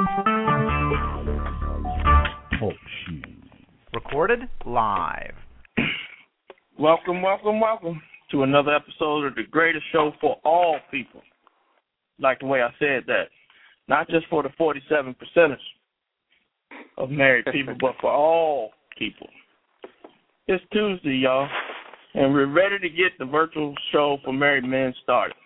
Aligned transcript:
Talk 0.00 0.24
Recorded 3.92 4.40
live. 4.64 5.34
Welcome, 6.78 7.20
welcome, 7.20 7.60
welcome 7.60 8.00
to 8.30 8.42
another 8.44 8.74
episode 8.74 9.26
of 9.26 9.34
the 9.34 9.42
greatest 9.50 9.84
show 9.92 10.12
for 10.20 10.36
all 10.44 10.78
people. 10.90 11.20
Like 12.18 12.40
the 12.40 12.46
way 12.46 12.62
I 12.62 12.70
said 12.78 13.02
that. 13.08 13.24
Not 13.88 14.08
just 14.08 14.26
for 14.30 14.42
the 14.42 14.48
47 14.56 15.14
percenters 15.14 15.56
of 16.96 17.10
married 17.10 17.46
people, 17.52 17.74
but 17.80 17.96
for 18.00 18.10
all 18.10 18.70
people. 18.98 19.28
It's 20.46 20.64
Tuesday, 20.72 21.16
y'all, 21.16 21.48
and 22.14 22.32
we're 22.32 22.46
ready 22.46 22.78
to 22.78 22.88
get 22.88 23.18
the 23.18 23.26
virtual 23.26 23.74
show 23.92 24.16
for 24.24 24.32
married 24.32 24.64
men 24.64 24.94
started. 25.02 25.36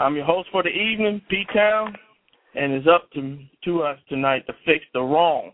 I'm 0.00 0.16
your 0.16 0.24
host 0.24 0.48
for 0.50 0.62
the 0.64 0.70
evening, 0.70 1.22
P 1.28 1.44
Town, 1.54 1.94
and 2.54 2.72
it's 2.72 2.86
up 2.86 3.10
to 3.12 3.38
to 3.64 3.82
us 3.82 3.98
tonight 4.08 4.46
to 4.46 4.54
fix 4.64 4.84
the 4.92 5.00
wrong 5.00 5.52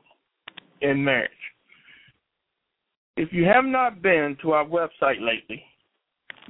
in 0.81 1.03
marriage. 1.03 1.31
If 3.17 3.33
you 3.33 3.45
have 3.45 3.65
not 3.65 4.03
been 4.03 4.37
to 4.43 4.53
our 4.53 4.65
website 4.65 5.21
lately, 5.21 5.63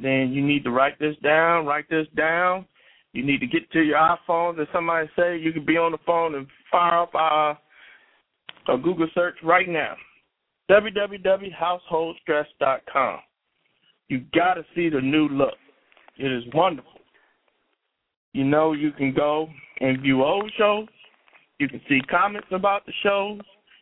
then 0.03 0.33
you 0.33 0.45
need 0.45 0.65
to 0.65 0.71
write 0.71 0.99
this 0.99 1.17
down, 1.23 1.67
write 1.67 1.89
this 1.91 2.07
down. 2.17 2.67
You 3.13 3.25
need 3.25 3.41
to 3.41 3.47
get 3.47 3.71
to 3.73 3.81
your 3.81 3.99
iPhone 3.99 4.59
and 4.59 4.67
somebody 4.73 5.09
say 5.17 5.39
you 5.39 5.53
can 5.53 5.65
be 5.65 5.77
on 5.77 5.93
the 5.93 5.99
phone 6.05 6.35
and 6.35 6.47
fire 6.71 7.03
up 7.03 7.15
our 7.15 7.59
a 8.69 8.79
Google 8.79 9.09
search 9.15 9.37
right 9.43 9.69
now. 9.69 9.97
www.householdstress.com. 10.71 13.19
You 14.09 14.25
got 14.35 14.55
to 14.55 14.65
see 14.75 14.89
the 14.89 15.01
new 15.01 15.29
look. 15.29 15.55
It 16.19 16.33
is 16.33 16.43
wonderful. 16.55 16.91
You 18.33 18.45
know, 18.45 18.73
you 18.73 18.91
can 18.93 19.13
go 19.15 19.49
and 19.81 20.01
view 20.01 20.25
old 20.25 20.51
shows. 20.57 20.89
You 21.59 21.69
can 21.69 21.81
see 21.89 22.01
comments 22.11 22.49
about 22.51 22.85
the 22.87 22.93
shows. 23.03 23.41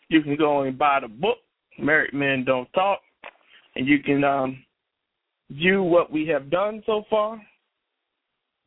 You 0.08 0.22
can 0.22 0.36
go 0.36 0.62
and 0.62 0.78
buy 0.78 1.00
the 1.00 1.08
book, 1.08 1.38
Married 1.78 2.12
Men 2.12 2.44
Don't 2.44 2.70
Talk, 2.74 3.00
and 3.76 3.86
you 3.86 4.00
can 4.00 4.24
um, 4.24 4.62
view 5.50 5.82
what 5.82 6.12
we 6.12 6.26
have 6.26 6.50
done 6.50 6.82
so 6.86 7.04
far, 7.08 7.40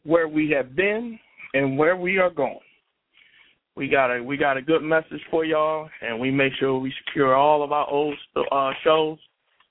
where 0.03 0.27
we 0.27 0.49
have 0.51 0.75
been, 0.75 1.19
and 1.53 1.77
where 1.77 1.95
we 1.95 2.17
are 2.17 2.29
going. 2.29 2.59
We 3.75 3.89
got 3.89 4.15
a 4.15 4.23
we 4.23 4.37
got 4.37 4.57
a 4.57 4.61
good 4.61 4.81
message 4.81 5.21
for 5.29 5.43
y'all, 5.43 5.89
and 6.01 6.19
we 6.19 6.31
make 6.31 6.53
sure 6.59 6.79
we 6.79 6.93
secure 7.05 7.35
all 7.35 7.61
of 7.61 7.71
our 7.71 7.89
old 7.89 8.15
uh, 8.51 8.71
shows, 8.83 9.17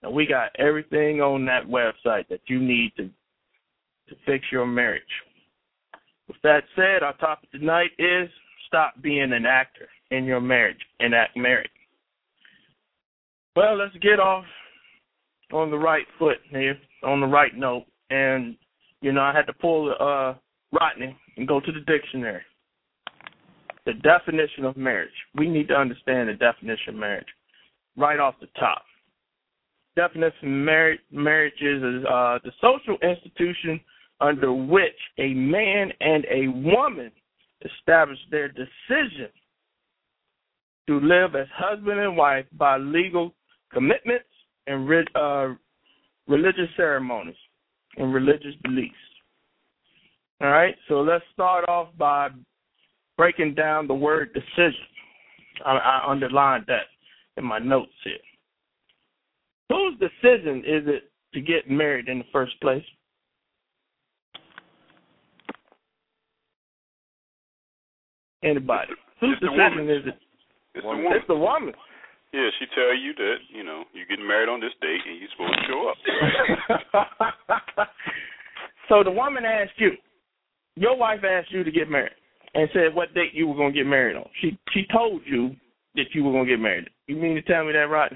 and 0.02 0.12
we 0.12 0.26
got 0.26 0.50
everything 0.58 1.20
on 1.20 1.46
that 1.46 1.66
website 1.66 2.28
that 2.28 2.40
you 2.46 2.60
need 2.60 2.92
to 2.98 3.08
to 4.08 4.16
fix 4.26 4.44
your 4.52 4.66
marriage. 4.66 5.02
With 6.28 6.36
that 6.42 6.64
said, 6.74 7.02
our 7.02 7.16
topic 7.18 7.50
tonight 7.50 7.90
is 7.98 8.28
stop 8.66 8.94
being 9.02 9.32
an 9.32 9.44
actor 9.46 9.88
in 10.10 10.24
your 10.24 10.40
marriage 10.40 10.80
and 11.00 11.14
act 11.14 11.36
married. 11.36 11.68
Well, 13.56 13.76
let's 13.76 13.96
get 13.98 14.18
off 14.18 14.44
on 15.52 15.70
the 15.70 15.78
right 15.78 16.06
foot 16.18 16.38
here, 16.50 16.76
on 17.04 17.20
the 17.20 17.26
right 17.26 17.54
note. 17.54 17.84
And, 18.10 18.56
you 19.00 19.12
know, 19.12 19.20
I 19.20 19.32
had 19.32 19.46
to 19.46 19.52
pull 19.52 19.94
uh, 20.00 20.34
Rodney 20.72 21.16
and 21.36 21.46
go 21.46 21.60
to 21.60 21.72
the 21.72 21.80
dictionary. 21.80 22.42
The 23.86 23.92
definition 23.94 24.64
of 24.64 24.76
marriage. 24.76 25.12
We 25.36 25.48
need 25.48 25.68
to 25.68 25.74
understand 25.74 26.28
the 26.28 26.34
definition 26.34 26.94
of 26.94 26.94
marriage 26.96 27.26
right 27.96 28.18
off 28.18 28.34
the 28.40 28.48
top. 28.58 28.82
Definition 29.94 30.48
of 30.48 30.48
marriage, 30.48 31.00
marriage 31.12 31.60
is 31.60 31.82
uh, 32.06 32.38
the 32.42 32.50
social 32.60 32.96
institution 33.02 33.78
under 34.24 34.52
which 34.52 34.98
a 35.18 35.34
man 35.34 35.90
and 36.00 36.24
a 36.30 36.48
woman 36.48 37.10
establish 37.62 38.18
their 38.30 38.48
decision 38.48 39.28
to 40.86 40.98
live 41.00 41.34
as 41.34 41.46
husband 41.54 42.00
and 42.00 42.16
wife 42.16 42.46
by 42.52 42.78
legal 42.78 43.34
commitments 43.72 44.24
and 44.66 44.88
uh, 45.14 45.48
religious 46.26 46.68
ceremonies 46.76 47.36
and 47.96 48.14
religious 48.14 48.54
beliefs. 48.62 48.94
All 50.40 50.48
right, 50.48 50.74
so 50.88 51.00
let's 51.00 51.24
start 51.32 51.68
off 51.68 51.88
by 51.98 52.28
breaking 53.16 53.54
down 53.54 53.86
the 53.86 53.94
word 53.94 54.32
decision. 54.32 54.86
I, 55.64 55.76
I 55.76 56.10
underlined 56.10 56.64
that 56.68 56.86
in 57.36 57.44
my 57.44 57.58
notes 57.58 57.92
here. 58.02 58.14
Whose 59.70 59.98
decision 59.98 60.58
is 60.66 60.82
it 60.86 61.10
to 61.34 61.40
get 61.40 61.70
married 61.70 62.08
in 62.08 62.18
the 62.18 62.24
first 62.32 62.60
place? 62.60 62.84
Anybody. 68.44 68.92
Whose 69.20 69.38
decision 69.40 69.88
is 69.88 70.06
it? 70.06 70.18
It's 70.74 70.82
the 70.82 70.86
woman. 70.86 71.12
It's 71.12 71.26
the 71.26 71.34
woman. 71.34 71.74
Yeah, 72.32 72.50
she 72.58 72.66
tell 72.74 72.94
you 72.94 73.14
that 73.14 73.36
you 73.48 73.64
know 73.64 73.84
you're 73.94 74.06
getting 74.06 74.26
married 74.26 74.48
on 74.48 74.60
this 74.60 74.72
date 74.82 75.00
and 75.06 75.18
you're 75.18 75.28
supposed 75.32 75.54
to 75.54 75.66
show 75.70 75.88
up. 75.88 75.96
so 78.88 79.02
the 79.04 79.10
woman 79.10 79.44
asked 79.44 79.78
you, 79.78 79.96
your 80.74 80.96
wife 80.96 81.22
asked 81.24 81.52
you 81.52 81.62
to 81.62 81.70
get 81.70 81.88
married, 81.88 82.16
and 82.54 82.68
said 82.74 82.92
what 82.94 83.14
date 83.14 83.34
you 83.34 83.46
were 83.46 83.54
going 83.54 83.72
to 83.72 83.78
get 83.78 83.86
married 83.86 84.16
on. 84.16 84.28
She 84.40 84.58
she 84.72 84.84
told 84.92 85.22
you 85.24 85.54
that 85.94 86.12
you 86.12 86.24
were 86.24 86.32
going 86.32 86.46
to 86.46 86.50
get 86.50 86.58
married. 86.60 86.90
You 87.06 87.14
mean 87.16 87.36
to 87.36 87.42
tell 87.42 87.64
me 87.64 87.72
that, 87.72 87.88
right? 87.88 88.12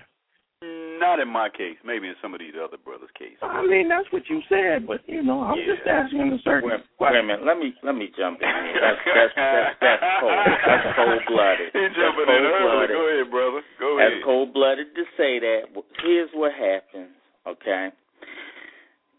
Not 0.99 1.23
in 1.23 1.31
my 1.31 1.49
case. 1.49 1.79
Maybe 1.87 2.09
in 2.11 2.19
some 2.21 2.35
of 2.35 2.41
these 2.43 2.59
other 2.59 2.77
brothers' 2.77 3.15
cases. 3.15 3.39
I 3.43 3.63
mean, 3.63 3.87
that's 3.89 4.11
what 4.11 4.27
you 4.27 4.43
said, 4.51 4.87
but 4.87 5.07
you 5.07 5.23
know, 5.23 5.47
I'm 5.47 5.59
yeah. 5.59 5.75
just 5.79 5.87
asking 5.87 6.35
a 6.35 6.39
certain 6.43 6.69
wait, 6.69 6.83
wait 6.99 7.15
a 7.15 7.23
minute. 7.23 7.47
Let 7.47 7.59
me 7.59 7.71
let 7.87 7.95
me 7.95 8.11
jump 8.19 8.43
in 8.43 8.51
here. 8.51 8.83
That's 8.83 9.03
that's 9.07 9.35
that's, 9.39 9.79
that's 9.79 10.03
cold. 10.19 10.35
That's 10.35 10.87
cold 10.99 11.23
blooded. 11.31 11.71
He's 11.71 11.95
jumping 11.95 12.27
in 12.27 12.43
early. 12.51 12.91
Go 12.91 13.03
ahead, 13.07 13.31
brother. 13.31 13.63
Go 13.79 13.89
ahead. 13.99 14.19
That's 14.19 14.25
cold 14.27 14.51
blooded 14.53 14.91
to 14.99 15.05
say 15.15 15.39
that. 15.39 15.71
Here's 16.03 16.31
what 16.35 16.53
happens. 16.53 17.15
Okay. 17.47 17.95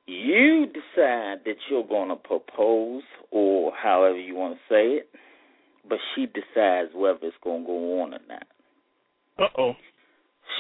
You 0.10 0.66
decide 0.66 1.46
that 1.46 1.62
you're 1.70 1.88
going 1.88 2.10
to 2.10 2.16
propose, 2.16 3.04
or 3.32 3.72
however 3.72 4.18
you 4.18 4.36
want 4.36 4.58
to 4.58 4.62
say 4.68 4.98
it, 4.98 5.10
but 5.88 6.00
she 6.16 6.26
decides 6.26 6.90
whether 6.96 7.20
it's 7.24 7.38
going 7.44 7.62
to 7.62 7.68
go 7.68 8.02
on 8.02 8.14
or 8.16 8.20
not. 8.28 8.48
Uh 9.38 9.48
oh. 9.58 9.74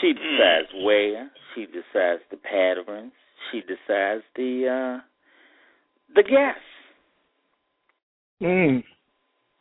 She 0.01 0.13
decides 0.13 0.69
mm. 0.75 0.83
where. 0.83 1.31
She 1.55 1.65
decides 1.65 2.21
the 2.31 2.37
patterns. 2.37 3.11
She 3.51 3.61
decides 3.61 4.23
the 4.35 4.99
uh 4.99 5.01
the 6.15 6.23
guests. 6.23 6.61
Mm. 8.41 8.83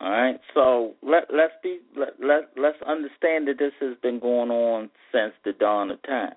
All 0.01 0.09
right. 0.09 0.39
So 0.53 0.93
let 1.01 1.25
let's 1.33 1.53
be 1.61 1.79
let 1.97 2.13
let 2.19 2.49
let's 2.57 2.81
understand 2.87 3.47
that 3.47 3.57
this 3.59 3.73
has 3.81 3.97
been 4.01 4.19
going 4.19 4.51
on 4.51 4.89
since 5.11 5.33
the 5.43 5.53
dawn 5.53 5.91
of 5.91 6.01
time. 6.03 6.35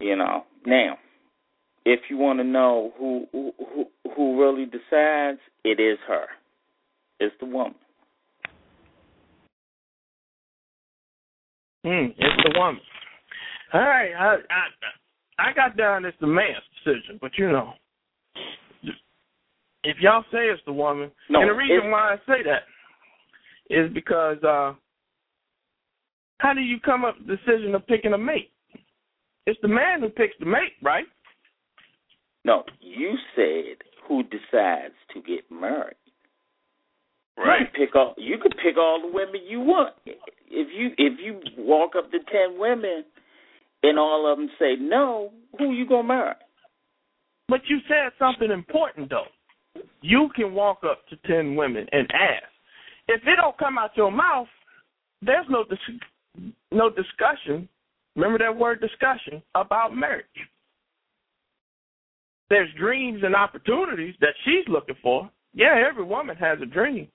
You 0.00 0.16
know. 0.16 0.44
Now, 0.66 0.96
if 1.84 2.00
you 2.08 2.16
want 2.16 2.38
to 2.38 2.44
know 2.44 2.92
who 2.98 3.26
who 3.32 3.86
who 4.16 4.40
really 4.40 4.66
decides, 4.66 5.40
it 5.64 5.80
is 5.80 5.98
her. 6.08 6.26
It's 7.20 7.34
the 7.38 7.46
woman. 7.46 7.74
Hmm, 11.84 12.12
it's 12.16 12.42
the 12.44 12.58
woman. 12.58 12.80
All 13.72 13.80
right, 13.80 14.12
I 14.12 14.34
I 14.50 15.48
I 15.48 15.52
got 15.54 15.76
down 15.76 16.04
it's 16.04 16.16
the 16.20 16.26
man's 16.26 16.56
decision, 16.84 17.18
but 17.20 17.32
you 17.38 17.50
know, 17.50 17.72
if 19.84 19.96
y'all 20.00 20.24
say 20.32 20.46
it's 20.46 20.62
the 20.66 20.72
woman, 20.72 21.10
no, 21.28 21.40
and 21.40 21.50
the 21.50 21.54
reason 21.54 21.90
why 21.90 22.14
I 22.14 22.16
say 22.26 22.42
that 22.44 22.64
is 23.74 23.90
because 23.94 24.42
uh 24.42 24.74
how 26.38 26.54
do 26.54 26.60
you 26.60 26.80
come 26.80 27.04
up 27.04 27.16
with 27.18 27.28
the 27.28 27.36
decision 27.36 27.74
of 27.74 27.86
picking 27.86 28.12
a 28.12 28.18
mate? 28.18 28.50
It's 29.46 29.60
the 29.62 29.68
man 29.68 30.00
who 30.00 30.08
picks 30.08 30.34
the 30.38 30.46
mate, 30.46 30.72
right? 30.82 31.06
No, 32.44 32.64
you 32.80 33.14
said 33.36 33.76
who 34.08 34.22
decides 34.24 34.94
to 35.14 35.20
get 35.22 35.50
married. 35.50 35.96
Right. 37.40 37.60
You 37.60 37.66
can 37.66 37.86
pick 37.86 37.96
all 37.96 38.14
you 38.18 38.38
can 38.38 38.52
pick 38.62 38.76
all 38.76 39.00
the 39.00 39.12
women 39.12 39.40
you 39.46 39.60
want. 39.60 39.94
If 40.06 40.68
you 40.76 40.90
if 40.98 41.18
you 41.18 41.40
walk 41.58 41.92
up 41.96 42.10
to 42.10 42.18
ten 42.30 42.58
women 42.58 43.04
and 43.82 43.98
all 43.98 44.30
of 44.30 44.38
them 44.38 44.50
say 44.58 44.74
no, 44.78 45.32
who 45.58 45.72
you 45.72 45.88
gonna 45.88 46.06
marry? 46.06 46.34
But 47.48 47.60
you 47.68 47.78
said 47.88 48.12
something 48.18 48.50
important 48.50 49.10
though. 49.10 49.82
You 50.02 50.28
can 50.34 50.54
walk 50.54 50.80
up 50.84 51.06
to 51.08 51.16
ten 51.26 51.56
women 51.56 51.86
and 51.92 52.06
ask. 52.12 52.44
If 53.08 53.22
it 53.22 53.36
don't 53.40 53.58
come 53.58 53.78
out 53.78 53.96
your 53.96 54.12
mouth, 54.12 54.48
there's 55.22 55.46
no 55.48 55.64
dis- 55.64 56.50
no 56.70 56.90
discussion. 56.90 57.68
Remember 58.16 58.38
that 58.38 58.56
word 58.56 58.80
discussion 58.80 59.42
about 59.54 59.96
marriage. 59.96 60.26
There's 62.50 62.68
dreams 62.78 63.20
and 63.24 63.34
opportunities 63.34 64.14
that 64.20 64.34
she's 64.44 64.66
looking 64.68 64.96
for. 65.02 65.30
Yeah, 65.54 65.82
every 65.88 66.04
woman 66.04 66.36
has 66.36 66.58
a 66.60 66.66
dream. 66.66 67.08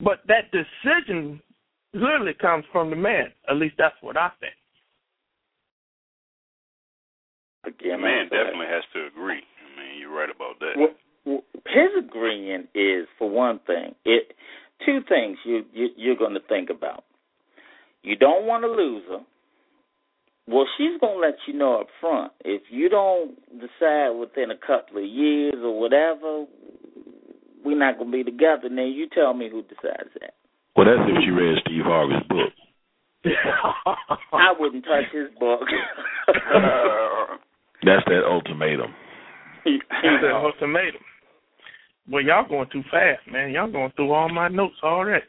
But 0.00 0.20
that 0.28 0.50
decision 0.52 1.40
literally 1.92 2.34
comes 2.40 2.64
from 2.72 2.90
the 2.90 2.96
man. 2.96 3.32
At 3.48 3.56
least 3.56 3.74
that's 3.78 3.96
what 4.00 4.16
I 4.16 4.30
think. 4.40 4.52
Again, 7.66 8.00
man 8.00 8.24
definitely 8.30 8.66
has 8.70 8.84
to 8.94 9.06
agree. 9.06 9.42
I 9.42 9.80
mean, 9.80 10.00
you're 10.00 10.14
right 10.14 10.30
about 10.34 10.58
that. 10.60 10.74
Well, 10.76 11.42
his 11.66 11.90
agreeing 11.98 12.68
is, 12.74 13.06
for 13.18 13.28
one 13.28 13.60
thing, 13.66 13.94
it 14.04 14.32
two 14.86 15.00
things 15.08 15.36
you, 15.44 15.64
you 15.72 15.88
you're 15.96 16.16
going 16.16 16.34
to 16.34 16.40
think 16.48 16.70
about. 16.70 17.04
You 18.02 18.16
don't 18.16 18.46
want 18.46 18.62
to 18.62 18.70
lose 18.70 19.02
her. 19.10 19.20
Well, 20.46 20.66
she's 20.78 20.98
going 21.00 21.16
to 21.16 21.20
let 21.20 21.34
you 21.46 21.52
know 21.52 21.80
up 21.80 21.88
front. 22.00 22.32
If 22.42 22.62
you 22.70 22.88
don't 22.88 23.36
decide 23.60 24.10
within 24.10 24.50
a 24.50 24.56
couple 24.56 24.96
of 24.96 25.04
years 25.04 25.56
or 25.62 25.78
whatever, 25.78 26.46
we're 27.64 27.78
not 27.78 27.98
going 27.98 28.10
to 28.10 28.16
be 28.16 28.24
together. 28.24 28.68
Then 28.68 28.92
you 28.94 29.08
tell 29.12 29.34
me 29.34 29.48
who 29.50 29.62
decides 29.62 30.10
that. 30.20 30.34
Well, 30.76 30.86
that's 30.86 31.10
if 31.10 31.24
she 31.24 31.30
read 31.30 31.58
Steve 31.66 31.84
Harvey's 31.84 32.26
book. 32.28 32.52
I 34.32 34.54
wouldn't 34.58 34.84
touch 34.84 35.12
his 35.12 35.28
book. 35.38 35.60
that's 37.82 38.04
that 38.06 38.22
ultimatum. 38.24 38.94
That's 39.64 39.82
that 40.22 40.32
ultimatum. 40.32 41.00
Well, 42.10 42.22
y'all 42.22 42.48
going 42.48 42.68
too 42.72 42.82
fast, 42.90 43.20
man. 43.30 43.50
Y'all 43.50 43.70
going 43.70 43.92
through 43.96 44.12
all 44.12 44.28
my 44.32 44.48
notes 44.48 44.76
already. 44.82 45.24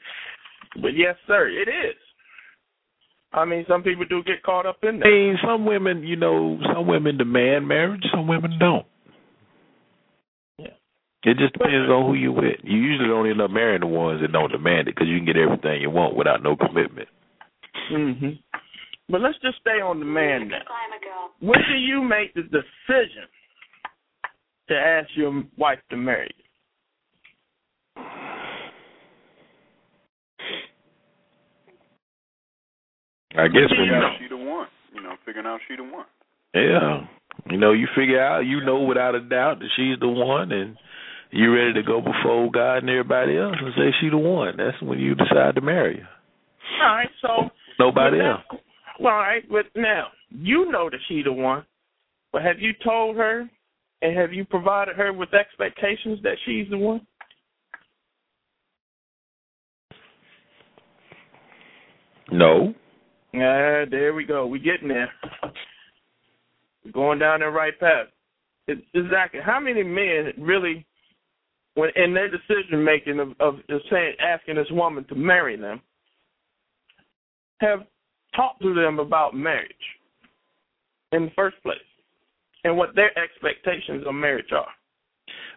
But 0.75 0.95
yes, 0.95 1.15
sir, 1.27 1.49
it 1.49 1.67
is. 1.67 1.95
I 3.33 3.45
mean, 3.45 3.65
some 3.67 3.83
people 3.83 4.05
do 4.09 4.23
get 4.23 4.43
caught 4.43 4.65
up 4.65 4.77
in 4.83 4.99
that. 4.99 5.05
I 5.05 5.09
mean, 5.09 5.37
some 5.45 5.65
women, 5.65 6.03
you 6.03 6.15
know, 6.15 6.57
some 6.73 6.87
women 6.87 7.17
demand 7.17 7.67
marriage, 7.67 8.03
some 8.11 8.27
women 8.27 8.57
don't. 8.59 8.85
Yeah. 11.23 11.31
It 11.31 11.37
just 11.37 11.53
depends 11.53 11.89
on 11.89 12.05
who 12.05 12.13
you 12.13 12.31
with. 12.31 12.59
You 12.63 12.77
usually 12.77 13.09
don't 13.09 13.29
end 13.29 13.41
up 13.41 13.51
marrying 13.51 13.81
the 13.81 13.87
ones 13.87 14.21
that 14.21 14.31
don't 14.31 14.51
demand 14.51 14.87
it 14.87 14.95
because 14.95 15.07
you 15.07 15.17
can 15.17 15.25
get 15.25 15.37
everything 15.37 15.81
you 15.81 15.89
want 15.89 16.15
without 16.15 16.43
no 16.43 16.55
commitment. 16.55 17.09
Mhm. 17.91 18.39
But 19.09 19.21
let's 19.21 19.39
just 19.39 19.57
stay 19.59 19.81
on 19.81 19.99
the 19.99 20.05
man 20.05 20.47
now. 20.47 20.63
When 21.39 21.59
do 21.67 21.75
you 21.75 22.01
make 22.03 22.33
the 22.35 22.43
decision 22.43 23.27
to 24.67 24.79
ask 24.79 25.09
your 25.15 25.43
wife 25.57 25.79
to 25.89 25.97
marry 25.97 26.29
you? 26.37 26.43
I 33.35 33.47
guess 33.47 33.69
when 33.69 33.69
figuring 33.69 33.89
you 33.89 33.95
out 33.95 34.19
she 34.19 34.27
the 34.27 34.37
one. 34.37 34.67
You 34.93 35.01
know, 35.01 35.15
figuring 35.25 35.47
out 35.47 35.59
she 35.67 35.75
the 35.75 35.83
one. 35.83 36.05
Yeah. 36.53 37.07
You 37.49 37.57
know, 37.57 37.71
you 37.71 37.87
figure 37.95 38.21
out, 38.21 38.45
you 38.45 38.61
know 38.61 38.81
without 38.81 39.15
a 39.15 39.21
doubt 39.21 39.59
that 39.59 39.69
she's 39.75 39.99
the 39.99 40.07
one, 40.07 40.51
and 40.51 40.77
you're 41.31 41.53
ready 41.55 41.73
to 41.73 41.83
go 41.83 42.01
before 42.01 42.49
God 42.51 42.77
and 42.77 42.89
everybody 42.89 43.37
else 43.37 43.55
and 43.59 43.73
say 43.75 43.93
she 44.01 44.09
the 44.09 44.17
one. 44.17 44.57
That's 44.57 44.81
when 44.81 44.99
you 44.99 45.15
decide 45.15 45.55
to 45.55 45.61
marry 45.61 45.99
her. 45.99 46.09
All 46.83 46.95
right, 46.95 47.09
so 47.21 47.49
Nobody 47.79 48.17
now- 48.17 48.43
else. 48.49 48.61
Well, 48.99 49.13
all 49.13 49.19
right, 49.19 49.43
but 49.49 49.65
now 49.75 50.07
you 50.29 50.69
know 50.71 50.89
that 50.89 50.99
she 51.07 51.21
the 51.23 51.31
one. 51.31 51.65
But 52.33 52.41
have 52.43 52.59
you 52.59 52.73
told 52.83 53.15
her, 53.15 53.49
and 54.01 54.17
have 54.17 54.33
you 54.33 54.45
provided 54.45 54.95
her 54.97 55.11
with 55.13 55.33
expectations 55.33 56.19
that 56.23 56.35
she's 56.45 56.69
the 56.69 56.77
one? 56.77 57.05
No. 62.31 62.73
Yeah, 63.33 63.85
there 63.89 64.13
we 64.13 64.25
go. 64.25 64.47
We're 64.47 64.57
getting 64.61 64.87
there. 64.87 65.09
We're 66.85 66.91
going 66.91 67.19
down 67.19 67.39
the 67.41 67.47
right 67.47 67.77
path. 67.79 68.07
Exactly. 68.93 69.39
How 69.43 69.59
many 69.59 69.83
men 69.83 70.33
really, 70.37 70.85
when 71.79 71.89
in 71.95 72.13
their 72.13 72.29
decision 72.29 72.83
making 72.83 73.19
of, 73.19 73.29
of 73.39 73.55
of 73.69 73.81
saying 73.89 74.13
asking 74.19 74.55
this 74.55 74.67
woman 74.71 75.05
to 75.05 75.15
marry 75.15 75.55
them, 75.57 75.81
have 77.59 77.79
talked 78.35 78.61
to 78.61 78.73
them 78.73 78.99
about 78.99 79.33
marriage 79.33 79.71
in 81.11 81.25
the 81.25 81.31
first 81.35 81.57
place, 81.63 81.77
and 82.63 82.77
what 82.77 82.95
their 82.95 83.11
expectations 83.17 84.03
of 84.05 84.13
marriage 84.13 84.51
are? 84.51 84.67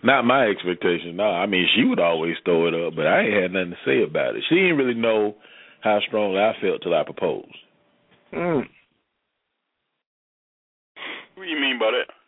Not 0.04 0.24
my 0.24 0.46
expectations. 0.46 1.16
No, 1.16 1.24
I 1.24 1.46
mean 1.46 1.66
she 1.76 1.84
would 1.84 2.00
always 2.00 2.36
throw 2.44 2.68
it 2.68 2.74
up, 2.74 2.94
but 2.96 3.06
I 3.06 3.22
ain't 3.22 3.42
had 3.42 3.52
nothing 3.52 3.70
to 3.72 3.76
say 3.84 4.02
about 4.02 4.36
it. 4.36 4.44
She 4.48 4.54
didn't 4.56 4.76
really 4.76 4.98
know 4.98 5.36
how 5.80 5.98
strongly 6.06 6.38
I 6.38 6.52
felt 6.60 6.82
till 6.82 6.94
I 6.94 7.04
proposed. 7.04 7.56
Mm. 8.32 8.62
What 11.34 11.44
do 11.44 11.50
you 11.50 11.60
mean 11.60 11.78
by 11.78 11.90
that? 11.90 12.21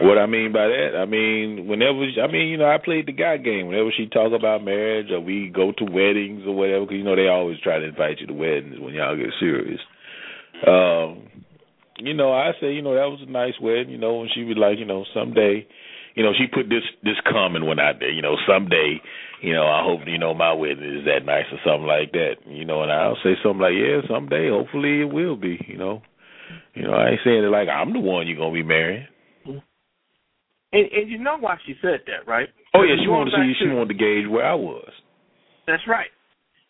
What 0.00 0.18
I 0.18 0.26
mean 0.26 0.52
by 0.52 0.66
that, 0.66 0.98
I 0.98 1.04
mean 1.06 1.68
whenever 1.68 2.02
I 2.02 2.26
mean 2.26 2.48
you 2.48 2.56
know 2.56 2.66
I 2.66 2.78
played 2.82 3.06
the 3.06 3.12
guy 3.12 3.36
game. 3.36 3.68
Whenever 3.68 3.90
she 3.96 4.06
talk 4.06 4.32
about 4.32 4.64
marriage 4.64 5.10
or 5.12 5.20
we 5.20 5.52
go 5.54 5.70
to 5.70 5.84
weddings 5.84 6.42
or 6.46 6.54
whatever, 6.54 6.84
because 6.84 6.98
you 6.98 7.04
know 7.04 7.14
they 7.14 7.28
always 7.28 7.60
try 7.60 7.78
to 7.78 7.86
invite 7.86 8.18
you 8.18 8.26
to 8.26 8.34
weddings 8.34 8.80
when 8.80 8.94
y'all 8.94 9.16
get 9.16 9.30
serious. 9.38 9.80
Um, 10.66 11.30
you 11.98 12.14
know 12.14 12.32
I 12.32 12.52
say 12.60 12.72
you 12.72 12.82
know 12.82 12.94
that 12.94 13.06
was 13.06 13.20
a 13.22 13.30
nice 13.30 13.54
wedding. 13.62 13.90
You 13.90 13.98
know 13.98 14.16
when 14.16 14.28
she 14.34 14.42
was 14.42 14.56
like 14.58 14.78
you 14.78 14.84
know 14.84 15.04
someday, 15.14 15.64
you 16.16 16.24
know 16.24 16.32
she 16.36 16.46
put 16.50 16.68
this 16.68 16.82
this 17.04 17.20
common 17.30 17.64
one 17.64 17.78
out 17.78 18.00
there. 18.00 18.10
You 18.10 18.22
know 18.22 18.34
someday, 18.48 18.98
you 19.42 19.52
know 19.52 19.66
I 19.66 19.84
hope 19.84 20.00
you 20.06 20.18
know 20.18 20.34
my 20.34 20.52
wedding 20.52 20.98
is 20.98 21.04
that 21.06 21.24
nice 21.24 21.46
or 21.52 21.58
something 21.64 21.86
like 21.86 22.10
that. 22.12 22.42
You 22.46 22.64
know 22.64 22.82
and 22.82 22.90
I'll 22.90 23.18
say 23.22 23.38
something 23.44 23.62
like 23.62 23.78
yeah 23.78 24.02
someday 24.10 24.50
hopefully 24.50 25.02
it 25.02 25.12
will 25.12 25.36
be. 25.36 25.64
You 25.68 25.78
know, 25.78 26.02
you 26.74 26.82
know 26.82 26.94
I 26.94 27.10
ain't 27.10 27.20
saying 27.22 27.44
it 27.44 27.54
like 27.54 27.68
I'm 27.68 27.92
the 27.92 28.00
one 28.00 28.26
you're 28.26 28.38
gonna 28.38 28.52
be 28.52 28.64
marrying. 28.64 29.06
And, 30.74 30.90
and 30.90 31.08
you 31.08 31.18
know 31.18 31.36
why 31.38 31.56
she 31.64 31.74
said 31.80 32.00
that, 32.06 32.26
right? 32.28 32.48
Oh 32.74 32.82
yeah, 32.82 32.96
she 33.00 33.08
wanted 33.08 33.30
to 33.30 33.36
see. 33.38 33.54
She 33.60 33.68
wanted 33.68 33.88
to 33.88 33.94
gauge 33.94 34.28
where 34.28 34.44
I 34.44 34.54
was. 34.54 34.90
That's 35.68 35.86
right. 35.86 36.10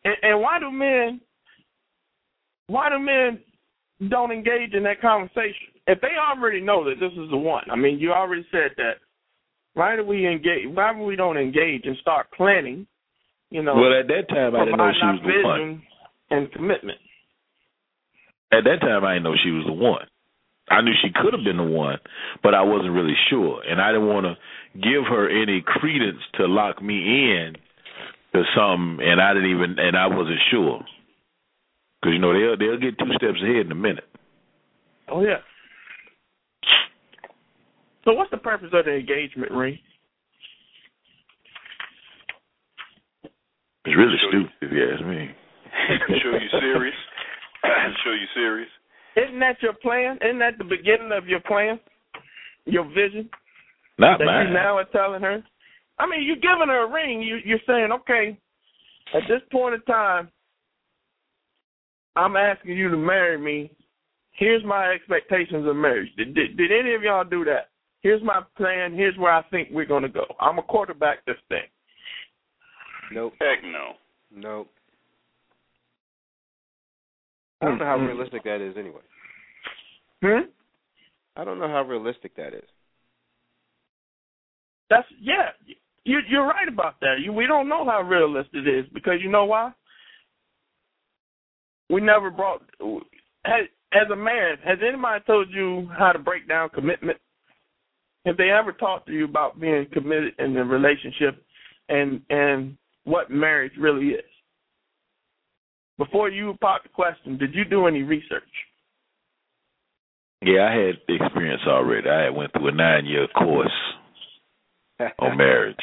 And, 0.05 0.15
and 0.23 0.41
why 0.43 0.59
do 0.61 0.71
men? 0.71 1.21
Why 2.67 2.91
do 2.91 2.99
men 2.99 3.41
don't 4.11 4.31
engage 4.31 4.75
in 4.75 4.83
that 4.85 5.01
conversation? 5.01 5.73
If 5.87 6.01
they 6.03 6.13
already 6.21 6.61
know 6.61 6.85
that 6.85 7.01
this 7.01 7.13
is 7.13 7.31
the 7.31 7.37
one, 7.37 7.65
I 7.71 7.77
mean, 7.77 7.99
you 7.99 8.13
already 8.13 8.47
said 8.53 8.73
that. 8.77 9.01
Why 9.73 9.97
do 9.97 10.05
we 10.05 10.27
engage? 10.27 10.67
Why 10.73 10.93
do 10.93 11.01
we 11.01 11.17
don't 11.17 11.37
engage 11.37 11.83
and 11.85 11.97
start 12.01 12.27
planning? 12.37 12.87
You 13.51 13.63
know, 13.63 13.75
Well, 13.75 13.99
at 13.99 14.07
that 14.09 14.29
time 14.29 14.55
I 14.55 14.65
didn't 14.67 14.79
know 14.79 14.93
she 14.93 15.07
was 15.07 15.21
the 15.25 15.49
one. 15.49 15.83
and 16.31 16.53
commitment. 16.53 16.99
At 18.53 18.65
that 18.65 18.81
time 18.81 19.05
I 19.05 19.15
didn't 19.15 19.25
know 19.25 19.35
she 19.43 19.51
was 19.51 19.65
the 19.67 19.73
one. 19.73 20.07
I 20.71 20.81
knew 20.81 20.93
she 21.03 21.11
could 21.15 21.35
have 21.35 21.45
been 21.45 21.59
the 21.59 21.63
one, 21.63 21.99
but 22.43 22.55
I 22.55 22.63
wasn't 22.63 22.93
really 22.95 23.17
sure, 23.29 23.63
and 23.69 23.81
I 23.81 23.93
didn't 23.93 24.09
want 24.09 24.25
to 24.25 24.35
give 24.81 25.05
her 25.09 25.29
any 25.29 25.63
credence 25.65 26.21
to 26.35 26.47
lock 26.47 26.83
me 26.83 26.97
in 27.33 27.55
to 28.33 28.43
something, 28.57 29.05
and 29.07 29.21
I 29.21 29.35
didn't 29.35 29.51
even, 29.51 29.79
and 29.79 29.97
I 29.97 30.07
wasn't 30.07 30.41
sure, 30.51 30.81
because 32.01 32.15
you 32.15 32.19
know 32.19 32.33
they'll 32.33 32.57
they'll 32.57 32.81
get 32.81 32.99
two 32.99 33.13
steps 33.17 33.43
ahead 33.43 33.67
in 33.67 33.73
a 33.73 33.77
minute. 33.77 34.05
Oh 35.09 35.21
yeah. 35.21 35.39
So 38.05 38.13
what's 38.13 38.31
the 38.31 38.39
purpose 38.39 38.69
of 38.73 38.85
the 38.85 38.93
engagement 38.93 39.53
ring? 39.53 39.79
It's 43.85 43.97
really 43.97 44.17
Sure. 44.21 44.31
stupid 44.31 44.53
if 44.63 44.73
you 44.73 44.93
ask 44.93 45.05
me. 45.05 45.29
show 46.23 46.31
you 46.33 46.49
serious. 46.51 46.95
show 48.05 48.13
you 48.13 48.27
serious. 48.35 48.69
Isn't 49.17 49.39
that 49.41 49.63
your 49.63 49.75
plan? 49.75 50.19
Isn't 50.23 50.39
that 50.41 50.59
the 50.59 50.65
beginning 50.65 51.11
of 51.13 51.27
your 51.27 51.41
plan? 51.41 51.79
Your 52.67 52.85
vision? 52.85 53.29
Not 53.99 54.19
that 54.19 54.25
mine. 54.25 54.49
you 54.49 54.55
now 54.55 54.79
are 54.79 54.85
telling 54.93 55.23
her? 55.23 55.43
I 55.99 56.07
mean, 56.07 56.25
you're 56.25 56.37
giving 56.37 56.69
her 56.69 56.87
a 56.87 56.93
ring. 56.93 57.23
You, 57.23 57.39
you're 57.45 57.59
saying, 57.67 57.91
okay, 57.93 58.37
at 59.15 59.23
this 59.29 59.43
point 59.53 59.75
in 59.75 59.83
time, 59.83 60.29
I'm 62.17 62.37
asking 62.37 62.77
you 62.77 62.91
to 62.91 62.97
marry 62.97 63.39
me. 63.39 63.71
Here's 64.33 64.65
my 64.65 64.91
expectations 64.91 65.67
of 65.69 65.77
marriage. 65.77 66.11
Did, 66.17 66.35
did, 66.35 66.57
did 66.57 66.73
any 66.73 66.95
of 66.95 67.03
y'all 67.03 67.25
do 67.25 67.45
that? 67.45 67.69
Here's 68.01 68.23
my 68.23 68.43
plan. 68.57 68.95
Here's 68.95 69.17
where 69.17 69.33
I 69.33 69.43
think 69.51 69.69
we're 69.71 69.85
going 69.85 70.03
to 70.03 70.09
go. 70.09 70.25
I'm 70.41 70.59
a 70.59 70.63
quarterback 70.63 71.25
this 71.25 71.37
thing. 71.49 71.63
Nope. 73.13 73.35
Heck 73.41 73.63
no. 73.63 73.93
Nope. 74.35 74.71
I 77.61 77.67
don't 77.67 77.79
know 77.79 77.85
how 77.85 77.97
Mm-mm. 77.97 78.09
realistic 78.09 78.45
that 78.45 78.61
is 78.61 78.77
anyway. 78.77 79.01
Hmm? 80.23 80.51
I 81.37 81.45
don't 81.45 81.59
know 81.59 81.69
how 81.69 81.83
realistic 81.83 82.37
that 82.37 82.55
is. 82.55 82.69
That's 84.91 85.07
yeah. 85.21 85.51
You 86.05 86.21
you're 86.29 86.47
right 86.47 86.69
about 86.69 87.01
that. 87.01 87.17
You, 87.23 87.33
we 87.33 87.47
don't 87.47 87.69
know 87.69 87.85
how 87.85 88.03
realistic 88.03 88.67
it 88.67 88.69
is 88.69 88.87
because 88.93 89.15
you 89.23 89.31
know 89.31 89.45
why? 89.45 89.73
We 91.91 92.01
never 92.01 92.31
brought. 92.31 92.63
Has, 93.45 93.67
as 93.93 94.11
a 94.13 94.17
man, 94.17 94.57
has 94.65 94.79
anybody 94.87 95.23
told 95.27 95.49
you 95.51 95.89
how 95.97 96.13
to 96.13 96.19
break 96.19 96.49
down 96.49 96.69
commitment? 96.71 97.19
Have 98.27 98.37
they 98.37 98.51
ever 98.51 98.73
talked 98.73 99.07
to 99.07 99.13
you 99.13 99.25
about 99.25 99.61
being 99.61 99.87
committed 99.93 100.35
in 100.39 100.57
a 100.57 100.65
relationship 100.65 101.43
and 101.89 102.21
and 102.31 102.77
what 103.05 103.31
marriage 103.31 103.73
really 103.79 104.09
is? 104.09 104.25
Before 105.99 106.29
you 106.29 106.55
popped 106.61 106.85
the 106.85 106.89
question, 106.91 107.39
did 107.39 107.55
you 107.55 107.65
do 107.65 107.87
any 107.87 108.03
research? 108.03 108.43
Yeah, 110.43 110.69
I 110.69 110.75
had 110.75 110.95
experience 111.09 111.63
already. 111.67 112.09
I 112.11 112.25
had 112.25 112.35
went 112.35 112.53
through 112.53 112.69
a 112.69 112.73
nine 112.73 113.07
year 113.07 113.27
course 113.29 113.73
on 115.19 115.37
marriage. 115.39 115.77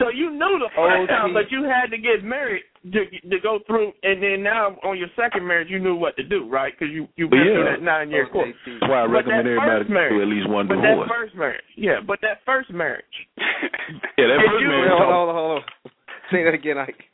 So 0.00 0.08
you 0.08 0.30
knew 0.30 0.58
the 0.62 0.70
Oh, 0.78 0.86
first 0.88 1.10
time, 1.10 1.34
but 1.34 1.50
you 1.50 1.64
had 1.64 1.90
to 1.90 1.98
get 1.98 2.24
married 2.24 2.62
to 2.92 3.04
to 3.28 3.40
go 3.42 3.58
through, 3.66 3.92
and 4.02 4.22
then 4.22 4.42
now 4.42 4.76
on 4.84 4.96
your 4.96 5.08
second 5.16 5.46
marriage, 5.46 5.68
you 5.70 5.78
knew 5.80 5.94
what 5.96 6.16
to 6.16 6.22
do, 6.22 6.48
right? 6.48 6.72
Because 6.72 6.92
you 6.94 7.08
you 7.16 7.28
went 7.28 7.44
Yeah. 7.44 7.52
through 7.54 7.64
that 7.64 7.82
nine 7.82 8.10
year 8.10 8.26
Oh, 8.28 8.32
course. 8.32 8.48
JT. 8.64 8.78
That's 8.80 8.90
why 8.90 9.02
I 9.02 9.06
But 9.06 9.12
recommend 9.12 9.48
everybody 9.48 9.70
first 9.70 9.88
to 9.88 9.94
marriage- 9.94 10.12
do 10.14 10.22
at 10.22 10.28
least 10.28 10.48
one 10.48 10.66
But 10.68 10.74
divorce. 10.76 11.08
that 11.08 11.14
first 11.14 11.34
marriage, 11.34 11.64
yeah, 11.76 12.00
but 12.00 12.20
that 12.22 12.40
first 12.46 12.70
marriage, 12.70 13.14
yeah, 13.36 14.26
that 14.30 14.38
first 14.46 14.62
you- 14.62 14.68
marriage. 14.68 14.90
Hold 14.90 15.02
on, 15.02 15.12
hold 15.12 15.28
on, 15.28 15.34
hold 15.34 15.62
on. 15.62 15.90
Say 16.30 16.44
that 16.44 16.54
again, 16.54 16.78
Ike. 16.78 17.04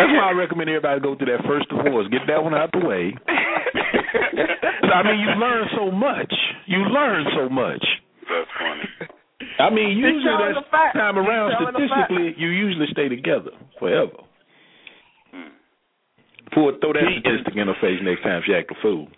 That's 0.00 0.16
why 0.16 0.32
I 0.32 0.32
recommend 0.32 0.72
everybody 0.72 0.96
go 1.04 1.12
through 1.12 1.28
that 1.28 1.44
first 1.44 1.68
divorce. 1.68 2.08
Get 2.08 2.24
that 2.32 2.40
one 2.40 2.56
out 2.56 2.72
the 2.72 2.80
way. 2.80 3.12
I 3.28 5.04
mean, 5.04 5.20
you 5.20 5.28
learn 5.36 5.68
so 5.76 5.92
much. 5.92 6.32
You 6.64 6.88
learn 6.88 7.28
so 7.36 7.52
much. 7.52 7.84
That's 8.24 8.48
funny. 8.56 8.88
I 9.60 9.68
mean, 9.68 10.00
You're 10.00 10.16
usually 10.16 10.56
that 10.56 10.56
the 10.56 10.64
time 10.96 11.20
around, 11.20 11.52
telling 11.52 11.76
statistically, 11.76 12.32
you 12.40 12.48
usually 12.48 12.88
stay 12.96 13.12
together 13.12 13.52
forever. 13.76 14.24
Hmm. 15.36 15.52
Pour, 16.56 16.72
throw 16.80 16.96
that 16.96 17.04
See, 17.04 17.20
statistic 17.20 17.60
in 17.60 17.68
her 17.68 17.76
face 17.84 18.00
next 18.00 18.24
time 18.24 18.40
she 18.48 18.56
act 18.56 18.72
a 18.72 18.80
fool. 18.80 19.04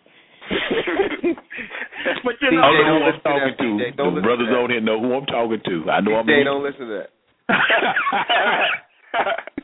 but 2.26 2.34
you 2.42 2.50
know, 2.50 2.58
I 2.58 2.74
don't 2.74 2.90
know 2.90 2.98
who 2.98 3.06
I'm 3.06 3.08
listen 3.14 3.22
to 3.22 3.30
talking 3.30 3.54
to. 3.54 3.86
The 4.18 4.24
brothers 4.26 4.50
to 4.50 4.50
that. 4.50 4.66
on 4.66 4.74
here 4.74 4.82
know 4.82 4.98
who 4.98 5.14
I'm 5.14 5.30
talking 5.30 5.62
to. 5.62 5.86
I 5.86 6.02
know 6.02 6.18
I'm. 6.18 6.26
DJ, 6.26 6.42
don't 6.42 6.66
listen 6.66 6.90
to 6.90 7.06
that. 7.06 7.14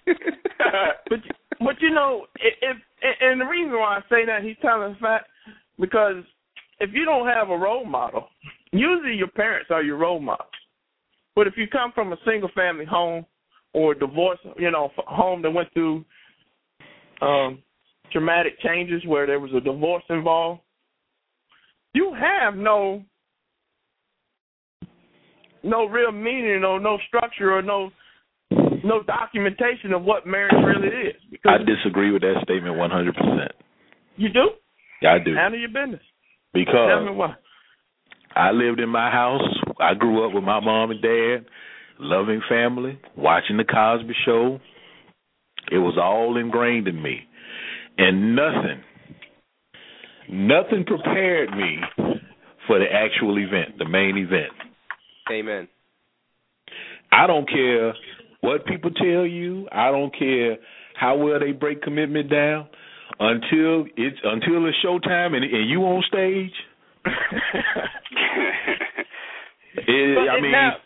but 1.09 1.19
but 1.61 1.75
you 1.81 1.91
know, 1.91 2.27
if, 2.37 2.55
if 2.63 2.77
and 3.21 3.41
the 3.41 3.45
reason 3.45 3.73
why 3.73 3.99
I 3.99 4.01
say 4.09 4.25
that 4.27 4.43
he's 4.43 4.57
telling 4.63 4.93
the 4.93 4.99
fact 4.99 5.27
because 5.79 6.25
if 6.81 6.91
you 6.93 7.05
don't 7.05 7.27
have 7.27 7.51
a 7.51 7.57
role 7.57 7.85
model, 7.85 8.29
usually 8.73 9.15
your 9.15 9.29
parents 9.29 9.71
are 9.71 9.83
your 9.83 9.97
role 9.97 10.21
models. 10.21 10.49
But 11.35 11.47
if 11.47 11.55
you 11.57 11.67
come 11.69 11.93
from 11.95 12.13
a 12.13 12.17
single 12.27 12.51
family 12.55 12.85
home 12.85 13.25
or 13.73 13.95
divorce, 13.95 14.39
you 14.59 14.71
know, 14.71 14.91
home 14.97 15.43
that 15.43 15.51
went 15.51 15.73
through 15.73 16.05
um 17.21 17.63
traumatic 18.13 18.59
changes 18.61 19.03
where 19.07 19.27
there 19.27 19.41
was 19.41 19.53
a 19.55 19.61
divorce 19.61 20.05
involved, 20.09 20.61
you 21.93 22.15
have 22.19 22.55
no 22.55 23.05
no 25.63 25.87
real 25.87 26.13
meaning 26.13 26.65
or 26.65 26.81
no 26.81 26.99
structure 27.09 27.53
or 27.53 27.63
no 27.63 27.91
no 28.89 29.03
documentation 29.03 29.93
of 29.93 30.03
what 30.03 30.27
marriage 30.27 30.55
really 30.65 30.89
is. 30.89 31.15
I 31.47 31.59
disagree 31.59 32.11
with 32.11 32.23
that 32.23 32.41
statement 32.43 32.77
100. 32.77 33.15
percent 33.15 33.53
you 34.17 34.29
do 34.31 34.51
Yeah, 35.01 35.15
I 35.15 35.19
do 35.25 35.35
handle 35.35 35.61
your 35.61 35.69
business. 35.69 36.03
Because 36.53 36.89
Tell 36.89 37.01
me 37.01 37.13
because 37.13 37.17
why. 37.17 37.35
I 38.35 38.51
lived 38.51 38.81
in 38.81 38.89
my 38.89 39.11
house. 39.11 39.43
I 39.81 39.95
grew 39.95 40.27
up 40.27 40.35
with 40.35 40.45
my 40.45 40.61
mom 40.61 40.91
and 40.91 41.03
dad, 41.03 41.47
loving 42.01 42.41
family, 42.49 42.99
watching 43.17 43.57
the 43.57 43.65
Cosby 43.65 44.15
Show. 44.25 44.61
It 45.71 45.79
was 45.79 45.99
all 46.01 46.37
ingrained 46.39 46.89
in 46.89 47.01
me, 47.03 47.21
and 47.99 48.35
nothing, 48.35 48.83
nothing 50.31 50.85
prepared 50.85 51.51
me 51.51 51.79
for 52.67 52.79
the 52.79 52.87
actual 52.91 53.39
event, 53.39 53.77
the 53.79 53.89
main 53.89 54.17
event. 54.17 54.53
Amen. 55.31 55.69
I 57.13 57.27
don't 57.27 57.49
care 57.49 57.93
what 58.41 58.65
people 58.67 58.91
tell 58.91 59.27
you. 59.27 59.69
I 59.73 59.91
don't 59.91 60.15
care 60.17 60.57
how 60.95 61.17
well 61.17 61.39
they 61.41 61.53
break 61.53 61.83
commitment 61.83 62.31
down. 62.31 62.69
Until 63.21 63.87
it's 63.97 64.19
until 64.23 64.67
it's 64.67 64.77
showtime 64.85 65.35
and, 65.35 65.45
and 65.45 65.69
you 65.69 65.81
on 65.83 66.03
stage. 66.09 66.53
It, 69.77 70.29
I 70.31 70.41
mean, 70.41 70.51
now- 70.53 70.77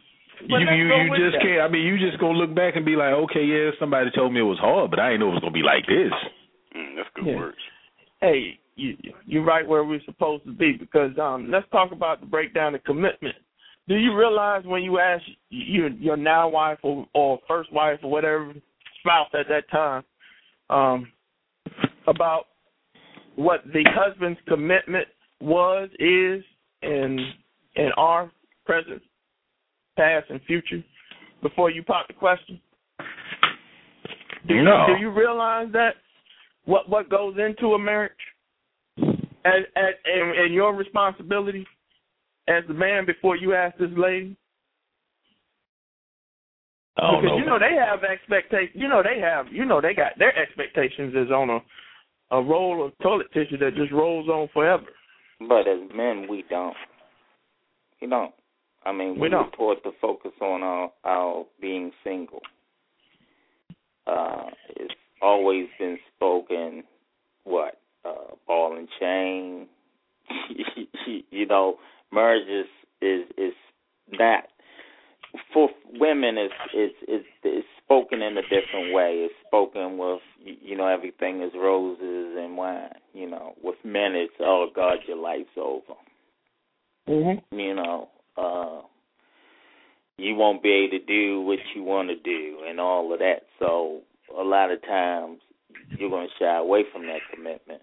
you 0.48 0.58
you 0.58 0.86
you 0.86 1.16
just 1.16 1.36
that. 1.38 1.42
can't. 1.42 1.60
I 1.62 1.68
mean, 1.68 1.82
you 1.86 1.98
just 1.98 2.18
gonna 2.20 2.36
look 2.36 2.52
back 2.54 2.74
and 2.76 2.84
be 2.84 2.96
like, 2.96 3.14
okay, 3.14 3.44
yeah, 3.44 3.70
somebody 3.78 4.10
told 4.14 4.32
me 4.34 4.40
it 4.40 4.44
was 4.44 4.58
hard, 4.58 4.90
but 4.90 4.98
I 4.98 5.10
didn't 5.10 5.20
know 5.20 5.28
it 5.28 5.34
was 5.34 5.40
gonna 5.40 5.52
be 5.52 5.62
like 5.62 5.86
this. 5.86 6.12
Mm, 6.76 6.96
that's 6.96 7.08
good 7.14 7.26
Yeah. 7.26 7.36
words. 7.36 7.56
hey, 8.20 8.58
you 8.74 8.96
you're 9.24 9.44
right 9.44 9.66
where 9.66 9.84
we're 9.84 10.02
supposed 10.04 10.44
to 10.46 10.52
be 10.52 10.72
because 10.72 11.16
um 11.18 11.48
let's 11.50 11.68
talk 11.70 11.92
about 11.92 12.20
the 12.20 12.26
breakdown 12.26 12.74
of 12.74 12.82
commitment. 12.84 13.36
Do 13.88 13.96
you 13.96 14.16
realize 14.16 14.64
when 14.64 14.82
you 14.82 14.98
ask 14.98 15.22
your 15.50 15.88
your 15.88 16.16
now 16.16 16.48
wife 16.48 16.78
or, 16.82 17.06
or 17.14 17.38
first 17.48 17.72
wife 17.72 17.98
or 18.02 18.10
whatever 18.10 18.52
spouse 19.00 19.28
at 19.34 19.46
that 19.48 19.68
time 19.70 20.04
um 20.70 21.10
about 22.06 22.46
what 23.36 23.62
the 23.72 23.84
husband's 23.94 24.38
commitment 24.46 25.08
was, 25.40 25.88
is, 25.98 26.44
and 26.82 27.20
and 27.76 27.92
are 27.96 28.30
present, 28.64 29.02
past, 29.96 30.26
and 30.30 30.40
future 30.42 30.82
before 31.42 31.70
you 31.70 31.82
pop 31.82 32.06
the 32.06 32.14
question? 32.14 32.60
Do 34.46 34.54
you, 34.54 34.64
do 34.64 35.00
you 35.00 35.10
realize 35.10 35.68
that? 35.72 35.94
What 36.64 36.88
what 36.88 37.08
goes 37.08 37.36
into 37.38 37.74
a 37.74 37.78
marriage? 37.78 38.12
As 39.44 39.64
and, 39.74 40.38
and 40.38 40.54
your 40.54 40.74
responsibility 40.74 41.66
as 42.48 42.64
the 42.68 42.74
man 42.74 43.06
before 43.06 43.36
you 43.36 43.54
ask 43.54 43.76
this 43.78 43.90
lady? 43.96 44.36
I 46.98 47.10
because 47.16 47.24
know. 47.24 47.38
you 47.38 47.46
know 47.46 47.58
they 47.58 47.74
have 47.74 48.04
expectations. 48.04 48.70
You 48.74 48.88
know 48.88 49.02
they 49.02 49.20
have. 49.20 49.46
You 49.50 49.64
know 49.64 49.80
they 49.80 49.94
got 49.94 50.18
their 50.18 50.36
expectations 50.36 51.14
is 51.14 51.30
on 51.30 51.50
a 51.50 51.60
a 52.32 52.42
roll 52.42 52.84
of 52.84 52.92
toilet 53.02 53.26
tissue 53.32 53.58
that 53.58 53.74
just 53.76 53.92
rolls 53.92 54.28
on 54.28 54.48
forever. 54.52 54.84
But 55.48 55.68
as 55.68 55.80
men, 55.94 56.26
we 56.28 56.44
don't. 56.48 56.74
We 58.00 58.08
don't. 58.08 58.32
I 58.84 58.92
mean, 58.92 59.14
We 59.14 59.22
we 59.22 59.28
don't. 59.28 59.44
report 59.44 59.82
to 59.84 59.90
focus 60.00 60.32
on 60.40 60.62
our, 60.62 60.90
our 61.04 61.44
being 61.60 61.92
single. 62.02 62.40
Uh, 64.06 64.46
it's 64.70 64.94
always 65.20 65.66
been 65.78 65.98
spoken, 66.16 66.82
what, 67.44 67.78
uh, 68.04 68.34
ball 68.46 68.76
and 68.76 68.88
chain. 68.98 69.68
you 71.30 71.46
know, 71.46 71.76
marriage 72.12 72.48
is, 72.48 72.66
is, 73.00 73.24
is 73.38 73.54
that. 74.18 74.48
For 75.54 75.70
women, 75.94 76.36
it's, 76.36 76.54
it's, 76.74 76.94
it's, 77.08 77.26
it's 77.42 77.66
spoken 77.82 78.20
in 78.20 78.36
a 78.36 78.42
different 78.42 78.92
way. 78.92 79.24
It's 79.24 79.34
spoken 79.46 79.96
with, 79.96 80.20
you 80.38 80.56
you 80.60 80.76
know, 80.76 80.88
everything 80.88 81.42
is 81.42 81.52
roses 81.54 82.36
and 82.38 82.56
wine. 82.56 82.90
You 83.14 83.30
know, 83.30 83.54
with 83.62 83.76
men, 83.82 84.12
it's, 84.14 84.34
oh, 84.40 84.66
God, 84.74 84.98
your 85.06 85.16
life's 85.16 85.56
over 85.56 85.94
Mm-hmm. 87.08 87.58
you 87.58 87.74
know, 87.74 88.08
uh 88.36 88.82
you 90.18 90.36
won't 90.36 90.62
be 90.62 90.70
able 90.70 90.98
to 90.98 91.04
do 91.04 91.40
what 91.40 91.58
you 91.74 91.82
want 91.82 92.08
to 92.08 92.16
do 92.16 92.58
and 92.68 92.78
all 92.78 93.12
of 93.12 93.18
that. 93.18 93.42
So 93.58 94.02
a 94.38 94.42
lot 94.42 94.70
of 94.70 94.80
times 94.82 95.40
you're 95.98 96.10
going 96.10 96.28
to 96.28 96.44
shy 96.44 96.58
away 96.58 96.84
from 96.92 97.06
that 97.06 97.20
commitment. 97.34 97.82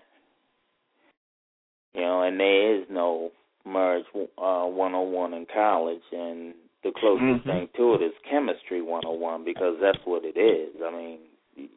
You 1.94 2.02
know, 2.02 2.22
and 2.22 2.40
there 2.40 2.80
is 2.80 2.86
no 2.90 3.32
marriage 3.66 4.06
uh 4.38 4.66
101 4.66 5.34
in 5.34 5.46
college 5.54 6.02
and 6.12 6.54
the 6.84 6.92
closest 6.96 7.24
Mhm. 7.24 7.44
thing 7.44 7.70
to 7.76 7.96
it 7.96 8.02
is 8.02 8.14
chemistry 8.30 8.82
101 8.82 9.44
because 9.44 9.78
that's 9.80 10.00
what 10.06 10.24
it 10.24 10.38
is. 10.38 10.82
I 10.82 10.90
mean, 10.92 11.20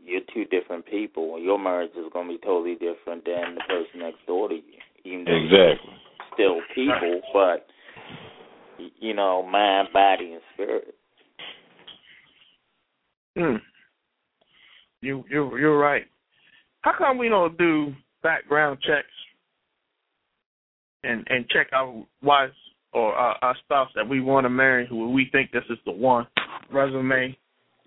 you're 0.04 0.20
two 0.32 0.44
different 0.44 0.86
people. 0.86 1.34
And 1.36 1.44
your 1.44 1.58
marriage 1.58 1.90
is 1.96 2.06
going 2.12 2.28
to 2.28 2.34
be 2.34 2.38
totally 2.38 2.76
different 2.76 3.24
than 3.24 3.56
the 3.56 3.62
person 3.62 4.00
next 4.00 4.24
door 4.26 4.48
to 4.48 4.54
you. 4.54 4.62
Even 5.04 5.24
though 5.24 5.34
exactly. 5.34 5.94
still 6.34 6.60
people, 6.74 7.20
but 7.32 7.66
you 9.00 9.12
know, 9.14 9.42
mind, 9.42 9.88
body, 9.92 10.34
and 10.34 10.42
spirit. 10.54 10.94
Mm. 13.36 13.60
You 15.00 15.24
you 15.28 15.56
you're 15.58 15.78
right. 15.78 16.06
How 16.82 16.92
come 16.96 17.18
we 17.18 17.28
don't 17.28 17.56
do 17.58 17.92
background 18.22 18.78
checks 18.82 19.06
and 21.02 21.26
and 21.28 21.48
check 21.48 21.68
our 21.72 22.04
wives 22.22 22.54
or 22.92 23.12
our, 23.14 23.36
our 23.42 23.56
spouse 23.64 23.88
that 23.94 24.08
we 24.08 24.20
want 24.20 24.44
to 24.44 24.50
marry 24.50 24.86
who 24.86 25.10
we 25.10 25.28
think 25.32 25.50
this 25.52 25.64
is 25.70 25.78
the 25.86 25.92
one 25.92 26.26
resume 26.72 27.36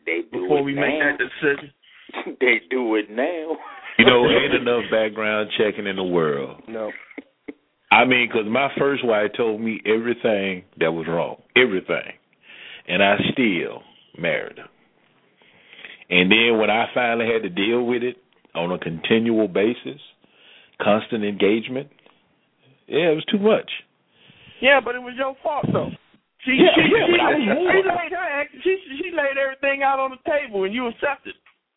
They 0.06 0.22
do 0.32 0.42
before 0.42 0.60
it 0.60 0.64
we 0.64 0.74
now. 0.74 0.82
make 0.82 1.00
that 1.00 1.18
decision? 1.20 1.72
they 2.40 2.62
do 2.70 2.96
it 2.96 3.10
now. 3.10 3.58
You 3.98 4.06
know, 4.06 4.26
ain't 4.28 4.54
enough 4.54 4.84
background 4.92 5.50
checking 5.58 5.88
in 5.88 5.96
the 5.96 6.04
world. 6.04 6.62
No. 6.68 6.92
I 7.92 8.04
mean, 8.06 8.28
because 8.28 8.46
my 8.50 8.70
first 8.78 9.06
wife 9.06 9.32
told 9.38 9.62
me 9.62 9.82
everything 9.86 10.64
that 10.80 10.92
was 10.92 11.06
wrong, 11.08 11.38
everything, 11.56 12.12
and 12.88 13.02
I 13.02 13.16
still 13.32 13.84
married 14.18 14.58
her. 14.58 14.66
And 16.10 16.30
then 16.32 16.60
when 16.60 16.70
I 16.70 16.88
finally 16.94 17.26
had 17.32 17.44
to 17.44 17.50
deal 17.50 17.84
with 17.84 18.04
it 18.04 18.18
on 18.54 18.72
a 18.72 18.78
continual 18.80 19.48
basis, 19.48 20.02
constant 20.82 21.24
engagement, 21.24 21.88
yeah, 22.88 23.12
it 23.12 23.16
was 23.16 23.26
too 23.26 23.40
much. 23.40 23.70
Yeah, 24.62 24.80
but 24.84 24.96
it 24.96 25.02
was 25.02 25.14
your 25.18 25.36
fault 25.44 25.66
though. 25.72 25.90
She 26.46 26.52
Yeah, 26.62 26.72
she, 26.76 26.82
yeah, 26.94 27.06
she, 27.10 27.20
I 27.20 27.30
was 27.34 27.42
she 27.74 27.90
laid 27.90 28.12
her 28.12 28.30
act- 28.42 28.56
she 28.64 28.78
she 29.02 29.12
laid 29.12 29.38
everything 29.38 29.84
out 29.84 30.00
on 30.00 30.12
the 30.12 30.22
table 30.30 30.64
and 30.64 30.74
you 30.74 30.88
accepted. 30.88 31.34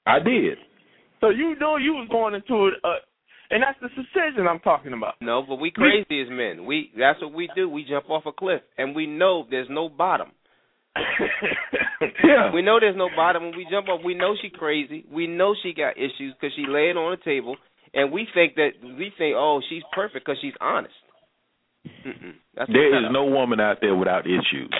I 0.06 0.18
did. 0.20 0.58
So 1.20 1.30
you 1.30 1.56
knew 1.58 1.78
you 1.78 1.94
was 1.94 2.08
going 2.10 2.34
into 2.34 2.68
it, 2.68 2.74
uh, 2.84 3.02
and 3.50 3.62
that's 3.62 3.78
the 3.80 3.88
decision 3.88 4.46
I'm 4.46 4.60
talking 4.60 4.92
about. 4.92 5.14
No, 5.20 5.42
but 5.46 5.56
we 5.56 5.70
crazy 5.70 6.20
as 6.22 6.28
men. 6.30 6.64
We 6.66 6.92
that's 6.96 7.20
what 7.20 7.32
we 7.32 7.48
do. 7.56 7.68
We 7.68 7.84
jump 7.88 8.10
off 8.10 8.26
a 8.26 8.32
cliff 8.32 8.62
and 8.76 8.94
we 8.94 9.06
know 9.06 9.46
there's 9.50 9.68
no 9.70 9.88
bottom. 9.88 10.32
Yeah. 12.24 12.52
We 12.52 12.62
know 12.62 12.78
there's 12.80 12.96
no 12.96 13.08
bottom 13.14 13.44
when 13.44 13.56
we 13.56 13.66
jump 13.70 13.88
off. 13.88 14.00
We 14.04 14.14
know 14.14 14.34
she 14.40 14.50
crazy. 14.50 15.04
We 15.10 15.26
know 15.26 15.54
she 15.62 15.72
got 15.72 15.96
issues 15.96 16.34
because 16.34 16.54
she 16.54 16.64
laid 16.68 16.96
on 16.96 17.16
the 17.16 17.24
table, 17.24 17.56
and 17.94 18.12
we 18.12 18.26
think 18.34 18.54
that 18.56 18.70
we 18.82 19.12
think, 19.16 19.34
oh, 19.36 19.60
she's 19.68 19.82
perfect 19.92 20.26
because 20.26 20.38
she's 20.40 20.54
honest. 20.60 20.94
That's 22.56 22.70
There 22.72 22.96
is 22.98 23.10
no 23.12 23.24
woman 23.24 23.60
out 23.60 23.78
there 23.80 23.94
without 23.94 24.26
issues. 24.26 24.74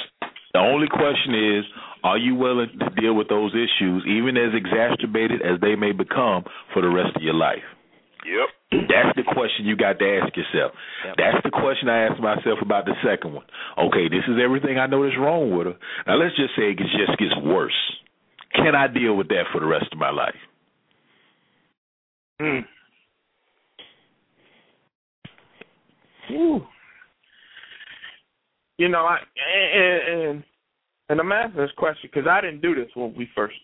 The 0.52 0.60
only 0.60 0.88
question 0.88 1.58
is, 1.58 1.64
Are 2.02 2.18
you 2.18 2.34
willing 2.34 2.70
to 2.78 3.00
deal 3.00 3.14
with 3.14 3.28
those 3.28 3.52
issues, 3.52 4.04
even 4.06 4.36
as 4.36 4.54
exacerbated 4.54 5.42
as 5.42 5.60
they 5.60 5.74
may 5.74 5.92
become, 5.92 6.44
for 6.72 6.82
the 6.82 6.88
rest 6.88 7.16
of 7.16 7.22
your 7.22 7.34
life? 7.34 7.64
Yep. 8.26 8.88
That's 8.88 9.16
the 9.16 9.24
question 9.24 9.64
you 9.64 9.76
got 9.76 9.98
to 9.98 10.20
ask 10.20 10.36
yourself. 10.36 10.72
Yep. 11.06 11.14
That's 11.16 11.40
the 11.44 11.50
question 11.50 11.88
I 11.88 12.06
asked 12.06 12.20
myself 12.20 12.58
about 12.60 12.84
the 12.84 12.94
second 13.00 13.32
one. 13.32 13.46
Okay, 13.78 14.08
this 14.08 14.26
is 14.28 14.36
everything 14.42 14.78
I 14.78 14.86
know 14.86 15.04
that's 15.04 15.16
wrong 15.16 15.56
with 15.56 15.68
her. 15.68 15.76
Now 16.06 16.16
let's 16.16 16.36
just 16.36 16.52
say 16.56 16.72
it 16.72 16.78
just 16.78 17.16
gets 17.18 17.32
worse. 17.42 17.76
Can 18.54 18.74
I 18.74 18.86
deal 18.88 19.16
with 19.16 19.28
that 19.28 19.44
for 19.52 19.60
the 19.60 19.66
rest 19.66 19.86
of 19.92 19.98
my 19.98 20.10
life? 20.10 20.36
Mm. 22.40 22.64
Ooh. 26.32 26.66
You 28.78 28.88
know, 28.88 29.00
I 29.00 29.18
and 29.37 30.20
and, 30.20 30.44
and 31.08 31.20
I'm 31.20 31.32
asking 31.32 31.61
this 31.61 31.70
question 31.76 32.11
because 32.12 32.28
I 32.28 32.40
didn't 32.40 32.62
do 32.62 32.75
this 32.75 32.90
when 32.94 33.14
we 33.16 33.28
first 33.35 33.56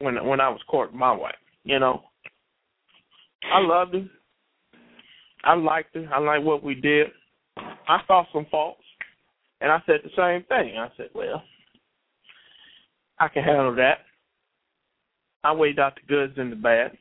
when 0.00 0.24
when 0.26 0.40
I 0.40 0.48
was 0.48 0.60
courting 0.68 0.98
my 0.98 1.12
wife. 1.12 1.34
You 1.64 1.78
know, 1.78 2.02
I 3.52 3.60
loved 3.60 3.94
her. 3.94 4.06
I 5.44 5.54
liked 5.54 5.94
her. 5.94 6.08
I 6.12 6.18
liked 6.18 6.44
what 6.44 6.62
we 6.62 6.74
did. 6.74 7.08
I 7.56 7.98
saw 8.06 8.24
some 8.32 8.46
faults, 8.50 8.82
and 9.60 9.70
I 9.70 9.82
said 9.86 10.00
the 10.02 10.10
same 10.16 10.44
thing. 10.44 10.78
I 10.78 10.88
said, 10.96 11.10
"Well, 11.14 11.42
I 13.18 13.28
can 13.28 13.42
handle 13.42 13.74
that." 13.76 13.98
I 15.44 15.52
weighed 15.52 15.78
out 15.78 15.94
the 15.94 16.06
goods 16.06 16.34
and 16.36 16.50
the 16.50 16.56
bad. 16.56 16.96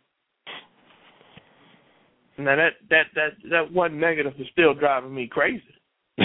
Now 2.37 2.55
that 2.55 2.73
that 2.89 3.07
that 3.15 3.29
that 3.49 3.73
one 3.73 3.99
negative 3.99 4.33
is 4.39 4.47
still 4.51 4.73
driving 4.73 5.13
me 5.13 5.27
crazy. 5.27 5.63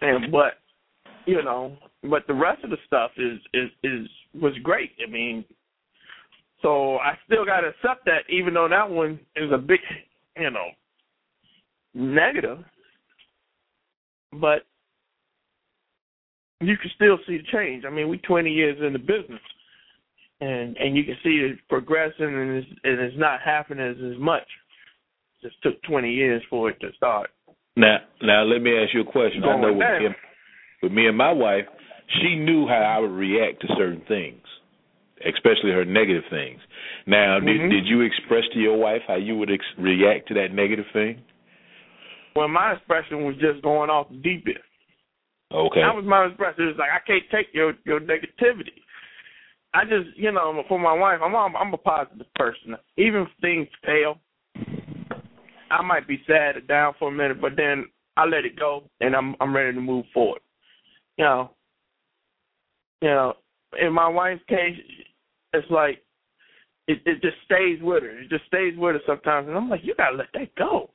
and 0.00 0.30
but 0.30 0.54
you 1.26 1.42
know, 1.42 1.76
but 2.02 2.26
the 2.26 2.34
rest 2.34 2.64
of 2.64 2.70
the 2.70 2.76
stuff 2.86 3.12
is 3.16 3.38
is 3.54 3.70
is 3.82 4.06
was 4.34 4.52
great. 4.62 4.92
I 5.06 5.10
mean, 5.10 5.44
so 6.62 6.96
I 6.98 7.18
still 7.26 7.44
got 7.44 7.60
to 7.60 7.68
accept 7.68 8.04
that, 8.06 8.20
even 8.28 8.54
though 8.54 8.68
that 8.68 8.88
one 8.88 9.20
is 9.36 9.50
a 9.52 9.58
big, 9.58 9.80
you 10.36 10.50
know, 10.50 10.68
negative. 11.94 12.58
But 14.32 14.66
you 16.60 16.76
can 16.76 16.90
still 16.94 17.18
see 17.26 17.38
the 17.38 17.44
change. 17.52 17.84
I 17.86 17.90
mean, 17.90 18.08
we 18.08 18.18
20 18.18 18.50
years 18.50 18.78
in 18.84 18.92
the 18.92 18.98
business, 18.98 19.40
and 20.40 20.76
and 20.76 20.96
you 20.96 21.04
can 21.04 21.16
see 21.22 21.36
it 21.50 21.58
progressing, 21.68 22.26
and 22.26 22.50
it's, 22.58 22.68
and 22.84 23.00
it's 23.00 23.18
not 23.18 23.40
happening 23.44 23.86
as, 23.86 23.96
as 23.96 24.18
much. 24.20 24.46
It 25.42 25.48
just 25.48 25.62
took 25.62 25.82
20 25.84 26.12
years 26.12 26.42
for 26.50 26.70
it 26.70 26.80
to 26.80 26.88
start. 26.96 27.30
Now, 27.76 27.98
now 28.22 28.42
let 28.42 28.62
me 28.62 28.72
ask 28.76 28.94
you 28.94 29.02
a 29.02 29.10
question. 29.12 29.44
I 29.44 29.60
know 29.60 29.72
with 29.72 29.78
me, 30.00 30.08
with 30.82 30.92
me 30.92 31.06
and 31.06 31.16
my 31.16 31.32
wife, 31.32 31.64
she 32.20 32.36
knew 32.36 32.66
how 32.66 32.74
I 32.74 32.98
would 32.98 33.10
react 33.10 33.60
to 33.62 33.68
certain 33.76 34.02
things, 34.08 34.40
especially 35.26 35.72
her 35.72 35.84
negative 35.84 36.24
things. 36.30 36.60
Now, 37.06 37.38
Mhm. 37.38 37.46
did 37.46 37.70
did 37.70 37.86
you 37.86 38.00
express 38.02 38.44
to 38.52 38.58
your 38.58 38.76
wife 38.76 39.02
how 39.06 39.16
you 39.16 39.36
would 39.36 39.50
ex- 39.50 39.78
react 39.78 40.28
to 40.28 40.34
that 40.34 40.52
negative 40.52 40.86
thing? 40.92 41.22
Well, 42.34 42.48
my 42.48 42.72
expression 42.72 43.24
was 43.24 43.36
just 43.36 43.62
going 43.62 43.88
off 43.88 44.08
the 44.10 44.16
deep 44.16 44.46
end. 44.46 44.58
Okay. 45.52 45.80
That 45.80 45.94
was 45.94 46.04
my 46.04 46.26
expression. 46.26 46.64
It 46.64 46.66
was 46.68 46.76
like 46.78 46.90
I 46.90 47.00
can't 47.06 47.24
take 47.30 47.52
your 47.54 47.74
your 47.84 48.00
negativity. 48.00 48.82
I 49.76 49.84
just, 49.84 50.16
you 50.16 50.32
know, 50.32 50.62
for 50.68 50.78
my 50.78 50.94
wife, 50.94 51.20
I'm 51.22 51.34
I'm, 51.36 51.74
a 51.74 51.76
positive 51.76 52.26
person. 52.34 52.76
Even 52.96 53.22
if 53.22 53.28
things 53.42 53.68
fail, 53.84 54.18
I 55.70 55.82
might 55.82 56.08
be 56.08 56.22
sad 56.26 56.56
or 56.56 56.60
down 56.60 56.94
for 56.98 57.08
a 57.08 57.12
minute, 57.12 57.42
but 57.42 57.56
then 57.56 57.84
I 58.16 58.24
let 58.24 58.46
it 58.46 58.58
go 58.58 58.84
and 59.00 59.14
I'm 59.14 59.36
I'm 59.38 59.54
ready 59.54 59.74
to 59.74 59.80
move 59.80 60.06
forward. 60.14 60.40
You 61.18 61.24
know, 61.24 61.50
you 63.02 63.08
know, 63.08 63.34
in 63.78 63.92
my 63.92 64.08
wife's 64.08 64.42
case, 64.48 64.78
it's 65.52 65.70
like 65.70 66.02
it 66.88 67.02
it 67.04 67.20
just 67.20 67.36
stays 67.44 67.78
with 67.82 68.02
her. 68.02 68.20
It 68.20 68.30
just 68.30 68.46
stays 68.46 68.74
with 68.78 68.94
her 68.94 69.02
sometimes, 69.06 69.48
and 69.48 69.56
I'm 69.58 69.68
like, 69.68 69.80
you 69.84 69.94
gotta 69.94 70.16
let 70.16 70.28
that 70.32 70.54
go. 70.54 70.88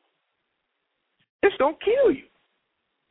It's 1.43 1.55
gonna 1.57 1.77
kill 1.85 2.11
you 2.11 2.23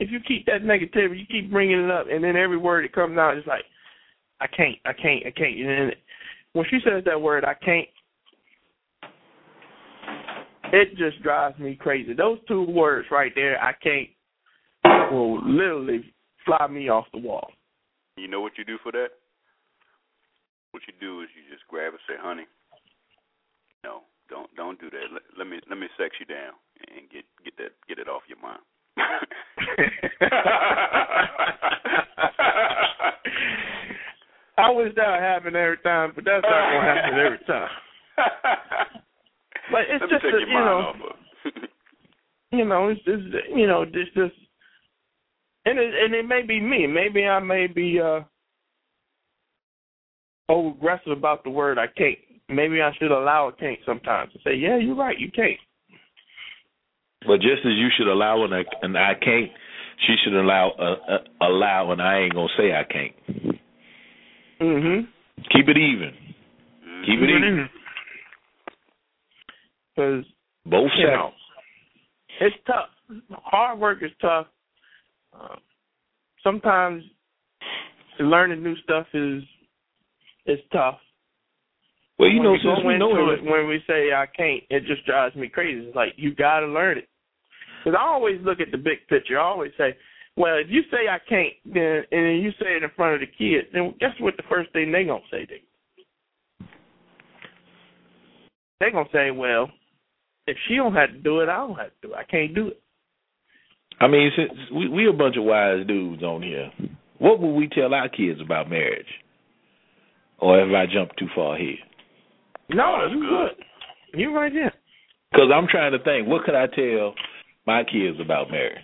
if 0.00 0.10
you 0.10 0.18
keep 0.26 0.46
that 0.46 0.62
negativity, 0.62 1.20
you 1.20 1.26
keep 1.30 1.52
bringing 1.52 1.84
it 1.84 1.90
up, 1.90 2.06
and 2.10 2.24
then 2.24 2.34
every 2.34 2.56
word 2.56 2.84
that 2.84 2.94
comes 2.94 3.18
out 3.18 3.36
is 3.36 3.44
like, 3.46 3.64
I 4.40 4.46
can't, 4.46 4.76
I 4.84 4.92
can't, 4.92 5.26
I 5.26 5.30
can't. 5.30 5.58
And 5.58 5.96
when 6.52 6.66
she 6.70 6.78
says 6.84 7.02
that 7.04 7.20
word, 7.20 7.44
I 7.44 7.54
can't, 7.54 7.88
it 10.72 10.96
just 10.96 11.20
drives 11.22 11.58
me 11.58 11.76
crazy. 11.76 12.14
Those 12.14 12.38
two 12.48 12.62
words 12.62 13.08
right 13.10 13.32
there, 13.34 13.62
I 13.62 13.72
can't, 13.82 14.08
will 15.12 15.44
literally 15.44 16.14
fly 16.46 16.66
me 16.68 16.88
off 16.88 17.06
the 17.12 17.18
wall. 17.18 17.50
You 18.16 18.28
know 18.28 18.40
what 18.40 18.56
you 18.56 18.64
do 18.64 18.78
for 18.82 18.92
that? 18.92 19.08
What 20.70 20.82
you 20.86 20.94
do 21.00 21.22
is 21.22 21.28
you 21.34 21.42
just 21.52 21.66
grab 21.68 21.92
and 21.92 22.00
say, 22.08 22.14
"Honey, 22.18 22.46
no, 23.82 24.02
don't 24.28 24.54
don't 24.54 24.80
do 24.80 24.88
that. 24.90 25.12
Let, 25.12 25.22
let 25.36 25.48
me 25.48 25.58
let 25.68 25.78
me 25.78 25.88
sex 25.98 26.14
you 26.20 26.26
down 26.26 26.52
and 26.94 27.10
get 27.10 27.24
get 27.44 27.56
that 27.56 27.72
get 27.88 27.98
it 27.98 28.08
off 28.08 28.22
your 28.28 28.38
mind." 28.38 28.60
I 34.58 34.70
wish 34.70 34.94
that 34.96 35.10
would 35.10 35.20
happen 35.20 35.56
every 35.56 35.78
time, 35.78 36.12
but 36.14 36.24
that's 36.24 36.42
not 36.42 36.72
gonna 36.72 36.82
happen 36.82 37.18
every 37.18 37.38
time. 37.46 37.68
But 39.70 39.82
it's 39.88 40.02
Let 40.02 40.10
just 40.10 40.24
me 40.24 40.30
a, 40.30 40.40
you 40.40 40.54
know, 40.54 40.92
you 42.52 42.64
know, 42.64 42.88
it's 42.88 43.04
just 43.04 43.22
you 43.54 43.66
know, 43.66 43.82
it's 43.82 44.14
just 44.14 44.34
and 45.64 45.78
it 45.78 45.94
and 45.94 46.14
it 46.14 46.26
may 46.26 46.42
be 46.42 46.60
me. 46.60 46.86
Maybe 46.86 47.24
I 47.24 47.38
may 47.38 47.66
be 47.66 48.00
uh 48.00 48.20
over 50.48 50.70
aggressive 50.70 51.12
about 51.12 51.44
the 51.44 51.50
word 51.50 51.78
I 51.78 51.86
can't. 51.86 52.18
Maybe 52.48 52.82
I 52.82 52.90
should 52.98 53.12
allow 53.12 53.48
a 53.48 53.52
can't 53.52 53.78
sometimes 53.86 54.32
and 54.34 54.42
say, 54.44 54.54
Yeah, 54.56 54.76
you're 54.76 54.96
right, 54.96 55.18
you 55.18 55.30
can't. 55.30 55.60
But 57.26 57.40
just 57.40 57.64
as 57.64 57.74
you 57.74 57.88
should 57.96 58.10
allow 58.10 58.44
an, 58.44 58.52
an 58.82 58.96
I 58.96 59.14
can't, 59.14 59.50
she 60.06 60.16
should 60.24 60.34
allow 60.34 60.70
uh, 60.78 61.12
uh, 61.12 61.46
allow 61.46 61.92
an 61.92 62.00
I 62.00 62.22
ain't 62.22 62.34
gonna 62.34 62.48
say 62.56 62.72
I 62.72 62.84
can't. 62.84 63.49
Mhm. 64.60 65.08
Keep 65.50 65.68
it 65.68 65.76
even. 65.78 66.12
Keep 67.06 67.20
it 67.20 67.30
even. 67.30 67.68
Because 69.94 70.24
Both 70.66 70.90
you 70.98 71.06
sides. 71.06 71.34
it's 72.40 72.56
tough. 72.66 72.90
Hard 73.32 73.78
work 73.78 74.02
is 74.02 74.10
tough. 74.20 74.46
Uh, 75.32 75.56
sometimes 76.42 77.02
learning 78.18 78.62
new 78.62 78.76
stuff 78.84 79.06
is 79.14 79.42
is 80.46 80.58
tough. 80.72 80.98
Well, 82.18 82.28
you 82.28 82.36
when 82.40 82.44
know, 82.44 82.52
we 82.52 82.58
since 82.62 82.86
we 82.86 82.98
know 82.98 83.30
it, 83.32 83.38
it, 83.38 83.44
when 83.50 83.66
we 83.66 83.82
say 83.86 84.12
I 84.12 84.26
can't, 84.26 84.62
it 84.68 84.84
just 84.84 85.06
drives 85.06 85.34
me 85.34 85.48
crazy. 85.48 85.86
It's 85.86 85.96
like 85.96 86.12
you 86.16 86.34
got 86.34 86.60
to 86.60 86.66
learn 86.66 86.98
it. 86.98 87.08
Because 87.82 87.98
I 87.98 88.04
always 88.04 88.38
look 88.42 88.60
at 88.60 88.70
the 88.70 88.76
big 88.76 89.06
picture. 89.08 89.40
I 89.40 89.42
always 89.44 89.72
say, 89.78 89.96
well, 90.40 90.56
if 90.56 90.68
you 90.70 90.82
say 90.90 91.06
I 91.08 91.18
can't, 91.28 91.52
then 91.66 92.04
and 92.10 92.26
then 92.26 92.40
you 92.42 92.50
say 92.52 92.76
it 92.76 92.82
in 92.82 92.90
front 92.96 93.14
of 93.14 93.20
the 93.20 93.26
kids, 93.26 93.68
then 93.74 93.94
guess 94.00 94.14
what? 94.20 94.36
The 94.36 94.42
first 94.48 94.72
thing 94.72 94.90
they 94.90 95.04
gonna 95.04 95.20
say? 95.30 95.46
They 95.46 95.62
they 98.80 98.90
gonna 98.90 99.08
say, 99.12 99.30
well, 99.30 99.70
if 100.46 100.56
she 100.66 100.76
don't 100.76 100.94
have 100.94 101.10
to 101.10 101.18
do 101.18 101.40
it, 101.40 101.48
I 101.48 101.58
don't 101.58 101.76
have 101.76 101.88
to 102.00 102.08
do 102.08 102.12
it. 102.14 102.16
I 102.16 102.24
can't 102.24 102.54
do 102.54 102.68
it. 102.68 102.80
I 104.00 104.08
mean, 104.08 104.30
since 104.36 104.50
we 104.74 104.88
we 104.88 105.08
a 105.08 105.12
bunch 105.12 105.36
of 105.36 105.44
wise 105.44 105.86
dudes 105.86 106.22
on 106.22 106.42
here, 106.42 106.70
what 107.18 107.40
would 107.40 107.52
we 107.54 107.68
tell 107.68 107.92
our 107.92 108.08
kids 108.08 108.40
about 108.40 108.70
marriage? 108.70 109.06
Or 110.38 110.58
have 110.58 110.70
I 110.72 110.86
jumped 110.86 111.18
too 111.18 111.28
far 111.34 111.56
ahead? 111.56 111.76
No, 112.70 112.82
Oh, 112.96 112.98
that's 113.02 113.14
you 113.14 113.20
good. 113.20 113.56
good. 114.12 114.20
You 114.20 114.34
right 114.34 114.52
there. 114.52 114.72
Because 115.30 115.50
I'm 115.54 115.66
trying 115.68 115.92
to 115.92 115.98
think, 116.02 116.26
what 116.26 116.44
could 116.44 116.54
I 116.54 116.66
tell 116.66 117.14
my 117.66 117.84
kids 117.84 118.18
about 118.20 118.50
marriage? 118.50 118.80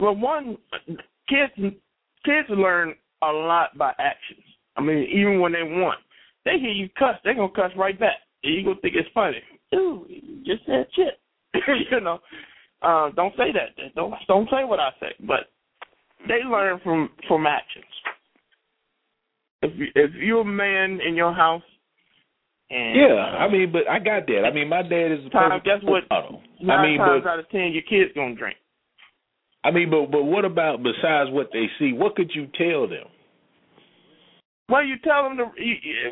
Well, 0.00 0.16
one, 0.16 0.56
kids 1.28 1.52
kids 2.24 2.48
learn 2.48 2.94
a 3.22 3.26
lot 3.26 3.76
by 3.76 3.90
actions. 3.98 4.44
I 4.76 4.82
mean, 4.82 5.06
even 5.12 5.40
when 5.40 5.52
they 5.52 5.62
want, 5.62 6.00
they 6.44 6.58
hear 6.58 6.70
you 6.70 6.88
cuss, 6.98 7.16
they 7.24 7.34
gonna 7.34 7.50
cuss 7.50 7.72
right 7.76 7.98
back. 7.98 8.16
And 8.42 8.54
you 8.54 8.64
gonna 8.64 8.80
think 8.80 8.94
it's 8.96 9.08
funny. 9.12 9.42
Ooh, 9.74 10.06
you 10.08 10.42
just 10.44 10.64
said 10.66 10.86
shit. 10.94 11.20
you 11.90 12.00
know, 12.00 12.18
uh, 12.82 13.10
don't 13.10 13.34
say 13.36 13.52
that. 13.52 13.94
Don't 13.94 14.14
don't 14.26 14.48
say 14.50 14.64
what 14.64 14.80
I 14.80 14.90
say. 15.00 15.12
But 15.20 15.50
they 16.28 16.40
learn 16.48 16.80
from 16.82 17.10
from 17.28 17.46
actions. 17.46 17.84
If 19.62 19.72
you, 19.76 19.86
if 19.94 20.10
you're 20.14 20.40
a 20.40 20.44
man 20.44 21.00
in 21.06 21.14
your 21.14 21.34
house, 21.34 21.62
and 22.70 22.96
Yeah, 22.96 23.16
I 23.16 23.50
mean, 23.50 23.70
but 23.70 23.88
I 23.88 23.98
got 23.98 24.26
that. 24.26 24.44
I 24.46 24.52
mean, 24.52 24.68
my 24.68 24.82
dad 24.82 25.12
is 25.12 25.26
a 25.26 25.30
perfect 25.30 25.66
guess 25.66 25.82
what? 25.82 26.04
model. 26.08 26.40
nine 26.62 26.78
I 26.78 26.82
mean, 26.86 26.98
times 26.98 27.22
but 27.24 27.30
out 27.30 27.38
of 27.38 27.48
ten, 27.50 27.72
your 27.72 27.82
kids 27.82 28.12
gonna 28.14 28.34
drink. 28.34 28.56
I 29.62 29.70
mean, 29.70 29.90
but 29.90 30.10
but 30.10 30.24
what 30.24 30.44
about 30.44 30.82
besides 30.82 31.30
what 31.30 31.50
they 31.52 31.66
see? 31.78 31.92
What 31.92 32.16
could 32.16 32.30
you 32.34 32.46
tell 32.56 32.88
them? 32.88 33.06
Well, 34.68 34.84
you 34.84 34.96
tell 35.02 35.24
them 35.24 35.36
to. 35.36 35.50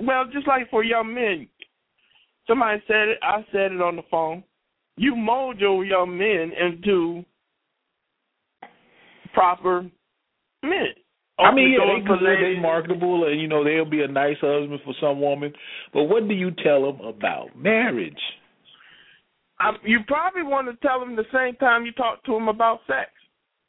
Well, 0.03 0.25
just 0.33 0.47
like 0.47 0.69
for 0.71 0.85
young 0.85 1.15
men, 1.15 1.49
somebody 2.47 2.83
said 2.87 3.09
it. 3.09 3.19
I 3.23 3.45
said 3.53 3.73
it 3.73 3.81
on 3.81 3.97
the 3.97 4.03
phone. 4.11 4.43
You 4.97 5.15
mold 5.15 5.61
your 5.61 5.85
young 5.85 6.19
men 6.19 6.53
into 6.59 7.25
proper 9.33 9.83
men. 10.63 10.89
I 11.39 11.55
mean, 11.55 11.71
yeah, 11.71 11.87
they 11.87 12.05
good, 12.05 12.19
they 12.21 12.61
marketable, 12.61 13.29
and 13.29 13.41
you 13.41 13.47
know 13.47 13.63
they'll 13.63 13.89
be 13.89 14.03
a 14.03 14.09
nice 14.09 14.39
husband 14.41 14.81
for 14.85 14.93
some 15.01 15.21
woman. 15.21 15.53
But 15.95 16.05
what 16.05 16.27
do 16.27 16.35
you 16.35 16.51
tell 16.65 16.83
them 16.93 17.01
about 17.07 17.57
marriage? 17.57 18.19
I, 19.61 19.71
you 19.85 20.01
probably 20.09 20.43
want 20.43 20.67
to 20.69 20.87
tell 20.87 20.99
them 20.99 21.15
the 21.15 21.25
same 21.33 21.55
time 21.57 21.87
you 21.87 21.93
talk 21.93 22.25
to 22.25 22.33
them 22.33 22.49
about 22.49 22.81
sex, 22.89 23.11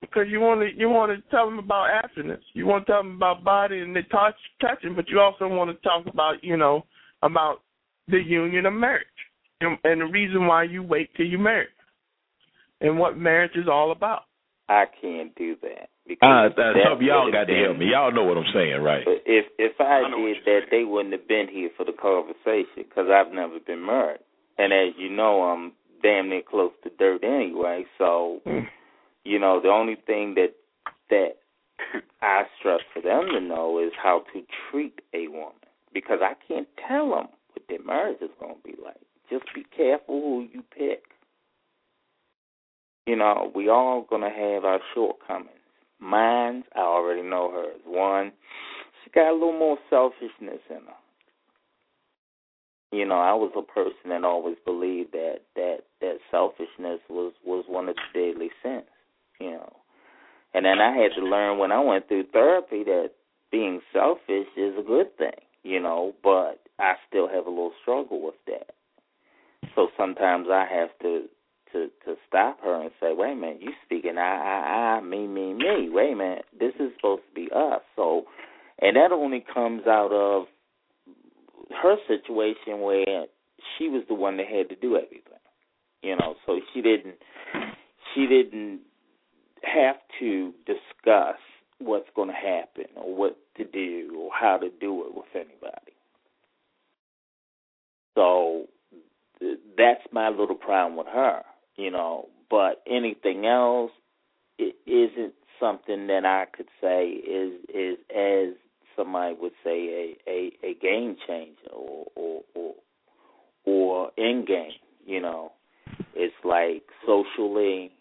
because 0.02 0.26
you 0.30 0.40
want 0.40 0.62
to 0.62 0.80
you 0.80 0.90
want 0.90 1.12
to 1.12 1.30
tell 1.30 1.46
them 1.46 1.60
about 1.60 1.90
abstinence. 2.04 2.44
You 2.54 2.66
want 2.66 2.86
to 2.86 2.92
tell 2.92 3.04
them 3.04 3.16
about 3.16 3.44
body 3.44 3.80
and 3.80 3.96
the 3.96 4.04
touch 4.04 4.36
touching, 4.62 4.96
but 4.96 5.10
you 5.10 5.20
also 5.20 5.48
want 5.48 5.70
to 5.70 5.88
talk 5.88 6.06
about 6.12 6.44
you 6.44 6.58
know 6.58 6.86
about 7.22 7.62
the 8.08 8.18
union 8.18 8.66
of 8.66 8.74
marriage 8.74 9.06
and, 9.62 9.78
and 9.84 10.02
the 10.02 10.06
reason 10.06 10.48
why 10.48 10.64
you 10.64 10.82
wait 10.82 11.10
till 11.16 11.26
you 11.26 11.38
marry 11.38 11.68
and 12.82 12.98
what 12.98 13.18
marriage 13.18 13.56
is 13.56 13.68
all 13.70 13.92
about. 13.92 14.24
I 14.68 14.86
can't 15.02 15.34
do 15.36 15.56
that 15.64 15.90
because 16.08 16.52
uh, 16.52 16.56
that 16.56 16.74
some 16.84 16.98
of 16.98 17.02
y'all 17.02 17.32
got 17.32 17.40
have 17.40 17.48
to 17.48 17.64
help 17.66 17.78
me. 17.78 17.88
Y'all 17.92 18.14
know 18.14 18.24
what 18.24 18.38
I'm 18.38 18.54
saying, 18.54 18.82
right? 18.82 19.04
But 19.04 19.24
if 19.26 19.46
if 19.58 19.74
I, 19.80 20.04
I 20.06 20.10
did 20.10 20.38
that, 20.46 20.60
they 20.72 20.84
wouldn't 20.84 21.14
have 21.14 21.28
been 21.28 21.48
here 21.52 21.70
for 21.76 21.86
the 21.86 21.92
conversation 21.92 22.86
because 22.88 23.08
I've 23.12 23.34
never 23.34 23.60
been 23.60 23.86
married, 23.86 24.22
and 24.58 24.72
as 24.72 24.94
you 24.98 25.10
know, 25.10 25.42
I'm 25.42 25.74
damn 26.04 26.30
near 26.30 26.44
close 26.48 26.72
to 26.84 26.90
dirt 26.98 27.24
anyway. 27.24 27.86
So 27.98 28.42
you 29.30 29.38
know, 29.38 29.62
the 29.62 29.70
only 29.70 29.96
thing 30.08 30.34
that 30.36 30.56
that 31.12 31.38
I 32.22 32.44
stress 32.58 32.80
for 32.92 33.02
them 33.02 33.28
to 33.32 33.39
know 33.39 33.80
is 33.80 33.92
how 34.02 34.24
to 34.34 34.42
treat 34.70 35.00
a 35.13 35.28
woman 35.28 35.54
because 35.94 36.20
I 36.22 36.34
can't 36.48 36.68
tell 36.88 37.12
them 37.12 37.28
what 37.54 37.63
their 37.70 37.84
marriage 37.84 38.18
is 38.22 38.32
going 38.39 38.56
to 38.56 38.63
be 38.63 38.76
like. 38.84 38.98
Just 39.30 39.46
be 39.54 39.65
careful 39.76 40.20
who 40.20 40.48
you 40.52 40.63
pick. 40.76 41.04
You 43.06 43.18
know, 43.18 43.52
we 43.54 43.70
all 43.70 44.06
going 44.10 44.24
to 44.24 44.30
have 44.30 44.65
our 44.65 44.80
shortcomings. 44.96 45.50
Mine's, 46.00 46.65
I 46.76 46.80
already 46.80 47.22
know 47.22 47.52
hers. 47.52 47.82
One, 47.86 48.32
she 49.04 49.12
got 49.12 49.30
a 49.30 49.34
little 49.34 49.58
more 49.58 49.78
selfishness 49.92 50.62
in 50.70 50.78
her. 50.88 51.00
You 52.92 53.06
know, 53.06 53.20
I 53.20 53.34
was 53.34 53.52
a 53.56 53.62
person 53.62 54.10
that 54.10 54.24
always 54.24 54.58
believed 54.65 55.12
that 55.12 55.42
that 55.56 55.82
that 56.02 56.18
selfishness 56.32 57.00
was 57.08 57.34
was 57.46 57.65
one 57.68 57.88
of 57.88 57.96
the 57.96 58.20
deadly 58.20 58.50
sins. 58.63 58.86
You 59.39 59.52
know, 59.52 59.73
and 60.54 60.65
then 60.65 60.80
I 60.80 60.95
had 60.95 61.12
to 61.17 61.25
learn 61.25 61.58
when 61.58 61.71
I 61.71 61.80
went 61.80 62.08
through 62.08 62.25
therapy 62.34 62.84
that 62.84 63.12
being 63.52 63.82
selfish 63.93 64.47
is 64.58 64.75
a 64.78 64.84
good 64.86 65.15
thing. 65.17 65.39
You 65.63 65.80
know, 65.80 66.13
but 66.23 66.60
I 66.80 66.93
still 67.08 67.28
have 67.28 67.45
a 67.45 67.49
little 67.49 67.73
struggle 67.82 68.21
with 68.21 68.36
that. 68.47 68.75
So 69.75 69.88
sometimes 69.97 70.47
I 70.49 70.65
have 70.69 70.89
to 71.02 71.25
to 71.73 71.88
to 72.06 72.15
stop 72.28 72.60
her 72.62 72.82
and 72.82 72.91
say, 72.99 73.13
"Wait 73.13 73.34
a 73.34 73.36
minute, 73.36 73.62
you 73.62 73.71
speaking 73.86 74.17
I 74.17 74.21
I 74.21 74.97
I 74.97 75.02
me 75.02 75.28
me 75.28 75.54
me. 75.54 75.89
Wait 75.89 76.13
a 76.13 76.15
minute, 76.15 76.45
this 76.58 76.73
is 76.80 76.91
supposed 76.95 77.23
to 77.30 77.36
be 77.36 77.49
us." 77.54 77.82
So, 77.95 78.23
and 78.82 78.95
that 78.95 79.12
only 79.12 79.45
comes 79.54 79.86
out 79.86 80.12
of 80.12 80.47
her 81.82 81.97
situation 82.08 82.82
where 82.82 83.25
she 83.78 83.89
was 83.89 84.04
the 84.08 84.15
one 84.15 84.38
that 84.38 84.47
had 84.47 84.69
to 84.69 84.75
do 84.75 84.95
everything. 84.95 85.23
You 86.02 86.15
know, 86.15 86.36
so 86.45 86.60
she 86.73 86.82
didn't 86.82 87.15
she 88.13 88.25
didn't 88.25 88.82
have 89.63 89.98
to 90.19 90.54
discuss 90.65 91.38
what's 91.80 92.10
going 92.15 92.30
to 92.30 92.34
happen 92.34 92.86
or 92.95 93.15
what 93.15 93.38
to 93.58 93.65
do 93.65 94.15
or 94.19 94.32
how 94.38 94.58
to 94.58 94.69
do 94.80 95.06
it 95.06 95.15
with 95.15 95.26
anybody. 95.34 95.93
So 98.15 98.65
that's 99.78 100.02
my 100.12 100.30
little 100.30 100.56
problem 100.56 100.98
with 100.98 101.08
her, 101.08 101.41
you 101.78 101.91
know. 101.91 102.28
But 102.50 102.82
anything 102.89 103.45
else, 103.45 103.91
it 104.58 104.76
isn't 104.86 105.34
something 105.60 106.08
that 106.08 106.26
I 106.26 106.45
could 106.56 106.67
say 106.82 107.08
is 107.08 107.54
is 107.74 107.98
as 108.15 108.56
somebody 108.95 109.36
would 109.39 109.54
say 109.63 110.17
a 110.28 110.30
a, 110.30 110.52
a 110.63 110.74
game 110.82 111.15
changer 111.26 111.72
or 111.72 112.06
or 112.15 112.41
or, 112.56 112.74
or 113.65 114.12
in 114.17 114.45
game, 114.45 114.72
you 115.06 115.22
know. 115.22 115.54
It's 116.15 116.34
like 116.43 116.84
socially, 117.06 117.91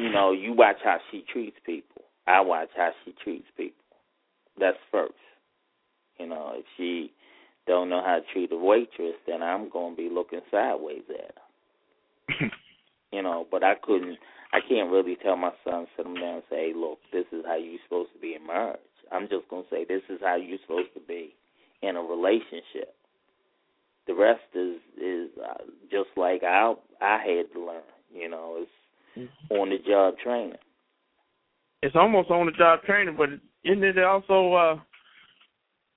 you, 0.00 0.10
know, 0.10 0.32
you 0.32 0.52
watch 0.52 0.76
how 0.82 0.98
she 1.10 1.24
treats 1.32 1.56
people. 1.64 2.02
I 2.26 2.40
watch 2.40 2.68
how 2.76 2.90
she 3.04 3.14
treats 3.22 3.46
people. 3.56 3.84
That's 4.58 4.76
first. 4.90 5.14
You 6.18 6.28
know, 6.28 6.52
if 6.54 6.64
she 6.76 7.12
don't 7.66 7.88
know 7.88 8.02
how 8.04 8.16
to 8.16 8.32
treat 8.32 8.52
a 8.52 8.56
waitress, 8.56 9.14
then 9.26 9.42
I'm 9.42 9.70
gonna 9.70 9.96
be 9.96 10.10
looking 10.12 10.40
sideways 10.50 11.02
at 11.08 11.34
her. 12.38 12.50
you 13.12 13.22
know, 13.22 13.46
but 13.50 13.64
I 13.64 13.74
couldn't 13.82 14.18
I 14.52 14.58
can't 14.68 14.90
really 14.90 15.16
tell 15.22 15.36
my 15.36 15.52
son 15.64 15.86
sit 15.96 16.06
him 16.06 16.14
down 16.14 16.36
and 16.36 16.42
say, 16.50 16.56
hey, 16.56 16.72
look, 16.74 16.98
this 17.12 17.26
is 17.32 17.44
how 17.46 17.56
you're 17.56 17.78
supposed 17.84 18.12
to 18.14 18.18
be 18.18 18.34
in 18.34 18.46
marriage. 18.46 18.80
I'm 19.12 19.28
just 19.28 19.48
gonna 19.48 19.62
say 19.70 19.84
this 19.84 20.02
is 20.08 20.20
how 20.22 20.36
you're 20.36 20.58
supposed 20.62 20.92
to 20.94 21.00
be 21.00 21.34
in 21.82 21.96
a 21.96 22.02
relationship. 22.02 22.94
The 24.06 24.14
rest 24.14 24.40
is 24.54 24.80
is 25.00 25.30
uh, 25.38 25.64
just 25.90 26.10
like 26.16 26.42
I 26.42 26.74
I 27.00 27.18
had 27.24 27.52
to 27.54 27.64
learn. 27.64 27.82
You 28.12 28.28
know, 28.28 28.56
it's 28.58 28.70
on 29.50 29.70
the 29.70 29.78
job 29.86 30.14
training. 30.22 30.56
It's 31.82 31.96
almost 31.96 32.30
on 32.30 32.46
the 32.46 32.52
job 32.52 32.82
training, 32.82 33.16
but 33.16 33.30
isn't 33.64 33.84
it 33.84 33.98
also 33.98 34.52
uh 34.54 34.76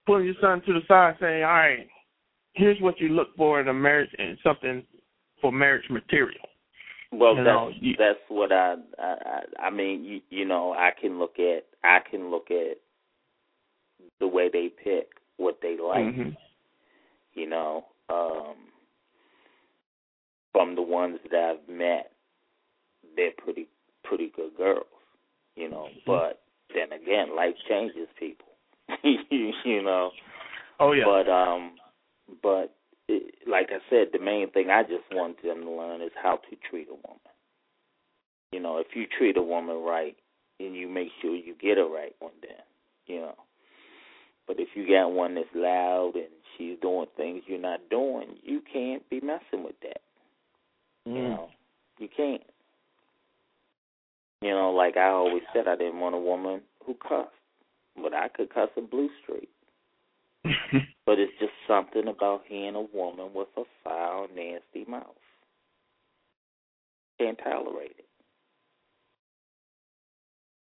pulling 0.05 0.25
your 0.25 0.35
son 0.41 0.61
to 0.65 0.73
the 0.73 0.81
side 0.87 1.15
saying, 1.19 1.43
All 1.43 1.49
right, 1.51 1.87
here's 2.53 2.79
what 2.81 2.99
you 2.99 3.09
look 3.09 3.35
for 3.35 3.59
in 3.61 3.67
a 3.67 3.73
marriage 3.73 4.09
and 4.17 4.37
something 4.43 4.83
for 5.41 5.51
marriage 5.51 5.89
material. 5.89 6.39
Well, 7.11 7.35
You 7.35 7.43
that's 7.43 7.53
know, 7.55 7.71
you- 7.79 7.95
that's 7.97 8.19
what 8.29 8.51
I, 8.51 8.75
I 8.97 9.41
I 9.59 9.69
mean, 9.69 10.03
you 10.03 10.21
you 10.29 10.45
know, 10.45 10.73
I 10.73 10.91
can 10.99 11.19
look 11.19 11.37
at 11.39 11.65
I 11.83 11.99
can 12.09 12.31
look 12.31 12.49
at 12.49 12.77
the 14.19 14.27
way 14.27 14.49
they 14.51 14.69
pick 14.69 15.09
what 15.37 15.59
they 15.61 15.77
like. 15.77 16.05
Mhm. 16.05 16.35
You 17.33 17.47
know, 17.49 17.85
um 18.09 18.55
from 20.53 20.75
the 20.75 20.81
ones 20.81 21.19
that 21.31 21.57
I've 21.59 21.67
met, 21.67 22.12
they're 23.15 23.31
pretty 23.37 23.67
pretty 24.03 24.31
good 24.35 24.55
girls. 24.57 24.85
You 25.55 25.69
know, 25.69 25.89
but 26.05 26.41
then 26.73 26.91
again, 26.91 27.35
life 27.35 27.55
changes 27.69 28.07
people. 28.19 28.47
you 29.63 29.83
know. 29.83 30.11
Oh 30.79 30.91
yeah. 30.93 31.05
But 31.05 31.29
um, 31.31 31.73
but 32.41 32.73
it, 33.07 33.35
like 33.47 33.69
I 33.69 33.79
said, 33.89 34.07
the 34.11 34.19
main 34.19 34.49
thing 34.51 34.69
I 34.69 34.83
just 34.83 35.03
want 35.11 35.41
them 35.43 35.61
to 35.61 35.71
learn 35.71 36.01
is 36.01 36.11
how 36.21 36.39
to 36.49 36.57
treat 36.69 36.87
a 36.89 36.93
woman. 36.93 37.19
You 38.51 38.59
know, 38.59 38.77
if 38.77 38.87
you 38.95 39.05
treat 39.17 39.37
a 39.37 39.41
woman 39.41 39.77
right, 39.77 40.15
and 40.59 40.75
you 40.75 40.87
make 40.87 41.09
sure 41.21 41.35
you 41.35 41.55
get 41.61 41.77
her 41.77 41.87
right 41.87 42.15
one 42.19 42.33
day, 42.41 42.55
you 43.07 43.19
know. 43.19 43.35
But 44.47 44.59
if 44.59 44.69
you 44.75 44.87
got 44.87 45.11
one 45.11 45.35
that's 45.35 45.47
loud 45.55 46.13
and 46.15 46.27
she's 46.57 46.77
doing 46.81 47.07
things 47.15 47.43
you're 47.47 47.59
not 47.59 47.79
doing, 47.89 48.35
you 48.43 48.61
can't 48.71 49.07
be 49.09 49.21
messing 49.21 49.63
with 49.63 49.79
that. 49.81 50.01
You 51.05 51.21
Mm. 51.21 51.29
know, 51.29 51.49
you 51.97 52.07
can't. 52.07 52.43
You 54.43 54.51
know, 54.51 54.71
like 54.71 54.97
I 54.97 55.07
always 55.07 55.43
said, 55.53 55.69
I 55.69 55.77
didn't 55.77 56.01
want 56.01 56.15
a 56.15 56.19
woman 56.19 56.61
who 56.85 56.95
cussed, 56.95 57.29
but 57.95 58.13
I 58.13 58.27
could 58.27 58.53
cuss 58.53 58.67
a 58.77 58.81
blue 58.81 59.09
streak. 59.23 59.49
But 61.05 61.19
it's 61.19 61.33
just 61.37 61.51
something 61.67 62.07
about 62.07 62.43
hearing 62.47 62.75
a 62.75 62.81
woman 62.81 63.31
with 63.35 63.49
a 63.57 63.63
foul, 63.83 64.27
nasty 64.33 64.89
mouth. 64.89 65.03
Can't 67.19 67.37
tolerate 67.43 67.95
it. 67.99 68.05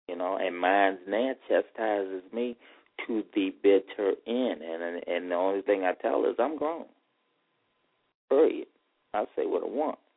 You 0.09 0.17
know, 0.17 0.37
and 0.37 0.59
mine's 0.59 0.99
now 1.07 1.35
chastises 1.49 2.25
me 2.33 2.57
to 3.07 3.23
the 3.35 3.55
bitter 3.63 4.15
end, 4.27 4.63
and 4.63 5.03
and 5.07 5.31
the 5.31 5.35
only 5.37 5.63
thing 5.63 5.85
I 5.85 5.93
tell 5.93 6.25
is 6.25 6.35
I'm 6.41 6.57
grown. 6.59 6.87
Period. 8.29 8.67
I 9.15 9.25
say 9.37 9.47
what 9.47 9.63
I 9.63 9.67
want. 9.67 9.99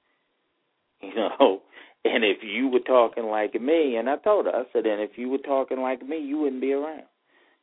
You 1.04 1.13
know, 1.13 1.62
and 2.06 2.24
if 2.24 2.38
you 2.41 2.70
were 2.70 2.80
talking 2.80 3.26
like 3.26 3.60
me, 3.60 3.98
and 3.98 4.10
I 4.10 4.15
told 4.18 4.46
her, 4.46 4.52
I 4.56 4.63
said, 4.72 4.86
and 4.86 5.02
if 5.02 5.18
you 5.18 5.30
were 5.30 5.39
talking 5.39 5.82
like 5.82 6.08
me, 6.08 6.18
you 6.20 6.38
wouldn't 6.39 6.62
be 6.62 6.72
around, 6.74 7.04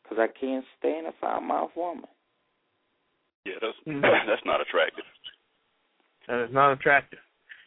because 0.02 0.18
I 0.20 0.26
can't 0.38 0.64
stand 0.78 1.06
a 1.06 1.12
foul 1.20 1.40
mouth 1.40 1.70
woman. 1.76 2.04
Yeah, 3.46 3.54
that's 3.60 3.78
Mhm. 3.86 4.02
that's 4.26 4.44
not 4.44 4.60
attractive. 4.60 5.04
That 6.28 6.44
is 6.44 6.52
not 6.52 6.72
attractive. 6.72 7.18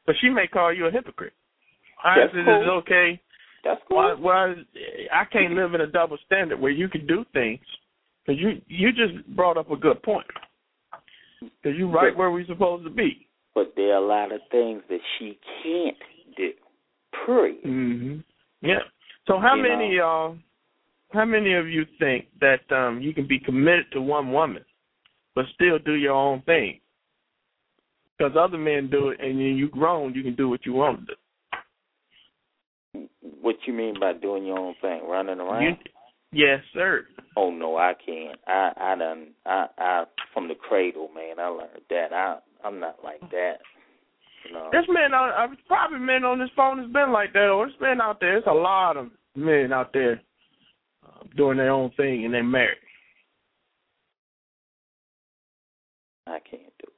But 0.05 0.15
she 0.21 0.29
may 0.29 0.47
call 0.47 0.71
you 0.71 0.85
a 0.85 0.91
hypocrite. 0.91 1.33
I 2.03 2.19
That's 2.19 2.31
said, 2.33 2.39
is 2.39 2.45
cool. 2.45 2.61
it 2.63 2.69
okay? 2.83 3.19
That's 3.63 3.81
cool. 3.87 3.97
Why, 3.97 4.13
why, 4.13 4.55
I 5.11 5.25
can't 5.25 5.53
live 5.55 5.73
in 5.73 5.81
a 5.81 5.87
double 5.87 6.17
standard 6.25 6.59
where 6.59 6.71
you 6.71 6.87
can 6.87 7.07
do 7.07 7.25
things. 7.33 7.59
Because 8.25 8.39
you, 8.41 8.61
you 8.67 8.91
just 8.91 9.25
brought 9.35 9.57
up 9.57 9.71
a 9.71 9.75
good 9.75 10.01
point. 10.03 10.25
Because 11.39 11.77
you're 11.77 11.89
right 11.89 12.15
where 12.15 12.31
we're 12.31 12.45
supposed 12.45 12.83
to 12.85 12.89
be. 12.89 13.27
but 13.53 13.73
there 13.75 13.93
are 13.93 14.03
a 14.03 14.07
lot 14.07 14.31
of 14.31 14.41
things 14.51 14.81
that 14.89 14.99
she 15.17 15.37
can't 15.63 15.97
do. 16.37 16.51
Period. 17.25 17.57
hmm 17.63 18.17
Yeah. 18.61 18.79
So 19.27 19.39
how 19.39 19.55
You 19.55 19.63
many 19.63 19.99
uh 19.99 20.33
how 21.11 21.25
many 21.25 21.53
of 21.53 21.67
you 21.67 21.85
think 21.99 22.27
that 22.41 22.69
um 22.75 23.01
you 23.01 23.13
can 23.13 23.27
be 23.27 23.39
committed 23.39 23.85
to 23.93 24.01
one 24.01 24.31
woman 24.31 24.63
but 25.35 25.45
still 25.53 25.79
do 25.79 25.93
your 25.93 26.13
own 26.13 26.41
thing? 26.43 26.79
Because 28.17 28.33
other 28.37 28.57
men 28.57 28.89
do 28.89 29.09
it, 29.09 29.19
and 29.19 29.37
then 29.37 29.57
you 29.57 29.67
grown, 29.67 30.13
you 30.13 30.23
can 30.23 30.35
do 30.35 30.47
what 30.47 30.65
you 30.65 30.73
want 30.73 31.01
to 31.01 31.15
do. 31.15 33.07
What 33.41 33.57
you 33.65 33.73
mean 33.73 33.99
by 33.99 34.13
doing 34.13 34.45
your 34.45 34.57
own 34.57 34.75
thing, 34.81 35.01
running 35.05 35.41
around? 35.41 35.61
You, 35.61 35.75
yes, 36.31 36.61
sir. 36.73 37.05
Oh 37.35 37.51
no, 37.51 37.75
I 37.75 37.93
can't. 38.05 38.39
I 38.47 38.71
I 38.77 38.95
done 38.95 39.27
I 39.45 39.67
I 39.77 40.03
from 40.33 40.47
the 40.47 40.55
cradle, 40.55 41.09
man. 41.13 41.39
I 41.39 41.47
learned 41.47 41.81
that. 41.89 42.13
I 42.13 42.37
I'm 42.63 42.79
not 42.79 43.03
like 43.03 43.19
that. 43.31 43.55
Know. 44.51 44.69
This 44.71 44.85
man, 44.89 45.13
uh, 45.13 45.47
probably 45.67 45.99
men 45.99 46.23
on 46.23 46.39
this 46.39 46.49
phone 46.55 46.77
has 46.77 46.91
been 46.91 47.11
like 47.11 47.33
that, 47.33 47.49
or 47.49 47.67
it's 47.67 47.77
been 47.77 47.99
out 48.01 48.19
there. 48.19 48.37
It's 48.37 48.47
a 48.47 48.51
lot 48.51 48.97
of 48.97 49.09
men 49.35 49.73
out 49.73 49.91
there 49.93 50.21
uh, 51.05 51.23
doing 51.35 51.57
their 51.57 51.71
own 51.71 51.91
thing 51.97 52.25
and 52.25 52.33
they 52.33 52.41
married. 52.41 52.77
I 56.27 56.39
can't 56.49 56.73
do. 56.79 56.87
It. 56.87 56.93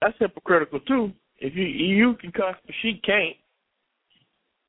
That's 0.00 0.16
hypocritical 0.18 0.80
too. 0.80 1.12
If 1.38 1.54
you 1.54 1.64
you 1.64 2.14
can 2.20 2.32
cuss, 2.32 2.56
but 2.64 2.74
she 2.82 3.00
can't. 3.04 3.36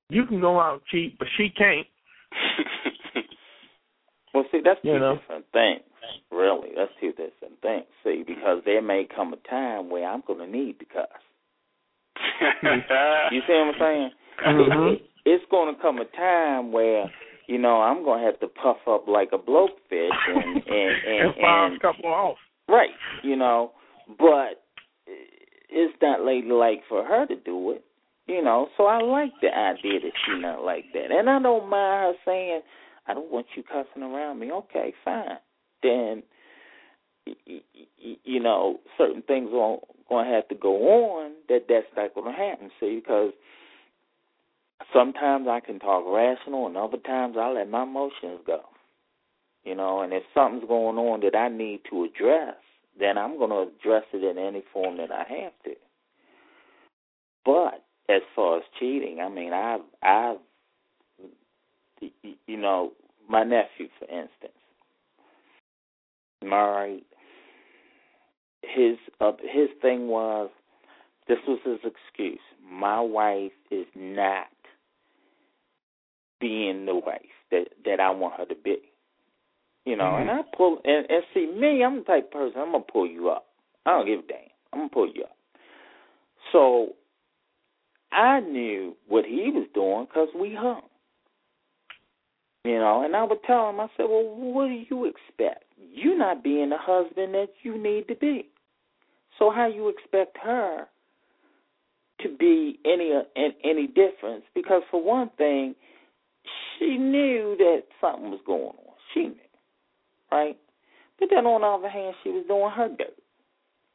You 0.09 0.25
can 0.25 0.41
go 0.41 0.59
out 0.59 0.73
and 0.73 0.81
cheat, 0.91 1.17
but 1.17 1.27
she 1.37 1.49
can't. 1.49 1.87
well, 4.33 4.43
see, 4.51 4.59
that's 4.63 4.81
two 4.81 4.89
you 4.89 4.99
know. 4.99 5.17
different 5.17 5.45
things. 5.53 5.81
Really, 6.31 6.69
that's 6.75 6.91
two 6.99 7.11
different 7.11 7.61
things. 7.61 7.85
See, 8.03 8.23
because 8.27 8.61
there 8.65 8.81
may 8.81 9.07
come 9.13 9.33
a 9.33 9.37
time 9.49 9.89
where 9.89 10.05
I'm 10.05 10.23
going 10.27 10.39
to 10.39 10.47
need 10.47 10.79
to 10.79 10.85
cuss. 10.85 11.07
you 13.31 13.41
see 13.47 13.53
what 13.53 13.67
I'm 13.67 13.73
saying? 13.79 14.11
Mm-hmm. 14.45 14.93
It, 14.93 15.01
it's 15.25 15.45
going 15.51 15.73
to 15.73 15.81
come 15.81 15.99
a 15.99 16.05
time 16.17 16.71
where 16.71 17.05
you 17.47 17.57
know 17.57 17.81
I'm 17.81 18.03
going 18.03 18.19
to 18.19 18.25
have 18.25 18.39
to 18.39 18.47
puff 18.47 18.77
up 18.87 19.07
like 19.07 19.29
a 19.33 19.37
blowfish 19.37 19.69
and 19.91 20.55
and 20.55 20.65
and, 20.67 21.25
and 21.25 21.35
fire 21.39 21.75
a 21.75 21.79
couple 21.79 22.09
off. 22.09 22.37
Right, 22.67 22.89
you 23.23 23.35
know, 23.35 23.71
but 24.17 24.63
it's 25.69 25.95
not 26.01 26.21
ladylike 26.21 26.81
for 26.87 27.03
her 27.03 27.25
to 27.27 27.35
do 27.35 27.71
it, 27.71 27.83
you 28.27 28.43
know. 28.43 28.67
So 28.77 28.85
I 28.85 29.01
like 29.01 29.31
the 29.41 29.47
idea 29.47 29.99
that 29.99 30.11
she 30.25 30.39
not 30.39 30.63
like 30.63 30.85
that, 30.93 31.11
and 31.11 31.29
I 31.29 31.41
don't 31.41 31.69
mind 31.69 32.15
her 32.15 32.23
saying, 32.25 32.61
"I 33.07 33.13
don't 33.13 33.31
want 33.31 33.47
you 33.55 33.63
cussing 33.63 34.03
around 34.03 34.39
me." 34.39 34.51
Okay, 34.51 34.93
fine. 35.03 35.37
Then, 35.83 36.23
you 38.23 38.39
know, 38.39 38.79
certain 38.97 39.23
things 39.23 39.49
are 39.53 39.77
going 40.11 40.27
to 40.27 40.33
have 40.33 40.47
to 40.49 40.55
go 40.55 40.75
on 41.17 41.31
that 41.47 41.65
that's 41.69 41.87
not 41.95 42.13
going 42.13 42.31
to 42.31 42.37
happen. 42.37 42.69
See, 42.79 43.01
because 43.03 43.31
sometimes 44.93 45.47
I 45.49 45.61
can 45.61 45.79
talk 45.79 46.03
rational, 46.05 46.67
and 46.67 46.75
other 46.75 46.97
times 46.97 47.37
I 47.39 47.49
let 47.51 47.69
my 47.69 47.83
emotions 47.83 48.41
go. 48.45 48.59
You 49.63 49.75
know, 49.75 50.01
and 50.01 50.11
if 50.11 50.23
something's 50.33 50.67
going 50.67 50.97
on 50.97 51.21
that 51.21 51.37
I 51.37 51.47
need 51.47 51.81
to 51.89 52.03
address, 52.03 52.55
then 52.99 53.17
I'm 53.17 53.37
going 53.37 53.51
to 53.51 53.71
address 53.73 54.03
it 54.13 54.23
in 54.23 54.37
any 54.37 54.63
form 54.73 54.97
that 54.97 55.11
I 55.11 55.19
have 55.19 55.53
to. 55.65 55.75
But 57.45 57.83
as 58.09 58.21
far 58.35 58.57
as 58.57 58.63
cheating, 58.79 59.19
I 59.21 59.29
mean, 59.29 59.53
I've, 59.53 59.81
I've, 60.03 60.37
you 62.47 62.57
know, 62.57 62.91
my 63.29 63.43
nephew, 63.43 63.87
for 63.97 64.05
instance, 64.05 64.51
married. 66.43 67.05
His 68.63 68.97
uh, 69.19 69.31
his 69.41 69.69
thing 69.81 70.07
was, 70.07 70.49
this 71.27 71.39
was 71.47 71.59
his 71.65 71.79
excuse. 71.83 72.39
My 72.63 72.99
wife 73.01 73.51
is 73.69 73.87
not 73.95 74.47
being 76.39 76.85
the 76.85 76.95
wife 76.95 77.21
that 77.51 77.65
that 77.85 77.99
I 77.99 78.11
want 78.11 78.39
her 78.39 78.45
to 78.45 78.55
be. 78.55 78.77
You 79.85 79.95
know, 79.95 80.03
mm-hmm. 80.03 80.29
and 80.29 80.39
I 80.39 80.41
pull 80.55 80.79
and, 80.83 81.05
and 81.09 81.23
see 81.33 81.47
me, 81.47 81.83
I'm 81.83 81.99
the 81.99 82.03
type 82.03 82.25
of 82.25 82.31
person 82.31 82.61
I'm 82.61 82.71
gonna 82.71 82.83
pull 82.83 83.07
you 83.07 83.29
up. 83.29 83.47
I 83.85 83.91
don't 83.91 84.05
give 84.05 84.19
a 84.19 84.27
damn. 84.27 84.37
I'm 84.73 84.79
gonna 84.79 84.89
pull 84.89 85.11
you 85.13 85.23
up. 85.23 85.37
So 86.51 86.89
I 88.11 88.41
knew 88.41 88.95
what 89.07 89.25
he 89.25 89.49
was 89.53 89.67
doing 89.73 90.05
because 90.05 90.27
we 90.39 90.55
hung. 90.55 90.81
You 92.63 92.77
know, 92.77 93.03
and 93.03 93.15
I 93.15 93.23
would 93.23 93.41
tell 93.43 93.69
him, 93.69 93.79
I 93.79 93.87
said, 93.97 94.05
well, 94.07 94.35
what 94.35 94.67
do 94.67 94.83
you 94.87 95.05
expect? 95.05 95.63
You 95.77 96.15
not 96.15 96.43
being 96.43 96.69
the 96.69 96.77
husband 96.79 97.33
that 97.33 97.49
you 97.63 97.75
need 97.75 98.07
to 98.07 98.15
be. 98.15 98.49
So 99.39 99.49
how 99.49 99.67
you 99.67 99.89
expect 99.89 100.37
her 100.43 100.87
to 102.21 102.29
be 102.37 102.79
any 102.85 103.11
any 103.63 103.87
difference? 103.87 104.43
Because 104.53 104.83
for 104.91 105.03
one 105.03 105.29
thing, 105.37 105.75
she 106.77 106.97
knew 106.97 107.55
that 107.57 107.83
something 107.99 108.31
was 108.31 108.41
going 108.45 108.63
on. 108.63 108.93
She 109.13 109.21
knew 109.21 109.35
right? 110.31 110.57
But 111.19 111.29
then 111.29 111.45
on 111.45 111.61
the 111.61 111.67
other 111.67 111.89
hand, 111.89 112.15
she 112.23 112.29
was 112.29 112.45
doing 112.47 112.71
her 112.71 112.89
dirt, 112.89 113.17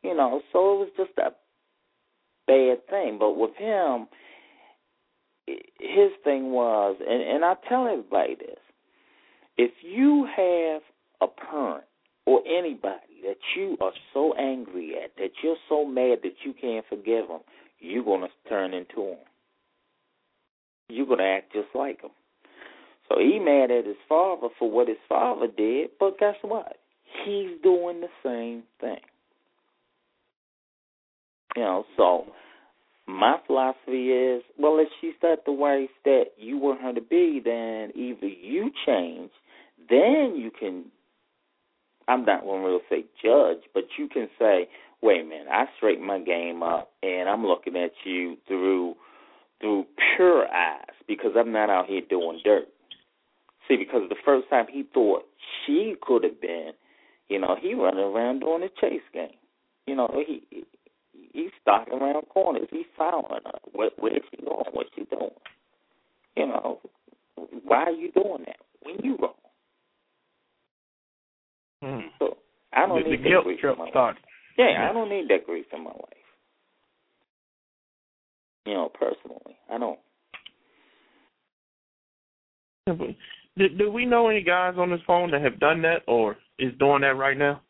you 0.02 0.14
know. 0.14 0.42
So 0.52 0.74
it 0.74 0.78
was 0.78 0.88
just 0.96 1.18
a 1.18 1.30
bad 2.46 2.86
thing. 2.88 3.16
But 3.18 3.36
with 3.36 3.56
him, 3.56 4.06
his 5.46 6.12
thing 6.22 6.52
was, 6.52 6.96
and 7.00 7.22
and 7.22 7.44
I 7.44 7.54
tell 7.68 7.88
everybody 7.88 8.36
this: 8.36 8.58
if 9.56 9.72
you 9.82 10.28
have 10.36 10.82
a 11.20 11.26
parent 11.26 11.84
or 12.26 12.40
anybody 12.46 13.15
that 13.26 13.36
you 13.56 13.76
are 13.80 13.92
so 14.14 14.32
angry 14.34 14.94
at, 15.02 15.10
that 15.16 15.30
you're 15.42 15.56
so 15.68 15.84
mad 15.84 16.20
that 16.22 16.36
you 16.44 16.54
can't 16.58 16.86
forgive 16.88 17.26
them, 17.28 17.40
you're 17.80 18.04
gonna 18.04 18.28
turn 18.48 18.72
into 18.72 18.96
them. 18.96 19.18
You're 20.88 21.06
gonna 21.06 21.24
act 21.24 21.52
just 21.52 21.68
like 21.74 22.02
them. 22.02 22.12
So 23.08 23.18
he 23.18 23.38
mad 23.38 23.70
at 23.70 23.84
his 23.84 23.96
father 24.08 24.48
for 24.58 24.70
what 24.70 24.88
his 24.88 24.96
father 25.08 25.48
did, 25.48 25.90
but 25.98 26.18
guess 26.18 26.36
what? 26.42 26.76
He's 27.24 27.50
doing 27.62 28.00
the 28.00 28.08
same 28.22 28.62
thing. 28.80 29.00
You 31.56 31.62
know, 31.62 31.84
so 31.96 32.26
my 33.08 33.36
philosophy 33.46 34.10
is, 34.10 34.42
well, 34.58 34.78
if 34.78 34.88
she's 35.00 35.14
not 35.22 35.44
the 35.44 35.52
wife 35.52 35.90
that 36.04 36.26
you 36.36 36.58
want 36.58 36.80
her 36.82 36.92
to 36.92 37.00
be, 37.00 37.40
then 37.44 37.90
either 37.94 38.26
you 38.26 38.70
change, 38.86 39.30
then 39.88 40.34
you 40.36 40.50
can. 40.58 40.84
I'm 42.08 42.24
not 42.24 42.44
one 42.44 42.60
to 42.60 42.66
really 42.66 42.80
say 42.88 43.04
judge, 43.22 43.64
but 43.74 43.84
you 43.98 44.08
can 44.08 44.28
say, 44.38 44.68
wait 45.02 45.22
a 45.22 45.24
minute, 45.24 45.48
I 45.50 45.64
straighten 45.76 46.06
my 46.06 46.20
game 46.20 46.62
up, 46.62 46.90
and 47.02 47.28
I'm 47.28 47.44
looking 47.44 47.76
at 47.76 47.92
you 48.04 48.36
through 48.46 48.94
through 49.60 49.86
pure 50.16 50.46
eyes 50.48 50.94
because 51.08 51.30
I'm 51.36 51.52
not 51.52 51.70
out 51.70 51.86
here 51.86 52.02
doing 52.08 52.40
dirt. 52.44 52.68
See, 53.66 53.76
because 53.76 54.02
the 54.08 54.16
first 54.24 54.48
time 54.50 54.66
he 54.70 54.84
thought 54.92 55.24
she 55.64 55.94
could 56.02 56.24
have 56.24 56.40
been, 56.40 56.72
you 57.28 57.40
know, 57.40 57.56
he 57.60 57.74
running 57.74 58.04
around 58.04 58.40
doing 58.40 58.60
the 58.60 58.68
chase 58.80 59.00
game. 59.12 59.30
You 59.86 59.96
know, 59.96 60.22
he 60.26 60.42
he's 61.32 61.50
stalking 61.62 61.94
around 61.94 62.28
corners. 62.28 62.68
He's 62.70 62.86
following 62.96 63.42
her. 63.44 63.58
Where, 63.72 63.90
where's 63.98 64.22
she 64.30 64.44
going? 64.44 64.64
What's 64.72 64.90
she 64.94 65.04
doing? 65.04 65.30
You 66.36 66.46
know, 66.48 66.80
why 67.64 67.84
are 67.84 67.90
you 67.90 68.12
doing 68.12 68.44
that 68.46 68.58
when 68.82 68.96
you 69.02 69.16
wrong? 69.20 69.32
Hmm. 71.82 72.00
So 72.18 72.36
I 72.72 72.86
don't 72.86 73.02
the, 73.02 73.10
need 73.10 73.20
the 73.20 73.22
that 73.24 73.28
guilt 73.28 73.44
trip 73.60 73.72
in 73.72 73.78
my 73.78 73.84
life. 73.84 74.16
Yeah, 74.58 74.70
Yeah. 74.70 74.90
I 74.90 74.92
don't 74.92 75.08
need 75.08 75.28
that 75.28 75.46
grief 75.46 75.66
in 75.72 75.84
my 75.84 75.90
life. 75.90 76.26
You 78.66 78.74
know, 78.74 78.90
personally, 78.92 79.56
I 79.70 79.78
don't. 79.78 79.98
Do, 83.58 83.68
do 83.68 83.90
we 83.90 84.04
know 84.04 84.28
any 84.28 84.42
guys 84.42 84.74
on 84.76 84.90
this 84.90 85.00
phone 85.06 85.30
that 85.30 85.42
have 85.42 85.58
done 85.58 85.82
that 85.82 86.02
or 86.06 86.36
is 86.58 86.72
doing 86.78 87.00
that 87.02 87.16
right 87.16 87.36
now? 87.36 87.62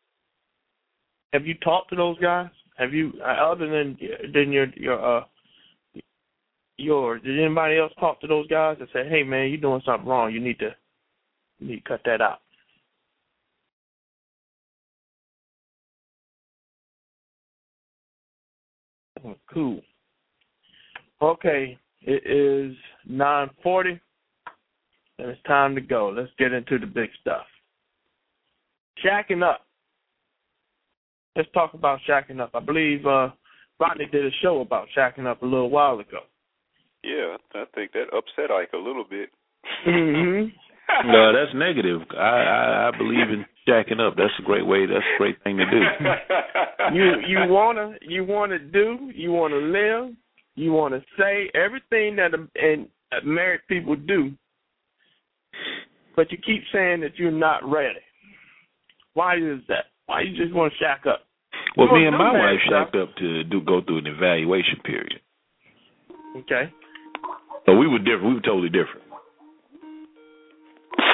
Have 1.32 1.46
you 1.46 1.54
talked 1.54 1.90
to 1.90 1.96
those 1.96 2.18
guys? 2.18 2.48
Have 2.76 2.92
you, 2.92 3.12
uh, 3.22 3.52
other 3.52 3.68
than 3.68 3.98
than 4.32 4.52
your 4.52 4.66
your 4.74 5.18
uh 5.18 5.24
your, 6.78 7.18
did 7.18 7.38
anybody 7.38 7.78
else 7.78 7.92
talk 7.98 8.20
to 8.20 8.26
those 8.26 8.46
guys 8.48 8.76
and 8.80 8.88
say, 8.92 9.08
hey 9.08 9.22
man, 9.22 9.48
you're 9.48 9.60
doing 9.60 9.80
something 9.86 10.08
wrong. 10.08 10.32
You 10.32 10.40
need 10.40 10.58
to 10.58 10.74
you 11.58 11.68
need 11.68 11.84
to 11.84 11.88
cut 11.88 12.00
that 12.04 12.20
out. 12.20 12.40
Oh, 19.24 19.35
Cool. 19.52 19.81
Okay, 21.22 21.79
it 22.02 22.26
is 22.26 22.76
nine 23.09 23.48
forty. 23.62 24.00
And 25.18 25.31
it's 25.31 25.42
time 25.46 25.74
to 25.74 25.81
go. 25.81 26.12
Let's 26.14 26.31
get 26.38 26.52
into 26.52 26.79
the 26.79 26.85
big 26.85 27.09
stuff. 27.22 27.46
Shacking 29.02 29.42
up. 29.42 29.62
Let's 31.35 31.48
talk 31.55 31.72
about 31.72 32.00
shacking 32.07 32.38
up. 32.38 32.50
I 32.52 32.61
believe 32.61 33.07
uh, 33.07 33.31
Rodney 33.81 34.07
did 34.12 34.26
a 34.26 34.31
show 34.42 34.61
about 34.61 34.88
shacking 34.96 35.26
up 35.26 35.40
a 35.42 35.46
little 35.46 35.70
while 35.70 35.98
ago. 36.00 36.20
Yeah, 37.02 37.37
I 37.55 37.64
think 37.74 37.92
that 37.92 38.14
upset 38.14 38.50
Ike 38.50 38.72
a 38.74 38.79
little 38.79 39.05
bit. 39.09 39.31
Mm-hmm. 39.87 40.48
No, 41.05 41.33
that's 41.33 41.52
negative. 41.52 42.02
I, 42.16 42.22
I 42.22 42.88
I 42.88 42.96
believe 42.96 43.29
in 43.29 43.44
jacking 43.66 44.00
up. 44.00 44.14
That's 44.16 44.33
a 44.38 44.42
great 44.42 44.66
way. 44.66 44.87
That's 44.87 45.05
a 45.14 45.18
great 45.18 45.42
thing 45.42 45.57
to 45.59 45.64
do. 45.64 45.81
you 46.94 47.12
you 47.26 47.38
wanna 47.48 47.94
you 48.02 48.24
wanna 48.24 48.59
do 48.59 49.11
you 49.14 49.33
wanna 49.33 49.57
live 49.57 50.14
you 50.55 50.72
wanna 50.72 51.00
say 51.18 51.50
everything 51.55 52.16
that 52.16 52.33
and 52.57 52.88
uh, 53.12 53.24
married 53.24 53.61
people 53.68 53.94
do, 53.94 54.33
but 56.16 56.31
you 56.33 56.38
keep 56.38 56.62
saying 56.72 57.00
that 57.00 57.16
you're 57.16 57.31
not 57.31 57.64
ready. 57.68 58.00
Why 59.14 59.37
is 59.37 59.61
that? 59.68 59.87
Why 60.07 60.22
you 60.22 60.37
just 60.37 60.55
want 60.55 60.72
to 60.72 60.79
shack 60.79 61.02
up? 61.07 61.20
Well, 61.76 61.88
You 61.88 61.94
me 61.94 62.07
and 62.07 62.16
my 62.18 62.33
wife 62.33 62.61
shacked 62.68 62.96
up 62.96 63.14
to 63.16 63.44
do 63.44 63.61
go 63.61 63.81
through 63.83 63.98
an 63.98 64.07
evaluation 64.07 64.81
period. 64.85 65.20
Okay. 66.37 66.72
So 67.64 67.74
we 67.76 67.88
were 67.88 67.98
different. 67.98 68.24
We 68.24 68.35
were 68.35 68.40
totally 68.40 68.68
different. 68.68 69.02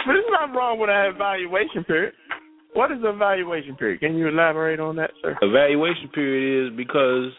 But 0.07 0.13
there's 0.13 0.25
nothing 0.33 0.55
wrong 0.55 0.79
with 0.79 0.91
an 0.91 1.15
evaluation 1.15 1.85
period. 1.85 2.15
What 2.75 2.91
is 2.91 3.03
the 3.03 3.11
evaluation 3.11 3.77
period? 3.77 4.01
Can 4.01 4.17
you 4.17 4.29
elaborate 4.29 4.81
on 4.81 4.97
that, 4.97 5.11
sir? 5.21 5.37
Evaluation 5.43 6.09
period 6.15 6.73
is 6.73 6.77
because 6.77 7.33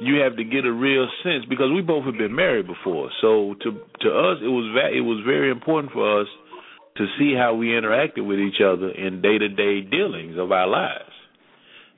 you 0.00 0.20
have 0.22 0.36
to 0.36 0.44
get 0.44 0.64
a 0.64 0.72
real 0.72 1.08
sense 1.24 1.44
because 1.48 1.70
we 1.74 1.80
both 1.80 2.04
have 2.04 2.16
been 2.16 2.34
married 2.34 2.66
before. 2.66 3.10
So 3.20 3.54
to 3.62 3.70
to 3.72 4.08
us, 4.08 4.38
it 4.42 4.48
was 4.48 4.70
va- 4.74 4.96
it 4.96 5.00
was 5.00 5.22
very 5.26 5.50
important 5.50 5.92
for 5.92 6.20
us 6.20 6.28
to 6.96 7.06
see 7.18 7.34
how 7.36 7.54
we 7.54 7.68
interacted 7.68 8.26
with 8.26 8.38
each 8.38 8.60
other 8.64 8.90
in 8.90 9.20
day 9.20 9.38
to 9.38 9.48
day 9.48 9.80
dealings 9.80 10.38
of 10.38 10.52
our 10.52 10.66
lives. 10.66 11.10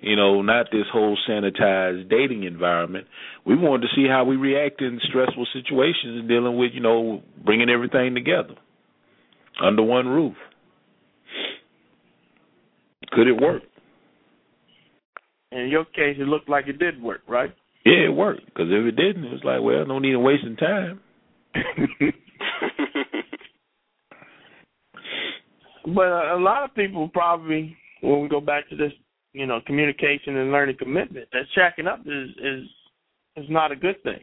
You 0.00 0.16
know, 0.16 0.40
not 0.40 0.66
this 0.72 0.86
whole 0.90 1.18
sanitized 1.28 2.08
dating 2.08 2.44
environment. 2.44 3.06
We 3.44 3.54
wanted 3.54 3.88
to 3.88 3.94
see 3.94 4.08
how 4.08 4.24
we 4.24 4.36
react 4.36 4.80
in 4.80 4.98
stressful 5.10 5.46
situations, 5.52 6.26
dealing 6.26 6.56
with 6.56 6.70
you 6.72 6.80
know 6.80 7.22
bringing 7.44 7.68
everything 7.68 8.14
together 8.14 8.54
under 9.62 9.82
one 9.82 10.08
roof. 10.08 10.36
Could 13.12 13.28
it 13.28 13.40
work? 13.40 13.62
In 15.52 15.68
your 15.68 15.84
case, 15.84 16.16
it 16.18 16.28
looked 16.28 16.48
like 16.48 16.68
it 16.68 16.78
did 16.78 17.02
work, 17.02 17.22
right? 17.28 17.52
Yeah, 17.84 18.06
it 18.06 18.14
worked. 18.14 18.46
Because 18.46 18.68
if 18.68 18.86
it 18.86 18.96
didn't, 18.96 19.24
it 19.24 19.32
was 19.32 19.42
like, 19.44 19.60
well, 19.62 19.84
no 19.86 19.98
need 19.98 20.12
in 20.12 20.22
wasting 20.22 20.56
time. 20.56 21.00
but 25.86 26.06
uh, 26.06 26.36
a 26.36 26.40
lot 26.40 26.62
of 26.62 26.74
people 26.74 27.08
probably, 27.08 27.76
when 28.00 28.20
we 28.22 28.28
go 28.28 28.40
back 28.40 28.68
to 28.70 28.76
this, 28.76 28.92
you 29.32 29.46
know, 29.46 29.60
communication 29.66 30.36
and 30.36 30.52
learning 30.52 30.76
commitment, 30.78 31.28
that 31.32 31.46
shacking 31.56 31.88
up 31.88 32.00
is 32.00 32.30
is 32.42 32.64
is 33.36 33.46
not 33.48 33.72
a 33.72 33.76
good 33.76 34.00
thing 34.02 34.20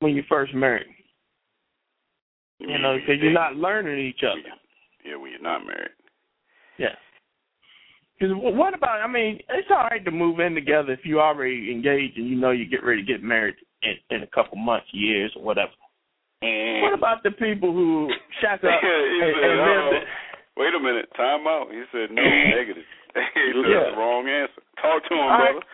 when 0.00 0.14
you 0.14 0.22
first 0.28 0.54
married. 0.54 0.86
You 2.60 2.78
know, 2.78 2.96
because 2.98 3.22
you're 3.22 3.32
not 3.32 3.56
learning 3.56 4.04
each 4.04 4.22
other. 4.24 4.54
Yeah, 5.08 5.16
when 5.16 5.30
you're 5.30 5.40
not 5.42 5.64
married. 5.66 5.90
Yeah. 6.78 6.94
Because 8.18 8.34
what 8.36 8.74
about? 8.74 9.00
I 9.00 9.06
mean, 9.06 9.38
it's 9.48 9.68
all 9.70 9.86
right 9.90 10.04
to 10.04 10.10
move 10.10 10.40
in 10.40 10.54
together 10.54 10.92
if 10.92 11.00
you 11.04 11.20
already 11.20 11.70
engaged 11.70 12.18
and 12.18 12.28
you 12.28 12.36
know 12.36 12.50
you 12.50 12.66
get 12.68 12.84
ready 12.84 13.02
to 13.04 13.06
get 13.12 13.22
married 13.22 13.54
in, 13.82 13.94
in 14.10 14.22
a 14.22 14.26
couple 14.26 14.58
months, 14.58 14.86
years, 14.92 15.32
or 15.36 15.42
whatever. 15.42 15.70
And 16.42 16.82
What 16.82 16.94
about 16.94 17.22
the 17.22 17.30
people 17.30 17.72
who 17.72 18.10
shack 18.40 18.62
up 18.64 18.70
he 18.82 18.86
and, 19.22 19.34
said, 19.34 19.50
and 19.50 19.60
"Uh-oh. 19.60 19.90
live? 19.92 20.02
Oh, 20.02 20.62
wait 20.62 20.74
a 20.74 20.80
minute, 20.80 21.06
time 21.16 21.46
out. 21.46 21.68
He 21.70 21.82
said 21.92 22.10
no, 22.10 22.22
negative. 22.56 22.84
he 23.14 23.52
said 23.54 23.70
Yeah. 23.70 23.80
that's 23.86 23.94
the 23.94 23.98
wrong 23.98 24.28
answer. 24.28 24.62
Talk 24.82 25.02
to 25.08 25.14
him, 25.14 25.20
All 25.20 25.28
right. 25.38 25.52
brother. 25.52 25.66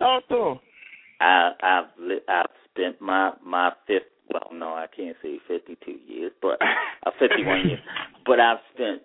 Talk 0.00 0.28
to 0.28 0.50
'em. 0.50 0.58
I 1.20 1.52
I've 1.62 1.90
li- 2.00 2.26
I've 2.28 2.46
spent 2.72 3.00
my 3.00 3.32
my 3.44 3.72
fifth 3.86 4.09
well 4.32 4.50
no 4.52 4.68
I 4.68 4.86
can't 4.94 5.16
say 5.22 5.38
fifty 5.46 5.76
two 5.84 5.98
years 6.06 6.32
but 6.40 6.58
uh, 7.06 7.10
fifty 7.18 7.44
one 7.44 7.68
years 7.68 7.80
but 8.26 8.40
I've 8.40 8.58
spent 8.74 9.02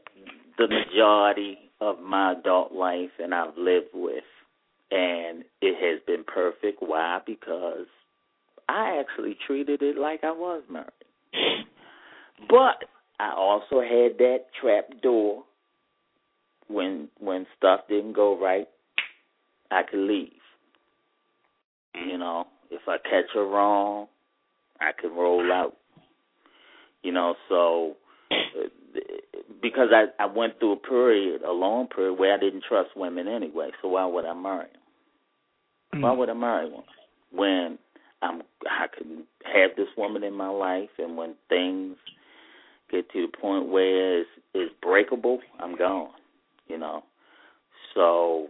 the 0.58 0.68
majority 0.68 1.58
of 1.82 2.00
my 2.00 2.34
adult 2.34 2.72
life 2.72 3.12
and 3.20 3.34
I've 3.34 3.58
lived 3.58 3.90
with 3.94 4.24
and 4.92 5.44
it 5.62 5.76
has 5.82 6.02
been 6.06 6.24
perfect. 6.24 6.78
Why? 6.80 7.20
Because 7.26 7.88
I 8.70 9.00
actually 9.00 9.38
treated 9.46 9.82
it 9.82 9.98
like 9.98 10.24
I 10.24 10.32
was 10.32 10.64
married. 10.70 10.90
But 12.50 12.88
I 13.20 13.34
also 13.36 13.82
had 13.82 14.18
that 14.20 14.46
trap 14.62 14.86
door 15.02 15.44
when 16.68 17.10
when 17.20 17.46
stuff 17.58 17.82
didn't 17.88 18.14
go 18.14 18.40
right, 18.40 18.68
I 19.72 19.82
could 19.90 20.00
leave. 20.00 20.32
You 21.94 22.18
know, 22.18 22.46
if 22.72 22.82
I 22.88 22.98
catch 22.98 23.32
her 23.34 23.46
wrong, 23.46 24.08
I 24.80 24.92
could 25.00 25.12
roll 25.12 25.52
out. 25.52 25.76
You 27.04 27.12
know, 27.12 27.36
so 27.50 27.96
because 29.62 29.90
I 29.92 30.06
I 30.22 30.26
went 30.26 30.60
through 30.60 30.74
a 30.74 30.78
period, 30.78 31.42
a 31.44 31.52
long 31.52 31.88
period 31.88 32.14
where 32.20 32.34
I 32.34 32.40
didn't 32.40 32.64
trust 32.68 32.90
women 32.96 33.28
anyway. 33.28 33.70
So 33.82 33.90
why 33.90 34.06
would 34.06 34.26
I 34.26 34.34
marry? 34.34 34.68
them? 34.68 36.00
Mm. 36.00 36.02
Why 36.02 36.12
would 36.14 36.30
I 36.30 36.34
marry 36.34 36.70
one 36.70 36.84
when 37.32 37.78
I'm 38.22 38.42
I 38.70 38.88
can 38.96 39.24
have 39.46 39.72
this 39.78 39.88
woman 39.98 40.24
in 40.24 40.34
my 40.34 40.50
life, 40.50 40.90
and 40.98 41.18
when 41.18 41.36
things 41.50 41.98
get 42.92 43.10
to 43.12 43.28
the 43.28 43.38
point 43.38 43.70
where 43.70 44.22
it's, 44.22 44.30
it's 44.54 44.74
breakable, 44.82 45.40
I'm 45.60 45.78
gone. 45.78 46.12
You 46.68 46.80
know, 46.80 47.04
so 47.94 48.48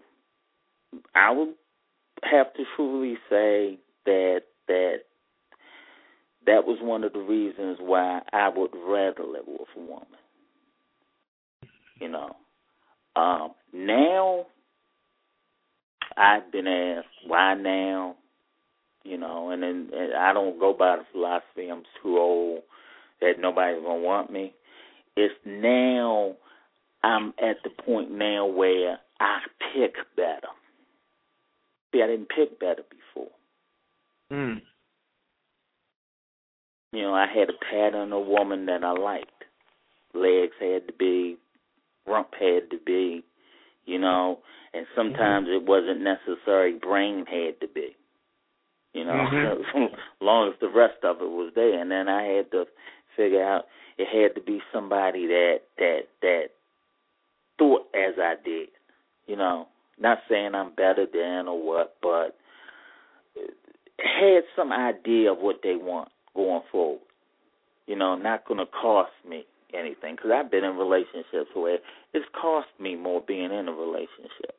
I 1.13 1.31
would 1.31 1.53
have 2.23 2.53
to 2.53 2.63
truly 2.75 3.17
say 3.29 3.77
that 4.05 4.41
that 4.67 4.99
that 6.45 6.65
was 6.65 6.77
one 6.81 7.03
of 7.03 7.13
the 7.13 7.19
reasons 7.19 7.77
why 7.79 8.21
I 8.31 8.49
would 8.49 8.71
rather 8.75 9.23
live 9.23 9.45
with 9.47 9.67
a 9.75 9.79
woman. 9.79 10.08
You 11.99 12.10
know, 12.10 12.36
um, 13.15 13.51
now 13.73 14.45
I've 16.17 16.51
been 16.51 16.67
asked 16.67 17.08
why 17.25 17.55
now, 17.55 18.15
you 19.03 19.17
know, 19.17 19.49
and 19.51 19.63
then 19.63 19.89
and 19.93 20.13
I 20.13 20.34
don't 20.34 20.60
go 20.60 20.73
by 20.73 20.97
the 20.97 21.03
philosophy 21.12 21.69
I'm 21.69 21.84
too 22.01 22.17
old 22.17 22.62
that 23.21 23.39
nobody's 23.39 23.81
gonna 23.81 24.01
want 24.01 24.31
me. 24.31 24.53
It's 25.15 25.34
now 25.45 26.36
I'm 27.03 27.29
at 27.39 27.58
the 27.63 27.69
point 27.69 28.12
now 28.12 28.45
where 28.45 28.99
I 29.19 29.39
pick 29.73 29.95
better. 30.15 30.49
See, 31.93 32.01
I 32.01 32.08
didn't 32.08 32.29
pick 32.29 32.60
better 32.60 32.84
before. 32.89 33.31
Mm. 34.31 34.62
You 36.95 37.01
know, 37.01 37.13
I 37.13 37.27
had 37.27 37.49
a 37.49 37.65
pattern 37.71 38.13
of 38.13 38.25
woman 38.25 38.67
that 38.67 38.84
I 38.84 38.91
liked. 38.91 39.43
Legs 40.13 40.53
had 40.62 40.88
to 40.88 40.93
be, 40.97 41.36
rump 42.08 42.29
had 42.39 42.71
to 42.71 42.77
be, 42.86 43.21
you 43.86 43.99
know, 43.99 44.39
and 44.73 44.86
sometimes 44.95 45.47
it 45.49 45.63
wasn't 45.63 45.99
necessary. 46.01 46.71
Brain 46.81 47.25
had 47.25 47.60
to 47.60 47.67
be, 47.67 47.97
you 48.93 49.03
know, 49.03 49.12
Mhm. 49.34 49.93
as 49.93 49.99
long 50.21 50.49
as 50.53 50.60
the 50.60 50.69
rest 50.69 51.03
of 51.03 51.21
it 51.21 51.29
was 51.29 51.51
there. 51.53 51.77
And 51.77 51.91
then 51.91 52.08
I 52.08 52.23
had 52.23 52.51
to 52.51 52.65
figure 53.17 53.43
out 53.43 53.67
it 53.97 54.08
had 54.08 54.34
to 54.36 54.41
be 54.41 54.62
somebody 54.71 55.27
that 55.27 55.63
that 55.77 56.08
that 56.21 56.49
thought 57.58 57.88
as 57.93 58.17
I 58.17 58.36
did, 58.41 58.69
you 59.27 59.36
know. 59.36 59.67
Not 59.97 60.19
saying 60.29 60.55
I'm 60.55 60.71
better 60.71 61.05
than 61.05 61.47
or 61.49 61.62
what, 61.62 61.95
but 62.01 62.38
had 63.99 64.43
some 64.55 64.71
idea 64.71 65.31
of 65.31 65.39
what 65.39 65.62
they 65.62 65.75
want 65.75 66.10
going 66.36 66.62
forward. 66.71 67.02
You 67.88 67.95
know, 67.95 68.15
not 68.15 68.45
going 68.45 68.60
to 68.60 68.65
cost 68.65 69.12
me 69.28 69.45
anything 69.74 70.15
because 70.15 70.32
I've 70.34 70.52
been 70.52 70.63
in 70.63 70.78
relationships 70.78 71.52
where 71.54 71.78
it's 72.13 72.26
cost 72.39 72.67
me 72.80 72.95
more 72.95 73.21
being 73.26 73.52
in 73.52 73.67
a 73.67 73.71
relationship. 73.71 74.56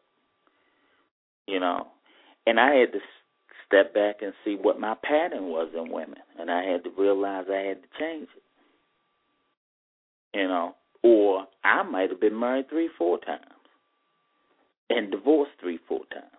You 1.47 1.61
know, 1.61 1.87
and 2.47 2.59
I 2.59 2.75
had 2.75 2.93
to 2.93 2.99
step 3.67 3.95
back 3.95 4.17
and 4.23 4.33
see 4.45 4.57
what 4.61 4.81
my 4.81 4.95
pattern 5.03 5.47
was 5.47 5.69
in 5.77 5.93
women, 5.93 6.19
and 6.39 6.51
I 6.51 6.65
had 6.65 6.85
to 6.85 6.91
realize 6.97 7.47
I 7.51 7.67
had 7.69 7.83
to 7.83 7.89
change 7.99 8.29
it. 8.37 8.43
You 10.39 10.49
know, 10.49 10.75
or 11.03 11.47
I 11.65 11.83
might 11.83 12.11
have 12.11 12.21
been 12.21 12.39
married 12.39 12.69
three, 12.69 12.91
four 12.99 13.19
times, 13.19 13.41
and 14.91 15.11
divorced 15.11 15.53
three, 15.61 15.79
four 15.89 16.01
times. 16.13 16.36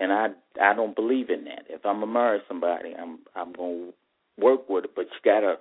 And 0.00 0.12
I 0.12 0.28
I 0.60 0.74
don't 0.74 0.96
believe 0.96 1.30
in 1.30 1.44
that. 1.44 1.66
If 1.68 1.84
I'm 1.84 2.00
gonna 2.00 2.12
marry 2.12 2.40
somebody, 2.48 2.94
I'm 2.98 3.18
I'm 3.36 3.52
gonna 3.52 3.90
work 4.38 4.68
with 4.68 4.86
it, 4.86 4.92
but 4.96 5.04
you 5.04 5.20
gotta 5.24 5.56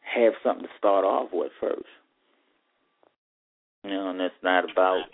have 0.00 0.32
something 0.42 0.64
to 0.64 0.72
start 0.78 1.04
off 1.04 1.28
with 1.32 1.52
first. 1.60 1.84
You 3.84 3.90
know, 3.90 4.10
and 4.10 4.20
it's 4.20 4.34
not 4.42 4.70
about 4.70 5.04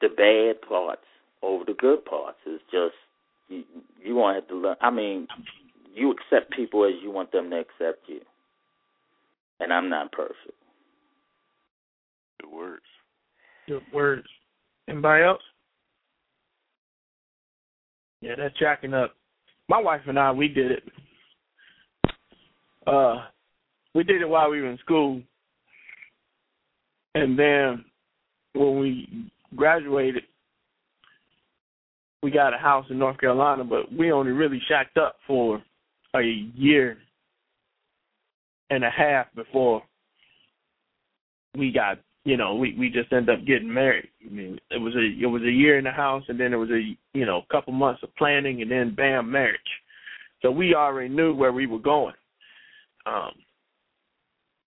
the 0.00 0.08
bad 0.08 0.68
parts 0.68 1.06
over 1.42 1.64
the 1.64 1.74
good 1.74 2.04
parts. 2.04 2.38
It's 2.44 2.62
just 2.70 2.94
you 3.48 3.62
you 4.02 4.14
want 4.14 4.36
to 4.36 4.40
have 4.40 4.48
to 4.48 4.56
learn. 4.56 4.76
I 4.80 4.90
mean, 4.90 5.28
you 5.94 6.12
accept 6.12 6.52
people 6.52 6.84
as 6.84 6.94
you 7.02 7.10
want 7.10 7.32
them 7.32 7.50
to 7.50 7.56
accept 7.56 8.08
you, 8.08 8.20
and 9.60 9.72
I'm 9.72 9.88
not 9.88 10.12
perfect. 10.12 10.58
Good 12.40 12.50
words. 12.50 12.82
Good 13.68 13.82
words. 13.92 14.26
Anybody 14.88 15.24
else? 15.24 15.42
Yeah, 18.24 18.36
that's 18.38 18.58
jacking 18.58 18.94
up. 18.94 19.14
My 19.68 19.78
wife 19.78 20.00
and 20.06 20.18
I, 20.18 20.32
we 20.32 20.48
did 20.48 20.70
it. 20.70 20.82
Uh, 22.86 23.16
we 23.94 24.02
did 24.02 24.22
it 24.22 24.28
while 24.28 24.50
we 24.50 24.62
were 24.62 24.70
in 24.70 24.78
school, 24.78 25.20
and 27.14 27.38
then 27.38 27.84
when 28.54 28.80
we 28.80 29.30
graduated, 29.54 30.22
we 32.22 32.30
got 32.30 32.54
a 32.54 32.58
house 32.58 32.86
in 32.88 32.98
North 32.98 33.18
Carolina, 33.18 33.62
but 33.62 33.92
we 33.92 34.10
only 34.10 34.32
really 34.32 34.60
shacked 34.68 34.96
up 34.96 35.16
for 35.26 35.62
a 36.16 36.22
year 36.54 36.96
and 38.70 38.84
a 38.84 38.90
half 38.90 39.26
before 39.34 39.82
we 41.58 41.70
got 41.70 41.98
you 42.24 42.38
know, 42.38 42.54
we 42.54 42.74
we 42.78 42.88
just 42.88 43.12
ended 43.12 43.38
up 43.38 43.46
getting 43.46 43.72
married. 43.72 44.08
I 44.26 44.30
mean, 44.30 44.58
it 44.70 44.78
was 44.78 44.94
a 44.94 45.22
it 45.22 45.26
was 45.26 45.42
a 45.42 45.50
year 45.50 45.78
in 45.78 45.84
the 45.84 45.90
house, 45.90 46.24
and 46.28 46.40
then 46.40 46.52
it 46.52 46.56
was 46.56 46.70
a 46.70 46.96
you 47.12 47.26
know 47.26 47.42
a 47.48 47.52
couple 47.52 47.72
months 47.72 48.02
of 48.02 48.14
planning, 48.16 48.62
and 48.62 48.70
then 48.70 48.94
bam, 48.94 49.30
marriage. 49.30 49.60
So 50.42 50.50
we 50.50 50.74
already 50.74 51.08
knew 51.08 51.34
where 51.34 51.52
we 51.52 51.66
were 51.66 51.78
going. 51.78 52.14
Um, 53.06 53.32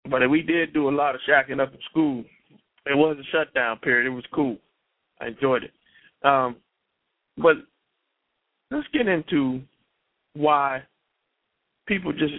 but 0.10 0.28
we 0.30 0.42
did 0.42 0.74
do 0.74 0.90
a 0.90 0.92
lot 0.92 1.16
of 1.16 1.22
shacking 1.28 1.60
up 1.60 1.74
in 1.74 1.80
school. 1.90 2.24
It 2.86 2.96
was 2.96 3.18
a 3.20 3.32
shutdown 3.32 3.78
period. 3.80 4.08
It 4.08 4.16
was 4.16 4.26
cool. 4.34 4.58
I 5.20 5.28
enjoyed 5.28 5.64
it. 5.64 5.72
Um, 6.24 6.56
but 7.38 7.56
let's 8.72 8.88
get 8.94 9.08
into 9.08 9.62
why 10.34 10.84
people 11.88 12.12
just 12.14 12.34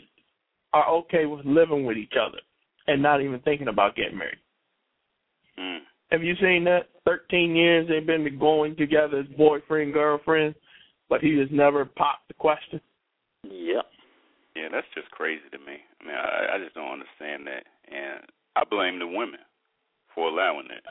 are 0.72 0.88
okay 0.88 1.26
with 1.26 1.44
living 1.44 1.84
with 1.84 1.96
each 1.96 2.14
other 2.20 2.38
and 2.86 3.02
not 3.02 3.20
even 3.20 3.40
thinking 3.40 3.68
about 3.68 3.96
getting 3.96 4.18
married. 4.18 4.38
Mm. 5.60 5.78
Have 6.10 6.22
you 6.22 6.34
seen 6.40 6.64
that? 6.64 6.88
Thirteen 7.04 7.54
years 7.54 7.88
they've 7.88 8.06
been 8.06 8.38
going 8.38 8.76
together 8.76 9.20
as 9.20 9.26
boyfriend, 9.36 9.92
girlfriend, 9.92 10.54
but 11.08 11.20
he 11.20 11.36
just 11.36 11.52
never 11.52 11.84
popped 11.84 12.28
the 12.28 12.34
question. 12.34 12.80
Yep. 13.44 13.86
Yeah, 14.56 14.68
that's 14.72 14.86
just 14.94 15.10
crazy 15.10 15.42
to 15.52 15.58
me. 15.58 15.78
I 16.00 16.04
mean, 16.04 16.14
I, 16.14 16.56
I 16.56 16.58
just 16.58 16.74
don't 16.74 16.92
understand 16.92 17.46
that, 17.46 17.64
and 17.90 18.20
I 18.56 18.62
blame 18.68 18.98
the 18.98 19.06
women 19.06 19.40
for 20.14 20.28
allowing 20.28 20.68
that 20.68 20.82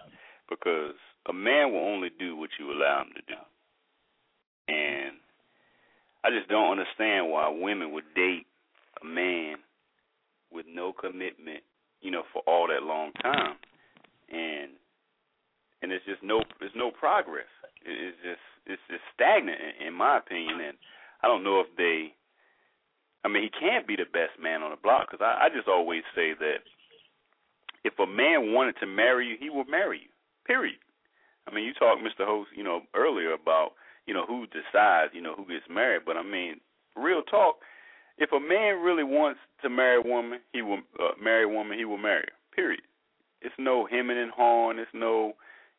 because 0.49 0.95
a 1.28 1.34
man 1.34 1.72
will 1.72 1.86
only 1.86 2.09
do 2.17 2.36
what 2.36 2.49
you 2.59 2.72
allow 2.72 3.03
him 3.03 3.13
to 3.15 3.22
do, 3.28 3.39
and 4.70 5.17
I 6.24 6.30
just 6.32 6.49
don't 6.49 6.72
understand 6.72 7.30
why 7.30 7.49
women 7.49 7.91
would 7.91 8.13
date 8.15 8.45
a 9.01 9.05
man 9.05 9.57
with 10.51 10.65
no 10.74 10.93
commitment, 10.93 11.63
you 12.01 12.11
know, 12.11 12.24
for 12.34 12.41
all 12.47 12.67
that 12.67 12.84
long 12.84 13.11
time, 13.22 13.55
and 14.32 14.71
and 15.82 15.91
it's 15.91 16.05
just 16.05 16.23
no, 16.23 16.43
there's 16.59 16.75
no 16.75 16.91
progress. 16.91 17.49
It's 17.86 18.17
just 18.23 18.45
it's 18.65 18.82
just 18.89 19.03
stagnant 19.15 19.57
in, 19.59 19.88
in 19.88 19.93
my 19.93 20.17
opinion, 20.17 20.61
and 20.61 20.77
I 21.23 21.27
don't 21.27 21.43
know 21.43 21.59
if 21.61 21.67
they 21.77 22.13
I 23.23 23.27
mean, 23.27 23.43
he 23.43 23.49
can't 23.49 23.88
be 23.88 23.95
the 23.95 24.07
best 24.07 24.39
man 24.41 24.63
on 24.63 24.71
the 24.71 24.80
block 24.80 25.11
because 25.11 25.23
I, 25.23 25.45
I 25.45 25.49
just 25.49 25.67
always 25.67 26.03
say 26.15 26.34
that 26.39 26.63
if 27.84 27.93
a 27.99 28.07
man 28.07 28.53
wanted 28.53 28.75
to 28.80 28.88
marry 28.88 29.27
you, 29.27 29.36
he 29.39 29.49
would 29.49 29.67
marry 29.67 29.99
you. 30.03 30.11
Period. 30.45 30.80
I 31.47 31.53
mean, 31.53 31.65
you 31.65 31.73
talked, 31.73 32.01
Mr. 32.01 32.25
Host, 32.25 32.49
you 32.55 32.63
know, 32.63 32.82
earlier 32.95 33.34
about 33.34 33.71
you 34.05 34.13
know 34.13 34.25
who 34.25 34.47
decides, 34.47 35.13
you 35.13 35.21
know, 35.21 35.36
who 35.36 35.45
gets 35.45 35.65
married. 35.69 36.03
But 36.05 36.17
I 36.17 36.23
mean, 36.23 36.59
real 36.95 37.21
talk. 37.23 37.57
If 38.17 38.32
a 38.34 38.39
man 38.39 38.84
really 38.84 39.03
wants 39.03 39.39
to 39.63 39.69
marry 39.69 39.97
a 39.97 40.07
woman, 40.07 40.39
he 40.51 40.61
will 40.61 40.80
uh, 40.99 41.15
marry 41.21 41.45
a 41.45 41.47
woman. 41.47 41.77
He 41.77 41.86
will 41.86 41.97
marry 41.97 42.23
her. 42.27 42.55
Period. 42.55 42.82
It's 43.41 43.55
no 43.57 43.85
hemming 43.89 44.17
and 44.17 44.31
hawing. 44.31 44.79
It's 44.79 44.91
no, 44.93 45.33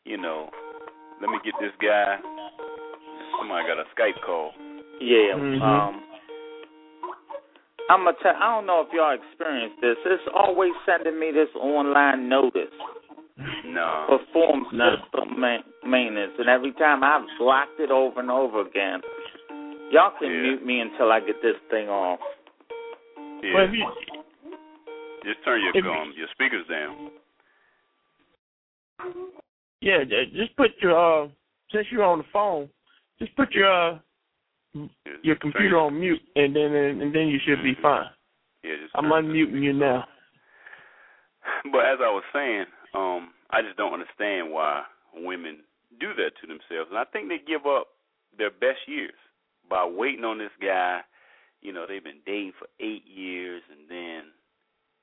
you 0.04 0.16
know, 0.16 0.50
let 1.20 1.30
me 1.30 1.38
get 1.44 1.54
this 1.60 1.72
guy. 1.80 2.16
Somebody 3.38 3.66
got 3.68 3.78
a 3.78 3.84
Skype 3.94 4.20
call. 4.24 4.52
Yeah. 5.00 5.34
Mhm. 5.34 5.60
Um. 5.62 6.02
I'm 7.90 8.04
gonna 8.04 8.16
tell. 8.22 8.36
I 8.36 8.54
don't 8.54 8.66
know 8.66 8.80
if 8.86 8.92
y'all 8.92 9.10
experienced 9.12 9.80
this. 9.80 9.96
It's 10.06 10.22
always 10.34 10.72
sending 10.86 11.18
me 11.18 11.32
this 11.32 11.48
online 11.56 12.28
notice 12.28 12.72
No. 13.64 14.04
for 14.06 14.18
form 14.32 14.66
No. 14.72 14.96
system 14.96 15.40
ma- 15.40 15.62
maintenance, 15.84 16.38
and 16.38 16.48
every 16.48 16.72
time 16.72 17.02
I've 17.02 17.26
blocked 17.38 17.80
it 17.80 17.90
over 17.90 18.20
and 18.20 18.30
over 18.30 18.60
again. 18.60 19.02
Y'all 19.90 20.12
can 20.12 20.30
Yeah. 20.30 20.42
mute 20.42 20.64
me 20.64 20.78
until 20.80 21.10
I 21.10 21.18
get 21.18 21.42
this 21.42 21.58
thing 21.68 21.88
off. 21.90 22.20
Yeah. 23.42 23.54
Well, 23.54 23.74
you, 23.74 23.92
Just 25.24 25.42
turn 25.44 25.60
your 25.60 25.72
if- 25.74 25.84
um, 25.84 26.12
your 26.16 26.28
speakers 26.28 26.66
down. 26.68 27.10
Yeah, 29.80 30.04
just 30.04 30.56
put 30.56 30.70
your 30.80 31.24
uh, 31.24 31.28
since 31.72 31.86
you're 31.90 32.04
on 32.04 32.18
the 32.18 32.24
phone, 32.32 32.68
just 33.18 33.34
put 33.36 33.52
your 33.52 33.72
uh, 33.72 33.98
your 35.22 35.36
computer 35.36 35.78
on 35.78 35.98
mute, 35.98 36.20
and 36.36 36.54
then 36.54 36.74
and 36.74 37.14
then 37.14 37.28
you 37.28 37.38
should 37.44 37.62
be 37.62 37.76
fine. 37.80 38.06
Yeah, 38.62 38.74
just 38.82 38.94
I'm 38.94 39.06
unmuting 39.06 39.62
you 39.62 39.72
now. 39.72 40.04
But 41.72 41.86
as 41.86 41.98
I 42.04 42.10
was 42.12 42.22
saying, 42.34 42.66
um, 42.94 43.30
I 43.50 43.62
just 43.62 43.76
don't 43.76 43.94
understand 43.94 44.52
why 44.52 44.82
women 45.14 45.60
do 45.98 46.08
that 46.14 46.32
to 46.40 46.46
themselves, 46.46 46.90
and 46.90 46.98
I 46.98 47.04
think 47.04 47.28
they 47.28 47.38
give 47.38 47.66
up 47.66 47.88
their 48.36 48.50
best 48.50 48.86
years 48.86 49.16
by 49.68 49.84
waiting 49.86 50.24
on 50.24 50.38
this 50.38 50.54
guy. 50.60 51.00
You 51.62 51.72
know, 51.72 51.86
they've 51.88 52.04
been 52.04 52.24
dating 52.26 52.52
for 52.58 52.68
eight 52.78 53.04
years, 53.06 53.62
and 53.70 53.88
then, 53.88 54.32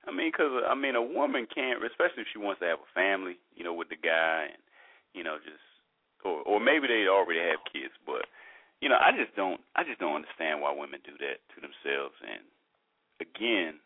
I 0.07 0.11
mean, 0.11 0.31
because 0.31 0.63
I 0.63 0.73
mean, 0.73 0.95
a 0.95 1.01
woman 1.01 1.47
can't, 1.53 1.83
especially 1.83 2.23
if 2.23 2.31
she 2.31 2.39
wants 2.39 2.59
to 2.61 2.67
have 2.67 2.79
a 2.79 2.93
family, 2.95 3.37
you 3.55 3.63
know, 3.63 3.73
with 3.73 3.89
the 3.89 3.99
guy, 3.99 4.47
and 4.55 4.63
you 5.13 5.23
know, 5.23 5.37
just 5.43 5.61
or 6.23 6.41
or 6.43 6.59
maybe 6.59 6.87
they 6.87 7.07
already 7.07 7.41
have 7.43 7.59
kids, 7.71 7.93
but 8.05 8.25
you 8.81 8.89
know, 8.89 8.97
I 8.97 9.11
just 9.11 9.35
don't, 9.35 9.59
I 9.75 9.83
just 9.83 9.99
don't 9.99 10.15
understand 10.15 10.61
why 10.61 10.71
women 10.71 10.99
do 11.03 11.13
that 11.19 11.41
to 11.55 11.57
themselves. 11.61 12.15
And 12.21 12.45
again, 13.21 13.81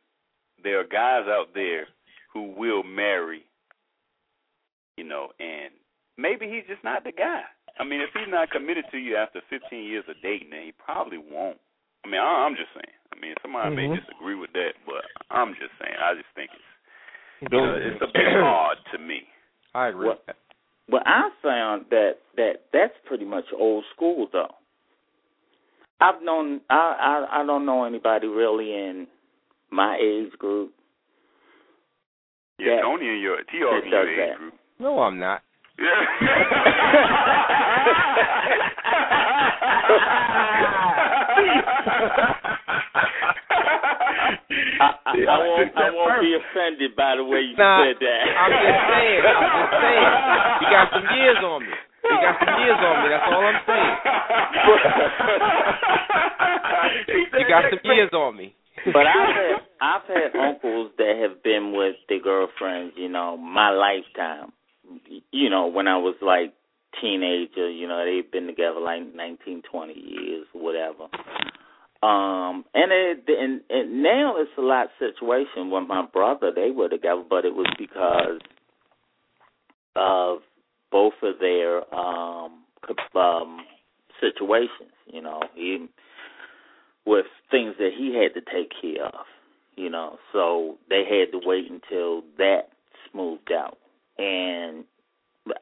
there 0.64 0.80
are 0.80 0.88
guys 0.88 1.28
out 1.28 1.54
there 1.54 1.88
who 2.34 2.52
will 2.52 2.84
marry, 2.84 3.46
you 4.98 5.04
know, 5.04 5.30
and 5.40 5.72
maybe 6.18 6.48
he's 6.48 6.68
just 6.68 6.84
not 6.84 7.04
the 7.04 7.12
guy. 7.12 7.44
I 7.80 7.84
mean, 7.84 8.02
if 8.02 8.10
he's 8.14 8.30
not 8.30 8.52
committed 8.52 8.86
to 8.92 8.98
you 8.98 9.16
after 9.16 9.40
15 9.50 9.84
years 9.84 10.04
of 10.10 10.16
dating, 10.22 10.50
then 10.52 10.64
he 10.64 10.74
probably 10.74 11.18
won't. 11.18 11.58
I 12.04 12.08
mean, 12.10 12.20
I, 12.22 12.46
I'm 12.46 12.56
just 12.56 12.70
saying. 12.74 12.96
I 13.14 13.16
mean, 13.20 13.36
somebody 13.42 13.76
may 13.76 13.88
Mhm. 13.88 14.00
disagree 14.00 14.36
with 14.36 14.52
that, 14.54 14.74
but 14.86 15.04
I'm 15.30 15.54
just 15.56 15.72
saying. 15.80 15.96
I 16.04 16.14
just 16.16 16.28
think 16.36 16.50
it's, 16.54 16.64
you 17.52 17.58
know, 17.62 17.76
it's 17.76 18.02
a 18.02 18.08
bit 18.08 18.38
odd 18.42 18.78
to 18.94 18.98
me. 18.98 19.28
I 19.76 19.88
agree. 19.88 20.08
What- 20.08 20.24
But 20.90 21.04
I 21.06 21.30
found 21.42 21.86
that 21.92 22.18
that 22.36 22.64
that's 22.74 22.98
pretty 23.06 23.24
much 23.26 23.46
old 23.54 23.86
school 23.96 24.28
though. 24.34 24.54
I've 26.02 26.22
known 26.24 26.62
I 26.70 27.26
I, 27.30 27.42
I 27.42 27.46
don't 27.46 27.66
know 27.66 27.84
anybody 27.86 28.28
really 28.28 28.74
in 28.74 29.08
my 29.70 29.96
age 30.02 30.32
group. 30.40 30.74
Yeah, 32.58 32.76
Yeah. 32.76 32.82
Tony 32.82 33.08
and 33.08 33.22
your 33.22 33.38
T 33.44 33.60
That 33.60 33.84
in 33.86 33.92
your 33.92 34.04
does 34.04 34.10
age 34.10 34.18
that. 34.18 34.38
group. 34.38 34.54
No, 34.80 35.00
I'm 35.02 35.20
not. 35.20 35.44
I, 44.82 44.88
I, 45.06 45.14
I 45.14 45.38
won't 45.38 45.70
I 45.78 45.90
won't 45.94 46.22
be 46.22 46.34
offended 46.36 46.96
by 46.96 47.16
the 47.16 47.24
way 47.24 47.42
you 47.42 47.56
Nah, 47.58 47.84
said 47.86 47.98
that. 48.02 48.24
I'm 48.40 48.52
just 48.52 48.82
saying. 48.92 49.22
I'm 49.26 49.46
just 49.46 49.72
saying. 49.86 50.10
You 50.62 50.68
got 50.72 50.88
some 50.94 51.08
years 51.16 51.40
on 51.44 51.60
me. 51.62 51.76
You 52.02 52.18
got 52.18 52.36
some 52.42 52.56
years 52.60 52.80
on 52.82 52.96
me. 53.04 53.08
That's 53.14 53.28
all 53.30 53.44
I'm 53.46 53.62
saying. 53.68 53.96
You 57.12 57.46
got 57.48 57.64
some 57.70 57.80
years 57.86 58.10
on 58.14 58.36
me. 58.38 58.56
But 58.86 59.06
I've 59.06 59.36
had 59.36 59.62
I've 59.82 60.08
had 60.08 60.36
uncles 60.40 60.92
that 60.98 61.16
have 61.22 61.44
been 61.44 61.74
with 61.76 61.96
their 62.10 62.20
girlfriends, 62.22 62.94
you 62.98 63.10
know, 63.10 63.38
my 63.38 63.70
lifetime. 63.70 64.52
You 65.32 65.50
know, 65.50 65.68
when 65.68 65.88
I 65.88 65.98
was 65.98 66.16
like 66.22 66.54
teenager, 67.00 67.70
you 67.70 67.88
know, 67.88 68.04
they've 68.06 68.30
been 68.32 68.48
together 68.48 68.80
like 68.80 69.14
nineteen, 69.16 69.62
twenty 69.72 70.00
years, 70.00 70.46
whatever. 70.54 71.08
Um, 72.04 72.66
and 72.74 72.92
it 72.92 73.24
and, 73.28 73.62
and 73.70 74.04
now 74.04 74.36
it's 74.38 74.52
a 74.58 74.62
lot 74.62 74.88
situation. 75.00 75.70
With 75.70 75.88
my 75.88 76.06
brother, 76.12 76.52
they 76.54 76.72
were 76.72 76.90
together, 76.90 77.24
but 77.30 77.46
it 77.46 77.54
was 77.54 77.72
because 77.78 78.40
of 79.96 80.40
both 80.92 81.14
of 81.22 81.36
their 81.40 81.94
um, 81.94 82.64
um 83.16 83.60
situations. 84.20 84.94
You 85.06 85.22
know, 85.22 85.42
he 85.54 85.88
with 87.06 87.26
things 87.50 87.76
that 87.78 87.92
he 87.98 88.16
had 88.16 88.34
to 88.34 88.42
take 88.42 88.72
care 88.82 89.06
of, 89.06 89.26
you 89.76 89.90
know. 89.90 90.18
So 90.34 90.78
they 90.90 91.04
had 91.08 91.32
to 91.32 91.46
wait 91.46 91.70
until 91.70 92.24
that 92.38 92.70
smoothed 93.12 93.52
out. 93.52 93.78
And 94.18 94.86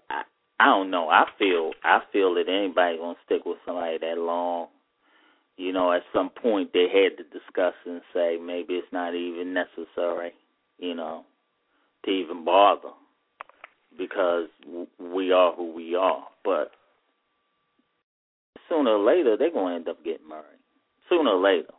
I, 0.09 0.23
I 0.59 0.65
don't 0.65 0.91
know. 0.91 1.09
I 1.09 1.25
feel 1.37 1.71
I 1.83 1.99
feel 2.11 2.33
that 2.35 2.49
anybody 2.49 2.97
gonna 2.97 3.15
stick 3.25 3.45
with 3.45 3.57
somebody 3.65 3.97
that 3.99 4.17
long, 4.17 4.67
you 5.57 5.71
know, 5.71 5.93
at 5.93 6.01
some 6.13 6.29
point 6.29 6.71
they 6.73 6.87
had 6.91 7.17
to 7.17 7.23
discuss 7.23 7.73
and 7.85 8.01
say 8.13 8.37
maybe 8.41 8.73
it's 8.73 8.91
not 8.91 9.15
even 9.15 9.53
necessary, 9.53 10.33
you 10.77 10.95
know, 10.95 11.23
to 12.05 12.11
even 12.11 12.43
bother 12.43 12.89
because 13.97 14.47
we 14.99 15.31
are 15.31 15.53
who 15.55 15.73
we 15.73 15.95
are. 15.95 16.27
But 16.43 16.71
sooner 18.67 18.91
or 18.91 19.05
later 19.05 19.37
they're 19.37 19.51
gonna 19.51 19.75
end 19.75 19.87
up 19.87 20.03
getting 20.03 20.27
married 20.27 20.59
sooner 21.09 21.31
or 21.31 21.41
later. 21.41 21.73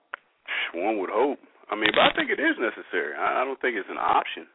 One 0.75 0.99
would 0.99 1.11
hope. 1.11 1.39
I 1.71 1.77
mean, 1.77 1.91
but 1.95 2.03
I 2.03 2.11
think 2.15 2.31
it 2.31 2.43
is 2.43 2.59
necessary. 2.59 3.15
I, 3.15 3.45
don't 3.45 3.61
think 3.61 3.77
it's 3.77 3.89
an 3.89 3.99
option, 3.99 4.47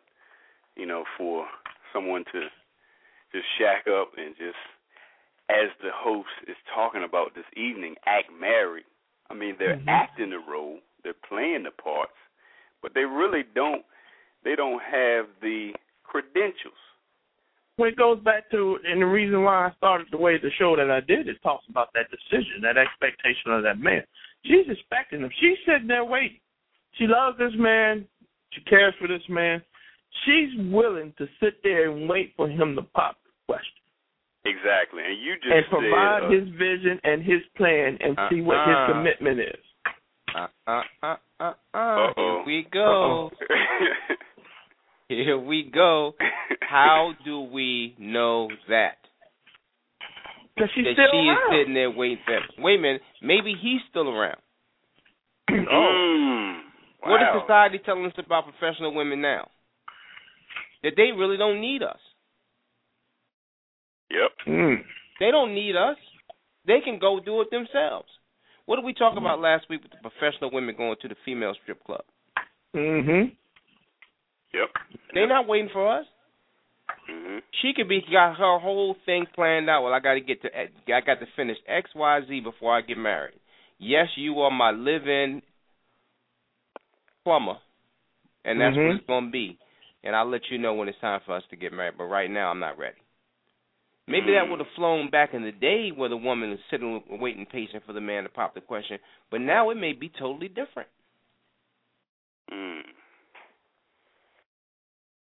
you 0.75 0.85
know, 0.85 1.05
for 1.17 1.45
someone 1.93 2.25
to 2.33 2.47
just 3.35 3.47
shack 3.59 3.83
up 3.91 4.11
and 4.15 4.31
just, 4.39 4.55
as 5.51 5.67
the 5.83 5.91
host 5.91 6.31
is 6.47 6.55
talking 6.73 7.03
about 7.03 7.35
this 7.35 7.45
evening, 7.59 7.95
act 8.07 8.31
married. 8.31 8.87
I 9.29 9.33
mean, 9.33 9.55
they're 9.59 9.75
Mhm. 9.75 9.87
acting 9.87 10.29
the 10.29 10.39
role, 10.39 10.79
they're 11.03 11.19
playing 11.27 11.63
the 11.63 11.71
parts, 11.71 12.15
but 12.81 12.93
they 12.93 13.03
really 13.03 13.43
don't. 13.43 13.85
They 14.43 14.55
don't 14.55 14.81
have 14.81 15.27
the 15.41 15.75
credentials. 16.03 16.79
Well, 17.77 17.89
it 17.89 17.97
goes 17.97 18.19
back 18.19 18.49
to, 18.51 18.79
and 18.85 19.01
the 19.01 19.05
reason 19.05 19.43
why 19.43 19.67
I 19.67 19.71
started 19.71 20.07
the 20.09 20.17
way 20.17 20.37
the 20.37 20.51
show 20.51 20.77
that 20.77 20.89
I 20.89 21.01
did 21.01 21.27
is 21.27 21.35
talks 21.41 21.67
about 21.67 21.91
that 21.93 22.09
decision, 22.09 22.61
that 22.61 22.77
expectation 22.77 23.51
of 23.51 23.63
that 23.63 23.79
man. 23.79 24.05
She's 24.45 24.69
expecting 24.69 25.21
him. 25.21 25.31
She's 25.31 25.57
sitting 25.65 25.87
there 25.87 26.05
waiting. 26.05 26.39
She 26.93 27.05
loves 27.05 27.37
this 27.37 27.53
man. 27.55 28.07
She 28.51 28.61
cares 28.61 28.95
for 28.95 29.07
this 29.07 29.27
man. 29.27 29.61
She's 30.23 30.55
willing 30.71 31.11
to 31.17 31.27
sit 31.41 31.61
there 31.63 31.91
and 31.91 32.07
wait 32.07 32.33
for 32.37 32.47
him 32.47 32.75
to 32.75 32.83
pop 32.83 33.17
question. 33.47 33.81
Exactly, 34.45 35.01
and 35.03 35.17
you 35.19 35.33
just 35.41 35.49
and 35.49 35.65
provide 35.69 36.21
said, 36.21 36.27
uh, 36.27 36.31
his 36.31 36.49
vision 36.53 36.99
and 37.03 37.23
his 37.23 37.41
plan 37.57 37.97
and 37.99 38.15
see 38.29 38.41
what 38.41 38.57
his 38.67 38.75
Uh-uh. 38.77 38.93
commitment 38.93 39.39
is. 39.39 39.63
Uh 40.35 40.47
uh 40.67 40.81
uh 41.01 41.15
uh 41.39 41.53
uh. 41.73 41.77
Uh-oh. 41.77 42.13
Here 42.15 42.43
we 42.45 42.67
go. 42.71 43.31
Here 45.07 45.37
we 45.39 45.63
go. 45.73 46.13
How 46.61 47.13
do 47.23 47.41
we 47.41 47.95
know 47.99 48.49
that? 48.69 48.97
Because 50.55 50.69
she's 50.75 50.85
that 50.85 50.93
still 50.93 51.09
she 51.11 51.27
is 51.27 51.37
sitting 51.51 51.73
there 51.73 51.91
waiting 51.91 52.19
for 52.25 52.35
him. 52.37 52.43
Wait 52.59 52.79
a 52.79 52.81
minute. 52.81 53.01
Maybe 53.21 53.55
he's 53.59 53.81
still 53.89 54.09
around. 54.09 54.39
mm, 55.49 56.59
What 57.01 57.21
is 57.21 57.27
wow. 57.33 57.41
society 57.41 57.79
telling 57.85 58.05
us 58.05 58.13
about 58.17 58.45
professional 58.45 58.93
women 58.93 59.21
now? 59.21 59.49
That 60.83 60.93
they 60.95 61.11
really 61.15 61.37
don't 61.37 61.61
need 61.61 61.83
us. 61.83 61.99
Yep. 64.09 64.31
Mm. 64.47 64.75
They 65.19 65.31
don't 65.31 65.53
need 65.53 65.75
us. 65.75 65.97
They 66.65 66.79
can 66.83 66.99
go 66.99 67.19
do 67.19 67.41
it 67.41 67.49
themselves. 67.51 68.09
What 68.65 68.77
did 68.77 68.85
we 68.85 68.93
talk 68.93 69.17
about 69.17 69.39
last 69.39 69.65
week 69.69 69.83
with 69.83 69.91
the 69.91 70.09
professional 70.09 70.51
women 70.51 70.75
going 70.75 70.95
to 71.01 71.07
the 71.07 71.15
female 71.23 71.53
strip 71.61 71.83
club? 71.83 72.03
Mm-hmm. 72.75 73.29
Yep. 74.53 74.69
They're 75.13 75.27
not 75.27 75.47
waiting 75.47 75.69
for 75.71 75.99
us. 75.99 76.05
Mm-hmm. 77.11 77.37
She 77.61 77.73
could 77.75 77.87
be 77.87 78.01
got 78.11 78.35
her 78.37 78.59
whole 78.59 78.95
thing 79.05 79.25
planned 79.35 79.69
out. 79.69 79.83
Well, 79.83 79.93
I 79.93 79.99
got 79.99 80.15
to 80.15 80.21
get 80.21 80.41
to 80.41 80.49
I 80.57 81.01
got 81.01 81.19
to 81.19 81.27
finish 81.35 81.57
X 81.67 81.89
Y 81.95 82.21
Z 82.27 82.39
before 82.41 82.75
I 82.75 82.81
get 82.81 82.97
married. 82.97 83.39
Yes, 83.77 84.07
you 84.15 84.39
are 84.39 84.51
my 84.51 84.71
live-in 84.71 85.41
plumber, 87.23 87.57
and 88.45 88.59
that's 88.61 88.75
Mhm. 88.75 88.87
what 88.87 88.95
it's 88.95 89.05
gonna 89.07 89.29
be. 89.29 89.57
And 90.03 90.15
I'll 90.15 90.29
let 90.29 90.49
you 90.49 90.57
know 90.57 90.73
when 90.73 90.87
it's 90.87 90.99
time 90.99 91.19
for 91.21 91.35
us 91.35 91.43
to 91.49 91.55
get 91.55 91.73
married. 91.73 91.97
But 91.97 92.05
right 92.05 92.29
now, 92.29 92.49
I'm 92.49 92.59
not 92.59 92.77
ready. 92.77 92.97
Maybe 94.07 94.33
that 94.33 94.47
would 94.47 94.59
have 94.59 94.69
flown 94.75 95.09
back 95.09 95.33
in 95.33 95.41
the 95.43 95.51
day 95.51 95.89
where 95.89 96.09
the 96.09 96.17
woman 96.17 96.51
is 96.51 96.59
sitting 96.69 97.01
waiting 97.09 97.45
patient 97.45 97.83
for 97.87 97.93
the 97.93 98.01
man 98.01 98.23
to 98.23 98.29
pop 98.29 98.53
the 98.53 98.61
question. 98.61 98.99
But 99.31 99.41
now 99.41 99.71
it 99.71 99.75
may 99.75 99.93
be 99.93 100.09
totally 100.19 100.47
different. 100.47 100.89
Mm. 102.53 102.81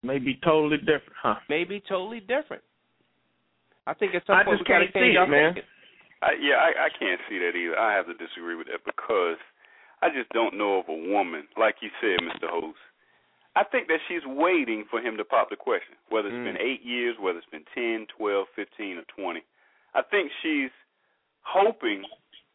Maybe 0.02 0.40
totally 0.44 0.78
different, 0.78 1.14
huh? 1.22 1.36
Maybe 1.48 1.82
totally 1.88 2.18
different. 2.18 2.62
I 3.86 3.94
think 3.94 4.14
at 4.14 4.26
some 4.26 4.36
I 4.36 4.44
point 4.44 4.58
just 4.58 4.68
we 4.68 4.72
gotta 4.74 4.84
can't 4.86 4.94
see 4.94 5.00
change 5.00 5.14
it, 5.14 5.18
our 5.18 5.26
man. 5.28 5.54
thinking. 5.54 5.70
I, 6.22 6.30
yeah, 6.40 6.56
I, 6.56 6.86
I 6.86 6.90
can't 6.98 7.20
see 7.28 7.38
that 7.38 7.54
either. 7.54 7.78
I 7.78 7.94
have 7.94 8.06
to 8.06 8.14
disagree 8.14 8.56
with 8.56 8.66
that 8.68 8.82
because 8.84 9.38
I 10.02 10.08
just 10.08 10.28
don't 10.30 10.56
know 10.58 10.80
of 10.80 10.88
a 10.88 11.12
woman, 11.12 11.44
like 11.56 11.76
you 11.80 11.90
said, 12.00 12.18
Mr. 12.24 12.50
Host. 12.50 12.80
I 13.56 13.62
think 13.64 13.86
that 13.88 14.00
she's 14.08 14.24
waiting 14.26 14.84
for 14.90 15.00
him 15.00 15.16
to 15.16 15.24
pop 15.24 15.48
the 15.50 15.56
question, 15.56 15.94
whether 16.08 16.28
it's 16.28 16.34
Mm. 16.36 16.44
been 16.44 16.58
eight 16.60 16.82
years, 16.82 17.16
whether 17.20 17.38
it's 17.38 17.46
been 17.50 17.64
ten, 17.74 18.06
twelve, 18.16 18.48
fifteen, 18.56 18.98
or 18.98 19.04
20. 19.14 19.42
I 19.94 20.02
think 20.02 20.32
she's 20.42 20.70
hoping 21.42 22.02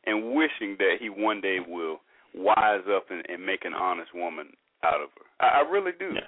and 0.05 0.33
wishing 0.33 0.75
that 0.77 0.97
he 0.99 1.09
one 1.09 1.39
day 1.39 1.59
will 1.59 2.01
wise 2.33 2.83
up 2.93 3.09
and, 3.11 3.23
and 3.29 3.45
make 3.45 3.63
an 3.65 3.73
honest 3.73 4.13
woman 4.13 4.55
out 4.83 4.99
of 5.01 5.09
her. 5.17 5.25
I, 5.45 5.59
I 5.59 5.69
really 5.69 5.93
do. 5.97 6.11
Yeah. 6.13 6.21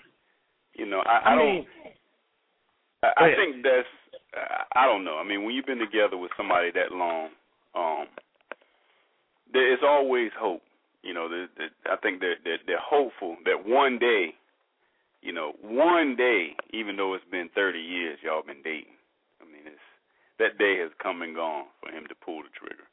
You 0.76 0.86
know, 0.86 1.02
I, 1.02 1.18
I, 1.18 1.34
I 1.34 1.36
don't. 1.36 1.46
mean, 1.56 1.68
I, 3.04 3.12
I 3.18 3.36
think 3.36 3.64
that's. 3.64 3.88
I 4.34 4.84
I 4.84 4.86
don't 4.86 5.04
know. 5.04 5.18
I 5.18 5.24
mean, 5.28 5.44
when 5.44 5.54
you've 5.54 5.66
been 5.66 5.80
together 5.80 6.16
with 6.18 6.32
somebody 6.38 6.72
that 6.72 6.92
long, 6.94 7.30
um, 7.76 8.06
there 9.52 9.72
is 9.74 9.80
always 9.84 10.32
hope. 10.40 10.62
You 11.04 11.14
know, 11.14 11.28
the, 11.28 11.48
the, 11.58 11.92
I 11.92 11.98
think 11.98 12.20
that 12.22 12.36
they're, 12.46 12.60
they're 12.68 12.80
hopeful 12.80 13.36
that 13.46 13.66
one 13.66 13.98
day, 14.00 14.34
you 15.22 15.32
know, 15.32 15.54
one 15.62 16.16
day, 16.16 16.58
even 16.74 16.98
though 16.98 17.14
it's 17.14 17.26
been 17.32 17.50
30 17.54 17.80
years, 17.80 18.20
y'all 18.24 18.44
been 18.46 18.62
dating. 18.64 18.98
I 19.42 19.46
mean, 19.46 19.66
it's 19.66 19.88
that 20.40 20.58
day 20.58 20.78
has 20.82 20.92
come 21.02 21.22
and 21.22 21.36
gone 21.36 21.66
for 21.80 21.94
him 21.94 22.06
to 22.10 22.16
pull 22.16 22.42
the 22.42 22.50
trigger, 22.58 22.86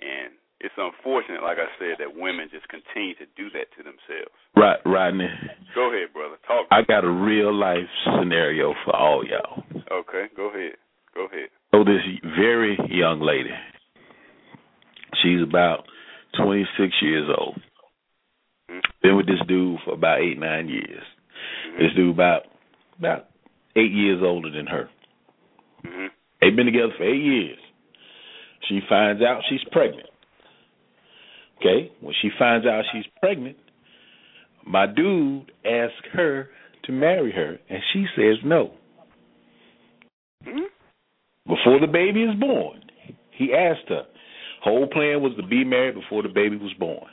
and 0.00 0.34
it's 0.60 0.74
unfortunate, 0.76 1.42
like 1.42 1.58
I 1.58 1.70
said, 1.78 2.02
that 2.02 2.18
women 2.18 2.50
just 2.50 2.66
continue 2.66 3.14
to 3.22 3.26
do 3.36 3.46
that 3.54 3.70
to 3.78 3.82
themselves. 3.86 4.34
Right, 4.56 4.78
Rodney. 4.84 5.30
Go 5.74 5.94
ahead, 5.94 6.12
brother. 6.12 6.34
Talk. 6.46 6.66
I 6.72 6.82
got 6.82 7.04
a 7.04 7.10
real 7.10 7.54
life 7.54 7.86
scenario 8.04 8.74
for 8.84 8.94
all 8.96 9.22
y'all. 9.24 9.62
Okay, 9.90 10.26
go 10.36 10.50
ahead. 10.50 10.74
Go 11.14 11.26
ahead. 11.26 11.48
So 11.70 11.84
this 11.84 12.02
very 12.36 12.76
young 12.90 13.20
lady, 13.20 13.54
she's 15.22 15.42
about 15.42 15.86
26 16.36 16.92
years 17.02 17.28
old. 17.38 17.60
Mhm. 18.68 18.82
Been 19.02 19.16
with 19.16 19.26
this 19.26 19.40
dude 19.46 19.80
for 19.84 19.94
about 19.94 20.20
eight, 20.20 20.38
nine 20.38 20.68
years. 20.68 21.04
Mhm. 21.66 21.78
This 21.78 21.92
dude 21.94 22.10
about 22.10 22.46
about 22.98 23.26
eight 23.76 23.92
years 23.92 24.22
older 24.22 24.50
than 24.50 24.66
her. 24.66 24.88
Mhm. 25.82 26.10
They've 26.40 26.56
been 26.56 26.66
together 26.66 26.92
for 26.92 27.04
eight 27.04 27.22
years. 27.22 27.58
She 28.62 28.80
finds 28.80 29.22
out 29.22 29.44
she's 29.48 29.64
pregnant. 29.64 30.08
Okay, 31.58 31.90
when 32.00 32.14
she 32.14 32.30
finds 32.30 32.66
out 32.66 32.84
she's 32.92 33.06
pregnant, 33.20 33.56
my 34.64 34.86
dude 34.86 35.50
asks 35.64 36.06
her 36.12 36.50
to 36.84 36.92
marry 36.92 37.32
her, 37.32 37.58
and 37.68 37.82
she 37.92 38.06
says 38.14 38.42
no. 38.44 38.72
Mhm. 40.44 40.68
Before 41.46 41.80
the 41.80 41.86
baby 41.86 42.22
is 42.22 42.34
born, 42.36 42.82
he 43.30 43.54
asked 43.54 43.88
her. 43.88 44.06
Whole 44.60 44.86
plan 44.86 45.20
was 45.22 45.34
to 45.36 45.42
be 45.42 45.64
married 45.64 45.94
before 45.94 46.22
the 46.22 46.28
baby 46.28 46.56
was 46.56 46.72
born. 46.74 47.08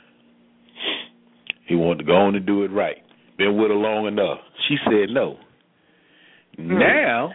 He 1.66 1.74
wanted 1.74 1.98
to 1.98 2.04
go 2.04 2.16
on 2.16 2.34
and 2.34 2.46
do 2.46 2.62
it 2.62 2.70
right. 2.70 3.02
Been 3.38 3.56
with 3.60 3.70
her 3.70 3.76
long 3.76 4.06
enough. 4.06 4.38
She 4.68 4.76
said 4.84 5.10
no. 5.10 5.36
Now, 6.58 7.32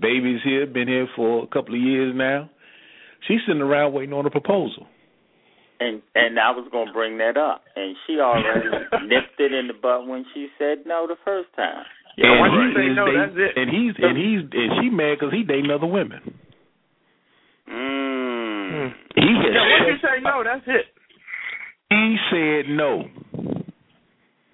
baby's 0.00 0.40
here, 0.44 0.66
been 0.66 0.86
here 0.88 1.08
for 1.16 1.42
a 1.42 1.46
couple 1.48 1.74
of 1.74 1.80
years 1.80 2.14
now. 2.16 2.48
She's 3.26 3.40
sitting 3.46 3.60
around 3.62 3.92
waiting 3.92 4.12
on 4.14 4.24
a 4.26 4.30
proposal. 4.30 4.86
And 5.80 6.00
and 6.14 6.38
I 6.38 6.50
was 6.52 6.68
gonna 6.70 6.92
bring 6.92 7.18
that 7.18 7.36
up, 7.36 7.64
and 7.74 7.96
she 8.06 8.20
already 8.20 8.68
nipped 9.08 9.40
it 9.40 9.52
in 9.52 9.66
the 9.66 9.74
butt 9.74 10.06
when 10.06 10.24
she 10.32 10.46
said 10.58 10.86
no 10.86 11.06
the 11.08 11.16
first 11.24 11.48
time. 11.56 11.82
Yeah, 12.16 12.30
and 12.30 12.38
once 12.40 12.52
he 12.54 12.60
you 12.62 12.74
say 12.76 12.94
no, 12.94 13.06
dating- 13.06 13.18
that's 13.20 13.34
it. 13.34 13.52
And 13.58 13.68
he's 13.70 13.94
and 13.98 14.16
he's 14.16 14.42
and 14.52 14.70
she 14.78 14.90
mad 14.94 15.16
because 15.18 15.32
he 15.34 15.42
dating 15.42 15.70
other 15.72 15.86
women. 15.90 16.20
Mm. 17.68 18.92
He 19.16 19.22
Yeah, 19.22 19.58
once 19.58 19.90
you 19.90 19.98
say 20.06 20.22
no, 20.22 20.42
that's 20.44 20.66
it. 20.66 20.86
he 21.90 22.16
said 22.30 22.70
no. 22.70 23.04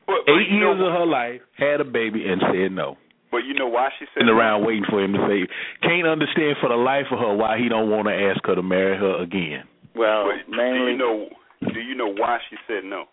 But, 0.09 0.25
but 0.25 0.33
Eight 0.41 0.49
you 0.49 0.59
know, 0.59 0.73
years 0.73 0.81
of 0.81 0.93
her 0.97 1.07
life 1.07 1.41
had 1.61 1.81
a 1.81 1.85
baby 1.85 2.25
and 2.27 2.41
said 2.49 2.73
no. 2.73 2.97
But 3.31 3.45
you 3.45 3.53
know 3.53 3.69
why 3.69 3.91
she 4.01 4.07
said 4.17 4.25
Sitting 4.25 4.33
no? 4.33 4.41
around 4.41 4.65
waiting 4.65 4.89
for 4.89 5.05
him 5.05 5.13
to 5.13 5.21
say. 5.29 5.45
Can't 5.85 6.09
understand 6.09 6.57
for 6.65 6.71
the 6.73 6.81
life 6.81 7.13
of 7.13 7.19
her 7.21 7.37
why 7.37 7.59
he 7.61 7.69
don't 7.69 7.91
want 7.93 8.09
to 8.09 8.15
ask 8.17 8.41
her 8.49 8.55
to 8.57 8.63
marry 8.63 8.97
her 8.97 9.21
again. 9.23 9.69
Well, 9.95 10.25
But 10.25 10.51
do 10.51 10.57
mainly 10.57 10.93
you 10.93 10.99
know? 10.99 11.29
Do 11.61 11.81
you 11.81 11.95
know 11.95 12.09
why 12.09 12.39
she 12.49 12.57
said 12.67 12.85
no? 12.89 13.05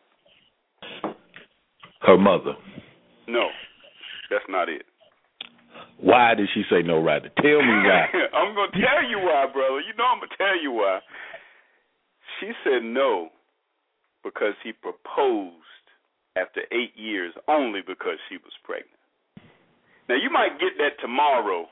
Her 2.01 2.17
mother. 2.17 2.53
No, 3.27 3.49
that's 4.29 4.45
not 4.47 4.69
it. 4.69 4.83
Why 5.99 6.35
did 6.35 6.47
she 6.53 6.63
say 6.69 6.81
no, 6.81 7.01
Rodney? 7.01 7.29
Tell 7.41 7.59
me 7.61 7.75
why. 7.83 8.07
I'm 8.37 8.53
gonna 8.55 8.71
tell 8.71 9.03
you 9.09 9.17
why, 9.19 9.45
brother. 9.51 9.81
You 9.81 9.95
know 9.97 10.05
I'm 10.05 10.19
gonna 10.19 10.31
tell 10.37 10.61
you 10.61 10.71
why. 10.71 10.99
She 12.39 12.51
said 12.63 12.83
no 12.83 13.29
because 14.23 14.53
he 14.63 14.71
proposed 14.73 15.55
after 16.35 16.61
eight 16.71 16.93
years 16.95 17.33
only 17.47 17.81
because 17.85 18.17
she 18.29 18.37
was 18.37 18.51
pregnant. 18.63 18.91
Now 20.09 20.15
you 20.15 20.29
might 20.29 20.59
get 20.59 20.77
that 20.77 20.99
tomorrow, 21.01 21.65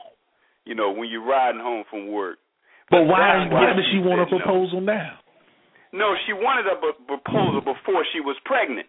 you 0.65 0.73
know, 0.75 0.91
when 0.91 1.09
you're 1.09 1.25
riding 1.25 1.61
home 1.61 1.83
from 1.89 2.07
work. 2.11 2.39
But 2.89 3.03
why? 3.03 3.45
that's 3.45 3.51
Why 3.53 3.73
does 3.73 3.85
she 3.91 3.99
want 3.99 4.21
a 4.21 4.25
said 4.25 4.31
no. 4.31 4.37
proposal 4.39 4.81
now? 4.81 5.19
No, 5.91 6.15
she 6.25 6.33
wanted 6.33 6.65
a 6.65 6.75
b- 6.81 7.05
proposal 7.07 7.61
before 7.61 8.03
she 8.13 8.19
was 8.19 8.35
pregnant. 8.45 8.87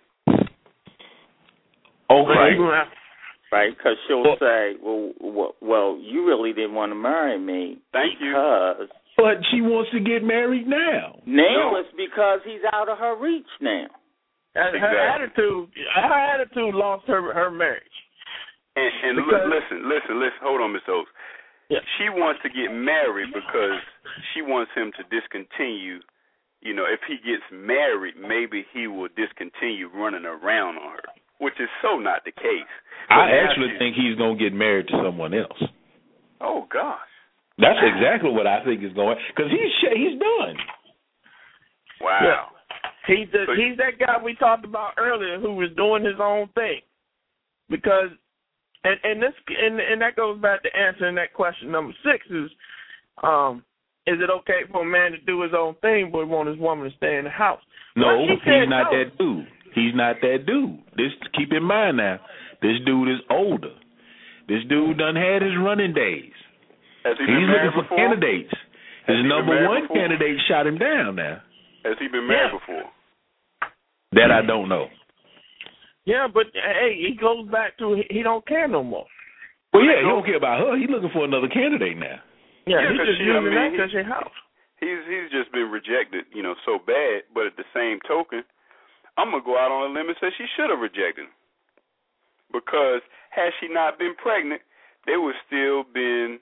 Okay. 2.11 2.57
Right. 2.61 2.89
right? 3.53 3.77
Because 3.77 3.97
she'll 4.07 4.23
Well- 4.23 4.37
say, 4.39 4.77
well, 4.83 5.13
well, 5.21 5.55
well, 5.61 5.99
you 6.01 6.27
really 6.27 6.53
didn't 6.53 6.75
want 6.75 6.91
to 6.93 6.97
marry 6.97 7.39
me 7.39 7.79
Thank 7.93 8.21
you. 8.21 8.31
because 8.31 8.89
But 9.17 9.45
she 9.51 9.61
wants 9.61 9.91
to 9.93 10.01
get 10.01 10.23
married 10.25 10.67
now. 10.67 11.21
now 11.27 11.71
No. 11.71 11.77
it's 11.77 11.93
because 11.97 12.41
he's 12.45 12.65
out 12.73 12.89
of 12.89 12.99
her 12.99 13.15
reach 13.17 13.47
now. 13.61 13.87
And 14.55 14.77
Her 14.79 14.95
attitude, 14.99 15.69
her 15.95 16.21
attitude 16.35 16.75
lost 16.75 17.07
her 17.09 17.35
her 17.35 17.51
marriage. 17.51 17.83
And, 18.77 18.91
and 19.03 19.17
li- 19.19 19.25
Because- 19.27 19.51
listen, 19.51 19.89
listen, 19.89 20.15
listen. 20.21 20.41
Hold 20.43 20.61
on, 20.63 20.73
Miss 20.73 20.83
Oaks. 20.89 21.11
Yeah. 21.71 21.81
She 21.99 22.09
wants 22.11 22.41
to 22.43 22.51
get 22.51 22.71
married 22.71 23.33
because 23.33 23.81
she 24.33 24.43
wants 24.43 24.71
him 24.77 24.93
to 24.99 25.03
discontinue. 25.11 26.01
You 26.61 26.73
know, 26.75 26.85
if 26.87 27.01
he 27.09 27.17
gets 27.19 27.43
married, 27.51 28.15
maybe 28.17 28.65
he 28.73 28.87
will 28.87 29.09
discontinue 29.17 29.89
running 29.93 30.25
around 30.25 30.77
on 30.79 30.93
her, 30.97 31.09
which 31.39 31.55
is 31.59 31.69
so 31.83 31.99
not 31.99 32.25
the 32.25 32.33
case. 32.33 32.71
But 33.09 33.15
I 33.33 33.37
actually 33.43 33.73
she- 33.75 33.79
think 33.79 33.97
he's 33.97 34.17
gonna 34.17 34.37
get 34.39 34.53
married 34.53 34.87
to 34.89 34.97
someone 35.03 35.35
else. 35.35 35.61
Oh 36.41 36.67
gosh. 36.71 37.01
That's 37.59 37.79
exactly 37.83 38.31
what 38.31 38.47
I 38.47 38.63
think 38.65 38.83
is 38.83 38.93
going. 38.95 39.17
Because 39.35 39.51
he's 39.51 39.71
sh- 39.81 39.95
he's 39.99 40.19
done. 40.19 40.57
Wow. 42.01 42.21
Yeah. 42.23 42.45
He's 43.07 43.29
the, 43.33 43.45
So- 43.47 43.55
he's 43.55 43.77
that 43.79 43.99
guy 43.99 44.17
we 44.23 44.35
talked 44.35 44.65
about 44.65 44.95
earlier 44.99 45.39
who 45.39 45.55
was 45.55 45.71
doing 45.77 46.05
his 46.05 46.19
own 46.21 46.49
thing. 46.55 46.81
Because 47.71 48.11
and 48.85 48.97
and 49.03 49.23
this 49.23 49.33
and 49.49 49.81
and 49.81 50.01
that 50.03 50.17
goes 50.17 50.39
back 50.41 50.63
to 50.63 50.69
answering 50.77 51.15
that 51.17 51.33
question 51.33 51.71
number 51.73 51.95
six 52.05 52.25
is 52.31 52.51
um 53.23 53.65
is 54.07 54.21
it 54.21 54.29
okay 54.29 54.69
for 54.71 54.83
a 54.83 54.85
man 54.85 55.13
to 55.13 55.19
do 55.25 55.41
his 55.41 55.53
own 55.57 55.75
thing 55.81 56.11
but 56.13 56.29
want 56.29 56.49
his 56.49 56.59
woman 56.59 56.91
to 56.91 56.97
stay 56.97 57.17
in 57.17 57.25
the 57.25 57.31
house? 57.31 57.61
No, 57.97 58.07
Well, 58.07 58.27
said 58.45 58.61
he's 58.63 58.69
not 58.69 58.93
no. 58.93 58.99
that 58.99 59.17
dude. 59.19 59.47
He's 59.75 59.95
not 59.95 60.17
that 60.21 60.45
dude. 60.47 60.79
This 60.97 61.11
keep 61.37 61.53
in 61.53 61.63
mind 61.63 61.97
now. 61.97 62.21
This 62.61 62.77
dude 62.85 63.09
is 63.09 63.21
older. 63.31 63.73
This 64.49 64.61
dude 64.69 64.99
done 64.99 65.17
had 65.17 65.41
his 65.41 65.57
running 65.59 65.95
days. 65.95 66.33
Has 67.05 67.17
he 67.19 67.25
He's 67.25 67.49
looking 67.49 67.73
for 67.75 67.83
before? 67.83 67.97
candidates. 67.97 68.53
Has 69.07 69.17
His 69.17 69.27
number 69.27 69.67
one 69.67 69.83
before? 69.83 69.97
candidate 69.97 70.37
shot 70.49 70.67
him 70.67 70.77
down 70.77 71.17
now. 71.17 71.41
Has 71.85 71.97
he 72.01 72.09
been 72.09 72.27
married 72.27 72.53
Yeah. 72.53 72.59
before? 72.59 72.91
That 74.13 74.31
I 74.31 74.43
don't 74.43 74.69
know. 74.69 74.89
Yeah, 76.05 76.29
but 76.29 76.47
hey, 76.55 76.97
he 77.01 77.15
goes 77.17 77.49
back 77.49 77.77
to 77.79 77.95
he, 77.95 78.05
he 78.11 78.23
don't 78.23 78.47
care 78.47 78.69
no 78.69 78.83
more. 78.83 79.07
Well, 79.73 79.83
yeah, 79.83 79.97
he 79.97 80.03
don't 80.03 80.25
care 80.25 80.37
about 80.37 80.61
her. 80.61 80.77
He's 80.77 80.89
looking 80.91 81.11
for 81.11 81.25
another 81.25 81.49
candidate 81.49 81.97
now. 81.97 82.21
Yeah, 82.67 82.81
Yeah, 82.81 82.89
he's 82.91 82.99
'cause 82.99 83.07
just 83.09 83.19
she- 83.21 83.31
I 83.33 83.41
mean, 83.41 83.55
that 83.55 83.73
because 83.73 83.93
your 83.93 84.05
house. 84.05 84.33
He's 84.81 85.01
he's 85.09 85.31
just 85.31 85.51
been 85.53 85.71
rejected, 85.71 86.27
you 86.33 86.43
know, 86.43 86.55
so 86.65 86.79
bad. 86.79 87.25
But 87.35 87.47
at 87.47 87.57
the 87.57 87.65
same 87.75 88.01
token, 88.07 88.45
I'm 89.17 89.31
gonna 89.31 89.43
go 89.43 89.59
out 89.59 89.73
on 89.73 89.91
a 89.91 89.93
limb 89.95 90.09
and 90.09 90.19
say 90.19 90.31
she 90.37 90.47
should 90.57 90.71
have 90.71 90.81
rejected 90.81 91.25
him 91.27 91.33
because 92.53 93.01
had 93.31 93.51
she 93.61 93.69
not 93.69 93.99
been 93.99 94.15
pregnant, 94.15 94.63
they 95.07 95.17
would 95.17 95.35
still 95.47 95.85
been, 95.85 96.39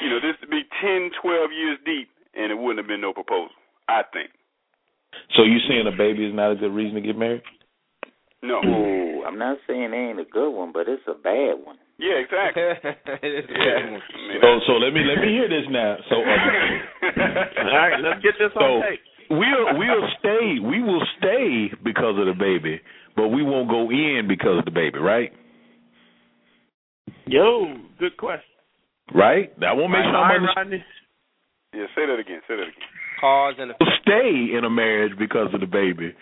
you 0.00 0.08
know, 0.10 0.20
this 0.20 0.36
would 0.40 0.50
be 0.50 0.64
ten, 0.80 1.10
twelve 1.22 1.52
years 1.52 1.78
deep, 1.84 2.10
and 2.34 2.50
it 2.52 2.58
wouldn't 2.58 2.78
have 2.78 2.88
been 2.88 3.00
no 3.00 3.12
proposal. 3.12 3.54
I 3.88 4.02
think. 4.12 4.30
So 5.36 5.42
you 5.44 5.58
saying 5.68 5.86
a 5.86 5.96
baby 5.96 6.26
is 6.26 6.34
not 6.34 6.52
a 6.52 6.56
good 6.56 6.72
reason 6.72 6.94
to 6.96 7.00
get 7.00 7.16
married? 7.18 7.42
No. 8.42 8.60
Ooh, 8.62 9.24
I'm 9.24 9.38
not 9.38 9.58
saying 9.66 9.92
it 9.92 9.96
ain't 9.96 10.20
a 10.20 10.24
good 10.24 10.50
one, 10.50 10.70
but 10.72 10.86
it's 10.88 11.02
a 11.08 11.14
bad 11.14 11.54
one. 11.64 11.76
Yeah, 11.98 12.14
exactly. 12.20 12.62
It's 13.22 13.48
a 13.48 13.52
Yeah. 13.52 13.80
bad 13.80 13.92
one. 13.92 14.02
So 14.42 14.60
so 14.66 14.72
let 14.74 14.92
me 14.92 15.00
let 15.04 15.18
me 15.24 15.28
hear 15.32 15.48
this 15.48 15.64
now. 15.70 15.96
So 16.10 16.16
uh, 16.16 16.20
All 17.70 17.78
right, 17.78 18.00
let's 18.00 18.22
get 18.22 18.34
this 18.38 18.50
So- 18.54 18.60
on 18.60 18.82
tape. 18.82 19.00
we'll 19.30 19.78
we'll 19.78 20.08
stay 20.18 20.58
we 20.60 20.82
will 20.82 21.02
stay 21.18 21.70
because 21.82 22.18
of 22.18 22.26
the 22.26 22.34
baby, 22.38 22.80
but 23.16 23.28
we 23.28 23.42
won't 23.42 23.70
go 23.70 23.90
in 23.90 24.26
because 24.28 24.58
of 24.58 24.64
the 24.66 24.70
baby, 24.70 24.98
right? 24.98 25.32
Yo, 27.26 27.76
good 27.98 28.16
question. 28.16 28.44
Right? 29.14 29.58
That 29.60 29.76
won't 29.76 29.90
make 29.92 30.02
sure 30.04 30.16
All 30.16 30.24
I'm 30.24 30.30
right, 30.30 30.36
understanding. 30.40 30.82
Yeah, 31.74 31.86
say 31.94 32.06
that 32.06 32.18
again. 32.18 32.40
Say 32.48 32.56
that 32.56 32.62
again. 32.62 32.88
Cause 33.20 33.54
and 33.58 33.72
We'll 33.80 33.90
stay 34.02 34.56
in 34.56 34.64
a 34.64 34.70
marriage 34.70 35.12
because 35.18 35.48
of 35.54 35.60
the 35.60 35.66
baby, 35.66 36.14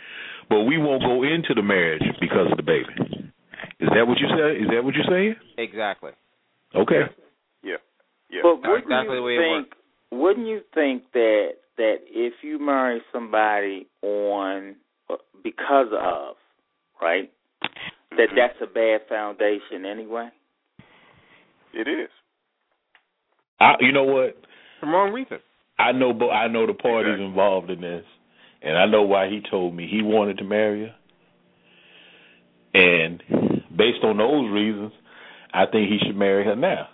but 0.48 0.60
we 0.62 0.78
won't 0.78 1.02
go 1.02 1.22
into 1.22 1.54
the 1.54 1.62
marriage 1.62 2.02
because 2.20 2.50
of 2.50 2.56
the 2.56 2.62
baby. 2.62 2.92
Is 3.80 3.88
that 3.94 4.06
what 4.06 4.18
you 4.18 4.28
say? 4.28 4.62
Is 4.62 4.68
that 4.70 4.84
what 4.84 4.94
you're 4.94 5.04
saying? 5.08 5.34
exactly. 5.58 6.12
Okay. 6.74 7.02
Yeah. 7.62 7.76
Yeah. 8.30 8.40
But 8.42 8.56
wouldn't 8.62 8.84
exactly 8.84 9.16
the 9.16 9.20
you 9.20 9.22
way 9.22 9.36
think? 9.38 9.74
Wouldn't 10.10 10.46
you 10.46 10.60
think 10.74 11.04
that 11.12 11.48
that 11.76 11.96
if 12.08 12.34
you 12.42 12.58
marry 12.58 13.00
somebody 13.12 13.86
on 14.02 14.76
uh, 15.10 15.16
because 15.42 15.88
of 15.92 16.36
right, 17.00 17.30
that 18.16 18.30
Mhm. 18.30 18.36
that's 18.36 18.60
a 18.62 18.66
bad 18.66 19.06
foundation 19.08 19.84
anyway? 19.84 20.28
It 21.74 21.88
is. 21.88 22.10
I, 23.60 23.76
you 23.80 23.92
know 23.92 24.04
what? 24.04 24.36
For 24.80 24.86
wrong 24.86 25.12
reason. 25.12 25.38
I 25.82 25.92
know, 25.92 26.12
bo- 26.12 26.30
I 26.30 26.48
know 26.48 26.66
the 26.66 26.74
parties 26.74 27.18
involved 27.20 27.70
in 27.70 27.80
this, 27.80 28.04
and 28.62 28.78
I 28.78 28.86
know 28.86 29.02
why 29.02 29.28
he 29.28 29.42
told 29.50 29.74
me 29.74 29.88
he 29.90 30.02
wanted 30.02 30.38
to 30.38 30.44
marry 30.44 30.82
her. 30.82 30.94
And 32.74 33.22
based 33.76 34.04
on 34.04 34.18
those 34.18 34.50
reasons, 34.50 34.92
I 35.52 35.66
think 35.66 35.90
he 35.90 35.98
should 36.06 36.16
marry 36.16 36.44
her 36.44 36.56
now. 36.56 36.88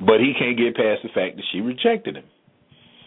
But 0.00 0.20
he 0.20 0.34
can't 0.38 0.58
get 0.58 0.76
past 0.76 1.02
the 1.02 1.08
fact 1.14 1.36
that 1.36 1.44
she 1.52 1.60
rejected 1.60 2.16
him. 2.16 2.24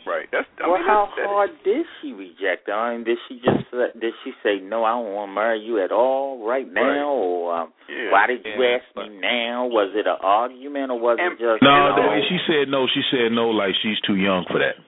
Right. 0.08 0.26
That's. 0.32 0.48
I 0.64 0.68
well, 0.68 0.80
mean, 0.80 0.88
how 0.88 1.12
that's, 1.12 1.20
that- 1.20 1.28
hard 1.28 1.52
did 1.68 1.86
she 2.02 2.14
reject? 2.16 2.70
I 2.72 2.96
mean, 2.96 3.04
did 3.04 3.18
she 3.28 3.36
just 3.44 3.68
uh, 3.76 3.92
did 4.00 4.14
she 4.24 4.32
say 4.42 4.64
no? 4.64 4.88
I 4.88 4.96
don't 4.96 5.12
want 5.14 5.30
to 5.30 5.36
marry 5.36 5.60
you 5.60 5.84
at 5.84 5.92
all 5.92 6.48
right 6.48 6.66
now, 6.66 6.82
Right. 6.82 7.04
or 7.04 7.56
um, 7.56 7.74
Yeah. 7.92 8.12
why 8.16 8.28
did 8.28 8.42
you 8.48 8.56
Yeah, 8.56 8.80
ask 8.80 8.88
me 8.96 9.20
now? 9.20 9.68
Was 9.68 9.92
it 9.94 10.08
an 10.08 10.18
argument 10.24 10.92
or 10.92 11.00
was 11.00 11.18
And- 11.20 11.34
it 11.36 11.44
just 11.44 11.60
No, 11.62 11.76
you 11.76 11.84
know, 11.92 12.08
that, 12.16 12.24
she 12.32 12.38
said 12.48 12.72
no. 12.72 12.88
She 12.88 13.04
said 13.12 13.36
no, 13.36 13.52
like 13.52 13.76
she's 13.84 14.00
too 14.08 14.16
young 14.16 14.46
for 14.48 14.58
that. 14.64 14.80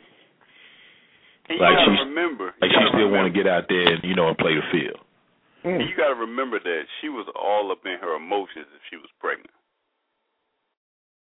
And 1.50 1.60
you 1.60 1.66
Like 1.66 1.76
gotta 1.76 2.06
remember. 2.08 2.54
Like 2.62 2.72
you 2.72 2.78
she 2.78 2.86
gotta 2.86 2.96
still 2.96 3.10
want 3.12 3.26
to 3.28 3.34
get 3.36 3.50
out 3.50 3.66
there 3.68 3.94
and 3.94 4.00
you 4.08 4.16
know 4.16 4.30
and 4.30 4.38
play 4.38 4.56
the 4.56 4.64
field. 4.72 5.02
Mm. 5.66 5.84
You 5.84 5.92
got 5.98 6.16
to 6.16 6.16
remember 6.16 6.56
that 6.64 6.82
she 7.02 7.10
was 7.10 7.28
all 7.36 7.68
up 7.76 7.84
in 7.84 8.00
her 8.00 8.16
emotions 8.16 8.64
if 8.72 8.80
she 8.90 8.96
was 8.96 9.12
pregnant. 9.20 9.52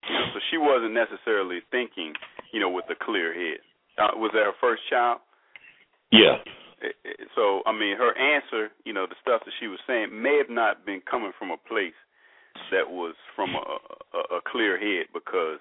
You 0.04 0.12
know, 0.12 0.26
so 0.34 0.40
she 0.50 0.58
wasn't 0.58 0.92
necessarily 0.92 1.60
thinking, 1.70 2.12
you 2.52 2.60
know, 2.60 2.68
with 2.68 2.84
a 2.90 2.98
clear 3.02 3.32
head. 3.32 3.60
Uh, 4.00 4.16
was 4.16 4.30
that 4.32 4.48
her 4.48 4.56
first 4.60 4.82
child? 4.88 5.20
Yeah. 6.10 6.40
So, 7.36 7.60
I 7.66 7.72
mean, 7.72 7.96
her 7.96 8.16
answer, 8.16 8.72
you 8.84 8.92
know, 8.92 9.06
the 9.06 9.14
stuff 9.20 9.42
that 9.44 9.52
she 9.60 9.68
was 9.68 9.78
saying 9.86 10.08
may 10.10 10.40
have 10.40 10.48
not 10.48 10.86
been 10.86 11.02
coming 11.04 11.32
from 11.38 11.50
a 11.50 11.60
place 11.68 11.96
that 12.72 12.88
was 12.88 13.14
from 13.36 13.50
a, 13.50 13.60
a, 14.16 14.20
a 14.36 14.40
clear 14.50 14.80
head 14.80 15.06
because 15.12 15.60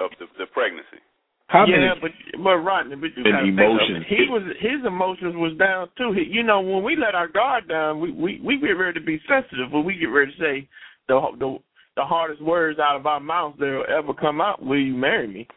of 0.00 0.10
the, 0.18 0.26
the 0.38 0.46
pregnancy. 0.46 1.02
How 1.48 1.64
yeah, 1.66 1.94
many? 1.96 2.00
but 2.00 2.42
but 2.44 2.56
Rodney, 2.56 2.94
but 2.96 3.08
you 3.16 3.24
gotta 3.24 3.48
emotions. 3.48 4.04
think 4.04 4.04
of 4.04 4.04
it. 4.04 4.20
He 4.20 4.22
was 4.28 4.42
his 4.60 4.86
emotions 4.86 5.34
was 5.34 5.56
down 5.58 5.88
too. 5.96 6.12
He, 6.12 6.28
you 6.28 6.42
know, 6.42 6.60
when 6.60 6.84
we 6.84 6.94
let 6.94 7.14
our 7.14 7.26
guard 7.26 7.66
down, 7.68 8.00
we 8.00 8.12
we 8.12 8.38
we 8.44 8.60
get 8.60 8.76
ready 8.76 9.00
to 9.00 9.04
be 9.04 9.18
sensitive. 9.26 9.72
When 9.72 9.84
we 9.84 9.96
get 9.96 10.12
ready 10.12 10.30
to 10.32 10.38
say 10.38 10.68
the 11.08 11.20
the 11.38 11.56
the 11.96 12.04
hardest 12.04 12.42
words 12.42 12.78
out 12.78 12.96
of 12.96 13.06
our 13.06 13.18
mouths 13.18 13.56
that'll 13.58 13.84
ever 13.88 14.12
come 14.12 14.42
out, 14.42 14.62
"Will 14.62 14.78
you 14.78 14.94
marry 14.94 15.26
me?" 15.26 15.48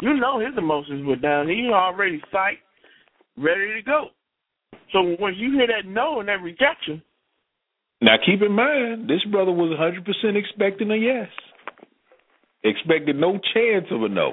You 0.00 0.14
know, 0.14 0.40
his 0.40 0.56
emotions 0.58 1.06
were 1.06 1.16
down. 1.16 1.48
He 1.48 1.70
already 1.72 2.20
psyched, 2.32 2.58
ready 3.36 3.74
to 3.74 3.82
go. 3.82 4.08
So 4.92 5.16
when 5.18 5.34
you 5.34 5.52
hear 5.52 5.66
that 5.68 5.88
no 5.88 6.20
and 6.20 6.28
that 6.28 6.42
rejection, 6.42 7.02
Now 8.00 8.16
keep 8.24 8.42
in 8.42 8.52
mind, 8.52 9.08
this 9.08 9.24
brother 9.30 9.52
was 9.52 9.76
100% 9.78 10.36
expecting 10.36 10.90
a 10.90 10.96
yes. 10.96 11.28
Expected 12.64 13.16
no 13.16 13.38
chance 13.52 13.86
of 13.90 14.02
a 14.02 14.08
no. 14.08 14.32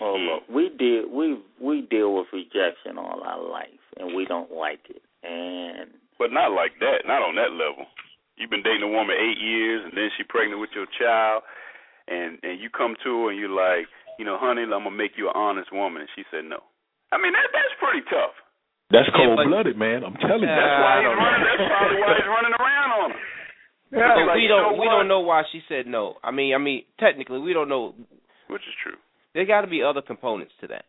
Oh 0.00 0.16
look, 0.18 0.42
we 0.50 0.68
deal 0.76 1.06
we 1.08 1.38
we 1.62 1.82
deal 1.82 2.14
with 2.14 2.26
rejection 2.32 2.98
all 2.98 3.22
our 3.22 3.48
life, 3.48 3.82
and 3.98 4.16
we 4.16 4.24
don't 4.24 4.50
like 4.50 4.80
it. 4.90 5.02
And 5.22 5.90
But 6.18 6.32
not 6.32 6.50
like 6.50 6.72
that, 6.80 7.06
not 7.06 7.22
on 7.22 7.36
that 7.36 7.52
level. 7.52 7.86
You've 8.36 8.50
been 8.50 8.64
dating 8.64 8.82
a 8.82 8.88
woman 8.88 9.14
eight 9.14 9.38
years, 9.38 9.82
and 9.84 9.92
then 9.94 10.10
she 10.16 10.24
pregnant 10.24 10.60
with 10.60 10.70
your 10.74 10.86
child, 10.98 11.44
and 12.08 12.38
and 12.42 12.58
you 12.58 12.68
come 12.70 12.96
to 13.04 13.10
her 13.22 13.30
and 13.30 13.38
you're 13.38 13.54
like, 13.54 13.86
you 14.18 14.24
know, 14.24 14.36
honey, 14.40 14.62
I'm 14.62 14.70
gonna 14.84 14.90
make 14.90 15.12
you 15.16 15.28
an 15.28 15.36
honest 15.36 15.72
woman, 15.72 16.02
and 16.02 16.10
she 16.16 16.22
said 16.30 16.44
no. 16.44 16.60
I 17.12 17.18
mean, 17.20 17.32
that 17.32 17.48
that's 17.52 17.74
pretty 17.80 18.04
tough. 18.08 18.34
That's 18.92 19.08
cold 19.16 19.40
blooded, 19.48 19.76
man. 19.80 20.04
I'm 20.04 20.16
telling 20.20 20.44
you. 20.44 20.52
Yeah, 20.52 20.60
That's 20.60 20.80
why 20.84 20.92
I 20.92 20.98
he's 21.00 21.06
don't 21.08 21.16
know. 21.16 21.24
running. 21.24 21.44
That's 21.48 21.64
probably 21.72 21.98
why 22.04 22.12
he's 22.20 22.28
running 22.28 22.54
around 22.60 22.90
on 22.92 23.08
her. 23.16 23.22
yeah, 23.96 24.12
But 24.20 24.26
like, 24.28 24.36
we 24.36 24.44
don't 24.48 24.62
know 24.68 24.72
we 24.76 24.84
what? 24.84 24.92
don't 24.92 25.08
know 25.08 25.20
why 25.24 25.40
she 25.48 25.60
said 25.68 25.86
no. 25.88 26.16
I 26.22 26.30
mean, 26.30 26.52
I 26.54 26.58
mean, 26.60 26.84
technically 27.00 27.40
we 27.40 27.52
don't 27.56 27.68
know. 27.72 27.94
Which 28.52 28.62
is 28.68 28.76
true. 28.84 29.00
There 29.32 29.46
got 29.48 29.62
to 29.64 29.70
be 29.72 29.80
other 29.82 30.02
components 30.04 30.52
to 30.60 30.66
that. 30.68 30.84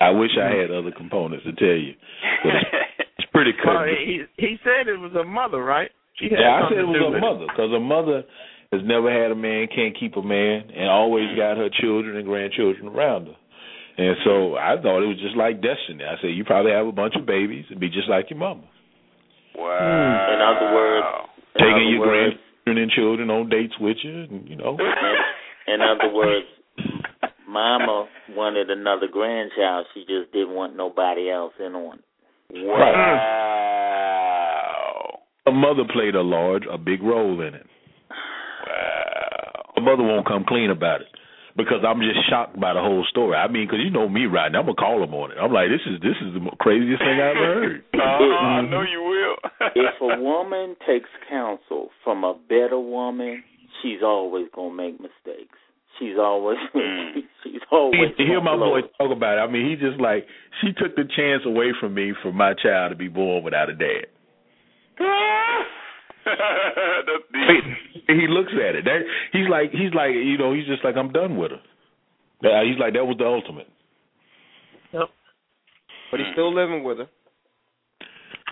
I 0.00 0.10
wish 0.10 0.30
I 0.38 0.54
had 0.54 0.70
other 0.70 0.92
components 0.92 1.44
to 1.46 1.52
tell 1.56 1.74
you. 1.74 1.94
But 2.44 2.52
it's, 2.54 2.70
it's 3.18 3.28
pretty 3.32 3.52
well, 3.64 3.82
he 3.88 4.22
he 4.36 4.56
said 4.62 4.86
it 4.86 5.00
was 5.00 5.14
a 5.18 5.24
mother, 5.24 5.62
right? 5.64 5.90
She 6.20 6.26
had 6.30 6.38
Yeah, 6.38 6.62
I 6.62 6.68
said 6.68 6.78
it 6.78 6.86
was 6.86 6.94
with 7.00 7.14
her 7.14 7.20
mother 7.20 7.46
because 7.48 7.70
her 7.72 7.80
mother 7.80 8.22
has 8.72 8.82
never 8.84 9.10
had 9.10 9.30
a 9.30 9.34
man, 9.34 9.68
can't 9.74 9.96
keep 9.98 10.16
a 10.16 10.22
man, 10.22 10.70
and 10.74 10.88
always 10.88 11.28
mm. 11.30 11.36
got 11.36 11.56
her 11.56 11.68
children 11.80 12.16
and 12.16 12.26
grandchildren 12.26 12.88
around 12.88 13.26
her. 13.26 13.36
And 13.98 14.16
so 14.24 14.56
I 14.56 14.76
thought 14.80 15.02
it 15.02 15.08
was 15.08 15.20
just 15.20 15.36
like 15.36 15.62
destiny. 15.62 16.04
I 16.04 16.20
said 16.20 16.36
you 16.36 16.44
probably 16.44 16.72
have 16.72 16.86
a 16.86 16.92
bunch 16.92 17.14
of 17.16 17.24
babies 17.24 17.64
and 17.70 17.80
be 17.80 17.88
just 17.88 18.08
like 18.08 18.28
your 18.28 18.38
mama, 18.38 18.68
wow. 19.56 20.34
In 20.34 20.40
other 20.42 20.74
words, 20.74 21.06
in 21.54 21.60
taking 21.60 21.72
other 21.72 21.90
your 21.90 22.00
words, 22.00 22.36
grandchildren 22.66 22.82
and 22.82 22.90
children 22.90 23.30
on 23.30 23.48
dates 23.48 23.74
with 23.80 23.96
you, 24.02 24.24
and 24.24 24.48
you 24.48 24.56
know. 24.56 24.76
in, 24.76 25.74
in 25.74 25.80
other 25.80 26.12
words, 26.12 26.46
Mama 27.48 28.06
wanted 28.30 28.68
another 28.70 29.06
grandchild. 29.10 29.86
She 29.94 30.00
just 30.00 30.30
didn't 30.32 30.54
want 30.54 30.76
nobody 30.76 31.30
else 31.30 31.54
in 31.58 31.74
on. 31.74 32.00
it. 32.50 32.66
wow. 32.66 33.46
Her 35.46 35.52
mother 35.52 35.84
played 35.90 36.14
a 36.16 36.22
large, 36.22 36.64
a 36.70 36.76
big 36.76 37.02
role 37.02 37.40
in 37.40 37.54
it. 37.54 37.66
Wow. 39.86 39.94
Mother 39.94 40.02
won't 40.02 40.26
come 40.26 40.44
clean 40.46 40.70
about 40.70 41.00
it 41.02 41.08
because 41.56 41.80
I'm 41.86 42.00
just 42.00 42.28
shocked 42.28 42.60
by 42.60 42.74
the 42.74 42.80
whole 42.80 43.06
story. 43.08 43.36
I 43.36 43.48
mean, 43.48 43.66
because 43.66 43.80
you 43.82 43.90
know 43.90 44.08
me 44.08 44.26
right 44.26 44.52
now, 44.52 44.60
I'm 44.60 44.66
gonna 44.66 44.76
call 44.76 45.02
him 45.02 45.14
on 45.14 45.32
it. 45.32 45.38
I'm 45.40 45.52
like, 45.52 45.68
this 45.70 45.80
is 45.86 46.00
this 46.02 46.16
is 46.20 46.34
the 46.34 46.44
craziest 46.60 47.00
thing 47.00 47.16
I 47.16 47.30
ever 47.30 47.48
heard. 47.54 47.84
Uh-huh, 47.94 48.00
I 48.60 48.60
know 48.62 48.82
you 48.82 49.00
will. 49.00 49.36
If 49.76 50.00
a 50.00 50.20
woman 50.20 50.76
takes 50.86 51.08
counsel 51.28 51.90
from 52.04 52.24
a 52.24 52.34
better 52.48 52.78
woman, 52.78 53.42
she's 53.82 54.02
always 54.02 54.46
gonna 54.54 54.74
make 54.74 55.00
mistakes. 55.00 55.56
She's 55.98 56.18
always 56.18 56.58
Mm. 56.74 57.24
she's 57.42 57.60
He, 57.70 58.04
to 58.18 58.24
hear 58.24 58.40
my 58.42 58.56
boy 58.56 58.82
talk 58.98 59.10
about 59.16 59.38
it, 59.38 59.40
I 59.40 59.50
mean, 59.50 59.70
he 59.70 59.76
just 59.76 60.00
like 60.00 60.26
she 60.60 60.72
took 60.72 60.94
the 60.94 61.04
chance 61.16 61.42
away 61.46 61.72
from 61.80 61.94
me 61.94 62.12
for 62.22 62.32
my 62.32 62.52
child 62.52 62.90
to 62.90 62.96
be 62.96 63.08
born 63.08 63.44
without 63.44 63.70
a 63.70 63.74
dad. 63.74 64.06
That's 67.06 67.26
deep. 67.32 67.64
he 68.08 68.26
looks 68.28 68.52
at 68.52 68.74
it. 68.74 68.84
That 68.84 69.00
he's 69.32 69.48
like 69.48 69.70
he's 69.70 69.94
like 69.94 70.12
you 70.12 70.38
know 70.38 70.52
he's 70.52 70.66
just 70.66 70.84
like 70.84 70.96
I'm 70.96 71.12
done 71.12 71.36
with 71.36 71.52
her. 71.52 71.62
Yeah, 72.42 72.62
he's 72.64 72.78
like 72.78 72.94
that 72.94 73.04
was 73.04 73.16
the 73.18 73.26
ultimate. 73.26 73.68
Yep. 74.92 75.08
But 76.10 76.20
he's 76.20 76.30
still 76.32 76.54
living 76.54 76.84
with 76.84 76.98
her. 76.98 77.08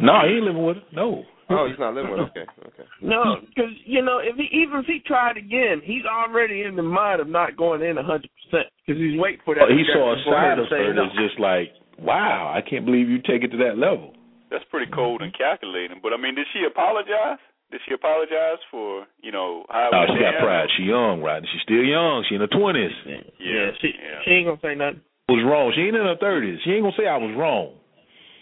No, 0.01 0.27
he 0.27 0.35
ain't 0.37 0.45
living 0.45 0.65
with 0.65 0.77
her. 0.77 0.83
No. 0.93 1.25
Oh, 1.51 1.69
he's 1.69 1.79
not 1.79 1.95
living 1.95 2.11
with 2.11 2.21
her. 2.21 2.31
Okay, 2.33 2.47
okay. 2.67 2.89
No, 3.03 3.37
because 3.47 3.71
you 3.85 4.03
know, 4.03 4.19
if 4.19 4.37
he 4.37 4.49
even 4.57 4.81
if 4.81 4.87
he 4.87 5.01
tried 5.07 5.37
again, 5.37 5.83
he's 5.85 6.05
already 6.09 6.63
in 6.63 6.75
the 6.77 6.83
mind 6.83 7.21
of 7.21 7.29
not 7.29 7.57
going 7.57 7.83
in 7.83 7.99
a 7.99 8.03
hundred 8.03 8.31
percent 8.41 8.73
because 8.87 9.01
he's 9.01 9.19
waiting 9.21 9.41
for 9.45 9.55
that. 9.55 9.69
Oh, 9.69 9.75
he 9.75 9.85
saw 9.93 10.15
a 10.15 10.17
for 10.25 10.33
side 10.33 10.59
of 10.59 10.67
say 10.71 10.89
her 10.89 10.95
no. 10.95 11.05
that's 11.05 11.17
just 11.17 11.39
like, 11.39 11.71
wow, 11.99 12.51
I 12.55 12.63
can't 12.63 12.85
believe 12.85 13.09
you 13.09 13.19
take 13.19 13.45
it 13.45 13.53
to 13.53 13.59
that 13.59 13.77
level. 13.77 14.15
That's 14.51 14.65
pretty 14.71 14.91
cold 14.91 15.21
and 15.21 15.37
calculating. 15.37 16.01
But 16.03 16.13
I 16.13 16.17
mean, 16.17 16.35
did 16.35 16.47
she 16.53 16.65
apologize? 16.65 17.43
Did 17.75 17.81
she 17.91 17.95
apologize 17.99 18.63
for 18.71 19.03
you 19.19 19.33
know 19.35 19.67
how? 19.69 19.91
it 19.91 19.95
No, 19.99 20.15
she 20.15 20.23
got 20.23 20.39
down? 20.39 20.47
pride. 20.47 20.69
She 20.79 20.85
young, 20.87 21.19
right? 21.27 21.43
She's 21.43 21.63
still 21.67 21.83
young. 21.83 22.23
She 22.31 22.39
in 22.39 22.41
her 22.41 22.47
twenties. 22.47 22.95
Yeah, 23.03 23.19
Yeah, 23.43 23.67
she 23.83 23.91
yeah. 23.99 24.23
she 24.23 24.31
ain't 24.31 24.47
gonna 24.47 24.63
say 24.63 24.79
nothing. 24.79 25.03
Was 25.27 25.43
wrong. 25.43 25.73
She 25.75 25.83
ain't 25.83 25.97
in 25.99 26.07
her 26.07 26.15
thirties. 26.23 26.61
She 26.63 26.71
ain't 26.71 26.87
gonna 26.87 26.95
say 26.95 27.11
I 27.11 27.19
was 27.19 27.35
wrong 27.35 27.75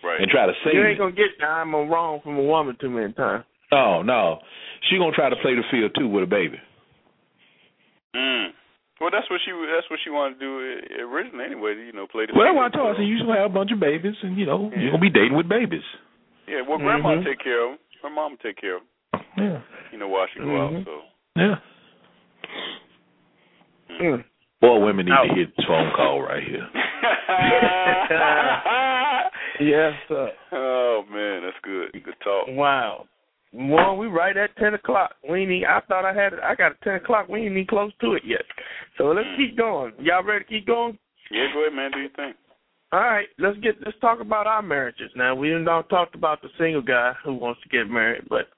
Right. 0.04 0.20
and 0.20 0.28
try 0.28 0.44
to 0.44 0.52
say 0.60 0.76
You 0.76 0.84
ain't 0.84 0.98
gonna 1.00 1.16
get 1.16 1.32
the 1.40 1.46
I'm 1.48 1.72
wrong 1.72 2.20
from 2.20 2.36
a 2.36 2.42
woman 2.44 2.76
too 2.76 2.90
many 2.92 3.14
times. 3.16 3.44
No, 3.72 4.02
no. 4.04 4.40
She 4.90 4.98
gonna 5.00 5.16
try 5.16 5.30
to 5.32 5.36
play 5.40 5.54
the 5.56 5.64
field 5.72 5.96
too 5.96 6.08
with 6.12 6.24
a 6.24 6.26
baby. 6.28 6.60
Mm. 8.14 8.52
Well, 9.00 9.10
that's 9.10 9.28
what 9.32 9.40
she 9.44 9.50
that's 9.72 9.88
what 9.88 9.98
she 10.04 10.10
wanted 10.12 10.38
to 10.38 10.40
do 10.44 10.50
uh, 10.60 11.08
originally 11.08 11.44
anyway. 11.48 11.74
You 11.80 11.92
know, 11.96 12.06
play 12.06 12.26
the. 12.28 12.36
Well, 12.36 12.44
that's 12.44 12.52
field. 12.52 12.60
why 12.60 12.66
I 12.68 12.74
told 12.76 12.86
her. 12.92 12.94
I 12.94 12.96
said, 13.00 13.08
you 13.08 13.16
just 13.16 13.26
gonna 13.26 13.40
have 13.40 13.50
a 13.50 13.54
bunch 13.56 13.72
of 13.72 13.80
babies, 13.80 14.14
and 14.22 14.36
you 14.36 14.44
know 14.46 14.70
you're 14.76 14.92
gonna 14.92 15.00
be 15.02 15.10
dating 15.10 15.34
with 15.40 15.48
babies. 15.48 15.86
Yeah, 16.46 16.62
well, 16.68 16.78
grandma 16.78 17.16
Mhm. 17.16 17.24
take 17.24 17.40
care 17.40 17.64
of 17.64 17.70
them. 17.72 17.78
Her 18.02 18.10
mom 18.10 18.36
take 18.42 18.60
care 18.60 18.76
of 18.76 18.82
them. 18.82 18.88
Yeah, 19.36 19.60
You 19.92 19.98
know, 19.98 20.08
while 20.08 20.26
she 20.32 20.40
go 20.40 20.46
Mhm. 20.46 20.78
out. 20.78 20.84
So. 20.84 21.02
yeah. 21.36 21.56
Mm. 24.00 24.24
Boy, 24.60 24.78
women 24.84 25.06
need 25.06 25.12
Ouch. 25.12 25.28
to 25.28 25.34
hit 25.34 25.56
this 25.56 25.66
phone 25.66 25.90
call 25.96 26.22
right 26.22 26.42
here. 26.44 26.68
Yes, 29.60 29.92
sir. 30.08 30.30
oh 30.52 31.04
man, 31.10 31.42
that's 31.44 31.56
good. 31.62 31.92
Good 31.92 32.14
talk. 32.24 32.46
Wow. 32.48 33.06
Well, 33.52 33.96
we 33.96 34.06
right 34.06 34.36
at 34.36 34.56
ten 34.56 34.74
o'clock. 34.74 35.14
We 35.28 35.42
ain't 35.42 35.50
even, 35.50 35.68
I 35.68 35.80
thought 35.86 36.04
I 36.04 36.12
had 36.14 36.32
it. 36.32 36.40
I 36.42 36.54
got 36.54 36.72
it 36.72 36.78
ten 36.82 36.94
o'clock. 36.94 37.28
We 37.28 37.40
ain't 37.42 37.52
even 37.52 37.66
close 37.66 37.92
to 38.00 38.14
it 38.14 38.22
yet. 38.24 38.42
So 38.98 39.04
let's 39.12 39.28
Mm. 39.28 39.36
keep 39.36 39.56
going. 39.56 39.92
Y'all 40.00 40.22
ready 40.24 40.44
to 40.44 40.50
keep 40.50 40.66
going? 40.66 40.98
Yeah, 41.30 41.52
go 41.52 41.60
ahead, 41.60 41.74
man. 41.74 41.90
Do 41.92 42.00
your 42.00 42.08
thing. 42.10 42.34
All 42.92 43.00
right, 43.00 43.28
let's 43.38 43.58
get 43.58 43.76
let's 43.84 43.98
talk 44.00 44.20
about 44.20 44.46
our 44.46 44.62
marriages 44.62 45.10
now. 45.14 45.34
We 45.34 45.48
didn't 45.48 45.68
all 45.68 45.82
talked 45.84 46.14
about 46.14 46.40
the 46.42 46.48
single 46.58 46.82
guy 46.82 47.12
who 47.24 47.34
wants 47.34 47.60
to 47.62 47.68
get 47.68 47.88
married, 47.88 48.24
but 48.28 48.48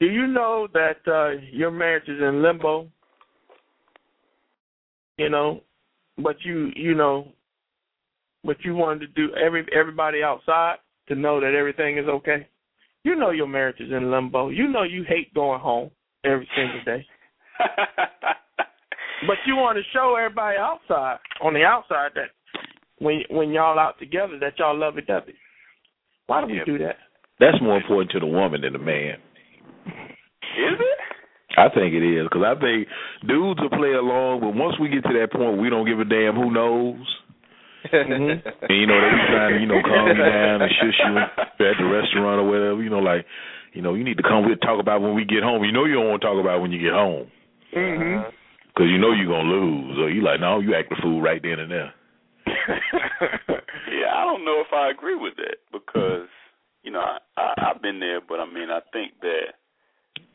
do 0.00 0.06
you 0.06 0.26
know 0.26 0.68
that 0.74 0.98
uh 1.06 1.40
your 1.52 1.70
marriage 1.70 2.08
is 2.08 2.20
in 2.20 2.42
limbo? 2.42 2.88
You 5.18 5.28
know, 5.28 5.60
but 6.18 6.36
you 6.44 6.70
you 6.74 6.94
know, 6.94 7.28
but 8.44 8.56
you 8.64 8.74
wanted 8.74 9.00
to 9.00 9.06
do 9.28 9.34
every 9.34 9.66
everybody 9.74 10.22
outside 10.22 10.76
to 11.08 11.14
know 11.14 11.40
that 11.40 11.54
everything 11.54 11.98
is 11.98 12.06
okay. 12.06 12.46
You 13.04 13.16
know 13.16 13.30
your 13.30 13.48
marriage 13.48 13.80
is 13.80 13.90
in 13.90 14.10
limbo. 14.10 14.48
You 14.48 14.68
know 14.68 14.82
you 14.84 15.04
hate 15.06 15.32
going 15.34 15.60
home 15.60 15.90
every 16.24 16.48
single 16.56 16.82
day. 16.84 17.06
But 19.26 19.36
you 19.46 19.54
want 19.54 19.78
to 19.78 19.84
show 19.92 20.16
everybody 20.16 20.58
outside, 20.58 21.18
on 21.40 21.54
the 21.54 21.62
outside, 21.62 22.10
that 22.16 22.30
when 22.98 23.22
when 23.30 23.50
y'all 23.50 23.78
out 23.78 23.98
together, 23.98 24.38
that 24.40 24.58
y'all 24.58 24.76
love 24.76 24.98
each 24.98 25.08
other. 25.08 25.32
Why 26.26 26.40
do 26.40 26.48
we 26.48 26.56
Yep. 26.58 26.66
do 26.66 26.78
that? 26.78 26.96
That's 27.38 27.60
more 27.62 27.76
important 27.76 28.10
to 28.12 28.20
the 28.20 28.26
woman 28.26 28.62
than 28.62 28.72
the 28.72 28.78
man. 28.78 29.18
Is 30.58 30.78
it? 30.80 30.98
I 31.58 31.68
think 31.68 31.92
it 31.92 32.00
is 32.00 32.24
because 32.24 32.44
I 32.48 32.56
think 32.58 32.88
dudes 33.28 33.60
will 33.60 33.68
play 33.76 33.92
along, 33.92 34.40
but 34.40 34.54
once 34.56 34.78
we 34.80 34.88
get 34.88 35.04
to 35.04 35.12
that 35.20 35.32
point, 35.32 35.60
we 35.60 35.68
don't 35.68 35.84
give 35.84 36.00
a 36.00 36.04
damn 36.08 36.34
who 36.34 36.50
knows. 36.50 37.04
Mhm. 37.92 38.40
And 38.40 38.70
you 38.78 38.86
know 38.86 38.94
they 39.00 39.10
be 39.10 39.26
trying 39.28 39.52
to 39.54 39.60
you 39.60 39.66
know 39.66 39.82
calm 39.82 40.06
you 40.08 40.14
down 40.14 40.62
and 40.62 40.70
shush 40.80 40.98
you 41.02 41.18
at 41.18 41.76
the 41.76 41.84
restaurant 41.84 42.40
or 42.40 42.46
whatever. 42.48 42.80
You 42.82 42.88
know 42.88 43.00
like 43.04 43.26
you 43.74 43.82
know 43.82 43.94
you 43.94 44.04
need 44.04 44.16
to 44.16 44.22
come 44.22 44.48
with 44.48 44.60
talk 44.60 44.80
about 44.80 45.02
when 45.02 45.14
we 45.14 45.24
get 45.24 45.42
home. 45.42 45.64
You 45.64 45.72
know 45.72 45.84
you 45.84 45.94
don't 45.94 46.08
want 46.08 46.22
to 46.22 46.26
talk 46.26 46.38
about 46.40 46.62
when 46.62 46.70
you 46.72 46.78
get 46.80 46.92
home 46.94 47.26
Mhm. 47.74 48.32
because 48.72 48.88
you 48.88 48.98
know 48.98 49.12
you're 49.12 49.26
gonna 49.28 49.50
lose. 49.50 49.98
Or 49.98 50.08
you 50.08 50.22
like 50.22 50.40
no, 50.40 50.60
you 50.60 50.74
act 50.74 50.88
the 50.90 50.96
fool 51.02 51.20
right 51.20 51.42
then 51.42 51.58
and 51.58 51.70
there. 51.70 51.92
Yeah, 53.92 54.14
I 54.14 54.24
don't 54.24 54.44
know 54.44 54.60
if 54.60 54.72
I 54.72 54.88
agree 54.90 55.14
with 55.16 55.34
that 55.36 55.56
because 55.70 56.28
you 56.82 56.90
know 56.90 57.00
I, 57.00 57.18
I 57.36 57.70
I've 57.70 57.82
been 57.82 58.00
there, 58.00 58.20
but 58.20 58.40
I 58.40 58.46
mean 58.46 58.70
I 58.70 58.80
think 58.92 59.12
that 59.20 59.54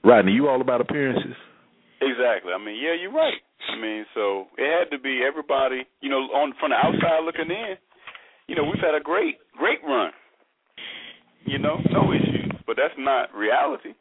Rodney, 0.03 0.32
you 0.32 0.47
all 0.47 0.61
about 0.61 0.82
appearances. 0.82 1.36
exactly. 2.01 2.53
I 2.53 2.57
mean, 2.63 2.78
yeah, 2.82 2.93
you're 2.99 3.11
right. 3.13 3.41
I 3.71 3.75
mean, 3.75 4.05
so 4.13 4.47
it 4.57 4.67
had 4.67 4.95
to 4.95 5.01
be 5.01 5.21
everybody. 5.28 5.84
You 6.01 6.09
know, 6.09 6.30
on 6.32 6.53
from 6.59 6.71
the 6.71 6.75
outside 6.75 7.25
looking 7.25 7.51
in. 7.51 7.75
You 8.47 8.55
know, 8.55 8.63
we've 8.63 8.82
had 8.82 8.95
a 8.95 9.03
great 9.03 9.38
great 9.57 9.80
run. 9.86 10.11
You 11.45 11.59
know, 11.59 11.78
no 11.91 12.11
issues, 12.13 12.51
but 12.65 12.78
that's 12.78 12.95
not 12.97 13.34
reality. 13.34 13.93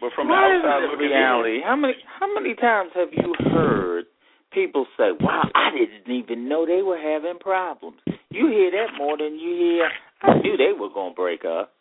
But 0.00 0.10
from 0.16 0.28
the 0.28 0.34
Why 0.34 0.56
is 0.56 0.64
outside 0.64 0.82
it 0.84 0.90
looking 0.90 1.06
reality? 1.08 1.60
How 1.64 1.76
many 1.76 1.94
how 2.18 2.28
many 2.34 2.54
times 2.54 2.90
have 2.94 3.08
you 3.12 3.34
heard 3.50 4.04
people 4.52 4.86
say, 4.98 5.12
"Wow, 5.20 5.48
I 5.54 5.70
didn't 5.70 6.12
even 6.12 6.48
know 6.48 6.66
they 6.66 6.82
were 6.82 6.98
having 6.98 7.38
problems." 7.38 8.00
You 8.30 8.48
hear 8.48 8.70
that 8.72 8.96
more 8.98 9.16
than 9.16 9.38
you 9.38 9.54
hear. 9.56 9.90
I 10.22 10.38
knew 10.38 10.56
they 10.56 10.72
were 10.72 10.90
gonna 10.90 11.14
break 11.14 11.44
up. 11.44 11.72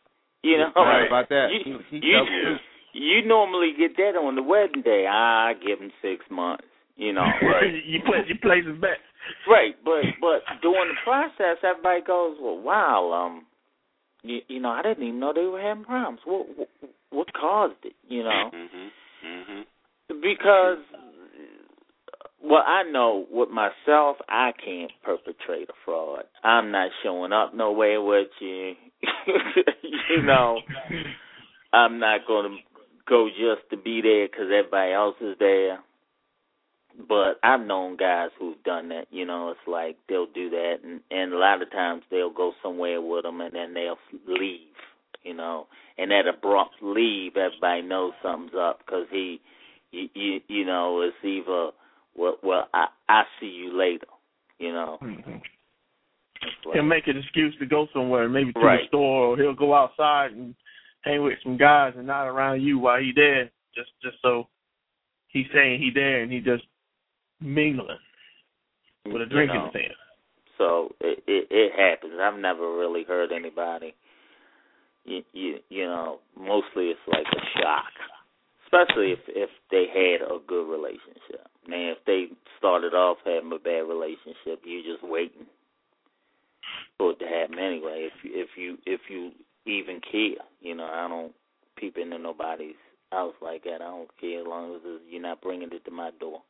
You 0.44 0.58
know, 0.58 0.72
Right 0.76 1.06
about 1.08 1.30
that. 1.30 1.48
You, 1.52 1.80
He- 1.90 2.00
he 2.00 2.08
you, 2.08 2.14
tells 2.18 2.28
the 2.28 2.34
in, 2.34 2.44
truth. 2.46 2.62
you 2.94 3.26
normally 3.26 3.74
get 3.78 3.96
that 3.98 4.18
on 4.18 4.36
the 4.36 4.44
wedding 4.44 4.82
day. 4.82 5.06
I 5.08 5.54
give 5.66 5.80
them 5.80 5.92
six 6.02 6.26
months. 6.32 6.66
You 6.98 7.14
know, 7.14 7.22
Right. 7.42 7.84
you 7.86 8.00
play 8.06 8.26
you 8.28 8.36
place 8.42 8.64
a 8.70 8.74
bet. 8.74 8.98
Right, 9.48 9.76
but 9.86 10.02
but 10.20 10.42
during 10.62 10.90
the 10.90 11.00
process, 11.04 11.58
everybody 11.64 12.02
goes, 12.02 12.38
"Well, 12.42 12.58
wow, 12.60 13.12
um, 13.14 13.46
you, 14.24 14.40
you 14.48 14.60
know, 14.60 14.70
I 14.70 14.82
didn't 14.82 15.04
even 15.04 15.20
know 15.20 15.32
they 15.34 15.46
were 15.46 15.62
having 15.62 15.84
problems. 15.86 16.20
What 16.26 16.48
what, 16.58 16.70
what 17.12 17.28
caused 17.34 17.76
it? 17.86 17.94
You 18.08 18.24
know, 18.24 18.50
Mhm. 18.54 18.90
Mhm. 19.26 20.22
because 20.22 20.80
well, 22.44 22.64
I 22.66 22.84
know 22.84 23.28
with 23.30 23.50
myself, 23.50 24.18
I 24.28 24.52
can't 24.64 24.92
perpetrate 25.04 25.70
a 25.70 25.74
fraud. 25.86 26.24
I'm 26.44 26.72
not 26.72 26.90
showing 27.04 27.32
up 27.32 27.54
nowhere 27.54 28.02
with 28.02 28.30
you. 28.40 28.74
You 29.84 30.22
know, 30.24 30.60
I'm 31.74 32.00
not 32.00 32.22
going 32.28 32.52
to 32.52 32.58
go 33.08 33.28
just 33.30 33.70
to 33.72 33.78
be 33.78 34.02
there 34.02 34.28
because 34.28 34.46
everybody 34.52 34.92
else 34.94 35.16
is 35.22 35.36
there. 35.40 35.80
But 37.08 37.40
I've 37.42 37.62
known 37.66 37.96
guys 37.96 38.30
who've 38.38 38.62
done 38.64 38.90
that. 38.90 39.06
You 39.12 39.26
know, 39.26 39.50
it's 39.50 39.68
like 39.68 39.96
they'll 40.10 40.28
do 40.28 40.50
that, 40.50 40.76
and 40.84 41.00
and 41.10 41.34
a 41.34 41.38
lot 41.38 41.62
of 41.62 41.72
times 41.72 42.04
they'll 42.12 42.30
go 42.34 42.52
somewhere 42.62 43.02
with 43.02 43.24
them, 43.24 43.40
and 43.40 43.54
then 43.56 43.74
they'll 43.74 43.98
leave. 44.28 44.68
You 45.24 45.34
know, 45.36 45.68
and 45.98 46.12
that 46.12 46.24
abrupt 46.28 46.76
leave, 46.82 47.38
everybody 47.38 47.84
knows 47.84 48.12
something's 48.22 48.56
up 48.60 48.80
because 48.86 49.06
he, 49.12 49.40
you, 49.92 50.10
you, 50.16 50.40
you 50.48 50.66
know, 50.66 51.02
it's 51.02 51.16
either 51.24 51.70
well, 52.16 52.38
well, 52.44 52.68
I 52.74 52.88
I 53.08 53.24
see 53.40 53.48
you 53.48 53.78
later. 53.78 54.08
You 54.60 54.74
know, 54.74 54.98
Mhm. 55.02 55.42
He'll 56.74 56.84
make 56.84 57.08
an 57.08 57.18
excuse 57.18 57.56
to 57.60 57.66
go 57.66 57.88
somewhere, 57.94 58.30
maybe 58.30 58.54
to 58.54 58.60
Right. 58.60 58.82
the 58.82 58.88
store, 58.88 59.28
or 59.28 59.38
he'll 59.38 59.54
go 59.54 59.74
outside 59.74 60.32
and 60.32 60.56
hang 61.02 61.24
with 61.24 61.38
some 61.44 61.58
guys 61.58 61.94
and 61.98 62.08
not 62.08 62.28
around 62.28 62.62
you 62.62 62.80
while 62.80 63.00
he 63.00 63.12
there, 63.16 63.50
just 63.76 63.92
just 64.02 64.18
so 64.22 64.48
he's 65.28 65.48
saying 65.54 65.80
he 65.80 65.92
there 65.94 66.22
and 66.22 66.32
he 66.32 66.40
just 66.40 66.64
mingling 67.40 67.98
with 69.06 69.22
a 69.22 69.26
drink 69.26 69.52
you 69.52 69.60
know. 69.60 69.72
hand. 69.74 69.94
So 70.58 70.96
it, 71.00 71.24
it 71.28 71.48
it 71.50 71.72
happens. 71.76 72.20
I've 72.22 72.40
never 72.40 72.78
really 72.78 73.04
heard 73.04 73.32
anybody. 73.32 73.96
You 75.06 75.24
you 75.34 75.60
you 75.70 75.86
know, 75.86 76.20
mostly 76.38 76.90
it's 76.90 77.00
like 77.08 77.26
a 77.26 77.60
shock, 77.60 77.92
especially 78.66 79.12
if 79.14 79.20
if 79.28 79.50
they 79.72 79.86
had 79.90 80.22
a 80.22 80.40
good 80.46 80.70
relationship. 80.70 81.48
Now, 81.68 81.94
if 81.94 81.98
they 82.06 82.28
started 82.58 82.94
off 82.94 83.18
having 83.26 83.52
a 83.52 83.60
bad 83.60 83.90
relationship, 83.90 84.62
you're 84.64 84.96
just 84.96 85.04
waiting 85.04 85.46
for 86.98 87.12
it 87.12 87.20
to 87.20 87.26
happen 87.26 87.60
anyway. 87.60 88.10
If 88.10 88.14
you 88.24 88.32
if 88.36 88.50
you 88.58 88.78
if 88.86 89.02
you 89.10 89.32
even 89.66 90.02
care, 90.12 90.46
you 90.62 90.76
know, 90.76 90.86
I 90.86 91.08
don't 91.08 91.34
peep 91.78 91.98
into 91.98 92.18
nobody's 92.18 92.76
house 93.12 93.34
like 93.42 93.64
that. 93.64 93.76
I 93.76 93.90
don't 93.90 94.10
care 94.20 94.42
as 94.42 94.48
long 94.48 94.76
as 94.76 94.82
you're 95.10 95.22
not 95.22 95.42
bringing 95.42 95.70
it 95.72 95.84
to 95.86 95.92
my 95.92 96.12
door. 96.20 96.42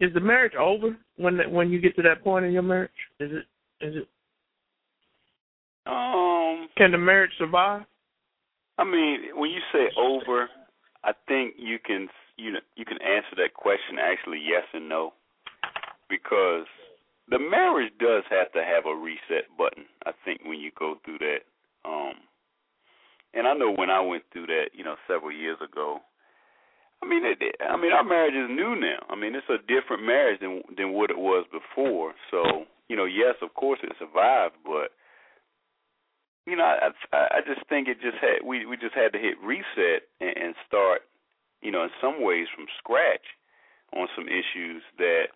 Is 0.00 0.12
the 0.12 0.20
marriage 0.20 0.54
over 0.54 0.96
when 1.16 1.38
when 1.50 1.70
you 1.70 1.80
get 1.80 1.94
to 1.96 2.02
that 2.02 2.24
point 2.24 2.44
in 2.44 2.52
your 2.52 2.62
marriage? 2.62 2.90
Is 3.20 3.30
it 3.32 3.86
is 3.86 3.96
it 3.96 4.08
Um, 5.86 6.68
can 6.76 6.90
the 6.90 6.98
marriage 6.98 7.30
survive? 7.38 7.82
I 8.78 8.84
mean, 8.84 9.36
when 9.36 9.50
you 9.50 9.60
say 9.72 9.86
over, 9.96 10.48
I 11.04 11.12
think 11.28 11.54
you 11.58 11.78
can 11.78 12.08
you 12.36 12.52
know, 12.52 12.60
you 12.74 12.84
can 12.84 12.98
answer 13.00 13.36
that 13.36 13.54
question 13.54 13.98
actually 14.00 14.42
yes 14.44 14.64
and 14.72 14.88
no, 14.88 15.12
because 16.10 16.66
the 17.28 17.38
marriage 17.38 17.92
does 17.98 18.22
have 18.30 18.52
to 18.52 18.62
have 18.62 18.86
a 18.86 18.94
reset 18.94 19.48
button. 19.56 19.84
I 20.04 20.12
think 20.24 20.42
when 20.44 20.60
you 20.60 20.70
go 20.78 20.96
through 21.04 21.18
that, 21.18 21.42
um, 21.84 22.14
and 23.32 23.46
I 23.46 23.54
know 23.54 23.72
when 23.72 23.90
I 23.90 24.00
went 24.00 24.24
through 24.32 24.46
that, 24.46 24.70
you 24.72 24.84
know, 24.84 24.96
several 25.08 25.32
years 25.32 25.58
ago. 25.62 25.98
I 27.02 27.06
mean, 27.06 27.24
it, 27.24 27.38
I 27.60 27.76
mean, 27.76 27.92
our 27.92 28.04
marriage 28.04 28.34
is 28.34 28.48
new 28.48 28.76
now. 28.76 29.04
I 29.10 29.16
mean, 29.16 29.34
it's 29.34 29.48
a 29.50 29.60
different 29.68 30.04
marriage 30.04 30.40
than 30.40 30.62
than 30.76 30.92
what 30.92 31.10
it 31.10 31.18
was 31.18 31.44
before. 31.52 32.14
So, 32.30 32.64
you 32.88 32.96
know, 32.96 33.04
yes, 33.04 33.34
of 33.42 33.52
course, 33.54 33.80
it 33.82 33.92
survived, 33.98 34.54
but 34.64 34.92
you 36.46 36.56
know, 36.56 36.64
I 36.64 36.88
I 37.12 37.40
just 37.44 37.66
think 37.68 37.88
it 37.88 38.00
just 38.00 38.16
had 38.20 38.46
we 38.46 38.64
we 38.64 38.76
just 38.76 38.94
had 38.94 39.12
to 39.12 39.18
hit 39.18 39.36
reset 39.42 40.08
and, 40.20 40.36
and 40.36 40.54
start, 40.66 41.02
you 41.60 41.70
know, 41.70 41.84
in 41.84 41.90
some 42.00 42.22
ways 42.22 42.46
from 42.54 42.66
scratch 42.78 43.24
on 43.92 44.08
some 44.16 44.28
issues 44.28 44.82
that 44.98 45.28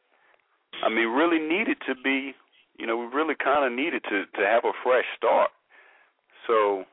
I 0.82 0.88
mean 0.88 1.08
really 1.08 1.38
needed 1.38 1.78
to 1.86 1.94
be, 1.94 2.34
you 2.78 2.86
know, 2.86 2.96
we 2.96 3.06
really 3.06 3.34
kind 3.34 3.64
of 3.64 3.72
needed 3.72 4.02
to 4.04 4.24
to 4.26 4.46
have 4.46 4.64
a 4.64 4.72
fresh 4.82 5.04
start. 5.16 5.50
So, 6.46 6.84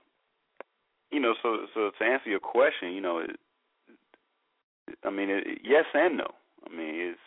you 1.11 1.19
know, 1.19 1.34
so 1.41 1.65
so 1.73 1.91
to 1.97 2.05
answer 2.05 2.30
your 2.30 2.39
question, 2.39 2.93
you 2.93 3.01
know, 3.01 3.19
it, 3.19 3.38
I 5.03 5.09
mean, 5.09 5.30
it, 5.30 5.59
yes 5.63 5.86
and 5.93 6.17
no. 6.17 6.28
I 6.65 6.76
mean, 6.76 6.95
it's 6.95 7.19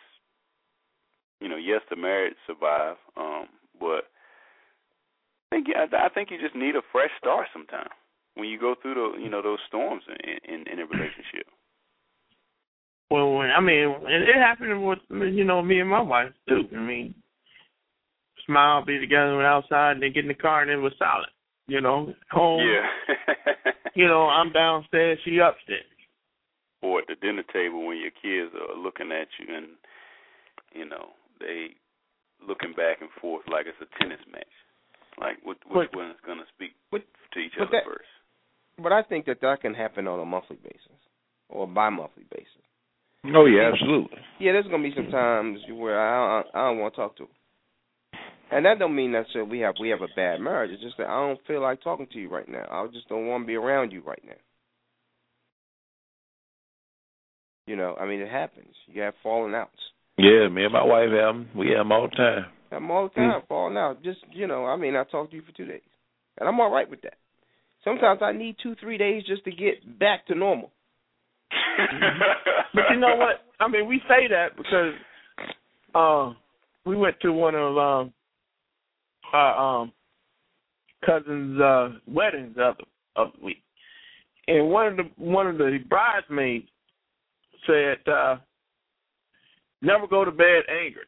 you 1.39 1.47
know, 1.47 1.55
yes, 1.55 1.81
the 1.89 1.95
marriage 1.95 2.35
survived, 2.45 2.99
um, 3.15 3.47
but 3.79 4.11
I 5.51 5.55
think 5.55 5.67
I 5.75 6.09
think 6.09 6.29
you 6.31 6.39
just 6.39 6.55
need 6.55 6.75
a 6.75 6.81
fresh 6.91 7.11
start 7.17 7.47
sometime 7.53 7.89
when 8.35 8.49
you 8.49 8.59
go 8.59 8.75
through 8.81 8.95
the 8.95 9.21
you 9.21 9.29
know 9.29 9.41
those 9.41 9.59
storms 9.67 10.03
in 10.07 10.37
in, 10.53 10.67
in 10.67 10.79
a 10.79 10.85
relationship. 10.85 11.47
Well, 13.11 13.33
when, 13.33 13.49
I 13.49 13.59
mean, 13.59 13.89
it, 14.07 14.29
it 14.29 14.35
happened 14.35 14.85
with 14.85 14.99
you 15.09 15.43
know 15.43 15.61
me 15.61 15.79
and 15.79 15.89
my 15.89 16.01
wife 16.01 16.31
too. 16.47 16.63
I 16.75 16.79
mean, 16.79 17.15
smile, 18.45 18.85
be 18.85 18.99
together, 18.99 19.35
went 19.35 19.47
outside, 19.47 19.93
and 19.93 20.03
then 20.03 20.13
get 20.13 20.25
in 20.25 20.27
the 20.27 20.35
car, 20.35 20.61
and 20.61 20.71
it 20.71 20.77
was 20.77 20.93
solid. 20.99 21.29
You 21.67 21.81
know, 21.81 22.13
home. 22.31 22.61
Yeah. 22.61 23.33
you 23.95 24.07
know, 24.07 24.23
I'm 24.27 24.51
downstairs, 24.51 25.19
she 25.23 25.37
upstairs. 25.37 25.85
Or 26.81 26.99
at 26.99 27.07
the 27.07 27.15
dinner 27.15 27.43
table 27.51 27.85
when 27.85 27.97
your 27.97 28.11
kids 28.11 28.55
are 28.55 28.77
looking 28.77 29.11
at 29.11 29.27
you 29.37 29.53
and 29.53 29.67
you 30.73 30.87
know 30.87 31.11
they 31.39 31.75
looking 32.47 32.71
back 32.71 33.01
and 33.01 33.09
forth 33.19 33.43
like 33.51 33.65
it's 33.67 33.77
a 33.81 33.99
tennis 33.99 34.21
match. 34.31 34.47
Like, 35.19 35.37
which, 35.43 35.57
which 35.67 35.89
one 35.91 36.11
is 36.11 36.23
going 36.25 36.37
to 36.37 36.47
speak 36.55 36.71
but, 36.91 37.01
to 37.33 37.39
each 37.39 37.51
other 37.59 37.67
that, 37.71 37.83
first? 37.83 38.07
But 38.81 38.93
I 38.93 39.03
think 39.03 39.25
that 39.25 39.41
that 39.41 39.61
can 39.61 39.73
happen 39.73 40.07
on 40.07 40.19
a 40.19 40.25
monthly 40.25 40.55
basis 40.63 40.99
or 41.49 41.65
a 41.65 41.67
bi-monthly 41.67 42.23
basis. 42.31 42.63
Oh 43.25 43.45
yeah, 43.45 43.71
absolutely. 43.71 44.17
Yeah, 44.39 44.53
there's 44.53 44.67
gonna 44.67 44.83
be 44.83 44.93
some 44.95 45.11
times 45.11 45.59
where 45.73 45.99
I 45.99 46.41
don't, 46.43 46.55
I 46.55 46.69
don't 46.69 46.79
want 46.79 46.93
to 46.93 47.01
talk 47.01 47.17
to, 47.17 47.23
him. 47.23 47.29
and 48.51 48.65
that 48.65 48.79
don't 48.79 48.95
mean 48.95 49.11
necessarily 49.11 49.49
we 49.51 49.59
have 49.59 49.75
we 49.79 49.89
have 49.89 50.01
a 50.01 50.15
bad 50.15 50.39
marriage. 50.39 50.71
It's 50.71 50.81
just 50.81 50.97
that 50.97 51.07
I 51.07 51.19
don't 51.27 51.39
feel 51.45 51.61
like 51.61 51.83
talking 51.83 52.07
to 52.13 52.19
you 52.19 52.29
right 52.29 52.47
now. 52.47 52.65
I 52.71 52.87
just 52.93 53.09
don't 53.09 53.27
want 53.27 53.43
to 53.43 53.47
be 53.47 53.55
around 53.55 53.91
you 53.91 54.01
right 54.05 54.21
now. 54.25 54.39
You 57.67 57.75
know, 57.75 57.95
I 57.99 58.07
mean, 58.07 58.21
it 58.21 58.31
happens. 58.31 58.73
You 58.87 59.01
have 59.01 59.13
falling 59.21 59.53
outs. 59.53 59.71
Yeah, 60.17 60.47
me 60.49 60.63
and 60.63 60.73
my 60.73 60.83
wife 60.83 61.09
have 61.11 61.35
them. 61.35 61.49
We 61.55 61.67
have 61.67 61.79
them 61.79 61.91
all 61.91 62.09
the 62.09 62.15
time. 62.15 62.45
I'm 62.71 62.89
all 62.89 63.09
the 63.09 63.15
time 63.15 63.41
falling 63.47 63.77
out. 63.77 64.01
Just 64.01 64.19
you 64.31 64.47
know, 64.47 64.65
I 64.65 64.75
mean, 64.77 64.95
I 64.95 65.03
talked 65.03 65.31
to 65.31 65.35
you 65.35 65.43
for 65.43 65.51
two 65.51 65.65
days, 65.65 65.81
and 66.39 66.47
I'm 66.47 66.59
all 66.59 66.71
right 66.71 66.89
with 66.89 67.01
that. 67.01 67.15
Sometimes 67.83 68.21
I 68.21 68.31
need 68.31 68.55
two, 68.61 68.75
three 68.79 68.97
days 68.97 69.23
just 69.27 69.43
to 69.45 69.51
get 69.51 69.99
back 69.99 70.25
to 70.27 70.35
normal. 70.35 70.71
But 72.73 72.83
you 72.91 72.99
know 72.99 73.15
what? 73.15 73.45
I 73.59 73.67
mean, 73.67 73.87
we 73.87 74.01
say 74.07 74.27
that 74.29 74.55
because 74.57 74.93
uh, 75.95 76.33
we 76.85 76.95
went 76.95 77.19
to 77.21 77.31
one 77.31 77.55
of 77.55 77.77
um, 77.77 78.13
our 79.33 79.81
um, 79.81 79.91
cousins' 81.05 81.59
uh, 81.59 81.89
weddings 82.07 82.55
of 82.59 82.75
the, 82.77 82.83
of 83.21 83.31
the 83.39 83.45
week, 83.45 83.61
and 84.47 84.69
one 84.69 84.87
of 84.87 84.97
the 84.97 85.03
one 85.17 85.47
of 85.47 85.57
the 85.57 85.79
bridesmaids 85.89 86.67
said, 87.67 87.97
uh, 88.11 88.37
"Never 89.81 90.07
go 90.07 90.25
to 90.25 90.31
bed 90.31 90.63
angry." 90.69 91.03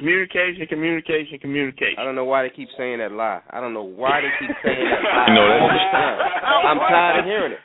communication, 0.00 0.66
communication, 0.66 1.38
communication. 1.38 1.94
I 1.98 2.02
don't 2.04 2.16
know 2.16 2.24
why 2.24 2.42
they 2.42 2.50
keep 2.50 2.68
saying 2.76 2.98
that 2.98 3.12
lie. 3.12 3.40
I 3.50 3.60
don't 3.60 3.72
know 3.72 3.84
why 3.84 4.20
they 4.20 4.28
keep 4.40 4.50
saying 4.64 4.84
that 4.90 5.02
lie 5.04 5.34
No, 5.34 5.42
all 5.42 5.68
that's- 5.68 5.78
the 5.92 5.96
time. 5.96 6.66
I'm 6.66 6.78
tired 6.78 7.18
of 7.20 7.24
hearing 7.26 7.52
it. 7.52 7.58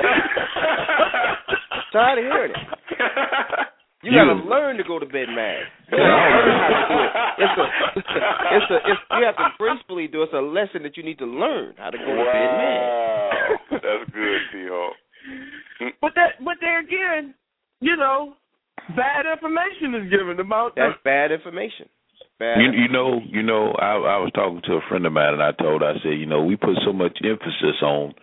tired 1.92 2.18
of 2.18 2.24
hearing 2.24 2.52
it. 2.52 2.58
You 4.02 4.12
gotta 4.12 4.32
learn 4.32 4.78
to 4.78 4.84
go 4.84 4.98
to 4.98 5.06
bed 5.06 5.28
mad. 5.28 5.64
You 5.92 5.98
gotta 5.98 6.08
learn 6.08 6.56
how 6.56 6.78
to 6.78 6.88
do 6.88 7.00
it. 7.04 7.12
It's 7.40 7.56
a, 7.58 7.66
it's 8.56 8.70
a, 8.70 8.76
it's, 8.90 9.00
you 9.12 9.24
have 9.26 9.36
to 9.36 9.48
gracefully 9.58 10.08
do. 10.08 10.22
it. 10.22 10.30
It's 10.32 10.34
a 10.34 10.40
lesson 10.40 10.82
that 10.84 10.96
you 10.96 11.02
need 11.02 11.18
to 11.18 11.26
learn 11.26 11.74
how 11.76 11.90
to 11.90 11.98
go 11.98 12.04
to 12.06 12.24
bed 12.24 12.50
mad. 12.56 12.80
wow, 12.90 13.58
that's 13.70 14.10
good, 14.12 14.40
T-Hawk. 14.52 14.94
But 16.00 16.12
that, 16.14 16.42
but 16.44 16.56
there 16.60 16.80
again, 16.80 17.34
you 17.80 17.96
know, 17.96 18.34
bad 18.96 19.26
information 19.30 19.94
is 19.94 20.10
given 20.10 20.40
about 20.40 20.76
That's 20.76 20.96
bad 21.04 21.32
information. 21.32 21.88
Bad. 22.38 22.56
You, 22.60 22.72
you 22.72 22.88
know, 22.88 23.20
you 23.26 23.42
know, 23.42 23.72
I, 23.72 23.92
I 23.92 24.16
was 24.16 24.30
talking 24.34 24.62
to 24.64 24.72
a 24.74 24.80
friend 24.88 25.04
of 25.04 25.12
mine, 25.12 25.34
and 25.34 25.42
I 25.42 25.52
told 25.52 25.82
her, 25.82 25.88
I 25.88 25.94
said, 26.02 26.16
you 26.18 26.26
know, 26.26 26.42
we 26.42 26.56
put 26.56 26.76
so 26.86 26.92
much 26.92 27.18
emphasis 27.22 27.82
on 27.82 28.14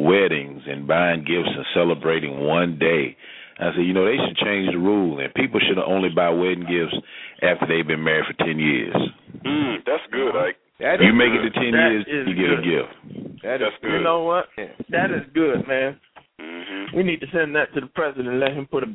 weddings 0.00 0.62
and 0.66 0.86
buying 0.88 1.20
gifts 1.24 1.50
and 1.54 1.64
celebrating 1.74 2.40
one 2.46 2.78
day. 2.78 3.16
I 3.60 3.72
said, 3.76 3.84
you 3.84 3.92
know, 3.92 4.06
they 4.06 4.16
should 4.16 4.36
change 4.40 4.72
the 4.72 4.78
rule, 4.78 5.20
and 5.20 5.32
people 5.34 5.60
should 5.60 5.76
only 5.78 6.08
buy 6.08 6.30
wedding 6.30 6.64
gifts 6.64 6.96
after 7.42 7.66
they've 7.68 7.86
been 7.86 8.02
married 8.02 8.24
for 8.24 8.32
ten 8.44 8.58
years. 8.58 8.96
Mm, 9.44 9.84
that's 9.84 10.02
good, 10.10 10.32
Ike. 10.34 10.56
That 10.80 11.00
you 11.04 11.12
make 11.12 11.28
good. 11.36 11.44
it 11.44 11.50
to 11.50 11.60
ten 11.60 11.72
That 11.76 11.90
years, 11.92 12.06
you 12.26 12.34
get 12.34 12.50
a 12.50 12.56
good. 12.56 12.64
gift. 12.64 13.42
That 13.44 13.54
is 13.60 13.68
That's 13.68 13.82
good. 13.82 13.92
You 13.98 14.02
know 14.02 14.24
what? 14.24 14.46
That 14.88 15.10
is 15.12 15.28
good, 15.34 15.68
man. 15.68 16.00
hmm 16.40 16.96
We 16.96 17.02
need 17.02 17.20
to 17.20 17.26
send 17.32 17.54
that 17.54 17.72
to 17.74 17.80
the 17.82 17.86
president 17.88 18.28
and 18.28 18.40
let 18.40 18.52
him 18.52 18.66
put 18.66 18.82
a 18.84 18.86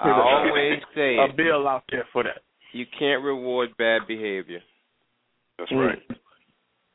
I 0.00 0.10
always 0.10 0.82
say 0.96 1.16
a 1.18 1.32
bill 1.32 1.68
out 1.68 1.84
there 1.90 2.06
for 2.12 2.24
that. 2.24 2.42
You 2.72 2.86
can't 2.98 3.22
reward 3.22 3.70
bad 3.78 4.02
behavior. 4.08 4.60
That's 5.58 5.70
Mm. 5.70 5.86
right. 5.86 6.02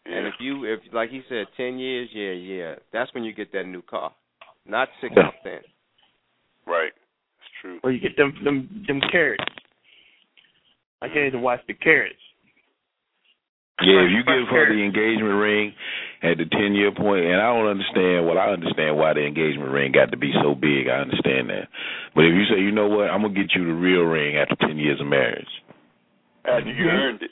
Yeah. 0.07 0.17
And 0.17 0.27
if 0.27 0.35
you, 0.39 0.63
if 0.65 0.79
like 0.93 1.09
he 1.09 1.21
said, 1.27 1.47
ten 1.57 1.77
years, 1.77 2.09
yeah, 2.13 2.31
yeah, 2.31 2.75
that's 2.93 3.13
when 3.13 3.23
you 3.23 3.33
get 3.33 3.51
that 3.53 3.65
new 3.65 3.81
car, 3.81 4.13
not 4.65 4.87
six 5.01 5.13
Yeah. 5.15 5.23
months 5.23 5.37
in. 5.45 5.59
right, 6.65 6.91
it's 6.93 7.51
true. 7.61 7.79
Or 7.83 7.91
you 7.91 7.99
get 7.99 8.15
them 8.17 8.33
them 8.43 8.85
them 8.87 9.01
carats. 9.11 9.43
I 11.01 11.07
can't 11.07 11.27
even 11.27 11.41
watch 11.41 11.61
the 11.67 11.73
carats. 11.73 12.15
Yeah, 13.79 14.01
if 14.01 14.09
you 14.09 14.23
give 14.25 14.47
her 14.49 14.73
the 14.73 14.81
engagement 14.81 15.37
ring 15.37 15.71
at 16.23 16.37
the 16.37 16.45
ten 16.45 16.73
year 16.73 16.91
point, 16.91 17.25
and 17.25 17.35
I 17.39 17.53
don't 17.53 17.67
understand. 17.67 18.25
Well, 18.25 18.39
I 18.39 18.49
understand 18.49 18.97
why 18.97 19.13
the 19.13 19.21
engagement 19.21 19.69
ring 19.69 19.91
got 19.91 20.09
to 20.11 20.17
be 20.17 20.33
so 20.41 20.55
big. 20.55 20.87
I 20.87 20.97
understand 20.97 21.49
that. 21.51 21.69
But 22.15 22.25
if 22.25 22.33
you 22.33 22.45
say, 22.49 22.59
you 22.59 22.71
know 22.71 22.87
what, 22.87 23.11
I'm 23.11 23.21
gonna 23.21 23.35
get 23.35 23.53
you 23.53 23.65
the 23.65 23.73
real 23.73 24.01
ring 24.01 24.35
after 24.35 24.55
ten 24.55 24.77
years 24.77 24.99
of 24.99 25.05
marriage. 25.05 25.45
After 26.45 26.71
you 26.71 26.89
earned 26.89 27.21
it. 27.21 27.31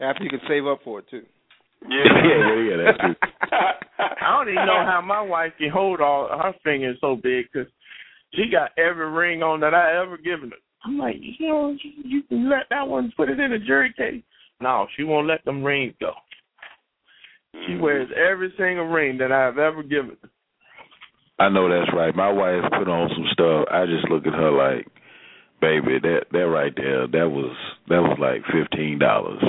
After 0.00 0.24
you 0.24 0.30
can 0.30 0.40
save 0.48 0.66
up 0.66 0.80
for 0.82 0.98
it 1.00 1.08
too. 1.08 1.22
Yeah, 1.88 2.04
yeah, 2.24 2.40
yeah, 2.48 2.60
yeah, 2.62 2.76
that's 2.84 2.98
true. 2.98 3.14
I 3.98 4.36
don't 4.36 4.48
even 4.48 4.66
know 4.66 4.84
how 4.84 5.02
my 5.04 5.20
wife 5.20 5.52
can 5.58 5.70
hold 5.70 6.00
all 6.00 6.28
her 6.28 6.54
fingers 6.64 6.98
so 7.00 7.16
big 7.16 7.46
because 7.52 7.70
she 8.34 8.44
got 8.50 8.70
every 8.78 9.10
ring 9.10 9.42
on 9.42 9.60
that 9.60 9.74
I 9.74 10.00
ever 10.02 10.16
given 10.16 10.50
her. 10.50 10.56
I'm 10.84 10.98
like, 10.98 11.16
you 11.20 11.48
know, 11.48 11.76
you, 11.82 11.90
you 12.04 12.22
can 12.24 12.50
let 12.50 12.66
that 12.70 12.86
one 12.86 13.12
put 13.16 13.30
it 13.30 13.40
in 13.40 13.52
a 13.52 13.58
jury 13.58 13.92
case. 13.96 14.22
No, 14.60 14.86
she 14.96 15.02
won't 15.02 15.26
let 15.26 15.44
them 15.44 15.62
rings 15.64 15.94
go. 16.00 16.12
She 17.66 17.72
mm-hmm. 17.72 17.82
wears 17.82 18.08
every 18.16 18.52
single 18.58 18.86
ring 18.86 19.18
that 19.18 19.32
I've 19.32 19.58
ever 19.58 19.82
given 19.82 20.16
her. 20.22 20.30
I 21.38 21.48
know 21.48 21.68
that's 21.68 21.92
right. 21.94 22.14
My 22.14 22.30
wife 22.30 22.62
put 22.78 22.88
on 22.88 23.10
some 23.14 23.26
stuff. 23.32 23.66
I 23.70 23.86
just 23.86 24.08
look 24.08 24.26
at 24.26 24.32
her 24.32 24.50
like, 24.50 24.86
baby, 25.60 25.98
that 26.00 26.26
that 26.32 26.46
right 26.46 26.72
there, 26.76 27.06
that 27.08 27.28
was 27.30 27.56
that 27.88 28.00
was 28.00 28.18
like 28.20 28.42
fifteen 28.52 28.98
dollars. 28.98 29.42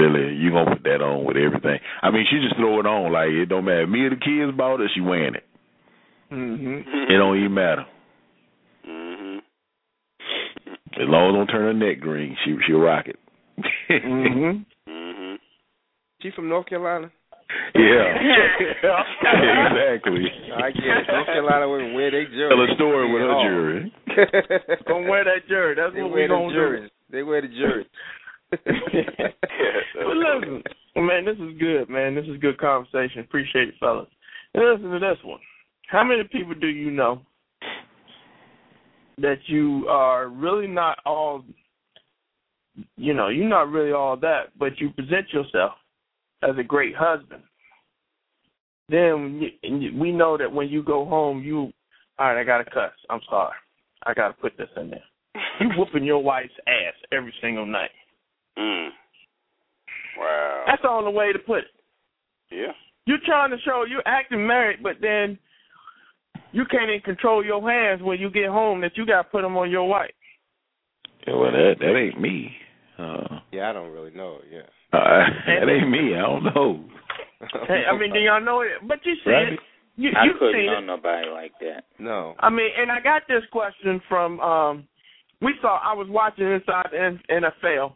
Really, 0.00 0.34
you 0.36 0.50
gonna 0.50 0.70
put 0.76 0.84
that 0.84 1.02
on 1.02 1.24
with 1.24 1.36
everything? 1.36 1.78
I 2.02 2.10
mean, 2.10 2.24
she 2.30 2.40
just 2.40 2.56
throw 2.56 2.80
it 2.80 2.86
on 2.86 3.12
like 3.12 3.28
it 3.28 3.46
don't 3.46 3.64
matter. 3.66 3.86
Me 3.86 4.00
or 4.00 4.10
the 4.10 4.16
kids 4.16 4.56
bought 4.56 4.80
it, 4.80 4.90
she 4.94 5.00
wearing 5.00 5.34
it. 5.34 5.44
Mhm. 6.32 7.10
It 7.10 7.16
don't 7.18 7.36
even 7.38 7.52
matter. 7.54 7.84
hmm 8.86 9.38
As 10.96 11.08
long 11.08 11.28
as 11.30 11.34
don't 11.36 11.46
turn 11.48 11.62
her 11.66 11.72
neck 11.74 12.00
green, 12.00 12.36
she 12.44 12.56
she'll 12.66 12.80
rock 12.80 13.06
it. 13.08 13.18
Mhm. 13.90 14.64
hmm 14.88 15.34
She 16.22 16.30
from 16.30 16.48
North 16.48 16.66
Carolina. 16.66 17.10
yeah. 17.74 18.14
exactly. 19.24 20.22
I 20.54 20.70
get 20.70 20.84
it. 20.84 21.06
North 21.08 21.26
Carolina 21.26 21.68
women 21.68 21.94
wear 21.94 22.10
their 22.10 22.26
jury. 22.30 22.48
Tell 22.48 22.62
a 22.64 22.74
story 22.76 23.12
with 23.12 23.22
her 23.22 23.42
jury. 23.42 23.92
Gonna 24.86 25.08
wear 25.10 25.24
that 25.24 25.46
jury. 25.48 25.74
That's 25.74 25.94
they 25.94 26.02
what 26.02 26.12
wear 26.12 26.22
we 26.22 26.28
the 26.28 26.34
gonna 26.34 26.52
do. 26.52 26.88
They 27.10 27.22
wear 27.22 27.42
the 27.42 27.48
juries. 27.48 27.86
But 28.50 30.16
listen, 30.16 30.62
man, 30.96 31.24
this 31.24 31.36
is 31.36 31.58
good, 31.58 31.88
man. 31.88 32.14
This 32.14 32.26
is 32.26 32.40
good 32.40 32.58
conversation. 32.58 33.20
Appreciate 33.20 33.68
it, 33.68 33.74
fellas. 33.78 34.08
And 34.54 34.64
listen 34.64 34.90
to 34.90 34.98
this 34.98 35.18
one. 35.24 35.40
How 35.88 36.04
many 36.04 36.24
people 36.24 36.54
do 36.54 36.68
you 36.68 36.90
know 36.90 37.22
that 39.18 39.38
you 39.46 39.86
are 39.88 40.28
really 40.28 40.66
not 40.66 40.98
all 41.04 41.44
you 42.96 43.14
know, 43.14 43.28
you're 43.28 43.48
not 43.48 43.70
really 43.70 43.92
all 43.92 44.16
that, 44.16 44.58
but 44.58 44.78
you 44.78 44.90
present 44.90 45.32
yourself 45.32 45.72
as 46.42 46.56
a 46.58 46.62
great 46.62 46.94
husband. 46.96 47.42
Then 48.88 49.40
we 49.98 50.12
know 50.12 50.36
that 50.36 50.52
when 50.52 50.68
you 50.68 50.82
go 50.82 51.04
home, 51.04 51.42
you, 51.42 51.72
all 52.18 52.34
right, 52.34 52.40
I 52.40 52.44
got 52.44 52.58
to 52.58 52.64
cuss. 52.64 52.92
I'm 53.08 53.20
sorry. 53.28 53.54
I 54.06 54.14
got 54.14 54.28
to 54.28 54.34
put 54.34 54.56
this 54.56 54.68
in 54.76 54.90
there. 54.90 55.04
You 55.60 55.68
whooping 55.76 56.04
your 56.04 56.22
wife's 56.22 56.54
ass 56.66 56.94
every 57.12 57.32
single 57.40 57.66
night. 57.66 57.90
Mm. 58.60 58.88
Wow. 60.18 60.64
That's 60.66 60.82
the 60.82 60.88
only 60.88 61.12
way 61.12 61.32
to 61.32 61.38
put 61.38 61.58
it. 61.58 61.64
Yeah. 62.50 62.72
You're 63.06 63.18
trying 63.24 63.50
to 63.50 63.56
show 63.64 63.84
you're 63.88 64.06
acting 64.06 64.46
married, 64.46 64.82
but 64.82 64.96
then 65.00 65.38
you 66.52 66.64
can't 66.70 66.90
even 66.90 67.00
control 67.00 67.44
your 67.44 67.68
hands 67.68 68.02
when 68.02 68.18
you 68.18 68.30
get 68.30 68.48
home 68.48 68.80
that 68.82 68.92
you 68.96 69.06
got 69.06 69.22
to 69.22 69.28
put 69.28 69.42
them 69.42 69.56
on 69.56 69.70
your 69.70 69.88
wife. 69.88 70.10
Yeah, 71.26 71.34
well, 71.34 71.52
that 71.52 71.74
that 71.80 71.96
ain't 71.96 72.20
me. 72.20 72.50
Uh, 72.98 73.40
yeah, 73.52 73.70
I 73.70 73.72
don't 73.72 73.92
really 73.92 74.10
know. 74.10 74.38
Yeah, 74.50 74.60
uh, 74.98 75.24
that 75.46 75.68
ain't 75.68 75.90
me. 75.90 76.14
I 76.14 76.22
don't 76.22 76.44
know. 76.44 76.84
hey, 77.68 77.82
I 77.90 77.98
mean, 77.98 78.12
do 78.12 78.18
y'all 78.18 78.40
know 78.40 78.60
it? 78.62 78.86
But 78.86 78.98
you 79.04 79.14
see 79.24 79.30
right. 79.30 79.52
it. 79.54 79.60
You, 79.96 80.10
I 80.16 80.24
you 80.24 80.32
couldn't 80.38 80.54
seen 80.54 80.66
know 80.66 80.78
it. 80.78 80.86
nobody 80.86 81.28
like 81.28 81.52
that. 81.60 81.84
No. 81.98 82.34
I 82.38 82.48
mean, 82.48 82.68
and 82.78 82.90
I 82.90 83.00
got 83.00 83.22
this 83.28 83.42
question 83.52 84.00
from 84.08 84.40
um 84.40 84.88
we 85.42 85.54
saw 85.60 85.78
I 85.82 85.94
was 85.94 86.08
watching 86.10 86.50
Inside 86.50 86.88
the 86.92 87.18
NFL 87.30 87.94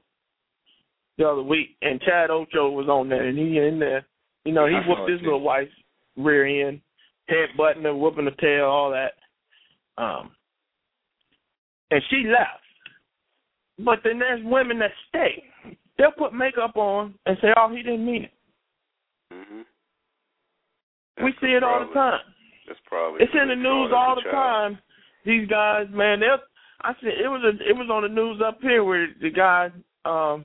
the 1.19 1.29
other 1.29 1.43
week 1.43 1.77
and 1.83 2.01
Chad 2.01 2.31
Ocho 2.31 2.71
was 2.71 2.89
on 2.89 3.09
there 3.09 3.27
and 3.27 3.39
he 3.39 3.59
in 3.59 3.79
there 3.79 4.07
you 4.45 4.53
know, 4.53 4.67
he 4.67 4.75
I 4.75 4.87
whooped 4.87 5.11
his 5.11 5.23
little 5.23 5.41
wife's 5.41 5.73
rear 6.17 6.69
end, 6.69 6.81
head 7.29 7.49
butting 7.57 7.83
her, 7.85 7.95
whooping 7.95 8.27
the 8.27 8.31
tail, 8.33 8.67
all 8.67 8.91
that. 8.91 9.13
Um 10.03 10.31
and 11.91 12.03
she 12.11 12.25
left. 12.27 12.61
But 13.79 14.01
then 14.05 14.19
there's 14.19 14.41
women 14.45 14.79
that 14.81 14.91
stay. 15.09 15.45
They'll 15.97 16.13
put 16.13 16.35
makeup 16.35 16.77
on 16.77 17.15
and 17.27 17.37
say, 17.41 17.49
Oh, 17.57 17.71
he 17.71 17.83
didn't 17.83 18.05
mean 18.05 18.25
it. 18.25 18.33
Mhm. 19.33 19.65
we 21.25 21.33
see 21.41 21.53
it 21.53 21.63
all 21.63 21.87
the 21.87 21.93
time. 21.95 22.21
That's 22.67 22.81
probably. 22.87 23.23
It's 23.23 23.33
in 23.35 23.49
the 23.49 23.57
news 23.57 23.93
all 23.95 24.17
the 24.17 24.23
child. 24.23 24.77
time. 24.77 24.79
These 25.25 25.49
guys, 25.49 25.87
man, 25.91 26.21
they're 26.21 26.39
I 26.83 26.93
said 27.01 27.15
it 27.19 27.29
was 27.29 27.43
a 27.43 27.69
it 27.69 27.73
was 27.73 27.89
on 27.91 28.03
the 28.03 28.09
news 28.09 28.43
up 28.47 28.59
here 28.61 28.85
where 28.85 29.09
the 29.21 29.31
guy 29.31 29.71
um 30.05 30.45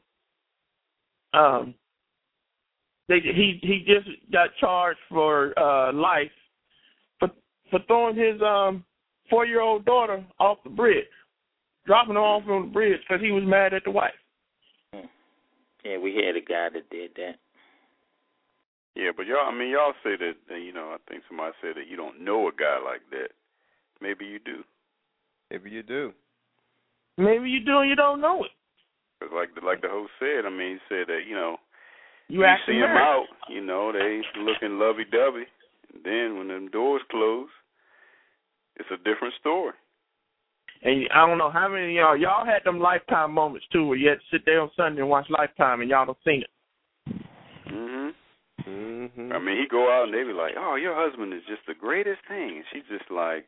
um 1.34 1.74
they 3.08 3.20
he 3.20 3.60
he 3.62 3.86
just 3.86 4.10
got 4.32 4.50
charged 4.60 5.00
for 5.10 5.58
uh 5.58 5.94
life 5.94 6.32
for 7.20 7.30
for 7.70 7.80
throwing 7.88 8.16
his 8.16 8.42
um 8.42 8.84
four 9.30 9.46
year 9.46 9.62
old 9.62 9.86
daughter 9.86 10.26
off 10.40 10.58
the 10.64 10.70
bridge, 10.70 11.06
dropping 11.86 12.16
her 12.16 12.22
off 12.22 12.44
on 12.48 12.68
the 12.68 12.72
bridge 12.72 13.00
because 13.08 13.22
he 13.22 13.32
was 13.32 13.44
mad 13.46 13.74
at 13.74 13.84
the 13.84 13.92
wife. 13.92 14.14
Yeah, 15.86 15.98
we 15.98 16.16
had 16.16 16.36
a 16.36 16.42
guy 16.42 16.70
that 16.74 16.90
did 16.90 17.12
that. 17.16 17.36
Yeah, 18.96 19.12
but 19.16 19.28
y'all, 19.28 19.48
I 19.48 19.58
mean, 19.58 19.70
y'all 19.70 19.94
say 20.04 20.16
that, 20.18 20.60
you 20.60 20.74
know, 20.74 20.94
I 20.94 20.98
think 21.10 21.24
somebody 21.28 21.54
said 21.62 21.76
that 21.78 21.88
you 21.88 21.96
don't 21.96 22.22
know 22.22 22.50
a 22.50 22.52
guy 22.52 22.80
like 22.84 23.02
that. 23.12 23.30
Maybe 24.02 24.26
you 24.26 24.40
do. 24.40 24.64
Maybe 25.50 25.70
you 25.70 25.84
do. 25.84 26.12
Maybe 27.18 27.50
you 27.50 27.64
do 27.64 27.80
and 27.80 27.90
you 27.90 27.96
don't 27.96 28.20
know 28.20 28.44
it. 28.44 28.52
'Cause 29.20 29.30
like 29.34 29.54
the, 29.54 29.62
like 29.62 29.82
the 29.82 29.90
host 29.90 30.12
said, 30.20 30.46
I 30.46 30.50
mean, 30.50 30.80
he 30.80 30.82
said 30.88 31.08
that, 31.08 31.26
you 31.28 31.36
know, 31.36 31.60
You, 32.30 32.42
you 32.42 32.56
see 32.66 32.80
them 32.80 32.96
out, 32.96 33.26
you 33.50 33.62
know, 33.62 33.92
they 33.92 34.22
looking 34.40 34.80
lovey-dovey. 34.80 35.46
Then 36.04 36.38
when 36.38 36.48
them 36.48 36.70
doors 36.70 37.02
close, 37.12 37.50
it's 38.78 38.90
a 38.92 38.98
different 38.98 39.34
story. 39.40 39.74
And 40.84 41.10
I 41.14 41.28
don't 41.28 41.38
know 41.38 41.52
how 41.52 41.68
many 41.68 41.88
of 41.88 41.92
y'all 41.92 42.16
y'all 42.16 42.46
had 42.46 42.64
them 42.64 42.80
lifetime 42.80 43.34
moments 43.34 43.66
too 43.72 43.86
where 43.86 43.98
you 43.98 44.08
had 44.08 44.20
to 44.20 44.26
sit 44.32 44.46
there 44.46 44.62
on 44.62 44.72
Sunday 44.78 45.02
and 45.02 45.10
watch 45.10 45.26
Lifetime 45.30 45.82
and 45.82 45.90
y'all 45.90 46.06
don't 46.06 46.18
seen 46.24 46.44
it. 46.44 46.50
Mhm. 47.68 48.14
Mhm. 48.66 49.34
I 49.34 49.40
mean, 49.40 49.58
he 49.58 49.68
go 49.68 49.92
out 49.92 50.06
and 50.06 50.14
they 50.14 50.24
be 50.24 50.32
like, 50.32 50.56
"Oh, 50.56 50.76
your 50.76 50.96
husband 50.96 51.34
is 51.34 51.44
just 51.46 51.66
the 51.66 51.74
greatest 51.74 52.22
thing," 52.28 52.58
and 52.58 52.66
she's 52.72 52.86
just 52.88 53.10
like, 53.12 53.48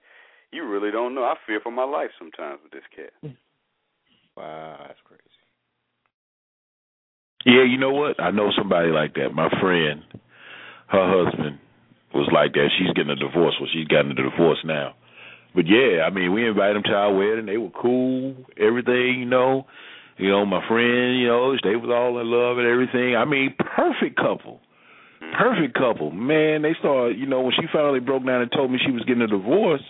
"You 0.52 0.66
really 0.66 0.92
don't 0.92 1.14
know. 1.14 1.24
I 1.24 1.36
fear 1.46 1.60
for 1.62 1.72
my 1.72 1.84
life 1.86 2.12
sometimes 2.18 2.62
with 2.64 2.72
this 2.74 2.88
cat." 2.88 3.14
wow, 4.36 4.78
that's 4.88 5.00
crazy. 5.02 5.41
Yeah, 7.46 7.64
you 7.64 7.78
know 7.78 7.92
what? 7.92 8.22
I 8.22 8.32
know 8.32 8.52
somebody 8.56 8.90
like 8.90 9.16
that. 9.16 9.34
My 9.34 9.50
friend, 9.60 10.04
her 10.88 11.26
husband 11.26 11.60
was 12.14 12.30
like 12.34 12.54
that. 12.54 12.70
She's 12.78 12.94
getting 12.94 13.12
a 13.12 13.16
divorce. 13.16 13.56
Well, 13.60 13.70
she's 13.74 13.88
gotten 13.88 14.12
a 14.12 14.16
divorce 14.16 14.60
now. 14.64 14.94
But 15.56 15.66
yeah, 15.68 16.04
I 16.06 16.10
mean, 16.12 16.34
we 16.34 16.48
invited 16.48 16.78
them 16.78 16.84
to 16.84 16.94
our 16.94 17.14
wedding. 17.14 17.46
They 17.46 17.58
were 17.58 17.72
cool, 17.72 18.36
everything, 18.58 19.20
you 19.20 19.26
know. 19.26 19.66
You 20.18 20.30
know, 20.30 20.46
my 20.46 20.66
friend, 20.68 21.20
you 21.20 21.28
know, 21.28 21.56
they 21.64 21.76
was 21.76 21.90
all 21.90 22.20
in 22.22 22.28
love 22.30 22.58
and 22.58 22.68
everything. 22.68 23.16
I 23.16 23.26
mean, 23.26 23.56
perfect 23.58 24.18
couple. 24.18 24.60
Perfect 25.38 25.74
couple. 25.74 26.12
Man, 26.12 26.62
they 26.62 26.76
started, 26.80 27.18
you 27.18 27.26
know, 27.26 27.42
when 27.42 27.54
she 27.54 27.66
finally 27.74 28.00
broke 28.00 28.26
down 28.26 28.42
and 28.42 28.52
told 28.52 28.72
me 28.72 28.78
she 28.86 28.92
was 28.92 29.04
getting 29.06 29.24
a 29.24 29.28
divorce, 29.28 29.84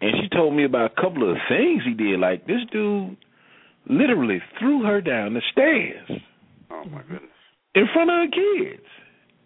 and 0.00 0.12
she 0.20 0.28
told 0.34 0.54
me 0.54 0.64
about 0.64 0.92
a 0.92 1.00
couple 1.00 1.30
of 1.30 1.36
things 1.48 1.82
he 1.84 1.92
did. 1.92 2.18
Like, 2.20 2.46
this 2.46 2.62
dude 2.72 3.16
literally 3.88 4.40
threw 4.58 4.82
her 4.84 5.00
down 5.00 5.34
the 5.34 5.42
stairs 5.52 6.08
Oh 6.80 6.88
my 6.88 7.02
goodness. 7.02 7.30
in 7.74 7.86
front 7.92 8.10
of 8.10 8.30
the 8.30 8.36
kids. 8.36 8.86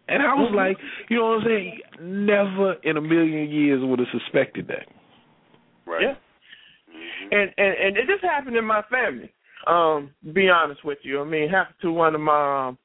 And 0.07 0.23
I 0.23 0.35
was 0.35 0.53
like, 0.55 0.77
you 1.09 1.17
know 1.17 1.25
what 1.25 1.41
I'm 1.41 1.47
saying? 1.47 1.79
Never 2.01 2.75
in 2.85 2.99
a 2.99 3.01
million 3.01 3.51
years 3.51 3.81
would 3.83 3.99
have 3.99 4.09
suspected 4.13 4.69
that. 4.69 4.87
Right. 5.87 6.03
Yeah. 6.03 6.15
Mhm. 6.95 7.33
And 7.33 7.55
and 7.57 7.75
and 7.79 7.97
it 7.97 8.07
just 8.07 8.23
happened 8.23 8.57
in 8.57 8.65
my 8.65 8.83
family. 8.91 9.33
Um, 9.67 10.11
be 10.35 10.51
honest 10.51 10.85
with 10.85 10.99
you, 11.03 11.23
I 11.23 11.25
mean, 11.25 11.45
it 11.45 11.51
happened 11.51 11.77
to 11.81 11.91
one 11.91 12.15
of 12.15 12.21
my, 12.21 12.69
um, 12.69 12.79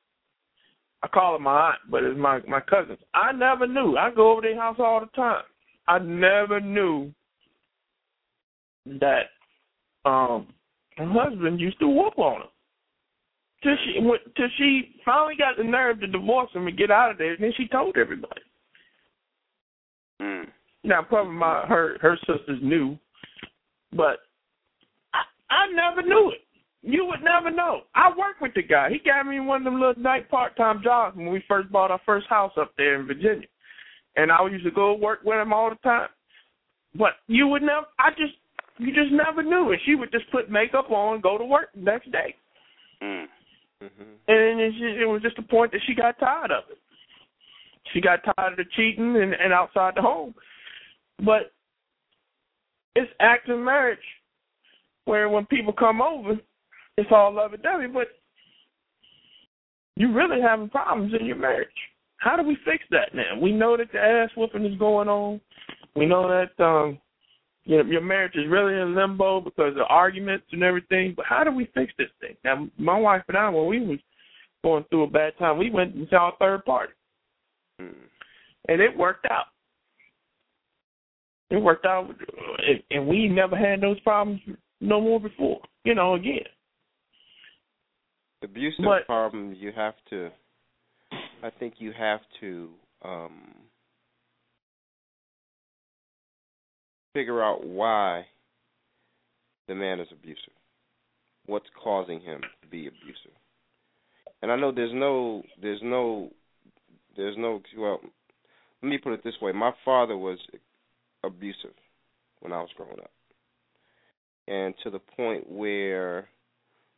I 1.04 1.08
call 1.10 1.36
it 1.36 1.42
my 1.42 1.52
aunt, 1.70 1.80
but 1.92 2.04
it's 2.04 2.18
my 2.18 2.40
my 2.48 2.62
cousins. 2.62 3.00
I 3.14 3.34
never 3.34 3.68
knew. 3.68 3.98
I 3.98 4.12
go 4.12 4.32
over 4.32 4.42
their 4.42 4.56
house 4.56 4.78
all 4.80 5.02
the 5.02 5.08
time. 5.08 5.44
I 5.90 6.00
never 6.00 6.62
knew 6.62 7.12
that 8.86 9.24
um 10.06 10.48
her 10.98 11.06
husband 11.08 11.60
used 11.60 11.80
to 11.80 11.88
whoop 11.88 12.18
on 12.18 12.42
her. 12.42 12.48
Till 13.62 13.76
she 13.84 14.00
when, 14.00 14.20
till 14.38 14.48
she 14.58 14.96
finally 15.04 15.36
got 15.38 15.58
the 15.58 15.64
nerve 15.64 16.00
to 16.00 16.08
divorce 16.08 16.50
him 16.54 16.68
and 16.68 16.78
get 16.78 16.92
out 16.92 17.12
of 17.12 17.18
there, 17.18 17.34
and 17.34 17.44
then 17.44 17.54
she 17.58 17.68
told 17.68 17.98
everybody. 17.98 18.42
Mm. 20.22 20.46
Now, 20.84 21.02
probably 21.02 21.34
my 21.34 21.66
her 21.68 21.98
her 22.02 22.18
sisters 22.20 22.60
knew, 22.62 22.98
but 23.92 24.20
I, 25.14 25.24
I 25.50 25.74
never 25.74 26.02
knew 26.02 26.32
it. 26.32 26.42
You 26.82 27.06
would 27.06 27.22
never 27.22 27.52
know. 27.52 27.82
I 27.96 28.10
worked 28.18 28.42
with 28.42 28.54
the 28.54 28.64
guy. 28.64 28.90
He 28.90 29.00
got 29.00 29.28
me 29.28 29.42
one 29.42 29.62
of 29.62 29.66
them 29.66 29.82
little 29.82 30.02
night 30.02 30.30
part 30.30 30.56
time 30.56 30.82
jobs 30.82 31.18
when 31.18 31.30
we 31.30 31.44
first 31.48 31.70
bought 31.70 31.92
our 31.92 32.00
first 32.06 32.28
house 32.30 32.54
up 32.58 32.72
there 32.78 32.98
in 32.98 33.08
Virginia, 33.08 33.48
and 34.16 34.32
I 34.32 34.38
used 34.48 34.64
to 34.64 34.72
go 34.72 34.94
work 34.94 35.20
with 35.26 35.38
him 35.38 35.52
all 35.52 35.70
the 35.70 35.76
time. 35.78 36.08
But 36.96 37.12
you 37.28 37.48
would 37.48 37.62
never. 37.62 37.86
I 38.00 38.12
just 38.12 38.34
you 38.78 38.94
just 38.94 39.12
never 39.12 39.44
knew. 39.44 39.72
And 39.72 39.82
she 39.86 39.96
would 39.96 40.12
just 40.12 40.32
put 40.32 40.50
makeup 40.50 40.90
on, 40.90 41.20
go 41.20 41.38
to 41.38 41.46
work 41.46 41.70
the 41.76 41.82
next 41.82 42.12
day, 42.12 42.36
Mm. 43.02 43.26
Mhm. 43.82 44.18
and 44.28 44.60
it, 44.60 44.74
it 45.02 45.06
was 45.06 45.22
just 45.22 45.38
the 45.38 45.42
point 45.42 45.72
that 45.72 45.82
she 45.88 45.94
got 45.94 46.20
tired 46.20 46.52
of 46.52 46.66
it. 46.70 46.78
She 47.94 48.02
got 48.02 48.24
tired 48.24 48.52
of 48.52 48.58
the 48.58 48.66
cheating 48.76 49.16
and, 49.16 49.34
and 49.34 49.54
outside 49.54 49.96
the 49.96 50.02
home. 50.02 50.36
But 51.24 51.54
it's 52.96 53.12
active 53.20 53.58
marriage 53.58 54.00
where 55.06 55.30
when 55.30 55.46
people 55.46 55.74
come 55.74 56.02
over, 56.02 56.34
it's 56.98 57.10
all 57.12 57.34
lovey 57.34 57.58
dovey, 57.58 57.88
but 57.88 58.10
you're 59.96 60.14
really 60.14 60.42
having 60.42 60.70
problems 60.70 61.14
in 61.18 61.26
your 61.26 61.38
marriage. 61.38 61.68
How 62.18 62.36
do 62.36 62.44
we 62.44 62.58
fix 62.66 62.84
that 62.92 63.16
now? 63.16 63.40
We 63.40 63.52
know 63.52 63.78
that 63.78 63.92
the 63.94 64.00
ass 64.00 64.30
whooping 64.36 64.66
is 64.66 64.78
going 64.78 65.08
on. 65.08 65.40
We 65.96 66.06
know 66.06 66.28
that 66.28 66.64
um 66.64 67.00
you 67.70 67.78
know, 67.78 67.88
your 67.88 68.02
marriage 68.02 68.34
is 68.36 68.50
really 68.50 68.74
in 68.74 68.96
limbo 68.96 69.40
because 69.42 69.76
of 69.76 69.84
arguments 69.90 70.48
and 70.52 70.64
everything. 70.64 71.14
But 71.16 71.28
how 71.28 71.44
do 71.44 71.52
we 71.52 71.70
fix 71.76 71.94
this 72.00 72.10
thing? 72.20 72.36
Now, 72.44 72.68
my 72.80 72.98
wife 72.98 73.22
and 73.28 73.38
I, 73.38 73.48
when 73.50 73.68
we 73.68 73.80
was 73.80 74.00
going 74.64 74.86
through 74.90 75.04
a 75.04 75.08
bad 75.08 75.38
time, 75.38 75.60
we 75.60 75.70
went 75.70 75.94
and 75.94 76.08
saw 76.10 76.30
a 76.30 76.38
third 76.38 76.66
party, 76.66 76.94
Mm. 77.80 78.10
and 78.70 78.82
it 78.82 78.98
worked 78.98 79.28
out. 79.30 79.50
It 81.52 81.58
worked 81.58 81.86
out, 81.86 82.10
and- 82.68 82.84
and 82.90 83.08
we 83.08 83.28
never 83.28 83.56
had 83.56 83.82
those 83.82 84.00
problems 84.00 84.42
no 84.82 85.00
more 85.00 85.20
before. 85.20 85.62
You 85.84 85.94
know, 85.94 86.16
again. 86.16 86.48
Abusive 88.42 88.84
But- 88.84 89.06
problem 89.06 89.54
you 89.54 89.72
have 89.74 90.04
to 90.06 90.32
I 91.44 91.50
think 91.52 91.80
you 91.80 91.92
have 91.94 92.22
to 92.40 92.74
um 93.04 93.69
figure 97.14 97.44
out 97.44 97.66
why 97.66 98.26
the 99.68 99.76
man 99.76 100.00
is 100.00 100.08
abusive. 100.12 100.54
What's 101.46 101.70
causing 101.84 102.22
him 102.22 102.42
to 102.62 102.68
be 102.70 102.88
abusive. 102.88 103.36
And 104.42 104.52
I 104.52 104.56
know 104.56 104.72
there's 104.72 104.94
no 104.94 105.44
there's 105.62 105.82
no 105.84 106.32
there's 107.18 107.36
no 107.38 107.62
well 107.78 108.00
let 108.82 108.90
me 108.90 108.98
put 108.98 109.14
it 109.14 109.24
this 109.24 109.36
way. 109.42 109.52
My 109.52 109.72
father 109.84 110.18
was 110.18 110.40
abusive 111.24 111.74
when 112.40 112.54
I 112.54 112.62
was 112.62 112.70
growing 112.78 113.00
up. 113.00 113.12
and 114.48 114.74
to 114.84 114.90
the 114.90 115.00
point 115.00 115.50
where 115.50 116.28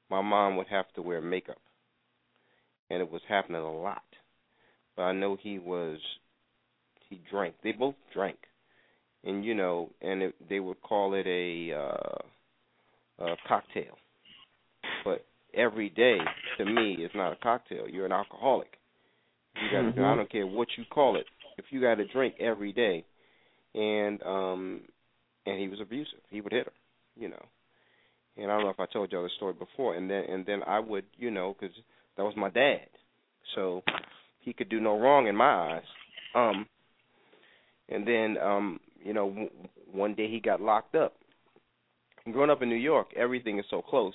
my 0.10 0.22
mom 0.22 0.58
would 0.58 0.68
have 0.68 0.92
to 0.96 1.02
wear 1.02 1.22
makeup, 1.22 1.62
and 2.90 3.02
it 3.02 3.12
was 3.12 3.22
happening 3.28 3.62
a 3.62 3.72
lot. 3.82 4.04
But 4.96 5.04
I 5.04 5.14
know 5.14 5.38
he 5.42 5.60
was 5.60 6.00
he 7.10 7.22
drank. 7.30 7.56
They 7.64 7.72
both 7.74 7.96
drank, 8.14 8.38
and 9.24 9.46
you 9.46 9.54
know, 9.54 9.90
and 10.02 10.22
it, 10.24 10.36
they 10.50 10.60
would 10.60 10.82
call 10.82 11.14
it 11.14 11.28
a, 11.28 11.74
uh, 11.74 13.26
a 13.26 13.36
cocktail. 13.48 13.98
But 15.04 15.26
every 15.54 15.90
day, 15.90 16.18
to 16.58 16.66
me, 16.66 16.94
is 16.94 17.12
not 17.14 17.34
a 17.34 17.38
cocktail. 17.38 17.88
You're 17.88 18.06
an 18.06 18.12
alcoholic. 18.12 18.70
You 19.56 19.70
got. 19.72 19.94
Mm-hmm. 19.94 20.04
I 20.04 20.16
don't 20.16 20.32
care 20.32 20.48
what 20.48 20.68
you 20.78 20.86
call 20.90 21.18
it. 21.18 21.26
If 21.58 21.66
you 21.70 21.82
got 21.82 21.96
to 21.96 22.08
drink 22.08 22.36
every 22.40 22.72
day, 22.72 23.06
and 23.76 24.22
um, 24.24 24.82
and 25.46 25.60
he 25.60 25.68
was 25.68 25.80
abusive. 25.82 26.20
He 26.30 26.42
would 26.42 26.52
hit 26.52 26.66
her, 26.66 26.74
you 27.16 27.30
know. 27.30 27.46
And 28.38 28.50
I 28.50 28.56
don't 28.56 28.64
know 28.64 28.70
if 28.70 28.80
I 28.80 28.86
told 28.86 29.12
y'all 29.12 29.24
the 29.24 29.30
story 29.36 29.54
before. 29.54 29.96
And 29.96 30.10
then 30.10 30.24
and 30.30 30.46
then 30.46 30.62
I 30.66 30.80
would, 30.80 31.06
you 31.18 31.32
know, 31.32 31.56
because 31.60 31.76
that 32.18 32.24
was 32.24 32.34
my 32.36 32.50
dad, 32.50 32.88
so 33.56 33.84
he 34.40 34.54
could 34.54 34.70
do 34.70 34.80
no 34.80 34.98
wrong 35.00 35.28
in 35.28 35.36
my 35.36 35.76
eyes. 35.76 35.84
Um, 36.34 36.66
and 37.90 38.08
then 38.08 38.38
um, 38.42 38.80
you 39.04 39.14
know, 39.14 39.30
w- 39.30 39.50
one 39.92 40.16
day 40.16 40.30
he 40.30 40.40
got 40.40 40.62
locked 40.62 40.96
up. 40.96 41.14
And 42.26 42.34
growing 42.34 42.50
up 42.50 42.62
in 42.62 42.70
New 42.70 42.76
York, 42.76 43.08
everything 43.16 43.60
is 43.60 43.66
so 43.70 43.82
close. 43.82 44.14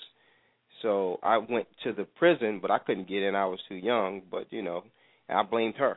So 0.82 1.18
I 1.22 1.38
went 1.38 1.66
to 1.84 1.92
the 1.92 2.04
prison, 2.04 2.60
but 2.60 2.70
I 2.70 2.78
couldn't 2.78 3.08
get 3.08 3.22
in. 3.22 3.34
I 3.34 3.46
was 3.46 3.60
too 3.68 3.74
young. 3.74 4.22
But 4.30 4.52
you 4.52 4.62
know, 4.62 4.84
I 5.28 5.42
blamed 5.42 5.76
her. 5.76 5.96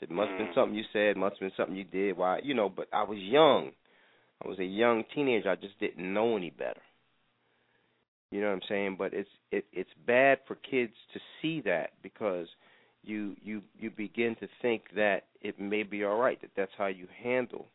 Said 0.00 0.10
must 0.10 0.30
have 0.30 0.38
been 0.38 0.46
mm. 0.48 0.54
something 0.54 0.74
you 0.74 0.84
said, 0.92 1.16
must 1.16 1.34
have 1.34 1.40
been 1.40 1.52
something 1.56 1.76
you 1.76 1.84
did. 1.84 2.16
Why, 2.16 2.40
you 2.42 2.54
know? 2.54 2.68
But 2.68 2.88
I 2.92 3.04
was 3.04 3.18
young. 3.18 3.70
I 4.44 4.48
was 4.48 4.58
a 4.58 4.64
young 4.64 5.04
teenager. 5.14 5.50
I 5.50 5.54
just 5.54 5.78
didn't 5.78 6.12
know 6.12 6.36
any 6.36 6.50
better. 6.50 6.80
You 8.32 8.40
know 8.40 8.48
what 8.48 8.54
I'm 8.54 8.68
saying? 8.68 8.96
But 8.98 9.12
it's 9.12 9.28
it 9.50 9.66
it's 9.72 9.90
bad 10.06 10.38
for 10.48 10.56
kids 10.56 10.94
to 11.12 11.20
see 11.40 11.60
that 11.66 11.90
because 12.02 12.48
you 13.04 13.36
you 13.44 13.62
you 13.78 13.90
begin 13.90 14.34
to 14.40 14.48
think 14.62 14.84
that 14.96 15.24
it 15.42 15.60
may 15.60 15.82
be 15.82 16.04
all 16.04 16.16
right 16.16 16.40
that 16.40 16.50
that's 16.56 16.72
how 16.76 16.86
you 16.86 17.06
handle 17.22 17.66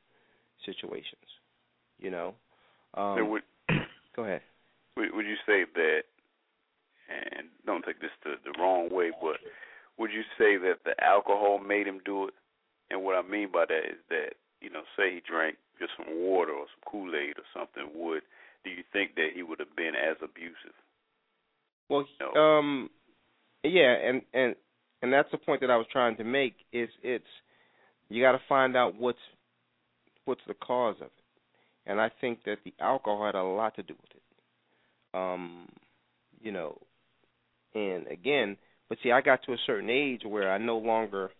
situations. 0.65 1.27
You 1.99 2.11
know. 2.11 2.35
Um, 2.93 3.17
so 3.17 3.25
would, 3.25 3.43
go 4.15 4.23
ahead. 4.23 4.41
Would, 4.95 5.13
would 5.13 5.25
you 5.25 5.35
say 5.45 5.65
that? 5.73 6.01
And 7.09 7.47
don't 7.65 7.85
take 7.85 8.01
this 8.01 8.11
the, 8.23 8.35
the 8.43 8.57
wrong 8.59 8.89
way, 8.91 9.11
but 9.21 9.37
would 9.97 10.11
you 10.11 10.23
say 10.37 10.57
that 10.57 10.83
the 10.83 11.01
alcohol 11.01 11.57
made 11.57 11.87
him 11.87 12.01
do 12.03 12.27
it? 12.27 12.33
And 12.89 13.03
what 13.03 13.15
I 13.15 13.21
mean 13.27 13.49
by 13.51 13.65
that 13.65 13.85
is 13.89 13.99
that 14.09 14.33
you 14.61 14.69
know, 14.69 14.81
say 14.97 15.15
he 15.15 15.21
drank 15.27 15.57
just 15.79 15.91
some 15.97 16.07
water 16.17 16.51
or 16.51 16.65
some 16.65 16.91
Kool 16.91 17.11
Aid 17.15 17.37
or 17.37 17.47
something, 17.53 17.91
would 17.93 18.23
do 18.63 18.69
you 18.71 18.83
think 18.91 19.15
that 19.15 19.29
he 19.35 19.43
would 19.43 19.59
have 19.59 19.75
been 19.75 19.93
as 19.95 20.17
abusive? 20.21 20.75
Well, 21.89 22.05
no. 22.19 22.39
um, 22.39 22.89
yeah, 23.63 23.93
and 23.93 24.21
and 24.33 24.55
and 25.01 25.13
that's 25.13 25.29
the 25.31 25.37
point 25.37 25.61
that 25.61 25.71
I 25.71 25.77
was 25.77 25.85
trying 25.91 26.17
to 26.17 26.23
make. 26.23 26.55
Is 26.73 26.89
it's 27.03 27.25
you 28.09 28.21
got 28.21 28.33
to 28.33 28.41
find 28.47 28.75
out 28.75 28.95
what's 28.99 29.19
what's 30.25 30.41
the 30.47 30.53
cause 30.53 30.95
of 30.99 31.07
it, 31.07 31.89
and 31.89 31.99
I 32.01 32.11
think 32.21 32.39
that 32.45 32.57
the 32.63 32.73
alcohol 32.79 33.25
had 33.25 33.35
a 33.35 33.43
lot 33.43 33.75
to 33.75 33.83
do 33.83 33.93
with 33.99 34.11
it. 34.11 35.17
Um, 35.17 35.67
you 36.41 36.51
know, 36.51 36.77
and 37.73 38.07
again, 38.07 38.57
but 38.89 38.97
see, 39.03 39.11
I 39.11 39.21
got 39.21 39.43
to 39.43 39.53
a 39.53 39.57
certain 39.65 39.89
age 39.89 40.21
where 40.25 40.51
I 40.51 40.57
no 40.57 40.77
longer 40.77 41.31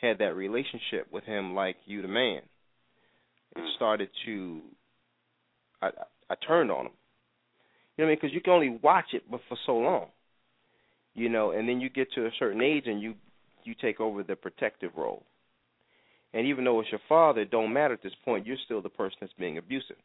had 0.00 0.18
that 0.18 0.36
relationship 0.36 1.10
with 1.10 1.24
him 1.24 1.54
like 1.54 1.76
you, 1.86 2.02
the 2.02 2.08
man. 2.08 2.42
It 3.56 3.60
mm. 3.60 3.76
started 3.76 4.08
to, 4.26 4.60
I 5.82 5.90
I 6.30 6.34
turned 6.46 6.70
on 6.70 6.86
him. 6.86 6.92
You 7.96 8.04
know 8.04 8.06
what 8.06 8.06
I 8.06 8.08
mean? 8.10 8.18
Because 8.20 8.34
you 8.34 8.40
can 8.40 8.52
only 8.52 8.78
watch 8.82 9.06
it, 9.12 9.24
but 9.30 9.40
for 9.48 9.58
so 9.66 9.76
long. 9.76 10.06
You 11.14 11.28
know, 11.28 11.50
and 11.50 11.68
then 11.68 11.80
you 11.80 11.88
get 11.88 12.12
to 12.12 12.26
a 12.26 12.30
certain 12.38 12.62
age 12.62 12.84
and 12.86 13.02
you 13.02 13.14
you 13.64 13.74
take 13.80 14.00
over 14.00 14.22
the 14.22 14.36
protective 14.36 14.92
role. 14.96 15.24
And 16.34 16.46
even 16.46 16.64
though 16.64 16.80
it's 16.80 16.90
your 16.90 17.00
father, 17.08 17.42
it 17.42 17.50
don't 17.50 17.72
matter 17.72 17.94
at 17.94 18.02
this 18.02 18.12
point. 18.24 18.46
You're 18.46 18.56
still 18.64 18.82
the 18.82 18.88
person 18.88 19.18
that's 19.20 19.32
being 19.38 19.58
abusive. 19.58 19.96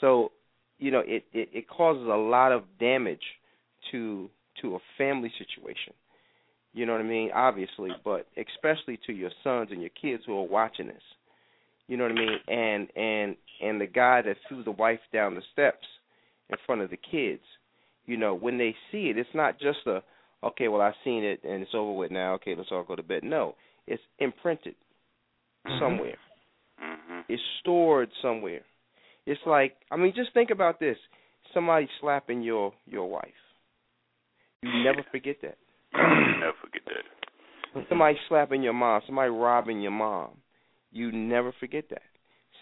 So, 0.00 0.32
you 0.78 0.90
know, 0.90 1.02
it 1.04 1.24
it, 1.32 1.48
it 1.52 1.68
causes 1.68 2.04
a 2.04 2.16
lot 2.16 2.52
of 2.52 2.64
damage 2.78 3.22
to 3.90 4.30
to 4.60 4.76
a 4.76 4.78
family 4.96 5.32
situation. 5.38 5.94
You 6.72 6.86
know 6.86 6.92
what 6.92 7.02
I 7.02 7.04
mean? 7.04 7.30
Obviously, 7.34 7.90
but 8.04 8.26
especially 8.36 8.98
to 9.06 9.12
your 9.12 9.30
sons 9.44 9.68
and 9.70 9.80
your 9.80 9.90
kids 9.90 10.22
who 10.26 10.38
are 10.38 10.46
watching 10.46 10.86
this. 10.86 11.02
You 11.88 11.96
know 11.96 12.04
what 12.04 12.12
I 12.12 12.14
mean? 12.14 12.38
And 12.48 12.88
and 12.96 13.36
and 13.60 13.80
the 13.80 13.86
guy 13.86 14.22
that 14.22 14.36
threw 14.48 14.62
the 14.62 14.70
wife 14.70 15.00
down 15.12 15.34
the 15.34 15.42
steps 15.52 15.86
in 16.48 16.56
front 16.64 16.80
of 16.80 16.90
the 16.90 16.96
kids. 16.96 17.42
You 18.06 18.16
know, 18.16 18.34
when 18.34 18.58
they 18.58 18.74
see 18.90 19.10
it, 19.10 19.18
it's 19.18 19.28
not 19.34 19.60
just 19.60 19.78
a 19.86 20.02
okay, 20.44 20.68
well 20.68 20.80
I've 20.80 20.94
seen 21.04 21.24
it 21.24 21.40
and 21.44 21.62
it's 21.62 21.74
over 21.74 21.92
with 21.92 22.10
now. 22.10 22.34
Okay, 22.34 22.54
let's 22.56 22.70
all 22.70 22.84
go 22.84 22.96
to 22.96 23.02
bed. 23.02 23.24
No, 23.24 23.56
it's 23.86 24.02
imprinted 24.18 24.76
mm-hmm. 25.66 25.78
somewhere. 25.80 26.18
Mm-hmm. 26.82 27.20
It's 27.28 27.42
stored 27.60 28.10
somewhere. 28.20 28.62
It's 29.26 29.40
like 29.46 29.76
I 29.90 29.96
mean, 29.96 30.12
just 30.14 30.32
think 30.34 30.50
about 30.50 30.80
this: 30.80 30.96
somebody 31.54 31.88
slapping 32.00 32.42
your 32.42 32.72
your 32.86 33.08
wife. 33.08 33.28
You 34.62 34.84
never 34.84 35.04
forget 35.10 35.36
that. 35.42 35.56
never 35.94 36.52
forget 36.60 36.82
that. 36.86 37.84
Somebody 37.88 38.16
slapping 38.28 38.62
your 38.62 38.74
mom, 38.74 39.00
somebody 39.06 39.30
robbing 39.30 39.80
your 39.80 39.92
mom. 39.92 40.30
You 40.92 41.10
never 41.10 41.54
forget 41.58 41.84
that. 41.90 42.02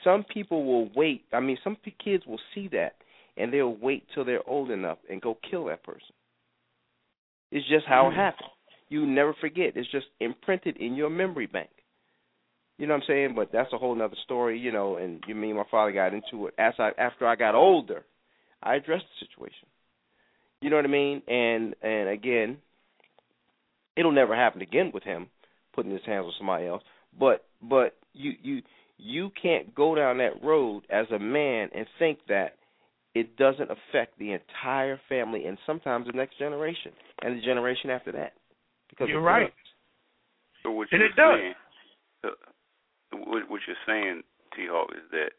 Some 0.05 0.25
people 0.33 0.65
will 0.65 0.89
wait. 0.95 1.25
I 1.33 1.41
mean, 1.41 1.59
some 1.63 1.77
kids 2.03 2.25
will 2.27 2.41
see 2.55 2.69
that 2.69 2.95
and 3.37 3.53
they'll 3.53 3.77
wait 3.77 4.05
till 4.15 4.25
they're 4.25 4.49
old 4.49 4.71
enough 4.71 4.99
and 5.09 5.21
go 5.21 5.37
kill 5.51 5.67
that 5.67 5.83
person. 5.83 6.15
It's 7.51 7.69
just 7.69 7.87
how 7.87 8.09
it 8.09 8.13
mm. 8.13 8.17
happened. 8.17 8.51
You 8.89 9.07
never 9.07 9.35
forget. 9.41 9.77
It's 9.77 9.91
just 9.91 10.07
imprinted 10.21 10.77
in 10.77 10.95
your 10.95 11.11
memory 11.11 11.47
bank. 11.47 11.71
You 12.81 12.87
know 12.87 12.95
what 12.95 13.03
I'm 13.03 13.09
saying? 13.09 13.33
But 13.37 13.51
that's 13.53 13.71
a 13.75 13.79
whole 13.79 14.01
other 14.01 14.17
story, 14.25 14.59
you 14.59 14.73
know. 14.73 14.97
And 14.97 15.23
you 15.29 15.35
mean 15.35 15.55
my 15.55 15.65
father 15.71 15.93
got 15.93 16.15
into 16.15 16.47
it 16.47 16.55
as 16.57 16.73
I 16.79 16.93
after 16.97 17.27
I 17.27 17.37
got 17.37 17.55
older. 17.55 18.07
I 18.63 18.77
addressed 18.77 19.05
the 19.05 19.27
situation. 19.27 19.69
You 20.63 20.71
know 20.71 20.77
what 20.77 20.87
I 20.87 20.89
mean? 20.89 21.21
And 21.29 21.75
and 21.83 22.09
again, 22.09 22.57
it'll 23.99 24.13
never 24.13 24.35
happen 24.35 24.63
again 24.63 24.93
with 24.95 25.03
him 25.03 25.29
putting 25.75 25.93
his 25.93 26.01
hands 26.07 26.25
on 26.25 26.33
somebody 26.39 26.69
else. 26.69 26.83
But 27.19 27.45
but 27.61 27.97
you 28.15 28.33
you 28.43 28.63
you 28.97 29.31
can't 29.43 29.75
go 29.75 29.95
down 29.95 30.17
that 30.19 30.43
road 30.43 30.85
as 30.89 31.05
a 31.15 31.19
man 31.19 31.69
and 31.75 31.87
think 31.99 32.21
that 32.29 32.55
it 33.15 33.37
doesn't 33.37 33.69
affect 33.71 34.19
the 34.19 34.33
entire 34.33 34.99
family 35.07 35.45
and 35.45 35.59
sometimes 35.67 36.07
the 36.07 36.13
next 36.13 36.39
generation 36.39 36.93
and 37.21 37.37
the 37.37 37.45
generation 37.45 37.91
after 37.91 38.13
that. 38.13 38.33
Because 38.89 39.09
you're 39.11 39.21
right. 39.21 39.53
So 40.63 40.71
what 40.71 40.89
and 40.93 41.01
you're 41.01 41.11
it 41.11 41.13
saying, 41.15 41.49
does. 41.49 41.57
Uh, 43.13 43.17
what 43.49 43.61
you're 43.67 43.77
saying, 43.87 44.23
T 44.57 44.67
Hawk, 44.71 44.91
is 44.93 45.11
that 45.11 45.31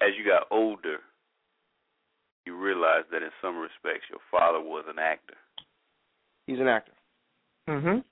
as 0.00 0.10
you 0.18 0.24
got 0.24 0.46
older, 0.50 0.98
you 2.46 2.56
realized 2.56 3.06
that 3.12 3.22
in 3.22 3.30
some 3.42 3.56
respects 3.58 4.06
your 4.10 4.20
father 4.30 4.60
was 4.60 4.84
an 4.88 4.98
actor. 4.98 5.34
He's 6.46 6.60
an 6.60 6.68
actor. 6.68 6.92
Mhm. 7.68 8.04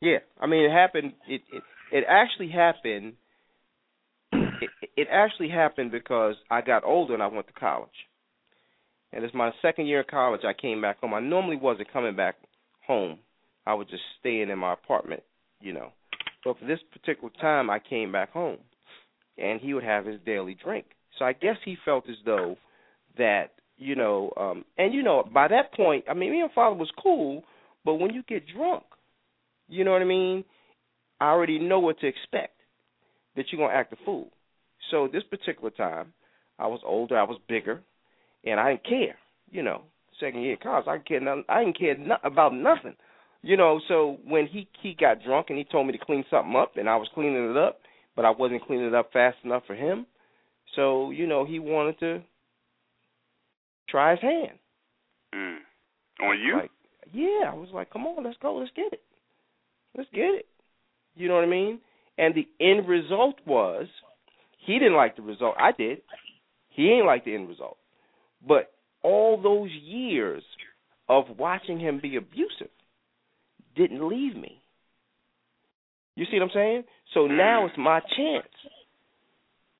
Yeah, 0.00 0.18
I 0.40 0.46
mean 0.46 0.64
it 0.64 0.72
happened. 0.72 1.14
It 1.28 1.42
it, 1.52 1.62
it 1.92 2.04
actually 2.08 2.50
happened. 2.50 3.14
It, 4.32 4.70
it 4.96 5.08
actually 5.10 5.48
happened 5.48 5.90
because 5.90 6.34
I 6.50 6.60
got 6.60 6.84
older 6.84 7.14
and 7.14 7.22
I 7.22 7.28
went 7.28 7.46
to 7.46 7.52
college. 7.54 7.88
And 9.12 9.24
it's 9.24 9.34
my 9.34 9.50
second 9.62 9.86
year 9.86 10.00
of 10.00 10.06
college. 10.06 10.42
I 10.44 10.52
came 10.52 10.80
back 10.82 11.00
home. 11.00 11.14
I 11.14 11.20
normally 11.20 11.56
wasn't 11.56 11.92
coming 11.92 12.14
back 12.14 12.36
home. 12.86 13.18
I 13.66 13.74
was 13.74 13.86
just 13.88 14.02
staying 14.20 14.50
in 14.50 14.58
my 14.58 14.74
apartment, 14.74 15.22
you 15.60 15.72
know. 15.72 15.92
But 16.44 16.58
for 16.58 16.64
this 16.64 16.80
particular 16.92 17.30
time, 17.40 17.70
I 17.70 17.78
came 17.78 18.12
back 18.12 18.32
home, 18.32 18.58
and 19.38 19.60
he 19.60 19.74
would 19.74 19.84
have 19.84 20.06
his 20.06 20.20
daily 20.24 20.56
drink. 20.62 20.86
So 21.18 21.24
I 21.24 21.32
guess 21.32 21.56
he 21.64 21.76
felt 21.84 22.08
as 22.08 22.16
though 22.24 22.56
that 23.18 23.50
you 23.80 23.96
know, 23.96 24.30
um, 24.36 24.64
and 24.76 24.92
you 24.92 25.02
know, 25.02 25.26
by 25.32 25.48
that 25.48 25.72
point, 25.72 26.04
I 26.08 26.14
mean, 26.14 26.32
me 26.32 26.40
and 26.40 26.52
father 26.52 26.76
was 26.76 26.90
cool, 27.02 27.42
but 27.84 27.94
when 27.94 28.12
you 28.12 28.22
get 28.28 28.44
drunk, 28.54 28.84
you 29.68 29.84
know 29.84 29.92
what 29.92 30.02
I 30.02 30.06
mean? 30.06 30.44
I 31.18 31.30
already 31.30 31.58
know 31.58 31.80
what 31.80 31.98
to 32.00 32.06
expect. 32.06 32.56
That 33.36 33.46
you're 33.50 33.60
gonna 33.60 33.78
act 33.78 33.92
a 33.92 33.96
fool. 34.04 34.28
So 34.90 35.08
this 35.10 35.22
particular 35.22 35.70
time, 35.70 36.12
I 36.58 36.66
was 36.66 36.80
older, 36.84 37.18
I 37.18 37.22
was 37.22 37.38
bigger, 37.48 37.80
and 38.44 38.60
I 38.60 38.72
didn't 38.72 38.84
care. 38.84 39.16
You 39.50 39.62
know, 39.62 39.82
second 40.20 40.42
year 40.42 40.56
college, 40.62 40.86
I 40.86 40.96
didn't 40.96 41.08
care. 41.08 41.20
Nothing, 41.20 41.44
I 41.48 41.64
didn't 41.64 41.78
care 41.78 41.96
no, 41.96 42.16
about 42.22 42.54
nothing. 42.54 42.96
You 43.42 43.56
know, 43.56 43.80
so 43.88 44.18
when 44.26 44.46
he 44.46 44.68
he 44.82 44.94
got 44.98 45.22
drunk 45.22 45.46
and 45.48 45.58
he 45.58 45.64
told 45.64 45.86
me 45.86 45.92
to 45.92 46.04
clean 46.04 46.24
something 46.30 46.54
up, 46.56 46.76
and 46.76 46.88
I 46.88 46.96
was 46.96 47.08
cleaning 47.14 47.50
it 47.50 47.56
up, 47.56 47.80
but 48.14 48.24
I 48.24 48.30
wasn't 48.30 48.64
cleaning 48.66 48.86
it 48.86 48.94
up 48.94 49.12
fast 49.12 49.38
enough 49.44 49.62
for 49.66 49.74
him. 49.74 50.06
So 50.76 51.10
you 51.10 51.26
know, 51.26 51.44
he 51.44 51.58
wanted 51.58 51.98
to 52.00 52.22
try 53.88 54.12
his 54.12 54.20
hand. 54.20 54.58
Mm. 55.34 55.56
On 56.22 56.38
you? 56.38 56.56
Like, 56.56 56.70
yeah, 57.12 57.50
I 57.50 57.54
was 57.54 57.70
like, 57.72 57.90
come 57.90 58.06
on, 58.06 58.24
let's 58.24 58.36
go, 58.42 58.56
let's 58.56 58.70
get 58.76 58.92
it, 58.92 59.02
let's 59.96 60.10
get 60.12 60.26
it. 60.26 60.46
You 61.16 61.28
know 61.28 61.34
what 61.34 61.44
I 61.44 61.48
mean? 61.48 61.80
And 62.18 62.34
the 62.34 62.46
end 62.60 62.86
result 62.86 63.36
was 63.46 63.86
he 64.66 64.78
didn't 64.78 64.96
like 64.96 65.16
the 65.16 65.22
result. 65.22 65.54
I 65.58 65.72
did. 65.72 66.02
He 66.68 66.90
ain't 66.90 67.06
like 67.06 67.24
the 67.24 67.34
end 67.34 67.48
result. 67.48 67.78
But 68.46 68.72
all 69.02 69.40
those 69.40 69.70
years 69.82 70.42
of 71.08 71.24
watching 71.38 71.80
him 71.80 72.00
be 72.00 72.16
abusive 72.16 72.70
didn't 73.80 74.06
leave 74.06 74.36
me. 74.36 74.60
You 76.16 76.26
see 76.30 76.38
what 76.38 76.44
I'm 76.44 76.50
saying? 76.52 76.84
So 77.14 77.26
now 77.26 77.64
it's 77.64 77.78
my 77.78 78.00
chance. 78.00 78.46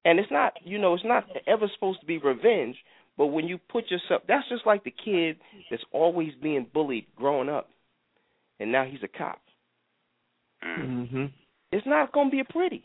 And 0.07 0.19
it's 0.19 0.31
not, 0.31 0.55
you 0.65 0.79
know, 0.79 0.95
it's 0.95 1.05
not 1.05 1.25
ever 1.47 1.67
supposed 1.75 2.01
to 2.01 2.07
be 2.07 2.17
revenge, 2.17 2.77
but 3.19 3.27
when 3.27 3.47
you 3.47 3.59
put 3.59 3.91
yourself, 3.91 4.23
that's 4.27 4.49
just 4.49 4.67
like 4.67 4.85
the 4.85 4.91
kid 5.05 5.37
that's 5.71 5.83
always 5.93 6.31
being 6.43 6.67
bullied 6.73 7.05
growing 7.15 7.51
up, 7.51 7.69
and 8.59 8.73
now 8.73 8.87
he's 8.91 9.03
a 9.03 9.19
cop. 9.19 9.41
Mm-hmm. 10.65 11.27
It's 11.73 11.87
not 11.87 12.13
going 12.13 12.29
to 12.29 12.31
be 12.31 12.41
a 12.41 12.51
pretty. 12.51 12.83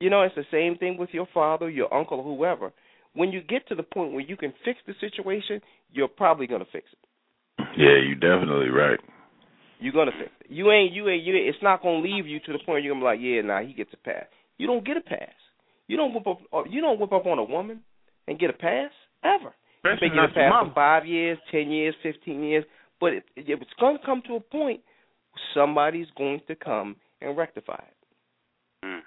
You 0.00 0.08
know, 0.08 0.22
it's 0.22 0.34
the 0.34 0.44
same 0.50 0.78
thing 0.78 0.96
with 0.96 1.10
your 1.12 1.28
father, 1.34 1.68
your 1.68 1.92
uncle, 1.92 2.22
whoever. 2.22 2.72
When 3.12 3.30
you 3.30 3.42
get 3.42 3.68
to 3.68 3.74
the 3.74 3.82
point 3.82 4.12
where 4.12 4.22
you 4.22 4.38
can 4.38 4.54
fix 4.64 4.78
the 4.86 4.94
situation, 5.00 5.60
you're 5.92 6.08
probably 6.08 6.46
going 6.46 6.64
to 6.64 6.70
fix 6.72 6.86
it. 6.90 6.98
Yeah, 7.76 7.98
you're 8.06 8.14
definitely 8.14 8.68
right. 8.68 8.98
You're 9.80 9.92
gonna 9.92 10.12
fix 10.12 10.30
it. 10.40 10.46
You 10.50 10.70
ain't. 10.70 10.92
You 10.92 11.08
ain't. 11.08 11.24
You. 11.24 11.34
It's 11.36 11.58
not 11.62 11.82
gonna 11.82 11.98
leave 11.98 12.26
you 12.26 12.38
to 12.40 12.52
the 12.52 12.58
point 12.64 12.84
you're 12.84 12.94
gonna 12.94 13.04
be 13.04 13.06
like, 13.06 13.18
yeah, 13.20 13.40
nah, 13.42 13.66
he 13.66 13.74
gets 13.74 13.92
a 13.92 13.96
pass. 13.96 14.26
You 14.56 14.66
don't 14.66 14.84
get 14.86 14.96
a 14.96 15.00
pass. 15.00 15.34
You 15.88 15.96
don't 15.96 16.14
whip 16.14 16.26
up. 16.26 16.38
uh, 16.52 16.64
You 16.70 16.80
don't 16.80 16.98
whip 17.00 17.12
up 17.12 17.26
on 17.26 17.38
a 17.38 17.44
woman 17.44 17.80
and 18.28 18.38
get 18.38 18.50
a 18.50 18.54
pass 18.54 18.90
ever. 19.24 19.52
You 19.84 19.90
Especially 19.90 20.08
may 20.08 20.14
get 20.14 20.24
a 20.24 20.26
not 20.28 20.34
pass 20.34 20.52
for 20.68 20.74
five 20.74 21.06
years, 21.06 21.38
ten 21.50 21.70
years, 21.70 21.94
fifteen 22.02 22.42
years, 22.42 22.64
but 23.00 23.12
it, 23.12 23.24
it, 23.36 23.44
it's 23.60 23.70
gonna 23.78 23.98
come 24.04 24.22
to 24.28 24.36
a 24.36 24.40
point. 24.40 24.80
Somebody's 25.52 26.06
going 26.16 26.40
to 26.46 26.54
come 26.54 26.96
and 27.20 27.36
rectify 27.36 27.74
it. 27.82 28.86
Mm. 28.86 29.00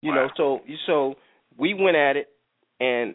You 0.00 0.10
Wow. 0.10 0.16
know, 0.16 0.28
so 0.36 0.60
so 0.86 1.14
we 1.58 1.74
went 1.74 1.96
at 1.96 2.16
it, 2.16 2.28
and 2.80 3.14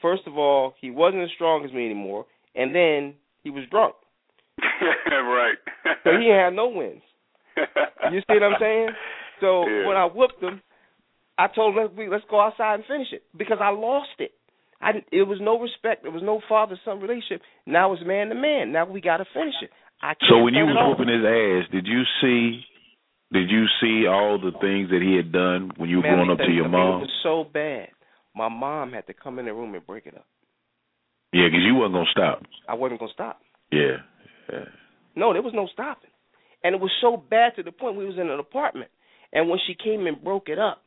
first 0.00 0.22
of 0.26 0.38
all, 0.38 0.74
he 0.80 0.90
wasn't 0.90 1.22
as 1.24 1.30
strong 1.34 1.64
as 1.64 1.72
me 1.72 1.84
anymore, 1.84 2.24
and 2.56 2.74
then 2.74 3.14
he 3.44 3.50
was 3.50 3.64
drunk, 3.70 3.94
right. 4.58 5.56
so 6.04 6.10
he 6.18 6.28
had 6.28 6.50
no 6.54 6.68
wins. 6.68 7.02
You 8.12 8.20
see 8.20 8.34
what 8.34 8.42
I'm 8.42 8.56
saying? 8.60 8.88
So 9.40 9.66
Yeah. 9.68 9.86
when 9.88 9.96
I 9.96 10.04
whooped 10.06 10.42
him, 10.42 10.60
I 11.38 11.46
told 11.48 11.76
him 11.76 11.82
let's 11.84 11.94
we, 11.96 12.08
let's 12.08 12.24
go 12.30 12.40
outside 12.40 12.74
and 12.76 12.84
finish 12.86 13.08
it 13.12 13.22
because 13.36 13.58
I 13.60 13.70
lost 13.70 14.08
it. 14.18 14.32
I 14.80 14.92
didn't- 14.92 15.08
it 15.12 15.22
was 15.22 15.38
no 15.40 15.58
respect. 15.60 16.02
There 16.02 16.12
was 16.12 16.22
no 16.22 16.40
father 16.48 16.78
son 16.84 17.00
relationship. 17.00 17.42
Now 17.66 17.92
it's 17.92 18.02
man 18.04 18.28
to 18.28 18.34
man. 18.34 18.72
Now 18.72 18.84
we 18.86 19.00
got 19.00 19.18
to 19.18 19.24
finish 19.32 19.54
it. 19.62 19.70
I 20.02 20.08
can't 20.14 20.28
So 20.28 20.42
when 20.42 20.54
you 20.54 20.64
stand 20.64 20.76
was 20.76 20.84
it 20.84 20.88
whooping 21.00 21.14
his 21.14 21.24
ass, 21.24 21.72
did 21.72 21.86
you 21.86 22.02
see 22.20 22.64
did 23.32 23.50
you 23.50 23.64
see 23.80 24.06
all 24.06 24.38
the 24.38 24.52
things 24.60 24.90
that 24.90 25.00
he 25.02 25.16
had 25.16 25.32
done 25.32 25.72
when 25.76 25.88
you 25.90 25.96
were 25.98 26.02
Man, 26.02 26.14
growing 26.14 26.30
up 26.30 26.38
to 26.38 26.52
your 26.52 26.68
mom? 26.68 27.00
It 27.02 27.08
was 27.08 27.20
so 27.22 27.44
bad. 27.44 27.88
My 28.34 28.48
mom 28.48 28.92
had 28.92 29.06
to 29.08 29.14
come 29.14 29.38
in 29.38 29.46
the 29.46 29.54
room 29.54 29.74
and 29.74 29.84
break 29.86 30.06
it 30.06 30.14
up. 30.14 30.26
Yeah, 31.32 31.48
'cause 31.48 31.62
you 31.62 31.74
wasn't 31.74 31.94
gonna 31.94 32.10
stop. 32.10 32.42
I 32.68 32.74
wasn't 32.74 33.00
gonna 33.00 33.12
stop. 33.12 33.40
Yeah. 33.70 33.98
yeah. 34.52 34.66
No, 35.14 35.32
there 35.32 35.42
was 35.42 35.54
no 35.54 35.66
stopping. 35.66 36.10
And 36.62 36.74
it 36.74 36.80
was 36.80 36.92
so 37.00 37.16
bad 37.16 37.56
to 37.56 37.62
the 37.62 37.72
point 37.72 37.96
we 37.96 38.06
was 38.06 38.18
in 38.18 38.30
an 38.30 38.38
apartment. 38.40 38.90
And 39.32 39.48
when 39.48 39.58
she 39.66 39.74
came 39.74 40.06
and 40.06 40.22
broke 40.22 40.48
it 40.48 40.58
up, 40.58 40.82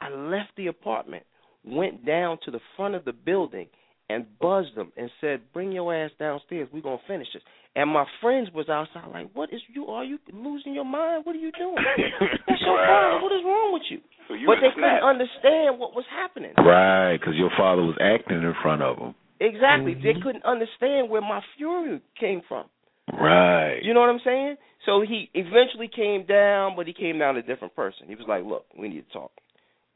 I 0.00 0.10
left 0.10 0.56
the 0.56 0.66
apartment, 0.66 1.24
went 1.64 2.04
down 2.04 2.38
to 2.44 2.50
the 2.50 2.60
front 2.76 2.94
of 2.94 3.04
the 3.04 3.12
building 3.12 3.68
and 4.10 4.26
buzzed 4.38 4.74
them 4.74 4.92
and 4.96 5.10
said, 5.20 5.52
"Bring 5.52 5.72
your 5.72 5.94
ass 5.94 6.10
downstairs. 6.18 6.68
We're 6.72 6.82
going 6.82 6.98
to 6.98 7.04
finish 7.06 7.28
this." 7.32 7.42
And 7.74 7.88
my 7.88 8.04
friends 8.20 8.50
was 8.52 8.68
outside 8.68 9.08
like, 9.12 9.28
"What 9.32 9.52
is 9.52 9.62
you 9.72 9.86
are 9.86 10.04
you 10.04 10.18
losing 10.32 10.74
your 10.74 10.84
mind? 10.84 11.24
What 11.24 11.34
are 11.34 11.38
you 11.38 11.52
doing? 11.52 11.76
That's 12.46 12.60
your 12.60 12.74
Wow. 12.74 13.20
What 13.22 13.32
is 13.32 13.42
wrong 13.44 13.72
with 13.72 13.82
you?" 13.90 14.00
so 14.28 14.34
you 14.34 14.46
but 14.46 14.56
they 14.60 14.68
was 14.68 14.74
couldn't 14.74 15.02
understand 15.02 15.78
what 15.78 15.94
was 15.94 16.04
happening. 16.10 16.52
Right, 16.58 17.16
because 17.16 17.34
your 17.36 17.50
father 17.56 17.82
was 17.82 17.96
acting 18.00 18.42
in 18.42 18.54
front 18.60 18.82
of 18.82 18.98
him. 18.98 19.14
Exactly. 19.42 19.94
They 19.94 20.14
Mhm. 20.14 20.22
couldn't 20.22 20.44
understand 20.44 21.10
where 21.10 21.20
my 21.20 21.40
fury 21.56 22.00
came 22.18 22.40
from. 22.42 22.66
Right. 23.12 23.82
You 23.82 23.92
know 23.94 24.00
what 24.00 24.08
I'm 24.10 24.20
saying? 24.20 24.56
So 24.86 25.00
he 25.02 25.28
eventually 25.34 25.88
came 25.88 26.22
down, 26.24 26.76
but 26.76 26.86
he 26.86 26.92
came 26.92 27.18
down 27.18 27.36
a 27.36 27.42
different 27.42 27.74
person. 27.74 28.06
He 28.08 28.14
was 28.14 28.26
like, 28.28 28.44
"Look, 28.44 28.66
we 28.76 28.88
need 28.88 29.06
to 29.06 29.12
talk. 29.12 29.32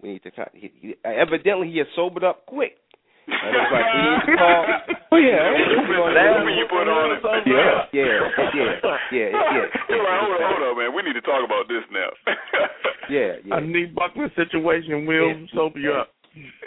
We 0.02 0.10
need 0.10 0.22
to." 0.24 0.30
kind 0.30 0.50
he, 0.52 0.70
he, 0.80 0.94
evidently, 1.04 1.70
he 1.70 1.78
had 1.78 1.88
sobered 1.94 2.24
up 2.24 2.44
quick. 2.46 2.76
And 3.28 3.54
it 3.54 3.58
was 3.58 3.72
like, 3.72 3.86
"We 3.94 4.00
need 4.02 4.22
to 4.26 4.36
talk." 4.36 4.66
Oh 5.12 5.16
yeah. 5.18 5.38
That's 5.38 6.44
when 6.44 6.58
you 6.58 6.66
put 6.66 6.88
on 6.88 7.12
it. 7.12 7.22
Yeah. 7.46 7.86
Yeah, 7.92 8.04
yeah, 8.04 8.90
yeah, 9.12 9.30
yeah, 9.30 9.66
You're 9.88 10.02
like, 10.04 10.20
hold 10.20 10.34
on, 10.34 10.50
hold 10.50 10.62
on, 10.62 10.78
man. 10.78 10.94
We 10.94 11.02
need 11.02 11.14
to 11.14 11.22
talk 11.22 11.44
about 11.44 11.68
this 11.68 11.84
now. 11.90 12.10
yeah, 13.08 13.36
yeah, 13.44 13.56
A 13.56 13.60
knee 13.60 13.86
buckling 13.86 14.30
situation 14.34 15.06
will 15.06 15.28
Yeah. 15.30 15.46
sober 15.54 15.78
you 15.78 15.92
up. 15.92 16.10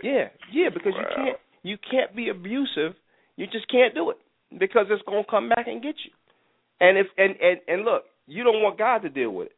yeah, 0.01 0.30
yeah. 0.51 0.69
Because 0.69 0.93
you 0.95 1.06
can't, 1.15 1.38
you 1.64 1.77
can't 1.90 2.15
be 2.15 2.30
abusive. 2.30 2.94
You 3.36 3.48
just 3.48 3.69
can't 3.69 3.94
do 3.95 4.10
it 4.11 4.18
because 4.60 4.88
it's 4.90 5.03
gonna 5.07 5.23
come 5.30 5.49
back 5.49 5.68
and 5.68 5.81
get 5.81 5.95
you. 6.03 6.11
And 6.81 6.98
if 6.98 7.07
and 7.18 7.36
and 7.41 7.60
and 7.68 7.86
look, 7.86 8.03
you 8.27 8.44
don't 8.44 8.61
want 8.61 8.77
God 8.77 8.99
to 8.99 9.10
deal 9.10 9.31
with 9.31 9.49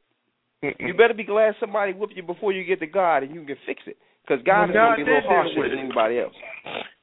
it. 0.62 0.76
You 0.80 0.94
better 0.94 1.16
be 1.16 1.24
glad 1.24 1.56
somebody 1.60 1.92
whooped 1.94 2.16
you 2.16 2.22
before 2.24 2.54
you 2.54 2.64
get 2.64 2.80
to 2.80 2.88
God 2.88 3.24
and 3.24 3.34
you 3.34 3.44
can 3.44 3.56
fix 3.66 3.82
it. 3.88 3.98
Because 4.22 4.44
God 4.46 4.70
Well, 4.70 4.70
is 4.70 4.76
going 4.76 5.00
to 5.00 5.06
be 5.06 5.12
a 5.12 5.16
little 5.16 5.30
harsher 5.30 5.60
with 5.60 5.72
than 5.72 5.80
anybody 5.80 6.20
else. 6.20 6.36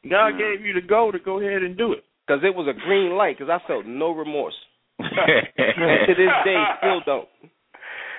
God 0.09 0.35
Mm. 0.35 0.39
gave 0.39 0.65
you 0.65 0.75
the 0.75 0.81
go 0.81 1.11
to 1.11 1.19
go 1.19 1.41
ahead 1.41 1.63
and 1.65 1.77
do 1.77 1.93
it. 1.93 2.05
Because 2.25 2.45
it 2.45 2.55
was 2.55 2.69
a 2.69 2.73
green 2.87 3.17
light. 3.17 3.37
Because 3.37 3.51
I 3.51 3.67
felt 3.67 3.85
no 3.87 4.13
remorse, 4.13 4.55
and 5.01 6.07
to 6.07 6.15
this 6.15 6.31
day 6.45 6.63
still 6.79 7.01
don't. 7.05 7.29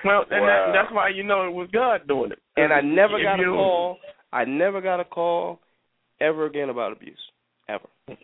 Well, 0.04 0.24
and 0.30 0.42
Wow. 0.42 0.72
that, 0.72 0.72
that's 0.82 0.92
why 0.92 1.08
you 1.08 1.22
know 1.22 1.46
it 1.46 1.52
was 1.52 1.68
God 1.72 2.06
doing 2.06 2.32
it. 2.32 2.38
And 2.56 2.72
I 2.72 2.80
never 2.82 3.22
got 3.22 3.40
a 3.40 3.44
call. 3.44 3.98
I 4.32 4.44
never 4.44 4.80
got 4.80 5.00
a 5.00 5.04
call 5.04 5.60
ever 6.20 6.46
again 6.46 6.68
about 6.70 6.92
abuse. 6.92 7.18
Ever. 7.68 7.88
After 8.08 8.16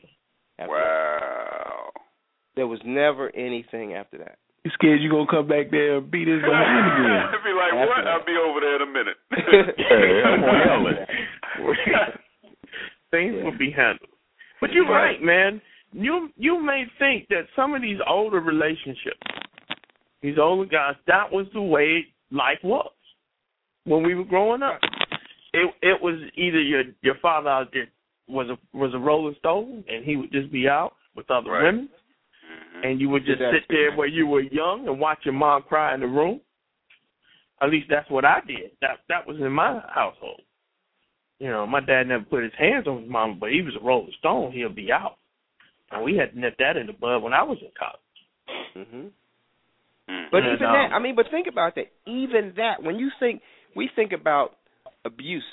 that. 0.58 0.68
wow. 0.68 1.90
There 2.56 2.66
was 2.66 2.80
never 2.86 3.28
anything 3.36 3.92
after 3.92 4.16
that. 4.18 4.38
You 4.64 4.70
scared 4.72 5.00
you 5.02 5.10
gonna 5.10 5.26
come 5.30 5.46
back 5.46 5.70
there 5.70 5.98
and 5.98 6.10
beat 6.10 6.26
his 6.26 6.40
behind 6.42 6.86
again? 7.04 7.28
I'd 7.28 7.44
be 7.44 7.52
like, 7.52 7.72
After 7.74 7.86
what? 7.86 8.04
that. 8.04 8.10
I'll 8.10 8.24
be 8.24 8.36
over 8.40 8.60
there 8.60 8.76
in 8.76 8.82
a 8.82 8.86
minute. 8.86 9.16
Hey, 9.76 10.22
I'm 10.24 10.40
gonna 10.40 10.64
handle 10.64 10.92
it. 10.92 11.08
Things 13.10 13.34
Yeah. 13.36 13.44
will 13.44 13.58
be 13.58 13.70
handled. 13.70 14.10
But 14.60 14.72
you're 14.72 14.88
right, 14.88 15.22
man. 15.22 15.60
You 15.92 16.30
you 16.36 16.60
may 16.64 16.84
think 16.98 17.28
that 17.28 17.46
some 17.54 17.74
of 17.74 17.82
these 17.82 17.98
older 18.08 18.40
relationships, 18.40 19.20
these 20.22 20.38
older 20.38 20.66
guys, 20.68 20.94
that 21.06 21.30
was 21.30 21.46
the 21.54 21.60
way 21.62 22.06
life 22.30 22.58
was 22.64 22.90
when 23.84 24.02
we 24.02 24.14
were 24.14 24.24
growing 24.24 24.62
up. 24.62 24.80
It 25.56 25.74
it 25.82 26.02
was 26.02 26.16
either 26.36 26.60
your 26.60 26.82
your 27.02 27.16
father 27.22 27.48
out 27.50 27.72
there 27.72 27.88
was 28.28 28.48
a 28.50 28.58
was 28.76 28.92
a 28.94 28.98
rolling 28.98 29.34
stone 29.38 29.84
and 29.88 30.04
he 30.04 30.16
would 30.16 30.32
just 30.32 30.50
be 30.52 30.68
out 30.68 30.94
with 31.14 31.30
other 31.30 31.50
Right. 31.50 31.62
women 31.64 31.88
Mhm. 31.88 32.84
and 32.84 33.00
you 33.00 33.08
would 33.08 33.24
just 33.24 33.38
sit 33.40 33.64
there 33.68 33.92
where 33.96 34.06
you 34.08 34.26
were 34.26 34.40
young 34.40 34.86
and 34.88 35.00
watch 35.00 35.24
your 35.24 35.34
mom 35.34 35.62
cry 35.62 35.94
in 35.94 36.00
the 36.00 36.06
room. 36.06 36.40
At 37.60 37.70
least 37.70 37.88
that's 37.88 38.08
what 38.10 38.24
I 38.24 38.40
did. 38.46 38.72
That 38.82 39.00
that 39.08 39.26
was 39.26 39.38
in 39.40 39.50
my 39.52 39.80
household. 39.88 40.42
You 41.38 41.48
know, 41.48 41.66
my 41.66 41.80
dad 41.80 42.08
never 42.08 42.24
put 42.24 42.42
his 42.44 42.52
hands 42.54 42.86
on 42.86 43.02
his 43.02 43.10
mama, 43.10 43.34
but 43.34 43.50
he 43.52 43.62
was 43.62 43.74
a 43.76 43.80
rolling 43.80 44.12
stone. 44.18 44.52
He'll 44.52 44.68
be 44.70 44.90
out, 44.92 45.16
and 45.90 46.02
we 46.02 46.16
had 46.16 46.32
to 46.32 46.38
nip 46.38 46.56
that 46.58 46.76
in 46.76 46.86
the 46.86 46.92
bud 46.94 47.18
when 47.22 47.32
I 47.34 47.42
was 47.42 47.58
in 47.62 47.70
college. 47.78 48.00
Mhm. 48.74 49.10
But 50.30 50.44
Yeah, 50.44 50.52
even 50.54 50.66
no. 50.66 50.72
that, 50.72 50.92
I 50.92 50.98
mean, 50.98 51.14
but 51.14 51.28
think 51.30 51.46
about 51.46 51.74
that. 51.74 51.88
Even 52.06 52.52
that, 52.54 52.82
when 52.82 52.98
you 52.98 53.10
think, 53.18 53.42
we 53.74 53.88
think 53.88 54.12
about 54.12 54.56
abuse, 55.06 55.44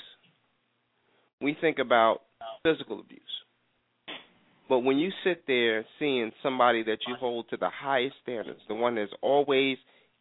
we 1.40 1.56
think 1.60 1.78
about 1.78 2.20
physical 2.62 3.00
abuse. 3.00 3.20
But 4.68 4.80
when 4.80 4.98
you 4.98 5.10
sit 5.22 5.46
there 5.46 5.84
seeing 5.98 6.32
somebody 6.42 6.82
that 6.84 6.98
you 7.06 7.16
hold 7.18 7.46
to 7.50 7.56
the 7.56 7.68
highest 7.68 8.16
standards, 8.22 8.60
the 8.68 8.74
one 8.74 8.94
that's 8.94 9.12
always 9.20 9.76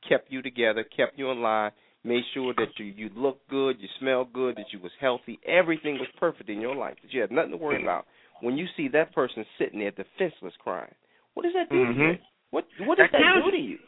kept 0.08 0.32
you 0.32 0.42
together, 0.42 0.84
kept 0.84 1.18
you 1.18 1.32
in 1.32 1.42
line, 1.42 1.72
made 2.04 2.24
sure 2.34 2.54
that 2.58 2.68
you 2.78 2.86
you 2.86 3.10
look 3.16 3.40
good, 3.50 3.78
you 3.80 3.88
smell 4.00 4.26
good, 4.26 4.58
that 4.58 4.66
you 4.74 4.80
was 4.80 4.92
healthy, 5.00 5.40
everything 5.48 5.96
was 5.96 6.10
perfect 6.20 6.50
in 6.50 6.60
your 6.60 6.76
life, 6.76 6.96
that 7.02 7.14
you 7.14 7.22
had 7.22 7.32
nothing 7.32 7.52
to 7.52 7.58
worry 7.58 7.82
about. 7.82 8.06
When 8.42 8.58
you 8.58 8.66
see 8.76 8.90
that 8.90 9.16
person 9.16 9.46
sitting 9.58 9.80
there 9.80 9.92
defenseless 9.92 10.54
crying, 10.60 10.94
what 11.34 11.44
does 11.44 11.54
that 11.54 11.70
do 11.70 11.86
to 11.86 11.92
mm-hmm. 11.92 12.02
you? 12.02 12.16
What 12.52 12.66
what 12.82 12.98
does 12.98 13.08
That 13.12 13.20
that 13.20 13.46
do 13.46 13.52
to 13.52 13.58
you. 13.58 13.80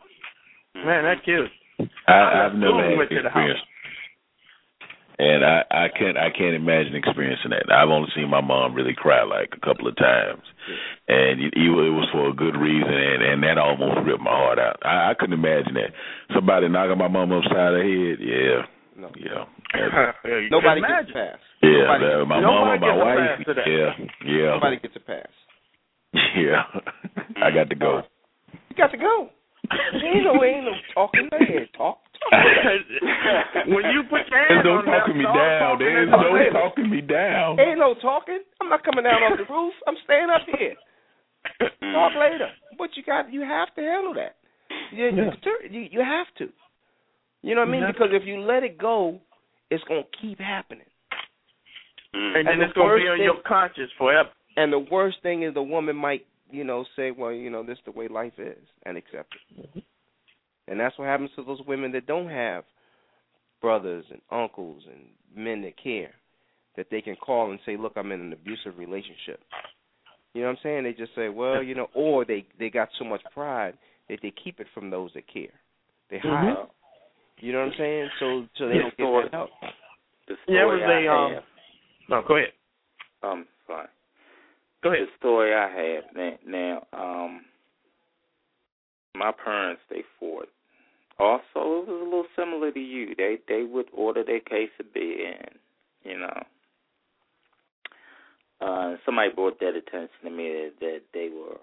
you? 0.75 0.85
Man, 0.85 1.03
that 1.03 1.25
kills. 1.25 1.49
I, 2.07 2.47
I've 2.47 2.55
never 2.55 2.79
Boom, 2.79 2.89
had 2.89 2.97
went 2.97 3.09
to 3.11 3.21
the 3.21 3.27
experience, 3.27 3.59
and 5.17 5.45
I 5.45 5.63
I 5.71 5.87
can't 5.97 6.17
I 6.17 6.29
can't 6.29 6.55
imagine 6.55 6.95
experiencing 6.95 7.51
that. 7.51 7.71
I've 7.71 7.89
only 7.89 8.09
seen 8.15 8.29
my 8.29 8.41
mom 8.41 8.73
really 8.75 8.93
cry 8.95 9.23
like 9.23 9.49
a 9.55 9.59
couple 9.65 9.87
of 9.87 9.95
times, 9.95 10.43
and 11.07 11.39
it, 11.41 11.53
it 11.55 11.69
was 11.71 12.07
for 12.11 12.29
a 12.29 12.33
good 12.33 12.55
reason, 12.57 12.91
and 12.93 13.23
and 13.23 13.43
that 13.43 13.57
almost 13.57 13.99
ripped 14.05 14.21
my 14.23 14.31
heart 14.31 14.59
out. 14.59 14.77
I, 14.83 15.11
I 15.11 15.13
couldn't 15.17 15.39
imagine 15.39 15.73
that 15.75 15.91
somebody 16.33 16.67
knocking 16.69 16.97
my 16.97 17.07
mom 17.07 17.31
upside 17.31 17.73
the 17.73 17.83
head. 17.83 18.17
Yeah, 18.19 18.65
No. 19.01 19.09
yeah, 19.19 19.45
Yeah, 20.23 20.47
Nobody 20.51 20.81
gets 20.81 21.09
a 21.09 21.13
pass. 21.13 21.39
yeah. 21.61 21.69
Nobody- 21.71 22.05
that- 22.05 22.25
my 22.27 22.39
nobody 22.41 22.43
mom, 22.43 22.67
my 22.67 22.77
gets 22.77 22.91
a 22.95 23.05
wife. 23.05 23.17
pass. 23.47 23.67
Yeah, 23.67 23.91
yeah, 24.25 24.49
Nobody 24.55 24.77
gets 24.79 24.95
a 24.95 24.99
pass. 24.99 25.33
yeah. 26.35 26.63
I 27.43 27.51
got 27.51 27.69
to 27.69 27.75
go. 27.75 28.01
You 28.69 28.75
got 28.75 28.91
to 28.91 28.97
go. 28.97 29.29
ain't 29.71 30.23
no 30.23 30.43
ain't 30.43 30.63
no 30.65 30.71
talking. 30.93 31.27
There. 31.31 31.67
Talk 31.75 31.99
when 33.67 33.85
you 33.93 34.03
put 34.09 34.25
your 34.29 34.39
hands 34.39 34.63
There's 34.63 34.65
no 34.65 34.81
on 34.81 34.85
them, 34.85 34.93
talking 34.97 35.17
me 35.17 35.23
down. 35.25 35.59
talking 35.61 35.85
There's 35.85 36.09
no 36.09 36.17
talking. 36.17 36.53
talking 36.53 36.89
me 36.89 37.01
down. 37.01 37.59
Ain't 37.59 37.79
no 37.79 37.93
talking. 38.01 38.39
I'm 38.61 38.69
not 38.69 38.83
coming 38.83 39.03
down 39.03 39.21
off 39.23 39.37
the 39.37 39.45
roof. 39.51 39.73
I'm 39.87 39.95
staying 40.03 40.29
up 40.33 40.41
here. 40.57 40.75
Talk 41.93 42.13
later. 42.17 42.49
But 42.77 42.89
you 42.95 43.03
got 43.03 43.31
you 43.31 43.41
have 43.41 43.73
to 43.75 43.81
handle 43.81 44.13
that. 44.15 44.35
You, 44.91 45.05
Yeah. 45.05 45.31
you, 45.69 45.81
you 45.91 45.99
have 46.01 46.27
to. 46.39 46.49
You 47.43 47.53
know 47.53 47.61
what 47.61 47.69
I 47.69 47.71
mean? 47.71 47.81
You 47.81 47.87
Because 47.93 48.09
if 48.11 48.25
you 48.25 48.41
let 48.41 48.63
it 48.63 48.77
go, 48.77 49.19
it's 49.69 49.83
gonna 49.85 50.01
keep 50.21 50.39
happening. 50.39 50.87
Mm. 52.15 52.37
And 52.37 52.47
then 52.47 52.53
And 52.53 52.61
the 52.61 52.65
it's 52.65 52.73
gonna 52.73 52.95
be 52.95 53.07
on 53.07 53.17
thing- 53.17 53.23
your 53.25 53.41
conscience 53.45 53.91
forever. 53.97 54.29
And 54.57 54.71
the 54.73 54.79
worst 54.79 55.17
thing 55.21 55.43
is 55.43 55.53
the 55.53 55.61
woman 55.61 55.95
might, 55.95 56.25
you 56.49 56.63
know, 56.63 56.85
say, 56.95 57.11
"Well, 57.11 57.31
you 57.33 57.49
know, 57.49 57.61
this 57.61 57.77
is 57.77 57.83
the 57.85 57.91
way 57.91 58.07
life 58.07 58.39
is," 58.39 58.57
and 58.85 58.97
accept 58.97 59.35
it. 59.75 59.83
And 60.67 60.79
that's 60.79 60.97
what 60.97 61.07
happens 61.07 61.29
to 61.35 61.43
those 61.43 61.61
women 61.67 61.91
that 61.91 62.07
don't 62.07 62.29
have 62.29 62.63
brothers 63.61 64.05
and 64.11 64.21
uncles 64.31 64.83
and 64.87 65.05
men 65.35 65.61
that 65.63 65.81
care, 65.81 66.13
that 66.75 66.87
they 66.89 67.01
can 67.01 67.15
call 67.15 67.51
and 67.51 67.59
say, 67.65 67.77
"Look, 67.77 67.93
I'm 67.95 68.11
in 68.11 68.21
an 68.21 68.33
abusive 68.33 68.77
relationship." 68.77 69.41
You 70.33 70.41
know 70.41 70.47
what 70.47 70.57
I'm 70.57 70.63
saying? 70.63 70.83
They 70.83 70.93
just 70.93 71.15
say, 71.15 71.29
"Well, 71.29 71.63
you 71.63 71.75
know," 71.75 71.89
or 71.93 72.25
they 72.25 72.45
they 72.59 72.69
got 72.69 72.89
so 72.99 73.05
much 73.05 73.21
pride 73.33 73.77
that 74.09 74.19
they 74.21 74.31
keep 74.31 74.59
it 74.59 74.67
from 74.73 74.89
those 74.89 75.11
that 75.13 75.27
care. 75.27 75.53
They 76.09 76.19
hide. 76.19 76.55
Mhm. 76.55 76.69
You 77.39 77.51
know 77.51 77.59
what 77.59 77.73
I'm 77.73 77.77
saying? 77.77 78.09
So 78.19 78.47
so 78.55 78.67
they 78.67 78.75
Yeah. 78.75 78.81
don't 78.81 78.97
get 78.97 79.23
that 79.23 79.33
help. 79.33 79.51
The 80.27 80.37
Yeah, 80.47 80.65
was 80.65 80.81
I 80.81 80.91
a, 80.91 81.07
um, 81.07 81.33
have, 81.33 81.45
No, 82.09 82.21
go 82.21 82.35
ahead. 82.37 82.53
um, 83.23 83.47
sorry. 83.67 83.87
Go 84.81 84.89
ahead. 84.93 85.07
The 85.07 85.17
story 85.17 85.53
I 85.53 85.69
have 85.69 86.15
now, 86.15 86.37
now, 86.45 86.87
um, 86.93 87.45
my 89.15 89.31
parents 89.31 89.81
they 89.89 90.03
fought. 90.19 90.49
Also, 91.17 91.43
it 91.55 91.87
was 91.87 91.87
a 91.89 92.03
little 92.03 92.25
similar 92.35 92.71
to 92.71 92.79
you. 92.79 93.15
They 93.15 93.37
they 93.47 93.63
would 93.63 93.87
order 93.93 94.23
their 94.23 94.41
case 94.41 94.69
of 94.79 94.93
beer, 94.93 95.33
and 95.39 95.55
you 96.03 96.19
know, 96.19 96.43
uh, 98.61 98.95
somebody 99.05 99.29
brought 99.33 99.59
that 99.59 99.75
attention 99.75 100.09
to 100.23 100.29
me 100.29 100.49
that, 100.49 100.71
that 100.81 101.01
they 101.13 101.29
were, 101.29 101.57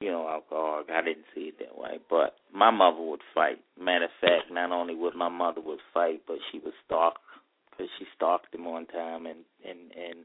you 0.00 0.10
know, 0.10 0.28
alcoholic. 0.28 0.88
I 0.90 1.02
didn't 1.02 1.26
see 1.34 1.52
it 1.52 1.58
that 1.58 1.76
way, 1.78 1.98
but 2.08 2.36
my 2.54 2.70
mother 2.70 3.00
would 3.00 3.20
fight. 3.34 3.58
Matter 3.78 4.06
of 4.06 4.10
fact, 4.20 4.50
not 4.50 4.72
only 4.72 4.94
would 4.94 5.14
my 5.14 5.28
mother 5.28 5.60
would 5.60 5.80
fight, 5.92 6.22
but 6.26 6.38
she 6.50 6.58
would 6.60 6.74
stalk 6.86 7.16
because 7.70 7.90
she 7.98 8.06
stalked 8.16 8.54
him 8.54 8.64
one 8.64 8.86
time 8.86 9.26
and 9.26 9.40
and 9.68 9.78
and 9.92 10.24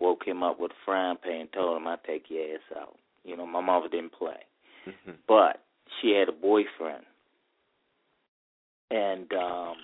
woke 0.00 0.26
him 0.26 0.42
up 0.42 0.58
with 0.60 0.72
a 0.72 0.74
frying 0.84 1.16
pan 1.22 1.42
and 1.42 1.52
told 1.52 1.76
him 1.76 1.86
I'd 1.86 2.04
take 2.04 2.24
your 2.28 2.54
ass 2.54 2.78
out. 2.80 2.96
You 3.24 3.36
know, 3.36 3.46
my 3.46 3.60
mother 3.60 3.88
didn't 3.88 4.12
play. 4.12 4.38
hmm 4.84 5.12
But 5.26 5.62
she 6.00 6.10
had 6.18 6.28
a 6.28 6.32
boyfriend. 6.32 7.04
And 8.90 9.32
um 9.32 9.74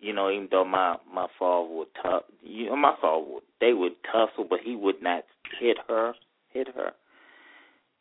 you 0.00 0.12
know, 0.12 0.30
even 0.30 0.48
though 0.50 0.64
my 0.64 0.96
my 1.12 1.26
father 1.38 1.68
would 1.68 1.88
tuss 2.02 2.22
you 2.42 2.66
know, 2.66 2.76
my 2.76 2.94
father 3.00 3.24
would 3.26 3.42
they 3.60 3.72
would 3.72 3.92
tussle 4.04 4.46
but 4.48 4.60
he 4.62 4.76
would 4.76 5.02
not 5.02 5.24
hit 5.60 5.78
her 5.88 6.14
hit 6.52 6.68
her. 6.74 6.92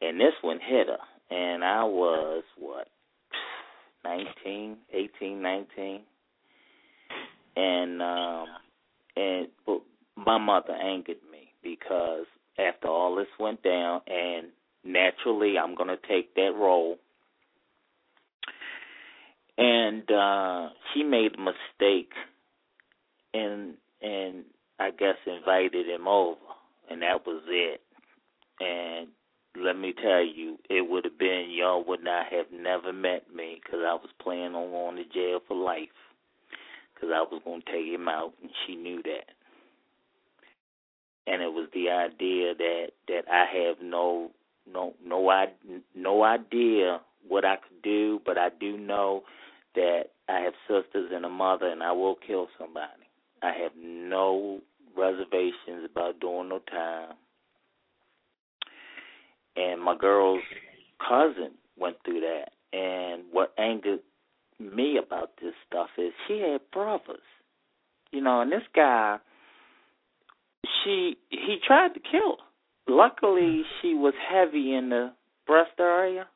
And 0.01 0.19
this 0.19 0.33
one 0.41 0.59
hit 0.59 0.87
her 0.87 0.97
and 1.35 1.63
I 1.63 1.83
was 1.83 2.43
what 2.57 2.87
nineteen, 4.03 4.77
eighteen, 4.91 5.41
nineteen. 5.41 6.01
And 7.55 8.01
um 8.01 8.45
and 9.15 9.47
but 9.65 9.81
my 10.15 10.37
mother 10.37 10.73
angered 10.73 11.17
me 11.31 11.53
because 11.63 12.25
after 12.59 12.87
all 12.87 13.15
this 13.15 13.27
went 13.39 13.63
down 13.63 14.01
and 14.07 14.47
naturally 14.83 15.57
I'm 15.57 15.75
gonna 15.75 15.97
take 16.07 16.35
that 16.35 16.53
role. 16.55 16.97
And 19.57 20.09
uh 20.11 20.69
she 20.93 21.03
made 21.03 21.35
a 21.35 21.39
mistake 21.39 22.11
and 23.33 23.75
and 24.01 24.45
I 24.79 24.91
guess 24.91 25.15
invited 25.25 25.87
him 25.87 26.07
over 26.07 26.37
and 26.89 27.01
that 27.01 27.25
was 27.25 27.43
it. 27.47 27.81
And 28.59 29.07
let 29.55 29.77
me 29.77 29.93
tell 29.93 30.23
you, 30.23 30.57
it 30.69 30.89
would 30.89 31.05
have 31.05 31.17
been 31.17 31.49
y'all 31.51 31.83
would 31.85 32.03
not 32.03 32.27
have 32.31 32.47
never 32.51 32.91
met 32.91 33.33
me 33.33 33.59
because 33.63 33.81
I 33.85 33.93
was 33.93 34.09
planning 34.21 34.55
on 34.55 34.71
going 34.71 34.95
to 34.97 35.05
jail 35.05 35.39
for 35.47 35.55
life 35.55 35.89
because 36.93 37.09
I 37.13 37.21
was 37.21 37.41
going 37.43 37.61
to 37.61 37.71
take 37.71 37.93
him 37.93 38.07
out, 38.07 38.33
and 38.41 38.51
she 38.65 38.75
knew 38.75 39.01
that. 39.03 39.29
And 41.25 41.41
it 41.41 41.51
was 41.51 41.69
the 41.73 41.89
idea 41.89 42.53
that 42.55 42.87
that 43.07 43.23
I 43.31 43.45
have 43.45 43.77
no 43.81 44.31
no 44.71 44.93
no 45.05 45.29
I 45.29 45.47
no 45.95 46.23
idea 46.23 47.01
what 47.27 47.45
I 47.45 47.55
could 47.55 47.81
do, 47.83 48.19
but 48.25 48.37
I 48.37 48.49
do 48.59 48.77
know 48.77 49.23
that 49.75 50.03
I 50.29 50.39
have 50.39 50.53
sisters 50.67 51.11
and 51.13 51.25
a 51.25 51.29
mother, 51.29 51.67
and 51.67 51.83
I 51.83 51.91
will 51.91 52.15
kill 52.15 52.47
somebody. 52.59 52.87
I 53.41 53.51
have 53.61 53.71
no 53.77 54.61
reservations 54.95 55.89
about 55.89 56.19
doing 56.19 56.49
no 56.49 56.59
time. 56.59 57.15
And 59.55 59.81
my 59.81 59.95
girl's 59.97 60.43
cousin 61.07 61.51
went 61.77 61.97
through 62.05 62.21
that, 62.21 62.51
and 62.77 63.23
what 63.31 63.53
angered 63.57 63.99
me 64.59 64.97
about 64.97 65.31
this 65.41 65.53
stuff 65.67 65.89
is 65.97 66.11
she 66.27 66.39
had 66.39 66.61
brothers, 66.71 67.19
you 68.11 68.21
know, 68.21 68.41
and 68.41 68.51
this 68.51 68.63
guy, 68.75 69.17
she 70.83 71.17
he 71.29 71.57
tried 71.65 71.93
to 71.93 71.99
kill 71.99 72.37
her. 72.37 72.52
Luckily, 72.87 73.63
she 73.81 73.93
was 73.93 74.13
heavy 74.29 74.73
in 74.73 74.89
the 74.89 75.13
breast 75.47 75.71
area, 75.79 76.27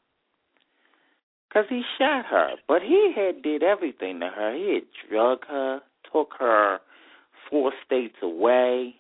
cause 1.51 1.65
he 1.69 1.81
shot 1.97 2.25
her. 2.25 2.51
But 2.67 2.81
he 2.81 3.13
had 3.15 3.41
did 3.41 3.63
everything 3.63 4.19
to 4.21 4.27
her. 4.27 4.55
He 4.55 4.75
had 4.75 5.09
drug 5.09 5.39
her, 5.47 5.81
took 6.11 6.29
her 6.39 6.79
four 7.49 7.71
states 7.85 8.15
away. 8.21 8.95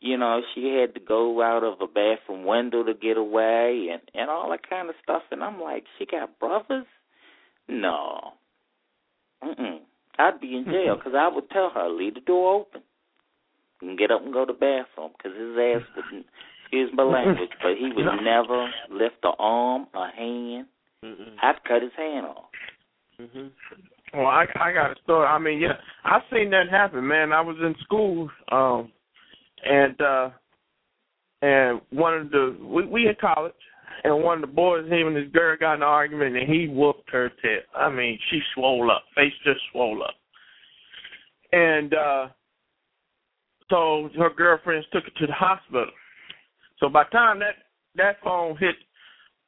You 0.00 0.16
know, 0.16 0.40
she 0.54 0.76
had 0.80 0.94
to 0.94 1.00
go 1.00 1.42
out 1.42 1.62
of 1.62 1.80
a 1.80 1.86
bathroom 1.86 2.44
window 2.46 2.82
to 2.82 2.94
get 2.94 3.16
away, 3.16 3.88
and 3.92 4.02
and 4.14 4.30
all 4.30 4.50
that 4.50 4.68
kind 4.68 4.88
of 4.88 4.94
stuff. 5.02 5.22
And 5.30 5.42
I'm 5.42 5.60
like, 5.60 5.84
she 5.98 6.06
got 6.06 6.38
brothers? 6.38 6.86
No. 7.68 8.32
Mm-mm. 9.42 9.78
I'd 10.18 10.40
be 10.40 10.56
in 10.56 10.64
jail 10.64 10.96
because 10.96 11.14
I 11.16 11.28
would 11.28 11.48
tell 11.50 11.70
her, 11.70 11.88
leave 11.88 12.14
the 12.14 12.20
door 12.20 12.60
open 12.60 12.82
and 13.80 13.98
get 13.98 14.10
up 14.10 14.22
and 14.22 14.32
go 14.32 14.44
to 14.44 14.52
the 14.52 14.58
bathroom 14.58 15.12
because 15.16 15.38
his 15.38 15.56
ass 15.56 15.82
wouldn't, 15.96 16.26
excuse 16.70 16.90
my 16.94 17.02
language, 17.02 17.50
but 17.62 17.72
he 17.78 17.90
would 17.94 18.06
never 18.22 18.68
lift 18.90 19.16
a 19.24 19.30
arm, 19.38 19.86
a 19.94 20.08
hand. 20.16 20.66
Mm-mm. 21.04 21.34
I'd 21.42 21.64
cut 21.66 21.82
his 21.82 21.92
hand 21.96 22.26
off. 22.26 22.44
hmm 23.18 23.48
Well, 24.14 24.26
I 24.26 24.44
I 24.60 24.72
got 24.72 24.92
a 24.92 25.02
story. 25.02 25.26
I 25.26 25.38
mean, 25.38 25.60
yeah, 25.60 25.72
I've 26.04 26.22
seen 26.32 26.50
that 26.50 26.68
happen, 26.70 27.06
man. 27.06 27.32
I 27.32 27.40
was 27.40 27.56
in 27.60 27.74
school, 27.82 28.28
um, 28.52 28.92
and 29.64 30.00
uh, 30.00 30.30
and 31.42 31.80
one 31.90 32.14
of 32.14 32.30
the 32.30 32.56
we 32.60 32.86
we 32.86 33.08
in 33.08 33.16
college, 33.20 33.52
and 34.04 34.22
one 34.22 34.42
of 34.42 34.48
the 34.48 34.54
boys, 34.54 34.88
him 34.90 35.08
and 35.08 35.16
his 35.16 35.32
girl 35.32 35.56
got 35.58 35.74
in 35.74 35.82
an 35.82 35.88
argument, 35.88 36.36
and 36.36 36.48
he 36.48 36.68
whooped 36.68 37.10
her 37.10 37.30
tail. 37.42 37.60
I 37.74 37.90
mean, 37.90 38.18
she 38.30 38.40
swole 38.54 38.90
up, 38.90 39.02
face 39.16 39.32
just 39.44 39.60
swole 39.72 40.02
up, 40.02 40.14
and 41.52 41.94
uh, 41.94 42.28
so 43.70 44.10
her 44.18 44.30
girlfriends 44.36 44.86
took 44.92 45.04
her 45.04 45.10
to 45.18 45.26
the 45.26 45.32
hospital. 45.32 45.86
So 46.80 46.88
by 46.88 47.04
the 47.04 47.10
time 47.10 47.38
that 47.40 47.54
that 47.96 48.16
phone 48.24 48.56
hit 48.58 48.74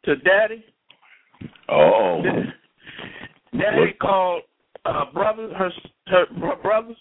to 0.05 0.17
daddy, 0.17 0.65
Oh. 1.69 2.23
Daddy 3.53 3.93
called 4.01 4.43
uh 4.85 5.05
brothers 5.13 5.53
her 5.57 5.71
her 6.07 6.25
bro- 6.39 6.61
brothers. 6.63 6.97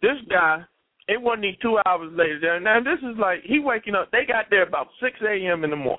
This 0.00 0.16
guy, 0.30 0.62
it 1.08 1.20
wasn't 1.20 1.44
even 1.46 1.56
two 1.62 1.78
hours 1.86 2.10
later. 2.14 2.58
Now 2.60 2.80
this 2.80 2.98
is 3.00 3.16
like 3.18 3.40
he 3.44 3.58
waking 3.58 3.94
up. 3.94 4.10
They 4.12 4.24
got 4.26 4.46
there 4.50 4.62
about 4.66 4.88
six 5.02 5.16
a.m. 5.22 5.64
in 5.64 5.70
the 5.70 5.76
morning. 5.76 5.98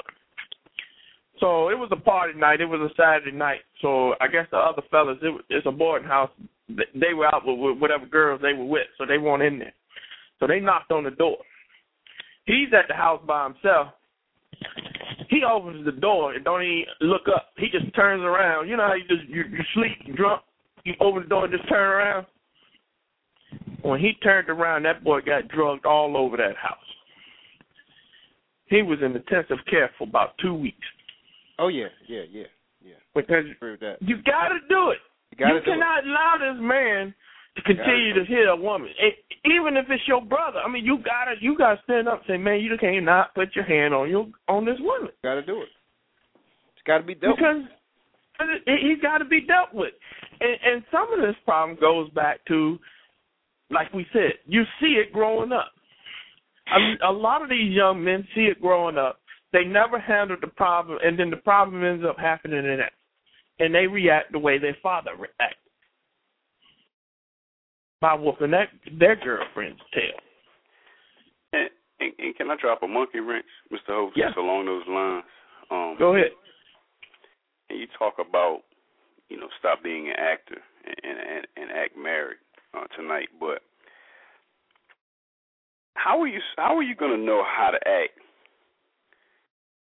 So 1.40 1.70
it 1.70 1.78
was 1.78 1.90
a 1.92 1.96
party 2.00 2.38
night. 2.40 2.62
It 2.62 2.66
was 2.66 2.80
a 2.80 2.94
Saturday 2.96 3.36
night. 3.36 3.62
So 3.82 4.14
I 4.22 4.28
guess 4.28 4.46
the 4.52 4.58
other 4.58 4.82
fellas, 4.92 5.18
it, 5.22 5.42
it's 5.50 5.66
a 5.68 5.72
boarding 5.72 6.08
house. 6.08 6.30
They- 6.70 7.00
They 7.00 7.14
were 7.14 7.28
out 7.34 7.46
with, 7.46 7.60
with 7.60 7.78
whatever 7.80 8.06
girls 8.06 8.42
they 8.42 8.54
were 8.54 8.66
with, 8.66 8.88
so 8.98 9.06
they 9.06 9.18
weren't 9.18 9.44
in 9.44 9.60
there. 9.60 9.74
So 10.40 10.48
they 10.48 10.60
knocked 10.60 10.92
on 10.92 11.04
the 11.04 11.12
door. 11.12 11.38
He's 12.46 12.68
at 12.78 12.88
the 12.88 12.94
house 12.94 13.22
by 13.26 13.44
himself. 13.46 13.90
He 15.30 15.42
opens 15.44 15.86
the 15.86 15.92
door 15.92 16.34
and 16.34 16.44
don't 16.44 16.62
even 16.62 16.86
look 17.02 17.24
up. 17.34 17.50
He 17.58 17.68
just 17.70 17.94
turns 17.96 18.22
around. 18.24 18.68
You 18.70 18.78
know 18.78 18.88
how 18.88 18.94
you 18.94 19.08
just 19.08 19.28
you, 19.30 19.44
you 19.50 19.64
sleep 19.74 19.98
you 20.06 20.14
drunk. 20.16 20.42
You 20.84 20.94
open 21.00 21.24
the 21.24 21.30
door 21.30 21.46
and 21.46 21.54
just 21.54 21.68
turn 21.70 21.80
around. 21.90 22.26
When 23.82 24.00
he 24.00 24.14
turned 24.24 24.50
around, 24.50 24.84
that 24.84 25.04
boy 25.04 25.22
got 25.22 25.48
drugged 25.48 25.86
all 25.86 26.16
over 26.18 26.38
that 26.38 26.56
house. 26.56 26.78
He 28.68 28.82
was 28.82 29.00
in 29.02 29.16
intensive 29.16 29.58
care 29.70 29.92
for 29.98 30.08
about 30.08 30.38
two 30.42 30.54
weeks 30.54 30.78
Oh 31.60 31.68
yeah, 31.68 31.88
yeah, 32.08 32.24
yeah, 32.32 32.44
yeah. 32.84 32.96
because 33.14 33.46
Agree 33.56 33.72
with 33.72 33.80
that. 33.82 33.98
you 34.02 34.18
got 34.24 34.50
to 34.50 34.60
do 34.70 34.90
it. 34.90 34.98
You 35.38 35.46
you 35.48 35.54
do 35.54 35.58
it. 35.58 35.66
cannot 35.66 36.04
allow 36.06 36.36
this 36.40 36.60
man 36.62 37.14
to 37.56 37.62
continue 37.62 38.14
Gotta 38.14 38.26
hit 38.26 38.50
a 38.50 38.56
woman, 38.56 38.90
it, 39.00 39.16
even 39.46 39.78
if 39.78 39.86
it's 39.90 40.08
your 40.08 40.22
brother. 40.22 40.60
I 40.60 40.72
mean, 40.72 40.86
you 40.86 40.98
gotta 40.98 41.36
you 41.40 41.58
gotta 41.58 41.80
stand 41.84 42.08
up 42.08 42.22
and 42.26 42.28
say, 42.28 42.38
man, 42.38 42.62
you 42.62 42.72
can't 42.80 43.06
not 43.06 43.36
put 43.36 43.56
your 43.56 43.66
hand 43.66 43.94
on 43.94 44.10
your 44.10 44.28
on 44.48 44.66
this 44.66 44.78
woman 44.80 45.12
Got 45.24 45.36
to 45.36 45.46
do 45.46 45.62
it. 45.62 45.70
It's 46.74 46.86
got 46.86 47.00
to 47.00 47.04
be 47.04 47.16
dealt. 47.16 47.38
with. 47.38 47.40
because 47.40 47.64
He's 48.66 49.02
got 49.02 49.20
to 49.20 49.26
be 49.26 49.42
dealt 49.42 49.74
with, 49.74 49.94
and, 50.42 50.58
and 50.66 50.84
some 50.92 51.14
of 51.14 51.20
this 51.20 51.36
problem 51.46 51.78
goes 51.80 52.10
back 52.12 52.44
to, 52.48 52.78
like 53.70 53.94
we 53.94 54.06
said, 54.12 54.34
you 54.46 54.64
see 54.82 54.96
it 55.00 55.14
growing 55.14 55.52
up. 55.52 55.72
I 56.68 56.80
mean, 56.80 56.98
a 57.08 57.12
lot 57.12 57.42
of 57.42 57.50
these 57.50 57.72
young 57.72 58.04
men 58.04 58.28
see 58.34 58.46
it 58.46 58.60
growing 58.60 58.98
up. 58.98 59.20
They 59.54 59.64
never 59.64 60.00
handle 60.00 60.38
the 60.42 60.48
problem, 60.48 60.98
and 61.04 61.18
then 61.18 61.30
the 61.30 61.38
problem 61.38 61.84
ends 61.86 62.04
up 62.08 62.18
happening 62.18 62.66
in 62.66 62.80
it, 62.80 62.92
and 63.60 63.74
they 63.74 63.86
react 63.86 64.32
the 64.32 64.40
way 64.40 64.58
their 64.58 64.76
father 64.82 65.12
reacted 65.12 65.63
by 68.04 68.14
whooping 68.14 68.52
that 68.52 68.68
their 69.00 69.16
girlfriend's 69.16 69.80
tail. 69.94 70.20
And, 71.54 71.70
and, 72.02 72.12
and 72.20 72.36
can 72.36 72.52
I 72.52 72.56
drop 72.60 72.84
a 72.84 72.88
monkey 72.88 73.22
wrench, 73.22 73.46
Mr. 73.72 73.96
Host, 73.96 74.18
yeah. 74.18 74.30
along 74.38 74.66
those 74.66 74.84
lines? 74.90 75.24
Um, 75.72 75.96
Go 75.98 76.14
ahead. 76.14 76.32
And 77.70 77.80
you 77.80 77.88
talk 77.98 78.16
about, 78.20 78.64
you 79.30 79.40
know, 79.40 79.48
stop 79.58 79.82
being 79.82 80.10
an 80.10 80.16
actor 80.20 80.62
and 80.86 81.18
and, 81.18 81.48
and 81.56 81.72
act 81.72 81.96
married 81.98 82.40
uh, 82.74 82.84
tonight, 82.98 83.30
but 83.40 83.62
how 85.94 86.20
are 86.22 86.28
you 86.28 86.42
how 86.58 86.76
are 86.76 86.84
you 86.84 86.96
going 86.96 87.18
to 87.18 87.26
know 87.26 87.42
how 87.42 87.72
to 87.72 87.78
act 87.78 88.20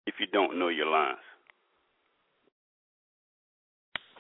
if 0.07 0.15
you 0.21 0.27
don't 0.33 0.61
know 0.61 0.69
your 0.69 0.87
lines? 0.87 1.19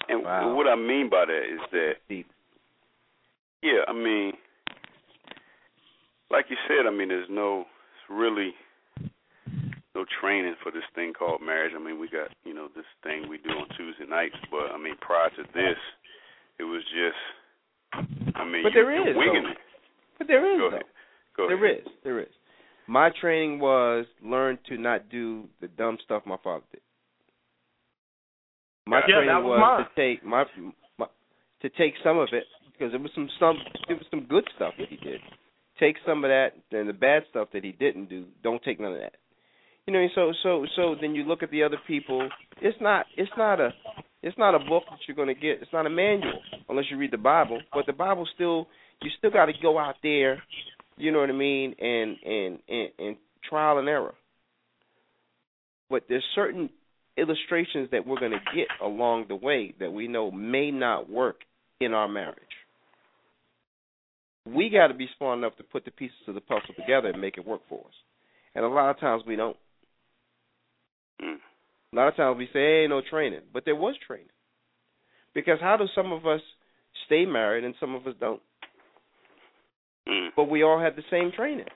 And 0.09 0.25
wow. 0.25 0.55
what 0.57 0.67
I 0.67 0.75
mean 0.75 1.09
by 1.09 1.25
that 1.27 1.43
is 1.55 1.61
that 1.71 1.93
Deep. 2.09 2.27
Yeah, 3.63 3.83
I 3.89 3.93
mean 3.93 4.33
like 6.31 6.47
you 6.51 6.57
said, 6.69 6.87
I 6.87 6.91
mean 6.91 7.09
there's 7.09 7.29
no 7.31 7.65
really 8.11 8.53
no 9.95 10.05
training 10.21 10.55
for 10.63 10.71
this 10.71 10.83
thing 10.95 11.13
called 11.13 11.41
marriage. 11.41 11.73
I 11.75 11.83
mean 11.83 11.99
we 11.99 12.09
got, 12.09 12.29
you 12.45 12.55
know, 12.55 12.69
this 12.75 12.85
thing 13.03 13.29
we 13.29 13.39
do 13.39 13.51
on 13.51 13.69
Tuesday 13.77 14.07
nights, 14.09 14.37
but 14.51 14.73
I 14.75 14.79
mean 14.79 14.95
prior 15.01 15.31
to 15.31 15.43
this 15.55 15.79
it 16.59 16.65
was 16.65 16.83
just 16.93 18.37
I 18.37 18.45
mean 18.45 18.63
But 18.63 18.73
you, 18.73 18.83
there 18.85 18.93
you're 18.95 19.11
is, 19.11 19.17
winging 19.17 19.45
though. 19.45 19.51
it. 19.51 19.59
But 20.19 20.27
there 20.29 20.53
is 20.55 20.59
Go 20.59 20.71
though. 20.71 20.77
ahead. 20.77 20.87
Go 21.37 21.47
There 21.49 21.65
ahead. 21.65 21.81
is. 21.87 21.93
There 22.05 22.21
is. 22.21 22.29
My 22.89 23.11
training 23.21 23.59
was 23.59 24.07
learn 24.23 24.59
to 24.69 24.79
not 24.79 25.09
do 25.11 25.45
the 25.61 25.69
dumb 25.69 25.99
stuff 26.05 26.23
my 26.25 26.37
father 26.43 26.65
did. 26.73 26.81
My 28.87 29.01
Yeah, 29.09 29.17
training 29.17 29.29
that 29.29 29.43
was 29.43 29.59
was 29.59 29.61
mine. 29.61 29.87
to 29.87 30.17
take 30.17 30.25
my, 30.25 30.45
my 30.99 31.07
to 31.63 31.69
take 31.71 31.95
some 32.05 32.19
of 32.19 32.29
it 32.33 32.45
because 32.79 32.93
there 32.93 33.01
was 33.01 33.11
some 33.15 33.29
some 33.39 33.57
there 33.89 33.97
was 33.97 34.07
some 34.11 34.27
good 34.29 34.45
stuff 34.57 34.75
that 34.79 34.89
he 34.89 34.97
did. 34.97 35.21
Take 35.79 35.97
some 36.07 36.25
of 36.25 36.31
that 36.31 36.51
and 36.73 36.89
the 36.89 36.93
bad 36.93 37.25
stuff 37.31 37.49
that 37.53 37.65
he 37.65 37.73
didn't 37.73 38.09
do. 38.09 38.27
Don't 38.43 38.63
take 38.63 38.81
none 38.81 38.93
of 38.93 39.01
that. 39.01 39.15
You 39.87 39.93
know, 39.93 40.07
so 40.15 40.33
so 40.43 40.67
so 40.75 40.95
then 41.01 41.15
you 41.15 41.25
look 41.25 41.43
at 41.43 41.51
the 41.51 41.63
other 41.63 41.79
people. 41.87 42.29
It's 42.61 42.79
not 42.81 43.07
it's 43.17 43.31
not 43.37 43.61
a 43.61 43.71
it's 44.23 44.37
not 44.39 44.55
a 44.55 44.59
book 44.59 44.85
that 44.91 44.99
you're 45.07 45.17
going 45.17 45.29
to 45.29 45.35
get. 45.35 45.63
It's 45.63 45.73
not 45.73 45.87
a 45.87 45.91
manual 45.91 46.41
unless 46.69 46.87
you 46.91 46.97
read 46.97 47.13
the 47.13 47.19
Bible. 47.19 47.61
But 47.73 47.87
the 47.87 47.93
Bible 47.93 48.27
still 48.35 48.67
you 49.03 49.11
still 49.19 49.31
got 49.31 49.47
to 49.47 49.53
go 49.63 49.79
out 49.79 49.97
there. 50.03 50.43
You 50.97 51.13
know 51.13 51.21
what 51.21 51.31
I 51.31 51.35
mean? 51.35 51.75
And 51.79 52.17
and 52.25 52.59
and 52.69 52.89
and 52.99 53.17
trial 53.49 53.79
and 53.79 53.89
error. 53.89 54.15
But 55.89 56.05
there's 56.09 56.25
certain 56.35 56.71
illustrations 57.17 57.89
that 57.93 58.07
we're 58.07 58.19
going 58.19 58.33
to 58.33 58.57
get 58.57 58.69
along 58.83 59.27
the 59.29 59.37
way 59.37 59.75
that 59.81 59.93
we 59.93 60.09
know 60.09 60.31
may 60.31 60.71
not 60.71 61.09
work 61.09 61.37
in 61.81 61.93
our 61.93 62.09
marriage. 62.09 62.39
We 64.47 64.71
got 64.71 64.89
to 64.89 64.95
be 64.95 65.09
smart 65.19 65.39
enough 65.39 65.57
to 65.57 65.65
put 65.65 65.85
the 65.85 65.91
pieces 65.91 66.17
of 66.29 66.35
the 66.35 66.41
puzzle 66.41 66.75
together 66.77 67.09
and 67.09 67.21
make 67.21 67.37
it 67.37 67.47
work 67.47 67.63
for 67.69 67.81
us. 67.81 67.95
And 68.55 68.65
a 68.65 68.69
lot 68.69 68.91
of 68.91 69.01
times 69.01 69.23
we 69.27 69.37
don't. 69.37 69.57
Mm. 71.23 71.37
A 71.93 71.97
lot 71.97 72.09
of 72.09 72.17
times 72.17 72.39
we 72.39 72.47
say, 72.47 72.61
hey, 72.61 72.81
ain't 72.83 72.91
no 72.91 73.03
training. 73.09 73.41
But 73.53 73.65
there 73.65 73.75
was 73.75 73.97
training. 74.07 74.29
Because 75.35 75.59
how 75.61 75.77
do 75.77 75.85
some 75.95 76.13
of 76.13 76.27
us 76.27 76.41
stay 77.07 77.27
married 77.27 77.65
and 77.65 77.75
some 77.81 77.95
of 77.95 78.07
us 78.07 78.15
don't? 78.21 78.41
Mm. 80.09 80.29
But 80.37 80.45
we 80.45 80.63
all 80.63 80.81
had 80.81 80.97
the 80.97 81.03
same 81.11 81.33
training. 81.35 81.67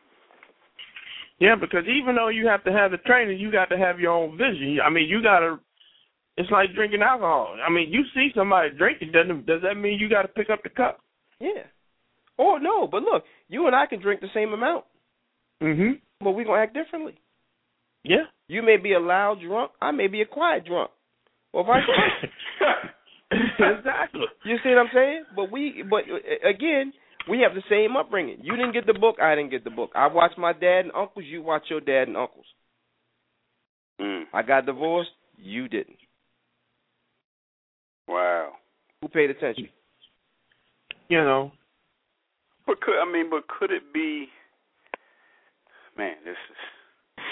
Yeah, 1.41 1.57
because 1.59 1.85
even 1.89 2.15
though 2.15 2.29
you 2.29 2.47
have 2.47 2.63
to 2.65 2.73
have 2.73 2.91
the 2.91 2.99
training, 2.99 3.41
you 3.41 3.51
got 3.51 3.67
to 3.67 3.79
have 3.79 3.99
your 3.99 4.13
own 4.13 4.37
vision. 4.37 4.79
I 4.85 4.91
mean, 4.91 5.09
you 5.09 5.23
got 5.23 5.41
to. 5.41 5.59
It's 6.37 6.51
like 6.51 6.75
drinking 6.75 7.03
alcohol. 7.03 7.57
I 7.67 7.71
mean, 7.71 7.91
you 7.91 8.03
see 8.15 8.29
somebody 8.35 8.71
drinking, 8.77 9.13
doesn't 9.13 9.47
does 9.47 9.63
that 9.63 9.75
mean 9.75 9.99
you 9.99 10.09
got 10.09 10.23
to 10.23 10.29
pick 10.29 10.49
up 10.51 10.63
the 10.63 10.69
cup? 10.69 11.01
Yeah. 11.41 11.65
Or 12.41 12.59
no, 12.59 12.87
but 12.87 13.03
look, 13.03 13.25
you 13.49 13.67
and 13.67 13.77
I 13.77 13.85
can 13.85 14.01
drink 14.01 14.23
the 14.23 14.33
same 14.33 14.55
amount, 14.55 14.87
Mhm. 15.61 16.01
but 16.21 16.31
we're 16.31 16.47
gonna 16.47 16.63
act 16.63 16.73
differently. 16.73 17.19
Yeah. 18.03 18.25
You 18.49 18.63
may 18.63 18.79
be 18.79 18.95
a 18.95 18.99
loud 18.99 19.43
drunk, 19.43 19.73
I 19.79 19.91
may 19.91 20.07
be 20.07 20.23
a 20.23 20.25
quiet 20.27 20.65
drunk. 20.65 20.91
Or 21.53 21.65
vice 21.65 21.85
versa. 21.85 22.95
exactly. 23.77 24.27
You 24.47 24.57
see 24.63 24.71
what 24.71 24.79
I'm 24.79 24.91
saying? 24.95 25.25
But 25.37 25.51
we, 25.51 25.83
but 25.83 26.05
again, 26.43 26.95
we 27.29 27.41
have 27.41 27.55
the 27.55 27.63
same 27.69 27.95
upbringing. 27.95 28.39
You 28.43 28.57
didn't 28.57 28.73
get 28.73 28.87
the 28.87 28.95
book, 28.95 29.21
I 29.21 29.35
didn't 29.35 29.51
get 29.51 29.65
the 29.65 29.71
book. 29.71 29.91
I 29.95 30.07
watched 30.07 30.39
my 30.39 30.55
dad 30.55 30.87
and 30.87 30.93
uncles, 30.95 31.27
you 31.27 31.43
watch 31.43 31.69
your 31.69 31.83
dad 31.83 32.09
and 32.09 32.17
uncles. 32.17 32.47
Mm. 34.01 34.25
I 34.33 34.41
got 34.41 34.65
divorced, 34.65 35.11
you 35.37 35.69
didn't. 35.69 35.99
Wow. 38.09 38.53
Who 39.03 39.09
paid 39.09 39.29
attention? 39.29 39.69
You 41.11 41.19
know. 41.19 41.53
But 42.67 42.81
could 42.81 43.01
I 43.01 43.11
mean? 43.11 43.31
But 43.31 43.49
could 43.49 43.71
it 43.71 43.93
be? 43.93 44.29
Man, 45.97 46.15
this 46.25 46.33
is. 46.51 47.25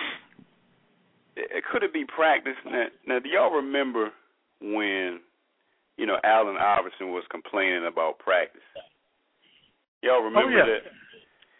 It, 1.36 1.64
could 1.70 1.82
it 1.84 1.92
be 1.92 2.04
practice? 2.04 2.56
Now, 2.64 2.86
now, 3.06 3.18
do 3.20 3.28
y'all 3.28 3.50
remember 3.50 4.10
when, 4.60 5.20
you 5.96 6.04
know, 6.04 6.18
Allen 6.24 6.56
Iverson 6.56 7.12
was 7.12 7.22
complaining 7.30 7.86
about 7.86 8.18
practice? 8.18 8.60
Y'all 10.02 10.22
remember 10.22 10.52
oh, 10.52 10.56
yeah. 10.56 10.64
that? 10.66 10.92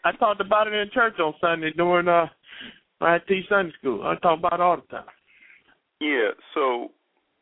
I 0.03 0.11
talked 0.17 0.41
about 0.41 0.67
it 0.67 0.73
in 0.73 0.89
church 0.93 1.19
on 1.19 1.33
Sunday 1.41 1.71
during 1.75 2.07
uh 2.07 2.27
I 3.01 3.17
teach 3.27 3.47
Sunday 3.47 3.71
school. 3.79 4.03
I 4.03 4.15
talk 4.15 4.39
about 4.39 4.53
it 4.53 4.61
all 4.61 4.75
the 4.75 4.87
time. 4.87 5.07
Yeah. 6.01 6.31
So, 6.53 6.91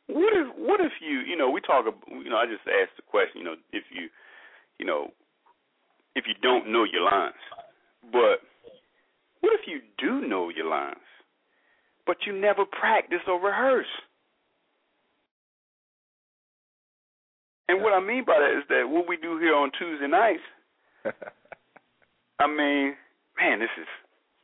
what 0.07 0.33
if 0.33 0.47
what 0.57 0.79
if 0.79 0.91
you 1.01 1.19
you 1.19 1.35
know 1.35 1.49
we 1.49 1.61
talk 1.61 1.85
you 2.07 2.29
know 2.29 2.37
I 2.37 2.45
just 2.45 2.67
asked 2.67 2.95
the 2.95 3.03
question 3.03 3.39
you 3.39 3.43
know 3.43 3.55
if 3.73 3.83
you 3.91 4.09
you 4.79 4.85
know 4.85 5.11
if 6.18 6.26
you 6.27 6.34
don't 6.41 6.72
know 6.73 6.84
your 6.84 7.03
lines, 7.06 7.38
but 8.11 8.41
what 9.41 9.53
if 9.53 9.68
you 9.68 9.80
do 10.02 10.27
know 10.27 10.49
your 10.49 10.65
lines, 10.65 11.06
but 12.07 12.18
you 12.26 12.34
never 12.34 12.65
practice 12.65 13.22
or 13.27 13.39
rehearse? 13.39 13.85
And 17.69 17.84
what 17.84 17.94
I 17.94 17.99
mean 17.99 18.23
by 18.26 18.39
that 18.39 18.57
is 18.57 18.64
that 18.69 18.89
what 18.89 19.07
we 19.07 19.18
do 19.18 19.38
here 19.38 19.53
on 19.53 19.69
Tuesday 19.77 20.07
nights, 20.07 20.44
I 22.39 22.48
mean, 22.48 22.95
man, 23.38 23.60
this 23.60 23.69
is, 23.80 23.88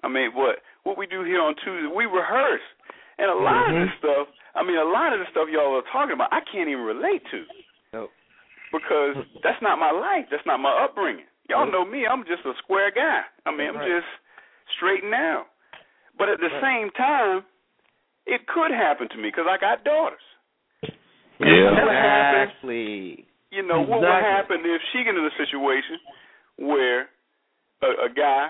I 0.03 0.09
mean, 0.09 0.31
what 0.35 0.59
what 0.83 0.97
we 0.97 1.07
do 1.07 1.23
here 1.23 1.39
on 1.41 1.55
Tuesday, 1.63 1.87
we 1.87 2.05
rehearse, 2.05 2.61
and 3.17 3.31
a 3.31 3.33
lot 3.33 3.71
Mhm. 3.71 3.81
of 3.81 3.87
this 3.87 3.97
stuff, 3.97 4.27
I 4.53 4.61
mean, 4.63 4.75
a 4.77 4.83
lot 4.83 5.13
of 5.13 5.19
the 5.19 5.25
stuff 5.31 5.47
y'all 5.49 5.77
are 5.79 5.89
talking 5.93 6.11
about, 6.13 6.33
I 6.33 6.41
can't 6.41 6.67
even 6.67 6.83
relate 6.83 7.23
to. 7.31 7.45
Nope. 7.93 8.11
Because 8.73 9.15
that's 9.43 9.61
not 9.61 9.79
my 9.79 9.91
life. 9.91 10.27
That's 10.29 10.45
not 10.45 10.59
my 10.59 10.71
upbringing. 10.83 11.25
Y'all 11.49 11.69
know 11.69 11.85
me. 11.85 12.05
I'm 12.07 12.23
just 12.23 12.45
a 12.45 12.53
square 12.63 12.91
guy. 12.91 13.21
I 13.45 13.51
mean, 13.51 13.69
I'm 13.69 13.77
Right. 13.77 13.87
just 13.87 14.07
straight 14.75 15.01
and 15.03 15.11
narrow. 15.11 15.45
But 16.17 16.29
at 16.29 16.39
the 16.39 16.49
Right. 16.49 16.61
same 16.61 16.89
time, 16.91 17.43
it 18.25 18.47
could 18.47 18.71
happen 18.71 19.09
to 19.09 19.17
me 19.17 19.29
because 19.29 19.47
I 19.47 19.57
got 19.57 19.83
daughters. 19.83 20.21
Yeah. 21.39 21.71
What 21.71 21.91
happens? 21.91 22.51
Exactly. 22.51 23.25
You 23.51 23.61
know, 23.63 23.81
what 23.81 24.01
would 24.01 24.09
happen 24.09 24.65
if 24.65 24.81
she 24.91 25.03
get 25.03 25.15
in 25.15 25.25
a 25.25 25.31
situation 25.31 25.99
where 26.57 27.09
a, 27.81 27.89
a 28.05 28.09
guy 28.09 28.49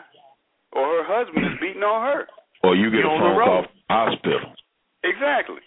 or 0.71 0.85
her 0.85 1.03
husband 1.03 1.45
is 1.53 1.59
beating 1.59 1.83
on 1.83 2.05
her? 2.05 2.27
Or 2.63 2.75
you 2.75 2.89
get 2.91 2.99
You're 2.99 3.11
a 3.11 3.17
the 3.17 3.19
phone 3.19 3.43
call 3.43 3.63
from 3.63 3.71
the 3.87 3.93
hospital. 3.93 4.55
Exactly. 5.03 5.61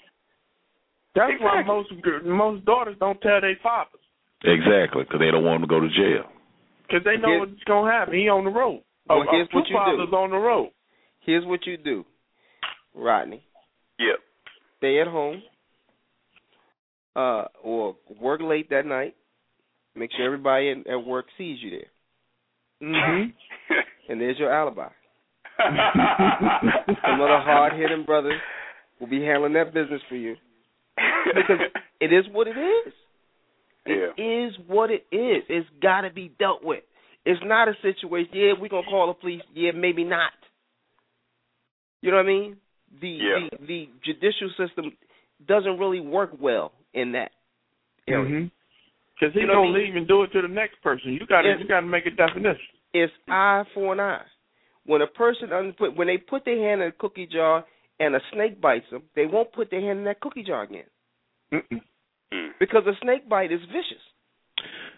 That's 1.14 1.40
why 1.40 1.62
most 1.62 1.90
most 2.24 2.64
daughters 2.64 2.96
don't 2.98 3.20
tell 3.22 3.40
their 3.40 3.56
fathers 3.62 4.00
Exactly, 4.44 5.02
because 5.04 5.18
they 5.18 5.30
don't 5.30 5.44
want 5.44 5.60
them 5.60 5.68
to 5.68 5.74
go 5.74 5.80
to 5.80 5.88
jail. 5.88 6.30
Because 6.86 7.04
they 7.04 7.16
know 7.16 7.28
Here's- 7.28 7.40
what's 7.48 7.64
gonna 7.64 7.90
happen. 7.90 8.14
He 8.14 8.28
on 8.28 8.44
the 8.44 8.50
road. 8.50 8.82
Well, 9.08 9.20
Uh, 9.20 9.22
uh, 9.24 9.30
here's 9.32 9.48
two 9.48 9.56
what 9.58 9.66
you 9.68 9.72
do. 9.74 9.78
fathers 9.78 10.12
on 10.12 10.30
the 10.30 10.36
road. 10.38 10.70
Here's 11.20 11.44
what 11.44 11.66
you 11.66 11.76
do, 11.76 12.04
Rodney. 12.94 13.42
Yep. 13.98 14.18
Stay 14.78 15.00
at 15.00 15.06
home, 15.06 15.42
uh, 17.16 17.46
or 17.62 17.96
work 18.20 18.40
late 18.40 18.68
that 18.70 18.86
night. 18.86 19.14
Make 19.94 20.12
sure 20.12 20.24
everybody 20.26 20.70
at, 20.70 20.86
at 20.86 21.04
work 21.04 21.26
sees 21.38 21.62
you 21.62 21.70
there, 21.70 21.90
Mm-hmm. 22.82 23.30
and 24.12 24.20
there's 24.20 24.38
your 24.38 24.52
alibi. 24.52 24.88
Some 25.58 27.20
other 27.20 27.40
hard 27.40 27.72
hitting 27.74 28.04
brothers 28.04 28.40
will 29.00 29.06
be 29.06 29.22
handling 29.24 29.54
that 29.54 29.72
business 29.72 30.02
for 30.08 30.16
you 30.16 30.36
because 31.34 31.58
it 32.00 32.12
is 32.12 32.26
what 32.32 32.46
it 32.46 32.56
is. 32.58 32.92
It 33.86 34.14
Yeah. 34.18 34.46
is 34.46 34.58
what 34.66 34.90
it 34.90 35.06
is. 35.12 35.44
It's 35.48 35.68
got 35.80 36.02
to 36.02 36.10
be 36.10 36.28
dealt 36.38 36.62
with. 36.64 36.82
It's 37.24 37.42
not 37.44 37.68
a 37.68 37.74
situation. 37.82 38.30
Yeah, 38.32 38.52
we're 38.58 38.68
gonna 38.68 38.86
call 38.86 39.08
the 39.08 39.14
police. 39.14 39.42
Yeah, 39.54 39.72
maybe 39.72 40.04
not. 40.04 40.32
You 42.02 42.10
know 42.10 42.18
what 42.18 42.26
I 42.26 42.28
mean? 42.28 42.56
The 43.00 43.08
Yeah. 43.08 43.48
the 43.60 43.66
the 43.66 43.88
judicial 44.04 44.50
system 44.56 44.96
doesn't 45.46 45.78
really 45.78 46.00
work 46.00 46.30
well 46.40 46.72
in 46.94 47.12
that 47.12 47.32
area. 48.06 48.48
Because 49.14 49.32
he's 49.34 49.42
You 49.42 49.46
know 49.48 49.54
what 49.54 49.58
I 49.60 49.66
gonna 49.68 49.78
mean? 49.78 49.86
leave 49.86 49.96
and 49.96 50.06
do 50.08 50.22
it 50.22 50.32
to 50.32 50.42
the 50.42 50.48
next 50.48 50.80
person. 50.82 51.12
You 51.14 51.26
gotta 51.26 51.56
you 51.58 51.64
gotta 51.64 51.86
make 51.86 52.06
a 52.06 52.10
definition. 52.10 52.66
It's 52.94 53.12
eye 53.28 53.64
for 53.74 53.92
an 53.92 54.00
eye. 54.00 54.24
When 54.84 55.02
a 55.02 55.06
person 55.08 55.52
un- 55.52 55.72
put 55.72 55.96
when 55.96 56.06
they 56.06 56.18
put 56.18 56.44
their 56.44 56.58
hand 56.58 56.80
in 56.82 56.88
a 56.88 56.92
cookie 56.92 57.26
jar 57.26 57.64
and 57.98 58.14
a 58.14 58.20
snake 58.32 58.60
bites 58.60 58.88
them, 58.90 59.02
they 59.14 59.26
won't 59.26 59.52
put 59.52 59.70
their 59.70 59.80
hand 59.80 59.98
in 59.98 60.04
that 60.04 60.20
cookie 60.20 60.44
jar 60.44 60.62
again 60.62 60.84
Mm-mm. 61.52 61.80
Mm. 62.34 62.50
because 62.58 62.82
a 62.86 62.92
snake 63.02 63.28
bite 63.28 63.52
is 63.52 63.60
vicious. 63.66 64.02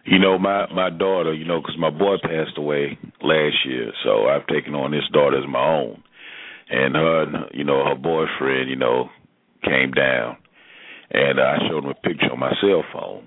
You 0.05 0.19
know, 0.19 0.39
my 0.39 0.67
my 0.73 0.89
daughter, 0.91 1.35
you 1.35 1.45
know, 1.45 1.61
'cause 1.61 1.77
my 1.79 1.91
boy 1.91 2.17
passed 2.23 2.57
away 2.57 2.97
last 3.21 3.65
year, 3.67 3.93
so 4.03 4.29
I've 4.29 4.47
taken 4.47 4.75
on 4.75 4.93
this 4.93 5.07
daughter 5.13 5.39
as 5.39 5.47
my 5.47 5.63
own. 5.63 6.03
And 6.71 6.95
her, 6.97 7.49
you 7.53 7.65
know, 7.65 7.85
her 7.85 7.95
boyfriend, 7.95 8.71
you 8.71 8.77
know, 8.77 9.11
came 9.65 9.91
down, 9.91 10.37
and 11.11 11.41
I 11.41 11.59
showed 11.69 11.85
him 11.85 11.91
a 11.91 11.95
picture 11.95 12.31
on 12.31 12.39
my 12.39 12.53
cell 12.61 12.83
phone 12.93 13.25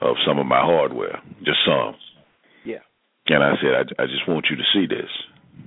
of 0.00 0.16
some 0.26 0.38
of 0.38 0.46
my 0.46 0.60
hardware, 0.60 1.20
just 1.44 1.58
some. 1.64 1.94
Yeah. 2.64 2.78
And 3.28 3.42
I 3.42 3.54
said, 3.60 3.74
I, 3.98 4.02
I 4.02 4.06
just 4.06 4.26
want 4.26 4.46
you 4.50 4.56
to 4.56 4.62
see 4.72 4.86
this. 4.86 5.10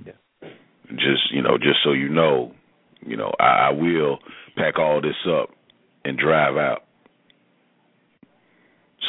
Yeah. 0.04 0.48
Just 0.96 1.30
you 1.32 1.40
know, 1.42 1.56
just 1.58 1.82
so 1.84 1.92
you 1.92 2.08
know, 2.08 2.52
you 3.00 3.16
know, 3.16 3.32
I, 3.40 3.68
I 3.68 3.70
will 3.70 4.18
pack 4.56 4.78
all 4.78 5.00
this 5.00 5.16
up 5.26 5.50
and 6.04 6.18
drive 6.18 6.56
out. 6.56 6.82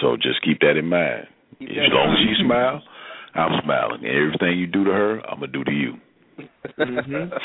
So 0.02 0.16
just 0.18 0.42
keep 0.44 0.60
that 0.62 0.78
in 0.78 0.86
mind. 0.88 1.28
Keep 1.60 1.70
as 1.70 1.76
that 1.76 1.86
in 1.86 1.94
long 1.94 2.10
as 2.12 2.18
mind. 2.18 2.38
she 2.38 2.44
smile, 2.46 2.82
I'm 3.36 3.62
smiling, 3.64 4.06
and 4.06 4.16
everything 4.16 4.60
you 4.60 4.68
do 4.68 4.84
to 4.86 4.92
her, 4.92 5.20
I'm 5.28 5.40
gonna 5.40 5.52
do 5.52 5.64
to 5.64 5.72
you. 5.72 5.94
Mhm. 6.78 7.32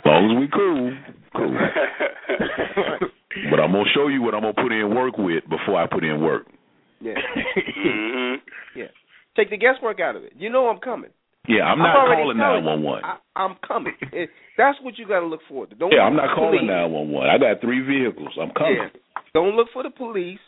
As 0.00 0.04
long 0.06 0.30
as 0.30 0.36
we 0.40 0.48
cool, 0.48 0.92
cool. 1.36 1.54
But 3.50 3.60
I'm 3.60 3.72
gonna 3.72 3.84
show 3.94 4.08
you 4.08 4.22
what 4.22 4.34
I'm 4.34 4.40
gonna 4.40 4.54
put 4.54 4.72
in 4.72 4.94
work 4.94 5.18
with 5.18 5.44
before 5.48 5.80
I 5.80 5.86
put 5.86 6.04
in 6.04 6.20
work. 6.22 6.46
Yeah. 7.00 7.14
hmm 7.76 8.34
Take 9.36 9.50
the 9.50 9.56
guesswork 9.56 10.00
out 10.00 10.16
of 10.16 10.24
it. 10.24 10.32
You 10.36 10.50
know 10.50 10.68
I'm 10.68 10.80
coming. 10.80 11.10
Yeah, 11.48 11.64
I'm 11.64 11.80
I'm 11.80 11.88
not 11.88 12.06
calling 12.06 12.36
nine 12.36 12.64
one 12.64 12.82
one. 12.82 13.04
I, 13.04 13.16
I'm 13.34 13.56
coming. 13.66 13.94
That's 14.58 14.78
what 14.82 14.98
you 14.98 15.08
got 15.08 15.20
to 15.20 15.26
look 15.26 15.40
for. 15.48 15.66
Don't 15.66 15.92
Yeah, 15.92 16.00
I'm 16.00 16.16
not 16.16 16.34
calling 16.34 16.66
nine 16.66 16.92
one 16.92 17.10
one. 17.10 17.28
I 17.28 17.38
got 17.38 17.60
three 17.60 17.80
vehicles. 17.80 18.36
I'm 18.40 18.50
coming. 18.52 18.76
Yeah. 18.76 19.22
Don't 19.32 19.56
look 19.56 19.68
for 19.72 19.82
the 19.82 19.90
police. 19.90 20.38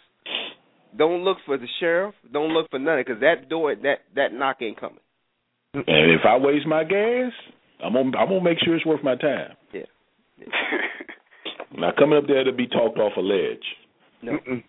Don't 0.97 1.25
look 1.25 1.39
for 1.47 1.57
the 1.57 1.67
sheriff. 1.81 2.15
Don't 2.33 2.51
look 2.51 2.71
for 2.71 2.79
none 2.79 3.01
because 3.01 3.21
that 3.21 3.49
door, 3.49 3.75
that 3.75 4.01
that 4.15 4.33
knock 4.33 4.59
ain't 4.61 4.79
coming. 4.79 4.99
And 5.75 5.87
if 5.87 6.21
I 6.29 6.37
waste 6.37 6.67
my 6.67 6.85
gas, 6.85 7.33
I'm 7.83 7.95
gonna 7.95 8.17
I'm 8.19 8.29
gonna 8.29 8.43
make 8.43 8.59
sure 8.63 8.77
it's 8.77 8.85
worth 8.85 9.03
my 9.03 9.17
time. 9.17 9.57
I'm 11.73 11.81
not 11.81 11.97
coming 11.97 12.19
up 12.19 12.25
there 12.29 12.45
to 12.45 12.53
be 12.53 12.67
talked 12.67 12.99
off 12.99 13.13
a 13.17 13.21
ledge. 13.21 13.65
No, 14.23 14.33
Mm-mm. 14.33 14.63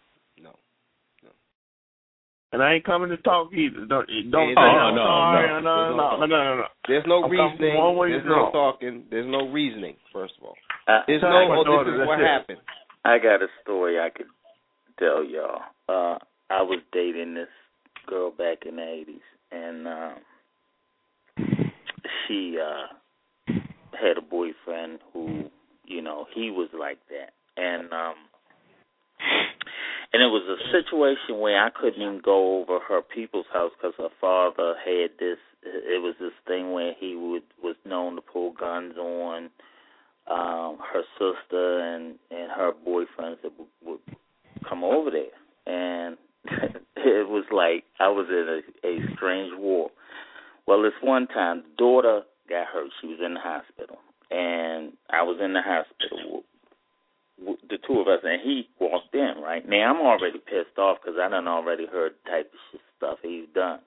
No. 2.53 2.59
And 2.59 2.63
I 2.63 2.73
ain't 2.75 2.85
coming 2.85 3.09
to 3.09 3.17
talk 3.17 3.51
either. 3.51 3.85
Don't 3.85 4.07
don't 4.31 4.49
Yeah, 4.49 4.55
say 4.55 4.61
no, 4.61 4.93
I'm 4.93 4.95
no, 4.95 5.03
sorry. 5.03 5.47
no. 5.49 5.59
No, 5.59 5.89
no, 5.89 5.97
no, 5.97 6.17
no, 6.17 6.25
no, 6.27 6.55
no. 6.57 6.65
There's 6.87 7.03
no 7.07 7.23
I'm 7.23 7.29
coming 7.29 7.51
reasoning. 7.59 7.77
one 7.77 7.97
way 7.97 8.09
There's 8.09 8.23
to 8.23 8.29
no 8.29 8.51
go. 8.51 8.51
talking. 8.51 9.03
There's 9.09 9.27
no 9.27 9.49
reasoning. 9.49 9.95
First 10.13 10.33
of 10.37 10.45
all, 10.45 10.55
I, 10.87 11.01
there's 11.07 11.21
Tell 11.21 11.29
no. 11.31 11.49
my 11.49 11.57
Oh, 11.57 11.63
daughter, 11.63 11.91
this 11.91 11.93
is 11.93 11.99
that's 11.99 12.07
what 12.07 12.19
it. 12.21 12.27
happened. 12.27 12.59
I 13.05 13.17
got 13.17 13.41
a 13.41 13.47
story 13.63 13.99
I 13.99 14.09
could 14.09 14.27
tell 14.99 15.23
y'all. 15.25 15.61
Uh, 15.89 16.17
I 16.49 16.61
was 16.61 16.79
dating 16.93 17.33
this 17.33 17.49
girl 18.07 18.31
back 18.31 18.59
in 18.67 18.75
the 18.77 18.83
eighties, 18.87 19.25
and 19.51 19.87
um, 19.87 20.15
she 22.27 22.57
uh, 22.61 22.87
had 23.99 24.17
a 24.17 24.21
boyfriend 24.21 24.99
who, 25.11 25.45
you 25.85 26.01
know, 26.01 26.25
he 26.33 26.51
was 26.51 26.69
like 26.77 26.99
that, 27.09 27.33
and 27.61 27.91
um, 27.91 28.15
and 30.13 30.21
it 30.21 30.27
was 30.27 30.43
a 30.47 30.71
situation 30.71 31.39
where 31.39 31.63
I 31.63 31.69
couldn't 31.69 32.01
even 32.01 32.21
go 32.23 32.61
over 32.61 32.79
her 32.87 33.01
people's 33.01 33.47
house 33.51 33.71
because 33.77 33.95
her 33.97 34.13
father 34.21 34.75
had 34.85 35.11
this. 35.19 35.37
It 35.63 36.01
was 36.01 36.15
this 36.19 36.33
thing 36.47 36.71
where 36.73 36.93
he 36.99 37.15
would 37.15 37.43
was 37.61 37.75
known 37.85 38.15
to 38.15 38.21
pull 38.21 38.53
guns 38.53 38.95
on 38.97 39.49
um 40.29 40.77
her 40.79 41.03
sister 41.17 41.79
and 41.79 42.15
and 42.31 42.51
her 42.51 42.71
boyfriends 42.87 43.41
that 43.41 43.51
would, 43.57 43.67
would 43.83 43.99
come 44.67 44.83
over 44.83 45.09
there 45.11 45.33
and 45.65 46.17
it 46.95 47.27
was 47.27 47.45
like 47.51 47.83
I 47.99 48.09
was 48.09 48.27
in 48.29 48.61
a, 48.83 48.87
a 48.87 49.15
strange 49.15 49.53
war. 49.57 49.89
Well, 50.67 50.81
this 50.81 50.93
one 51.01 51.27
time, 51.27 51.63
the 51.63 51.75
daughter 51.77 52.21
got 52.49 52.67
hurt. 52.67 52.89
She 53.01 53.07
was 53.07 53.19
in 53.23 53.33
the 53.33 53.39
hospital, 53.39 53.97
and 54.31 54.93
I 55.09 55.23
was 55.23 55.39
in 55.43 55.53
the 55.53 55.61
hospital. 55.61 56.43
The 57.69 57.77
two 57.85 57.99
of 57.99 58.07
us, 58.07 58.19
and 58.23 58.41
he 58.41 58.67
walked 58.79 59.13
in. 59.13 59.35
Right 59.41 59.67
now, 59.67 59.93
I'm 59.93 60.01
already 60.01 60.39
pissed 60.39 60.77
off 60.77 60.99
because 61.01 61.19
I 61.21 61.29
done 61.29 61.47
already 61.47 61.85
heard 61.85 62.13
the 62.23 62.31
type 62.31 62.51
of 62.53 62.59
shit 62.71 62.81
stuff 62.97 63.17
he's 63.21 63.47
done. 63.53 63.79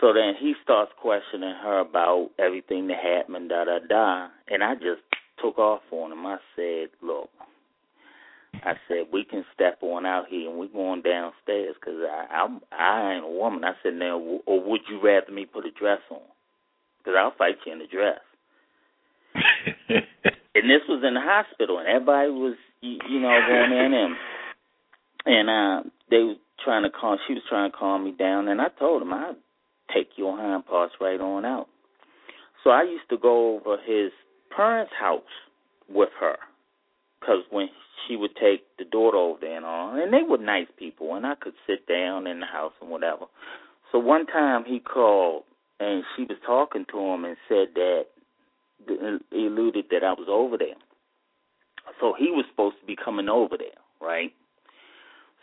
So 0.00 0.12
then 0.12 0.34
he 0.38 0.54
starts 0.62 0.92
questioning 1.00 1.54
her 1.62 1.80
about 1.80 2.30
everything 2.38 2.86
that 2.88 2.98
happened, 2.98 3.48
da 3.48 3.64
da 3.64 3.78
da, 3.88 4.28
and 4.48 4.62
I 4.62 4.74
just 4.74 5.02
took 5.42 5.58
off 5.58 5.82
on 5.90 6.12
him. 6.12 6.24
I 6.24 6.38
said, 6.54 6.90
"Look, 7.02 7.30
I 8.54 8.74
said 8.86 9.06
we 9.12 9.24
can 9.24 9.44
step 9.54 9.78
on 9.82 10.06
out 10.06 10.26
here 10.28 10.48
and 10.48 10.58
we're 10.58 10.68
going 10.68 11.02
downstairs 11.02 11.74
because 11.80 12.00
I 12.08 12.26
I'm 12.32 12.60
I 12.72 13.14
ain't 13.14 13.24
a 13.24 13.28
woman. 13.28 13.64
I 13.64 13.72
said 13.82 13.94
now, 13.94 14.18
or 14.18 14.62
would 14.62 14.82
you 14.88 15.00
rather 15.02 15.32
me 15.32 15.46
put 15.46 15.66
a 15.66 15.70
dress 15.70 16.00
on? 16.10 16.20
Because 16.98 17.14
I'll 17.18 17.34
fight 17.36 17.56
you 17.66 17.72
in 17.72 17.80
a 17.80 17.86
dress. 17.86 18.20
And 20.58 20.68
this 20.68 20.82
was 20.88 21.02
in 21.06 21.14
the 21.14 21.20
hospital, 21.22 21.78
and 21.78 21.86
everybody 21.86 22.30
was 22.30 22.56
you, 22.80 22.98
you 23.08 23.20
know 23.20 23.38
going 23.46 23.72
in 23.72 23.94
and 23.94 24.16
and 25.26 25.50
uh 25.50 25.90
they 26.10 26.18
was 26.18 26.36
trying 26.64 26.82
to 26.82 26.90
calm. 26.90 27.18
She 27.26 27.34
was 27.34 27.42
trying 27.48 27.70
to 27.70 27.76
calm 27.76 28.04
me 28.04 28.12
down, 28.12 28.48
and 28.48 28.60
I 28.60 28.68
told 28.78 29.02
him 29.02 29.12
I'd 29.12 29.36
take 29.94 30.08
your 30.16 30.36
hind 30.36 30.66
parts 30.66 30.94
right 31.00 31.20
on 31.20 31.44
out. 31.44 31.68
So 32.64 32.70
I 32.70 32.82
used 32.82 33.08
to 33.10 33.18
go 33.18 33.56
over 33.56 33.76
his 33.86 34.10
parents' 34.54 34.92
house 34.98 35.22
with 35.88 36.10
her 36.20 36.36
because 37.20 37.44
when 37.50 37.68
she 38.06 38.16
would 38.16 38.34
take 38.34 38.64
the 38.78 38.84
daughter 38.84 39.16
over 39.16 39.38
there 39.40 39.56
and 39.56 39.64
all, 39.64 39.94
and 39.94 40.12
they 40.12 40.22
were 40.28 40.38
nice 40.38 40.66
people, 40.76 41.14
and 41.14 41.26
I 41.26 41.34
could 41.40 41.54
sit 41.66 41.86
down 41.86 42.26
in 42.26 42.40
the 42.40 42.46
house 42.46 42.72
and 42.80 42.90
whatever. 42.90 43.26
So 43.92 43.98
one 43.98 44.26
time 44.26 44.64
he 44.66 44.80
called, 44.80 45.44
and 45.80 46.02
she 46.16 46.22
was 46.24 46.38
talking 46.44 46.84
to 46.90 46.98
him 46.98 47.24
and 47.24 47.36
said 47.48 47.68
that 47.74 48.06
he 48.86 49.46
alluded 49.46 49.86
that 49.90 50.04
I 50.04 50.12
was 50.12 50.28
over 50.28 50.56
there. 50.56 50.76
So 52.00 52.14
he 52.18 52.30
was 52.30 52.44
supposed 52.50 52.76
to 52.80 52.86
be 52.86 52.96
coming 52.96 53.28
over 53.28 53.56
there, 53.56 53.80
right? 54.00 54.32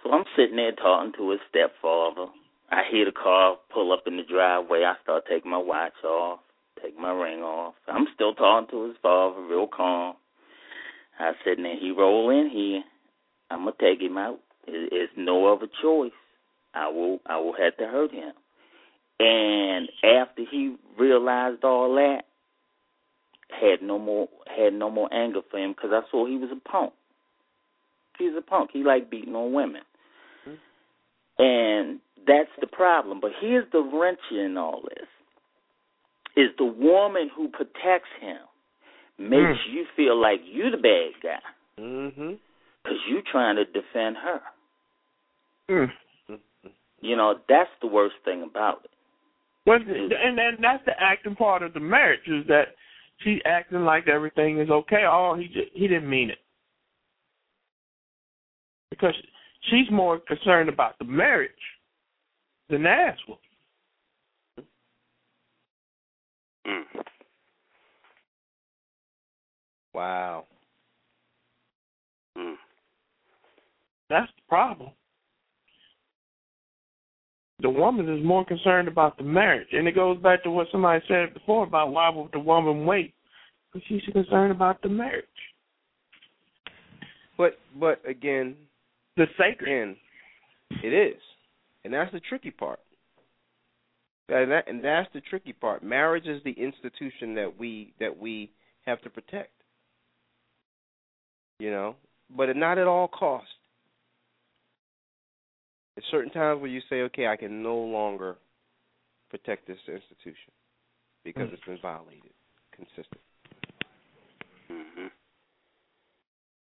So 0.03 0.11
I'm 0.11 0.25
sitting 0.37 0.57
there 0.57 0.71
talking 0.71 1.13
to 1.17 1.31
his 1.31 1.39
stepfather. 1.49 2.27
I 2.71 2.83
hear 2.91 3.05
the 3.05 3.11
car 3.11 3.57
pull 3.73 3.91
up 3.91 4.03
in 4.07 4.17
the 4.17 4.23
driveway. 4.23 4.83
I 4.83 4.95
start 5.03 5.23
taking 5.29 5.51
my 5.51 5.57
watch 5.57 5.93
off, 6.03 6.39
take 6.81 6.97
my 6.97 7.11
ring 7.11 7.41
off. 7.41 7.75
I'm 7.87 8.07
still 8.13 8.33
talking 8.33 8.69
to 8.71 8.87
his 8.87 8.97
father, 9.01 9.41
real 9.41 9.67
calm. 9.67 10.15
I 11.19 11.31
said, 11.43 11.59
now 11.59 11.73
he 11.79 11.91
roll 11.91 12.29
in 12.29 12.49
here. 12.49 12.83
I'm 13.49 13.59
gonna 13.59 13.73
take 13.79 14.01
him 14.01 14.17
out. 14.17 14.39
It's 14.67 15.13
no 15.15 15.53
other 15.53 15.67
choice. 15.81 16.11
I 16.73 16.89
will. 16.89 17.19
I 17.25 17.37
will 17.37 17.53
have 17.53 17.77
to 17.77 17.85
hurt 17.85 18.11
him. 18.11 18.33
And 19.19 19.89
after 20.03 20.43
he 20.49 20.75
realized 20.97 21.63
all 21.63 21.93
that, 21.95 22.23
had 23.49 23.81
no 23.81 23.99
more 23.99 24.27
had 24.47 24.73
no 24.73 24.89
more 24.89 25.13
anger 25.13 25.41
for 25.49 25.59
him 25.59 25.73
because 25.73 25.91
I 25.93 26.01
saw 26.09 26.25
he 26.25 26.37
was 26.37 26.49
a 26.51 26.69
punk. 26.69 26.93
He's 28.17 28.31
a 28.37 28.41
punk. 28.41 28.71
He 28.73 28.83
liked 28.83 29.11
beating 29.11 29.35
on 29.35 29.53
women. 29.53 29.81
And 31.37 31.99
that's 32.25 32.49
the 32.61 32.67
problem. 32.67 33.19
But 33.19 33.31
here's 33.41 33.69
the 33.71 33.81
wrench 33.81 34.19
in 34.31 34.57
all 34.57 34.81
this. 34.83 35.07
Is 36.37 36.49
the 36.57 36.65
woman 36.65 37.29
who 37.35 37.49
protects 37.49 38.09
him 38.21 38.37
makes 39.17 39.59
you 39.69 39.85
feel 39.95 40.19
like 40.19 40.39
you 40.45 40.71
the 40.71 40.77
bad 40.77 41.21
guy 41.21 41.39
Mhm. 41.77 42.39
because 42.83 42.99
you 43.07 43.21
trying 43.21 43.55
to 43.57 43.65
defend 43.65 44.17
her. 44.17 44.41
Mm. 45.69 45.91
You 47.01 47.15
know, 47.15 47.39
that's 47.47 47.69
the 47.81 47.87
worst 47.87 48.15
thing 48.23 48.43
about 48.43 48.83
it. 48.85 48.91
Well, 49.65 49.79
and 49.81 50.39
and 50.39 50.63
that's 50.63 50.83
the 50.85 50.99
acting 51.01 51.35
part 51.35 51.63
of 51.63 51.73
the 51.73 51.79
marriage 51.79 52.27
is 52.27 52.45
that 52.47 52.75
she's 53.19 53.39
acting 53.45 53.83
like 53.83 54.07
everything 54.07 54.59
is 54.59 54.69
okay. 54.69 55.03
Oh, 55.07 55.35
he 55.37 55.47
just, 55.47 55.69
he 55.73 55.87
didn't 55.87 56.09
mean 56.09 56.29
it 56.29 56.39
because 58.89 59.13
she's 59.69 59.89
more 59.91 60.19
concerned 60.19 60.69
about 60.69 60.97
the 60.99 61.05
marriage 61.05 61.51
than 62.69 62.83
the 62.83 62.89
ass 62.89 63.17
whooping. 63.27 63.41
Mm. 66.67 67.01
Wow. 69.93 70.45
Mm. 72.37 72.55
That's 74.09 74.31
the 74.35 74.41
problem. 74.49 74.91
The 77.61 77.69
woman 77.69 78.09
is 78.13 78.23
more 78.23 78.45
concerned 78.45 78.87
about 78.87 79.17
the 79.17 79.23
marriage, 79.23 79.69
and 79.71 79.87
it 79.87 79.95
goes 79.95 80.17
back 80.21 80.43
to 80.43 80.51
what 80.51 80.67
somebody 80.71 81.03
said 81.07 81.33
before 81.33 81.63
about 81.63 81.91
why 81.91 82.09
would 82.09 82.31
the 82.33 82.39
woman 82.39 82.85
wait? 82.85 83.13
Because 83.71 83.87
she's 83.87 84.13
concerned 84.13 84.51
about 84.51 84.81
the 84.81 84.89
marriage. 84.89 85.25
But 87.37 87.57
but 87.79 88.01
again, 88.07 88.55
The 89.17 89.25
sacred. 89.37 89.69
And 89.69 89.95
it 90.83 90.93
is, 90.93 91.21
and 91.83 91.93
that's 91.93 92.11
the 92.11 92.19
tricky 92.19 92.51
part. 92.51 92.79
And, 94.27 94.51
that, 94.51 94.67
and 94.67 94.83
that's 94.83 95.07
the 95.13 95.21
tricky 95.21 95.53
part. 95.53 95.83
Marriage 95.83 96.25
is 96.25 96.41
the 96.43 96.51
institution 96.51 97.35
that 97.35 97.53
we 97.57 97.93
that 97.99 98.17
we 98.17 98.51
have 98.85 99.01
to 99.01 99.09
protect. 99.09 99.51
You 101.59 101.71
know, 101.71 101.95
but 102.35 102.53
not 102.57 102.77
at 102.77 102.87
all 102.87 103.07
cost. 103.07 103.47
At 105.97 106.03
certain 106.11 106.31
times 106.31 106.61
where 106.61 106.69
you 106.69 106.81
say, 106.89 107.01
okay, 107.03 107.27
I 107.27 107.35
can 107.37 107.63
no 107.63 107.77
longer 107.77 108.35
protect 109.29 109.67
this 109.67 109.77
institution 109.87 110.51
because 111.23 111.47
it's 111.51 111.63
been 111.63 111.79
violated 111.81 112.31
consistently. 112.71 113.21
Mhm. 114.69 115.11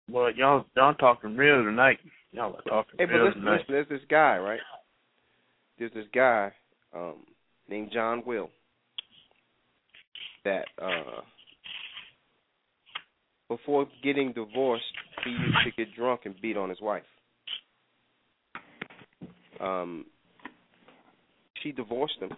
Well, 0.09 0.31
y'all 0.31 0.67
y'all 0.77 0.95
talking 0.95 1.37
real 1.37 1.65
tonight. 1.65 1.99
Y'all 2.33 2.55
are 2.57 2.63
talking 2.63 2.99
Hey, 2.99 3.07
but 3.07 3.15
real 3.15 3.25
listen, 3.27 3.41
tonight. 3.41 3.59
listen, 3.61 3.75
there's 3.75 3.89
this 3.89 4.05
guy, 4.09 4.39
right? 4.39 4.61
There's 5.79 5.93
this 5.93 6.07
guy 6.15 6.53
um, 6.93 7.27
named 7.69 7.91
John 7.93 8.23
Will 8.25 8.51
that 10.45 10.67
uh, 10.81 11.23
before 13.49 13.87
getting 14.03 14.33
divorced, 14.33 14.85
he 15.25 15.31
used 15.31 15.57
to 15.65 15.71
get 15.73 15.95
drunk 15.95 16.23
and 16.25 16.41
beat 16.41 16.57
on 16.57 16.69
his 16.69 16.81
wife. 16.81 17.05
Um, 19.65 20.05
she 21.63 21.73
divorced 21.73 22.19
him, 22.21 22.33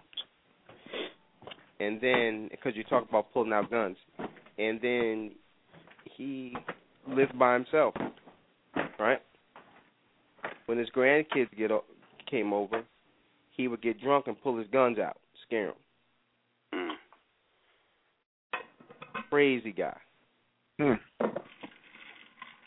and 1.79 1.99
then 1.99 2.47
because 2.49 2.73
you 2.75 2.83
talk 2.85 3.07
about 3.07 3.33
pulling 3.33 3.51
out 3.51 3.69
guns, 3.69 3.97
and 4.57 4.79
then 4.81 5.31
he 6.15 6.55
lived 7.09 7.37
by 7.37 7.53
himself, 7.53 7.93
right? 8.97 9.21
When 10.67 10.77
his 10.77 10.89
grandkids 10.95 11.55
get 11.57 11.71
o- 11.71 11.83
came 12.29 12.53
over, 12.53 12.83
he 13.55 13.67
would 13.67 13.81
get 13.81 13.99
drunk 14.01 14.27
and 14.27 14.41
pull 14.41 14.57
his 14.57 14.67
guns 14.71 14.97
out, 14.97 15.17
scare 15.45 15.73
them. 16.71 16.97
Crazy 19.29 19.73
guy. 19.73 19.97
Hmm. 20.79 20.93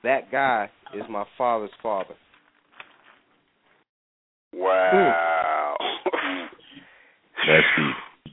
That 0.02 0.30
guy 0.30 0.68
is 0.94 1.02
my 1.08 1.24
father's 1.38 1.70
father. 1.82 2.14
Wow. 4.60 5.76
That's 7.46 7.66
deep. 7.76 8.32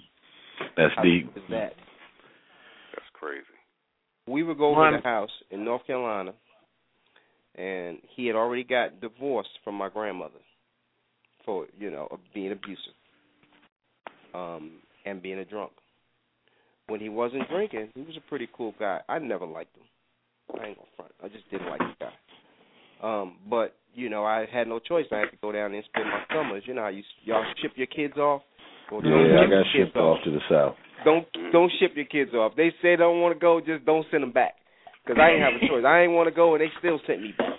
That's 0.76 0.94
How 0.96 1.04
deep. 1.04 1.32
Is 1.36 1.44
that 1.50 1.74
That's 2.94 3.10
crazy. 3.14 3.44
we 4.28 4.44
would 4.44 4.58
go 4.58 4.72
over 4.72 4.92
to 4.92 4.98
the 4.98 5.04
house 5.04 5.30
in 5.52 5.64
North 5.64 5.88
Carolina, 5.88 6.34
and 7.56 8.00
he 8.16 8.28
had 8.28 8.36
already 8.36 8.66
got 8.66 9.00
divorced 9.00 9.50
from 9.64 9.76
my 9.76 9.88
grandmother 9.90 10.40
for 11.46 11.66
you 11.80 11.90
know 11.90 12.20
being 12.34 12.52
abusive, 12.52 12.94
um, 14.36 14.72
and 15.06 15.22
being 15.24 15.40
a 15.40 15.46
drunk. 15.46 15.72
When 16.88 17.00
he 17.00 17.10
wasn't 17.10 17.50
drinking, 17.50 17.90
he 17.96 18.02
was 18.02 18.18
a 18.18 18.30
pretty 18.30 18.50
cool 18.56 18.76
guy. 18.78 19.00
I 19.08 19.20
never 19.20 19.46
liked 19.46 19.76
him. 19.78 19.84
I 20.62 20.68
ain't 20.68 20.78
gonna 20.78 20.90
front. 20.98 21.12
I 21.24 21.30
just 21.30 21.50
didn't 21.50 21.70
like 21.70 21.80
the 21.80 21.94
guy. 22.00 22.12
Um, 23.02 23.38
but 23.50 23.76
you 23.98 24.10
know, 24.10 24.24
I 24.24 24.46
had 24.54 24.68
no 24.68 24.78
choice. 24.78 25.06
I 25.12 25.26
had 25.26 25.32
to 25.32 25.38
go 25.42 25.52
down 25.52 25.72
there 25.72 25.82
and 25.82 25.90
spend 25.90 26.06
my 26.06 26.22
summers. 26.30 26.64
You 26.66 26.76
know 26.76 26.84
how 26.84 26.94
you 26.94 27.02
y'all 27.26 27.44
ship 27.62 27.72
your 27.76 27.88
kids 27.88 28.16
off. 28.16 28.44
Well, 28.92 29.02
don't 29.02 29.12
Yeah, 29.12 29.42
I 29.42 29.50
got 29.50 29.66
shipped 29.76 29.98
off 29.98 30.20
to 30.24 30.32
the 30.32 30.40
south. 30.48 30.76
don't 31.04 31.26
don't 31.52 31.72
ship 31.80 31.92
your 31.96 32.06
kids 32.06 32.34
off. 32.34 32.54
They 32.56 32.70
say 32.82 32.94
they 32.94 32.98
don't 32.98 33.22
want 33.22 33.34
to 33.34 33.40
go, 33.40 33.60
just 33.60 33.86
don't 33.86 34.06
send 34.12 34.22
them 34.22 34.32
back. 34.32 34.54
Because 35.04 35.20
I 35.20 35.32
ain't 35.34 35.42
have 35.42 35.58
a 35.58 35.68
choice. 35.68 35.84
I 35.86 36.02
ain't 36.02 36.14
want 36.14 36.30
to 36.30 36.36
go, 36.36 36.54
and 36.54 36.62
they 36.62 36.70
still 36.78 37.00
sent 37.08 37.22
me 37.22 37.34
back. 37.38 37.58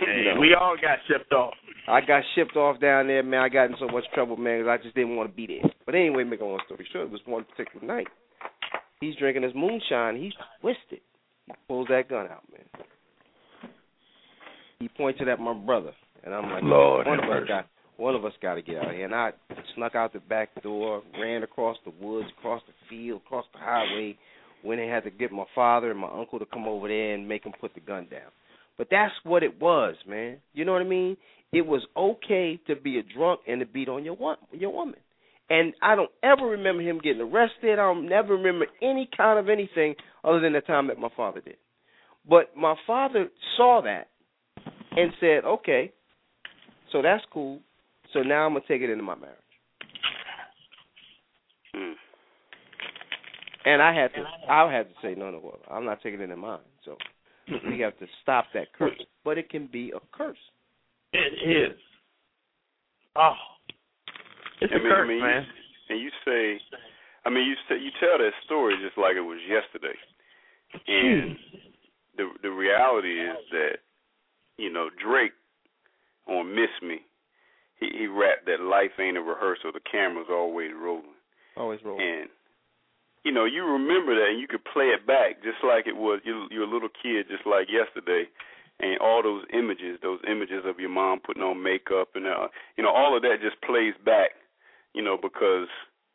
Hey, 0.00 0.24
know. 0.26 0.40
we 0.40 0.54
all 0.54 0.76
got 0.76 0.98
shipped 1.08 1.32
off. 1.32 1.54
I 1.88 2.00
got 2.02 2.22
shipped 2.34 2.56
off 2.56 2.78
down 2.80 3.06
there, 3.06 3.22
man. 3.22 3.40
I 3.40 3.48
got 3.48 3.70
in 3.70 3.76
so 3.78 3.88
much 3.88 4.04
trouble, 4.12 4.36
man, 4.36 4.60
because 4.60 4.78
I 4.78 4.82
just 4.82 4.94
didn't 4.94 5.16
want 5.16 5.30
to 5.30 5.34
be 5.36 5.46
there. 5.46 5.70
But 5.86 5.94
anyway, 5.94 6.24
make 6.24 6.40
a 6.40 6.44
long 6.44 6.60
story 6.66 6.86
short, 6.92 7.06
it 7.06 7.10
was 7.10 7.22
one 7.24 7.44
particular 7.44 7.86
night. 7.86 8.08
He's 9.00 9.16
drinking 9.16 9.44
his 9.44 9.54
moonshine. 9.54 10.20
He's 10.20 10.34
twisted. 10.60 11.00
He 11.46 11.52
pulls 11.68 11.88
that 11.88 12.10
gun 12.10 12.26
out, 12.26 12.44
man. 12.52 12.84
He 14.80 14.88
points 14.88 15.20
it 15.20 15.26
at 15.26 15.40
my 15.40 15.54
brother, 15.54 15.92
and 16.22 16.32
I'm 16.32 16.50
like, 16.52 16.62
Lord 16.62 17.06
one 17.06 17.18
of 17.18 17.24
us 17.24 17.30
mercy. 17.30 17.48
got 17.48 17.66
one 17.96 18.14
of 18.14 18.24
us 18.24 18.32
got 18.40 18.54
to 18.54 18.62
get 18.62 18.76
out 18.76 18.90
of 18.90 18.94
here. 18.94 19.06
And 19.06 19.14
I 19.14 19.32
snuck 19.74 19.96
out 19.96 20.12
the 20.12 20.20
back 20.20 20.50
door, 20.62 21.02
ran 21.20 21.42
across 21.42 21.76
the 21.84 21.92
woods, 22.00 22.28
across 22.38 22.62
the 22.68 22.72
field, 22.88 23.22
across 23.26 23.44
the 23.52 23.58
highway. 23.58 24.16
When 24.62 24.78
they 24.78 24.86
had 24.86 25.04
to 25.04 25.10
get 25.10 25.32
my 25.32 25.44
father 25.54 25.90
and 25.90 25.98
my 25.98 26.10
uncle 26.12 26.38
to 26.38 26.46
come 26.46 26.66
over 26.66 26.86
there 26.86 27.14
and 27.14 27.28
make 27.28 27.44
him 27.44 27.52
put 27.60 27.74
the 27.74 27.80
gun 27.80 28.06
down. 28.10 28.30
But 28.76 28.88
that's 28.90 29.14
what 29.24 29.42
it 29.42 29.60
was, 29.60 29.96
man. 30.06 30.38
You 30.52 30.64
know 30.64 30.72
what 30.72 30.82
I 30.82 30.84
mean? 30.84 31.16
It 31.52 31.66
was 31.66 31.84
okay 31.96 32.60
to 32.68 32.76
be 32.76 32.98
a 32.98 33.02
drunk 33.02 33.40
and 33.48 33.60
to 33.60 33.66
beat 33.66 33.88
on 33.88 34.04
your 34.04 34.16
your 34.52 34.72
woman. 34.72 35.00
And 35.50 35.74
I 35.82 35.96
don't 35.96 36.10
ever 36.22 36.46
remember 36.46 36.82
him 36.82 37.00
getting 37.02 37.22
arrested. 37.22 37.72
I 37.72 37.76
don't 37.76 38.08
never 38.08 38.34
remember 38.34 38.66
any 38.80 39.08
kind 39.16 39.38
of 39.40 39.48
anything 39.48 39.96
other 40.22 40.40
than 40.40 40.52
the 40.52 40.60
time 40.60 40.86
that 40.86 40.98
my 40.98 41.08
father 41.16 41.40
did. 41.40 41.56
But 42.28 42.56
my 42.56 42.74
father 42.86 43.28
saw 43.56 43.80
that 43.82 44.08
and 44.98 45.12
said, 45.20 45.44
"Okay, 45.44 45.92
so 46.90 47.02
that's 47.02 47.24
cool. 47.32 47.60
So 48.12 48.22
now 48.22 48.46
I'm 48.46 48.54
gonna 48.54 48.64
take 48.66 48.82
it 48.82 48.90
into 48.90 49.04
my 49.04 49.14
marriage." 49.14 49.36
Mm. 51.74 51.94
And 53.64 53.82
I 53.82 53.94
had 53.94 54.12
to, 54.14 54.24
I 54.48 54.72
had 54.72 54.88
to 54.88 54.94
say, 55.02 55.14
"No, 55.14 55.30
no, 55.30 55.38
well, 55.42 55.60
I'm 55.70 55.84
not 55.84 56.02
taking 56.02 56.20
it 56.20 56.24
into 56.24 56.36
mine." 56.36 56.58
So 56.84 56.96
we 57.70 57.80
have 57.80 57.96
to 57.98 58.06
stop 58.22 58.46
that 58.54 58.72
curse. 58.72 59.00
But 59.24 59.38
it 59.38 59.50
can 59.50 59.66
be 59.66 59.92
a 59.94 60.00
curse. 60.12 60.38
It 61.12 61.48
is. 61.48 61.78
Oh, 63.16 63.34
it's 64.60 64.72
I 64.72 64.76
a 64.76 64.78
mean, 64.78 64.88
curse, 64.88 65.04
I 65.04 65.08
mean, 65.08 65.20
man. 65.20 65.42
You, 65.44 65.94
and 65.94 66.00
you 66.02 66.10
say, 66.24 66.60
I 67.24 67.30
mean, 67.30 67.46
you 67.46 67.54
say 67.68 67.76
you 67.78 67.90
tell 68.00 68.18
that 68.18 68.32
story 68.44 68.74
just 68.82 68.98
like 68.98 69.16
it 69.16 69.20
was 69.20 69.38
yesterday, 69.48 69.96
and 70.86 71.36
the 72.16 72.30
the 72.42 72.50
reality 72.50 73.20
is 73.20 73.36
that 73.52 73.78
you 74.58 74.70
know 74.72 74.88
Drake 75.02 75.32
on 76.26 76.54
Miss 76.54 76.70
Me, 76.82 77.00
he 77.80 77.88
he 77.96 78.06
rapped 78.06 78.46
that 78.46 78.60
life 78.60 78.92
ain't 79.00 79.16
a 79.16 79.22
rehearsal, 79.22 79.72
the 79.72 79.80
camera's 79.90 80.28
always 80.30 80.70
rolling, 80.78 81.16
Always 81.56 81.80
roll. 81.84 81.98
and 82.00 82.28
you 83.24 83.32
know 83.32 83.44
you 83.44 83.64
remember 83.64 84.14
that 84.14 84.30
and 84.30 84.40
you 84.40 84.46
could 84.46 84.64
play 84.64 84.86
it 84.86 85.06
back 85.06 85.42
just 85.42 85.58
like 85.64 85.86
it 85.86 85.96
was 85.96 86.20
you 86.24 86.46
you're 86.50 86.68
a 86.68 86.72
little 86.72 86.88
kid 87.02 87.26
just 87.28 87.46
like 87.46 87.68
yesterday 87.70 88.28
and 88.80 88.98
all 89.00 89.22
those 89.22 89.42
images 89.52 89.98
those 90.02 90.20
images 90.30 90.62
of 90.64 90.78
your 90.78 90.88
mom 90.88 91.18
putting 91.18 91.42
on 91.42 91.60
makeup 91.62 92.08
and 92.14 92.26
uh 92.26 92.46
you 92.76 92.84
know 92.84 92.90
all 92.94 93.16
of 93.16 93.22
that 93.22 93.38
just 93.42 93.60
plays 93.62 93.92
back 94.04 94.30
you 94.94 95.02
know 95.02 95.18
because 95.20 95.66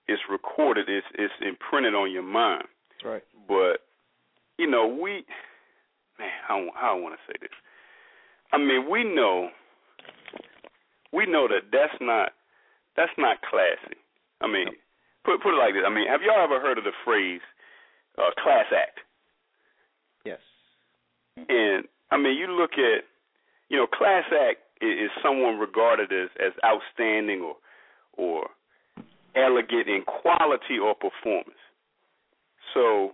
it's 0.08 0.22
recorded 0.32 0.88
it's 0.88 1.06
it's 1.16 1.34
imprinted 1.42 1.94
on 1.94 2.10
your 2.10 2.24
mind 2.24 2.64
right. 3.04 3.24
but 3.50 3.84
you 4.58 4.66
know 4.66 4.88
we 4.88 5.26
man 6.18 6.32
how 6.48 6.66
I 6.80 6.94
want 6.94 7.16
to 7.16 7.22
say 7.28 7.36
this 7.42 7.52
I 8.54 8.58
mean 8.58 8.90
we 8.90 9.04
know 9.04 9.50
we 11.12 11.26
know 11.26 11.48
that 11.48 11.72
that's 11.72 12.00
not 12.00 12.32
that's 12.96 13.12
not 13.18 13.42
classy 13.42 13.98
I 14.42 14.48
mean 14.48 14.68
put 15.26 15.42
put 15.42 15.54
it 15.56 15.60
like 15.60 15.74
this 15.74 15.84
I 15.86 15.94
mean 15.94 16.08
have 16.08 16.22
y'all 16.22 16.44
ever 16.44 16.62
heard 16.62 16.78
of 16.78 16.86
the 16.86 16.96
phrase 17.04 17.42
uh 18.18 18.32
class 18.42 18.66
act 18.72 19.00
Yes. 20.26 20.40
and 21.50 21.84
I 22.14 22.18
mean, 22.18 22.38
you 22.38 22.48
look 22.48 22.74
at, 22.74 23.04
you 23.70 23.78
know, 23.78 23.88
class 23.88 24.24
act 24.32 24.60
is, 24.82 25.06
is 25.06 25.12
someone 25.24 25.58
regarded 25.58 26.12
as 26.14 26.30
as 26.40 26.54
outstanding 26.64 27.42
or 27.42 27.56
or 28.14 28.50
elegant 29.36 29.88
in 29.88 30.04
quality 30.06 30.78
or 30.78 30.94
performance. 30.94 31.58
So, 32.76 33.14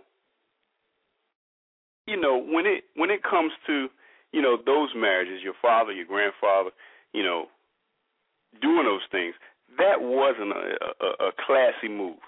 you 2.06 2.20
know, 2.20 2.38
when 2.38 2.66
it 2.66 2.84
when 2.94 3.10
it 3.10 3.22
comes 3.22 3.52
to, 3.66 3.88
you 4.32 4.42
know, 4.42 4.56
those 4.64 4.90
marriages, 4.96 5.42
your 5.42 5.54
father, 5.60 5.92
your 5.92 6.06
grandfather, 6.06 6.70
you 7.12 7.22
know, 7.22 7.46
doing 8.60 8.84
those 8.84 9.06
things, 9.10 9.34
that 9.78 10.00
wasn't 10.00 10.52
a 10.52 11.04
a, 11.04 11.28
a 11.28 11.32
classy 11.46 11.88
move. 11.88 12.18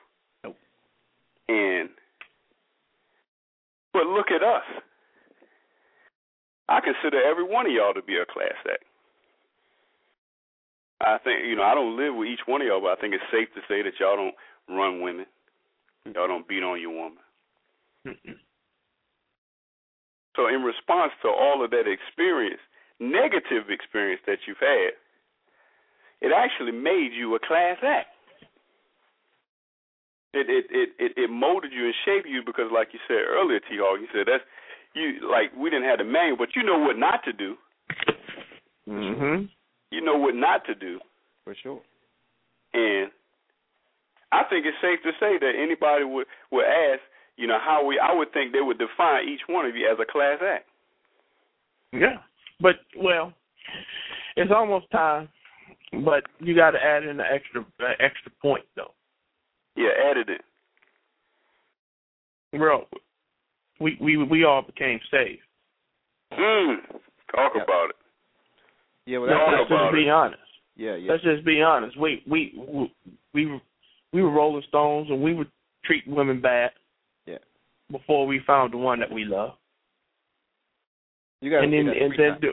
Nope. 0.45 0.57
And 1.49 1.89
but 3.93 4.07
look 4.07 4.31
at 4.31 4.43
us. 4.43 4.65
I 6.69 6.81
consider 6.81 7.23
every 7.23 7.45
one 7.45 7.67
of 7.67 7.73
y'all 7.73 7.95
to 7.95 8.03
be 8.03 8.17
a 8.17 8.25
class 8.25 8.57
act. 8.71 8.85
I 11.01 11.19
think 11.19 11.45
you 11.47 11.57
know 11.57 11.65
I 11.65 11.75
don't 11.75 11.97
live 11.97 12.15
with 12.15 12.29
each 12.29 12.47
one 12.47 12.63
of 12.63 12.67
y'all, 12.67 12.81
but 12.81 12.97
I 12.97 13.01
think 13.01 13.15
it's 13.15 13.25
safe 13.31 13.49
to 13.55 13.61
say 13.69 13.83
that 13.83 13.99
y'all 13.99 14.17
don't 14.17 14.35
run 14.77 15.03
women, 15.03 15.27
hmm. 16.07 16.13
y'all 16.15 16.29
don't 16.29 16.47
beat 16.49 16.63
on 16.63 16.81
your 16.81 16.91
woman. 16.91 17.19
So 20.37 20.49
in 20.49 20.63
response 20.63 21.13
to 21.23 21.29
all 21.29 21.63
of 21.65 21.71
that 21.71 21.85
experience, 21.87 22.61
negative 23.01 23.69
experience 23.69 24.21
that 24.27 24.39
you've 24.47 24.61
had, 24.61 24.97
it 26.21 26.33
actually 26.33 26.73
made 26.73 27.11
you 27.13 27.35
a 27.35 27.39
class 27.39 27.77
act. 27.83 28.09
It 30.33 30.49
it 30.49 30.65
it 30.71 30.89
it, 30.99 31.13
it 31.17 31.31
molded 31.31 31.73
you 31.73 31.85
and 31.85 31.95
shaped 32.07 32.27
you 32.27 32.41
because, 32.45 32.71
like 32.73 32.89
you 32.93 33.01
said 33.07 33.21
earlier, 33.29 33.61
T. 33.61 33.77
Hawk, 33.77 34.01
you 34.01 34.09
said 34.15 34.25
that's 34.27 34.45
you 34.95 35.21
like 35.31 35.53
we 35.57 35.69
didn't 35.69 35.89
have 35.89 35.99
the 35.99 36.05
manual, 36.05 36.39
but 36.39 36.57
you 36.57 36.63
know 36.63 36.79
what 36.79 36.97
not 36.97 37.23
to 37.25 37.33
do. 37.33 37.57
Mhm. 38.89 39.51
You 39.91 40.01
know 40.01 40.17
what 40.17 40.35
not 40.35 40.65
to 40.65 40.75
do, 40.75 41.01
For 41.45 41.55
sure. 41.55 41.83
and 42.73 43.11
I 44.33 44.45
think 44.45 44.65
it's 44.65 44.81
safe 44.81 45.03
to 45.03 45.13
say 45.21 45.37
that 45.37 45.53
anybody 45.55 46.05
would 46.05 46.27
would 46.51 46.65
ask, 46.65 47.01
you 47.37 47.47
know, 47.47 47.59
how 47.65 47.85
we. 47.85 47.99
I 47.99 48.13
would 48.15 48.33
think 48.33 48.53
they 48.53 48.61
would 48.61 48.79
define 48.79 49.29
each 49.29 49.41
one 49.49 49.67
of 49.67 49.75
you 49.77 49.89
as 49.91 49.99
a 50.01 50.11
class 50.11 50.39
act. 50.43 50.67
Yeah. 51.93 52.19
But 52.61 52.77
well, 52.97 53.33
it's 54.37 54.53
almost 54.55 54.91
time. 54.91 55.29
But 56.05 56.25
you 56.41 56.55
got 56.57 56.71
to 56.71 56.79
add 56.83 57.05
in 57.05 57.19
the 57.19 57.25
extra 57.25 57.63
uh, 57.81 57.93
extra 58.01 58.31
point 58.41 58.65
though. 58.77 58.93
Yeah, 59.77 59.91
added 60.11 60.29
it. 60.31 60.41
Bro, 62.57 62.87
we 63.81 63.97
we 64.01 64.17
we 64.17 64.45
all 64.45 64.63
became 64.63 65.01
saved. 65.11 65.41
Mm, 66.33 66.77
talk 67.35 67.53
Yeah. 67.57 67.63
about 67.63 67.91
it. 67.91 67.97
Yeah, 69.05 69.19
well, 69.19 69.29
Let's, 69.31 69.41
that's, 69.41 69.69
talk 69.69 69.71
let's 69.71 69.83
just 69.83 69.95
be 69.95 70.07
it. 70.07 70.11
honest. 70.11 70.43
yeah, 70.77 70.95
yeah. 70.97 71.13
Let's 71.13 71.25
just 71.25 71.45
be 71.45 71.63
honest. 71.63 71.99
We 71.99 72.23
we 72.31 72.53
we 72.57 72.93
we, 73.35 73.61
we 74.13 74.23
were 74.23 74.31
Rolling 74.31 74.63
Stones 74.69 75.09
and 75.11 75.23
we 75.23 75.35
would 75.35 75.51
treat 75.85 76.07
women 76.07 76.41
bad. 76.41 76.71
Before 77.93 78.27
we 78.27 78.41
found 78.47 78.73
the 78.73 78.79
one 78.79 78.99
that 79.01 79.13
we 79.13 79.25
love, 79.25 79.53
You 81.43 81.51
got 81.51 81.59
to 81.59 81.65
and 81.65 81.73
say 81.73 81.77
then 81.77 81.87
that 81.87 81.97
and 82.03 82.13
then 82.19 82.41
do, 82.41 82.53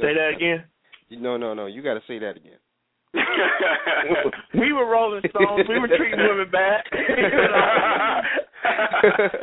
say 0.00 0.14
that 0.14 0.32
again. 0.36 0.64
No, 1.10 1.36
no, 1.36 1.54
no. 1.54 1.66
You 1.66 1.82
got 1.82 1.94
to 1.94 2.02
say 2.06 2.18
that 2.18 2.36
again. 2.36 2.58
we 4.54 4.72
were 4.72 4.86
Rolling 4.86 5.22
Stones. 5.30 5.66
We 5.68 5.78
were 5.78 5.88
treating 5.88 6.18
women 6.18 6.50
bad. 6.52 6.82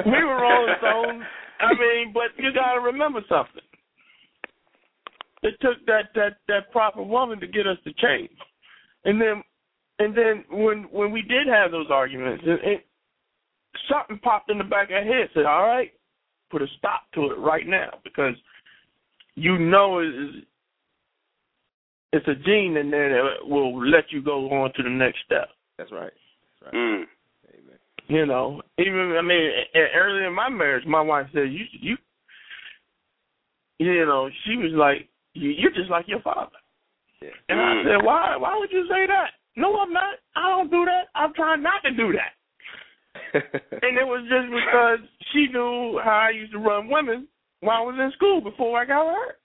We 0.05 0.23
were 0.23 0.41
Rolling 0.41 0.75
Stones. 0.79 1.23
I 1.59 1.73
mean, 1.73 2.13
but 2.13 2.31
you 2.37 2.51
got 2.53 2.73
to 2.73 2.79
remember 2.81 3.21
something. 3.29 3.61
It 5.43 5.55
took 5.61 5.85
that 5.85 6.09
that 6.15 6.37
that 6.47 6.71
proper 6.71 7.03
woman 7.03 7.39
to 7.39 7.47
get 7.47 7.67
us 7.67 7.77
to 7.83 7.93
change, 7.93 8.31
and 9.05 9.21
then 9.21 9.43
and 9.99 10.15
then 10.15 10.43
when 10.51 10.83
when 10.91 11.11
we 11.11 11.21
did 11.21 11.47
have 11.47 11.71
those 11.71 11.87
arguments, 11.89 12.43
it 12.45 12.85
something 13.89 14.19
popped 14.19 14.49
in 14.49 14.57
the 14.57 14.63
back 14.63 14.89
of 14.89 14.95
our 14.95 15.03
head. 15.03 15.29
Said, 15.33 15.45
"All 15.45 15.65
right, 15.67 15.91
put 16.49 16.61
a 16.61 16.67
stop 16.77 17.03
to 17.13 17.31
it 17.31 17.37
right 17.37 17.67
now," 17.67 17.99
because 18.03 18.35
you 19.35 19.57
know 19.57 19.99
it's, 19.99 20.45
it's 22.13 22.27
a 22.27 22.35
gene 22.35 22.77
in 22.77 22.91
there 22.91 23.09
that 23.09 23.47
will 23.47 23.85
let 23.85 24.11
you 24.11 24.21
go 24.21 24.49
on 24.51 24.73
to 24.73 24.83
the 24.83 24.89
next 24.89 25.19
step. 25.25 25.49
That's 25.77 25.91
right. 25.91 26.11
That's 26.61 26.73
right. 26.73 26.73
mm. 26.73 27.03
Amen. 27.53 27.77
You 28.07 28.25
know, 28.25 28.61
even 28.77 29.15
I 29.17 29.21
mean, 29.21 29.51
early 29.95 30.25
in 30.25 30.33
my 30.33 30.49
marriage, 30.49 30.85
my 30.85 31.01
wife 31.01 31.27
said, 31.33 31.51
"You, 31.51 31.65
you, 31.71 31.97
you 33.79 34.05
know," 34.05 34.29
she 34.45 34.57
was 34.57 34.71
like, 34.73 35.07
you, 35.33 35.51
"You're 35.51 35.71
just 35.71 35.89
like 35.89 36.07
your 36.07 36.21
father." 36.21 36.57
Yeah. 37.21 37.29
And 37.49 37.61
I 37.61 37.63
Mm. 37.63 37.83
said, 37.85 38.05
"Why? 38.05 38.35
Why 38.35 38.57
would 38.57 38.71
you 38.71 38.85
say 38.89 39.05
that?" 39.07 39.31
No, 39.55 39.79
I'm 39.79 39.93
not. 39.93 40.15
I 40.35 40.49
don't 40.49 40.71
do 40.71 40.85
that. 40.85 41.09
I'm 41.15 41.33
trying 41.33 41.61
not 41.61 41.83
to 41.83 41.91
do 41.91 42.11
that. 42.13 42.33
And 43.33 43.97
it 43.97 44.05
was 44.05 44.27
just 44.29 44.51
because 44.51 44.99
she 45.31 45.47
knew 45.51 45.99
how 46.03 46.27
I 46.27 46.29
used 46.31 46.51
to 46.51 46.59
run 46.59 46.89
women 46.89 47.27
while 47.61 47.77
I 47.77 47.85
was 47.85 47.95
in 47.99 48.11
school 48.15 48.41
before 48.41 48.79
I 48.79 48.85
got 48.85 49.05
hurt. 49.05 49.37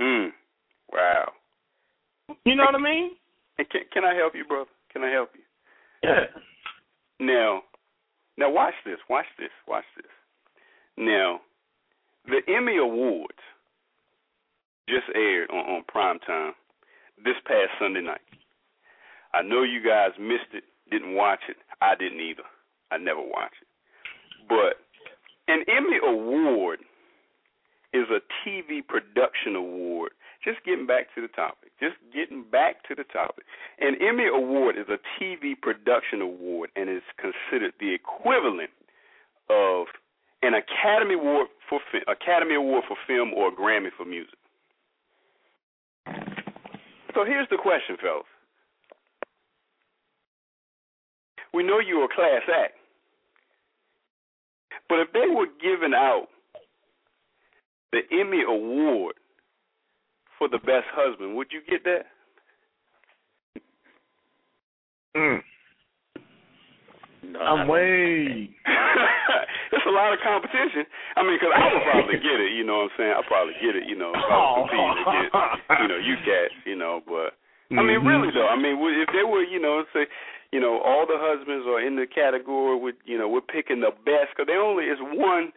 Mm. 0.00 0.28
Wow. 0.92 1.32
You 2.44 2.56
know 2.56 2.64
what 2.64 2.74
I 2.74 2.82
mean? 2.82 3.10
Hey, 3.56 3.64
can, 3.70 3.82
can 3.92 4.04
I 4.04 4.14
help 4.14 4.34
you, 4.34 4.44
brother? 4.44 4.70
Can 4.92 5.02
I 5.02 5.10
help 5.10 5.30
you? 5.34 5.42
Yeah. 6.02 6.26
Now, 7.20 7.62
now 8.36 8.50
watch 8.50 8.74
this. 8.84 8.98
Watch 9.08 9.26
this. 9.38 9.50
Watch 9.68 9.84
this. 9.96 10.06
Now, 10.96 11.40
the 12.26 12.40
Emmy 12.52 12.76
Awards 12.76 13.38
just 14.88 15.06
aired 15.14 15.50
on, 15.50 15.76
on 15.76 15.84
prime 15.88 16.18
time 16.20 16.52
this 17.24 17.36
past 17.46 17.70
Sunday 17.80 18.02
night. 18.02 18.20
I 19.32 19.42
know 19.42 19.62
you 19.62 19.80
guys 19.82 20.10
missed 20.18 20.54
it, 20.54 20.64
didn't 20.90 21.14
watch 21.14 21.40
it. 21.48 21.56
I 21.84 21.94
didn't 21.94 22.20
either. 22.20 22.44
I 22.90 22.98
never 22.98 23.20
watched 23.20 23.60
it. 23.60 23.68
But 24.48 24.80
an 25.48 25.64
Emmy 25.68 25.98
Award 26.02 26.80
is 27.92 28.06
a 28.10 28.20
TV 28.42 28.86
production 28.86 29.56
award. 29.56 30.12
Just 30.44 30.64
getting 30.64 30.86
back 30.86 31.14
to 31.14 31.22
the 31.22 31.28
topic. 31.28 31.72
Just 31.80 31.96
getting 32.12 32.44
back 32.44 32.86
to 32.88 32.94
the 32.94 33.04
topic. 33.04 33.44
An 33.80 33.96
Emmy 34.00 34.26
Award 34.26 34.76
is 34.76 34.86
a 34.88 34.98
TV 35.16 35.54
production 35.60 36.20
award 36.20 36.70
and 36.76 36.90
is 36.90 37.02
considered 37.16 37.72
the 37.80 37.94
equivalent 37.94 38.70
of 39.48 39.86
an 40.42 40.52
Academy 40.52 41.14
Award 41.14 41.48
for 41.68 41.80
Academy 42.08 42.56
Award 42.56 42.84
for 42.86 42.96
film 43.06 43.32
or 43.32 43.48
a 43.48 43.52
Grammy 43.52 43.88
for 43.96 44.04
music. 44.04 44.38
So 47.14 47.24
here's 47.24 47.48
the 47.48 47.56
question, 47.56 47.96
fellas. 48.02 48.26
We 51.54 51.62
know 51.62 51.78
you're 51.78 52.04
a 52.04 52.14
class 52.14 52.42
act, 52.50 52.74
but 54.88 54.98
if 54.98 55.12
they 55.12 55.30
were 55.30 55.46
giving 55.62 55.94
out 55.94 56.26
the 57.92 58.00
Emmy 58.10 58.42
Award 58.42 59.14
for 60.36 60.48
the 60.48 60.58
best 60.58 60.90
husband, 60.90 61.36
would 61.36 61.46
you 61.52 61.60
get 61.70 61.84
that? 61.84 62.06
Mm. 65.14 65.38
No, 67.22 67.38
I 67.38 67.62
I'm 67.62 67.68
way. 67.68 68.50
It's 69.74 69.86
a 69.86 69.90
lot 69.90 70.12
of 70.14 70.22
competition. 70.22 70.86
I 71.18 71.22
mean, 71.22 71.34
because 71.34 71.50
I 71.50 71.66
would 71.66 71.82
probably 71.82 72.18
get 72.22 72.38
it. 72.38 72.54
You 72.54 72.62
know 72.62 72.86
what 72.86 72.94
I'm 72.94 72.98
saying? 72.98 73.14
I'd 73.14 73.26
probably 73.26 73.54
get 73.58 73.74
it. 73.74 73.90
You 73.90 73.98
know, 73.98 74.14
if 74.14 74.22
I 74.22 74.38
was 74.38 74.70
competing 74.70 75.02
against, 75.02 75.34
you 75.82 75.88
know, 75.90 75.98
you 75.98 76.14
cats. 76.22 76.54
You 76.62 76.76
know, 76.78 77.02
but 77.02 77.34
I 77.74 77.82
mean, 77.82 77.98
Mhm. 77.98 78.06
really 78.06 78.30
though. 78.30 78.46
I 78.46 78.54
mean, 78.54 78.78
if 78.78 79.10
they 79.10 79.24
were, 79.24 79.42
you 79.42 79.58
know, 79.58 79.82
say, 79.92 80.06
you 80.54 80.60
know, 80.60 80.78
all 80.86 81.04
the 81.04 81.18
husbands 81.18 81.66
are 81.66 81.82
in 81.84 81.96
the 81.96 82.06
category 82.06 82.78
with, 82.78 82.94
you 83.04 83.18
know, 83.18 83.26
we're 83.28 83.40
picking 83.40 83.80
the 83.80 83.90
best 84.06 84.30
because 84.30 84.46
they 84.46 84.54
only 84.54 84.84
is 84.84 84.98
one. 85.02 85.50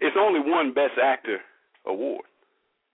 It's 0.00 0.16
only 0.18 0.40
one 0.42 0.74
best 0.74 0.98
actor 1.00 1.38
award. 1.86 2.24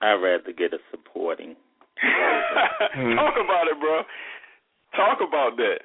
I'd 0.03 0.21
rather 0.21 0.53
get 0.53 0.75
a 0.75 0.79
supporting. 0.91 1.57
Talk 3.17 3.35
about 3.41 3.65
it, 3.73 3.81
bro. 3.81 4.03
Talk 4.95 5.19
about 5.27 5.57
that. 5.57 5.81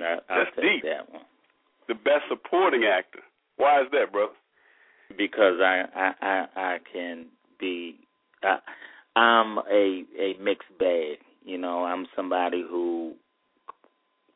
I, 0.00 0.18
I'll 0.28 0.44
That's 0.44 0.56
deep. 0.56 0.82
that 0.82 1.06
one 1.12 1.22
The 1.86 1.94
best 1.94 2.26
supporting 2.28 2.82
actor. 2.82 3.20
Why 3.56 3.82
is 3.82 3.86
that, 3.92 4.10
brother? 4.10 4.32
because 5.16 5.60
I 5.62 5.84
I 5.94 6.12
I, 6.26 6.46
I 6.56 6.78
can 6.92 7.26
be. 7.60 8.00
I, 8.42 8.58
I'm 9.18 9.58
a 9.58 10.02
a 10.18 10.34
mixed 10.42 10.76
bag. 10.78 11.18
You 11.44 11.58
know, 11.58 11.84
I'm 11.84 12.06
somebody 12.16 12.64
who 12.68 13.12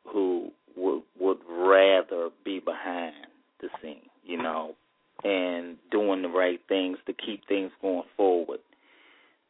who 0.05 0.51
would 0.79 1.03
would 1.19 1.39
rather 1.47 2.29
be 2.43 2.59
behind 2.59 3.13
the 3.61 3.67
scene. 3.81 4.09
You 4.23 4.41
know, 4.41 4.75
and 5.23 5.77
doing 5.91 6.21
the 6.21 6.29
right 6.29 6.59
things 6.67 6.97
to 7.05 7.13
keep 7.13 7.45
things 7.47 7.71
going 7.81 8.03
forward 8.15 8.59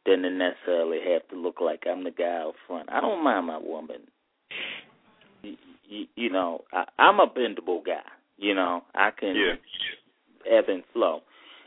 than 0.06 0.22
to 0.22 0.30
necessarily 0.30 0.98
have 1.12 1.26
to 1.28 1.36
look 1.36 1.60
like 1.60 1.84
I'm 1.88 2.04
the 2.04 2.10
guy 2.10 2.24
out 2.24 2.54
front. 2.66 2.88
I 2.90 3.00
don't 3.00 3.22
mind 3.22 3.46
my 3.46 3.58
woman. 3.58 4.00
You, 5.42 5.56
you, 5.88 6.06
you 6.16 6.30
know, 6.30 6.64
I, 6.72 6.84
I'm 6.98 7.20
a 7.20 7.26
bendable 7.26 7.84
guy. 7.84 8.02
You 8.38 8.54
know, 8.54 8.82
I 8.94 9.10
can 9.10 9.36
Yeah. 9.36 9.54
ebb 10.50 10.64
and 10.68 10.82
flow. 10.92 11.20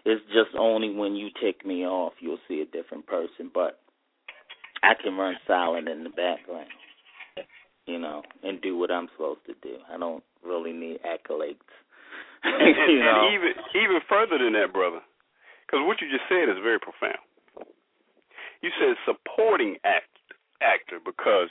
It's 0.06 0.23
just 0.34 0.56
only 0.57 0.94
when 0.94 1.15
you 1.15 1.30
take 1.41 1.65
me 1.65 1.85
off 1.85 2.14
you'll 2.19 2.40
see 2.48 2.61
a 2.61 2.65
different 2.65 3.06
person. 3.06 3.52
But 3.53 3.80
I 4.81 4.95
can 5.02 5.15
run 5.15 5.35
silent 5.48 5.88
in 5.88 6.03
the 6.03 6.10
background, 6.10 6.68
you 7.85 7.99
know, 7.99 8.23
and 8.43 8.61
do 8.61 8.77
what 8.77 8.91
I'm 8.91 9.07
supposed 9.14 9.41
to 9.47 9.53
do. 9.61 9.77
I 9.91 9.97
don't 9.97 10.23
really 10.45 10.73
need 10.73 10.99
accolades. 11.03 11.60
and, 12.43 12.99
know, 12.99 13.26
and 13.26 13.34
even 13.34 13.51
even 13.76 13.99
further 14.10 14.38
than 14.38 14.53
that, 14.53 14.73
brother, 14.73 14.99
because 15.65 15.85
what 15.85 16.01
you 16.01 16.10
just 16.10 16.27
said 16.27 16.49
is 16.49 16.61
very 16.61 16.80
profound. 16.80 17.19
You 18.61 18.69
said 18.80 18.95
supporting 19.05 19.76
act 19.84 20.07
actor 20.61 20.99
because 21.03 21.49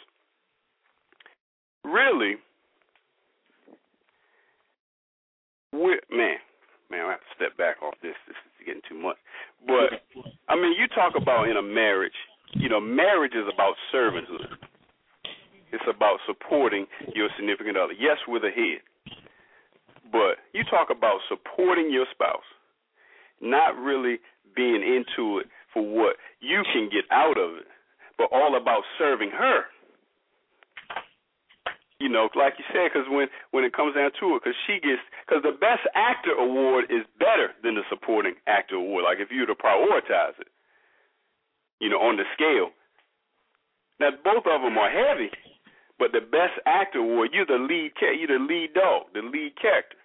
really, 1.85 2.37
we 5.73 6.01
man, 6.11 6.37
man, 6.91 7.07
I 7.07 7.11
have 7.13 7.21
to 7.21 7.35
step 7.37 7.57
back 7.57 7.83
off 7.83 7.95
this. 8.03 8.17
This 8.27 8.37
is 8.37 8.67
getting 8.67 8.83
too 8.89 9.01
much. 9.01 9.17
But 9.67 10.01
I 10.49 10.57
mean, 10.57 10.75
you 10.79 10.89
talk 10.95 11.15
about 11.17 11.49
in 11.49 11.57
a 11.57 11.63
marriage. 11.63 12.17
You 12.55 12.69
know, 12.69 12.81
marriage 12.81 13.33
is 13.35 13.49
about 13.53 13.75
servanthood. 13.93 14.61
It's 15.73 15.85
about 15.89 16.21
supporting 16.27 16.87
your 17.15 17.29
significant 17.37 17.77
other. 17.77 17.95
Yes, 17.95 18.19
with 18.29 18.45
a 18.45 18.51
head. 18.51 18.85
But 20.13 20.45
you 20.53 20.63
talk 20.69 20.89
about 20.91 21.21
supporting 21.29 21.91
your 21.91 22.05
spouse, 22.13 22.45
not 23.41 23.77
really 23.81 24.21
being 24.55 24.85
into 24.85 25.39
it 25.39 25.47
for 25.73 25.83
what 25.83 26.17
you 26.41 26.63
can 26.73 26.91
get 26.93 27.09
out 27.11 27.39
of 27.39 27.57
it, 27.57 27.67
but 28.19 28.29
all 28.31 28.57
about 28.61 28.83
serving 28.99 29.31
her. 29.31 29.65
You 31.99 32.11
know, 32.11 32.29
like 32.35 32.55
you 32.59 32.65
said, 32.75 32.91
because 32.93 33.09
when 33.09 33.29
when 33.53 33.65
it 33.65 33.73
comes 33.73 33.95
down 33.95 34.11
to 34.21 34.37
it, 34.37 34.43
because 34.43 34.59
she 34.67 34.75
gets, 34.83 35.01
because 35.25 35.41
the 35.47 35.57
best 35.57 35.87
actor 35.95 36.35
award 36.35 36.91
is 36.91 37.07
better 37.17 37.55
than 37.63 37.77
the 37.77 37.87
supporting 37.89 38.35
actor 38.47 38.75
award. 38.75 39.05
Like 39.07 39.23
if 39.23 39.31
you 39.31 39.47
were 39.47 39.55
to 39.55 39.57
prioritize 39.57 40.35
it, 40.43 40.51
you 41.81 41.89
know, 41.89 42.03
on 42.03 42.19
the 42.19 42.27
scale. 42.35 42.75
Now 44.01 44.11
both 44.19 44.45
of 44.51 44.61
them 44.67 44.77
are 44.77 44.91
heavy, 44.91 45.31
but 46.03 46.11
the 46.11 46.27
best 46.27 46.59
actor 46.67 46.99
award, 46.99 47.31
you're 47.33 47.47
the 47.47 47.65
lead, 47.65 47.93
character, 47.95 48.19
you're 48.19 48.37
the 48.37 48.45
lead 48.45 48.75
dog, 48.75 49.03
the 49.15 49.21
lead 49.21 49.53
character. 49.55 49.97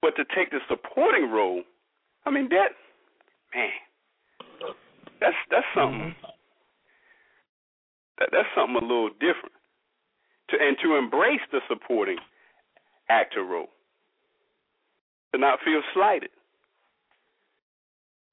But 0.00 0.16
to 0.16 0.24
take 0.34 0.50
the 0.50 0.60
supporting 0.70 1.30
role, 1.30 1.62
I 2.24 2.30
mean 2.30 2.48
that, 2.48 2.68
man, 3.54 3.68
that's 5.20 5.36
that's 5.50 5.66
something. 5.74 6.14
Mm-hmm. 6.16 6.26
That 8.18 8.28
that's 8.32 8.48
something 8.56 8.76
a 8.76 8.80
little 8.80 9.10
different. 9.20 9.52
To 10.48 10.56
and 10.62 10.78
to 10.82 10.96
embrace 10.96 11.44
the 11.52 11.60
supporting 11.68 12.16
actor 13.10 13.44
role, 13.44 13.68
to 15.34 15.38
not 15.38 15.58
feel 15.62 15.82
slighted. 15.92 16.30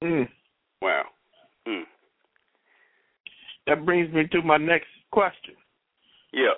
Mm. 0.02 0.30
Wow. 0.82 1.04
Mm. 1.68 1.84
That 3.68 3.86
brings 3.86 4.14
me 4.14 4.28
to 4.32 4.42
my 4.44 4.56
next 4.56 4.88
question. 5.12 5.56
Yeah. 6.34 6.54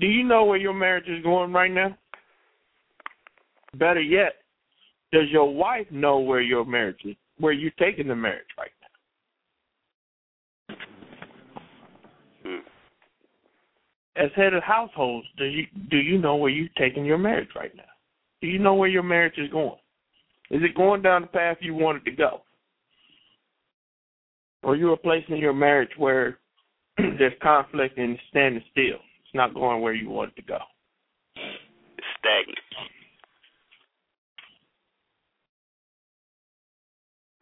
Do 0.00 0.06
you 0.06 0.24
know 0.24 0.44
where 0.44 0.58
your 0.58 0.72
marriage 0.72 1.06
is 1.06 1.22
going 1.22 1.52
right 1.52 1.70
now? 1.70 1.96
Better 3.74 4.00
yet, 4.00 4.32
does 5.12 5.30
your 5.30 5.54
wife 5.54 5.86
know 5.90 6.18
where 6.18 6.40
your 6.40 6.64
marriage 6.64 6.98
is, 7.04 7.14
where 7.38 7.52
you're 7.52 7.70
taking 7.78 8.08
the 8.08 8.16
marriage 8.16 8.46
right 8.58 8.70
now? 10.68 10.76
Hmm. 12.44 12.66
As 14.16 14.30
head 14.34 14.54
of 14.54 14.62
households, 14.62 15.26
do 15.38 15.44
you 15.44 15.66
do 15.90 15.98
you 15.98 16.18
know 16.18 16.36
where 16.36 16.50
you're 16.50 16.68
taking 16.76 17.04
your 17.04 17.18
marriage 17.18 17.50
right 17.54 17.74
now? 17.76 17.84
Do 18.40 18.48
you 18.48 18.58
know 18.58 18.74
where 18.74 18.88
your 18.88 19.02
marriage 19.02 19.38
is 19.38 19.50
going? 19.50 19.78
Is 20.50 20.62
it 20.62 20.74
going 20.74 21.02
down 21.02 21.22
the 21.22 21.28
path 21.28 21.58
you 21.60 21.74
wanted 21.74 22.04
to 22.06 22.10
go? 22.10 22.42
Or 24.62 24.76
you 24.76 24.92
are 24.92 24.96
placing 24.96 25.36
your 25.36 25.54
marriage 25.54 25.90
where 25.96 26.38
there's 27.18 27.32
conflict 27.42 27.98
and 27.98 28.18
standing 28.30 28.62
still. 28.70 29.00
It's 29.24 29.34
not 29.34 29.54
going 29.54 29.80
where 29.80 29.94
you 29.94 30.10
want 30.10 30.32
it 30.36 30.40
to 30.40 30.46
go. 30.46 30.58
It's 31.36 32.06
stagnant. 32.18 32.58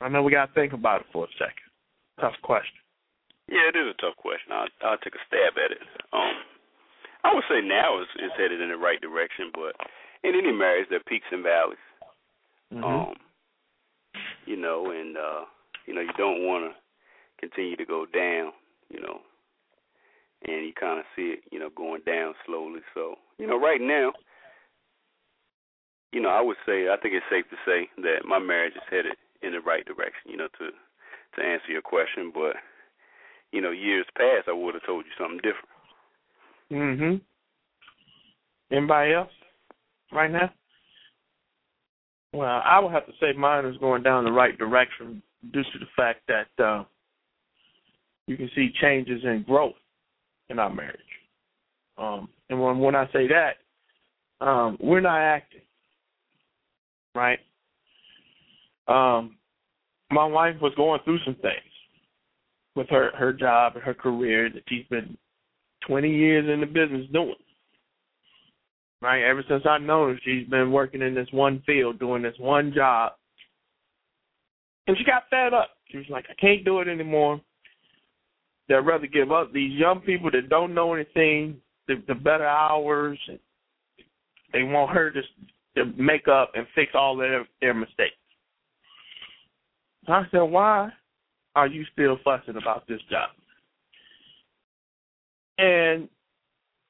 I 0.01 0.09
know 0.09 0.23
we 0.23 0.33
got 0.33 0.47
to 0.47 0.53
think 0.55 0.73
about 0.73 1.03
it 1.03 1.07
for 1.13 1.25
a 1.25 1.29
second. 1.39 1.69
Tough 2.21 2.35
question. 2.43 2.81
Yeah, 3.49 3.69
it 3.69 3.77
is 3.77 3.91
a 3.91 4.01
tough 4.01 4.17
question. 4.17 4.53
I'll, 4.53 4.69
I'll 4.85 4.99
take 4.99 5.15
a 5.15 5.25
stab 5.27 5.59
at 5.59 5.73
it. 5.73 5.83
Um, 6.13 6.35
I 7.25 7.35
would 7.35 7.45
say 7.51 7.61
now 7.61 8.01
is, 8.01 8.09
is 8.17 8.31
headed 8.39 8.61
in 8.61 8.71
the 8.71 8.77
right 8.77 9.01
direction, 9.01 9.51
but 9.53 9.75
in 10.23 10.35
any 10.35 10.53
marriage, 10.53 10.87
there 10.89 11.01
are 11.01 11.11
peaks 11.11 11.27
and 11.31 11.43
valleys. 11.43 11.79
Mm-hmm. 12.73 12.85
Um, 12.85 13.15
you 14.47 14.57
know, 14.57 14.91
and 14.91 15.17
uh, 15.17 15.45
you 15.87 15.95
know, 15.95 16.01
you 16.01 16.13
don't 16.17 16.47
want 16.47 16.73
to 16.73 16.73
continue 17.41 17.77
to 17.77 17.85
go 17.85 18.07
down, 18.07 18.53
you 18.89 19.01
know, 19.01 19.21
and 20.47 20.67
you 20.67 20.73
kind 20.79 20.99
of 20.99 21.05
see 21.15 21.37
it, 21.37 21.41
you 21.51 21.59
know, 21.59 21.71
going 21.77 22.03
down 22.07 22.35
slowly. 22.47 22.81
So, 22.95 23.17
you 23.39 23.47
know, 23.47 23.61
right 23.61 23.81
now, 23.81 24.13
you 26.13 26.21
know, 26.21 26.31
I 26.31 26.41
would 26.41 26.57
say 26.67 26.89
I 26.89 26.97
think 27.01 27.15
it's 27.15 27.27
safe 27.31 27.45
to 27.51 27.57
say 27.65 27.89
that 28.03 28.27
my 28.27 28.39
marriage 28.39 28.75
is 28.75 28.83
headed 28.91 29.15
in 29.43 29.53
the 29.53 29.61
right 29.61 29.85
direction. 29.85 30.31
You 30.31 30.39
know, 30.39 30.49
to 30.59 30.71
to 31.37 31.47
answer 31.47 31.71
your 31.71 31.83
question, 31.83 32.33
but 32.35 32.57
you 33.53 33.61
know, 33.61 33.71
years 33.71 34.07
past, 34.17 34.49
I 34.49 34.53
would 34.53 34.75
have 34.75 34.87
told 34.87 35.05
you 35.05 35.13
something 35.19 35.39
different. 35.39 35.69
Mhm. 36.71 37.21
Anybody 38.71 39.13
else 39.15 39.33
right 40.13 40.31
now? 40.31 40.53
Well, 42.33 42.63
I 42.65 42.79
would 42.79 42.93
have 42.93 43.07
to 43.07 43.13
say 43.21 43.33
mine 43.33 43.67
is 43.67 43.77
going 43.79 44.03
down 44.03 44.25
the 44.25 44.33
right 44.33 44.57
direction 44.57 45.21
due 45.53 45.65
to 45.65 45.79
the 45.79 45.87
fact 45.97 46.21
that 46.29 46.65
uh, 46.65 46.85
you 48.27 48.37
can 48.37 48.49
see 48.55 48.71
changes 48.81 49.25
in 49.25 49.43
growth 49.43 49.75
in 50.51 50.59
our 50.59 50.73
marriage. 50.73 51.01
Um, 51.99 52.29
and 52.49 52.61
when 52.61 52.79
when 52.79 52.95
I 52.95 53.07
say 53.13 53.29
that, 53.29 54.45
um, 54.45 54.77
we're 54.81 55.01
not 55.01 55.21
acting, 55.21 55.61
right? 57.15 57.39
Um, 58.89 59.37
my 60.11 60.25
wife 60.25 60.57
was 60.61 60.73
going 60.77 61.01
through 61.05 61.19
some 61.25 61.37
things 61.37 61.55
with 62.75 62.89
her 62.91 63.11
her 63.17 63.33
job 63.33 63.75
and 63.75 63.85
her 63.85 63.95
career 63.95 64.51
that 64.51 64.63
she's 64.69 64.87
been 64.91 65.17
20 65.87 66.11
years 66.11 66.49
in 66.49 66.61
the 66.61 66.67
business 66.67 67.07
doing 67.13 67.35
right? 69.03 69.23
Ever 69.23 69.45
since 69.49 69.65
I've 69.69 69.83
known 69.83 70.15
her, 70.15 70.21
she's 70.25 70.47
been 70.49 70.73
working 70.73 71.03
in 71.03 71.15
this 71.15 71.29
one 71.33 71.63
field, 71.67 71.99
doing 71.99 72.23
this 72.23 72.35
one 72.39 72.73
job. 72.75 73.13
And 74.87 74.97
she 74.97 75.05
got 75.05 75.25
fed 75.31 75.55
up. 75.55 75.71
She 75.89 75.99
was 75.99 76.07
like, 76.11 76.27
I 76.31 76.35
can't 76.41 76.65
do 76.65 76.81
it 76.81 76.89
anymore. 76.89 77.41
They'd 78.71 78.77
rather 78.77 79.09
give 79.09 79.33
up. 79.33 79.53
These 79.53 79.73
young 79.73 79.99
people 80.01 80.31
that 80.31 80.49
don't 80.49 80.75
know 80.75 80.95
anything, 80.95 81.57
the, 81.89 81.97
the 82.07 82.15
better 82.15 82.47
hours, 82.47 83.19
they 84.53 84.63
want 84.63 84.93
her 84.93 85.11
to, 85.11 85.23
to 85.75 86.01
make 86.01 86.29
up 86.29 86.53
and 86.55 86.65
fix 86.77 86.93
all 86.95 87.17
their, 87.17 87.45
their 87.61 87.75
mistakes. 87.75 88.15
I 90.07 90.23
said, 90.31 90.43
why 90.43 90.91
are 91.57 91.67
you 91.67 91.85
still 91.93 92.19
fussing 92.23 92.57
about 92.63 92.87
this 92.87 93.01
job? 93.11 93.31
And 95.59 96.09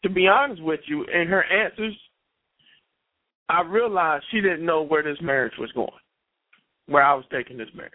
to 0.03 0.11
be 0.11 0.29
honest 0.29 0.63
with 0.63 0.81
you, 0.87 1.05
in 1.05 1.29
her 1.29 1.45
answers, 1.45 1.97
I 3.49 3.63
realized 3.63 4.27
she 4.31 4.43
didn't 4.43 4.67
know 4.67 4.83
where 4.83 5.03
this 5.03 5.19
marriage 5.23 5.55
was 5.59 5.73
going, 5.73 5.89
where 6.89 7.03
I 7.03 7.15
was 7.15 7.25
taking 7.33 7.57
this 7.57 7.69
marriage. 7.75 7.93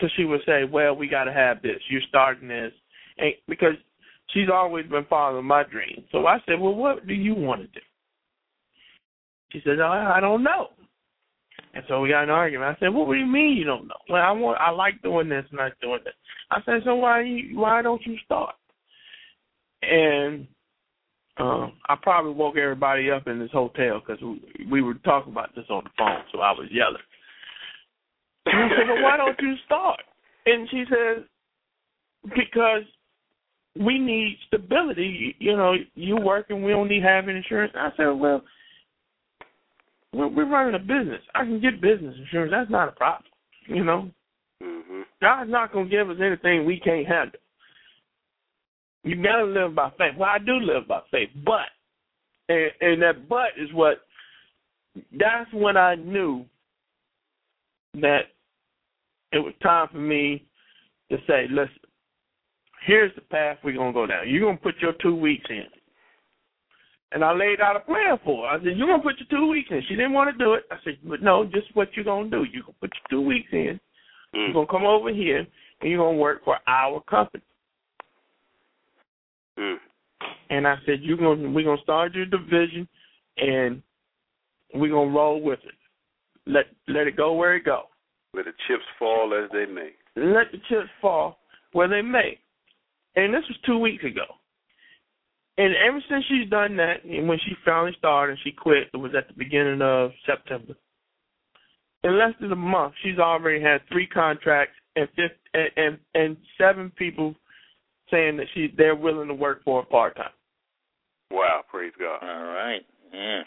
Because 0.00 0.12
she 0.16 0.24
would 0.24 0.40
say, 0.46 0.64
"Well, 0.64 0.94
we 0.94 1.08
got 1.08 1.24
to 1.24 1.32
have 1.32 1.60
this. 1.60 1.78
You're 1.90 2.00
starting 2.08 2.48
this," 2.48 2.72
and 3.18 3.34
because 3.46 3.74
she's 4.30 4.48
always 4.52 4.86
been 4.86 5.04
following 5.10 5.44
my 5.44 5.62
dreams. 5.64 6.06
So 6.10 6.26
I 6.26 6.38
said, 6.46 6.58
"Well, 6.58 6.74
what 6.74 7.06
do 7.06 7.12
you 7.12 7.34
want 7.34 7.60
to 7.60 7.66
do?" 7.66 7.80
She 9.52 9.60
said, 9.64 9.78
oh, 9.80 9.86
"I 9.86 10.20
don't 10.20 10.42
know." 10.42 10.68
And 11.74 11.84
so 11.86 12.00
we 12.00 12.08
got 12.08 12.24
an 12.24 12.30
argument. 12.30 12.76
I 12.76 12.80
said, 12.80 12.94
"Well, 12.94 13.04
what 13.04 13.14
do 13.14 13.20
you 13.20 13.26
mean 13.26 13.56
you 13.56 13.64
don't 13.64 13.88
know?" 13.88 13.94
Well, 14.08 14.22
I 14.22 14.32
want, 14.32 14.58
I 14.58 14.70
like 14.70 15.02
doing 15.02 15.28
this 15.28 15.44
and 15.50 15.58
not 15.58 15.72
doing 15.82 16.00
this. 16.04 16.14
I 16.50 16.60
said, 16.64 16.82
"So 16.84 16.94
why, 16.94 17.22
why 17.52 17.82
don't 17.82 18.04
you 18.06 18.16
start?" 18.24 18.54
And 19.82 20.46
um, 21.36 21.74
I 21.88 21.96
probably 22.00 22.32
woke 22.32 22.56
everybody 22.56 23.10
up 23.10 23.26
in 23.26 23.38
this 23.38 23.50
hotel 23.52 24.00
because 24.00 24.22
we, 24.22 24.66
we 24.70 24.82
were 24.82 24.94
talking 24.94 25.32
about 25.32 25.54
this 25.54 25.66
on 25.70 25.84
the 25.84 25.90
phone, 25.98 26.22
so 26.32 26.40
I 26.40 26.52
was 26.52 26.68
yelling. 26.70 27.02
And 28.52 28.62
I 28.62 28.76
said, 28.76 28.88
"Well, 28.88 29.02
why 29.02 29.16
don't 29.16 29.40
you 29.40 29.54
start?" 29.64 30.00
And 30.46 30.68
she 30.70 30.84
says, 30.90 31.24
"Because 32.34 32.82
we 33.78 33.98
need 33.98 34.38
stability. 34.46 35.36
You 35.38 35.56
know, 35.56 35.74
you 35.94 36.16
working, 36.16 36.62
we 36.62 36.72
don't 36.72 36.88
need 36.88 37.02
having 37.02 37.36
insurance." 37.36 37.72
I 37.76 37.90
said, 37.96 38.08
"Well, 38.08 38.42
we're, 40.12 40.44
running 40.44 40.74
a 40.74 40.78
business. 40.78 41.22
I 41.34 41.44
can 41.44 41.60
get 41.60 41.80
business 41.80 42.16
insurance. 42.18 42.50
That's 42.50 42.70
not 42.70 42.88
a 42.88 42.92
problem. 42.92 43.30
You 43.66 43.84
know, 43.84 44.10
mm-hmm. 44.62 45.02
God's 45.20 45.50
not 45.50 45.72
gonna 45.72 45.88
give 45.88 46.10
us 46.10 46.18
anything 46.20 46.64
we 46.64 46.80
can't 46.80 47.06
handle." 47.06 47.40
You 49.02 49.22
gotta 49.22 49.44
live 49.44 49.74
by 49.74 49.90
faith. 49.90 50.16
Well, 50.18 50.28
I 50.28 50.38
do 50.38 50.54
live 50.60 50.86
by 50.86 51.00
faith, 51.10 51.30
but 51.44 51.68
and, 52.48 52.70
and 52.80 53.02
that 53.02 53.28
but 53.28 53.48
is 53.56 53.72
what 53.72 54.02
that's 55.18 55.50
when 55.52 55.76
I 55.76 55.94
knew 55.94 56.44
that 57.94 58.22
it 59.32 59.38
was 59.38 59.54
time 59.62 59.88
for 59.90 59.98
me 59.98 60.46
to 61.10 61.16
say, 61.26 61.46
listen, 61.50 61.74
here's 62.86 63.14
the 63.14 63.20
path 63.22 63.58
we're 63.62 63.76
gonna 63.76 63.92
go 63.92 64.06
down. 64.06 64.28
You're 64.28 64.46
gonna 64.46 64.58
put 64.58 64.76
your 64.80 64.94
two 65.00 65.14
weeks 65.14 65.46
in. 65.50 65.66
And 67.12 67.24
I 67.24 67.32
laid 67.32 67.60
out 67.60 67.76
a 67.76 67.80
plan 67.80 68.18
for 68.24 68.46
her. 68.46 68.54
I 68.54 68.58
said, 68.58 68.76
You're 68.76 68.86
gonna 68.86 69.02
put 69.02 69.18
your 69.18 69.26
two 69.30 69.48
weeks 69.48 69.68
in. 69.70 69.82
She 69.88 69.96
didn't 69.96 70.12
want 70.12 70.30
to 70.30 70.44
do 70.44 70.54
it. 70.54 70.64
I 70.70 70.76
said, 70.84 70.98
But 71.02 71.22
no, 71.22 71.44
just 71.44 71.74
what 71.74 71.88
you're 71.94 72.04
gonna 72.04 72.30
do. 72.30 72.44
You're 72.44 72.62
gonna 72.62 72.74
put 72.80 72.92
your 72.94 73.20
two 73.20 73.26
weeks 73.26 73.48
in. 73.52 73.80
Mm. 74.34 74.46
You're 74.46 74.52
gonna 74.52 74.66
come 74.66 74.84
over 74.84 75.12
here 75.12 75.38
and 75.80 75.90
you're 75.90 75.98
gonna 75.98 76.18
work 76.18 76.44
for 76.44 76.58
our 76.68 77.00
company. 77.02 77.42
Mm. 79.58 79.76
And 80.50 80.66
I 80.66 80.76
said, 80.86 81.00
"You're 81.02 81.16
gonna 81.16 81.50
we're 81.50 81.64
gonna 81.64 81.82
start 81.82 82.14
your 82.14 82.26
division, 82.26 82.88
and 83.36 83.82
we're 84.74 84.90
gonna 84.90 85.10
roll 85.10 85.40
with 85.40 85.60
it. 85.64 85.74
Let 86.46 86.66
let 86.88 87.06
it 87.06 87.16
go 87.16 87.34
where 87.34 87.56
it 87.56 87.64
go. 87.64 87.84
Let 88.34 88.44
the 88.44 88.52
chips 88.68 88.84
fall 88.98 89.34
as 89.34 89.50
they 89.50 89.66
may. 89.66 89.90
Let 90.16 90.52
the 90.52 90.58
chips 90.68 90.88
fall 91.00 91.40
where 91.72 91.88
they 91.88 92.02
may." 92.02 92.38
And 93.16 93.34
this 93.34 93.46
was 93.48 93.58
two 93.66 93.78
weeks 93.78 94.04
ago. 94.04 94.24
And 95.58 95.74
ever 95.76 96.00
since 96.08 96.24
she's 96.26 96.48
done 96.48 96.76
that, 96.76 97.04
and 97.04 97.28
when 97.28 97.38
she 97.40 97.54
finally 97.64 97.94
started, 97.98 98.32
and 98.32 98.40
she 98.42 98.52
quit. 98.52 98.88
It 98.94 98.96
was 98.96 99.14
at 99.14 99.28
the 99.28 99.34
beginning 99.34 99.82
of 99.82 100.12
September. 100.24 100.74
In 102.02 102.18
less 102.18 102.32
than 102.40 102.50
a 102.50 102.56
month, 102.56 102.94
she's 103.02 103.18
already 103.18 103.62
had 103.62 103.86
three 103.88 104.06
contracts 104.06 104.74
and 104.96 105.06
fifth, 105.10 105.36
and, 105.52 105.70
and 105.76 105.98
and 106.14 106.36
seven 106.56 106.90
people 106.96 107.34
saying 108.10 108.36
that 108.38 108.46
she 108.54 108.72
they're 108.76 108.94
willing 108.94 109.28
to 109.28 109.34
work 109.34 109.62
for 109.64 109.82
her 109.82 109.86
part 109.86 110.16
time. 110.16 110.32
Wow, 111.30 111.62
praise 111.70 111.92
God. 111.98 112.18
All 112.22 112.52
right. 112.54 112.80
Yeah. 113.12 113.42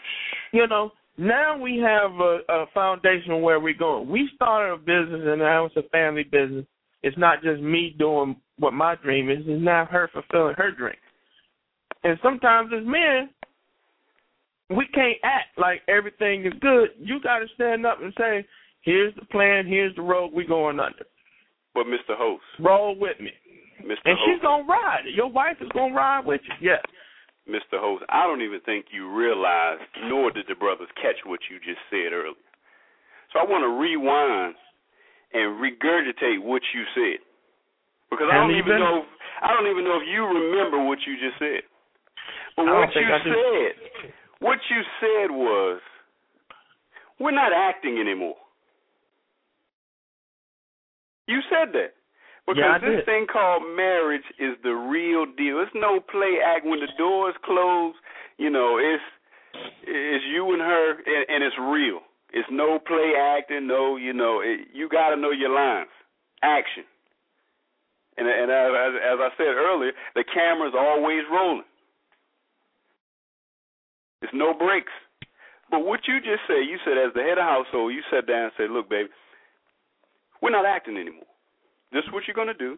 You 0.52 0.68
know, 0.68 0.92
now 1.16 1.56
we 1.56 1.78
have 1.78 2.10
a, 2.12 2.40
a 2.48 2.66
foundation 2.74 3.40
where 3.42 3.60
we're 3.60 3.74
going. 3.74 4.08
We 4.08 4.28
started 4.34 4.74
a 4.74 4.78
business, 4.78 5.22
and 5.24 5.38
now 5.38 5.66
it's 5.66 5.76
a 5.76 5.88
family 5.90 6.24
business. 6.24 6.66
It's 7.02 7.16
not 7.18 7.42
just 7.42 7.62
me 7.62 7.94
doing 7.98 8.36
what 8.58 8.72
my 8.72 8.96
dream 8.96 9.30
is; 9.30 9.38
it's 9.46 9.62
now 9.62 9.84
her 9.86 10.10
fulfilling 10.12 10.54
her 10.56 10.72
dream. 10.72 10.96
And 12.02 12.18
sometimes 12.22 12.70
as 12.76 12.84
men, 12.84 13.30
we 14.70 14.86
can't 14.92 15.18
act 15.22 15.58
like 15.58 15.82
everything 15.88 16.46
is 16.46 16.52
good. 16.60 16.90
You 16.98 17.20
got 17.22 17.38
to 17.38 17.46
stand 17.54 17.86
up 17.86 18.02
and 18.02 18.12
say, 18.18 18.46
"Here's 18.82 19.14
the 19.14 19.24
plan. 19.26 19.66
Here's 19.66 19.94
the 19.94 20.02
road 20.02 20.32
we're 20.32 20.48
going 20.48 20.80
under." 20.80 21.04
But 21.74 21.86
Mr. 21.86 22.16
Host, 22.16 22.42
roll 22.58 22.96
with 22.98 23.20
me. 23.20 23.30
Mr. 23.82 23.96
And 24.04 24.18
Host, 24.18 24.20
she's 24.26 24.42
gonna 24.42 24.64
ride. 24.64 25.02
Your 25.14 25.30
wife 25.30 25.56
is 25.60 25.68
gonna 25.74 25.94
ride 25.94 26.24
with 26.24 26.40
you. 26.44 26.70
Yes. 26.70 26.82
Mr. 27.48 27.76
Host, 27.76 28.04
I 28.08 28.26
don't 28.26 28.40
even 28.40 28.60
think 28.64 28.86
you 28.90 29.12
realized, 29.12 29.82
nor 30.08 30.30
did 30.30 30.46
the 30.48 30.54
brothers 30.54 30.88
catch 30.96 31.20
what 31.26 31.40
you 31.50 31.60
just 31.60 31.80
said 31.90 32.12
earlier. 32.12 32.32
So 33.32 33.38
I 33.38 33.44
want 33.44 33.62
to 33.64 33.72
rewind 33.76 34.54
and 35.34 35.60
regurgitate 35.60 36.40
what 36.40 36.62
you 36.72 36.82
said, 36.94 37.20
because 38.10 38.28
I 38.30 38.34
don't 38.36 38.50
even 38.52 38.72
even- 38.72 38.78
know. 38.80 39.06
I 39.42 39.52
don't 39.52 39.66
even 39.66 39.84
know 39.84 40.00
if 40.00 40.08
you 40.08 40.24
remember 40.24 40.78
what 40.78 41.04
you 41.06 41.16
just 41.18 41.38
said. 41.38 41.62
But 42.56 42.66
what 42.66 42.94
you 42.94 43.02
think 43.02 43.10
I 43.10 43.18
do. 43.18 43.34
said, 43.34 44.12
what 44.38 44.58
you 44.70 44.82
said 45.00 45.30
was, 45.30 45.82
we're 47.18 47.32
not 47.32 47.52
acting 47.52 47.98
anymore. 47.98 48.36
You 51.26 51.40
said 51.50 51.72
that. 51.72 51.94
Because 52.46 52.60
Yeah, 52.60 52.78
this 52.78 52.96
did. 53.00 53.06
thing 53.06 53.26
called 53.26 53.62
marriage 53.74 54.24
is 54.38 54.56
the 54.62 54.74
real 54.74 55.24
deal. 55.26 55.60
It's 55.60 55.72
no 55.74 56.00
play 56.00 56.40
act 56.44 56.64
when 56.66 56.80
the 56.80 56.92
doors 56.98 57.34
close. 57.44 57.94
You 58.36 58.50
know, 58.50 58.76
it's 58.78 59.02
it's 59.86 60.24
you 60.28 60.52
and 60.52 60.60
her, 60.60 60.90
and, 60.92 61.24
and 61.28 61.44
it's 61.44 61.56
real. 61.58 62.00
It's 62.32 62.48
no 62.50 62.78
play 62.78 63.12
acting. 63.16 63.66
No, 63.66 63.96
you 63.96 64.12
know, 64.12 64.40
it, 64.40 64.68
you 64.74 64.88
got 64.88 65.10
to 65.10 65.16
know 65.16 65.30
your 65.30 65.50
lines. 65.54 65.88
Action. 66.42 66.84
And 68.18 68.28
and 68.28 68.50
as, 68.50 68.70
as 68.76 68.92
as 69.14 69.18
I 69.20 69.28
said 69.38 69.54
earlier, 69.56 69.92
the 70.14 70.24
camera's 70.24 70.74
always 70.76 71.22
rolling. 71.32 71.64
There's 74.20 74.34
no 74.34 74.52
breaks. 74.54 74.92
But 75.70 75.84
what 75.84 76.00
you 76.06 76.18
just 76.20 76.44
said, 76.46 76.68
you 76.68 76.78
said 76.84 76.98
as 76.98 77.14
the 77.14 77.22
head 77.22 77.38
of 77.38 77.44
household, 77.44 77.92
you 77.92 78.02
sat 78.10 78.26
down 78.26 78.44
and 78.44 78.52
said, 78.56 78.70
"Look, 78.70 78.88
baby, 78.90 79.08
we're 80.42 80.50
not 80.50 80.66
acting 80.66 80.96
anymore. 80.96 81.24
This 81.94 82.02
is 82.04 82.12
what 82.12 82.24
you're 82.26 82.34
gonna 82.34 82.58
do, 82.58 82.76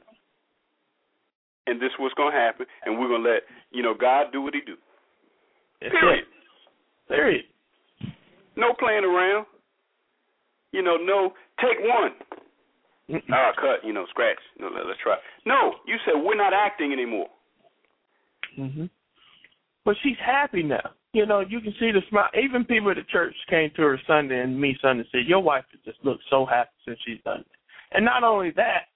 and 1.66 1.80
this 1.80 1.88
is 1.88 1.98
what's 1.98 2.14
gonna 2.14 2.36
happen, 2.36 2.66
and 2.84 2.98
we're 3.01 3.09
gonna 3.09 3.26
let 3.26 3.43
you 3.72 3.82
know 3.82 3.94
God 3.94 4.26
do 4.30 4.43
what 4.43 4.52
He 4.52 4.60
do. 4.60 4.76
That's 5.80 5.93
Period. 5.93 6.24
it. 6.24 7.09
Period. 7.09 7.44
No 8.56 8.74
playing 8.78 9.05
around. 9.05 9.47
You 10.72 10.82
know, 10.82 10.97
no 10.97 11.32
take 11.60 11.78
one. 11.80 12.12
Ah, 13.32 13.52
cut. 13.56 13.86
You 13.86 13.93
know, 13.94 14.05
scratch. 14.10 14.36
No, 14.59 14.68
let, 14.68 14.84
let's 14.86 15.01
try. 15.02 15.16
No, 15.47 15.76
you 15.86 15.97
said 16.05 16.20
we're 16.22 16.36
not 16.36 16.52
acting 16.52 16.93
anymore. 16.93 17.28
hmm 18.55 18.86
But 19.84 19.97
she's 20.02 20.16
happy 20.24 20.62
now. 20.62 20.90
You 21.12 21.24
know, 21.24 21.40
you 21.40 21.60
can 21.60 21.72
see 21.80 21.90
the 21.93 22.01
smile. 22.10 22.28
Even 22.36 22.64
people 22.64 22.90
at 22.90 22.97
the 22.97 23.05
church 23.05 23.34
came 23.48 23.70
to 23.76 23.82
her 23.82 24.01
Sunday 24.06 24.40
and 24.43 24.60
me 24.60 24.76
Sunday 24.82 25.01
and 25.01 25.09
said, 25.10 25.26
"Your 25.26 25.40
wife 25.43 25.64
has 25.72 25.80
just 25.84 26.05
looked 26.05 26.24
so 26.28 26.44
happy 26.44 26.70
since 26.84 26.98
she's 27.06 27.22
done 27.24 27.40
it." 27.40 27.47
And 27.93 28.05
not 28.05 28.22
only 28.24 28.51
that, 28.56 28.88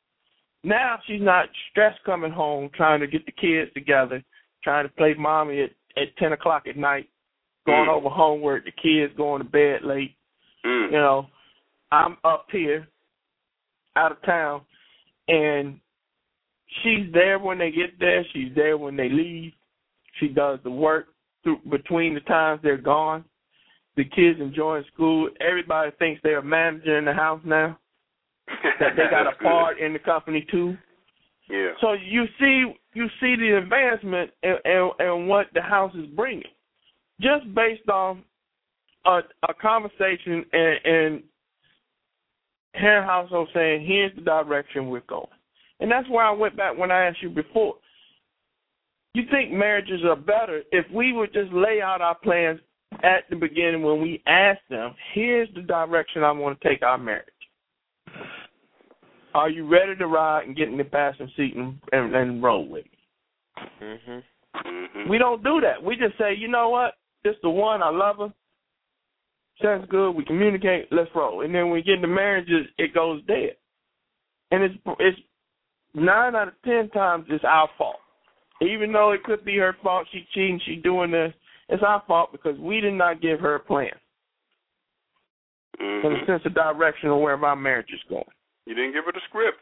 now 0.63 0.99
she's 1.07 1.23
not 1.23 1.49
stressed 1.71 2.03
coming 2.05 2.33
home 2.33 2.71
trying 2.75 3.01
to 3.01 3.07
get 3.07 3.25
the 3.27 3.33
kids 3.33 3.73
together, 3.75 4.23
trying 4.63 4.87
to 4.87 4.95
play 4.95 5.15
mommy 5.15 5.63
at 5.63 5.71
at 5.97 6.17
ten 6.19 6.33
o'clock 6.33 6.67
at 6.69 6.77
night, 6.77 7.09
going 7.67 7.89
Mm. 7.89 7.95
over 7.97 8.09
homework, 8.09 8.65
the 8.65 8.71
kids 8.71 9.13
going 9.17 9.43
to 9.43 9.49
bed 9.49 9.83
late. 9.83 10.15
Mm. 10.65 10.87
You 10.87 10.99
know, 10.99 11.27
I'm 11.91 12.17
up 12.23 12.47
here, 12.53 12.87
out 13.97 14.13
of 14.13 14.23
town, 14.23 14.63
and 15.29 15.81
she's 16.83 17.13
there 17.13 17.39
when 17.39 17.59
they 17.59 17.71
get 17.71 17.99
there. 17.99 18.25
She's 18.33 18.55
there 18.55 18.77
when 18.79 18.97
they 18.97 19.09
leave. 19.09 19.53
She 20.21 20.29
does 20.29 20.61
the 20.63 20.71
work 20.71 21.09
through 21.43 21.61
between 21.71 22.15
the 22.15 22.21
times 22.21 22.61
they're 22.63 22.77
gone. 22.77 23.25
The 23.97 24.05
kids 24.05 24.41
enjoying 24.41 24.85
school. 24.95 25.29
Everybody 25.41 25.91
thinks 25.99 26.21
they're 26.23 26.39
a 26.39 26.45
manager 26.45 26.99
in 26.99 27.05
the 27.05 27.13
house 27.15 27.41
now. 27.45 27.79
That 28.79 28.97
they 28.97 29.03
got 29.11 29.23
a 29.23 29.25
That's 29.25 29.39
good. 29.39 29.45
part 29.47 29.79
in 29.79 29.93
the 29.93 29.99
company 29.99 30.47
too. 30.51 30.77
Yeah. 31.49 31.71
So 31.81 31.95
you 31.95 32.25
see, 32.39 32.73
you 32.95 33.07
see 33.21 33.37
the 33.37 33.59
advancement 33.59 34.31
and 34.43 34.59
and, 34.65 34.93
and 34.99 35.29
what 35.29 35.47
the 35.55 35.63
house 35.63 35.95
is 35.95 36.07
bringing, 36.15 36.43
just 37.21 37.53
based 37.55 37.89
on 37.89 38.23
a, 39.05 39.21
a 39.49 39.55
conversation 39.61 40.45
and, 40.53 40.79
and 40.85 41.23
her 42.75 43.03
household 43.03 43.49
saying, 43.53 43.85
"Here's 43.87 44.15
the 44.15 44.23
direction 44.23 44.89
we're 44.89 45.01
going," 45.09 45.27
and 45.81 45.91
that's 45.91 46.09
why 46.09 46.25
I 46.27 46.31
went 46.31 46.57
back 46.57 46.77
when 46.79 46.91
I 46.91 47.07
asked 47.07 47.23
you 47.23 47.31
before. 47.31 47.75
You 49.15 49.25
think 49.29 49.51
marriages 49.51 50.03
are 50.05 50.15
better 50.15 50.63
if 50.71 50.87
we 50.93 51.13
would 51.13 51.33
just 51.33 51.53
lay 51.53 51.81
out 51.83 52.01
our 52.01 52.15
plans 52.15 52.61
at 53.03 53.29
the 53.29 53.35
beginning 53.35 53.83
when 53.83 54.01
we 54.01 54.23
ask 54.27 54.61
them, 54.69 54.95
"Here's 55.15 55.49
the 55.55 55.63
direction 55.63 56.23
I 56.23 56.31
want 56.31 56.61
to 56.61 56.69
take 56.69 56.83
our 56.83 56.97
marriage." 56.99 57.27
Are 59.35 59.49
you 59.49 59.67
ready 59.67 59.95
to 59.97 60.07
ride 60.07 60.47
and 60.47 60.57
get 60.57 60.69
in 60.69 60.77
the 60.77 60.85
passenger 60.85 61.33
seat 61.37 61.55
and, 61.57 61.79
and, 61.93 62.15
and 62.15 62.43
roll 62.43 62.69
with 62.69 62.85
me? 62.85 62.99
Mhm. 63.83 64.23
Mhm. 64.57 65.09
We 65.09 65.19
don't 65.19 65.43
do 65.45 65.61
that. 65.61 65.83
We 65.83 65.97
just 65.97 66.17
say, 66.19 66.35
you 66.35 66.49
know 66.49 66.69
what? 66.71 66.95
This 67.23 67.37
the 67.43 67.51
one. 67.51 67.83
I 67.83 67.91
love 67.91 68.19
her. 68.19 68.33
Sounds 69.63 69.87
good. 69.91 70.13
We 70.13 70.25
communicate. 70.25 70.91
Let's 70.91 71.11
roll. 71.15 71.43
And 71.43 71.55
then 71.55 71.65
when 71.65 71.73
we 71.73 71.83
get 71.83 71.97
into 71.97 72.09
marriages, 72.09 72.67
it 72.79 72.95
goes 72.95 73.23
dead. 73.25 73.57
And 74.51 74.63
it's 74.63 74.75
it's 74.99 75.21
nine 75.95 76.35
out 76.35 76.49
of 76.49 76.55
ten 76.65 76.89
times 76.91 77.27
it's 77.29 77.45
our 77.45 77.69
fault. 77.77 77.97
Even 78.63 78.93
though 78.93 79.13
it 79.13 79.23
could 79.25 79.45
be 79.45 79.57
her 79.59 79.77
fault, 79.83 80.07
she 80.11 80.27
cheating, 80.33 80.61
she 80.65 80.77
doing 80.77 81.11
this. 81.11 81.33
It's 81.69 81.83
our 81.83 82.03
fault 82.07 82.33
because 82.33 82.59
we 82.59 82.81
did 82.81 82.95
not 82.95 83.21
give 83.23 83.39
her 83.41 83.55
a 83.55 83.61
plan 83.61 83.93
and 85.79 86.05
a 86.05 86.09
Mhm. 86.19 86.27
sense 86.27 86.45
of 86.45 86.55
direction 86.55 87.11
of 87.11 87.21
where 87.21 87.43
our 87.45 87.57
marriage 87.57 87.93
is 87.93 88.03
going. 88.05 88.25
You 88.67 88.75
didn't 88.75 88.93
give 88.93 89.05
her 89.05 89.13
the 89.13 89.21
script. 89.29 89.59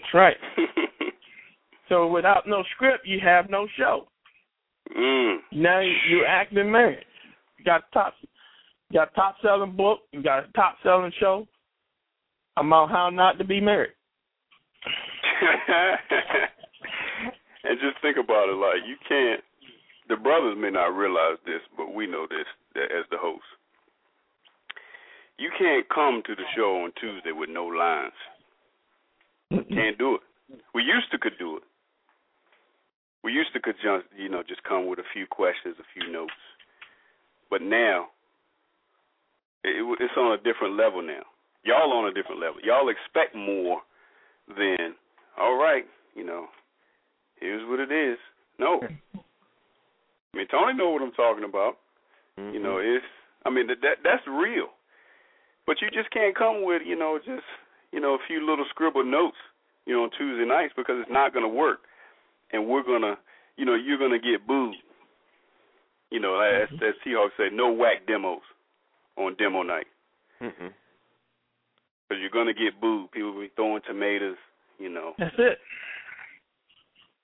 That's 0.00 0.14
right. 0.14 0.36
So 1.88 2.06
without 2.06 2.46
no 2.46 2.62
script, 2.74 3.06
you 3.06 3.20
have 3.20 3.50
no 3.50 3.66
show. 3.76 4.08
mm. 4.96 5.36
Now 5.52 5.80
you, 5.80 5.92
you 6.08 6.24
acting 6.26 6.70
married. 6.70 7.04
You 7.58 7.64
got 7.64 7.92
top, 7.92 8.14
you 8.90 9.00
got 9.00 9.14
top 9.14 9.36
selling 9.42 9.76
book. 9.76 10.00
You 10.12 10.22
got 10.22 10.44
a 10.44 10.52
top 10.52 10.76
selling 10.82 11.12
show 11.20 11.46
about 12.56 12.90
how 12.90 13.10
not 13.10 13.38
to 13.38 13.44
be 13.44 13.60
married. 13.60 13.92
and 17.64 17.80
just 17.80 18.00
think 18.00 18.16
about 18.16 18.48
it 18.48 18.56
like 18.56 18.86
you 18.86 18.96
can't 19.08 19.42
the 20.08 20.16
brothers 20.16 20.56
may 20.60 20.70
not 20.70 20.94
realize 20.94 21.38
this 21.46 21.60
but 21.76 21.94
we 21.94 22.06
know 22.06 22.26
this 22.28 22.46
as 22.76 23.04
the 23.10 23.16
host 23.18 23.42
you 25.38 25.50
can't 25.58 25.88
come 25.88 26.22
to 26.26 26.34
the 26.34 26.44
show 26.56 26.82
on 26.84 26.92
tuesday 27.00 27.32
with 27.32 27.50
no 27.50 27.66
lines 27.66 28.12
can't 29.70 29.98
do 29.98 30.16
it 30.16 30.20
we 30.74 30.82
used 30.82 31.10
to 31.10 31.18
could 31.18 31.38
do 31.38 31.56
it 31.56 31.62
we 33.22 33.32
used 33.32 33.52
to 33.52 33.60
could 33.60 33.76
just 33.82 34.04
you 34.16 34.28
know 34.28 34.42
just 34.46 34.62
come 34.64 34.86
with 34.86 34.98
a 34.98 35.08
few 35.12 35.26
questions 35.26 35.76
a 35.78 35.86
few 35.92 36.10
notes 36.12 36.32
but 37.50 37.62
now 37.62 38.06
it, 39.62 39.80
it's 40.00 40.16
on 40.16 40.32
a 40.32 40.42
different 40.42 40.76
level 40.76 41.02
now 41.02 41.22
y'all 41.64 41.92
on 41.92 42.08
a 42.08 42.12
different 42.12 42.40
level 42.40 42.60
y'all 42.62 42.88
expect 42.88 43.34
more 43.34 43.80
than 44.56 44.94
all 45.40 45.56
right 45.56 45.84
you 46.14 46.24
know 46.24 46.46
here's 47.40 47.68
what 47.68 47.80
it 47.80 47.92
is. 47.92 48.18
No. 48.58 48.80
I 49.14 50.36
mean 50.36 50.46
Tony 50.50 50.74
know 50.74 50.90
what 50.90 51.02
I'm 51.02 51.12
talking 51.12 51.44
about. 51.44 51.78
You 52.36 52.58
know, 52.58 52.76
Mhm. 52.76 52.96
it's 52.96 53.06
I 53.44 53.50
mean 53.50 53.66
that, 53.68 53.80
that 53.82 54.02
that's 54.02 54.26
real. 54.26 54.73
But 55.66 55.80
you 55.80 55.88
just 55.90 56.10
can't 56.10 56.36
come 56.36 56.64
with, 56.64 56.82
you 56.84 56.96
know, 56.96 57.18
just 57.18 57.44
you 57.92 58.00
know, 58.00 58.14
a 58.14 58.18
few 58.26 58.44
little 58.44 58.64
scribbled 58.70 59.06
notes, 59.06 59.36
you 59.86 59.94
know, 59.94 60.02
on 60.04 60.10
Tuesday 60.18 60.44
nights 60.44 60.74
because 60.76 60.96
it's 61.00 61.10
not 61.10 61.32
gonna 61.32 61.48
work. 61.48 61.80
And 62.52 62.66
we're 62.68 62.82
gonna 62.82 63.16
you 63.56 63.64
know, 63.64 63.74
you're 63.74 63.98
gonna 63.98 64.18
get 64.18 64.46
booed. 64.46 64.76
You 66.10 66.20
know, 66.20 66.38
as 66.40 66.68
as 66.74 66.94
Seahawks 67.06 67.36
say, 67.36 67.48
no 67.52 67.72
whack 67.72 68.06
demos 68.06 68.42
on 69.16 69.34
demo 69.36 69.62
night. 69.62 69.86
Mhm. 70.40 70.72
Because 72.08 72.20
you're 72.20 72.30
gonna 72.30 72.52
get 72.52 72.80
booed. 72.80 73.10
People 73.12 73.32
will 73.32 73.40
be 73.40 73.48
throwing 73.56 73.82
tomatoes, 73.82 74.36
you 74.78 74.88
know. 74.88 75.14
That's 75.18 75.34
it. 75.38 75.58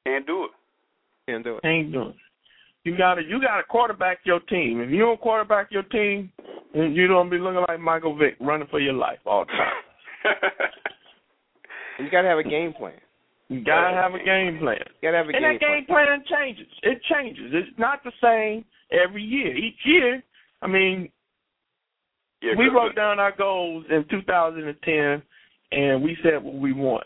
Can't 0.07 0.27
do 0.27 0.45
it. 0.45 0.51
Can't 1.29 1.45
do 1.45 1.57
it. 1.57 1.65
Ain't 1.65 1.93
doing. 1.93 2.09
it. 2.11 2.17
You 2.85 2.97
got 2.97 3.17
to 3.17 3.23
you 3.23 3.41
got 3.41 3.59
to 3.59 3.63
quarterback 3.65 4.21
your 4.25 4.41
team. 4.41 4.81
If 4.81 4.91
you 4.91 5.01
don't 5.01 5.21
quarterback 5.21 5.71
your 5.71 5.83
team, 5.83 6.33
then 6.39 6.50
you 6.75 7.07
don't 7.07 7.31
be 7.31 7.39
looking 7.39 7.65
like 7.69 7.81
Michael 7.81 8.17
Vick 8.17 8.37
running 8.41 8.69
for 8.71 8.81
your 8.81 8.93
life 8.95 9.19
all 9.27 9.45
the 9.45 9.53
time. 9.53 10.35
You 11.99 12.11
got 12.11 12.23
to 12.23 12.29
have 12.29 12.39
a 12.39 12.43
game 12.43 12.73
plan. 12.73 12.95
You 13.49 13.63
got 13.63 13.91
to 13.91 13.95
have 13.95 14.15
a 14.15 14.25
game 14.25 14.59
plan. 14.59 14.79
You 15.03 15.09
got 15.09 15.11
to 15.11 15.17
have 15.19 15.27
a 15.27 15.37
And 15.37 15.45
game 15.45 15.53
that 15.53 15.61
game 15.61 15.85
plan 15.87 16.25
changes. 16.31 16.67
It 16.83 17.03
changes. 17.13 17.51
It's 17.53 17.79
not 17.79 18.03
the 18.05 18.13
same 18.23 18.65
every 18.91 19.23
year. 19.23 19.55
Each 19.55 19.77
year, 19.85 20.23
I 20.63 20.67
mean, 20.67 21.11
Yeah, 22.41 22.55
we 22.57 22.67
'cause 22.67 22.75
wrote 22.75 22.95
down 22.95 23.19
our 23.21 23.33
goals 23.33 23.85
in 23.91 24.05
2010, 24.09 25.23
and 25.73 26.03
we 26.03 26.17
said 26.23 26.43
what 26.43 26.55
we 26.55 26.73
want. 26.73 27.05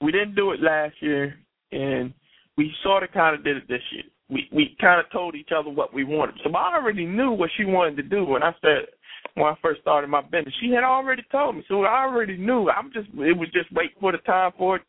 We 0.00 0.10
didn't 0.10 0.34
do 0.34 0.50
it 0.50 0.60
last 0.60 1.00
year, 1.00 1.38
and 1.70 2.12
we 2.56 2.74
sort 2.82 3.04
of 3.04 3.12
kind 3.12 3.36
of 3.36 3.44
did 3.44 3.56
it 3.58 3.68
this 3.68 3.82
year. 3.92 4.02
We 4.30 4.48
we 4.52 4.76
kind 4.80 5.00
of 5.00 5.10
told 5.12 5.34
each 5.34 5.50
other 5.56 5.70
what 5.70 5.92
we 5.92 6.04
wanted. 6.04 6.36
So 6.42 6.50
I 6.54 6.76
already 6.76 7.04
knew 7.04 7.30
what 7.30 7.50
she 7.56 7.64
wanted 7.64 7.96
to 7.96 8.02
do 8.02 8.24
when 8.24 8.42
I 8.42 8.52
said 8.62 8.86
when 9.34 9.46
I 9.46 9.54
first 9.60 9.80
started 9.82 10.08
my 10.08 10.22
business. 10.22 10.54
She 10.60 10.70
had 10.70 10.84
already 10.84 11.22
told 11.30 11.56
me, 11.56 11.64
so 11.68 11.82
I 11.84 12.04
already 12.04 12.36
knew. 12.36 12.70
I'm 12.70 12.92
just 12.92 13.08
it 13.18 13.36
was 13.36 13.48
just 13.52 13.72
wait 13.72 13.92
for 14.00 14.12
the 14.12 14.18
time 14.18 14.52
for 14.56 14.76
it 14.76 14.82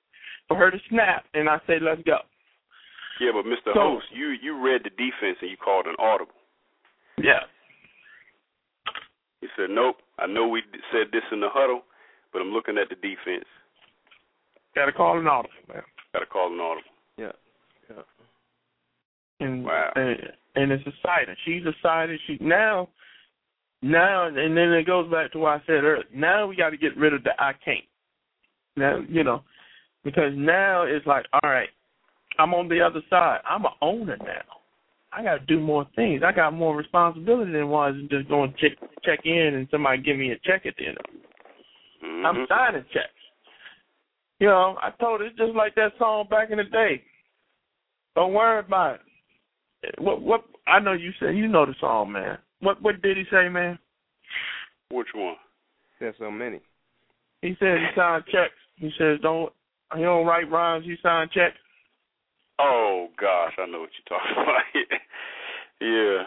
for 0.48 0.56
her 0.58 0.72
to 0.72 0.78
snap, 0.90 1.26
and 1.34 1.50
I 1.50 1.60
said 1.68 1.82
let's 1.82 2.02
go. 2.04 2.18
Yeah, 3.20 3.32
but 3.34 3.46
Mr. 3.46 3.74
So- 3.74 3.80
Host, 3.80 4.06
you 4.14 4.36
you 4.42 4.62
read 4.64 4.82
the 4.84 4.90
defense 4.92 5.38
and 5.42 5.50
you 5.50 5.58
called 5.58 5.88
an 5.88 5.96
audible. 6.00 6.34
Yeah. 7.18 7.42
He 9.42 9.48
said, 9.56 9.70
nope. 9.70 9.98
I 10.18 10.26
know 10.28 10.48
we 10.48 10.64
said 10.92 11.12
this 11.12 11.22
in 11.32 11.40
the 11.40 11.50
huddle, 11.52 11.82
but 12.34 12.42
I'm 12.42 12.50
looking 12.52 12.78
at 12.78 12.90
the 12.90 12.96
defense. 12.96 13.46
Got 14.74 14.88
to 14.88 14.92
call 14.92 15.20
an 15.20 15.28
audible, 15.28 15.54
man. 15.68 15.84
Got 16.14 16.20
to 16.20 16.26
call 16.26 16.52
an 16.52 16.60
audible. 16.60 16.90
Yeah. 17.18 17.26
Yeah. 17.26 17.32
And, 19.40 19.66
Wow. 19.66 19.92
and 19.96 20.18
and 20.56 20.72
it's 20.72 20.88
exciting. 20.88 21.36
She's 21.44 21.64
excited. 21.66 22.20
She 22.28 22.38
now 22.40 22.88
now 23.82 24.28
and 24.28 24.56
then 24.56 24.72
it 24.72 24.86
goes 24.86 25.12
back 25.12 25.32
to 25.34 25.40
what 25.40 25.62
I 25.62 25.64
said 25.66 25.84
earlier. 25.84 26.06
Now 26.14 26.48
we 26.48 26.56
got 26.56 26.70
to 26.70 26.78
get 26.78 26.96
rid 26.98 27.14
of 27.14 27.24
the 27.24 27.32
I 27.40 27.54
can't. 27.64 27.84
Now 28.78 29.02
you 29.10 29.24
know 29.24 29.44
because 30.04 30.32
now 30.36 30.84
it's 30.84 31.06
like 31.06 31.26
all 31.34 31.50
right, 31.50 31.70
I'm 32.40 32.54
on 32.54 32.70
the 32.70 32.82
other 32.82 33.02
side. 33.10 33.40
I'm 33.48 33.66
a 33.66 33.74
owner 33.82 34.18
now. 34.18 34.44
I 35.12 35.24
got 35.24 35.40
to 35.40 35.46
do 35.46 35.60
more 35.60 35.86
things. 35.96 36.24
I 36.26 36.32
got 36.32 36.54
more 36.54 36.76
responsibility 36.76 37.52
than 37.52 37.70
was 37.70 37.96
just 38.10 38.28
going 38.28 38.54
to 38.54 38.58
check 38.58 38.78
check 39.04 39.20
in 39.26 39.56
and 39.56 39.68
somebody 39.72 40.02
give 40.02 40.18
me 40.18 40.32
a 40.32 40.40
check 40.44 40.66
at 40.66 40.76
the 40.78 40.88
end 40.88 40.98
of 40.98 41.06
it. 41.14 41.22
hmm 42.02 42.26
I'm 42.26 42.46
signing 42.48 42.86
checks. 42.94 43.10
You 44.40 44.48
know, 44.48 44.78
I 44.82 44.92
told 45.00 45.22
her 45.22 45.28
it's 45.28 45.38
just 45.38 45.56
like 45.56 45.76
that 45.76 45.94
song 45.98 46.28
back 46.30 46.52
in 46.52 46.58
the 46.58 46.66
day. 46.66 47.02
Don't 48.16 48.34
worry 48.34 48.60
about 48.60 48.96
it. 48.96 49.02
What 50.00 50.22
what 50.22 50.44
I 50.68 50.80
know 50.80 50.94
you 50.94 51.12
said 51.20 51.36
you 51.38 51.48
know 51.48 51.66
the 51.66 51.76
song, 51.80 52.12
man. 52.12 52.38
What 52.62 52.82
what 52.82 53.02
did 53.02 53.18
he 53.18 53.24
say, 53.32 53.50
man? 53.50 53.78
Which 54.92 55.08
one? 55.14 55.36
There's 56.00 56.16
so 56.20 56.30
many. 56.32 56.60
He 57.42 57.56
said 57.60 57.78
he 57.78 57.88
signed 57.96 58.24
checks. 58.32 58.54
He 58.78 58.90
says 58.98 59.20
don't 59.22 59.52
he 59.96 60.02
don't 60.02 60.26
write 60.26 60.50
rhymes, 60.52 60.86
he 60.86 60.96
signed 61.02 61.32
checks. 61.32 61.58
Oh 62.60 63.08
gosh, 63.20 63.54
I 63.58 63.66
know 63.66 63.82
what 63.82 63.90
you're 63.96 64.18
talking 64.20 64.32
about. 64.44 65.00
yeah, 65.82 66.24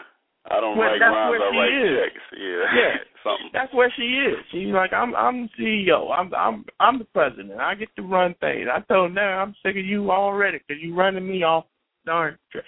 I 0.55 0.61
don't 0.61 0.77
Well, 0.77 0.87
write 0.89 1.01
rhymes. 1.01 1.41
I 1.41 1.57
write 1.57 1.73
is. 1.73 1.99
checks. 2.03 2.23
Yeah, 2.39 2.79
Yeah. 2.79 2.95
something. 3.23 3.49
That's 3.53 3.73
where 3.73 3.91
she 3.97 4.03
is. 4.03 4.37
She's 4.51 4.73
like, 4.73 4.93
I'm 4.93 5.15
I'm 5.15 5.49
the 5.57 5.63
CEO. 5.87 6.11
I'm 6.15 6.33
I'm 6.33 6.65
I'm 6.79 6.99
the 6.99 7.05
president. 7.05 7.59
I 7.59 7.75
get 7.75 7.89
to 7.95 8.01
run 8.03 8.35
things. 8.39 8.67
I 8.71 8.79
told 8.81 9.09
her, 9.09 9.15
now 9.15 9.39
I'm 9.41 9.55
sick 9.63 9.75
of 9.75 9.85
you 9.85 10.11
already 10.11 10.59
because 10.59 10.81
you're 10.81 10.95
running 10.95 11.27
me 11.27 11.43
off 11.43 11.65
darn. 12.05 12.37
tra- 12.51 12.61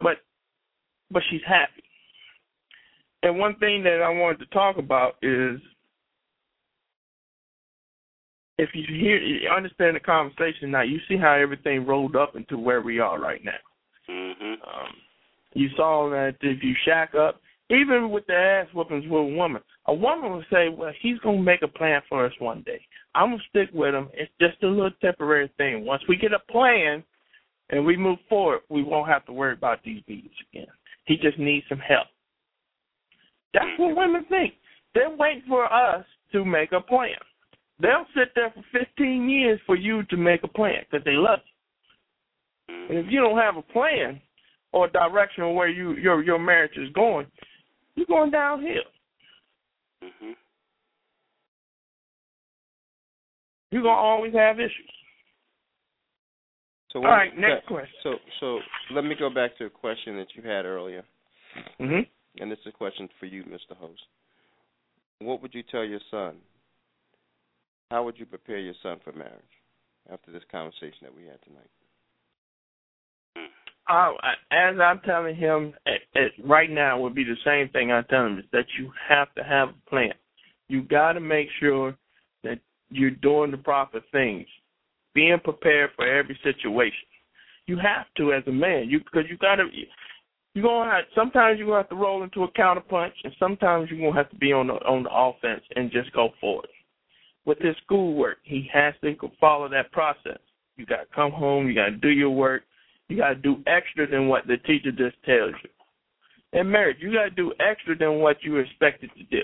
But 0.00 0.18
but 1.10 1.22
she's 1.30 1.44
happy. 1.46 1.82
And 3.22 3.38
one 3.38 3.56
thing 3.56 3.82
that 3.82 4.02
I 4.02 4.10
wanted 4.10 4.38
to 4.40 4.46
talk 4.46 4.78
about 4.78 5.16
is 5.22 5.60
if 8.58 8.70
you 8.74 8.84
hear 8.88 9.18
you 9.18 9.48
understand 9.48 9.96
the 9.96 10.00
conversation 10.00 10.70
now, 10.70 10.82
you 10.82 10.98
see 11.08 11.16
how 11.16 11.32
everything 11.32 11.86
rolled 11.86 12.16
up 12.16 12.36
into 12.36 12.58
where 12.58 12.82
we 12.82 12.98
are 12.98 13.18
right 13.18 13.42
now. 13.44 13.58
Mhm. 14.08 14.58
Um, 14.66 14.96
you 15.54 15.68
saw 15.70 16.08
that 16.10 16.36
if 16.42 16.62
you 16.62 16.74
shack 16.84 17.14
up, 17.14 17.40
even 17.70 18.10
with 18.10 18.26
the 18.26 18.34
ass 18.34 18.72
whoopings 18.72 19.06
with 19.06 19.20
a 19.20 19.36
woman, 19.36 19.62
a 19.86 19.94
woman 19.94 20.32
will 20.32 20.44
say, 20.44 20.68
"Well, 20.68 20.92
he's 20.92 21.18
gonna 21.20 21.42
make 21.42 21.62
a 21.62 21.68
plan 21.68 22.02
for 22.08 22.24
us 22.24 22.38
one 22.40 22.62
day. 22.62 22.84
I'm 23.14 23.30
gonna 23.30 23.42
stick 23.44 23.70
with 23.72 23.94
him. 23.94 24.10
It's 24.14 24.32
just 24.40 24.62
a 24.62 24.68
little 24.68 24.90
temporary 25.02 25.48
thing. 25.56 25.84
Once 25.84 26.06
we 26.08 26.16
get 26.16 26.32
a 26.32 26.38
plan 26.38 27.04
and 27.70 27.84
we 27.84 27.96
move 27.96 28.20
forward, 28.22 28.62
we 28.68 28.82
won't 28.82 29.08
have 29.08 29.24
to 29.26 29.32
worry 29.32 29.52
about 29.52 29.82
these 29.82 30.02
beats 30.02 30.40
again. 30.52 30.70
He 31.08 31.16
just 31.16 31.38
needs 31.38 31.66
some 31.68 31.80
help." 31.80 32.06
That's 33.54 33.78
what 33.78 33.96
women 33.96 34.24
think. 34.26 34.54
They're 34.94 35.10
waiting 35.10 35.42
for 35.48 35.64
us 35.72 36.04
to 36.32 36.44
make 36.44 36.72
a 36.72 36.80
plan. 36.80 37.16
They'll 37.80 38.06
sit 38.14 38.34
there 38.34 38.50
for 38.50 38.62
15 38.72 39.28
years 39.28 39.60
for 39.64 39.76
you 39.76 40.02
to 40.04 40.16
make 40.16 40.42
a 40.42 40.48
plan 40.48 40.84
because 40.84 41.04
they 41.04 41.12
love 41.12 41.40
you. 41.46 42.74
And 42.88 42.98
if 42.98 43.06
you 43.10 43.20
don't 43.20 43.38
have 43.38 43.56
a 43.56 43.62
plan 43.62 44.20
or 44.72 44.86
a 44.86 44.90
direction 44.90 45.44
of 45.44 45.54
where 45.54 45.68
you 45.68 45.92
your 45.92 46.22
your 46.22 46.38
marriage 46.38 46.76
is 46.76 46.90
going, 46.90 47.26
you're 47.94 48.06
going 48.06 48.30
downhill. 48.30 48.84
Mhm. 50.02 50.36
You're 53.70 53.82
gonna 53.82 54.00
always 54.00 54.34
have 54.34 54.60
issues. 54.60 54.97
So 56.92 57.00
All 57.00 57.04
right, 57.04 57.36
next 57.36 57.66
question. 57.66 57.94
So 58.02 58.14
so 58.40 58.58
let 58.92 59.04
me 59.04 59.14
go 59.18 59.28
back 59.28 59.56
to 59.58 59.66
a 59.66 59.70
question 59.70 60.16
that 60.16 60.28
you 60.34 60.42
had 60.42 60.64
earlier, 60.64 61.04
hmm 61.78 62.00
and 62.40 62.52
this 62.52 62.58
is 62.60 62.66
a 62.68 62.76
question 62.76 63.08
for 63.18 63.26
you, 63.26 63.42
Mr. 63.44 63.76
Host. 63.76 64.00
What 65.18 65.42
would 65.42 65.52
you 65.54 65.64
tell 65.68 65.84
your 65.84 66.00
son? 66.10 66.36
How 67.90 68.04
would 68.04 68.18
you 68.18 68.26
prepare 68.26 68.58
your 68.58 68.74
son 68.82 68.98
for 69.02 69.12
marriage 69.12 69.32
after 70.12 70.30
this 70.30 70.42
conversation 70.52 70.98
that 71.02 71.14
we 71.14 71.24
had 71.24 71.42
tonight? 71.42 71.68
I, 73.88 74.12
as 74.52 74.76
I'm 74.80 75.00
telling 75.00 75.34
him 75.34 75.74
at, 75.86 76.20
at 76.20 76.30
right 76.46 76.70
now 76.70 77.00
would 77.00 77.14
be 77.14 77.24
the 77.24 77.36
same 77.44 77.70
thing 77.70 77.90
I 77.90 78.02
tell 78.02 78.26
him 78.26 78.38
is 78.38 78.44
that 78.52 78.66
you 78.78 78.92
have 79.08 79.34
to 79.34 79.42
have 79.42 79.70
a 79.70 79.90
plan. 79.90 80.12
You 80.68 80.82
got 80.82 81.12
to 81.12 81.20
make 81.20 81.48
sure 81.58 81.96
that 82.44 82.58
you're 82.90 83.10
doing 83.10 83.50
the 83.50 83.56
proper 83.56 84.00
things, 84.12 84.46
being 85.18 85.40
prepared 85.42 85.90
for 85.96 86.06
every 86.06 86.38
situation. 86.44 87.08
You 87.66 87.76
have 87.78 88.06
to 88.18 88.32
as 88.32 88.44
a 88.46 88.52
man, 88.52 88.88
you 88.88 89.00
because 89.00 89.24
you 89.28 89.36
got 89.36 89.56
to. 89.56 89.64
You're 90.54 90.64
gonna 90.64 90.90
have 90.92 91.04
sometimes 91.12 91.58
you're 91.58 91.66
gonna 91.66 91.80
have 91.80 91.88
to 91.88 91.96
roll 91.96 92.22
into 92.22 92.44
a 92.44 92.52
counterpunch, 92.52 93.14
and 93.24 93.34
sometimes 93.36 93.90
you're 93.90 93.98
gonna 93.98 94.14
have 94.14 94.30
to 94.30 94.36
be 94.36 94.52
on 94.52 94.68
the 94.68 94.74
on 94.74 95.02
the 95.02 95.10
offense 95.12 95.62
and 95.74 95.90
just 95.90 96.12
go 96.12 96.28
for 96.40 96.62
it. 96.62 96.70
With 97.44 97.58
his 97.58 97.74
schoolwork, 97.84 98.38
he 98.44 98.70
has 98.72 98.94
to 99.02 99.16
follow 99.40 99.68
that 99.70 99.90
process. 99.90 100.38
You 100.76 100.86
got 100.86 100.98
to 100.98 101.06
come 101.12 101.32
home, 101.32 101.66
you 101.66 101.74
got 101.74 101.86
to 101.86 101.96
do 101.96 102.10
your 102.10 102.30
work, 102.30 102.62
you 103.08 103.16
got 103.16 103.30
to 103.30 103.34
do 103.34 103.56
extra 103.66 104.08
than 104.08 104.28
what 104.28 104.46
the 104.46 104.58
teacher 104.58 104.92
just 104.92 105.16
tells 105.24 105.54
you. 105.64 106.60
In 106.60 106.70
marriage, 106.70 106.98
you 107.00 107.12
got 107.12 107.24
to 107.24 107.30
do 107.30 107.52
extra 107.58 107.98
than 107.98 108.20
what 108.20 108.36
you 108.42 108.58
expected 108.58 109.10
to 109.16 109.24
do. 109.24 109.42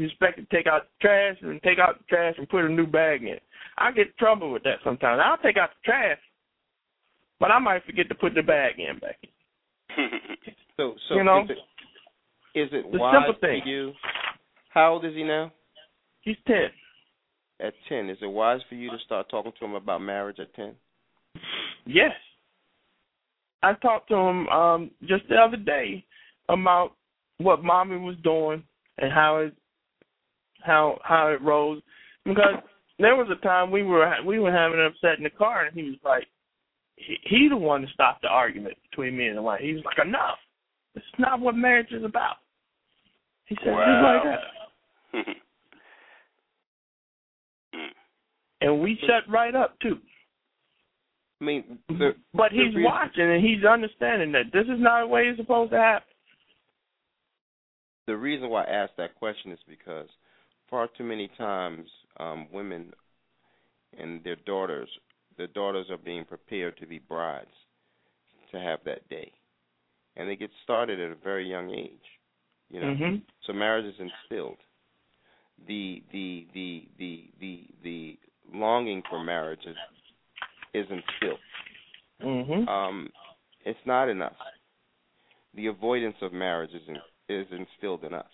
You 0.00 0.06
expect 0.06 0.38
to 0.38 0.46
take 0.46 0.66
out 0.66 0.84
the 0.84 1.06
trash 1.06 1.36
and 1.42 1.62
take 1.62 1.78
out 1.78 1.98
the 1.98 2.04
trash 2.08 2.34
and 2.38 2.48
put 2.48 2.64
a 2.64 2.68
new 2.70 2.86
bag 2.86 3.22
in. 3.22 3.36
I 3.76 3.92
get 3.92 4.06
in 4.06 4.12
trouble 4.18 4.50
with 4.50 4.62
that 4.62 4.78
sometimes. 4.82 5.20
I'll 5.22 5.36
take 5.36 5.58
out 5.58 5.68
the 5.68 5.84
trash, 5.84 6.16
but 7.38 7.50
I 7.50 7.58
might 7.58 7.84
forget 7.84 8.08
to 8.08 8.14
put 8.14 8.34
the 8.34 8.40
bag 8.42 8.76
in 8.78 8.98
back. 8.98 9.18
So 10.78 10.94
so 11.10 11.16
You 11.16 11.24
know, 11.24 11.42
is 11.42 11.50
it, 11.50 12.58
is 12.58 12.68
it 12.72 12.90
the 12.90 12.98
wise 12.98 13.14
simple 13.14 13.34
for 13.34 13.46
thing. 13.46 13.60
you? 13.66 13.92
How 14.70 14.94
old 14.94 15.04
is 15.04 15.12
he 15.14 15.22
now? 15.22 15.52
He's 16.22 16.38
ten. 16.46 16.68
At 17.60 17.74
ten. 17.86 18.08
Is 18.08 18.16
it 18.22 18.26
wise 18.26 18.60
for 18.66 18.76
you 18.76 18.90
to 18.90 18.96
start 19.04 19.28
talking 19.28 19.52
to 19.58 19.64
him 19.66 19.74
about 19.74 20.00
marriage 20.00 20.38
at 20.38 20.54
ten? 20.54 20.72
Yes. 21.84 22.12
I 23.62 23.74
talked 23.74 24.08
to 24.08 24.16
him 24.16 24.48
um 24.48 24.90
just 25.02 25.28
the 25.28 25.36
other 25.36 25.58
day 25.58 26.02
about 26.48 26.92
what 27.36 27.62
mommy 27.62 27.98
was 27.98 28.16
doing 28.24 28.64
and 28.96 29.12
how 29.12 29.36
it 29.40 29.54
how 30.64 30.98
how 31.04 31.28
it 31.28 31.40
rose 31.42 31.80
because 32.24 32.54
there 32.98 33.16
was 33.16 33.28
a 33.30 33.40
time 33.46 33.70
we 33.70 33.82
were 33.82 34.10
we 34.26 34.38
were 34.38 34.52
having 34.52 34.78
an 34.78 34.86
upset 34.86 35.18
in 35.18 35.24
the 35.24 35.30
car 35.30 35.64
and 35.66 35.74
he 35.74 35.82
was 35.84 35.98
like 36.04 36.26
he, 36.96 37.16
he 37.24 37.48
the 37.48 37.56
one 37.56 37.82
that 37.82 37.90
stopped 37.92 38.22
the 38.22 38.28
argument 38.28 38.76
between 38.90 39.16
me 39.16 39.26
and 39.28 39.36
the 39.38 39.42
wife. 39.42 39.60
He 39.62 39.72
was 39.72 39.82
like, 39.84 40.06
Enough. 40.06 40.38
It's 40.94 41.04
not 41.18 41.40
what 41.40 41.54
marriage 41.54 41.92
is 41.92 42.04
about. 42.04 42.36
He 43.46 43.56
said 43.64 43.72
just 43.74 44.02
like 44.04 44.22
that. 44.24 45.34
And 48.62 48.80
we 48.80 48.98
shut 49.00 49.30
right 49.32 49.54
up 49.54 49.78
too. 49.80 49.96
I 51.40 51.44
mean, 51.44 51.78
the, 51.88 52.10
But 52.34 52.52
he's 52.52 52.66
reason- 52.74 52.82
watching 52.84 53.30
and 53.30 53.42
he's 53.42 53.64
understanding 53.64 54.32
that 54.32 54.52
this 54.52 54.64
is 54.64 54.78
not 54.78 55.00
the 55.02 55.06
way 55.06 55.22
it's 55.28 55.38
supposed 55.40 55.70
to 55.72 55.78
happen. 55.78 56.06
the 58.06 58.16
reason 58.16 58.50
why 58.50 58.64
I 58.64 58.70
asked 58.70 58.96
that 58.98 59.14
question 59.14 59.52
is 59.52 59.58
because 59.68 60.08
far 60.70 60.88
too 60.96 61.04
many 61.04 61.28
times 61.36 61.88
um, 62.18 62.46
women 62.52 62.92
and 63.98 64.22
their 64.24 64.36
daughters, 64.46 64.88
their 65.36 65.48
daughters 65.48 65.86
are 65.90 65.98
being 65.98 66.24
prepared 66.24 66.76
to 66.78 66.86
be 66.86 66.98
brides 66.98 67.50
to 68.52 68.58
have 68.58 68.80
that 68.84 69.08
day, 69.08 69.30
and 70.16 70.28
they 70.28 70.36
get 70.36 70.50
started 70.64 71.00
at 71.00 71.10
a 71.10 71.16
very 71.22 71.48
young 71.48 71.70
age. 71.70 71.90
You 72.70 72.80
know, 72.80 72.94
hmm 72.94 73.16
so 73.46 73.52
marriage 73.52 73.86
is 73.86 74.00
instilled. 74.00 74.58
The 75.66 76.02
the 76.12 76.46
the 76.54 76.88
the 76.98 77.24
the 77.40 77.64
the 77.82 78.18
longing 78.52 79.02
for 79.10 79.22
marriage 79.22 79.66
is 79.66 79.76
is 80.74 80.86
instilled. 80.90 81.40
hmm 82.20 82.68
Um, 82.68 83.08
it's 83.64 83.78
not 83.86 84.08
in 84.08 84.22
us. 84.22 84.34
The 85.54 85.66
avoidance 85.66 86.16
of 86.22 86.32
marriage 86.32 86.70
is 86.70 86.82
in, 86.88 86.96
is 87.28 87.46
instilled 87.50 88.04
in 88.04 88.14
us. 88.14 88.24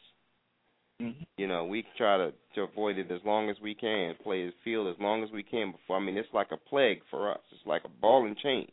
Mm-hmm. 1.03 1.23
You 1.37 1.47
know, 1.47 1.65
we 1.67 1.85
try 1.99 2.17
to 2.17 2.33
to 2.55 2.63
avoid 2.63 2.97
it 2.97 3.11
as 3.11 3.21
long 3.25 3.51
as 3.51 3.57
we 3.63 3.75
can, 3.75 4.15
play 4.23 4.47
the 4.47 4.53
field 4.65 4.89
as 4.89 4.99
long 4.99 5.23
as 5.23 5.31
we 5.31 5.43
can 5.43 5.73
before. 5.73 5.99
I 5.99 6.01
mean, 6.01 6.17
it's 6.17 6.29
like 6.33 6.49
a 6.53 6.57
plague 6.57 7.01
for 7.11 7.31
us. 7.31 7.41
It's 7.53 7.67
like 7.67 7.83
a 7.85 8.01
ball 8.01 8.25
and 8.27 8.37
chain, 8.39 8.67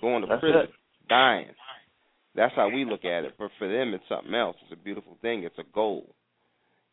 going 0.00 0.22
to 0.22 0.26
That's 0.26 0.40
prison, 0.40 0.60
it. 0.62 0.70
dying. 1.08 1.48
That's 2.34 2.54
how 2.54 2.70
we 2.70 2.84
look 2.86 3.04
at 3.04 3.24
it. 3.24 3.34
But 3.38 3.50
for 3.58 3.68
them, 3.68 3.92
it's 3.92 4.04
something 4.08 4.34
else. 4.34 4.56
It's 4.62 4.72
a 4.78 4.82
beautiful 4.82 5.18
thing. 5.20 5.44
It's 5.44 5.58
a 5.58 5.64
goal. 5.74 6.14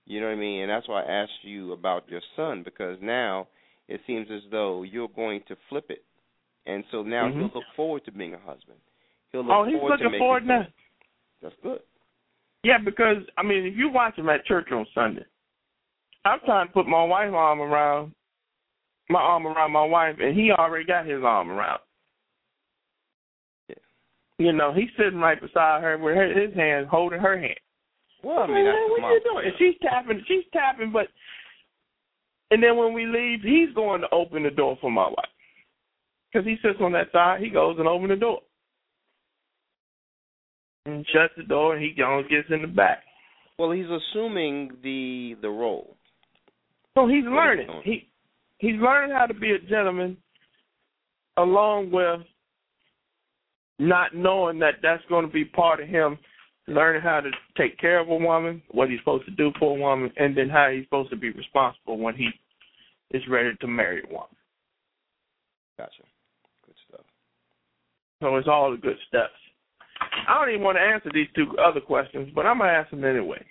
You 0.06 0.20
know 0.20 0.28
what 0.28 0.34
I 0.34 0.36
mean? 0.36 0.64
And 0.64 0.70
that's 0.70 0.88
why 0.90 1.04
I 1.04 1.12
asked 1.24 1.44
you 1.44 1.72
about 1.72 2.10
your 2.10 2.22
son 2.36 2.64
because 2.64 2.98
now 3.02 3.48
it 3.88 4.02
seems 4.06 4.28
as 4.32 4.42
though 4.52 4.84
you're 4.84 5.08
going 5.16 5.42
to 5.48 5.56
flip 5.70 5.86
it, 5.90 6.04
and 6.66 6.84
so 6.92 7.04
now 7.04 7.30
Mhm. 7.30 7.34
he'll 7.36 7.52
look 7.56 7.64
forward 7.76 8.04
to 8.06 8.12
being 8.12 8.34
a 8.34 8.40
husband. 8.40 8.80
He'll 9.32 9.44
look 9.44 9.52
Oh, 9.56 9.64
he's 9.64 9.76
forward 9.76 9.92
looking 9.92 10.06
making 10.08 10.20
forward 10.20 10.46
now. 10.46 10.68
That's 11.42 11.56
good. 11.64 11.82
Yeah, 12.64 12.78
because 12.84 13.18
I 13.38 13.44
mean, 13.44 13.66
if 13.66 13.76
you 13.76 13.90
watch 13.90 14.18
him 14.18 14.30
at 14.30 14.46
church 14.46 14.70
on 14.72 14.86
Sunday, 14.96 15.26
I'm 16.26 16.40
trying 16.46 16.68
to 16.68 16.74
put 16.74 16.88
my 16.88 17.04
wife's 17.04 17.34
arm 17.36 17.62
around 17.62 18.14
my 19.10 19.20
arm 19.20 19.46
around 19.46 19.72
my 19.72 19.84
wife, 19.84 20.16
and 20.20 20.36
he 20.36 20.52
already 20.52 20.86
got 20.86 21.06
his 21.06 21.24
arm 21.24 21.50
around. 21.50 21.82
Yeah. 23.68 23.76
You 24.38 24.54
know, 24.54 24.74
he's 24.74 24.90
sitting 24.98 25.20
right 25.20 25.40
beside 25.40 25.84
her 25.84 25.98
with 25.98 26.16
her, 26.16 26.34
his 26.34 26.56
hand 26.56 26.88
holding 26.88 27.20
her 27.20 27.38
hand. 27.38 27.60
Well, 28.24 28.40
I 28.40 28.48
mean, 28.48 28.64
Man, 28.64 28.76
what 28.90 29.02
my 29.02 29.10
you 29.10 29.22
doing? 29.24 29.46
And 29.46 29.54
she's 29.60 29.76
tapping, 29.82 30.24
she's 30.26 30.46
tapping, 30.54 30.94
but 30.94 31.08
and 32.52 32.64
then 32.64 32.78
when 32.78 32.94
we 32.94 33.06
leave, 33.06 33.42
he's 33.42 33.74
going 33.76 34.02
to 34.02 34.08
open 34.14 34.44
the 34.44 34.52
door 34.52 34.78
for 34.80 34.90
my 34.90 35.08
wife 35.08 35.34
because 36.32 36.46
he 36.46 36.56
sits 36.62 36.80
on 36.80 36.94
that 36.94 37.12
side. 37.12 37.42
He 37.42 37.50
goes 37.50 37.76
and 37.80 37.88
opens 37.88 38.12
the 38.12 38.16
door 38.16 38.40
and 40.86 41.06
shuts 41.14 41.34
the 41.38 41.44
door, 41.44 41.76
and 41.76 41.84
he 41.84 41.92
goes 41.92 42.26
gets 42.30 42.48
in 42.50 42.62
the 42.62 42.68
back. 42.68 43.04
Well, 43.58 43.72
he's 43.72 43.86
assuming 43.86 44.72
the 44.84 45.36
the 45.42 45.50
role. 45.50 45.96
So 46.96 47.08
he's 47.08 47.24
What 47.24 47.34
learning. 47.34 47.82
he? 47.84 47.92
He 48.60 48.68
he's 48.68 48.82
learning 48.82 49.16
how 49.16 49.26
to 49.26 49.34
be 49.34 49.52
a 49.52 49.60
gentleman, 49.60 50.18
along 51.38 51.92
with 51.92 52.26
not 53.80 54.16
knowing 54.16 54.60
that 54.60 54.76
that's 54.82 55.04
going 55.10 55.26
to 55.26 55.32
be 55.32 55.46
part 55.46 55.82
of 55.82 55.88
him 55.88 56.18
learning 56.68 57.02
how 57.02 57.20
to 57.20 57.32
take 57.58 57.78
care 57.78 58.00
of 58.00 58.10
a 58.10 58.16
woman, 58.16 58.62
what 58.72 58.90
he's 58.90 59.00
supposed 59.00 59.26
to 59.26 59.32
do 59.32 59.52
for 59.60 59.76
a 59.76 59.80
woman, 59.80 60.12
and 60.18 60.36
then 60.38 60.50
how 60.50 60.70
he's 60.74 60.86
supposed 60.86 61.10
to 61.10 61.16
be 61.16 61.32
responsible 61.32 61.98
when 61.98 62.16
he 62.16 62.30
is 63.12 63.22
ready 63.30 63.50
to 63.60 63.68
marry 63.68 64.02
a 64.02 64.08
woman. 64.08 64.28
Gotcha. 65.78 66.04
Good 66.66 66.76
stuff. 66.88 67.06
So 68.22 68.36
it's 68.38 68.48
all 68.48 68.72
the 68.72 68.78
good 68.78 68.98
steps. 69.08 69.34
I 70.28 70.34
don't 70.40 70.50
even 70.54 70.64
want 70.64 70.78
to 70.78 70.82
answer 70.82 71.10
these 71.14 71.28
two 71.36 71.56
other 71.58 71.80
questions, 71.82 72.30
but 72.34 72.46
I'm 72.46 72.58
gonna 72.60 72.72
ask 72.72 72.90
them 72.92 73.04
anyway. 73.04 73.44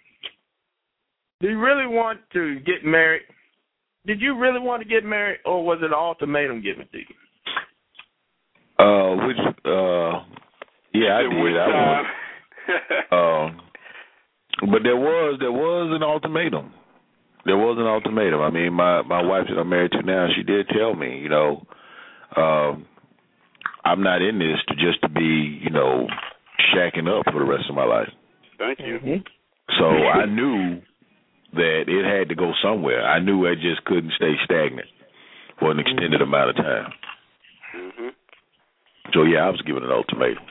Do 1.40 1.48
you 1.48 1.58
really 1.58 1.86
want 1.86 2.20
to 2.34 2.60
get 2.60 2.84
married? 2.84 3.22
Did 4.06 4.20
you 4.20 4.38
really 4.38 4.60
want 4.60 4.82
to 4.82 4.88
get 4.88 5.04
married, 5.04 5.40
or 5.44 5.64
was 5.64 5.78
it 5.82 5.86
an 5.86 5.94
ultimatum 5.94 6.62
given 6.62 6.86
to 6.92 6.98
you? 6.98 7.04
Uh, 8.78 9.26
which 9.26 9.36
uh, 9.64 10.24
yeah, 10.94 11.16
I 11.18 11.22
Said 11.22 11.30
did. 11.30 11.42
which 11.42 11.54
I 11.54 11.70
time? 11.70 12.04
um, 13.12 13.60
but 14.72 14.82
there 14.82 14.96
was 14.96 15.36
there 15.40 15.52
was 15.52 15.92
an 15.94 16.02
ultimatum. 16.02 16.72
There 17.44 17.56
was 17.56 17.76
an 17.78 17.86
ultimatum. 17.86 18.40
I 18.40 18.50
mean, 18.50 18.72
my 18.72 19.02
my 19.02 19.22
wife 19.22 19.44
that 19.48 19.58
I'm 19.58 19.68
married 19.68 19.92
to 19.92 20.02
now, 20.02 20.28
she 20.36 20.42
did 20.42 20.68
tell 20.68 20.94
me, 20.94 21.18
you 21.18 21.28
know, 21.28 21.66
um, 22.36 22.86
I'm 23.84 24.02
not 24.02 24.22
in 24.22 24.38
this 24.38 24.58
to 24.68 24.74
just 24.76 25.00
to 25.02 25.08
be, 25.08 25.60
you 25.62 25.70
know, 25.70 26.06
shacking 26.74 27.08
up 27.08 27.24
for 27.32 27.38
the 27.38 27.44
rest 27.44 27.64
of 27.68 27.74
my 27.74 27.84
life. 27.84 28.08
Thank 28.58 28.78
you. 28.80 28.98
Mm-hmm. 28.98 29.22
So 29.78 29.86
I 29.86 30.26
knew 30.26 30.80
that 31.54 31.84
it 31.88 32.04
had 32.04 32.28
to 32.28 32.34
go 32.34 32.52
somewhere. 32.62 33.04
I 33.06 33.18
knew 33.20 33.46
I 33.46 33.54
just 33.54 33.84
couldn't 33.84 34.12
stay 34.16 34.32
stagnant 34.44 34.88
for 35.58 35.70
an 35.70 35.78
extended 35.78 36.20
amount 36.22 36.50
of 36.50 36.56
time. 36.56 36.92
Mhm. 37.74 38.10
So 39.12 39.24
yeah, 39.24 39.46
I 39.46 39.50
was 39.50 39.62
given 39.62 39.82
an 39.82 39.90
ultimatum. 39.90 40.44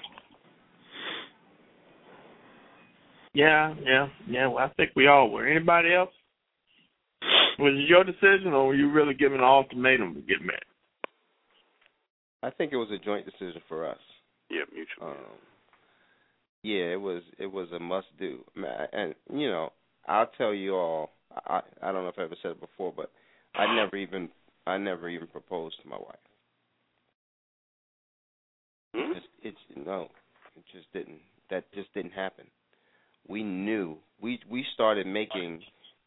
Yeah, 3.33 3.73
yeah, 3.83 4.09
yeah. 4.27 4.47
Well, 4.47 4.63
I 4.63 4.69
think 4.75 4.91
we 4.95 5.07
all 5.07 5.29
were. 5.29 5.47
Anybody 5.47 5.93
else? 5.93 6.11
Was 7.59 7.73
it 7.75 7.87
your 7.87 8.03
decision, 8.03 8.53
or 8.53 8.67
were 8.67 8.75
you 8.75 8.89
really 8.91 9.13
given 9.13 9.39
an 9.39 9.43
ultimatum 9.43 10.15
to 10.15 10.21
get 10.21 10.41
married? 10.41 10.63
I 12.43 12.49
think 12.49 12.73
it 12.73 12.77
was 12.77 12.89
a 12.91 12.97
joint 12.97 13.25
decision 13.25 13.61
for 13.67 13.87
us. 13.87 13.99
Yeah, 14.49 14.63
mutual. 14.73 15.15
Um, 15.15 15.37
yeah, 16.63 16.93
it 16.93 17.01
was 17.01 17.23
it 17.37 17.51
was 17.51 17.67
a 17.71 17.79
must 17.79 18.07
do. 18.19 18.43
And 18.93 19.15
you 19.33 19.49
know, 19.49 19.71
I'll 20.07 20.31
tell 20.37 20.53
you 20.53 20.75
all. 20.75 21.11
I 21.47 21.61
I 21.81 21.91
don't 21.91 22.03
know 22.03 22.09
if 22.09 22.19
I 22.19 22.23
ever 22.23 22.35
said 22.41 22.51
it 22.51 22.61
before, 22.61 22.93
but 22.95 23.11
I 23.55 23.73
never 23.75 23.95
even 23.97 24.29
I 24.67 24.77
never 24.77 25.09
even 25.09 25.27
proposed 25.27 25.75
to 25.81 25.89
my 25.89 25.97
wife. 25.97 26.15
Hmm? 28.95 29.11
It's, 29.17 29.25
it's 29.43 29.87
no, 29.87 30.09
it 30.55 30.63
just 30.71 30.91
didn't. 30.93 31.19
That 31.49 31.65
just 31.73 31.93
didn't 31.93 32.11
happen. 32.11 32.45
We 33.27 33.43
knew 33.43 33.97
we 34.21 34.39
we 34.49 34.65
started 34.73 35.07
making 35.07 35.61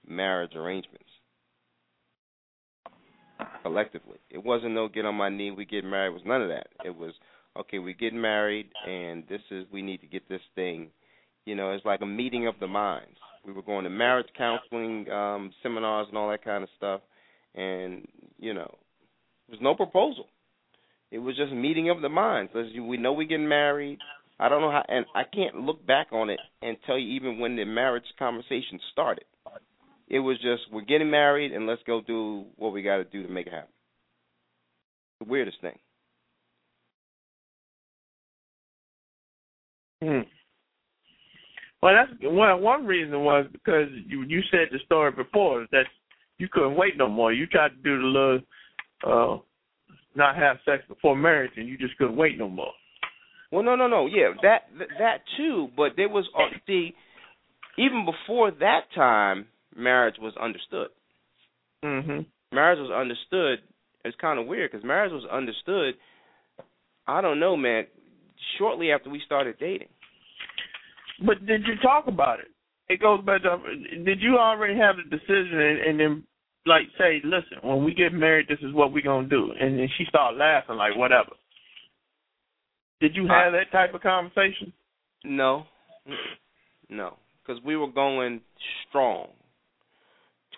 marriage 0.07 0.55
arrangements 0.55 1.05
collectively. 3.63 4.19
It 4.31 4.45
wasn't 4.45 4.75
no 4.75 4.89
get 4.89 5.05
on 5.05 5.15
my 5.15 5.29
knee, 5.29 5.51
we 5.51 5.65
get 5.65 5.85
married. 5.85 6.11
It 6.11 6.15
was 6.15 6.23
none 6.27 6.43
of 6.43 6.49
that. 6.49 6.69
It 6.85 6.97
was 6.97 7.13
okay. 7.59 7.79
we're 7.79 7.95
getting 7.95 8.21
married, 8.21 8.69
and 8.87 9.25
this 9.29 9.41
is 9.51 9.67
we 9.73 9.83
need 9.83 10.01
to 10.01 10.07
get 10.07 10.29
this 10.29 10.41
thing. 10.55 10.91
You 11.45 11.55
know, 11.55 11.73
it's 11.73 11.85
like 11.85 12.01
a 12.01 12.07
meeting 12.07 12.47
of 12.47 12.55
the 12.61 12.67
minds. 12.67 13.17
We 13.47 13.53
were 13.53 13.63
going 13.63 13.85
to 13.85 13.91
marriage 13.91 14.29
counseling 14.37 15.11
um 15.11 15.53
seminars 15.63 16.09
and 16.09 16.17
all 16.17 16.31
that 16.31 16.45
kind 16.45 16.63
of 16.63 16.71
stuff, 16.77 17.01
and 17.55 18.07
you 18.39 18.55
know, 18.55 18.75
there 19.49 19.57
was 19.57 19.61
no 19.63 19.75
proposal. 19.75 20.27
It 21.11 21.19
was 21.19 21.37
just 21.37 21.53
meeting 21.53 21.91
of 21.91 22.01
the 22.03 22.09
minds. 22.09 22.53
We 22.55 22.97
know 22.97 23.13
we're 23.13 23.29
getting 23.29 23.49
married. 23.49 23.99
I 24.41 24.49
don't 24.49 24.63
know 24.63 24.71
how, 24.71 24.83
and 24.89 25.07
I 25.15 25.23
can't 25.23 25.61
look 25.61 25.87
back 25.87 26.09
on 26.13 26.29
it 26.29 26.41
and 26.61 26.77
tell 26.87 26.99
you 26.99 27.15
even 27.15 27.39
when 27.39 27.55
the 27.55 27.65
marriage 27.65 28.05
conversation 28.19 28.81
started. 28.91 29.25
It 30.09 30.19
was 30.19 30.37
just 30.39 30.63
we're 30.73 30.83
getting 30.83 31.11
married 31.11 31.53
and 31.53 31.67
let's 31.67 31.83
go 31.87 32.01
do 32.01 32.45
what 32.57 32.73
we 32.73 32.83
got 32.83 32.97
to 32.97 33.05
do 33.05 33.23
to 33.23 33.29
make 33.29 33.47
it 33.47 33.53
happen. 33.53 33.73
The 35.21 35.27
weirdest 35.27 35.61
thing. 35.61 35.79
Hmm. 40.05 40.21
Well, 41.83 41.95
that's 41.95 42.21
well. 42.23 42.59
One 42.59 42.87
reason 42.87 43.25
was 43.25 43.47
because 43.53 43.89
you 44.07 44.23
you 44.23 44.41
said 44.51 44.69
the 44.71 44.79
story 44.85 45.13
before 45.13 45.67
that 45.73 45.85
you 46.39 46.49
couldn't 46.51 46.77
wait 46.77 46.97
no 46.97 47.09
more. 47.09 47.33
You 47.33 47.47
tried 47.47 47.71
to 47.71 47.77
do 47.77 48.01
the 48.01 48.07
little, 48.07 48.41
uh, 49.07 49.39
not 50.15 50.37
have 50.37 50.59
sex 50.65 50.83
before 50.89 51.17
marriage, 51.17 51.53
and 51.57 51.69
you 51.69 51.79
just 51.79 51.97
couldn't 51.97 52.17
wait 52.17 52.39
no 52.39 52.49
more. 52.49 52.73
Well, 53.51 53.63
no, 53.63 53.77
no, 53.77 53.87
no. 53.87 54.07
Yeah, 54.07 54.33
that 54.43 54.63
that, 54.99 55.19
too. 55.37 55.69
But 55.77 55.93
there 55.97 56.09
was 56.09 56.27
uh, 56.37 56.55
see, 56.67 56.95
even 57.79 58.05
before 58.05 58.51
that 58.51 58.83
time, 58.95 59.47
marriage 59.77 60.17
was 60.19 60.35
understood. 60.41 60.89
hmm 61.83 62.21
Marriage 62.53 62.79
was 62.79 62.91
understood. 62.91 63.59
It's 64.05 64.17
kind 64.21 64.39
of 64.39 64.47
weird 64.47 64.71
because 64.71 64.87
marriage 64.87 65.13
was 65.13 65.25
understood. 65.31 65.95
I 67.07 67.21
don't 67.21 67.41
know, 67.41 67.57
man. 67.57 67.87
Shortly 68.59 68.93
after 68.93 69.11
we 69.11 69.21
started 69.25 69.59
dating. 69.59 69.89
But 71.25 71.47
did 71.47 71.67
you 71.67 71.75
talk 71.83 72.07
about 72.07 72.41
it? 72.41 72.47
It 72.89 73.01
goes 73.01 73.25
back 73.25 73.43
to 73.43 73.59
did 74.05 74.21
you 74.21 74.37
already 74.37 74.77
have 74.79 74.97
the 74.97 75.05
decision 75.17 75.61
and, 75.61 75.79
and 75.81 76.01
then 76.01 76.25
like 76.67 76.85
say, 76.99 77.21
listen, 77.25 77.59
when 77.63 77.85
we 77.85 77.95
get 77.95 78.13
married, 78.13 78.47
this 78.49 78.59
is 78.63 78.73
what 78.73 78.93
we're 78.93 79.03
gonna 79.03 79.29
do, 79.29 79.53
and 79.59 79.79
then 79.79 79.89
she 79.97 80.05
started 80.09 80.39
laughing 80.39 80.77
like 80.77 80.97
whatever. 80.97 81.33
Did 83.01 83.15
you 83.17 83.27
have 83.29 83.53
that 83.53 83.71
type 83.71 83.95
of 83.95 84.01
conversation? 84.01 84.73
No, 85.25 85.65
no, 86.89 87.17
because 87.43 87.63
we 87.65 87.77
were 87.77 87.91
going 87.91 88.41
strong, 88.89 89.29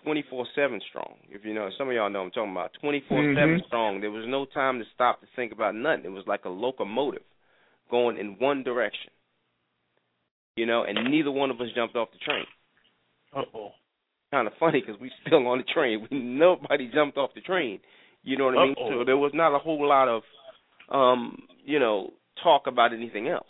twenty 0.04 0.24
four 0.30 0.46
seven 0.54 0.80
strong. 0.88 1.14
If 1.28 1.44
you 1.44 1.54
know, 1.54 1.70
some 1.76 1.88
of 1.88 1.94
y'all 1.94 2.10
know 2.10 2.20
what 2.20 2.26
I'm 2.26 2.30
talking 2.32 2.52
about 2.52 2.70
twenty 2.80 3.00
four 3.08 3.22
seven 3.34 3.60
Mhm. 3.60 3.66
strong. 3.66 4.00
There 4.00 4.10
was 4.10 4.26
no 4.26 4.44
time 4.44 4.78
to 4.78 4.84
stop 4.94 5.20
to 5.20 5.26
think 5.34 5.52
about 5.52 5.74
nothing. 5.74 6.04
It 6.04 6.12
was 6.12 6.26
like 6.26 6.44
a 6.44 6.48
locomotive 6.48 7.22
going 7.90 8.18
in 8.18 8.36
one 8.38 8.62
direction. 8.62 9.10
You 10.56 10.66
know, 10.66 10.84
and 10.84 11.10
neither 11.10 11.30
one 11.30 11.50
of 11.50 11.60
us 11.60 11.68
jumped 11.74 11.96
off 11.96 12.08
the 12.12 12.18
train. 12.18 12.44
Oh. 13.34 13.70
Kind 14.32 14.46
of 14.46 14.54
funny 14.58 14.82
because 14.84 15.00
we 15.00 15.10
still 15.26 15.46
on 15.46 15.58
the 15.58 15.64
train. 15.64 16.06
We 16.10 16.18
nobody 16.18 16.90
jumped 16.92 17.16
off 17.18 17.30
the 17.34 17.40
train. 17.42 17.80
You 18.22 18.36
know 18.36 18.46
what 18.46 18.58
I 18.58 18.64
mean? 18.64 18.74
Uh-oh. 18.78 18.90
So 19.00 19.04
there 19.04 19.16
was 19.16 19.32
not 19.34 19.54
a 19.54 19.58
whole 19.58 19.86
lot 19.86 20.08
of, 20.08 20.22
um, 20.90 21.42
you 21.64 21.78
know, 21.78 22.12
talk 22.42 22.66
about 22.66 22.92
anything 22.92 23.28
else. 23.28 23.46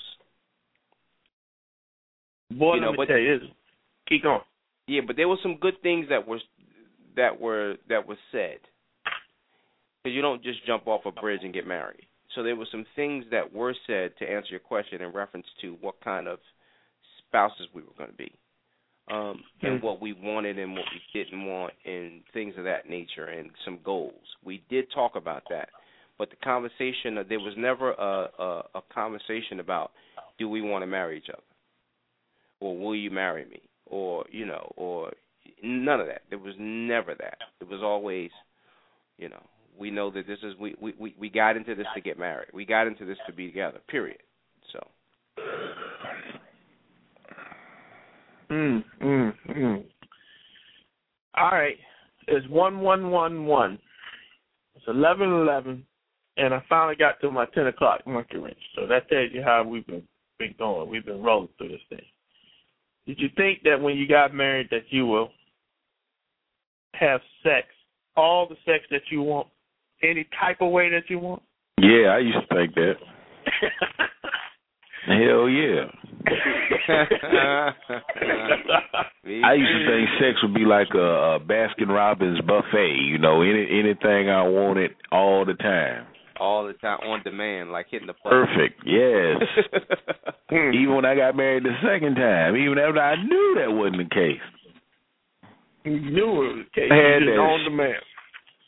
Boy, 2.51 2.75
You 2.75 2.81
know, 2.81 2.87
let 2.89 2.93
me 2.93 2.97
but- 2.99 3.09
tell 3.09 3.19
you, 3.19 3.39
keep 4.09 4.23
going. 4.23 4.41
Yeah, 4.87 5.01
but 5.07 5.17
there 5.17 5.29
were 5.29 5.39
some 5.43 5.57
good 5.57 5.81
things 5.83 6.09
that 6.11 6.29
were 6.29 6.39
that 7.17 7.41
were 7.41 7.77
that 7.89 8.07
were 8.07 8.19
said. 8.31 8.59
Because 10.05 10.15
you 10.15 10.23
don't 10.23 10.43
just 10.43 10.65
jump 10.65 10.87
off 10.87 11.07
a 11.07 11.11
bridge 11.11 11.41
and 11.43 11.53
get 11.53 11.67
married. 11.67 12.06
So 12.37 12.45
there 12.45 12.57
were 12.57 12.69
some 12.71 12.87
things 12.95 13.25
that 13.33 13.53
were 13.53 13.75
said 13.89 14.13
to 14.21 14.31
answer 14.31 14.51
your 14.51 14.61
question 14.61 15.03
in 15.03 15.13
reference 15.13 15.47
to 15.63 15.77
what 15.81 16.01
kind 16.05 16.29
of 16.29 16.39
spouses 17.29 17.67
we 17.75 17.83
were 17.83 17.97
going 17.99 18.11
to 18.13 18.17
be. 18.17 18.33
um, 19.11 19.43
and 19.63 19.83
what 19.83 20.01
we 20.01 20.13
wanted 20.13 20.59
and 20.59 20.73
what 20.73 20.85
we 20.93 21.21
didn't 21.23 21.45
want, 21.47 21.73
and 21.85 22.23
things 22.33 22.55
of 22.59 22.65
that 22.65 22.89
nature, 22.89 23.27
and 23.27 23.51
some 23.65 23.79
goals. 23.85 24.15
We 24.45 24.63
did 24.69 24.87
talk 24.93 25.17
about 25.17 25.45
that, 25.51 25.69
but 26.19 26.31
the 26.31 26.37
conversation 26.37 27.19
uh, 27.19 27.25
there 27.29 27.39
was 27.41 27.55
never 27.57 27.93
a, 27.93 28.29
a 28.39 28.63
a 28.77 28.83
conversation 28.93 29.61
about 29.61 29.93
do 30.39 30.49
we 30.49 30.61
want 30.61 30.83
to 30.83 30.87
marry 30.87 31.19
each 31.19 31.31
other, 31.33 31.43
or 32.61 32.77
will 32.77 32.97
you 32.97 33.11
marry 33.11 33.45
me, 33.45 33.61
or 33.87 34.25
you 34.31 34.45
know, 34.47 34.73
or 34.77 35.13
none 35.63 36.01
of 36.01 36.07
that. 36.09 36.23
There 36.31 36.39
was 36.39 36.55
never 36.59 37.15
that. 37.15 37.39
It 37.61 37.69
was 37.69 37.81
always, 37.83 38.31
you 39.19 39.29
know, 39.29 39.43
we 39.79 39.91
know 39.91 40.11
that 40.11 40.27
this 40.27 40.39
is 40.43 40.55
we 40.59 40.75
we 40.81 41.15
we 41.19 41.29
got 41.29 41.57
into 41.57 41.75
this 41.75 41.87
to 41.95 42.01
get 42.01 42.19
married. 42.19 42.49
We 42.53 42.65
got 42.65 42.87
into 42.87 43.05
this 43.05 43.19
to 43.27 43.33
be 43.33 43.47
together. 43.47 43.81
Period. 43.89 44.19
So. 44.73 44.81
Mm, 48.51 48.85
mm, 49.03 49.33
mm. 49.51 49.85
All 51.37 51.51
right. 51.51 51.77
It's 52.29 52.47
one 52.49 52.81
one 52.81 53.11
one 53.11 53.45
one. 53.45 53.79
It's 54.75 54.85
eleven 54.89 55.31
eleven, 55.31 55.85
and 56.37 56.55
I 56.55 56.63
finally 56.69 56.97
got 56.97 57.21
to 57.21 57.31
my 57.31 57.47
ten 57.55 57.67
o'clock 57.67 58.07
monkey 58.07 58.39
wrench. 58.39 58.59
So 58.75 58.87
that 58.87 59.09
tells 59.09 59.31
you 59.33 59.43
how 59.43 59.65
we've 59.65 59.87
been 59.87 60.03
been 60.39 60.55
going. 60.59 60.91
We've 60.91 61.05
been 61.05 61.23
rolling 61.23 61.49
through 61.59 61.69
this 61.69 61.81
thing. 61.89 62.05
Did 63.07 63.21
you 63.21 63.29
think 63.37 63.63
that 63.63 63.81
when 63.81 63.97
you 63.97 64.09
got 64.09 64.35
married 64.35 64.69
that 64.71 64.85
you 64.91 65.07
will 65.07 65.31
have 66.95 67.21
sex, 67.43 67.69
all 68.17 68.49
the 68.49 68.57
sex 68.65 68.85
that 68.91 69.03
you 69.11 69.23
want, 69.23 69.47
any 70.03 70.27
type 70.41 70.59
of 70.61 70.71
way 70.71 70.91
that 70.91 71.09
you 71.09 71.19
want? 71.19 71.43
Yeah, 71.81 72.09
I 72.09 72.19
used 72.19 72.39
to 72.49 72.55
think 72.55 72.75
that. 72.75 72.95
Hell 75.07 75.49
yeah. 75.49 75.87
I 79.45 79.55
used 79.55 79.73
to 79.73 79.87
think 79.87 80.09
sex 80.19 80.43
would 80.43 80.55
be 80.55 80.65
like 80.65 80.89
a, 80.95 81.37
a 81.37 81.41
Baskin 81.41 81.89
Robbins 81.89 82.41
buffet. 82.41 82.97
You 83.05 83.19
know, 83.19 83.43
any 83.43 83.69
anything 83.71 84.29
I 84.29 84.43
wanted 84.43 84.93
all 85.13 85.45
the 85.45 85.55
time. 85.55 86.07
All 86.41 86.67
the 86.67 86.73
time 86.75 86.99
on 87.01 87.23
demand, 87.23 87.71
like 87.71 87.87
hitting 87.91 88.09
the 88.09 88.15
play. 88.15 88.31
Perfect. 88.31 88.83
Yes. 88.85 89.43
even 90.51 90.95
when 90.97 91.05
I 91.05 91.15
got 91.15 91.37
married 91.37 91.63
the 91.65 91.77
second 91.83 92.17
time, 92.17 92.57
even 92.57 92.79
after 92.79 93.01
I 93.01 93.17
knew 93.23 93.57
that 93.59 93.73
wasn't 93.73 94.09
the 94.09 94.15
case. 94.15 94.43
You 95.85 96.01
knew 96.01 96.25
it 96.25 96.57
was 96.57 96.65
the 96.67 96.81
case. 96.81 96.91
I 96.91 96.97
had 96.97 97.23
You 97.23 97.31
that 97.31 97.39
on 97.39 97.65
demand. 97.65 98.03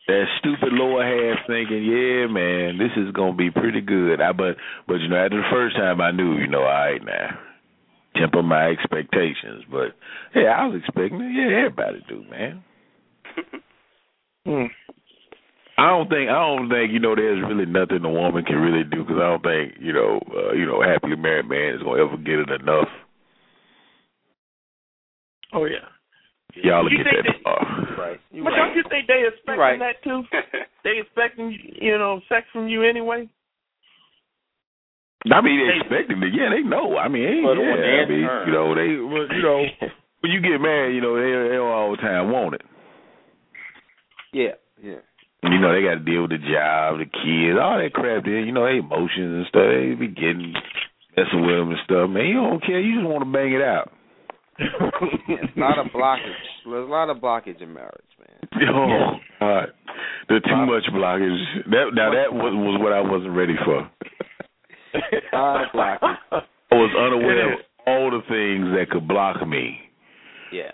That 0.09 0.24
stupid 0.39 0.72
lower 0.72 1.05
half 1.05 1.47
thinking, 1.47 1.85
yeah, 1.85 2.26
man, 2.26 2.78
this 2.78 2.93
is 2.97 3.12
gonna 3.12 3.36
be 3.36 3.51
pretty 3.51 3.82
good. 3.82 4.20
I 4.20 4.32
but 4.32 4.56
but 4.86 4.94
you 4.94 5.09
know, 5.09 5.16
after 5.16 5.36
the 5.36 5.48
first 5.52 5.76
time 5.76 6.01
I 6.01 6.10
knew, 6.10 6.39
you 6.39 6.48
know, 6.48 6.62
all 6.62 6.64
right 6.64 7.05
now. 7.05 7.39
Temper 8.16 8.43
my 8.43 8.68
expectations. 8.70 9.64
But 9.70 9.94
yeah, 10.35 10.56
I 10.56 10.66
was 10.66 10.80
expecting 10.80 11.20
it. 11.20 11.36
Yeah, 11.36 11.59
everybody 11.59 12.05
do, 12.09 12.24
man. 12.28 12.64
Hmm. 14.47 14.64
I 15.76 15.90
don't 15.90 16.09
think 16.09 16.30
I 16.30 16.40
don't 16.40 16.70
think 16.70 16.90
you 16.90 17.01
know 17.01 17.14
there's 17.14 17.44
really 17.47 17.66
nothing 17.66 18.02
a 18.02 18.10
woman 18.10 18.44
can 18.44 18.56
really 18.56 18.82
do 18.82 19.05
because 19.05 19.16
I 19.16 19.28
don't 19.28 19.43
think 19.43 19.74
you 19.78 19.93
know 19.93 20.20
uh, 20.35 20.52
you 20.55 20.64
know 20.64 20.82
a 20.82 20.86
happily 20.86 21.16
married 21.16 21.48
man 21.48 21.74
is 21.74 21.82
gonna 21.82 22.02
ever 22.02 22.16
get 22.16 22.39
it 22.39 22.60
enough. 22.62 22.89
Oh 25.52 25.66
yeah. 25.66 25.86
Y'all 26.54 26.82
will 26.82 26.90
You 26.92 26.98
get 27.04 27.06
that 27.12 27.24
that- 27.26 27.42
far. 27.42 27.60
Right. 27.98 28.20
You 28.32 28.42
But 28.44 28.50
right. 28.50 28.66
don't 28.68 28.76
you 28.76 28.82
think 28.88 29.06
they 29.06 29.24
expecting 29.26 29.58
right. 29.60 29.78
that 29.78 30.02
too? 30.02 30.22
They 30.84 30.98
expecting 31.02 31.52
you 31.82 31.98
know 31.98 32.20
sex 32.28 32.46
from 32.52 32.68
you 32.68 32.82
anyway. 32.82 33.28
I 35.30 35.40
mean, 35.42 35.58
they 35.66 35.76
expecting 35.80 36.22
it. 36.22 36.32
Yeah, 36.32 36.48
they 36.50 36.62
know. 36.62 36.96
I 36.96 37.08
mean, 37.08 37.42
But 37.44 37.58
yeah. 37.58 37.72
on 37.74 37.76
their 37.80 38.02
I 38.04 38.08
mean, 38.08 38.22
terms. 38.24 38.46
you 38.46 38.52
know, 38.54 38.74
they, 38.74 38.88
well, 39.02 39.26
you 39.28 39.42
know, 39.42 39.64
when 40.20 40.32
you 40.32 40.40
get 40.40 40.60
married, 40.62 40.94
you 40.94 41.02
know, 41.02 41.16
they, 41.18 41.50
they 41.50 41.56
all 41.58 41.90
the 41.90 41.96
time 41.98 42.30
want 42.30 42.54
it. 42.54 42.62
Yeah. 44.32 44.54
Yeah. 44.82 45.02
You 45.42 45.58
know, 45.58 45.72
they 45.74 45.82
got 45.82 45.98
to 45.98 46.06
deal 46.06 46.22
with 46.22 46.30
the 46.30 46.38
job, 46.38 46.98
the 46.98 47.04
kids, 47.10 47.58
all 47.60 47.76
that 47.78 47.92
crap. 47.92 48.24
There, 48.24 48.40
you 48.40 48.52
know, 48.52 48.64
they 48.64 48.78
emotions 48.78 49.42
and 49.42 49.46
stuff. 49.50 49.66
They 49.68 49.94
be 49.98 50.08
getting 50.08 50.54
messing 51.18 51.42
with 51.44 51.56
them 51.58 51.70
and 51.70 51.80
stuff. 51.84 52.08
Man, 52.08 52.26
you 52.26 52.34
don't 52.40 52.64
care. 52.64 52.80
You 52.80 53.02
just 53.02 53.06
want 53.10 53.26
to 53.26 53.30
bang 53.30 53.52
it 53.52 53.62
out. 53.62 53.90
It's 54.59 55.56
a 55.56 55.60
lot 55.60 55.78
of 55.78 55.86
blockage. 55.93 56.43
There's 56.64 56.89
a 56.89 56.90
lot 56.90 57.10
of 57.10 57.18
blockage 57.18 57.62
in 57.62 57.72
marriage, 57.72 58.05
man. 58.18 58.68
Oh, 58.74 59.12
God. 59.40 59.66
there's 60.28 60.43
too 60.43 60.66
much 60.66 60.85
blockage. 60.93 61.39
That 61.70 61.90
now 61.94 62.10
that 62.10 62.32
was 62.32 62.52
was 62.55 62.80
what 62.82 62.93
I 62.93 63.01
wasn't 63.01 63.36
ready 63.36 63.55
for. 63.64 63.89
A 65.32 65.36
lot 65.36 65.64
of 65.64 65.72
blockage. 65.72 66.16
I 66.70 66.74
was 66.74 66.90
unaware 66.98 67.52
of 67.55 67.59
all 67.86 68.10
the 68.10 68.20
things 68.28 68.74
that 68.76 68.90
could 68.90 69.06
block 69.06 69.47
me. 69.47 69.78
Yeah. 70.52 70.72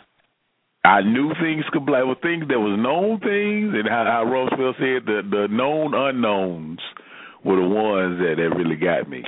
I 0.85 1.02
knew 1.02 1.32
things 1.40 1.65
could 1.73 1.85
block. 1.86 2.05
Well, 2.06 2.16
things 2.23 2.44
that 2.48 2.59
was 2.61 2.78
known 2.78 3.19
things, 3.20 3.74
and 3.74 3.89
how, 3.89 4.05
how 4.05 4.24
Roosevelt 4.24 4.77
said 4.78 5.06
the 5.06 5.23
the 5.28 5.47
known 5.51 5.94
unknowns 5.94 6.78
were 7.44 7.56
the 7.56 7.69
ones 7.69 8.19
that 8.20 8.36
that 8.36 8.56
really 8.56 8.77
got 8.77 9.09
me. 9.09 9.24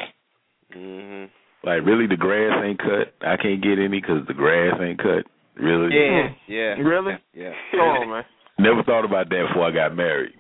Mhm. 0.75 1.31
Like 1.67 1.85
really, 1.85 2.07
the 2.07 2.17
grass 2.17 2.63
ain't 2.65 2.79
cut. 2.79 3.13
I 3.27 3.37
can't 3.37 3.61
get 3.61 3.81
any 3.81 4.01
because 4.01 4.25
the 4.29 4.35
grass 4.35 4.79
ain't 4.81 5.03
cut. 5.03 5.27
Really? 5.61 5.91
Yeah. 5.93 6.29
Hmm. 6.29 6.53
Yeah. 6.53 6.75
Really? 6.79 7.15
Yeah. 7.35 7.53
Come 7.73 7.81
on, 7.81 8.11
man. 8.11 8.25
Never 8.59 8.85
thought 8.85 9.05
about 9.05 9.29
that 9.31 9.47
before 9.49 9.67
I 9.67 9.73
got 9.73 9.97
married. 9.97 10.33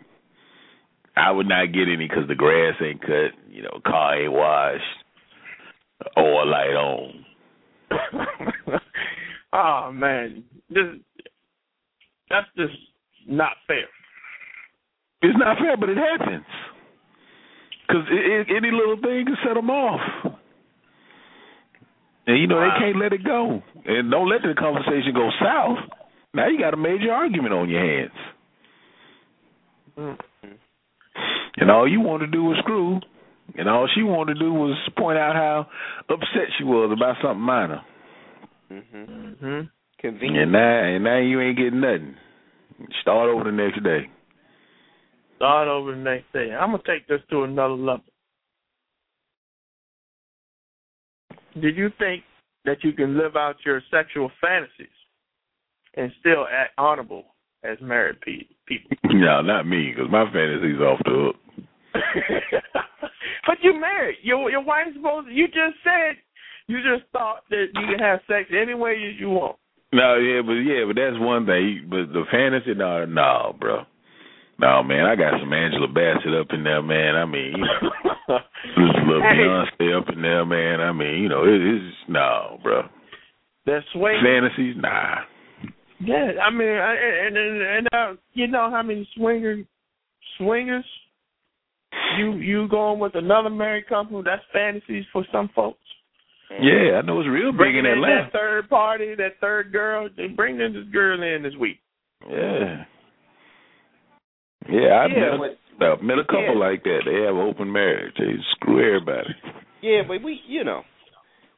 I 1.16 1.32
would 1.32 1.48
not 1.48 1.72
get 1.72 1.88
any 1.88 2.06
because 2.08 2.28
the 2.28 2.36
grass 2.36 2.74
ain't 2.80 3.00
cut. 3.00 3.34
You 3.50 3.62
know, 3.62 3.80
car 3.84 4.22
ain't 4.22 4.32
washed, 4.32 4.84
oil 6.16 6.48
light 6.48 6.76
on. 6.76 7.24
oh 9.52 9.90
man, 9.92 10.44
this 10.70 10.84
that's 12.30 12.46
just 12.56 12.74
not 13.26 13.52
fair. 13.66 13.86
It's 15.22 15.38
not 15.38 15.58
fair, 15.58 15.76
but 15.76 15.88
it 15.88 15.98
happens. 15.98 16.44
Because 17.86 18.04
it, 18.10 18.48
it, 18.48 18.56
any 18.56 18.70
little 18.70 18.96
thing 18.96 19.24
can 19.26 19.36
set 19.44 19.54
them 19.54 19.70
off. 19.70 20.35
And, 22.26 22.38
you 22.38 22.46
know, 22.46 22.56
Wow. 22.56 22.74
they 22.74 22.84
can't 22.84 22.98
let 22.98 23.12
it 23.12 23.24
go. 23.24 23.62
And 23.84 24.10
don't 24.10 24.28
let 24.28 24.42
the 24.42 24.54
conversation 24.54 25.14
go 25.14 25.30
south. 25.40 25.78
Now 26.34 26.48
you 26.48 26.58
got 26.58 26.74
a 26.74 26.76
major 26.76 27.12
argument 27.12 27.54
on 27.54 27.68
your 27.68 27.80
hands. 27.80 28.10
Mm. 29.96 30.18
And 31.58 31.70
all 31.70 31.88
you 31.88 32.00
wanted 32.00 32.26
to 32.26 32.32
do 32.32 32.44
was 32.44 32.58
screw. 32.58 33.00
And 33.56 33.68
all 33.68 33.88
she 33.94 34.02
wanted 34.02 34.34
to 34.34 34.40
do 34.40 34.52
was 34.52 34.76
point 34.98 35.18
out 35.18 35.34
how 35.34 35.66
upset 36.10 36.52
she 36.58 36.64
was 36.64 36.90
about 36.92 37.16
something 37.22 37.40
minor. 37.40 37.82
Mhm. 38.70 39.70
Convenient. 39.98 40.42
And 40.42 40.52
now, 40.52 40.82
and 40.82 41.04
now 41.04 41.18
you 41.18 41.40
ain't 41.40 41.56
getting 41.56 41.80
nothing. 41.80 42.16
Start 43.00 43.30
over 43.30 43.44
the 43.44 43.52
next 43.52 43.82
day. 43.82 44.10
Start 45.36 45.68
over 45.68 45.92
the 45.92 45.98
next 45.98 46.32
day. 46.32 46.52
I'm 46.52 46.72
gonna 46.72 46.82
take 46.84 47.06
this 47.06 47.22
to 47.30 47.44
another 47.44 47.74
level. 47.74 48.04
Did 51.60 51.76
you 51.76 51.90
think 51.98 52.22
that 52.64 52.78
you 52.82 52.92
can 52.92 53.16
live 53.16 53.36
out 53.36 53.56
your 53.64 53.80
sexual 53.90 54.30
fantasies 54.40 54.92
and 55.94 56.12
still 56.20 56.46
act 56.50 56.72
honorable 56.76 57.24
as 57.64 57.78
married 57.80 58.20
pe- 58.20 58.48
people? 58.66 58.96
No, 59.16 59.40
not 59.40 59.66
me, 59.66 59.92
because 59.94 60.10
my 60.10 60.24
fantasy's 60.30 60.80
off 60.80 61.00
the 61.04 61.10
hook. 61.10 61.36
but 63.46 63.56
you 63.62 63.80
married. 63.80 64.18
Your 64.22 64.50
your 64.50 64.62
wife's 64.62 64.94
supposed. 64.94 65.28
You 65.30 65.46
just 65.46 65.78
said 65.82 66.16
you 66.66 66.78
just 66.78 67.10
thought 67.12 67.44
that 67.48 67.66
you 67.72 67.86
can 67.88 67.98
have 67.98 68.20
sex 68.26 68.50
any 68.50 68.74
way 68.74 68.96
you, 69.00 69.08
you 69.08 69.30
want. 69.30 69.56
No, 69.92 70.16
yeah, 70.16 70.42
but 70.42 70.54
yeah, 70.54 70.84
but 70.86 70.96
that's 70.96 71.18
one 71.18 71.46
thing. 71.46 71.86
But 71.88 72.12
the 72.12 72.24
fantasy, 72.30 72.74
no, 72.74 73.06
no, 73.06 73.56
bro, 73.58 73.84
no, 74.58 74.82
man. 74.82 75.04
I 75.04 75.16
got 75.16 75.40
some 75.40 75.52
Angela 75.52 75.88
Bassett 75.88 76.34
up 76.34 76.48
in 76.50 76.64
there, 76.64 76.82
man. 76.82 77.16
I 77.16 77.24
mean, 77.24 77.52
you 77.56 77.64
know, 77.64 78.38
this 78.76 78.96
little. 79.06 79.22
Beyonce 79.22 79.98
up 79.98 80.08
in 80.12 80.22
there, 80.22 80.44
man. 80.44 80.80
I 80.80 80.92
mean, 80.92 81.22
you 81.22 81.28
know, 81.28 81.44
it, 81.44 81.60
it's 81.60 81.96
no, 82.08 82.58
bro. 82.62 82.82
That 83.66 83.80
swing. 83.92 84.20
Fantasies, 84.22 84.76
nah. 84.78 85.16
Yeah, 86.00 86.32
I 86.42 86.50
mean, 86.50 86.68
I, 86.68 86.94
and 87.26 87.36
and, 87.36 87.62
and 87.62 87.88
uh, 87.92 88.20
you 88.34 88.46
know 88.46 88.70
how 88.70 88.82
many 88.82 89.08
swinger 89.16 89.64
swingers 90.38 90.84
you 92.18 92.34
you 92.34 92.68
going 92.68 92.98
with 92.98 93.14
another 93.14 93.50
married 93.50 93.88
couple? 93.88 94.22
That's 94.22 94.42
fantasies 94.52 95.04
for 95.12 95.24
some 95.32 95.50
folks. 95.54 95.78
Yeah, 96.50 96.98
I 96.98 97.02
know 97.02 97.20
it's 97.20 97.28
real 97.28 97.50
big 97.50 97.58
Bringing 97.58 97.78
in 97.80 97.86
in 97.86 97.92
Atlanta. 97.98 98.24
that 98.24 98.32
third 98.32 98.68
party, 98.68 99.14
that 99.16 99.40
third 99.40 99.72
girl. 99.72 100.08
They 100.16 100.28
bring 100.28 100.58
this 100.58 100.72
girl 100.92 101.20
in 101.22 101.42
this 101.42 101.54
week. 101.58 101.78
Yeah. 102.30 102.84
Yeah, 104.68 104.92
I 104.94 105.06
Yeah, 105.06 105.36
met, 105.38 105.88
a, 106.00 106.02
met 106.02 106.18
a 106.18 106.24
couple 106.24 106.54
yeah. 106.56 106.66
like 106.66 106.82
that. 106.84 107.00
They 107.06 107.22
have 107.26 107.36
open 107.36 107.70
marriage. 107.72 108.14
They 108.18 108.34
screw 108.56 108.78
everybody. 108.80 109.34
Yeah, 109.82 110.02
but 110.06 110.22
we, 110.22 110.40
you 110.48 110.64
know, 110.64 110.82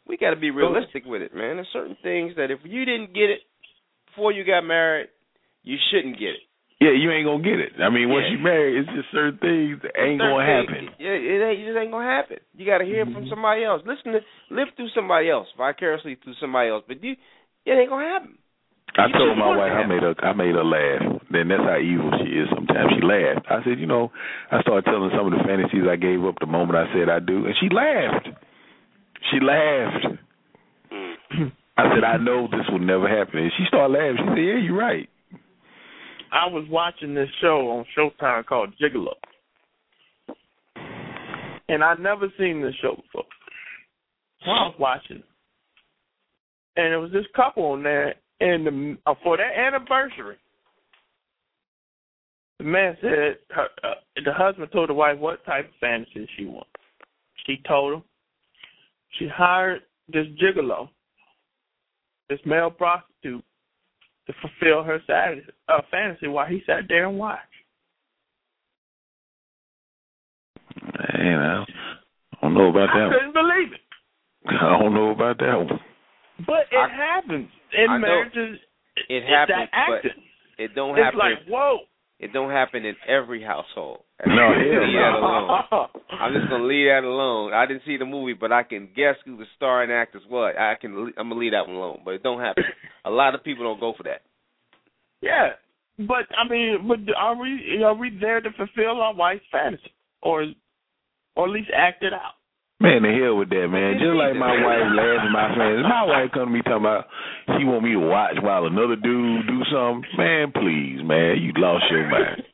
we 0.06 0.16
got 0.16 0.30
to 0.30 0.36
be 0.36 0.50
realistic 0.50 1.04
with 1.06 1.22
it, 1.22 1.34
man. 1.34 1.56
There's 1.56 1.68
certain 1.72 1.96
things 2.02 2.34
that 2.36 2.50
if 2.50 2.60
you 2.64 2.84
didn't 2.84 3.14
get 3.14 3.30
it 3.30 3.40
before 4.06 4.32
you 4.32 4.44
got 4.44 4.62
married, 4.62 5.08
you 5.62 5.76
shouldn't 5.90 6.18
get 6.18 6.36
it. 6.36 6.44
Yeah, 6.80 6.94
you 6.94 7.10
ain't 7.10 7.26
gonna 7.26 7.42
get 7.42 7.58
it. 7.58 7.72
I 7.82 7.90
mean, 7.90 8.08
once 8.08 8.26
Yeah. 8.30 8.36
you 8.36 8.38
marry, 8.38 8.78
it's 8.78 8.88
just 8.94 9.10
certain 9.10 9.38
things 9.42 9.82
that 9.82 9.98
ain't 9.98 10.22
Certain 10.22 10.30
gonna 10.30 10.46
things- 10.46 10.70
happen. 10.70 10.94
Yeah, 11.02 11.10
it, 11.18 11.42
ain't, 11.42 11.58
it 11.58 11.66
just 11.66 11.78
ain't 11.78 11.90
gonna 11.90 12.06
happen. 12.06 12.38
You 12.54 12.66
got 12.66 12.78
to 12.78 12.84
hear 12.86 13.02
it 13.02 13.10
from 13.10 13.26
mm-hmm. 13.26 13.30
somebody 13.34 13.64
else. 13.64 13.82
Listen 13.84 14.12
to 14.14 14.20
live 14.54 14.68
through 14.76 14.90
somebody 14.94 15.28
else, 15.28 15.48
vicariously 15.58 16.14
through 16.22 16.34
somebody 16.40 16.70
else. 16.70 16.84
But 16.86 17.02
you, 17.02 17.16
It 17.66 17.72
ain't 17.74 17.90
gonna 17.90 18.06
happen. 18.06 18.38
I 18.96 19.12
told 19.12 19.38
my 19.38 19.54
wife 19.54 19.72
I 19.72 19.86
made 19.86 20.02
her 20.02 20.14
I 20.22 20.32
made 20.32 20.54
her 20.54 20.64
laugh. 20.64 21.22
Then 21.30 21.48
that's 21.48 21.62
how 21.62 21.78
evil 21.78 22.10
she 22.18 22.32
is 22.32 22.48
sometimes. 22.54 22.90
She 22.96 23.04
laughed. 23.04 23.46
I 23.50 23.62
said, 23.62 23.78
you 23.78 23.86
know, 23.86 24.10
I 24.50 24.60
started 24.62 24.84
telling 24.86 25.10
some 25.14 25.30
of 25.30 25.32
the 25.36 25.44
fantasies 25.44 25.86
I 25.88 25.96
gave 25.96 26.24
up 26.24 26.34
the 26.40 26.46
moment 26.46 26.78
I 26.78 26.90
said 26.94 27.08
I 27.08 27.20
do 27.20 27.46
and 27.46 27.54
she 27.60 27.68
laughed. 27.68 28.28
She 29.30 29.38
laughed. 29.40 30.06
Mm. 30.92 31.52
I 31.78 31.94
said, 31.94 32.02
I 32.02 32.16
know 32.16 32.48
this 32.50 32.66
will 32.70 32.80
never 32.80 33.08
happen. 33.08 33.38
And 33.38 33.52
she 33.56 33.64
started 33.68 33.92
laughing. 33.94 34.16
She 34.18 34.30
said, 34.30 34.46
Yeah, 34.46 34.58
you're 34.58 34.76
right. 34.76 35.08
I 36.32 36.46
was 36.46 36.66
watching 36.68 37.14
this 37.14 37.28
show 37.40 37.68
on 37.70 37.86
Showtime 37.96 38.44
called 38.44 38.74
Gigolo, 38.80 39.14
and 41.68 41.82
I'd 41.82 42.00
never 42.00 42.26
seen 42.38 42.60
this 42.60 42.74
show 42.82 42.96
before. 42.96 43.24
So 44.44 44.50
I 44.50 44.66
was 44.66 44.74
watching, 44.78 45.22
and 46.76 46.92
it 46.92 46.98
was 46.98 47.12
this 47.12 47.24
couple 47.34 47.64
on 47.64 47.82
there, 47.82 48.16
and 48.40 48.66
the, 48.66 48.98
uh, 49.06 49.14
for 49.22 49.36
that 49.36 49.56
anniversary, 49.56 50.36
the 52.58 52.64
man 52.64 52.96
said 53.00 53.38
her, 53.50 53.68
uh, 53.84 53.94
the 54.24 54.32
husband 54.32 54.70
told 54.72 54.88
the 54.88 54.94
wife 54.94 55.18
what 55.18 55.44
type 55.44 55.66
of 55.66 55.74
fantasy 55.80 56.28
she 56.36 56.44
wants. 56.44 56.70
She 57.46 57.60
told 57.66 57.94
him 57.94 58.02
she 59.18 59.28
hired 59.28 59.82
this 60.12 60.26
gigolo, 60.40 60.88
this 62.28 62.40
male 62.44 62.70
prostitute, 62.70 63.44
to 64.26 64.32
fulfill 64.40 64.82
her 64.82 65.00
fantasy, 65.06 65.46
uh, 65.68 65.80
fantasy 65.90 66.28
while 66.28 66.46
he 66.46 66.62
sat 66.66 66.82
there 66.88 67.08
and 67.08 67.18
watched. 67.18 67.42
Man, 70.82 71.38
I 71.40 71.64
don't 72.42 72.54
know 72.54 72.68
about 72.68 72.90
I 72.90 72.98
that 72.98 73.08
I 73.08 73.12
couldn't 73.12 73.32
believe 73.32 73.72
it. 73.72 73.80
I 74.48 74.78
don't 74.78 74.94
know 74.94 75.10
about 75.10 75.38
that 75.38 75.56
one. 75.56 75.80
But 76.46 76.66
it 76.70 76.76
I- 76.78 76.88
happens 76.88 77.48
in 77.72 77.90
I 77.90 77.98
know. 77.98 78.06
marriages. 78.06 78.60
It 79.08 79.22
it's 79.22 79.26
happens, 79.28 79.68
that 79.72 80.02
but 80.02 80.10
it 80.64 80.74
don't 80.74 80.96
It's 80.98 81.04
happen. 81.04 81.18
like 81.18 81.46
whoa. 81.48 81.78
it 82.18 82.32
don't 82.32 82.50
happen 82.50 82.84
in 82.84 82.96
every 83.06 83.42
household. 83.42 84.00
No, 84.26 84.32
I'm 84.32 84.58
hell 84.58 84.82
leave 84.82 84.98
that 84.98 85.14
alone. 85.14 85.88
I'm 86.10 86.32
just 86.34 86.50
gonna 86.50 86.64
leave 86.64 86.88
that 86.88 87.04
alone. 87.04 87.52
I 87.52 87.66
didn't 87.66 87.82
see 87.86 87.96
the 87.96 88.04
movie, 88.04 88.32
but 88.34 88.50
I 88.50 88.64
can 88.64 88.88
guess 88.96 89.14
who 89.24 89.36
the 89.36 89.44
starring 89.56 89.92
actors 89.92 90.22
was. 90.28 90.54
I 90.58 90.74
can. 90.80 91.12
I'm 91.16 91.28
gonna 91.28 91.36
leave 91.36 91.52
that 91.52 91.66
one 91.68 91.76
alone. 91.76 92.00
But 92.04 92.14
it 92.14 92.22
don't 92.24 92.40
happen. 92.40 92.64
A 93.04 93.10
lot 93.10 93.34
of 93.36 93.44
people 93.44 93.64
don't 93.64 93.78
go 93.78 93.92
for 93.96 94.02
that. 94.04 94.22
Yeah, 95.20 95.50
but 95.98 96.26
I 96.36 96.48
mean, 96.48 96.86
but 96.88 96.98
are 97.16 97.36
we 97.40 97.82
are 97.84 97.94
we 97.94 98.10
there 98.20 98.40
to 98.40 98.50
fulfill 98.56 99.00
our 99.00 99.14
wife's 99.14 99.44
fantasy, 99.52 99.92
or 100.22 100.46
or 101.36 101.46
at 101.46 101.52
least 101.52 101.70
act 101.74 102.02
it 102.02 102.12
out? 102.12 102.34
Man, 102.80 103.02
the 103.02 103.10
hell 103.10 103.34
with 103.34 103.50
that, 103.50 103.66
man. 103.66 103.98
Just 103.98 104.14
like 104.14 104.38
my 104.38 104.54
wife 104.54 104.86
laughs 104.94 105.26
at 105.26 105.34
my 105.34 105.50
friends. 105.50 105.82
My 105.82 106.04
wife 106.06 106.30
come 106.30 106.46
to 106.46 106.54
me 106.54 106.62
talking 106.62 106.86
about 106.86 107.10
she 107.58 107.66
want 107.66 107.82
me 107.82 107.98
to 107.98 108.04
watch 108.06 108.38
while 108.38 108.70
another 108.70 108.94
dude 108.94 109.50
do 109.50 109.66
something. 109.66 110.06
Man, 110.14 110.54
please, 110.54 111.02
man, 111.02 111.42
you 111.42 111.50
lost 111.58 111.90
your 111.90 112.06
mind. 112.06 112.46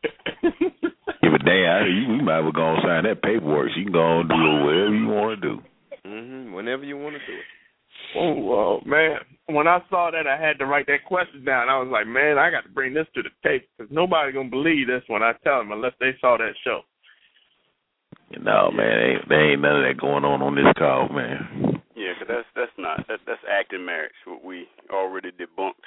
Give 1.21 1.33
a 1.33 1.39
damn. 1.45 1.93
You, 1.93 2.17
you 2.17 2.23
might 2.25 2.41
as 2.41 2.45
well 2.49 2.57
go 2.57 2.73
and 2.73 2.81
sign 2.81 3.05
that 3.05 3.21
paperwork. 3.21 3.77
You 3.77 3.85
can 3.85 3.93
go 3.93 4.21
and 4.21 4.29
do 4.29 4.49
whatever 4.65 4.97
you 4.97 5.09
want 5.13 5.31
to 5.37 5.41
do. 5.45 5.55
hmm 6.09 6.53
Whenever 6.57 6.85
you 6.85 6.97
want 6.97 7.17
to 7.17 7.23
do 7.29 7.37
it. 7.37 7.49
Oh, 8.17 8.81
man. 8.87 9.19
When 9.47 9.69
I 9.69 9.81
saw 9.91 10.11
that, 10.11 10.27
I 10.27 10.41
had 10.41 10.59
to 10.59 10.65
write 10.65 10.87
that 10.87 11.05
question 11.05 11.45
down. 11.45 11.69
I 11.69 11.77
was 11.79 11.89
like, 11.93 12.07
man, 12.07 12.39
I 12.39 12.51
got 12.51 12.63
to 12.65 12.73
bring 12.73 12.95
this 12.95 13.07
to 13.15 13.23
the 13.23 13.29
tape 13.45 13.69
because 13.77 13.93
nobody 13.93 14.33
gonna 14.33 14.49
believe 14.49 14.87
this 14.87 15.03
when 15.09 15.23
I 15.23 15.33
tell 15.45 15.59
them 15.59 15.73
unless 15.73 15.93
they 16.01 16.17
saw 16.21 16.39
that 16.39 16.55
show. 16.65 16.81
No, 18.31 18.71
man, 18.71 18.99
ain't, 19.01 19.29
there 19.29 19.53
ain't 19.53 19.63
none 19.63 19.77
of 19.77 19.85
that 19.85 20.01
going 20.01 20.25
on 20.25 20.43
on 20.43 20.55
this 20.55 20.73
call, 20.77 21.09
man. 21.09 21.81
Yeah, 21.95 22.13
cause 22.19 22.29
that's 22.29 22.49
that's 22.57 22.77
not 22.77 23.07
that, 23.09 23.21
that's 23.27 23.41
acting 23.49 23.85
marriage. 23.85 24.13
What 24.27 24.45
we 24.45 24.67
already 24.91 25.31
debunked, 25.31 25.87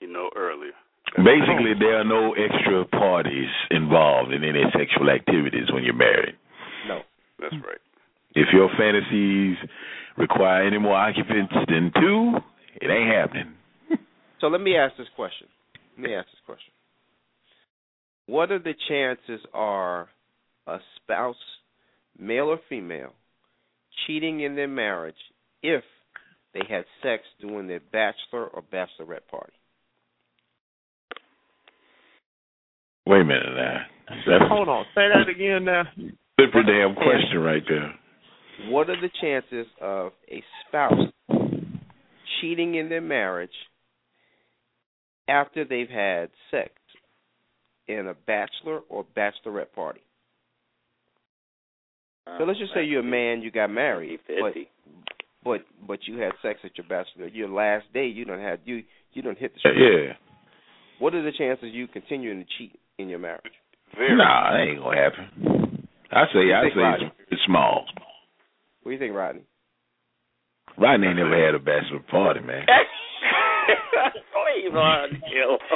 you 0.00 0.08
know, 0.08 0.30
earlier. 0.36 0.76
Basically, 1.16 1.74
there 1.78 2.00
are 2.00 2.04
no 2.04 2.34
extra 2.34 2.84
parties 2.84 3.48
involved 3.70 4.32
in 4.32 4.44
any 4.44 4.62
sexual 4.72 5.10
activities 5.10 5.70
when 5.72 5.82
you're 5.82 5.94
married. 5.94 6.34
No. 6.88 7.00
That's 7.38 7.54
right. 7.54 7.80
If 8.34 8.48
your 8.52 8.68
fantasies 8.76 9.56
require 10.16 10.66
any 10.66 10.78
more 10.78 10.94
occupants 10.94 11.54
than 11.68 11.92
two, 12.00 12.34
it 12.80 12.90
ain't 12.90 13.14
happening. 13.14 13.52
So 14.38 14.48
let 14.48 14.60
me 14.60 14.76
ask 14.76 14.94
this 14.98 15.06
question. 15.16 15.46
Let 15.96 16.08
me 16.10 16.14
ask 16.14 16.26
this 16.26 16.44
question. 16.44 16.70
What 18.26 18.52
are 18.52 18.58
the 18.58 18.74
chances 18.86 19.40
are 19.54 20.08
a 20.66 20.78
spouse, 20.96 21.36
male 22.18 22.46
or 22.46 22.60
female, 22.68 23.12
cheating 24.06 24.40
in 24.40 24.56
their 24.56 24.68
marriage 24.68 25.14
if 25.62 25.82
they 26.54 26.62
had 26.68 26.84
sex 27.02 27.22
during 27.40 27.68
their 27.68 27.80
bachelor 27.92 28.46
or 28.46 28.62
bachelorette 28.62 29.26
party? 29.30 29.52
Wait 33.06 33.20
a 33.20 33.24
minute 33.24 33.54
now. 33.54 33.78
That's 34.08 34.44
Hold 34.48 34.68
on, 34.68 34.84
say 34.94 35.08
that 35.08 35.28
again 35.28 35.64
now. 35.64 35.82
a 35.82 36.40
super 36.40 36.62
damn 36.62 36.94
question 36.94 37.40
right 37.40 37.62
there. 37.68 37.94
What 38.70 38.88
are 38.90 39.00
the 39.00 39.10
chances 39.20 39.66
of 39.80 40.12
a 40.30 40.42
spouse 40.66 41.12
cheating 42.40 42.74
in 42.76 42.88
their 42.88 43.00
marriage 43.00 43.50
after 45.28 45.64
they've 45.64 45.88
had 45.88 46.30
sex 46.50 46.70
in 47.86 48.06
a 48.08 48.14
bachelor 48.14 48.80
or 48.88 49.04
bachelorette 49.16 49.72
party? 49.74 50.00
So 52.38 52.44
let's 52.44 52.58
just 52.58 52.74
say 52.74 52.84
you're 52.84 53.00
a 53.00 53.04
man, 53.04 53.40
you 53.42 53.50
got 53.50 53.70
married, 53.70 54.20
but 54.26 54.54
but 55.44 55.60
but 55.86 55.98
you 56.06 56.18
had 56.18 56.32
sex 56.42 56.60
at 56.64 56.76
your 56.76 56.86
bachelor. 56.88 57.28
Your 57.28 57.48
last 57.48 57.84
day, 57.94 58.06
you 58.06 58.24
don't 58.24 58.40
have 58.40 58.58
you 58.64 58.82
you 59.12 59.22
don't 59.22 59.38
hit 59.38 59.54
the 59.54 59.60
street. 59.60 59.78
Yeah. 59.78 60.12
What 60.98 61.14
are 61.14 61.22
the 61.22 61.32
chances 61.32 61.68
you 61.72 61.86
continuing 61.86 62.40
to 62.40 62.46
cheat 62.58 62.78
in 62.98 63.08
your 63.08 63.18
marriage? 63.18 63.52
Very. 63.96 64.16
Nah, 64.16 64.52
that 64.52 64.66
ain't 64.68 64.80
gonna 64.82 64.96
happen. 64.96 65.88
I 66.10 66.24
say, 66.32 66.52
I 66.52 66.68
say 66.74 66.80
Rodney? 66.80 67.06
it's, 67.06 67.32
it's 67.32 67.42
small. 67.46 67.84
What 68.82 68.90
do 68.90 68.92
you 68.92 68.98
think, 68.98 69.14
Rodney? 69.14 69.42
Rodney 70.78 71.08
ain't 71.08 71.16
never 71.16 71.44
had 71.44 71.54
a 71.54 71.58
bachelor 71.58 72.00
party, 72.10 72.40
man. 72.40 72.66
Please, 74.32 74.70
Ron 74.72 75.10
Hill. 75.10 75.58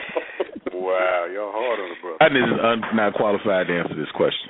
Wow, 0.73 1.27
you're 1.31 1.51
hard 1.53 1.79
on 1.81 1.89
the 1.91 1.97
brother. 2.01 2.17
Rodney 2.21 2.41
is 2.41 2.61
un- 2.63 2.97
not 2.97 3.13
qualified 3.15 3.67
to 3.67 3.79
answer 3.79 3.95
this 3.95 4.11
question. 4.15 4.49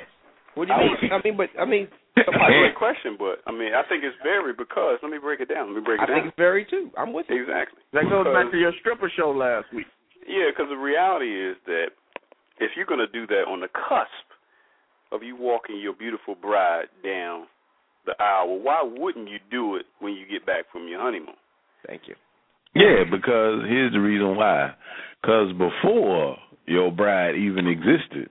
What 0.60 0.68
do 0.68 0.76
you 0.76 0.92
mean? 0.92 1.08
I 1.08 1.24
mean, 1.24 1.36
but 1.40 1.48
I 1.56 1.64
mean, 1.64 1.88
Somebody 2.20 2.60
great 2.60 2.76
question, 2.76 3.16
but 3.16 3.40
I 3.48 3.52
mean, 3.56 3.72
I 3.72 3.80
think 3.88 4.04
it's 4.04 4.16
very 4.20 4.52
because 4.52 5.00
let 5.00 5.08
me 5.08 5.16
break 5.16 5.40
it 5.40 5.48
down. 5.48 5.72
Let 5.72 5.80
me 5.80 5.80
break 5.80 6.04
it 6.04 6.04
down. 6.04 6.12
I 6.12 6.20
think 6.20 6.26
it's 6.28 6.36
very 6.36 6.68
too. 6.68 6.92
I'm 7.00 7.16
with 7.16 7.24
you. 7.32 7.40
Exactly. 7.40 7.80
That 7.96 8.04
goes 8.12 8.28
back 8.28 8.52
to 8.52 8.58
your 8.60 8.76
stripper 8.80 9.10
show 9.16 9.32
last 9.32 9.72
week. 9.72 9.88
Yeah, 10.28 10.52
because 10.52 10.68
the 10.68 10.76
reality 10.76 11.32
is 11.32 11.56
that 11.64 11.96
if 12.60 12.76
you're 12.76 12.84
going 12.84 13.00
to 13.00 13.08
do 13.08 13.26
that 13.32 13.48
on 13.48 13.64
the 13.64 13.72
cusp 13.72 14.28
of 15.12 15.22
you 15.22 15.32
walking 15.32 15.80
your 15.80 15.94
beautiful 15.94 16.34
bride 16.36 16.92
down 17.02 17.48
the 18.04 18.12
aisle, 18.20 18.60
well, 18.60 18.60
why 18.60 18.80
wouldn't 18.84 19.30
you 19.30 19.40
do 19.50 19.76
it 19.76 19.86
when 20.00 20.12
you 20.12 20.28
get 20.28 20.44
back 20.44 20.68
from 20.70 20.88
your 20.88 21.00
honeymoon? 21.00 21.40
Thank 21.86 22.02
you. 22.04 22.16
Yeah, 22.74 23.08
because 23.10 23.64
here's 23.64 23.92
the 23.92 24.00
reason 24.00 24.36
why. 24.36 24.76
Because 25.22 25.52
before 25.56 26.36
your 26.66 26.92
bride 26.92 27.34
even 27.34 27.66
existed, 27.66 28.28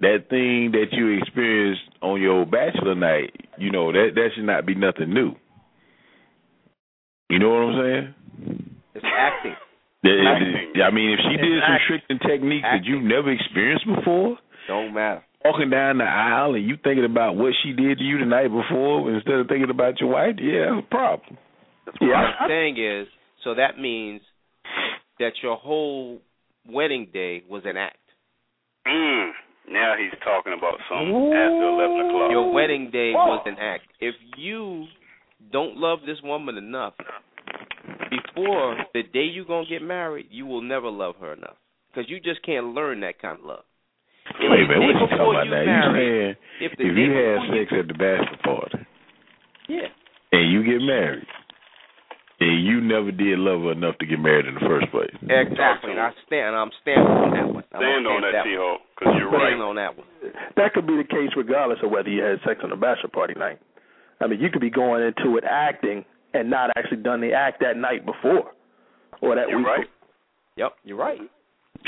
that 0.00 0.26
thing 0.30 0.70
that 0.72 0.86
you 0.92 1.18
experienced 1.18 1.82
on 2.02 2.20
your 2.20 2.44
bachelor 2.46 2.94
night, 2.94 3.34
you 3.58 3.70
know, 3.70 3.90
that 3.92 4.10
that 4.14 4.28
should 4.34 4.44
not 4.44 4.66
be 4.66 4.74
nothing 4.74 5.12
new. 5.12 5.32
You 7.30 7.38
know 7.38 7.48
what 7.50 7.62
I'm 7.62 7.82
saying? 7.82 8.76
It's 8.94 9.04
acting. 9.04 9.54
Yeah, 10.04 10.12
Acting. 10.30 10.80
I 10.80 10.90
mean, 10.94 11.10
if 11.10 11.18
she 11.28 11.36
did 11.36 11.58
It's 11.58 11.66
some 11.66 11.74
acting. 11.74 11.86
tricks 11.88 12.04
and 12.08 12.20
techniques 12.20 12.62
that 12.62 12.84
you've 12.84 13.02
never 13.02 13.32
experienced 13.32 13.84
before, 13.84 14.38
Don't 14.68 14.94
matter. 14.94 15.24
walking 15.44 15.70
down 15.70 15.98
the 15.98 16.04
aisle 16.04 16.54
and 16.54 16.64
you 16.64 16.76
thinking 16.84 17.04
about 17.04 17.34
what 17.34 17.52
she 17.64 17.72
did 17.72 17.98
to 17.98 18.04
you 18.04 18.20
the 18.20 18.24
night 18.24 18.46
before 18.46 19.10
instead 19.12 19.34
of 19.34 19.48
thinking 19.48 19.70
about 19.70 19.98
your 20.00 20.10
wife, 20.10 20.36
yeah, 20.40 20.70
that's 20.76 20.86
a 20.86 20.88
problem. 20.88 21.36
What 21.98 22.14
I'm 22.14 22.48
saying 22.48 22.76
is, 22.78 23.08
so 23.42 23.56
that 23.56 23.80
means 23.80 24.20
that 25.18 25.32
your 25.42 25.56
whole 25.56 26.20
wedding 26.64 27.08
day 27.12 27.42
was 27.50 27.62
an 27.66 27.76
act. 27.76 27.96
Mm, 28.86 29.30
now 29.72 29.94
he's 29.98 30.12
talking 30.24 30.52
about 30.56 30.78
something 30.88 31.32
after 31.32 31.68
11 31.68 32.08
o'clock. 32.08 32.30
Your 32.30 32.52
wedding 32.52 32.90
day 32.90 33.12
oh. 33.16 33.26
was 33.36 33.42
an 33.46 33.56
act. 33.60 33.84
If 34.00 34.14
you 34.36 34.86
don't 35.52 35.76
love 35.76 36.00
this 36.06 36.18
woman 36.22 36.56
enough, 36.56 36.94
before 38.10 38.76
the 38.94 39.02
day 39.02 39.24
you're 39.24 39.44
going 39.44 39.64
to 39.66 39.70
get 39.70 39.82
married, 39.82 40.26
you 40.30 40.46
will 40.46 40.62
never 40.62 40.88
love 40.88 41.16
her 41.20 41.32
enough. 41.32 41.56
Because 41.90 42.08
you 42.10 42.20
just 42.20 42.42
can't 42.44 42.66
learn 42.74 43.00
that 43.00 43.20
kind 43.20 43.38
of 43.38 43.44
love. 43.44 43.64
If 44.40 44.50
Wait 44.50 44.60
a 44.60 44.68
minute, 44.68 44.68
day 44.68 44.78
what 44.78 45.00
you 45.00 45.06
before 45.08 45.32
talking 45.34 45.48
about 45.48 45.64
you 45.64 45.72
now? 45.72 45.92
marry- 45.92 46.06
You 46.06 46.22
saying 46.22 46.36
if 46.60 46.72
if 46.72 46.96
you 46.96 47.10
had 47.12 47.34
before 47.40 47.56
you- 47.56 47.64
sex 47.64 47.72
at 47.78 47.88
the 47.88 47.94
bachelor 47.94 48.38
party 48.44 48.78
Yeah. 49.68 49.88
and 50.32 50.52
you 50.52 50.62
get 50.64 50.80
married 50.84 51.26
and 52.40 52.64
you 52.66 52.80
never 52.80 53.10
did 53.10 53.38
love 53.38 53.62
her 53.62 53.72
enough 53.72 53.98
to 53.98 54.06
get 54.06 54.18
married 54.20 54.46
in 54.46 54.54
the 54.54 54.60
first 54.66 54.90
place. 54.90 55.10
Exactly. 55.22 55.90
And 55.92 56.00
I 56.00 56.10
stand. 56.26 56.54
I'm 56.56 56.70
standing 56.82 57.06
on 57.06 57.30
that 57.34 57.48
one. 57.52 57.64
I'm 57.74 57.80
Stand 57.82 58.06
on 58.06 58.20
that, 58.22 58.32
stand 58.32 58.46
T-Hawk, 58.46 58.80
because 58.94 59.14
you're 59.18 59.30
Stand 59.34 59.58
right. 59.60 59.68
on 59.68 59.74
that 59.76 59.92
one. 59.98 60.06
that 60.56 60.72
could 60.74 60.86
be 60.86 60.96
the 60.96 61.04
case 61.08 61.30
regardless 61.36 61.78
of 61.82 61.90
whether 61.90 62.08
you 62.08 62.22
had 62.22 62.38
sex 62.46 62.60
on 62.62 62.70
a 62.72 62.76
bachelor 62.76 63.10
party 63.12 63.34
night. 63.34 63.58
I 64.20 64.26
mean, 64.26 64.40
you 64.40 64.50
could 64.50 64.60
be 64.62 64.70
going 64.70 65.02
into 65.02 65.36
it 65.36 65.44
acting 65.44 66.04
and 66.34 66.50
not 66.50 66.70
actually 66.76 67.02
done 67.02 67.20
the 67.20 67.32
act 67.34 67.60
that 67.60 67.76
night 67.76 68.04
before. 68.06 68.50
or 69.22 69.34
that 69.34 69.48
You're 69.48 69.58
week. 69.58 69.66
right. 69.66 69.86
Yep, 70.56 70.72
you're 70.84 70.98
right. 70.98 71.20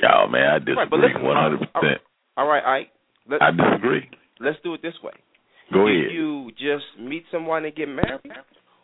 Oh 0.06 0.26
man, 0.30 0.42
I 0.42 0.52
Right, 0.72 0.88
disagree 0.90 1.22
one 1.22 1.36
hundred 1.36 1.58
percent. 1.72 1.98
All 2.36 2.46
right, 2.46 2.62
Ike. 2.62 2.90
Let, 3.28 3.42
I 3.42 3.50
disagree. 3.50 4.08
let's 4.38 4.58
do 4.62 4.74
it 4.74 4.82
this 4.82 4.94
way. 5.02 5.12
Go 5.72 5.86
do 5.86 5.90
ahead. 5.90 6.12
you 6.12 6.50
just 6.52 6.86
meet 7.00 7.24
someone 7.32 7.64
and 7.64 7.74
get 7.74 7.88
married, 7.88 8.20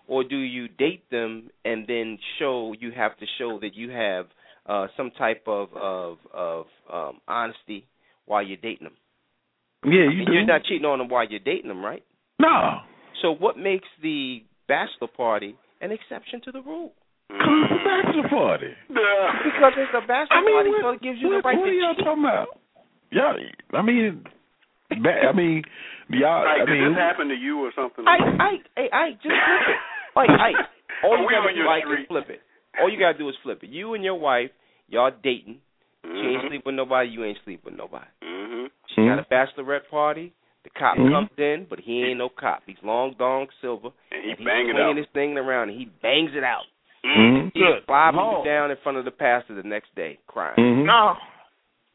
or 0.08 0.24
do 0.24 0.36
you 0.36 0.68
date 0.68 1.08
them 1.10 1.50
and 1.64 1.86
then 1.86 2.18
show 2.38 2.74
you 2.78 2.90
have 2.92 3.16
to 3.18 3.26
show 3.38 3.58
that 3.60 3.74
you 3.74 3.90
have 3.90 4.26
uh, 4.66 4.86
some 4.96 5.10
type 5.18 5.44
of 5.46 5.68
of 5.74 6.18
of 6.32 6.66
um, 6.92 7.20
honesty 7.28 7.86
while 8.26 8.42
you're 8.42 8.56
dating 8.56 8.84
them? 8.86 8.96
Yeah, 9.84 10.10
you 10.10 10.20
and 10.20 10.26
do. 10.26 10.32
you're 10.32 10.46
not 10.46 10.64
cheating 10.64 10.84
on 10.86 10.98
them 10.98 11.08
while 11.08 11.26
you're 11.28 11.38
dating 11.40 11.68
them, 11.68 11.84
right? 11.84 12.02
no, 12.40 12.78
So 13.22 13.32
what 13.32 13.56
makes 13.56 13.86
the 14.02 14.42
bachelor 14.68 15.08
party 15.08 15.54
an 15.80 15.92
exception 15.92 16.40
to 16.44 16.52
the 16.52 16.60
rule? 16.62 16.92
cause 17.28 17.38
it's 17.38 17.72
a 17.72 17.84
bachelor 17.84 18.28
party. 18.28 18.72
Because 18.88 19.72
it's 19.76 19.94
a 19.94 20.00
bachelor 20.06 20.36
I 20.36 20.40
mean, 20.44 20.54
party, 20.56 20.70
what, 20.70 20.82
so 20.82 20.88
it 20.90 21.02
gives 21.02 21.18
you 21.20 21.28
what, 21.28 21.42
the 21.42 21.48
right 21.48 21.58
what 21.58 21.66
to 21.66 21.70
are 21.70 21.74
y'all 21.74 21.94
cheat. 21.94 22.04
talking 22.04 22.24
about? 22.24 22.48
Y'all, 23.10 23.36
I 23.74 23.82
mean, 23.82 24.24
ba- 25.02 25.26
I 25.30 25.32
mean, 25.32 25.62
y'all. 26.10 26.42
Like, 26.44 26.62
I 26.62 26.70
did 26.70 26.82
this 26.90 26.98
happen 26.98 27.28
to 27.28 27.34
you 27.38 27.58
or 27.62 27.70
something? 27.76 28.04
Ike, 28.06 28.26
Ike, 28.40 28.66
hey, 28.76 28.88
Ike, 28.92 29.22
just 29.22 29.34
flip 30.16 30.28
it. 30.28 30.40
Ike, 30.40 30.56
Ike. 30.56 30.66
All 31.05 31.18
you 31.20 31.26
we 31.28 31.32
gotta 31.36 31.52
do, 31.52 31.60
your 31.60 31.68
Ike, 31.68 31.84
street? 31.84 32.01
is 32.01 32.09
flip 32.09 32.26
it. 32.30 32.40
All 32.80 32.88
you 32.90 32.98
gotta 32.98 33.18
do 33.18 33.28
is 33.28 33.36
flip 33.43 33.60
it. 33.62 33.68
You 33.70 33.93
and 33.94 34.02
your 34.05 34.16
wife, 34.16 34.51
y'all 34.88 35.12
dating. 35.22 35.60
She 36.02 36.09
ain't 36.10 36.43
Mhm. 36.44 36.48
sleep 36.48 36.64
with 36.64 36.74
nobody. 36.74 37.09
You 37.10 37.24
ain't 37.24 37.38
sleep 37.44 37.64
with 37.64 37.74
nobody. 37.76 38.06
Mhm. 38.22 38.70
She 38.94 39.01
Mhm. 39.02 39.16
got 39.16 39.18
a 39.18 39.28
bachelorette 39.28 39.88
party. 39.90 40.32
The 40.64 40.70
cop 40.70 40.97
Mhm. 40.97 41.10
comes 41.12 41.30
in, 41.38 41.64
but 41.68 41.78
he 41.80 42.02
ain't 42.05 42.18
no 42.18 42.28
cop. 42.28 42.62
He's 42.66 42.82
long 42.82 43.12
dong 43.18 43.48
silver, 43.60 43.90
And 44.10 44.22
he 44.24 44.30
and 44.30 44.38
he's 44.38 44.44
bang 44.47 44.68
it 44.68 44.72
swinging 44.72 44.82
out. 44.90 44.97
his 44.97 45.06
thing 45.09 45.38
around, 45.38 45.68
and 45.70 45.78
he 45.78 45.84
bangs 46.02 46.34
it 46.34 46.43
out. 46.44 46.66
Mhm. 47.05 47.52
He's 47.55 47.84
flopping 47.84 48.18
Lord. 48.20 48.44
down 48.44 48.70
in 48.70 48.76
front 48.78 48.98
of 48.98 49.05
the 49.05 49.10
pastor 49.12 49.55
the 49.55 49.62
next 49.62 49.94
day, 49.94 50.18
crying. 50.26 50.56
Mhm. 50.56 50.84
No. 50.84 51.16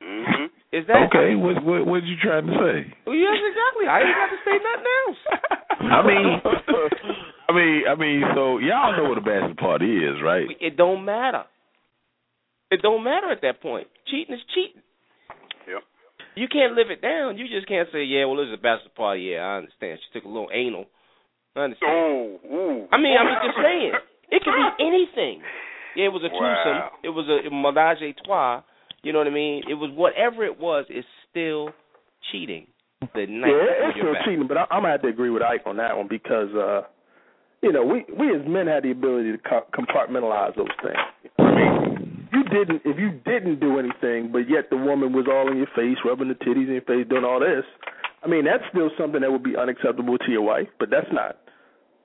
Mhm. 0.02 0.49
Is 0.72 0.85
that 0.88 1.03
Okay, 1.14 1.35
what 1.35 1.61
what 1.64 1.85
what 1.85 2.03
you 2.03 2.15
trying 2.18 2.48
to 2.48 2.53
say? 2.53 2.93
Well, 3.06 3.15
yes, 3.15 3.38
exactly. 3.43 3.88
I 3.88 4.02
ain't 4.02 4.15
got 4.15 4.30
to 4.30 4.38
say 4.45 4.57
nothing 4.60 4.88
else. 5.07 5.19
I 5.81 6.02
mean, 6.07 6.41
I 7.52 7.56
mean, 7.56 7.84
I 7.90 7.95
mean. 7.95 8.22
So 8.34 8.57
y'all 8.60 8.95
know 8.95 9.10
what 9.10 9.18
a 9.18 9.22
bachelor 9.22 9.56
party 9.60 9.98
is, 9.98 10.23
right? 10.23 10.48
It 10.60 10.78
don't 10.78 11.03
matter. 11.03 11.44
It 12.72 12.82
don't 12.82 13.03
matter 13.03 13.30
at 13.32 13.41
that 13.41 13.61
point. 13.61 13.88
Cheating 14.07 14.36
is 14.36 14.41
cheating. 14.56 14.82
Yep. 15.68 15.84
You 16.36 16.48
can't 16.48 16.73
live 16.73 16.88
it 16.90 17.02
down. 17.02 17.38
You 17.38 17.48
just 17.48 17.68
can't 17.68 17.90
say, 17.91 18.03
"Yeah, 18.03 18.26
well, 18.26 18.40
it 18.40 18.48
was 18.48 18.56
a 18.57 18.61
bachelor 18.61 18.95
party." 18.95 19.36
Yeah, 19.36 19.44
I 19.44 19.57
understand. 19.57 19.99
She 19.99 20.19
took 20.19 20.26
a 20.26 20.32
little 20.32 20.49
anal. 20.53 20.86
I 21.56 21.68
understand. 21.68 21.91
Oh, 21.91 22.40
ooh. 22.48 22.88
I 22.91 22.98
mean, 22.98 23.18
I'm 23.19 23.28
just 23.44 23.60
saying. 23.60 23.91
It 24.32 24.41
could 24.44 24.56
be 24.56 24.68
anything. 24.88 25.44
Yeah, 25.95 26.06
it 26.06 26.14
was 26.15 26.23
a 26.23 26.30
twosome. 26.30 26.80
Wow. 26.80 26.91
It 27.03 27.10
was 27.10 27.28
a 27.28 27.52
menage 27.52 28.02
a 28.02 28.15
trois. 28.23 28.64
You 29.03 29.11
know 29.11 29.19
what 29.19 29.28
I 29.28 29.32
mean? 29.32 29.64
It 29.68 29.73
was 29.73 29.91
whatever 29.94 30.45
it 30.45 30.57
was. 30.60 30.86
It's 30.90 31.07
still 31.30 31.72
cheating. 32.32 32.68
The 33.02 33.26
night 33.26 33.49
yeah, 33.49 33.90
it's 33.90 33.98
still 33.98 34.14
back. 34.14 34.26
cheating, 34.26 34.48
but 34.48 34.57
I, 34.57 34.65
I'm 34.69 34.84
gonna 34.84 34.94
have 34.94 35.02
to 35.02 35.07
agree 35.07 35.32
with 35.32 35.41
Ike 35.41 35.64
on 35.65 35.78
that 35.78 35.98
one 35.98 36.07
because 36.07 36.53
uh, 36.53 36.82
you 37.61 37.71
know 37.71 37.85
we 37.85 38.05
we 38.17 38.35
as 38.35 38.45
men 38.47 38.67
had 38.67 38.83
the 38.83 38.91
ability 38.91 39.31
to 39.31 39.38
co- 39.38 39.67
compartmentalize 39.73 40.55
those 40.55 40.73
things. 40.81 41.33
I 41.39 41.55
mean, 41.55 42.27
you 42.33 42.43
didn't 42.43 42.81
if 42.85 42.97
you 42.97 43.11
didn't 43.25 43.59
do 43.59 43.79
anything, 43.79 44.31
but 44.31 44.49
yet 44.49 44.69
the 44.69 44.77
woman 44.77 45.13
was 45.13 45.27
all 45.29 45.49
in 45.51 45.57
your 45.57 45.71
face, 45.75 45.97
rubbing 46.05 46.29
the 46.29 46.35
titties 46.35 46.67
in 46.67 46.73
your 46.73 46.88
face, 46.88 47.07
doing 47.09 47.25
all 47.25 47.39
this. 47.39 47.65
I 48.23 48.27
mean, 48.27 48.45
that's 48.45 48.63
still 48.69 48.89
something 48.99 49.21
that 49.21 49.31
would 49.31 49.43
be 49.43 49.57
unacceptable 49.57 50.17
to 50.17 50.31
your 50.31 50.43
wife, 50.43 50.67
but 50.79 50.89
that's 50.89 51.09
not. 51.11 51.38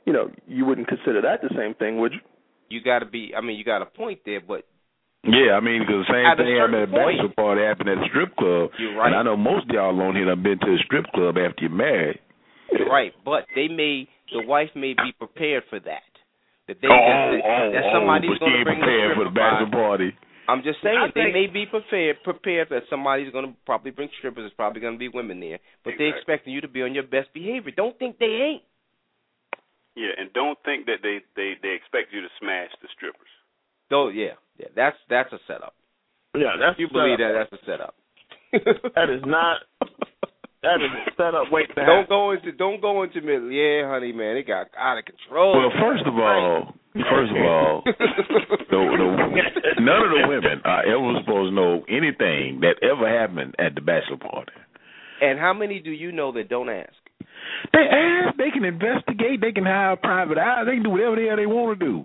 You 0.06 0.12
know, 0.12 0.30
you 0.46 0.64
wouldn't 0.64 0.88
consider 0.88 1.20
that 1.22 1.42
the 1.42 1.50
same 1.56 1.74
thing, 1.74 1.98
would 2.00 2.12
you? 2.12 2.20
You 2.68 2.80
got 2.82 3.00
to 3.00 3.06
be. 3.06 3.32
I 3.36 3.40
mean, 3.40 3.58
you 3.58 3.64
got 3.64 3.82
a 3.82 3.86
point 3.86 4.20
there, 4.24 4.40
but 4.40 4.64
Yeah, 5.24 5.52
I 5.54 5.60
mean, 5.60 5.82
because 5.82 6.06
the 6.06 6.12
same 6.12 6.26
At 6.26 6.38
thing 6.38 6.56
happened 6.56 6.76
at 6.76 6.88
a 6.88 6.92
bachelor 6.92 7.34
party 7.36 7.62
happened 7.62 7.90
at 7.90 7.98
a 7.98 8.08
strip 8.08 8.34
club. 8.36 8.70
You're 8.78 8.96
right. 8.96 9.08
And 9.08 9.16
I 9.16 9.22
know 9.22 9.36
most 9.36 9.68
of 9.68 9.74
y'all 9.74 10.00
on 10.00 10.16
here 10.16 10.28
have 10.30 10.42
been 10.42 10.58
to 10.58 10.72
a 10.74 10.78
strip 10.84 11.06
club 11.14 11.36
after 11.36 11.66
you're 11.66 11.70
married. 11.70 12.18
You're 12.72 12.88
right, 12.88 13.12
but 13.24 13.46
they 13.54 13.68
may 13.68 14.08
the 14.32 14.46
wife 14.46 14.70
may 14.74 14.94
be 14.94 15.12
prepared 15.16 15.64
for 15.70 15.80
that. 15.80 16.10
That 16.68 16.82
they 16.82 16.88
oh, 16.88 16.98
that, 16.98 17.30
oh, 17.30 17.38
that, 17.38 17.78
that 17.78 17.84
oh, 17.86 17.94
somebody's 17.94 18.30
but 18.34 18.40
going 18.42 18.52
to 18.52 18.58
ain't 18.58 18.66
bring 18.66 18.80
prepared 18.82 19.10
the 19.10 19.14
for 19.14 19.24
the 19.24 19.34
bachelor 19.34 19.70
party. 19.70 20.10
I'm 20.48 20.62
just 20.62 20.78
saying 20.82 20.98
I 20.98 21.10
they 21.14 21.30
may 21.30 21.46
be 21.46 21.66
prepared 21.66 22.22
prepared 22.22 22.68
that 22.70 22.86
somebody's 22.90 23.30
going 23.32 23.46
to 23.46 23.54
probably 23.66 23.90
bring 23.90 24.08
strippers. 24.18 24.42
There's 24.42 24.58
probably 24.58 24.80
going 24.80 24.94
to 24.94 24.98
be 24.98 25.08
women 25.08 25.40
there, 25.40 25.58
but 25.84 25.94
they're 25.98 26.14
expecting 26.14 26.54
you 26.54 26.60
to 26.60 26.70
be 26.70 26.82
on 26.82 26.94
your 26.94 27.06
best 27.06 27.34
behavior. 27.34 27.72
Don't 27.74 27.98
think 27.98 28.18
they 28.18 28.58
ain't. 28.58 28.62
Yeah, 29.96 30.12
and 30.18 30.32
don't 30.32 30.58
think 30.64 30.86
that 30.86 31.02
they 31.02 31.18
they 31.34 31.54
they 31.62 31.74
expect 31.74 32.12
you 32.12 32.20
to 32.20 32.28
smash 32.38 32.70
the 32.82 32.88
strippers. 32.94 33.30
Oh 33.90 34.08
yeah, 34.08 34.38
yeah, 34.58 34.68
that's 34.74 34.96
that's 35.08 35.32
a 35.32 35.38
setup. 35.46 35.74
Yeah, 36.34 36.58
that's 36.60 36.78
You 36.78 36.86
a 36.86 36.92
believe 36.92 37.18
setup. 37.18 37.32
that? 37.32 37.48
That's 37.50 37.62
a 37.62 37.66
setup. 37.66 37.94
That 38.94 39.10
is 39.10 39.22
not. 39.26 39.62
That 40.62 40.80
is 40.82 40.90
a 40.90 41.10
setup 41.16 41.52
waiting 41.52 41.74
to 41.76 41.84
Don't 41.84 42.06
happen. 42.06 42.08
go 42.08 42.30
into 42.32 42.52
don't 42.52 42.80
go 42.80 43.02
into 43.02 43.20
middle. 43.20 43.50
Yeah, 43.50 43.88
honey, 43.88 44.12
man, 44.12 44.36
it 44.36 44.46
got 44.46 44.66
out 44.76 44.98
of 44.98 45.04
control. 45.04 45.52
Well, 45.58 45.70
first 45.80 46.02
of 46.06 46.14
all, 46.14 46.74
first 46.94 47.30
of 47.30 47.38
all, 47.44 47.82
the, 47.86 47.92
the, 48.72 49.80
none 49.82 50.02
of 50.02 50.10
the 50.10 50.24
women 50.28 50.62
are 50.64 50.82
ever 50.82 51.20
supposed 51.20 51.50
to 51.50 51.54
know 51.54 51.84
anything 51.88 52.60
that 52.60 52.76
ever 52.82 53.06
happened 53.06 53.54
at 53.58 53.74
the 53.74 53.80
bachelor 53.80 54.16
party. 54.16 54.52
and 55.20 55.38
how 55.38 55.52
many 55.52 55.78
do 55.78 55.90
you 55.90 56.10
know 56.10 56.32
that 56.32 56.48
don't 56.48 56.68
ask? 56.70 56.92
They 57.72 57.86
ask, 57.86 58.36
they 58.36 58.50
can 58.50 58.64
investigate, 58.64 59.40
they 59.40 59.52
can 59.52 59.64
hire 59.64 59.92
a 59.92 59.96
private 59.96 60.38
eye, 60.38 60.64
they 60.64 60.72
can 60.74 60.82
do 60.82 60.90
whatever 60.90 61.16
the 61.16 61.26
hell 61.28 61.36
they 61.36 61.46
want 61.46 61.78
to 61.78 61.84
do. 61.84 62.04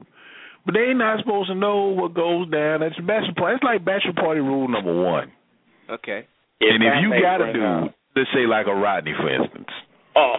But 0.65 0.75
they 0.75 0.93
not 0.93 1.19
supposed 1.19 1.49
to 1.49 1.55
know 1.55 1.87
what 1.87 2.13
goes 2.13 2.49
down 2.51 2.83
at 2.83 2.91
the 2.95 3.01
bachelor 3.01 3.33
party. 3.35 3.55
It's 3.55 3.63
like 3.63 3.83
bachelor 3.83 4.13
party 4.13 4.41
rule 4.41 4.67
number 4.67 4.93
one. 4.93 5.31
Okay. 5.89 6.27
and 6.61 6.83
if 6.83 6.91
that 6.93 7.01
you 7.01 7.09
got 7.21 7.41
a 7.41 7.45
bring 7.45 7.53
dude, 7.53 7.63
up- 7.89 7.95
let's 8.15 8.29
say 8.33 8.45
like 8.47 8.67
a 8.67 8.73
Rodney, 8.75 9.13
for 9.19 9.29
instance, 9.29 9.69
Oh, 10.15 10.35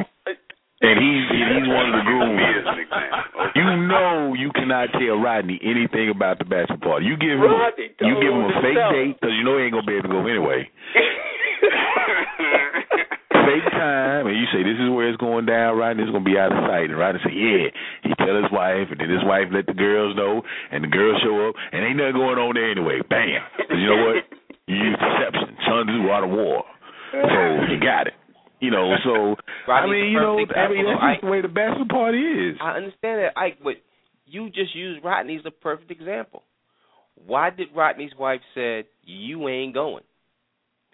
and 0.83 0.97
he's 0.99 1.25
and 1.31 1.49
he's 1.57 1.69
one 1.71 1.87
of 1.89 1.95
the 1.97 2.05
grooms. 2.05 2.43
You 3.55 3.65
know 3.87 4.35
you 4.35 4.51
cannot 4.55 4.89
tell 4.93 5.17
Rodney 5.21 5.61
anything 5.63 6.11
about 6.11 6.39
the 6.39 6.45
bachelor 6.45 6.79
party. 6.79 7.07
You 7.07 7.17
give 7.17 7.39
him 7.39 7.43
Rodney 7.43 7.91
you 8.01 8.15
give 8.21 8.33
him 8.33 8.45
a 8.51 8.53
fake 8.61 8.77
himself. 8.77 8.93
date 8.93 9.15
because 9.21 9.35
you 9.37 9.45
know 9.45 9.57
he 9.59 9.65
ain't 9.65 9.73
gonna 9.73 9.87
be 9.87 9.95
able 9.97 10.09
to 10.09 10.15
go 10.15 10.27
anyway. 10.27 10.69
Fake 13.43 13.67
time, 13.75 14.27
and 14.31 14.37
you 14.39 14.47
say 14.55 14.63
this 14.63 14.79
is 14.79 14.87
where 14.89 15.09
it's 15.11 15.19
going 15.19 15.47
down. 15.47 15.77
Rodney's 15.77 16.07
gonna 16.15 16.23
be 16.25 16.39
out 16.39 16.53
of 16.55 16.63
sight, 16.69 16.91
and 16.95 16.99
Rodney 16.99 17.21
say, 17.27 17.35
"Yeah." 17.35 17.69
He 18.07 18.15
tell 18.15 18.37
his 18.39 18.51
wife, 18.53 18.87
and 18.93 19.01
then 19.01 19.11
his 19.11 19.25
wife 19.25 19.49
let 19.51 19.67
the 19.67 19.75
girls 19.75 20.15
know, 20.15 20.43
and 20.71 20.85
the 20.85 20.89
girls 20.89 21.21
show 21.25 21.49
up, 21.49 21.57
and 21.73 21.83
ain't 21.85 21.97
nothing 21.97 22.15
going 22.23 22.39
on 22.39 22.55
there 22.55 22.71
anyway. 22.71 23.01
Bam! 23.11 23.43
'Cause 23.67 23.79
you 23.79 23.87
know 23.87 24.05
what? 24.07 24.25
You 24.69 24.77
use 24.77 24.95
deception. 24.97 25.57
Sun 25.67 25.87
Tzu 25.91 26.07
Art 26.09 26.23
of 26.25 26.31
War, 26.31 26.63
so 27.13 27.73
you 27.73 27.79
got 27.81 28.07
it. 28.09 28.15
You 28.61 28.71
know, 28.71 28.95
so 29.05 29.37
I 29.73 29.87
mean, 29.87 30.13
you 30.13 30.21
know, 30.21 30.39
I 30.39 30.69
mean, 30.71 30.87
that's 30.87 31.03
just 31.03 31.21
the 31.23 31.27
way 31.31 31.41
the 31.43 31.49
bachelor 31.49 31.87
party 31.91 32.19
is. 32.19 32.57
I 32.63 32.77
understand 32.77 33.21
that, 33.21 33.37
Ike, 33.37 33.59
but 33.63 33.75
you 34.25 34.49
just 34.51 34.75
used 34.75 35.05
Rodney 35.05 35.37
as 35.37 35.43
a 35.45 35.51
perfect 35.51 35.91
example. 35.91 36.45
Why 37.27 37.51
did 37.51 37.69
Rodney's 37.75 38.15
wife 38.19 38.41
said 38.55 38.85
you 39.03 39.49
ain't 39.49 39.75
going? 39.75 40.05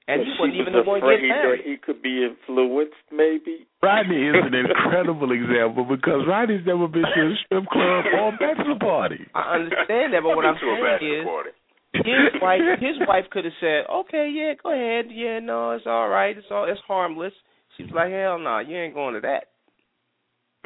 And 0.08 0.24
he 0.24 0.32
wasn't 0.40 0.56
even 0.56 0.72
was 0.72 0.84
the 0.84 0.88
one 0.88 1.00
getting 1.04 1.28
afraid 1.28 1.60
that 1.60 1.60
married. 1.60 1.68
he 1.68 1.76
could 1.76 2.00
be 2.00 2.24
influenced, 2.24 2.96
maybe. 3.12 3.68
Rodney 3.84 4.32
is 4.32 4.40
an 4.40 4.56
incredible 4.64 5.28
example 5.36 5.84
because 5.84 6.24
Rodney's 6.24 6.64
never 6.64 6.88
been 6.88 7.04
to 7.04 7.20
a 7.28 7.36
strip 7.44 7.68
club 7.68 8.08
or 8.16 8.32
a 8.32 8.36
bachelor 8.40 8.80
party. 8.80 9.28
I 9.36 9.60
understand 9.60 10.16
that, 10.16 10.24
but 10.24 10.32
what 10.32 10.48
I've 10.48 10.56
I'm 10.56 10.64
been 10.64 10.80
to 10.80 10.80
a 10.80 10.96
saying 10.96 11.12
is 11.20 11.24
party. 11.28 11.52
His 11.94 12.40
wife 12.42 12.60
his 12.80 12.96
wife 13.06 13.24
could 13.30 13.44
have 13.44 13.54
said, 13.60 13.84
Okay, 13.90 14.30
yeah, 14.32 14.54
go 14.62 14.72
ahead, 14.72 15.06
yeah, 15.10 15.38
no, 15.40 15.72
it's 15.72 15.86
all 15.86 16.08
right, 16.08 16.36
it's 16.36 16.46
all 16.50 16.64
it's 16.70 16.80
harmless. 16.86 17.32
She 17.76 17.84
was 17.84 17.92
like, 17.92 18.10
Hell 18.12 18.38
no, 18.38 18.58
you 18.58 18.76
ain't 18.76 18.94
going 18.94 19.14
to 19.14 19.20
that. 19.20 19.48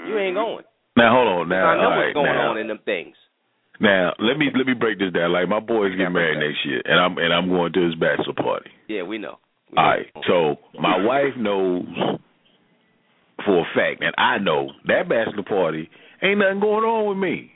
You 0.07 0.19
ain't 0.19 0.37
Mhm. 0.37 0.45
going. 0.45 0.65
Now 0.97 1.15
hold 1.15 1.29
on, 1.29 1.49
now 1.49 1.67
I 1.67 1.77
know 1.77 1.83
all 1.91 1.97
what's 1.97 2.07
right, 2.07 2.15
going 2.15 2.27
now, 2.37 2.51
on 2.51 2.59
in 2.59 2.67
them 2.69 2.79
things. 2.85 3.17
Now 3.81 4.13
let 4.19 4.37
me 4.37 4.51
let 4.55 4.67
me 4.67 4.75
break 4.75 4.99
this 4.99 5.13
down. 5.13 5.33
Like 5.33 5.49
my 5.49 5.61
boys 5.61 5.95
get 5.97 6.11
married 6.11 6.39
next 6.39 6.65
year, 6.67 6.83
and 6.85 6.99
I'm 7.01 7.17
and 7.19 7.33
I'm 7.33 7.49
going 7.49 7.73
to 7.73 7.81
his 7.87 7.95
bachelor 7.95 8.35
party. 8.35 8.71
Yeah, 8.89 9.03
we 9.03 9.19
know. 9.19 9.39
We 9.71 9.79
All 9.79 9.85
know. 9.85 9.91
right, 9.91 10.07
so 10.27 10.57
my 10.79 11.03
wife 11.05 11.35
knows 11.39 11.85
for 13.45 13.61
a 13.61 13.65
fact, 13.75 14.03
and 14.03 14.15
I 14.19 14.39
know 14.39 14.71
that 14.87 15.09
bachelor 15.09 15.43
party 15.43 15.89
ain't 16.23 16.39
nothing 16.39 16.61
going 16.61 16.85
on 16.85 17.09
with 17.09 17.19
me. 17.19 17.51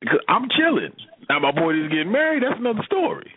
Because 0.00 0.20
I'm 0.28 0.48
chilling. 0.56 0.94
Now 1.30 1.38
my 1.38 1.52
boy 1.52 1.78
is 1.78 1.88
getting 1.88 2.10
married. 2.10 2.42
That's 2.42 2.58
another 2.58 2.82
story. 2.86 3.30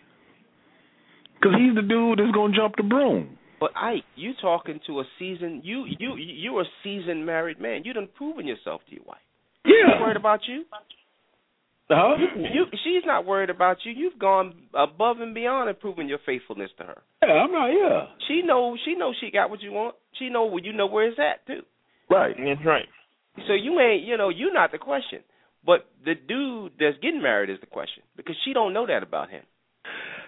Because 1.38 1.54
he's 1.56 1.76
the 1.76 1.82
dude 1.82 2.18
that's 2.18 2.34
gonna 2.34 2.52
jump 2.52 2.74
the 2.76 2.82
broom. 2.82 3.38
But 3.60 3.70
Ike, 3.76 4.02
you 4.16 4.32
talking 4.42 4.80
to 4.88 4.98
a 4.98 5.04
seasoned 5.16 5.62
you 5.64 5.86
you 5.86 6.16
you 6.16 6.58
a 6.58 6.64
seasoned 6.82 7.24
married 7.24 7.60
man. 7.60 7.82
You 7.84 7.92
done 7.92 8.08
proven 8.16 8.48
yourself 8.48 8.80
to 8.88 8.96
your 8.96 9.04
wife. 9.06 9.22
She's 9.64 9.76
Yeah. 9.78 10.00
worried 10.00 10.16
about 10.16 10.40
you. 10.48 10.64
Huh? 11.88 12.16
You 12.34 12.64
she's 12.82 13.04
not 13.06 13.26
worried 13.26 13.50
about 13.50 13.76
you. 13.84 13.92
You've 13.92 14.18
gone 14.18 14.54
above 14.74 15.20
and 15.20 15.32
beyond 15.32 15.68
and 15.68 15.78
proven 15.78 16.08
your 16.08 16.18
faithfulness 16.26 16.70
to 16.78 16.84
her. 16.84 17.02
Yeah, 17.22 17.44
I'm 17.44 17.52
not. 17.52 17.68
Yeah. 17.68 18.06
She 18.26 18.42
know. 18.42 18.76
she 18.84 18.96
know. 18.96 19.12
she 19.20 19.30
got 19.30 19.50
what 19.50 19.62
you 19.62 19.70
want. 19.70 19.94
She 20.18 20.30
know 20.30 20.58
you 20.60 20.72
know 20.72 20.86
where 20.86 21.06
it's 21.06 21.20
at 21.20 21.46
too. 21.46 21.62
Right. 22.10 22.34
that's 22.36 22.66
right. 22.66 22.88
So 23.46 23.52
you 23.52 23.78
ain't 23.78 24.02
you 24.02 24.16
know 24.16 24.30
you're 24.30 24.52
not 24.52 24.72
the 24.72 24.78
question. 24.78 25.20
But 25.66 25.86
the 26.04 26.14
dude 26.14 26.72
that's 26.78 26.98
getting 27.02 27.22
married 27.22 27.50
is 27.50 27.58
the 27.60 27.66
question 27.66 28.02
because 28.16 28.36
she 28.44 28.52
don't 28.52 28.72
know 28.72 28.86
that 28.86 29.02
about 29.02 29.30
him. 29.30 29.42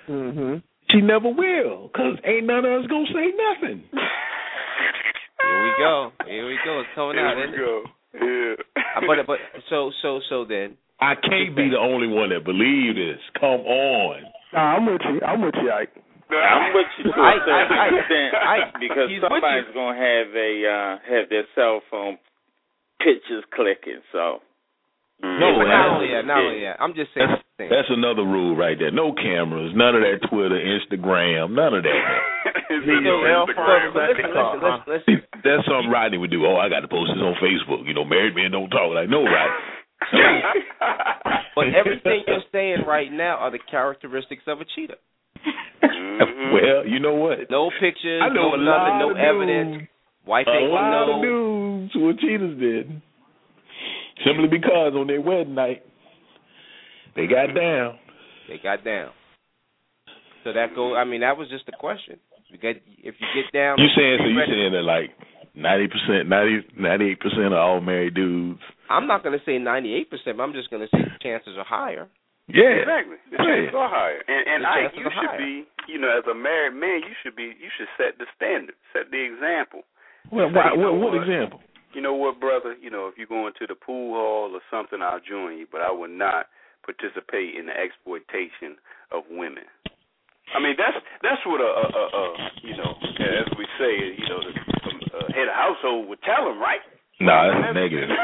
Mhm. 0.08 0.62
She 0.90 1.00
never 1.00 1.28
will, 1.28 1.90
cause 1.94 2.16
ain't 2.24 2.46
none 2.46 2.64
of 2.64 2.82
us 2.82 2.86
gonna 2.88 3.06
say 3.12 3.32
nothing. 3.36 3.82
Here 3.92 5.62
we 5.62 5.70
go. 5.78 6.12
Here 6.26 6.46
we 6.46 6.58
go. 6.64 6.80
It's 6.80 6.88
coming 6.94 7.18
out. 7.18 7.36
Here 7.36 7.44
isn't 7.44 7.52
we 7.52 7.62
it? 7.62 7.66
go. 7.66 7.84
Yeah. 8.16 8.82
Uh, 8.96 9.00
But 9.06 9.26
but 9.26 9.38
so 9.68 9.90
so 10.02 10.20
so 10.28 10.44
then 10.44 10.76
I 11.00 11.14
can't 11.14 11.54
be 11.54 11.68
the 11.68 11.78
only 11.78 12.08
one 12.08 12.30
that 12.30 12.44
believe 12.44 12.94
this. 12.96 13.20
Come 13.38 13.60
on. 13.66 14.22
Nah, 14.52 14.76
I'm 14.76 14.86
with 14.86 15.02
you. 15.04 15.20
I'm 15.26 15.42
with 15.42 15.54
you, 15.60 15.70
Ike. 15.70 15.92
I'm 16.30 16.72
with 16.74 16.86
you 16.98 17.12
to 17.12 17.20
I- 17.20 17.34
a 17.34 17.38
certain 17.44 17.76
I- 17.76 17.84
I- 17.84 17.98
extent 17.98 18.80
because 18.80 19.10
he's 19.10 19.20
somebody's 19.20 19.74
gonna 19.74 19.98
have 19.98 20.34
a 20.34 20.52
uh 20.66 20.98
have 21.06 21.28
their 21.28 21.44
cell 21.54 21.82
phone 21.90 22.18
pictures 22.98 23.44
clicking. 23.54 24.00
So 24.12 24.40
Mm-hmm. 25.24 25.40
No, 25.40 25.48
but 25.56 25.64
not 25.64 25.72
that's- 25.72 25.94
only 25.96 26.08
that, 26.12 26.24
not 26.28 26.38
only 26.44 26.60
that. 26.68 26.76
I'm 26.80 26.92
just 26.92 27.10
saying. 27.16 27.24
That's, 27.30 27.42
thing. 27.56 27.68
that's 27.72 27.88
another 27.88 28.24
rule 28.24 28.52
right 28.56 28.76
there. 28.76 28.92
No 28.92 29.12
cameras, 29.16 29.72
none 29.72 29.96
of 29.96 30.02
that 30.04 30.20
Twitter, 30.28 30.60
Instagram, 30.60 31.56
none 31.56 31.72
of 31.72 31.82
that. 31.88 32.02
Instagram. 32.70 33.48
listen, 33.48 33.56
listen, 33.56 34.28
listen, 34.28 34.84
listen. 34.84 35.04
See, 35.08 35.18
that's 35.40 35.64
something 35.64 35.88
Rodney 35.88 36.18
would 36.20 36.30
do. 36.30 36.44
Oh, 36.44 36.60
I 36.60 36.68
got 36.68 36.80
to 36.84 36.88
post 36.88 37.12
this 37.16 37.22
on 37.24 37.32
Facebook. 37.40 37.88
You 37.88 37.94
know, 37.96 38.04
married 38.04 38.36
men 38.36 38.52
don't 38.52 38.68
talk. 38.68 38.92
Like, 38.92 39.08
no, 39.08 39.24
Rodney. 39.24 39.56
But 41.56 41.72
everything 41.72 42.22
you're 42.26 42.44
saying 42.52 42.84
right 42.86 43.10
now 43.10 43.36
are 43.36 43.50
the 43.50 43.58
characteristics 43.70 44.42
of 44.46 44.60
a 44.60 44.64
cheater. 44.74 44.96
Well, 46.52 46.86
you 46.88 46.98
know 47.00 47.14
what? 47.14 47.50
No 47.50 47.70
pictures, 47.80 48.22
I 48.24 48.28
know 48.32 48.56
no 48.56 48.64
nothing, 48.64 48.98
no 48.98 49.10
of 49.10 49.16
evidence. 49.18 49.76
dudes. 49.78 49.88
Wife 50.26 50.46
A 50.48 50.50
ain't 50.50 50.70
gonna 50.72 50.90
lot 50.96 51.06
know. 51.06 51.16
of 51.16 51.22
dudes 51.22 51.92
were 51.96 52.14
cheaters 52.14 52.58
did. 52.58 53.02
Simply 54.24 54.48
because 54.48 54.94
on 54.94 55.06
their 55.06 55.20
wedding 55.20 55.54
night, 55.54 55.82
they 57.14 57.26
got 57.26 57.54
down. 57.54 57.98
They 58.48 58.58
got 58.62 58.84
down. 58.84 59.10
So 60.44 60.52
that 60.52 60.74
go. 60.74 60.94
I 60.94 61.04
mean, 61.04 61.20
that 61.20 61.36
was 61.36 61.48
just 61.48 61.66
the 61.66 61.72
question. 61.72 62.18
You 62.48 62.58
get 62.58 62.76
if 62.86 63.14
you 63.18 63.26
get 63.34 63.52
down. 63.52 63.78
You 63.78 63.88
saying 63.96 64.18
so? 64.20 64.26
You 64.28 64.40
saying 64.46 64.72
that 64.72 64.82
like 64.86 65.10
ninety 65.54 65.88
percent, 65.88 66.28
ninety, 66.28 66.62
ninety-eight 66.78 67.20
percent 67.20 67.46
of 67.52 67.58
all 67.58 67.80
married 67.80 68.14
dudes? 68.14 68.60
I'm 68.88 69.08
not 69.08 69.24
going 69.24 69.36
to 69.36 69.44
say 69.44 69.58
98 69.58 70.10
percent. 70.10 70.38
I'm 70.40 70.52
just 70.52 70.70
going 70.70 70.86
to 70.86 70.88
say 70.94 71.02
the 71.02 71.18
chances 71.18 71.58
are 71.58 71.66
higher. 71.66 72.06
Yeah, 72.46 72.86
Exactly. 72.86 73.18
The 73.34 73.42
Yeah. 73.42 73.50
chances 73.50 73.74
are 73.74 73.90
higher. 73.90 74.22
And 74.30 74.46
and 74.46 74.60
I 74.62 74.86
you 74.94 75.02
should 75.02 75.10
higher. 75.12 75.38
be 75.42 75.66
you 75.90 75.98
know, 75.98 76.06
as 76.14 76.22
a 76.30 76.34
married 76.38 76.78
man 76.78 77.02
you 77.02 77.14
should 77.26 77.34
be 77.34 77.50
you 77.58 77.66
should 77.76 77.90
set 77.98 78.14
the 78.22 78.26
standard, 78.38 78.76
set 78.94 79.10
the 79.10 79.18
example. 79.18 79.82
Well, 80.30 80.46
why, 80.54 80.70
what, 80.78 80.94
what 80.94 81.12
what? 81.18 81.22
example? 81.26 81.58
You 81.96 82.02
know 82.04 82.12
what, 82.12 82.36
brother? 82.38 82.76
You 82.76 82.90
know, 82.92 83.08
if 83.08 83.16
you're 83.16 83.26
going 83.26 83.56
to 83.58 83.66
the 83.66 83.74
pool 83.74 84.12
hall 84.12 84.52
or 84.52 84.60
something, 84.70 85.00
I'll 85.00 85.24
join 85.24 85.56
you, 85.56 85.66
but 85.72 85.80
I 85.80 85.88
will 85.90 86.12
not 86.12 86.46
participate 86.84 87.56
in 87.56 87.66
the 87.66 87.72
exploitation 87.72 88.76
of 89.10 89.24
women. 89.32 89.64
I 90.54 90.60
mean, 90.60 90.76
that's 90.78 90.94
that's 91.24 91.40
what 91.48 91.58
a, 91.58 91.66
a, 91.66 91.84
a, 91.88 92.04
a 92.04 92.24
you 92.62 92.76
know, 92.76 92.92
as 93.00 93.48
we 93.58 93.64
say, 93.80 93.92
you 94.14 94.28
know, 94.28 94.38
the 94.44 94.52
uh, 95.16 95.26
head 95.34 95.48
of 95.48 95.56
household 95.56 96.06
would 96.12 96.20
tell 96.22 96.46
him, 96.52 96.60
right? 96.60 96.84
Nah, 97.18 97.48
that's 97.48 97.74
negative. 97.74 98.12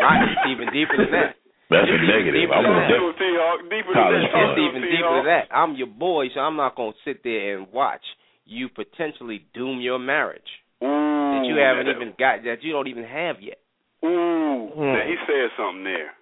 Right. 0.00 0.22
It's 0.32 0.48
even 0.48 0.72
deeper 0.72 0.96
than 0.96 1.12
that. 1.12 1.36
That's 1.68 1.84
It's 1.84 1.92
even 1.92 2.08
negative. 2.08 2.32
deeper 2.40 2.54
I'm 2.56 2.64
than 2.64 2.72
gonna 2.72 2.88
that. 2.88 2.88
def- 2.88 3.04
Little 3.04 3.18
T-Hawk, 3.20 3.58
deeper 3.68 3.92
than 3.92 4.08
that. 4.16 4.32
It's 4.32 4.60
even 4.64 4.80
deeper 4.88 5.12
than 5.20 5.26
that. 5.28 5.44
I'm 5.52 5.76
your 5.76 5.92
boy, 5.92 6.32
so 6.32 6.40
I'm 6.40 6.56
not 6.56 6.72
going 6.74 6.92
to 6.96 6.98
sit 7.04 7.20
there 7.22 7.58
and 7.58 7.68
watch 7.68 8.00
you 8.46 8.70
potentially 8.72 9.44
doom 9.52 9.76
your 9.84 9.98
marriage 9.98 10.48
Ooh, 10.82 11.40
that 11.40 11.44
you 11.46 11.56
haven't 11.56 11.86
that- 11.86 11.96
even 11.96 12.14
got, 12.18 12.42
that 12.44 12.62
you 12.62 12.72
don't 12.72 12.88
even 12.88 13.04
have 13.04 13.40
yet. 13.40 13.58
Ooh, 14.04 14.68
Hmm. 14.74 14.92
now 14.96 15.04
he 15.04 15.16
said 15.26 15.50
something 15.56 15.84
there. 15.84 16.12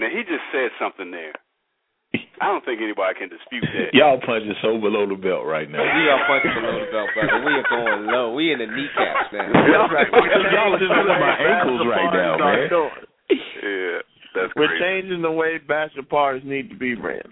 Now 0.00 0.08
he 0.08 0.22
just 0.24 0.44
said 0.52 0.70
something 0.78 1.10
there. 1.10 1.32
I 2.40 2.46
don't 2.46 2.64
think 2.64 2.80
anybody 2.82 3.14
can 3.18 3.28
dispute 3.28 3.62
that. 3.62 3.90
Y'all 3.98 4.18
punching 4.22 4.54
so 4.62 4.78
below 4.78 5.06
the 5.06 5.14
belt 5.18 5.46
right 5.46 5.70
now. 5.70 5.82
We 5.82 6.08
are 6.10 6.22
punching 6.26 6.54
below 6.54 6.78
the 6.84 6.90
belt, 6.90 7.10
brother. 7.14 7.42
We 7.44 7.52
are 7.58 7.66
going 7.70 8.06
low. 8.06 8.34
We 8.34 8.52
in 8.52 8.58
the 8.58 8.66
kneecaps 8.66 9.32
now. 9.32 9.50
Y'all 9.70 9.90
are 9.90 10.78
just 10.78 10.90
looking 10.94 11.10
at 11.10 11.20
my 11.20 11.36
ankles 11.38 11.82
right 11.86 12.10
now, 12.14 12.38
man. 12.38 12.68
Yeah, 13.30 13.98
that's 14.34 14.52
We're 14.54 14.68
crazy. 14.68 14.82
changing 14.82 15.22
the 15.22 15.30
way 15.30 15.58
bachelor 15.58 16.02
parties 16.04 16.42
need 16.44 16.70
to 16.70 16.76
be 16.76 16.94
ran. 16.94 17.22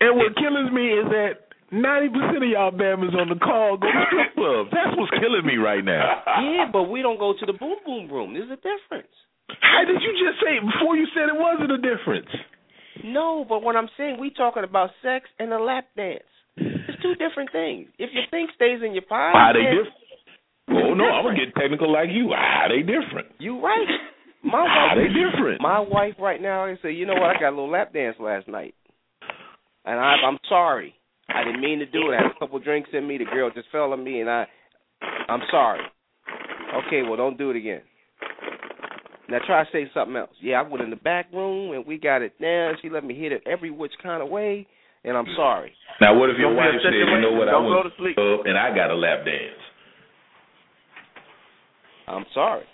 And 0.00 0.16
what 0.16 0.36
kills 0.36 0.70
me 0.70 0.86
is 0.92 1.06
that 1.10 1.47
ninety 1.72 2.08
percent 2.08 2.42
of 2.42 2.48
y'all 2.48 2.72
bammers 2.72 3.14
on 3.14 3.28
the 3.28 3.38
call 3.40 3.76
go 3.76 3.86
to 3.88 4.02
strip 4.08 4.34
clubs. 4.34 4.70
That's 4.74 4.96
what's 4.96 5.10
killing 5.18 5.44
me 5.46 5.56
right 5.56 5.84
now. 5.84 6.22
Yeah, 6.48 6.66
but 6.72 6.84
we 6.90 7.02
don't 7.02 7.18
go 7.18 7.34
to 7.38 7.44
the 7.46 7.52
boom 7.52 7.76
boom 7.84 8.10
room. 8.10 8.34
There's 8.34 8.50
a 8.50 8.56
difference. 8.60 9.10
How 9.60 9.84
did 9.86 10.00
you 10.02 10.12
just 10.20 10.38
say 10.44 10.56
it 10.60 10.64
before 10.64 10.96
you 10.96 11.06
said 11.14 11.28
it 11.28 11.36
wasn't 11.38 11.72
a 11.72 11.78
difference? 11.80 12.28
No, 13.04 13.44
but 13.48 13.62
what 13.62 13.76
I'm 13.76 13.88
saying, 13.96 14.18
we 14.20 14.30
talking 14.30 14.64
about 14.64 14.90
sex 15.02 15.26
and 15.38 15.52
a 15.52 15.58
lap 15.58 15.86
dance. 15.96 16.26
It's 16.56 17.00
two 17.02 17.14
different 17.14 17.50
things. 17.52 17.88
If 17.98 18.10
your 18.12 18.24
thing 18.30 18.48
stays 18.56 18.80
in 18.84 18.92
your 18.92 19.06
pocket, 19.06 19.34
Why 19.34 19.52
they 19.52 19.62
then 19.64 19.76
different? 19.78 19.94
Oh 20.70 20.94
no, 20.94 21.04
I'm 21.04 21.24
gonna 21.24 21.36
get 21.38 21.54
technical 21.54 21.90
like 21.92 22.08
you. 22.10 22.32
How 22.34 22.66
they 22.68 22.82
different? 22.82 23.28
You 23.38 23.60
right. 23.60 23.86
My 24.44 24.66
How 24.66 24.94
they 24.94 25.08
different? 25.08 25.60
my 25.60 25.80
wife 25.80 26.14
right 26.20 26.40
now, 26.40 26.64
I 26.64 26.76
say, 26.82 26.92
you 26.92 27.06
know 27.06 27.14
what? 27.14 27.34
I 27.36 27.40
got 27.40 27.48
a 27.48 27.56
little 27.56 27.70
lap 27.70 27.92
dance 27.92 28.16
last 28.20 28.46
night, 28.46 28.74
and 29.84 29.98
I, 29.98 30.14
I'm 30.26 30.38
sorry. 30.48 30.94
I 31.28 31.44
didn't 31.44 31.60
mean 31.60 31.78
to 31.80 31.86
do 31.86 32.10
it. 32.10 32.14
I 32.16 32.22
had 32.22 32.30
a 32.34 32.38
couple 32.38 32.58
drinks 32.58 32.90
in 32.92 33.06
me. 33.06 33.18
The 33.18 33.24
girl 33.26 33.50
just 33.54 33.68
fell 33.70 33.92
on 33.92 34.02
me, 34.02 34.20
and 34.20 34.30
I, 34.30 34.46
I'm 35.28 35.40
sorry. 35.50 35.80
Okay, 36.86 37.02
well, 37.02 37.16
don't 37.16 37.38
do 37.38 37.50
it 37.50 37.56
again. 37.56 37.82
Now 39.28 39.38
try 39.46 39.62
to 39.64 39.70
say 39.70 39.90
something 39.92 40.16
else. 40.16 40.30
Yeah, 40.40 40.60
I 40.60 40.62
went 40.68 40.82
in 40.82 40.88
the 40.90 40.96
back 40.96 41.26
room 41.34 41.74
and 41.74 41.84
we 41.86 41.98
got 41.98 42.22
it 42.22 42.40
down. 42.40 42.74
She 42.80 42.88
let 42.88 43.04
me 43.04 43.14
hit 43.14 43.30
it 43.30 43.42
every 43.46 43.70
which 43.70 43.92
kind 44.02 44.22
of 44.22 44.30
way, 44.30 44.66
and 45.04 45.16
I'm 45.18 45.26
sorry. 45.36 45.72
Now 46.00 46.18
what 46.18 46.30
if 46.30 46.38
your 46.38 46.48
Don't 46.48 46.56
wife 46.56 46.68
upset 46.76 46.92
said, 46.92 46.94
you 47.12 47.20
know 47.20 47.32
what, 47.32 47.48
I 47.48 47.52
Don't 47.52 47.64
go 47.68 47.82
went 47.82 47.92
to 47.92 47.96
sleep. 48.00 48.16
up 48.16 48.46
and 48.46 48.56
I 48.56 48.74
got 48.74 48.90
a 48.90 48.94
lap 48.94 49.26
dance? 49.26 49.60
I'm 52.08 52.24
sorry. 52.32 52.64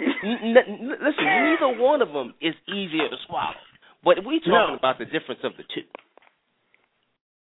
N- 0.00 0.56
n- 0.56 0.88
listen, 0.88 1.24
neither 1.24 1.78
one 1.78 2.00
of 2.00 2.12
them 2.12 2.32
is 2.40 2.54
easier 2.66 3.08
to 3.08 3.16
swallow. 3.26 3.52
But 4.04 4.24
we 4.24 4.38
talking 4.40 4.52
No. 4.52 4.74
about 4.78 4.98
the 4.98 5.04
difference 5.04 5.40
of 5.44 5.52
the 5.58 5.64
two. 5.74 5.84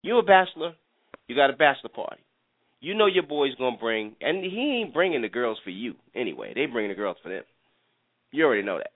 You're 0.02 0.20
a 0.20 0.24
bachelor. 0.24 0.74
You 1.28 1.36
got 1.36 1.50
a 1.50 1.54
bachelor 1.54 1.90
party. 1.90 2.22
You 2.82 2.96
know 2.96 3.08
your 3.08 3.24
boy's 3.24 3.56
gonna 3.56 3.78
bring, 3.78 4.16
and 4.22 4.44
he 4.44 4.82
ain't 4.82 4.94
bringing 4.94 5.22
the 5.22 5.30
girls 5.30 5.58
for 5.64 5.70
you 5.70 5.96
anyway. 6.16 6.54
They 6.56 6.66
bringing 6.66 6.90
the 6.90 6.96
girls 6.96 7.18
for 7.22 7.30
them. 7.30 7.44
You 8.32 8.46
already 8.46 8.64
know 8.64 8.78
that. 8.78 8.92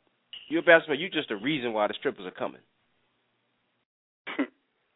You're 0.47 0.61
a 0.61 0.63
bachelor. 0.63 0.95
You're 0.95 1.09
just 1.09 1.29
the 1.29 1.35
reason 1.35 1.73
why 1.73 1.87
the 1.87 1.93
strippers 1.99 2.25
are 2.25 2.31
coming. 2.31 2.61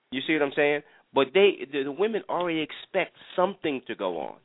You 0.10 0.22
see 0.26 0.32
what 0.32 0.42
I'm 0.42 0.54
saying? 0.56 0.84
But 1.14 1.28
they, 1.34 1.68
the, 1.70 1.84
the 1.84 1.92
women 1.92 2.22
already 2.30 2.62
expect 2.62 3.18
something 3.36 3.82
to 3.88 3.96
go 3.96 4.20
on. 4.20 4.36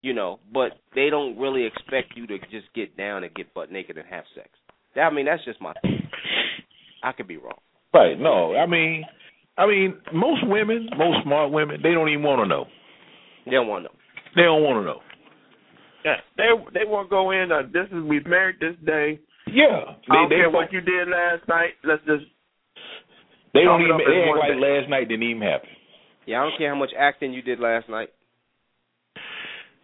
You 0.00 0.14
know, 0.14 0.38
but 0.54 0.78
they 0.94 1.10
don't 1.10 1.36
really 1.38 1.64
expect 1.64 2.16
you 2.16 2.28
to 2.28 2.38
just 2.38 2.72
get 2.72 2.96
down 2.96 3.24
and 3.24 3.34
get 3.34 3.52
butt 3.52 3.72
naked 3.72 3.98
and 3.98 4.06
have 4.06 4.22
sex. 4.36 4.48
That, 4.94 5.02
I 5.02 5.10
mean, 5.12 5.26
that's 5.26 5.44
just 5.44 5.60
my 5.60 5.72
thing. 5.82 6.08
I 7.02 7.10
could 7.10 7.26
be 7.26 7.36
wrong. 7.36 7.58
Right. 7.92 8.16
No, 8.16 8.54
I 8.54 8.66
mean, 8.66 9.04
I 9.58 9.66
mean, 9.66 9.96
most 10.12 10.46
women, 10.46 10.88
most 10.96 11.24
smart 11.24 11.52
women, 11.52 11.80
they 11.82 11.92
don't 11.92 12.08
even 12.08 12.22
want 12.22 12.40
to 12.40 12.46
know. 12.46 12.64
They 13.44 13.52
don't 13.52 13.68
want 13.68 13.84
to 13.84 13.88
know. 13.88 13.98
They 14.36 14.42
don't 14.42 14.62
want 14.62 14.80
to 14.80 14.86
know. 14.86 15.00
Yeah, 16.04 16.16
they 16.36 16.50
they 16.74 16.84
want 16.88 17.06
to 17.06 17.10
go 17.10 17.30
in. 17.30 17.52
Uh, 17.52 17.62
this 17.72 17.86
is 17.92 18.02
we 18.02 18.20
married 18.24 18.56
this 18.60 18.74
day. 18.84 19.20
Yeah, 19.46 19.66
I 19.86 19.94
they 20.08 20.14
don't 20.14 20.30
they 20.30 20.36
care 20.36 20.50
what 20.50 20.72
you 20.72 20.80
did 20.80 21.08
last 21.08 21.46
night. 21.48 21.78
Let's 21.84 22.02
just 22.06 22.24
they 23.54 23.62
don't 23.62 23.82
even 23.82 23.98
they 23.98 24.24
act 24.26 24.40
like 24.40 24.58
last 24.58 24.88
night 24.88 25.08
didn't 25.08 25.28
even 25.28 25.42
happen. 25.42 25.68
Yeah, 26.26 26.40
I 26.40 26.48
don't 26.48 26.58
care 26.58 26.72
how 26.72 26.78
much 26.78 26.90
acting 26.98 27.32
you 27.32 27.42
did 27.42 27.60
last 27.60 27.88
night. 27.88 28.08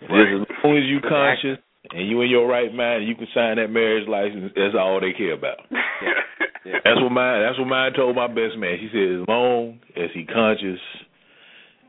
Just 0.00 0.12
as 0.12 0.46
long 0.64 0.78
as 0.78 0.84
you 0.86 1.00
conscious 1.02 1.58
and 1.90 2.08
you 2.08 2.20
in 2.22 2.30
your 2.30 2.48
right 2.48 2.72
mind, 2.72 3.02
and 3.02 3.08
you 3.08 3.14
can 3.14 3.26
sign 3.34 3.56
that 3.56 3.68
marriage 3.68 4.08
license. 4.08 4.52
That's 4.54 4.74
all 4.78 5.00
they 5.00 5.12
care 5.12 5.34
about. 5.34 5.58
Yeah. 5.70 6.22
That's 6.84 7.00
what 7.00 7.10
mine. 7.12 7.42
That's 7.42 7.58
what 7.58 7.68
mine 7.68 7.92
told 7.94 8.16
my 8.16 8.26
best 8.26 8.56
man. 8.56 8.76
She 8.80 8.88
said, 8.92 9.22
as 9.22 9.28
long 9.28 9.80
as 9.96 10.10
he 10.14 10.24
conscious 10.24 10.80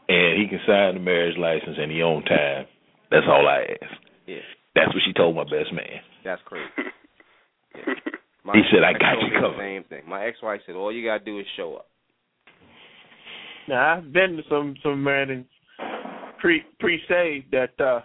and 0.07 0.41
he 0.41 0.47
can 0.49 0.59
sign 0.65 0.93
the 0.95 0.99
marriage 0.99 1.37
license 1.37 1.77
and 1.77 1.91
he 1.91 2.01
on 2.01 2.23
time, 2.23 2.65
that's 3.11 3.25
all 3.27 3.47
I 3.47 3.65
ask. 3.81 3.93
Yeah, 4.27 4.37
That's 4.75 4.89
what 4.93 5.01
she 5.05 5.13
told 5.13 5.35
my 5.35 5.43
best 5.43 5.73
man. 5.73 6.01
that's 6.23 6.41
crazy. 6.45 6.65
Yeah. 7.75 7.93
My 8.43 8.53
He 8.55 8.61
said, 8.71 8.83
"I 8.83 8.93
got 8.93 9.21
you 9.21 9.29
covered." 9.39 9.59
Same 9.59 9.83
thing. 9.83 10.01
My 10.09 10.25
ex-wife 10.25 10.61
said, 10.65 10.73
all 10.75 10.91
you 10.91 11.05
gotta 11.05 11.23
do 11.23 11.37
is 11.39 11.45
show 11.55 11.75
up. 11.75 11.87
Now 13.67 13.95
I've 13.97 14.11
been 14.11 14.37
to 14.37 14.43
some 14.49 14.73
some 14.81 15.05
weddings 15.05 15.45
pre 16.39 16.63
pre 16.79 16.99
saved 17.07 17.51
that 17.51 17.79
uh 17.79 18.01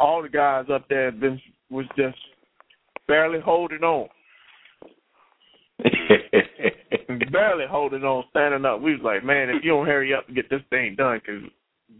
all 0.00 0.20
the 0.20 0.28
guys 0.28 0.64
up 0.72 0.88
there 0.88 1.06
have 1.12 1.20
been 1.20 1.40
was 1.70 1.86
just 1.96 2.18
barely 3.06 3.38
holding 3.40 3.82
on, 3.84 4.08
barely 7.32 7.64
holding 7.68 8.02
on, 8.02 8.24
standing 8.30 8.64
up. 8.64 8.80
We 8.80 8.92
was 8.92 9.02
like, 9.04 9.24
man, 9.24 9.50
if 9.50 9.64
you 9.64 9.70
don't 9.70 9.86
hurry 9.86 10.14
up 10.14 10.26
and 10.26 10.36
get 10.36 10.50
this 10.50 10.62
thing 10.70 10.94
done, 10.96 11.20
because 11.20 11.42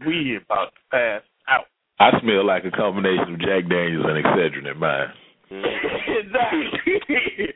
we 0.05 0.37
about 0.37 0.73
to 0.73 0.81
pass 0.91 1.21
out. 1.47 1.65
I 1.99 2.19
smell 2.21 2.45
like 2.45 2.65
a 2.65 2.71
combination 2.71 3.33
of 3.33 3.39
Jack 3.39 3.69
Daniels 3.69 4.05
and 4.07 4.23
Excedrin 4.23 4.71
in 4.71 4.77
mine. 4.77 5.07
exactly. 5.51 6.67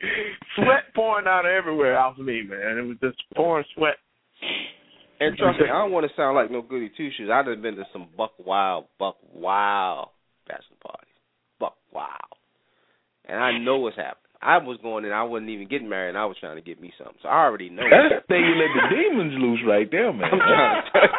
sweat 0.56 0.94
pouring 0.94 1.26
out 1.26 1.46
everywhere 1.46 1.98
off 1.98 2.18
me, 2.18 2.42
man. 2.42 2.78
It 2.78 2.86
was 2.86 2.96
just 3.02 3.22
pouring 3.34 3.64
sweat. 3.74 3.96
And 5.20 5.36
trust 5.36 5.60
me, 5.60 5.66
I 5.66 5.78
don't 5.78 5.92
want 5.92 6.08
to 6.08 6.16
sound 6.16 6.34
like 6.34 6.50
no 6.50 6.62
goody 6.62 6.90
two 6.96 7.10
shoes. 7.16 7.30
I've 7.32 7.44
been 7.44 7.76
to 7.76 7.84
some 7.92 8.08
buck 8.16 8.32
wild, 8.44 8.86
buck 8.98 9.16
wild 9.32 10.08
bachelor 10.48 10.76
parties, 10.82 11.14
buck 11.60 11.76
wild, 11.92 12.10
and 13.28 13.38
I 13.38 13.56
know 13.58 13.76
what's 13.76 13.96
happening. 13.96 14.21
I 14.42 14.58
was 14.58 14.78
going 14.82 15.04
in, 15.04 15.12
I 15.12 15.22
wasn't 15.22 15.50
even 15.50 15.68
getting 15.68 15.88
married, 15.88 16.10
and 16.10 16.18
I 16.18 16.26
was 16.26 16.36
trying 16.40 16.56
to 16.56 16.62
get 16.62 16.80
me 16.80 16.92
something. 16.98 17.16
So 17.22 17.28
I 17.28 17.46
already 17.46 17.70
know. 17.70 17.86
That's 17.86 18.22
the 18.22 18.26
thing 18.26 18.42
you 18.42 18.58
let 18.58 18.74
the 18.74 18.90
demons 18.90 19.34
loose 19.38 19.62
right 19.66 19.88
there, 19.90 20.12
man. 20.12 20.26
I'm 20.26 20.38
trying 20.38 20.82
to 20.82 20.90
tell 20.90 21.02
you. 21.02 21.08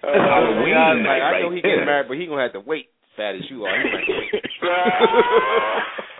That's 0.00 0.16
Halloween 0.16 0.74
oh, 0.74 0.80
I, 0.80 0.94
night 0.96 1.06
like, 1.06 1.22
I 1.22 1.30
right 1.30 1.42
know 1.42 1.52
he 1.54 1.60
getting 1.60 1.84
married, 1.86 2.08
but 2.08 2.16
he 2.16 2.26
gonna 2.26 2.42
have 2.42 2.56
to 2.56 2.64
wait. 2.64 2.88
Fat 3.16 3.36
as 3.36 3.44
you 3.50 3.64
are, 3.64 3.76
he 3.78 3.84
might 3.90 4.08
wait. 4.08 4.42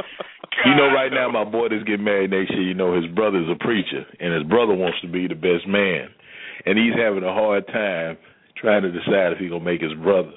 You 0.65 0.75
know, 0.77 0.93
right 0.93 1.11
now, 1.11 1.31
my 1.31 1.45
boy 1.45 1.69
that's 1.71 1.85
getting 1.85 2.05
married 2.05 2.31
next 2.31 2.53
year, 2.53 2.61
you 2.63 2.75
know, 2.75 2.95
his 2.95 3.11
brother's 3.15 3.49
a 3.49 3.57
preacher, 3.57 4.05
and 4.21 4.35
his 4.35 4.43
brother 4.45 4.75
wants 4.75 5.01
to 5.01 5.09
be 5.09 5.27
the 5.27 5.35
best 5.35 5.67
man. 5.67 6.09
And 6.67 6.77
he's 6.77 6.93
having 6.93 7.25
a 7.25 7.33
hard 7.33 7.67
time 7.67 8.19
trying 8.61 8.83
to 8.83 8.93
decide 8.93 9.33
if 9.33 9.39
he's 9.39 9.49
going 9.49 9.65
to 9.65 9.71
make 9.71 9.81
his 9.81 9.95
brother 9.95 10.37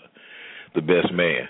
the 0.76 0.82
best 0.82 1.12
man. 1.12 1.44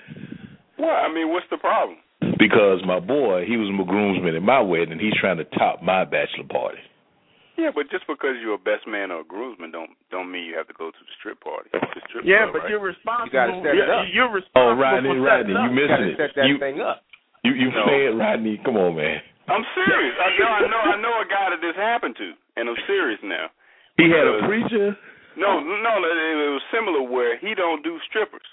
Well, 0.79 0.89
I 0.89 1.13
mean, 1.13 1.29
what's 1.29 1.45
the 1.51 1.57
problem? 1.57 1.97
Because 2.39 2.81
my 2.85 2.99
boy, 2.99 3.45
he 3.47 3.57
was 3.57 3.69
a 3.69 3.83
groomsman 3.85 4.35
at 4.35 4.41
my 4.43 4.59
wedding, 4.61 4.91
and 4.93 5.01
he's 5.01 5.13
trying 5.19 5.37
to 5.37 5.45
top 5.57 5.81
my 5.81 6.03
bachelor 6.05 6.47
party. 6.49 6.79
Yeah, 7.57 7.69
but 7.69 7.85
just 7.93 8.07
because 8.09 8.33
you're 8.41 8.57
a 8.57 8.65
best 8.65 8.89
man 8.89 9.13
or 9.13 9.21
a 9.21 9.27
groomsman 9.29 9.69
don't 9.69 9.93
don't 10.09 10.31
mean 10.33 10.49
you 10.49 10.57
have 10.57 10.65
to 10.67 10.73
go 10.73 10.89
to 10.89 10.97
the 11.05 11.13
strip 11.21 11.37
party. 11.37 11.69
The 11.71 12.01
strip 12.09 12.25
Yeah, 12.25 12.49
club, 12.49 12.53
but 12.57 12.59
right? 12.65 12.69
you're 12.73 12.81
responsible. 12.81 13.29
You 13.29 13.33
gotta 13.37 13.53
set 13.61 13.77
it 13.77 13.77
you're, 13.77 13.93
up. 13.93 14.05
you're 14.09 14.33
responsible 14.33 14.73
Oh, 14.73 14.81
Rodney, 14.81 15.09
for 15.13 15.21
Rodney, 15.21 15.53
you 15.53 15.61
up. 15.61 15.69
You 15.69 15.77
missing 15.77 16.05
it. 16.09 16.17
set 16.17 16.31
that 16.33 16.45
You, 16.49 16.57
thing 16.57 16.81
up. 16.81 17.05
you, 17.45 17.53
you 17.53 17.69
No. 17.69 17.85
saying, 17.85 18.17
Rodney? 18.17 18.57
Come 18.65 18.73
on, 18.81 18.97
man. 18.97 19.21
I'm 19.53 19.61
serious. 19.77 20.15
I 20.17 20.29
know, 20.39 20.49
I 20.49 20.61
know, 20.65 20.81
I 20.81 20.95
know 20.97 21.13
a 21.21 21.27
guy 21.29 21.45
that 21.53 21.61
this 21.61 21.77
happened 21.77 22.15
to, 22.17 22.33
and 22.57 22.65
I'm 22.73 22.79
serious 22.89 23.21
now. 23.21 23.53
He 24.01 24.09
had 24.09 24.25
a 24.25 24.47
preacher. 24.49 24.97
No, 25.37 25.61
no, 25.61 25.75
no, 25.77 25.93
it 26.01 26.53
was 26.57 26.65
similar 26.73 27.05
where 27.05 27.37
he 27.37 27.53
don't 27.53 27.83
do 27.85 28.01
strippers. 28.09 28.45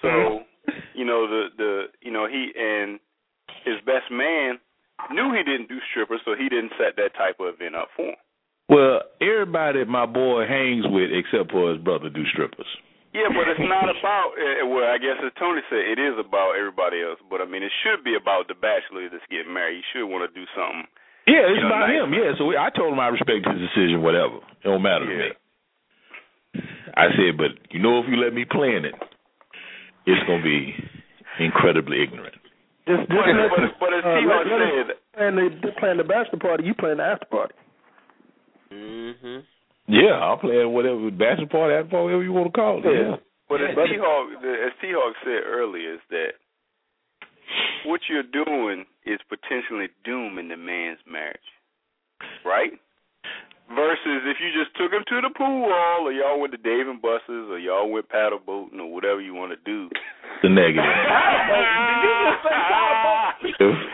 So, 0.00 0.08
Mm-hmm. 0.08 0.44
You 0.94 1.04
know, 1.04 1.26
the 1.26 1.42
the 1.56 1.72
you 2.00 2.10
know, 2.12 2.26
he 2.26 2.50
and 2.56 2.98
his 3.64 3.76
best 3.86 4.10
man 4.10 4.58
knew 5.12 5.32
he 5.32 5.42
didn't 5.42 5.68
do 5.68 5.78
strippers, 5.90 6.20
so 6.24 6.34
he 6.34 6.48
didn't 6.48 6.72
set 6.78 6.96
that 6.96 7.14
type 7.14 7.38
of 7.40 7.54
event 7.54 7.74
up 7.76 7.88
for 7.96 8.10
him. 8.12 8.20
Well, 8.68 9.00
everybody 9.22 9.80
that 9.80 9.88
my 9.88 10.04
boy 10.04 10.44
hangs 10.44 10.84
with, 10.84 11.08
except 11.14 11.50
for 11.50 11.72
his 11.72 11.80
brother, 11.80 12.10
do 12.12 12.26
strippers. 12.34 12.68
Yeah, 13.16 13.32
but 13.32 13.48
it's 13.48 13.64
not 13.64 13.88
about. 13.88 14.36
Uh, 14.36 14.68
well, 14.68 14.84
I 14.84 15.00
guess 15.00 15.16
as 15.24 15.32
Tony 15.40 15.64
said, 15.72 15.80
it 15.80 15.96
is 15.96 16.20
about 16.20 16.52
everybody 16.60 17.00
else. 17.00 17.16
But 17.32 17.40
I 17.40 17.48
mean, 17.48 17.64
it 17.64 17.72
should 17.80 18.04
be 18.04 18.12
about 18.14 18.46
the 18.52 18.54
bachelor 18.54 19.08
that's 19.08 19.24
getting 19.32 19.48
married. 19.54 19.80
He 19.80 19.84
should 19.96 20.04
want 20.06 20.28
to 20.28 20.32
do 20.36 20.44
something. 20.52 20.84
Yeah, 21.24 21.48
it's 21.48 21.56
You 21.56 21.64
know, 21.64 21.72
about 21.72 21.88
nice. 21.88 21.96
him. 22.04 22.12
Yeah, 22.12 22.30
so 22.36 22.44
we, 22.44 22.60
I 22.60 22.68
told 22.68 22.92
him 22.92 23.00
I 23.00 23.08
respect 23.08 23.48
his 23.48 23.60
decision, 23.64 24.04
whatever. 24.04 24.44
It 24.60 24.68
don't 24.68 24.84
matter 24.84 25.08
to 25.08 25.12
me. 25.16 25.32
I 26.96 27.08
said, 27.16 27.36
but 27.40 27.56
you 27.72 27.80
know, 27.80 28.00
if 28.00 28.06
you 28.08 28.16
let 28.20 28.32
me 28.36 28.44
plan 28.44 28.84
it, 28.84 28.94
it's 30.08 30.24
gonna 30.26 30.42
be 30.42 30.72
incredibly 31.38 32.02
ignorant. 32.02 32.34
Just, 32.88 33.04
just 33.04 33.12
But, 33.12 33.28
but, 33.52 33.60
but 33.76 33.90
as 33.92 34.00
uh, 34.00 34.16
T-Hawk 34.16 34.48
let, 34.48 34.56
let 34.56 34.64
us 34.64 34.72
said, 34.72 34.88
plan 35.12 35.32
the, 35.36 35.70
plan 35.76 35.96
the 36.00 36.08
bachelor 36.08 36.40
party. 36.40 36.64
You 36.64 36.72
plan 36.72 36.96
the 36.96 37.04
after 37.04 37.28
party. 37.28 37.54
Mm-hmm. 38.72 39.44
Yeah, 39.88 40.16
I'll 40.16 40.40
play 40.40 40.64
whatever 40.64 41.10
bachelor 41.12 41.52
party, 41.52 41.76
after 41.76 41.92
party, 41.92 42.04
whatever 42.04 42.24
you 42.24 42.32
want 42.32 42.48
to 42.48 42.56
call 42.56 42.80
it. 42.80 42.88
Yeah. 42.88 43.16
But 43.48 43.60
as 43.60 43.76
Yeah. 43.76 43.84
T 43.84 43.96
Hawk 44.00 44.24
as 44.40 44.72
T 44.80 44.88
Hawk 44.92 45.14
said 45.24 45.44
earlier 45.44 45.94
is 45.94 46.04
that 46.10 46.32
what 47.84 48.00
you're 48.08 48.24
doing 48.24 48.84
is 49.04 49.20
potentially 49.28 49.88
dooming 50.04 50.48
the 50.48 50.56
man's 50.56 51.00
marriage. 51.10 51.48
Right? 52.44 52.72
Versus 53.68 54.24
if 54.24 54.40
you 54.40 54.48
just 54.56 54.72
took 54.80 54.88
him 54.92 55.04
to 55.12 55.20
the 55.20 55.28
pool 55.36 55.68
hall 55.68 56.08
or 56.08 56.12
y'all 56.12 56.40
went 56.40 56.52
to 56.56 56.58
Dave 56.58 56.88
and 56.88 57.02
Buster's 57.02 57.52
or 57.52 57.58
y'all 57.60 57.90
went 57.90 58.08
paddle 58.08 58.40
boating 58.40 58.80
or 58.80 58.88
whatever 58.92 59.20
you 59.20 59.34
want 59.34 59.52
to 59.52 59.60
do. 59.64 59.90
The 60.42 60.48
negative. 60.48 60.80
If- 63.60 63.84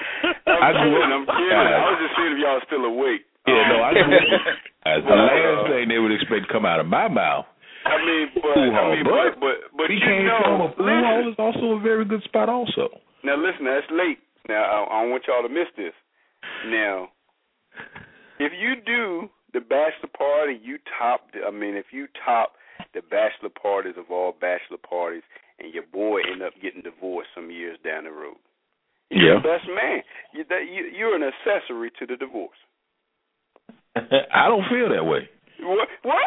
I'm 0.47 0.63
I 0.63 0.73
grew 0.73 0.93
kidding, 0.95 1.13
I'm 1.13 1.27
kidding. 1.27 1.53
I 1.53 1.85
was 1.91 1.99
just 2.01 2.15
seeing 2.17 2.33
if 2.33 2.39
y'all 2.41 2.61
still 2.69 2.85
awake. 2.85 3.25
Yeah, 3.47 3.61
no, 3.69 3.77
I 3.85 3.91
grew 3.93 4.09
up. 4.09 4.57
As 4.89 5.01
the 5.05 5.17
last 5.17 5.69
thing 5.69 5.89
they 5.89 5.99
would 5.99 6.13
expect 6.13 6.47
to 6.49 6.51
come 6.53 6.65
out 6.65 6.81
of 6.81 6.87
my 6.87 7.09
mouth. 7.09 7.45
I 7.85 7.97
mean, 8.01 8.29
but 8.35 8.55
Pool 8.57 8.71
I 8.73 8.73
hall, 8.73 8.93
mean, 8.97 9.05
but 9.05 9.37
but 9.37 9.41
but 9.41 9.57
but 9.77 9.87
we 9.93 9.97
you 9.97 10.01
came 10.01 10.25
know, 10.25 10.41
from 10.41 10.61
a 10.65 10.69
pool 10.73 10.87
listen, 10.89 11.05
hall 11.05 11.29
is 11.29 11.37
also 11.37 11.65
a 11.77 11.81
very 11.81 12.05
good 12.09 12.23
spot, 12.25 12.49
also. 12.49 12.89
Now 13.25 13.37
listen, 13.37 13.65
that's 13.69 13.85
late. 13.93 14.19
Now 14.49 14.65
I, 14.65 14.77
I 14.89 15.03
don't 15.05 15.11
want 15.13 15.25
y'all 15.29 15.43
to 15.45 15.53
miss 15.53 15.69
this. 15.77 15.93
Now, 16.73 17.09
if 18.41 18.53
you 18.57 18.81
do 18.85 19.29
the 19.55 19.61
bachelor 19.61 20.11
party, 20.13 20.59
you 20.63 20.77
top. 20.99 21.31
The, 21.33 21.47
I 21.47 21.51
mean, 21.51 21.75
if 21.79 21.87
you 21.95 22.09
top 22.27 22.55
the 22.93 23.01
bachelor 23.01 23.49
parties 23.55 23.95
of 23.97 24.11
all 24.11 24.35
bachelor 24.35 24.77
parties, 24.83 25.23
and 25.63 25.73
your 25.73 25.87
boy 25.95 26.21
end 26.27 26.43
up 26.43 26.53
getting 26.61 26.83
divorced 26.83 27.31
some 27.35 27.51
years 27.51 27.79
down 27.87 28.05
the 28.05 28.11
road, 28.11 28.37
you're 29.11 29.35
Yeah. 29.35 29.41
the 29.41 29.47
best 29.49 29.67
man. 29.71 30.03
You, 30.35 30.43
that, 30.51 30.67
you, 30.67 30.91
you're 30.91 31.15
an 31.15 31.23
accessory 31.23 31.91
to 31.99 32.05
the 32.07 32.17
divorce. 32.19 32.59
I 33.97 34.49
don't 34.51 34.67
feel 34.69 34.91
that 34.91 35.07
way. 35.07 35.29
What? 35.63 35.87
What? 36.03 36.19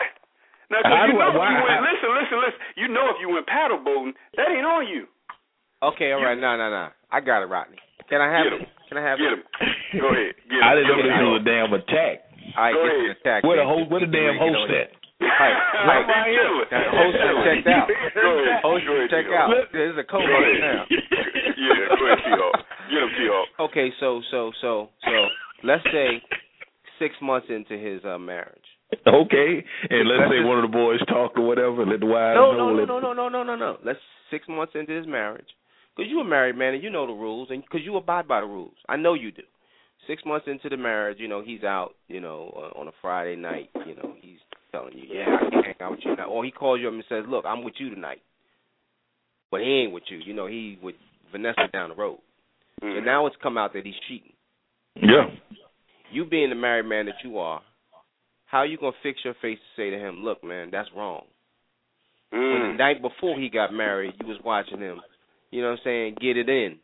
Now, 0.71 0.79
'cause 0.83 0.91
How 0.95 1.05
you 1.07 1.13
do 1.13 1.19
I- 1.19 1.23
know, 1.27 1.31
if 1.31 1.35
why- 1.35 1.51
you 1.51 1.63
went, 1.63 1.75
how- 1.75 1.87
listen, 1.91 2.09
listen, 2.15 2.37
listen. 2.39 2.59
You 2.75 2.87
know, 2.87 3.05
if 3.11 3.17
you 3.19 3.27
went 3.29 3.47
paddle 3.47 3.77
boating, 3.83 4.13
that 4.35 4.47
ain't 4.49 4.65
on 4.65 4.87
you. 4.87 5.07
Okay, 5.83 6.11
all 6.11 6.23
right, 6.23 6.37
no, 6.39 6.55
no, 6.57 6.69
no. 6.71 6.89
I 7.11 7.19
got 7.19 7.43
it, 7.43 7.47
Rodney. 7.51 7.77
Can 8.09 8.19
I 8.21 8.31
have 8.31 8.43
Get 8.47 8.53
it? 8.53 8.61
him. 8.61 8.67
Can 8.89 8.97
I 8.97 9.03
have 9.03 9.17
Get 9.19 9.31
it? 9.35 9.39
him. 9.39 9.99
Go 10.01 10.07
ahead. 10.15 10.35
Get 10.47 10.57
him. 10.57 10.63
I 10.63 10.71
didn't 10.75 10.87
know 10.87 10.95
Get 10.97 11.03
this 11.03 11.19
him. 11.19 11.27
was 11.27 11.41
a 11.41 11.45
damn 11.45 11.73
attack. 11.75 12.15
All 12.57 12.63
right, 12.65 12.73
Go 12.73 12.81
get 12.83 12.89
ahead. 12.89 13.05
the 13.05 13.13
attack. 13.21 13.39
Where 13.45 13.57
the 13.61 13.63
man. 13.63 13.77
host, 13.77 13.85
where 13.93 14.01
the 14.01 14.09
damn 14.09 14.35
host 14.41 14.73
at? 14.73 14.89
Right, 15.21 15.57
right. 15.85 16.05
He's 16.25 16.37
chilling. 16.37 16.69
Now, 16.73 16.89
host 16.89 17.17
is 17.21 17.37
checked 17.45 17.67
out. 17.69 17.87
Go. 18.17 18.29
Host 18.65 18.83
Go 18.89 18.93
is 18.97 19.09
checked 19.13 19.29
out. 19.33 19.49
There's 19.73 19.97
a 19.97 20.05
Go 20.05 20.17
co-host 20.17 20.57
now. 20.61 20.81
Yeah, 21.57 21.89
go 21.97 22.05
ahead, 22.05 22.21
T-Hawk. 22.25 22.53
Get 22.89 23.01
him, 23.01 23.09
T-Hawk. 23.17 23.47
Okay, 23.71 23.89
so 23.99 24.21
so 24.29 24.51
so 24.61 24.89
so 25.03 25.13
let's 25.63 25.83
say 25.91 26.21
six 26.99 27.15
months 27.21 27.47
into 27.49 27.73
his 27.77 28.05
uh, 28.05 28.17
marriage. 28.17 28.61
Okay, 29.05 29.65
and 29.89 30.07
let's 30.07 30.21
Let's 30.21 30.31
say 30.31 30.37
just- 30.39 30.47
one 30.47 30.63
of 30.63 30.69
the 30.69 30.73
boys 30.77 30.99
talk 31.09 31.33
or 31.37 31.45
whatever. 31.45 31.85
Let 31.85 31.99
the 31.99 32.05
wives 32.05 32.37
No, 32.37 32.51
know. 32.53 32.57
no, 32.57 32.69
no, 32.69 32.75
let- 32.77 32.87
no, 32.87 32.99
no, 32.99 33.13
no, 33.13 33.29
no, 33.29 33.43
no, 33.43 33.55
no. 33.55 33.77
Let's 33.83 33.99
six 34.31 34.45
months 34.47 34.73
into 34.75 34.93
his 34.93 35.07
marriage, 35.07 35.47
because 35.95 36.09
you 36.09 36.19
a 36.21 36.23
married 36.23 36.55
man 36.57 36.75
and 36.75 36.83
you 36.83 36.89
know 36.91 37.05
the 37.07 37.13
rules, 37.13 37.49
and 37.49 37.61
because 37.63 37.81
you 37.83 37.97
abide 37.97 38.27
by 38.27 38.39
the 38.41 38.47
rules. 38.47 38.75
I 38.87 38.95
know 38.97 39.13
you 39.15 39.31
do. 39.31 39.43
Six 40.07 40.23
months 40.25 40.47
into 40.47 40.69
the 40.69 40.77
marriage, 40.77 41.17
you 41.19 41.27
know 41.27 41.41
he's 41.41 41.63
out, 41.63 41.95
you 42.07 42.21
know, 42.21 42.53
uh, 42.55 42.79
on 42.79 42.87
a 42.87 42.91
Friday 43.01 43.35
night. 43.35 43.69
You 43.85 43.95
know 43.95 44.13
he's 44.21 44.39
telling 44.71 44.97
you, 44.97 45.03
yeah, 45.11 45.25
I 45.35 45.49
can't 45.49 45.65
hang 45.65 45.75
out 45.81 45.91
with 45.91 45.99
you 46.03 46.15
now, 46.15 46.29
or 46.29 46.45
he 46.45 46.51
calls 46.51 46.79
you 46.79 46.87
up 46.87 46.93
and 46.93 47.03
says, 47.09 47.25
look, 47.27 47.45
I'm 47.45 47.63
with 47.63 47.73
you 47.77 47.93
tonight, 47.93 48.21
but 49.51 49.61
he 49.61 49.67
ain't 49.67 49.91
with 49.91 50.03
you. 50.09 50.17
You 50.17 50.33
know 50.33 50.47
he 50.47 50.79
with 50.81 50.95
Vanessa 51.31 51.67
down 51.73 51.89
the 51.89 51.95
road. 51.95 52.19
Mm. 52.81 52.97
And 52.97 53.05
now 53.05 53.25
it's 53.25 53.35
come 53.41 53.57
out 53.57 53.73
that 53.73 53.85
he's 53.85 53.95
cheating. 54.07 54.33
Yeah. 54.95 55.25
You 56.11 56.25
being 56.25 56.49
the 56.49 56.55
married 56.55 56.85
man 56.85 57.05
that 57.07 57.15
you 57.23 57.37
are, 57.39 57.61
how 58.45 58.63
you 58.63 58.77
gonna 58.77 58.93
fix 59.03 59.19
your 59.25 59.35
face 59.41 59.57
to 59.57 59.81
say 59.81 59.89
to 59.89 59.97
him, 59.97 60.23
look, 60.23 60.43
man, 60.43 60.69
that's 60.71 60.89
wrong. 60.95 61.25
When 62.29 62.41
the 62.41 62.73
Mm. 62.73 62.77
night 62.77 63.01
before 63.01 63.39
he 63.39 63.49
got 63.49 63.73
married, 63.73 64.13
you 64.19 64.27
was 64.27 64.37
watching 64.43 64.79
him. 64.79 65.01
You 65.51 65.61
know 65.61 65.71
what 65.71 65.79
I'm 65.79 65.83
saying? 65.83 66.15
Get 66.19 66.37
it 66.37 66.49
in. 66.49 66.79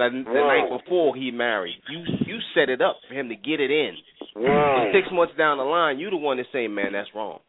The, 0.00 0.24
the 0.24 0.32
Whoa. 0.32 0.48
night 0.48 0.66
before 0.80 1.14
he 1.14 1.30
married, 1.30 1.76
you 1.92 2.00
you 2.26 2.38
set 2.56 2.68
it 2.72 2.80
up 2.80 2.96
for 3.06 3.12
him 3.14 3.28
to 3.28 3.36
get 3.36 3.60
it 3.60 3.70
in. 3.70 3.92
Whoa. 4.34 4.90
Six 4.96 5.08
months 5.12 5.34
down 5.36 5.58
the 5.58 5.64
line, 5.68 5.98
you 5.98 6.08
the 6.08 6.16
one 6.16 6.38
to 6.38 6.44
say, 6.52 6.66
man, 6.68 6.92
that's 6.92 7.08
wrong. 7.14 7.40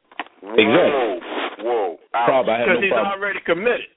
Exactly. 0.44 1.20
Whoa. 1.64 1.98
Ouch. 2.14 2.26
Problem. 2.28 2.56
I 2.56 2.60
had 2.60 2.66
Because 2.66 2.82
no 2.82 2.82
he's 2.84 2.92
problem. 2.92 3.14
already 3.22 3.40
committed. 3.46 3.90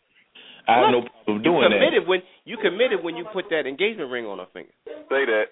I 0.68 0.72
have 0.78 0.82
What? 0.84 0.90
no 0.92 1.00
problem 1.02 1.36
You 1.36 1.42
doing 1.42 1.62
that. 1.68 1.76
committed 1.76 2.02
when 2.06 2.20
you 2.44 2.56
committed 2.62 3.02
when 3.02 3.16
you 3.16 3.24
put 3.32 3.46
that 3.50 3.66
engagement 3.66 4.10
ring 4.10 4.26
on 4.26 4.38
her 4.38 4.46
finger. 4.52 4.72
Say 4.86 5.24
that. 5.26 5.46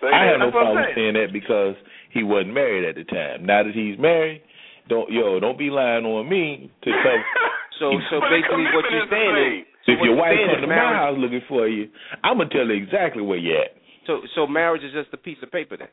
Say 0.00 0.08
I 0.08 0.10
that. 0.10 0.30
had 0.30 0.38
no 0.38 0.46
That's 0.46 0.56
problem 0.56 0.76
saying. 0.84 0.94
saying 0.96 1.14
that 1.16 1.32
because 1.32 1.74
he 2.12 2.22
wasn't 2.22 2.54
married 2.54 2.84
at 2.84 2.94
the 2.96 3.04
time. 3.04 3.44
Now 3.44 3.64
that 3.64 3.72
he's 3.74 3.98
married, 3.98 4.42
don't 4.88 5.10
yo 5.10 5.40
don't 5.40 5.58
be 5.58 5.70
lying 5.70 6.04
on 6.04 6.28
me 6.28 6.70
to 6.84 6.90
come. 7.02 7.22
So 7.76 7.92
so 8.08 8.20
basically 8.32 8.64
what 8.72 8.88
you're 8.88 9.04
saying 9.12 9.36
same. 9.36 9.65
Is 9.88 9.94
if 9.94 10.02
your 10.04 10.16
wife 10.16 10.34
saying 10.36 10.48
come 10.50 10.58
is 10.58 10.62
to 10.62 10.66
my 10.68 10.92
house 10.94 11.16
looking 11.18 11.42
for 11.48 11.68
you, 11.68 11.88
I'm 12.24 12.38
gonna 12.38 12.50
tell 12.50 12.66
her 12.66 12.72
exactly 12.74 13.22
where 13.22 13.38
you 13.38 13.56
at. 13.56 13.76
so 14.06 14.20
so 14.34 14.46
marriage 14.46 14.82
is 14.82 14.92
just 14.92 15.08
a 15.12 15.16
piece 15.16 15.38
of 15.42 15.50
paper 15.50 15.76
then. 15.76 15.88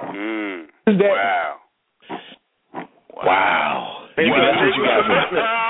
Mm. 0.00 0.64
Is 0.88 0.98
that- 0.98 1.08
Wow. 1.08 1.60
Wow. 3.14 4.06
It's 4.16 4.26
You, 4.26 4.34
a 4.34 4.38
that's 4.38 4.58
what 4.58 4.74
you 4.74 4.82
legal 4.82 4.86
got 4.86 5.06
from 5.06 5.14
commitment. 5.28 5.46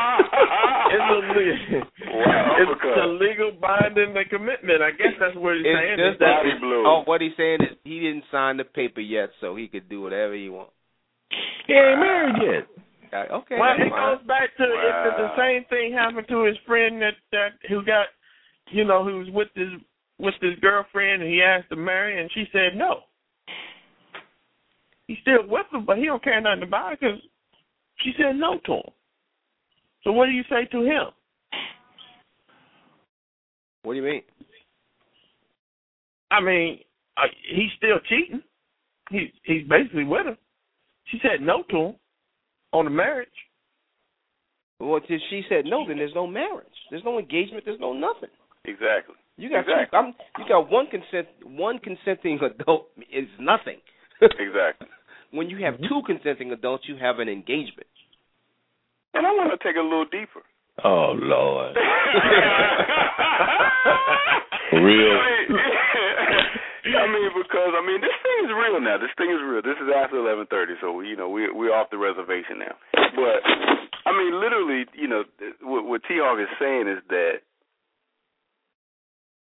It's 0.95 1.03
a 1.11 1.19
legal, 1.35 1.83
Wow, 2.15 2.57
it's 2.61 2.71
uppercut. 2.71 2.99
a 2.99 3.07
legal 3.19 3.51
binding 3.61 4.15
the 4.15 4.25
commitment. 4.31 4.81
I 4.83 4.91
guess 4.93 5.13
that's 5.19 5.35
what 5.37 5.57
he's 5.57 5.67
It's 5.67 5.75
saying. 5.75 5.99
just 5.99 6.15
is 6.15 6.19
that 6.21 6.43
body 6.45 6.55
blow. 6.61 6.83
Oh, 6.87 7.03
what 7.05 7.21
he's 7.21 7.33
saying 7.37 7.63
is 7.63 7.75
he 7.85 7.99
didn't 8.01 8.25
sign 8.31 8.57
the 8.59 8.65
paper 8.65 9.01
yet, 9.01 9.31
so 9.41 9.57
he 9.57 9.67
could 9.67 9.89
do 9.89 10.01
whatever 10.03 10.35
he 10.35 10.49
wants. 10.49 10.73
He 11.67 11.73
ain't 11.75 11.99
married 11.99 12.37
yet. 12.41 12.65
Uh, 13.15 13.25
Okay, 13.31 13.59
well, 13.61 13.75
it 13.79 13.91
fine. 13.91 14.19
goes 14.19 14.27
back 14.27 14.57
to 14.57 14.65
if 14.65 15.17
the, 15.17 15.23
the 15.23 15.37
same 15.39 15.65
thing 15.71 15.93
happened 15.93 16.27
to 16.29 16.45
his 16.45 16.57
friend 16.67 17.01
that 17.01 17.15
that 17.31 17.53
who 17.69 17.85
got 17.85 18.07
you 18.71 18.85
know, 18.85 19.07
he 19.07 19.15
was 19.15 19.29
with 19.31 19.49
his 19.55 19.69
with 20.19 20.35
his 20.41 20.59
girlfriend 20.61 21.23
and 21.23 21.31
he 21.31 21.43
asked 21.43 21.69
to 21.71 21.77
marry 21.77 22.21
and 22.21 22.31
she 22.33 22.45
said 22.53 22.77
no. 22.77 23.01
He's 25.07 25.19
still 25.21 25.47
with 25.47 25.67
her, 25.73 25.81
but 25.81 25.99
he 25.99 26.07
don't 26.07 26.23
care 26.25 26.41
nothing 26.41 26.63
about 26.63 26.95
it 26.95 27.01
because 27.01 27.21
she 28.01 28.13
said 28.17 28.37
no 28.37 28.59
to 28.67 28.73
him. 28.73 28.93
So 30.03 30.13
what 30.13 30.27
do 30.27 30.33
you 30.33 30.45
say 30.49 30.65
to 30.73 30.83
him? 30.83 31.07
What 33.83 33.93
do 33.93 33.99
you 33.99 34.05
mean? 34.05 34.23
I 36.31 36.41
mean, 36.41 36.81
uh, 37.17 37.23
he's 37.55 37.71
still 37.77 37.99
cheating. 38.09 38.43
He 39.11 39.33
he's 39.45 39.69
basically 39.69 40.05
with 40.05 40.27
her. 40.27 40.39
She 41.07 41.19
said 41.23 41.43
no 41.43 41.63
to 41.71 41.77
him 41.77 41.95
on 42.75 42.85
the 42.85 42.91
marriage. 42.91 43.29
Well, 44.81 44.97
if 44.97 45.05
she 45.31 45.43
said 45.49 45.65
no, 45.65 45.87
then 45.87 45.97
there's 45.99 46.15
no 46.15 46.27
marriage. 46.27 46.67
There's 46.91 47.05
no 47.05 47.19
engagement. 47.19 47.65
There's 47.65 47.81
no 47.81 47.93
nothing. 47.93 48.29
Exactly. 48.65 49.15
You 49.37 49.49
got 49.49 49.61
exactly. 49.61 49.87
two, 49.91 49.97
I'm, 49.97 50.15
you 50.39 50.45
got 50.49 50.71
one 50.71 50.87
consent 50.87 51.29
one 51.45 51.79
consenting 51.79 52.41
adult 52.43 52.89
is 53.13 53.29
nothing. 53.39 53.79
exactly. 54.21 54.89
when 55.31 55.49
you 55.49 55.65
have 55.65 55.79
two 55.79 56.03
consenting 56.07 56.53
adults, 56.53 56.85
you 56.89 56.97
have 57.01 57.19
an 57.21 57.29
engagement. 57.29 57.87
And 59.15 59.27
I 59.27 59.31
want 59.31 59.51
to 59.59 59.59
take 59.67 59.77
it 59.77 59.81
a 59.81 59.83
little 59.83 60.07
deeper. 60.07 60.43
Oh 60.85 61.13
Lord. 61.17 61.77
Real. 64.73 65.21
I 66.93 67.09
mean, 67.09 67.33
because 67.33 67.73
I 67.73 67.81
mean, 67.81 68.01
this 68.05 68.13
thing 68.21 68.39
is 68.45 68.53
real 68.53 68.77
now. 68.81 69.01
This 69.01 69.15
thing 69.17 69.33
is 69.33 69.41
real. 69.41 69.65
This 69.65 69.81
is 69.81 69.89
after 69.89 70.21
eleven 70.21 70.45
thirty, 70.47 70.75
so 70.81 71.01
you 71.01 71.17
know 71.17 71.29
we 71.29 71.49
we're 71.49 71.73
off 71.73 71.89
the 71.89 71.97
reservation 71.97 72.61
now. 72.61 72.77
But 73.17 73.41
I 74.05 74.13
mean, 74.13 74.37
literally, 74.37 74.85
you 74.93 75.09
know, 75.09 75.25
what, 75.63 75.87
what 75.87 76.03
T 76.05 76.21
Hawk 76.21 76.37
is 76.41 76.53
saying 76.61 76.89
is 76.89 77.01
that 77.09 77.41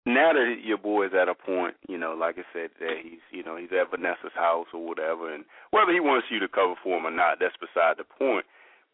now 0.06 0.34
that 0.34 0.62
your 0.64 0.78
boy 0.78 1.08
is 1.08 1.14
at 1.18 1.30
a 1.30 1.36
point, 1.36 1.76
you 1.90 1.98
know, 1.98 2.14
like 2.14 2.38
I 2.38 2.46
said, 2.54 2.70
that 2.80 3.02
he's 3.02 3.26
you 3.32 3.44
know 3.44 3.58
he's 3.58 3.74
at 3.74 3.90
Vanessa's 3.90 4.38
house 4.38 4.68
or 4.74 4.86
whatever, 4.86 5.34
and 5.34 5.46
whether 5.72 5.92
he 5.92 6.00
wants 6.00 6.28
you 6.30 6.40
to 6.40 6.48
cover 6.48 6.76
for 6.84 6.98
him 6.98 7.08
or 7.08 7.12
not, 7.12 7.40
that's 7.40 7.58
beside 7.58 7.98
the 7.98 8.06
point. 8.06 8.46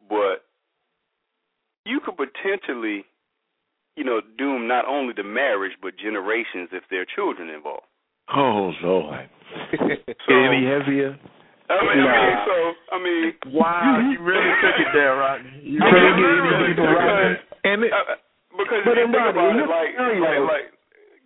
But 0.07 0.47
you 1.83 1.99
could 1.99 2.15
potentially, 2.15 3.03
you 3.95 4.03
know, 4.03 4.21
doom 4.37 4.67
not 4.67 4.87
only 4.87 5.13
the 5.15 5.23
marriage 5.23 5.75
but 5.81 5.97
generations 5.97 6.69
if 6.71 6.83
there 6.89 7.01
are 7.01 7.15
children 7.15 7.49
involved. 7.49 7.86
Oh 8.35 8.71
Lord. 8.83 9.29
So- 10.27 10.33
Any 10.35 10.65
heavier? 10.67 11.17
I 11.69 11.83
mean, 11.83 11.99
I 11.99 12.15
mean, 12.15 12.37
so 12.47 12.55
I 12.91 12.97
mean, 13.03 13.23
Wow, 13.55 13.99
you 13.99 14.19
really 14.23 14.51
took 14.63 14.77
it 14.79 14.87
there, 14.93 15.15
Rodney. 15.17 15.59
You 15.63 15.79
I 15.83 15.89
Can't 15.91 15.99
mean, 15.99 16.15
get 16.15 16.27
any 16.27 16.39
literally, 16.47 16.67
deeper, 16.71 16.87
Rodney. 16.87 17.33
because- 17.35 17.59
And 17.67 17.77
it, 17.83 17.91
uh, 17.91 17.97
because 18.55 18.81
But 18.87 18.95
if 18.97 19.07
you 19.07 19.11
think 19.11 19.27
about 19.35 19.51
it, 19.51 19.55
your 19.59 19.67
like, 19.67 19.91
scenario- 19.95 20.23
like, 20.23 20.47
like, 20.47 20.67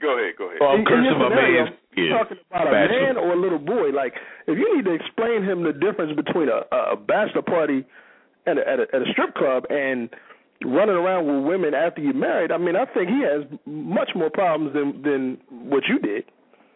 go 0.02 0.18
ahead, 0.18 0.34
go 0.38 0.46
ahead. 0.50 0.58
oh, 0.62 0.68
I'm 0.74 0.74
In- 0.74 0.80
in 0.82 0.86
cursing 0.90 1.06
your 1.06 1.18
my 1.22 1.30
scenario, 1.30 1.64
man's 1.66 1.78
you're 1.94 2.18
talking 2.18 2.38
about 2.50 2.68
a 2.68 2.72
Bachelor. 2.72 3.02
man 3.06 3.16
or 3.18 3.30
a 3.34 3.40
little 3.42 3.60
boy. 3.62 3.88
Like, 3.94 4.14
if 4.48 4.56
you 4.58 4.68
need 4.76 4.86
to 4.86 4.94
explain 4.98 5.44
him 5.44 5.62
the 5.64 5.74
difference 5.74 6.14
between 6.18 6.50
a, 6.50 6.66
a 6.74 6.96
bachelor 6.98 7.42
party 7.46 7.86
at 8.48 8.58
a, 8.58 8.64
at 8.68 8.80
a 8.80 8.86
at 8.96 9.02
a 9.06 9.08
strip 9.14 9.36
club 9.36 9.66
and 9.70 10.10
running 10.66 10.96
around 10.98 11.28
with 11.30 11.46
women 11.46 11.74
after 11.76 12.02
you're 12.02 12.14
married, 12.18 12.50
I 12.52 12.58
mean, 12.58 12.76
I 12.76 12.86
think 12.86 13.10
he 13.10 13.22
has 13.22 13.44
much 13.66 14.10
more 14.16 14.30
problems 14.32 14.74
than 14.74 15.02
than 15.04 15.38
what 15.70 15.84
you 15.90 16.00
did. 16.00 16.24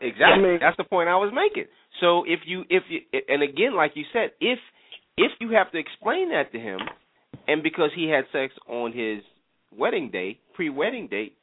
Exactly. 0.01 0.25
I 0.25 0.37
mean- 0.37 0.59
That's 0.59 0.77
the 0.77 0.83
point 0.83 1.09
I 1.09 1.15
was 1.15 1.31
making. 1.33 1.69
So 2.01 2.23
if 2.27 2.41
you 2.45 2.63
if 2.69 2.83
you 2.89 3.01
and 3.29 3.41
again 3.41 3.75
like 3.75 3.91
you 3.95 4.03
said, 4.11 4.31
if 4.41 4.59
if 5.17 5.31
you 5.39 5.51
have 5.51 5.71
to 5.71 5.77
explain 5.77 6.29
that 6.31 6.51
to 6.51 6.59
him 6.59 6.79
and 7.47 7.63
because 7.63 7.91
he 7.95 8.09
had 8.09 8.25
sex 8.31 8.53
on 8.67 8.91
his 8.91 9.23
wedding 9.71 10.09
day, 10.11 10.39
pre-wedding 10.53 11.07
date, 11.07 11.37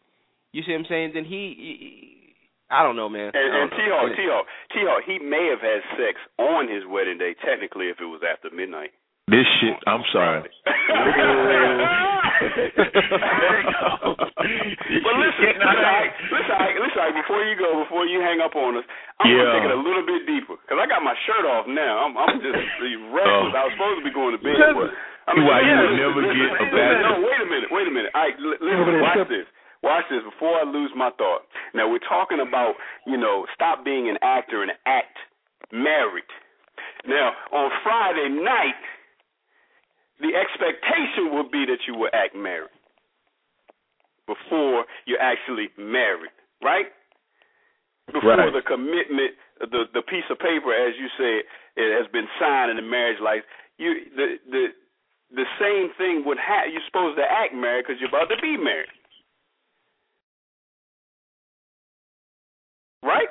you 0.53 0.63
see 0.63 0.73
what 0.73 0.81
I'm 0.81 0.87
saying, 0.89 1.11
then 1.15 1.25
he, 1.25 1.55
he 1.57 2.35
I 2.71 2.83
don't 2.83 2.97
know, 2.97 3.09
man. 3.09 3.31
And, 3.33 3.37
I 3.37 3.63
and 3.63 3.71
don't 3.71 3.79
T-Hawk, 3.79 4.17
T 4.17 4.23
Hawk, 4.29 4.47
T 4.73 4.75
Hawk, 4.85 5.03
he 5.07 5.19
may 5.19 5.49
have 5.53 5.61
had 5.61 5.81
sex 5.97 6.19
on 6.39 6.69
his 6.69 6.85
wedding 6.89 7.19
day, 7.19 7.35
technically, 7.45 7.87
if 7.89 8.01
it 8.01 8.05
was 8.09 8.21
after 8.25 8.49
midnight. 8.55 8.91
This 9.29 9.47
shit. 9.61 9.77
I'm 9.87 10.03
sorry. 10.13 10.49
There 12.51 13.57
you 13.62 13.71
go. 13.71 14.15
But 14.19 15.15
listen, 15.23 15.55
listen, 15.55 15.87
Ike, 15.87 16.15
listen, 16.31 16.55
Ike, 16.59 16.77
listen, 16.83 17.01
Ike, 17.03 17.17
before 17.23 17.43
you 17.47 17.55
go, 17.57 17.71
before 17.87 18.05
you 18.07 18.19
hang 18.21 18.41
up 18.43 18.55
on 18.59 18.77
us, 18.79 18.87
I'm 19.21 19.31
Yeah. 19.31 19.43
gonna 19.47 19.55
take 19.55 19.67
it 19.71 19.75
a 19.77 19.83
little 19.83 20.07
bit 20.07 20.23
deeper 20.27 20.57
because 20.59 20.79
I 20.83 20.87
got 20.91 21.03
my 21.07 21.15
shirt 21.27 21.45
off 21.47 21.67
now. 21.71 22.03
I'm, 22.07 22.12
I'm 22.19 22.39
just 22.43 22.59
restless. 23.15 23.55
Oh. 23.55 23.59
I 23.59 23.62
was 23.69 23.73
supposed 23.79 23.99
to 24.03 24.07
be 24.07 24.15
going 24.15 24.35
to 24.35 24.43
bed, 24.43 24.59
but 24.75 24.91
I 25.31 25.39
Why 25.39 25.62
you 25.62 25.71
listen, 25.71 25.87
would 25.87 26.01
never 26.03 26.21
listen, 26.23 26.37
get 26.39 26.51
a 26.51 26.67
listen, 26.67 27.03
No, 27.07 27.12
wait 27.23 27.41
a 27.41 27.49
minute, 27.49 27.71
wait 27.71 27.87
a 27.87 27.95
minute. 27.95 28.12
Ike, 28.15 28.37
listen, 28.43 28.67
there, 28.67 29.03
watch 29.03 29.23
strip- 29.23 29.31
this. 29.31 29.47
Watch 29.83 30.07
this 30.11 30.23
before 30.23 30.59
I 30.59 30.65
lose 30.67 30.91
my 30.95 31.11
thought. 31.19 31.43
Now 31.75 31.91
we're 31.91 32.03
talking 32.07 32.39
about, 32.39 32.75
you 33.07 33.19
know, 33.19 33.47
stop 33.55 33.83
being 33.85 34.07
an 34.09 34.15
actor 34.23 34.62
and 34.62 34.71
act 34.87 35.19
married. 35.75 36.27
Now 37.07 37.35
on 37.51 37.67
Friday 37.83 38.29
night, 38.31 38.79
the 40.23 40.33
expectation 40.39 41.34
would 41.34 41.51
be 41.51 41.67
that 41.67 41.83
you 41.86 41.94
will 41.99 42.10
act 42.15 42.34
married 42.34 42.70
before 44.26 44.86
you're 45.05 45.20
actually 45.20 45.68
married, 45.76 46.31
right? 46.62 46.86
Before 48.12 48.36
Right. 48.36 48.52
the 48.52 48.62
commitment, 48.62 49.34
the 49.60 49.86
the 49.94 50.02
piece 50.02 50.25
of 50.31 50.39
paper, 50.39 50.73
as 50.73 50.94
you 50.99 51.09
said, 51.18 51.42
it 51.76 51.91
has 51.99 52.07
been 52.12 52.28
signed 52.39 52.70
in 52.70 52.76
the 52.76 52.83
marriage 52.83 53.20
life. 53.20 53.42
You 53.78 54.10
the 54.17 54.39
the 54.51 54.65
the 55.34 55.47
same 55.59 55.91
thing 55.99 56.25
would 56.26 56.39
have. 56.39 56.70
You're 56.70 56.83
supposed 56.86 57.17
to 57.17 57.25
act 57.25 57.55
married 57.55 57.84
because 57.86 58.01
you're 58.01 58.10
about 58.10 58.28
to 58.28 58.41
be 58.42 58.57
married, 58.57 58.91
right? 63.02 63.28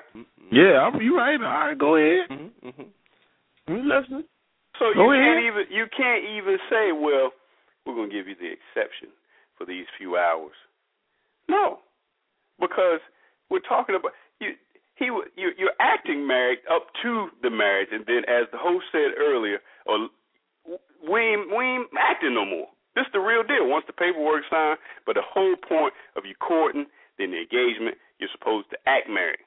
Yeah, 0.51 0.81
I'm, 0.87 0.99
you 1.01 1.15
right. 1.17 1.39
All 1.39 1.67
right, 1.67 1.77
go 1.77 1.95
ahead. 1.95 2.29
Mm-hmm, 2.29 2.67
mm-hmm. 2.67 3.73
You 3.73 3.83
listening? 3.87 4.23
So 4.81 4.89
you 4.89 5.05
can't 5.13 5.45
even 5.45 5.65
you 5.69 5.85
can't 5.93 6.25
even 6.25 6.57
say, 6.65 6.89
well, 6.89 7.29
we're 7.85 7.93
gonna 7.93 8.09
give 8.09 8.25
you 8.25 8.33
the 8.33 8.49
exception 8.49 9.13
for 9.55 9.69
these 9.69 9.85
few 9.95 10.17
hours. 10.17 10.57
No, 11.47 11.85
because 12.59 12.97
we're 13.51 13.61
talking 13.61 13.93
about 13.93 14.13
you. 14.41 14.57
He 14.95 15.05
you 15.05 15.53
you're 15.55 15.77
acting 15.79 16.25
married 16.25 16.65
up 16.65 16.87
to 17.03 17.29
the 17.43 17.51
marriage, 17.51 17.89
and 17.91 18.03
then 18.07 18.25
as 18.25 18.49
the 18.51 18.57
host 18.57 18.85
said 18.91 19.13
earlier, 19.21 19.59
or 19.85 20.09
we 21.05 21.19
ain't, 21.19 21.49
we 21.55 21.63
ain't 21.63 21.87
acting 21.97 22.33
no 22.33 22.45
more. 22.45 22.67
This 22.95 23.05
is 23.05 23.13
the 23.13 23.19
real 23.19 23.43
deal. 23.43 23.69
Once 23.69 23.85
the 23.85 23.93
paperwork's 23.93 24.49
signed, 24.49 24.79
but 25.05 25.13
the 25.13 25.21
whole 25.21 25.55
point 25.55 25.93
of 26.17 26.25
you 26.25 26.33
courting, 26.41 26.85
then 27.19 27.31
the 27.31 27.37
engagement, 27.37 27.97
you're 28.17 28.33
supposed 28.33 28.69
to 28.71 28.77
act 28.87 29.09
married. 29.09 29.45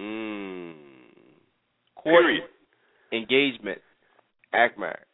Mm. 0.00 0.74
Period. 2.02 2.42
Engagement, 3.12 3.78
act 4.52 4.78
married. 4.78 5.06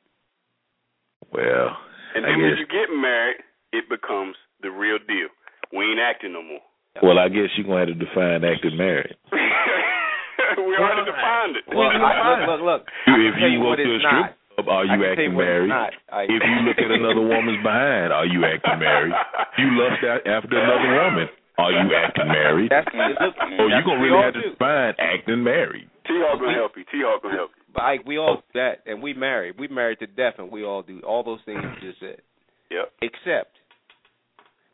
Well, 1.33 1.77
And 2.15 2.25
I 2.25 2.31
then 2.31 2.39
when 2.43 2.57
you 2.59 2.67
get 2.67 2.89
married, 2.95 3.41
it 3.73 3.89
becomes 3.89 4.37
the 4.63 4.71
real 4.71 4.99
deal. 4.99 5.29
We 5.73 5.85
ain't 5.85 6.01
acting 6.01 6.33
no 6.33 6.43
more. 6.43 6.63
Well, 7.03 7.19
I 7.19 7.29
guess 7.29 7.53
you're 7.57 7.67
gonna 7.67 7.85
have 7.85 7.93
to 7.93 7.99
define 7.99 8.45
acting 8.45 8.77
married. 8.79 9.17
we 9.33 10.73
already 10.79 11.05
defined 11.05 11.57
it. 11.61 11.65
Well, 11.69 11.91
We 11.93 12.01
I, 12.01 12.47
look, 12.47 12.49
look, 12.49 12.63
look. 12.65 12.83
You- 13.07 13.13
I 13.13 13.17
can 13.17 13.27
if 13.27 13.53
you 13.53 13.59
go 13.61 13.69
what 13.69 13.77
to 13.77 13.85
a 13.85 13.99
strip 14.01 14.33
club, 14.57 14.69
are 14.73 14.87
you 14.89 14.99
acting 15.05 15.37
married? 15.37 15.69
I, 15.73 16.25
If 16.25 16.41
you 16.41 16.57
look 16.65 16.79
at 16.81 16.89
another 16.89 17.21
woman's 17.21 17.61
behind, 17.61 18.13
are 18.17 18.25
you 18.25 18.41
acting 18.49 18.79
married? 18.81 19.13
You 19.59 19.67
lust 19.77 20.01
out 20.09 20.23
after 20.25 20.57
another 20.57 20.91
woman, 21.05 21.27
are 21.59 21.73
you 21.73 21.89
acting 21.93 22.29
married? 22.33 22.71
that's 22.73 22.89
look, 22.95 23.35
Or 23.61 23.69
you 23.69 23.77
that's 23.77 23.85
gonna 23.85 24.01
really 24.01 24.23
have 24.23 24.33
to 24.33 24.41
do. 24.41 24.51
define 24.57 24.95
acting 24.97 25.43
married? 25.45 25.89
T 26.09 26.17
Hawk 26.25 26.41
gonna 26.41 26.55
help 26.57 26.73
you. 26.81 26.85
T 26.89 27.03
Hawk 27.05 27.21
gonna 27.21 27.37
help 27.37 27.51
you. 27.59 27.65
But 27.77 27.85
Ike, 27.85 28.07
we 28.07 28.17
all 28.19 28.37
do 28.37 28.43
that, 28.59 28.77
and 28.87 29.03
we 29.03 29.13
married. 29.13 29.57
We 29.61 29.69
married 29.69 29.99
to 30.01 30.07
death, 30.07 30.35
and 30.39 30.51
we 30.51 30.65
all 30.65 30.83
do 30.83 31.01
all 31.01 31.23
those 31.23 31.41
things 31.45 31.61
you 31.63 31.89
just 31.91 32.01
said. 32.01 32.17
Yep. 32.69 32.93
Except 33.01 33.53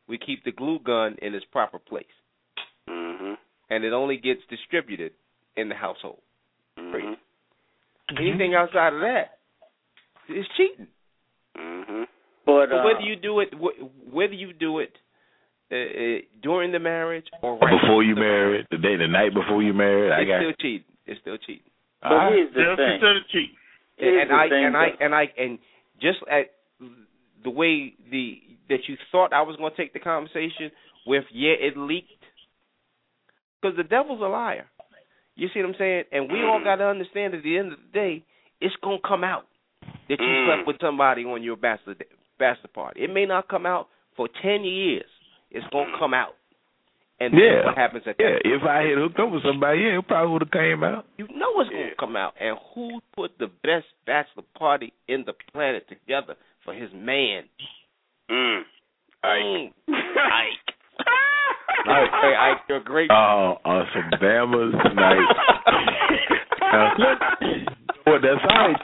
we 0.08 0.16
keep 0.16 0.44
the 0.44 0.52
glue 0.52 0.78
gun 0.82 1.16
in 1.20 1.34
its 1.34 1.44
proper 1.52 1.78
place, 1.78 2.06
Mm-hmm. 2.88 3.34
and 3.68 3.84
it 3.84 3.92
only 3.92 4.16
gets 4.16 4.40
distributed 4.48 5.12
in 5.58 5.68
the 5.68 5.74
household. 5.74 6.20
Mm-hmm. 6.78 7.12
Anything 8.18 8.54
outside 8.54 8.94
of 8.94 9.00
that 9.00 9.38
is 10.28 10.46
cheating. 10.56 10.86
Mm-hmm. 11.58 12.02
But, 12.46 12.68
But 12.70 12.76
uh, 12.76 12.84
whether 12.84 13.00
you 13.00 13.16
do 13.16 13.40
it, 13.40 13.50
wh- 13.52 14.14
whether 14.14 14.32
you 14.32 14.54
do 14.54 14.78
it 14.78 14.92
uh, 15.70 15.76
uh, 15.76 16.20
during 16.42 16.72
the 16.72 16.78
marriage 16.78 17.26
or 17.42 17.52
Or 17.52 17.58
right 17.58 17.78
before 17.78 18.02
you 18.02 18.12
after 18.12 18.20
the 18.20 18.26
marriage, 18.26 18.66
married, 18.70 18.82
the 18.82 18.88
day, 18.88 18.96
the 18.96 19.08
night 19.08 19.34
before 19.34 19.62
you 19.62 19.74
married, 19.74 20.12
I 20.12 20.24
got. 20.24 20.40
still 20.40 20.54
cheating. 20.60 20.86
It's 21.04 21.20
still 21.20 21.36
cheating. 21.36 21.70
But 22.02 22.12
All 22.12 22.18
right. 22.18 22.32
here's 22.34 22.54
the 22.54 22.60
Still 22.62 22.76
thing. 22.76 22.90
considered 23.00 23.22
cheating. 23.30 23.56
Here's 23.96 24.22
and 24.22 24.30
the 24.30 24.34
I 24.34 24.48
thing, 24.48 24.64
and 24.64 24.76
I 24.76 24.86
and 25.00 25.14
I 25.14 25.24
and 25.38 25.58
just 26.00 26.18
at 26.30 26.50
the 27.44 27.50
way 27.50 27.94
the 28.10 28.40
that 28.68 28.88
you 28.88 28.96
thought 29.10 29.32
I 29.32 29.42
was 29.42 29.56
going 29.56 29.70
to 29.70 29.76
take 29.76 29.92
the 29.92 30.00
conversation 30.00 30.70
with, 31.06 31.24
yeah, 31.32 31.52
it 31.58 31.76
leaked 31.76 32.08
because 33.60 33.76
the 33.76 33.84
devil's 33.84 34.20
a 34.20 34.24
liar. 34.26 34.66
You 35.34 35.48
see 35.52 35.60
what 35.60 35.70
I'm 35.70 35.74
saying? 35.78 36.04
And 36.12 36.30
we 36.30 36.42
all 36.44 36.60
got 36.62 36.76
to 36.76 36.84
understand 36.84 37.34
at 37.34 37.42
the 37.42 37.56
end 37.56 37.72
of 37.72 37.78
the 37.78 37.92
day, 37.92 38.24
it's 38.60 38.74
going 38.82 38.98
to 39.00 39.08
come 39.08 39.24
out 39.24 39.46
that 40.08 40.18
you 40.20 40.26
Mm. 40.26 40.46
slept 40.46 40.66
with 40.66 40.76
somebody 40.80 41.24
on 41.24 41.42
your 41.42 41.56
bachelor 41.56 41.94
bachelor 42.38 42.68
party. 42.74 43.02
It 43.02 43.10
may 43.12 43.24
not 43.26 43.48
come 43.48 43.66
out 43.66 43.88
for 44.16 44.28
ten 44.42 44.64
years. 44.64 45.08
it's 45.50 45.66
gonna 45.70 45.90
Mm. 45.90 45.98
come 45.98 46.14
out. 46.14 46.34
And 47.22 47.34
Yeah. 47.38 47.54
then 47.54 47.64
what 47.66 47.78
happens 47.78 48.06
at 48.06 48.16
Yeah, 48.18 48.30
that? 48.34 48.42
if 48.44 48.62
I 48.64 48.82
had 48.82 48.98
hooked 48.98 49.18
up 49.20 49.30
with 49.30 49.42
somebody, 49.44 49.80
yeah, 49.82 49.98
it 49.98 50.06
probably 50.08 50.32
would 50.32 50.42
have 50.42 50.50
came 50.50 50.82
out. 50.82 51.06
You 51.18 51.28
know 51.30 51.52
what's 51.52 51.70
Yeah. 51.70 51.82
gonna 51.82 51.94
come 52.00 52.16
out. 52.16 52.34
And 52.40 52.58
who 52.74 53.00
put 53.14 53.38
the 53.38 53.46
best 53.62 53.86
bachelor 54.06 54.42
party 54.58 54.92
in 55.06 55.24
the 55.24 55.34
planet 55.52 55.86
together 55.88 56.34
for 56.64 56.74
his 56.74 56.90
man? 56.92 57.44
Mm. 58.28 58.64
Ike. 59.22 59.42
Mm. 59.44 59.72
Ike. 59.88 60.74
Ike, 61.86 62.10
hey, 62.22 62.34
Ike, 62.34 62.60
you're 62.68 62.80
great. 62.80 63.10
Oh, 63.10 63.58
on 63.64 63.88
some 63.92 64.10
Bama's 64.20 64.72
tonight. 64.82 65.26
well, 68.06 68.18
that's 68.20 68.42
all 68.48 68.56
right. 68.56 68.76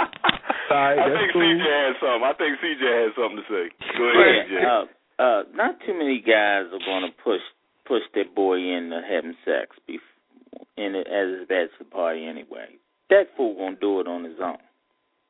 All 0.71 0.77
right, 0.77 0.99
I 0.99 1.09
that's 1.09 1.21
think 1.21 1.33
cool. 1.33 1.43
CJ 1.43 1.65
had 1.65 1.95
something. 2.01 2.25
I 2.29 2.33
think 2.37 2.53
CJ 2.61 2.85
had 3.03 3.13
something 3.17 3.39
to 3.41 3.47
say. 3.49 3.65
Go 3.97 4.05
Yeah, 4.05 4.21
ahead, 4.21 4.47
CJ. 4.49 4.65
uh, 4.67 5.23
uh, 5.23 5.43
not 5.55 5.81
too 5.87 5.95
many 5.95 6.21
guys 6.21 6.67
are 6.73 6.85
going 6.85 7.03
to 7.09 7.13
push 7.25 7.41
push 7.89 8.03
their 8.15 8.29
boy 8.37 8.59
into 8.59 9.01
having 9.09 9.35
sex 9.45 9.77
bef- 9.89 10.61
in 10.77 10.95
it 10.95 11.07
as 11.09 11.41
his 11.41 11.49
bachelor 11.49 11.91
party 11.91 12.27
anyway. 12.27 12.69
That 13.11 13.25
fool 13.37 13.57
gonna 13.57 13.77
do 13.81 14.01
it 14.01 14.07
on 14.07 14.25
his 14.25 14.39
own. 14.43 14.59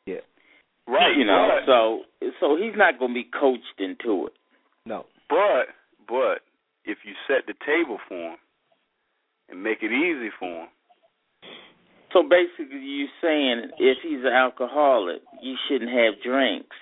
Yeah. 0.06 0.26
Right. 0.86 1.16
You 1.16 1.24
know, 1.24 1.48
but, 1.48 1.66
so 1.70 2.02
so 2.40 2.56
he's 2.56 2.76
not 2.76 2.98
gonna 2.98 3.14
be 3.14 3.24
coached 3.38 3.78
into 3.78 4.26
it. 4.26 4.32
No. 4.84 5.06
but 5.28 5.68
but 6.08 6.40
if 6.84 6.98
you 7.04 7.12
set 7.26 7.46
the 7.46 7.54
table 7.64 7.98
for 8.08 8.32
him 8.32 8.38
and 9.50 9.62
make 9.62 9.78
it 9.82 9.92
easy 9.92 10.30
for 10.38 10.62
him, 10.62 10.68
So 12.12 12.22
basically, 12.22 12.80
you're 12.80 13.08
saying 13.22 13.70
if 13.78 13.98
he's 14.02 14.24
an 14.24 14.32
alcoholic, 14.32 15.20
you 15.42 15.56
shouldn't 15.68 15.90
have 15.90 16.22
drinks, 16.24 16.76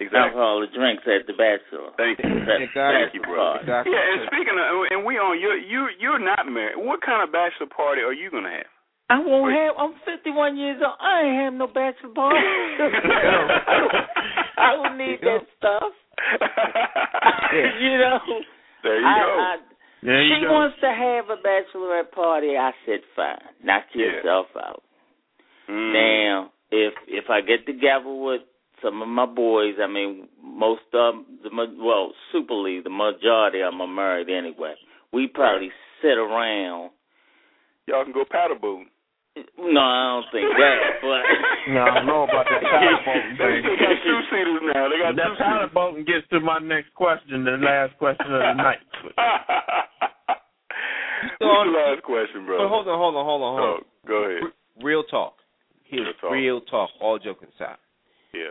exactly. 0.00 0.32
alcoholic 0.32 0.72
drinks 0.72 1.04
at 1.06 1.26
the 1.28 1.36
bachelor. 1.36 1.92
Thank 2.00 2.18
you. 2.24 2.30
That- 2.48 2.60
Exactly. 2.64 2.96
Thank 3.04 3.14
you, 3.14 3.20
bachelor 3.20 3.36
brother. 3.36 3.60
Exactly. 3.62 3.92
Yeah, 3.92 4.10
and 4.12 4.20
speaking 4.32 4.56
of, 4.56 4.66
and 4.90 5.00
we 5.04 5.14
on 5.20 5.36
you, 5.38 5.52
you 5.60 5.80
you're 6.00 6.18
not 6.22 6.48
married. 6.48 6.80
What 6.80 7.00
kind 7.04 7.20
of 7.22 7.30
bachelor 7.30 7.68
party 7.70 8.00
are 8.02 8.12
you 8.16 8.30
gonna 8.30 8.50
have? 8.64 8.70
I 9.10 9.18
won't 9.18 9.50
have. 9.52 9.74
I'm 9.76 9.94
51 10.06 10.56
years 10.56 10.78
old. 10.80 10.94
I 11.02 11.26
ain't 11.26 11.38
have 11.42 11.54
no 11.54 11.66
bachelor 11.66 12.14
party. 12.14 12.38
I 14.60 14.76
don't 14.76 14.96
need 14.98 15.18
that 15.22 15.42
stuff. 15.58 15.92
you 17.80 17.98
know. 17.98 18.18
There 18.82 19.00
you 19.00 19.06
I, 19.06 19.18
go. 19.18 19.26
I, 19.40 19.56
There 20.02 20.22
you 20.22 20.34
she 20.36 20.46
go. 20.46 20.52
wants 20.52 20.76
to 20.80 20.88
have 20.88 21.26
a 21.28 21.36
bachelorette 21.42 22.12
party. 22.12 22.56
I 22.56 22.70
said, 22.86 23.00
fine. 23.16 23.36
Knock 23.64 23.84
Yeah. 23.94 24.06
yourself 24.06 24.46
out. 24.56 24.82
Mm. 25.68 25.92
Now, 25.92 26.50
if 26.70 26.94
if 27.08 27.24
I 27.30 27.40
get 27.40 27.66
together 27.66 28.08
with 28.12 28.42
some 28.82 29.02
of 29.02 29.08
my 29.08 29.26
boys, 29.26 29.74
I 29.82 29.86
mean, 29.86 30.28
most 30.42 30.82
of 30.94 31.14
the 31.42 31.50
well, 31.78 32.12
Super 32.32 32.54
League, 32.54 32.84
the 32.84 32.90
majority 32.90 33.60
of 33.60 33.72
them 33.72 33.80
are 33.82 33.86
married 33.86 34.28
anyway. 34.30 34.74
We 35.12 35.26
probably 35.26 35.70
sit 36.02 36.16
around. 36.18 36.90
Y'all 37.86 38.04
can 38.04 38.12
go 38.12 38.24
paddleboat. 38.24 38.84
No, 39.58 39.80
I 39.80 40.20
don't 40.20 40.26
think 40.32 40.48
that, 40.58 40.78
but 41.00 41.22
No, 41.72 41.80
I 41.82 41.94
don't 41.94 42.06
know 42.06 42.22
about 42.24 42.46
that 42.50 42.62
paddle 42.62 42.98
boating 43.06 43.36
They 43.38 43.62
thing. 43.62 43.78
got 43.78 43.96
two 44.02 44.20
seaters 44.30 44.62
now. 44.74 44.88
They 44.90 44.98
got 44.98 45.16
That 45.16 45.28
two 45.32 45.42
paddle 45.42 45.68
boating 45.72 46.04
gets 46.04 46.26
to 46.30 46.40
my 46.40 46.58
next 46.58 46.92
question, 46.94 47.44
the 47.44 47.56
last 47.62 47.96
question 47.98 48.26
of 48.34 48.40
the 48.42 48.54
night. 48.54 48.82
What's 51.38 51.38
the 51.38 51.72
last 51.72 52.02
question, 52.02 52.46
bro? 52.46 52.58
But 52.58 52.68
hold 52.68 52.88
on, 52.88 52.98
hold 52.98 53.16
on, 53.16 53.24
hold 53.24 53.42
on, 53.42 53.52
hold 53.56 53.70
on. 53.70 53.80
Oh, 53.80 54.08
go 54.08 54.24
ahead. 54.24 54.42
Real 54.82 55.02
talk. 55.04 55.34
Here's 55.84 56.06
Real 56.06 56.14
talk. 56.20 56.32
real 56.32 56.60
talk. 56.62 56.90
All 57.00 57.18
joking 57.18 57.48
aside. 57.56 57.76
Yeah. 58.32 58.50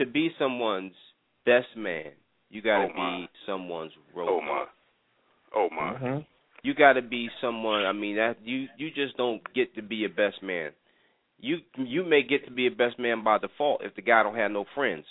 To 0.00 0.06
be 0.06 0.30
someone's 0.38 0.94
best 1.46 1.68
man, 1.76 2.12
you 2.50 2.62
got 2.62 2.78
to 2.86 2.92
Oh, 2.92 2.94
be 2.96 3.28
someone's 3.46 3.92
role 4.14 4.28
Oh 4.38 4.40
my. 4.40 4.64
Oh 5.54 5.68
my. 5.70 5.98
hmm 5.98 6.18
you 6.62 6.72
got 6.74 6.94
to 6.94 7.02
be 7.02 7.28
someone. 7.42 7.84
I 7.84 7.92
mean, 7.92 8.16
that 8.16 8.38
you 8.42 8.66
you 8.78 8.90
just 8.90 9.16
don't 9.18 9.42
get 9.54 9.74
to 9.74 9.82
be 9.82 10.04
a 10.04 10.08
best 10.08 10.42
man. 10.42 10.70
You 11.38 11.58
you 11.76 12.04
may 12.04 12.22
get 12.22 12.44
to 12.46 12.50
be 12.50 12.66
a 12.66 12.70
best 12.70 12.98
man 12.98 13.22
by 13.22 13.38
default 13.38 13.82
if 13.84 13.94
the 13.94 14.02
guy 14.02 14.22
don't 14.22 14.34
have 14.36 14.50
no 14.50 14.64
friends. 14.74 15.04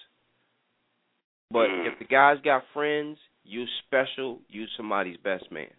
But 1.52 1.68
Mm. 1.70 1.86
if 1.94 2.00
the 2.00 2.06
guy's 2.06 2.42
got 2.42 2.64
friends, 2.74 3.20
you 3.44 3.66
special. 3.86 4.40
You 4.50 4.66
somebody's 4.76 5.18
best 5.18 5.52
man. 5.52 5.70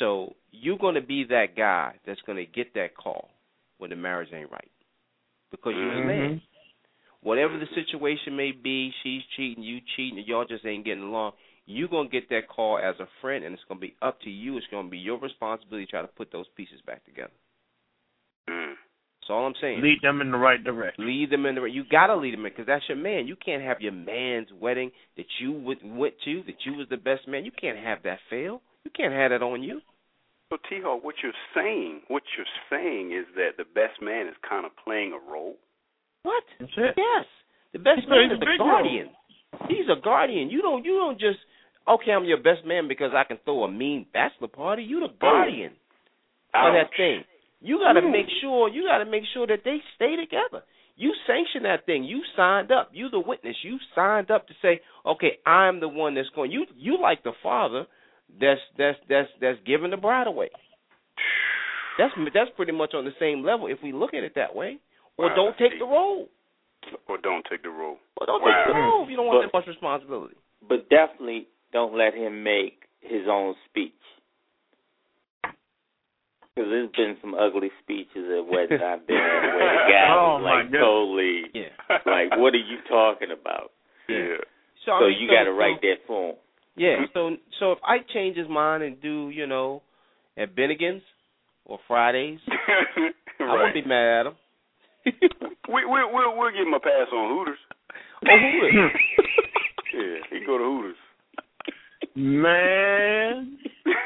So 0.00 0.34
you're 0.50 0.78
gonna 0.78 1.00
be 1.00 1.24
that 1.24 1.54
guy 1.56 1.94
that's 2.04 2.20
gonna 2.22 2.44
get 2.44 2.74
that 2.74 2.96
call 2.96 3.30
when 3.78 3.90
the 3.90 3.96
marriage 3.96 4.32
ain't 4.32 4.50
right 4.50 4.70
because 5.52 5.74
you're 5.76 5.92
a 5.94 6.06
man. 6.06 6.42
Whatever 7.22 7.58
the 7.58 7.66
situation 7.74 8.36
may 8.36 8.50
be, 8.50 8.92
she's 9.02 9.22
cheating, 9.36 9.62
you 9.62 9.78
cheating, 9.96 10.18
and 10.18 10.26
y'all 10.26 10.44
just 10.44 10.66
ain't 10.66 10.84
getting 10.84 11.04
along. 11.04 11.32
You're 11.66 11.88
gonna 11.88 12.08
get 12.08 12.28
that 12.30 12.48
call 12.48 12.78
as 12.78 12.96
a 12.98 13.06
friend, 13.20 13.44
and 13.44 13.54
it's 13.54 13.62
gonna 13.68 13.80
be 13.80 13.94
up 14.02 14.20
to 14.22 14.30
you. 14.30 14.56
It's 14.56 14.66
gonna 14.70 14.88
be 14.88 14.98
your 14.98 15.18
responsibility 15.18 15.86
to 15.86 15.90
try 15.90 16.02
to 16.02 16.08
put 16.08 16.32
those 16.32 16.46
pieces 16.56 16.80
back 16.84 17.04
together. 17.04 17.30
Mm. 18.50 18.74
That's 19.20 19.30
all 19.30 19.46
I'm 19.46 19.54
saying. 19.60 19.80
Lead 19.80 20.00
them 20.02 20.20
in 20.20 20.32
the 20.32 20.36
right 20.36 20.62
direction. 20.62 21.06
Lead 21.06 21.30
them 21.30 21.46
in 21.46 21.54
the 21.54 21.60
right. 21.60 21.72
You 21.72 21.84
gotta 21.88 22.16
lead 22.16 22.34
them 22.34 22.44
in 22.44 22.50
because 22.50 22.66
that's 22.66 22.82
your 22.88 22.98
man. 22.98 23.28
You 23.28 23.36
can't 23.36 23.62
have 23.62 23.80
your 23.80 23.92
man's 23.92 24.48
wedding 24.60 24.90
that 25.16 25.26
you 25.40 25.52
would, 25.52 25.78
went 25.84 26.14
to, 26.24 26.42
that 26.46 26.56
you 26.66 26.74
was 26.74 26.88
the 26.90 26.96
best 26.96 27.28
man. 27.28 27.44
You 27.44 27.52
can't 27.52 27.78
have 27.78 27.98
that 28.02 28.18
fail. 28.28 28.60
You 28.84 28.90
can't 28.96 29.12
have 29.12 29.30
that 29.30 29.44
on 29.44 29.62
you. 29.62 29.80
So 30.50 30.58
T 30.68 30.80
Hawk, 30.82 31.04
what 31.04 31.14
you're 31.22 31.32
saying, 31.54 32.02
what 32.08 32.24
you're 32.36 32.44
saying 32.68 33.12
is 33.12 33.26
that 33.36 33.56
the 33.56 33.64
best 33.64 34.02
man 34.02 34.26
is 34.26 34.34
kind 34.46 34.66
of 34.66 34.72
playing 34.84 35.12
a 35.12 35.30
role. 35.32 35.54
What? 36.22 36.44
That's 36.60 36.72
it. 36.76 36.94
Yes. 36.96 37.26
The 37.72 37.78
best 37.78 38.08
man 38.08 38.30
is 38.30 38.36
a 38.36 38.40
the 38.40 38.58
guardian. 38.58 39.08
He's 39.68 39.88
a 39.90 40.00
guardian. 40.00 40.50
You 40.50 40.62
don't 40.62 40.84
you 40.84 40.94
don't 40.94 41.18
just 41.18 41.38
okay, 41.88 42.12
I'm 42.12 42.24
your 42.24 42.38
best 42.38 42.64
man 42.66 42.88
because 42.88 43.12
I 43.14 43.24
can 43.24 43.38
throw 43.44 43.64
a 43.64 43.70
mean 43.70 44.06
bachelor 44.12 44.48
party. 44.48 44.82
You 44.82 45.00
the 45.00 45.12
guardian 45.20 45.72
of 46.54 46.74
that 46.74 46.90
thing. 46.96 47.24
You 47.60 47.78
gotta 47.78 48.02
make 48.02 48.26
sure 48.40 48.68
you 48.68 48.86
gotta 48.86 49.08
make 49.08 49.24
sure 49.32 49.46
that 49.46 49.60
they 49.64 49.78
stay 49.96 50.16
together. 50.16 50.64
You 50.96 51.12
sanction 51.26 51.62
that 51.62 51.86
thing. 51.86 52.04
You 52.04 52.22
signed 52.36 52.70
up. 52.70 52.90
You 52.92 53.08
the 53.08 53.20
witness. 53.20 53.56
You 53.62 53.78
signed 53.94 54.30
up 54.30 54.46
to 54.48 54.54
say, 54.60 54.80
Okay, 55.06 55.38
I'm 55.46 55.80
the 55.80 55.88
one 55.88 56.14
that's 56.14 56.28
going 56.34 56.50
you 56.50 56.66
you 56.76 57.00
like 57.00 57.22
the 57.24 57.32
father 57.42 57.86
that's 58.40 58.60
that's 58.76 58.98
that's 59.08 59.28
that's 59.40 59.58
giving 59.66 59.90
the 59.90 59.96
bride 59.96 60.26
away. 60.26 60.50
That's 61.98 62.12
that's 62.34 62.50
pretty 62.56 62.72
much 62.72 62.94
on 62.94 63.04
the 63.04 63.12
same 63.18 63.44
level 63.44 63.66
if 63.66 63.78
we 63.82 63.92
look 63.92 64.14
at 64.14 64.24
it 64.24 64.32
that 64.36 64.54
way. 64.54 64.78
Or 65.18 65.34
don't 65.34 65.56
take 65.58 65.78
the 65.78 65.84
role. 65.84 66.28
Or 67.08 67.18
don't 67.18 67.44
take 67.48 67.62
the 67.62 67.70
role. 67.70 67.98
Well, 68.18 68.26
don't 68.26 68.42
Wow. 68.42 68.64
take 68.64 68.74
the 68.74 68.78
role 68.80 69.04
if 69.04 69.10
you 69.10 69.16
don't 69.16 69.26
want 69.26 69.38
But- 69.42 69.52
that 69.52 69.58
much 69.58 69.66
responsibility. 69.68 70.36
but 70.68 70.88
definitely 70.88 71.46
don't 71.72 71.94
let 71.94 72.14
him 72.14 72.42
make 72.42 72.84
his 73.00 73.26
own 73.28 73.54
speech. 73.68 73.92
Because 76.54 76.68
there's 76.70 76.90
been 76.90 77.16
some 77.20 77.34
ugly 77.34 77.70
speeches 77.82 78.28
at 78.30 78.44
weddings 78.46 78.82
I've 78.84 79.06
been 79.06 79.16
at 79.16 79.54
where 79.56 79.72
the 79.72 79.92
guy 79.92 80.08
Oh, 80.12 80.34
was 80.36 80.42
like 80.44 80.70
totally 80.72 81.44
Yeah. 81.54 81.70
like, 82.04 82.36
"What 82.36 82.52
are 82.54 82.58
you 82.58 82.78
talking 82.88 83.30
about?" 83.30 83.72
Yeah. 84.08 84.36
So, 84.84 84.92
I 84.92 85.00
mean, 85.08 85.20
you 85.20 85.28
so- 85.28 85.34
got 85.34 85.44
to 85.44 85.50
so- 85.50 85.56
write 85.56 85.80
that 85.80 85.96
for 86.06 86.30
him. 86.30 86.36
Yeah. 86.76 87.04
So 87.14 87.36
so 87.58 87.72
if 87.72 87.78
I 87.84 87.98
change 88.12 88.36
his 88.36 88.48
mind 88.48 88.82
and 88.82 89.00
do 89.00 89.30
you 89.30 89.46
know 89.46 89.82
at 90.36 90.54
Bennigan's 90.54 91.02
or 91.64 91.78
Fridays, 91.86 92.40
I 92.48 93.12
right. 93.40 93.52
wouldn't 93.52 93.74
be 93.74 93.82
mad 93.88 94.20
at 94.20 94.26
him. 94.26 94.34
We 95.04 95.84
we 95.86 95.98
we'll 96.12 96.36
we'll 96.36 96.50
give 96.52 96.66
him 96.66 96.74
a 96.74 96.80
pass 96.80 97.08
on 97.12 97.36
Hooters. 97.36 97.58
oh, 98.28 98.38
who 98.38 98.60
would? 98.60 98.72
Yeah, 99.94 100.16
he 100.30 100.44
go 100.46 100.58
to 100.58 100.64
Hooters. 100.64 100.96
Man. 102.16 103.58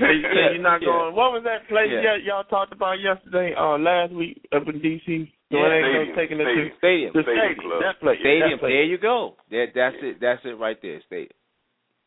So 0.00 0.06
you 0.10 0.22
Yeah, 0.22 0.50
you're 0.50 0.58
not 0.62 0.82
yeah. 0.82 0.86
going. 0.88 1.14
What 1.14 1.30
was 1.32 1.42
that 1.44 1.68
place 1.68 1.86
Yeah. 1.88 2.02
y'all, 2.02 2.20
y'all 2.20 2.44
talked 2.44 2.72
about 2.72 2.98
yesterday? 2.98 3.54
Uh, 3.54 3.78
last 3.78 4.12
week 4.12 4.40
up 4.50 4.66
in 4.66 4.80
D.C. 4.82 5.32
So 5.52 5.56
Yeah. 5.58 5.66
it 5.66 5.70
ain't 5.70 5.86
Stadium, 5.86 6.16
taking 6.16 6.40
it 6.40 6.44
stadium. 6.44 6.68
to 6.68 6.76
Stadium. 6.78 7.12
the 7.14 7.22
Stadium 7.22 7.38
stadium. 7.54 7.70
Club. 7.70 7.82
That 7.82 8.00
place. 8.00 8.18
Stadium. 8.18 8.50
That 8.50 8.58
place. 8.58 8.72
There 8.72 8.84
you 8.84 8.98
go. 8.98 9.36
That 9.50 9.66
that's 9.74 9.96
it. 10.02 10.18
That's 10.20 10.44
it 10.44 10.58
right 10.58 10.78
there. 10.82 11.00
Stadium. 11.06 11.30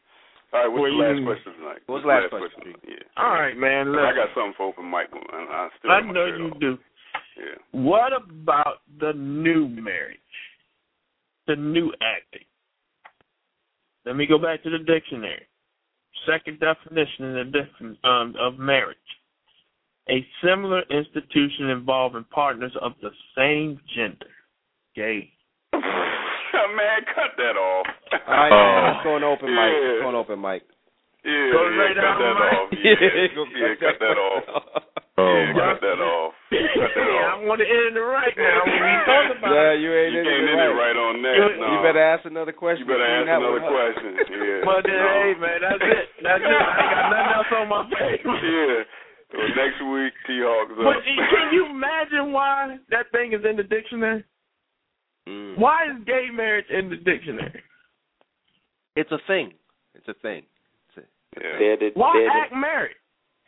All 0.53 0.59
right, 0.61 0.67
what's 0.71 0.81
Well, 0.81 0.91
the 0.91 0.97
last 0.97 1.19
you- 1.19 1.25
question 1.25 1.53
tonight? 1.55 1.81
What's 1.87 2.03
the 2.03 2.07
last 2.07 2.29
question? 2.29 2.75
Yeah. 2.87 2.95
All 3.17 3.31
right, 3.31 3.57
man. 3.57 3.89
I 3.95 4.13
got 4.15 4.33
something 4.33 4.53
for 4.55 4.67
open 4.67 4.89
mic. 4.89 5.07
I, 5.13 5.69
still 5.79 5.91
I 5.91 6.01
know 6.01 6.25
you 6.25 6.51
off. 6.51 6.59
do. 6.59 6.77
Yeah. 7.37 7.55
What 7.71 8.13
about 8.13 8.81
the 8.99 9.13
new 9.13 9.67
marriage? 9.67 10.17
The 11.47 11.55
new 11.55 11.91
acting. 12.01 12.45
Let 14.05 14.15
me 14.15 14.25
go 14.25 14.37
back 14.37 14.63
to 14.63 14.69
the 14.69 14.79
dictionary. 14.79 15.45
Second 16.25 16.59
definition 16.59 17.25
in 17.25 17.51
the 17.51 18.09
um, 18.09 18.33
of 18.39 18.57
marriage. 18.57 18.97
A 20.09 20.25
similar 20.43 20.83
institution 20.89 21.69
involving 21.69 22.23
partners 22.31 22.71
of 22.81 22.93
the 23.01 23.09
same 23.35 23.79
gender. 23.93 24.31
Gay. 24.95 25.29
Man, 26.75 26.99
cut 27.15 27.31
that 27.37 27.55
off. 27.55 27.85
All 28.11 28.19
right, 28.27 28.51
Oh. 28.51 28.91
let's 28.91 29.03
go 29.03 29.11
on 29.15 29.23
open 29.23 29.49
mic. 29.53 29.71
Yeah. 29.71 29.87
Let's 29.87 30.01
go 30.03 30.09
on 30.11 30.15
open 30.19 30.39
mic. 30.41 30.61
Yeah, 31.27 31.51
Go 31.51 31.59
yeah, 31.67 31.91
cut 31.91 31.95
down, 31.99 32.17
that 32.23 32.35
Mike. 32.39 32.55
off. 32.55 32.69
Yeah, 32.71 32.95
yeah, 33.59 33.73
cut 33.83 33.97
that 33.99 34.15
off. 34.15 34.43
Oh, 35.17 35.27
yeah, 35.27 35.51
cut 35.59 35.79
that 35.83 35.99
off. 35.99 36.31
Cut 36.47 36.91
that 36.95 37.03
yeah, 37.03 37.27
off. 37.27 37.35
I'm 37.35 37.49
want 37.49 37.59
to 37.59 37.67
end 37.67 37.97
it 37.99 38.05
right 38.05 38.31
now 38.37 38.57
when 38.63 38.79
we 38.79 38.93
talk 39.03 39.25
about 39.35 39.51
Yeah, 39.51 39.71
you 39.75 39.89
ain't 39.91 40.13
You 40.15 40.23
can't 40.23 40.45
it 40.45 40.51
end 40.55 40.61
right. 40.61 40.71
it 40.71 40.77
right 40.77 40.97
on 40.97 41.13
that. 41.27 41.35
You- 41.35 41.57
no. 41.59 41.67
You 41.67 41.77
better 41.83 41.99
ask 42.05 42.23
another 42.23 42.55
question. 42.55 42.87
You 42.87 42.93
better 42.95 43.03
ask 43.03 43.27
another 43.27 43.59
question. 43.65 44.11
Yeah. 44.23 44.61
But 44.63 44.79
then, 44.87 44.95
no. 44.95 45.09
hey, 45.19 45.31
man, 45.35 45.57
that's 45.67 45.83
it. 45.83 46.05
That's 46.23 46.43
it. 46.47 46.47
I 46.47 46.73
ain't 46.79 46.91
got 46.95 47.05
nothing 47.11 47.33
else 47.35 47.51
on 47.59 47.65
my 47.67 47.81
page. 47.91 48.23
Yeah. 48.47 48.83
Well, 49.35 49.51
next 49.59 49.83
week, 49.83 50.13
T-Hawks 50.23 50.71
up. 50.79 50.87
But 50.87 51.03
can 51.03 51.51
you 51.51 51.67
imagine 51.67 52.31
why 52.31 52.79
that 52.95 53.11
thing 53.11 53.33
is 53.35 53.43
in 53.43 53.57
the 53.59 53.63
dictionary? 53.67 54.23
Mm. 55.27 55.57
Why 55.59 55.85
is 55.91 56.03
gay 56.05 56.27
marriage 56.33 56.65
in 56.69 56.89
the 56.89 56.95
dictionary? 56.95 57.61
It's 58.95 59.11
a 59.11 59.19
thing. 59.27 59.53
It's 59.93 60.07
a 60.07 60.13
thing. 60.15 60.43
It's 60.89 60.97
a, 60.97 61.41
Yeah. 61.41 61.59
They're 61.59 61.77
the, 61.77 61.89
Why 61.95 62.13
they're 62.15 62.25
the- 62.29 62.39
act 62.43 62.53
married? 62.53 62.95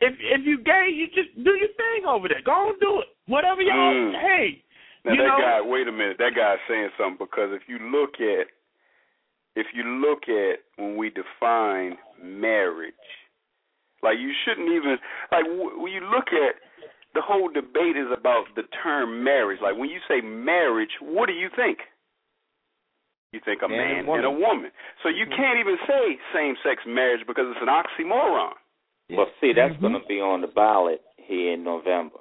If 0.02 0.14
if 0.18 0.46
you 0.46 0.58
gay, 0.64 0.88
you 0.92 1.08
just 1.08 1.34
do 1.44 1.52
your 1.56 1.68
thing 1.76 2.06
over 2.06 2.28
there. 2.28 2.40
Go 2.42 2.52
on, 2.52 2.78
do 2.80 3.00
it. 3.00 3.08
Whatever 3.26 3.60
y'all. 3.62 3.74
Mm. 3.92 4.12
Hey, 4.20 4.62
Now 5.04 5.12
you 5.12 5.18
that 5.18 5.26
know. 5.28 5.38
guy, 5.40 5.60
wait 5.60 5.88
a 5.88 5.92
minute, 5.92 6.16
that 6.18 6.32
guy's 6.34 6.58
saying 6.68 6.88
something 6.98 7.18
because 7.18 7.50
if 7.52 7.62
you 7.68 7.78
look 7.90 8.14
at, 8.20 8.46
if 9.56 9.66
you 9.74 9.82
look 9.84 10.24
at 10.28 10.60
when 10.78 10.96
we 10.96 11.10
define 11.10 11.98
marriage, 12.22 12.94
like 14.02 14.16
you 14.18 14.32
shouldn't 14.44 14.68
even 14.72 14.96
like 15.30 15.44
when 15.76 15.92
you 15.92 16.00
look 16.00 16.28
at 16.32 16.54
the 17.14 17.20
whole 17.22 17.48
debate 17.48 17.96
is 17.96 18.06
about 18.16 18.44
the 18.54 18.62
term 18.82 19.24
marriage. 19.24 19.60
Like 19.60 19.76
when 19.76 19.88
you 19.90 19.98
say 20.08 20.20
marriage, 20.20 20.90
what 21.00 21.26
do 21.26 21.32
you 21.32 21.48
think? 21.56 21.78
You 23.32 23.40
think 23.44 23.62
a 23.62 23.68
Man 23.68 23.78
man 23.78 23.96
and 23.98 24.06
woman. 24.08 24.24
and 24.24 24.34
a 24.34 24.38
woman. 24.38 24.70
So 25.02 25.08
you 25.08 25.26
Mhm. 25.26 25.36
can't 25.36 25.58
even 25.58 25.78
say 25.86 26.18
same-sex 26.32 26.84
marriage 26.86 27.26
because 27.26 27.46
it's 27.50 27.62
an 27.62 27.68
oxymoron. 27.68 28.54
Well, 29.10 29.30
see, 29.40 29.52
that's 29.52 29.74
Mhm. 29.76 29.80
going 29.80 29.92
to 30.00 30.06
be 30.06 30.20
on 30.20 30.40
the 30.40 30.48
ballot 30.48 31.02
here 31.18 31.52
in 31.54 31.62
November. 31.64 32.18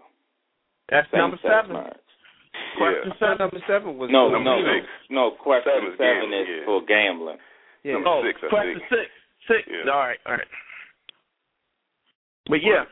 That's 0.89 1.09
Same 1.11 1.19
number 1.21 1.37
seven. 1.37 1.73
marriage. 1.73 1.97
Question 2.77 3.09
yeah. 3.11 3.17
So 3.19 3.33
number 3.35 3.59
seven 3.67 3.97
was 3.97 4.09
No, 4.09 4.29
no, 4.29 4.63
six. 4.73 4.87
no. 5.09 5.31
Question 5.31 5.71
Seven 5.71 5.91
seven, 5.91 5.93
is 5.93 5.97
gambling, 5.97 6.41
is 6.41 6.47
yeah. 6.59 6.65
for 6.65 6.81
gambling. 6.81 7.39
Yeah. 7.83 7.93
Number 7.93 8.09
Oh, 8.09 8.23
six, 8.23 8.43
I 8.43 8.47
question 8.49 8.79
think. 8.79 8.89
six. 8.89 9.11
Six. 9.47 9.67
Yeah. 9.67 9.89
All 9.91 9.99
right, 9.99 10.19
all 10.25 10.33
right. 10.33 10.47
But 12.49 12.61
yeah, 12.61 12.85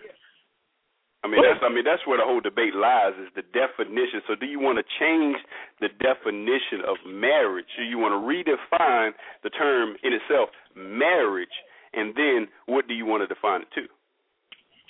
I 1.28 1.30
mean 1.30 1.44
that's 1.44 1.60
I 1.60 1.68
mean 1.68 1.84
that's 1.84 2.08
where 2.08 2.16
the 2.18 2.24
whole 2.24 2.40
debate 2.40 2.72
lies 2.74 3.12
is 3.20 3.28
the 3.36 3.44
definition. 3.52 4.24
So 4.28 4.36
do 4.40 4.48
you 4.48 4.64
want 4.64 4.80
to 4.80 4.86
change 4.96 5.36
the 5.84 5.92
definition 6.00 6.88
of 6.88 6.96
marriage? 7.04 7.68
Do 7.76 7.84
you 7.84 8.00
want 8.00 8.16
to 8.16 8.22
redefine 8.24 9.12
the 9.44 9.52
term 9.52 10.00
in 10.08 10.16
itself, 10.16 10.50
marriage, 10.74 11.52
and 11.92 12.16
then 12.16 12.48
what 12.72 12.88
do 12.88 12.96
you 12.96 13.04
want 13.06 13.22
to 13.24 13.28
define 13.28 13.68
it 13.68 13.72
to? 13.76 13.92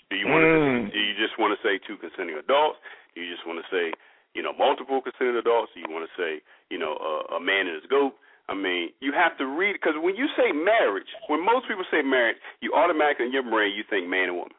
Do 0.09 0.15
you 0.15 0.27
want 0.29 0.45
Mm. 0.45 0.87
to 0.87 0.91
do 0.93 0.99
you 1.01 1.13
just 1.17 1.35
want 1.41 1.57
to 1.57 1.59
say 1.65 1.81
two 1.83 1.97
consenting 1.97 2.37
adults? 2.37 2.77
Do 3.15 3.21
you 3.21 3.33
just 3.33 3.45
want 3.49 3.57
to 3.59 3.67
say, 3.73 3.91
you 4.37 4.41
know, 4.45 4.53
multiple 4.53 5.01
consenting 5.01 5.35
adults? 5.35 5.73
Do 5.73 5.81
you 5.81 5.89
want 5.89 6.05
to 6.07 6.13
say, 6.15 6.39
you 6.69 6.77
know, 6.77 6.95
uh, 7.01 7.35
a 7.35 7.39
man 7.41 7.65
and 7.67 7.75
his 7.81 7.89
goat? 7.89 8.13
I 8.47 8.55
mean, 8.55 8.93
you 9.01 9.11
have 9.11 9.35
to 9.39 9.45
read 9.45 9.73
because 9.73 9.99
when 9.99 10.15
you 10.15 10.27
say 10.37 10.53
marriage, 10.55 11.09
when 11.27 11.43
most 11.43 11.67
people 11.67 11.83
say 11.91 12.01
marriage, 12.01 12.37
you 12.61 12.71
automatically 12.71 13.25
in 13.25 13.33
your 13.33 13.43
brain 13.43 13.75
you 13.75 13.83
think 13.89 14.07
man 14.07 14.29
and 14.31 14.37
woman. 14.37 14.55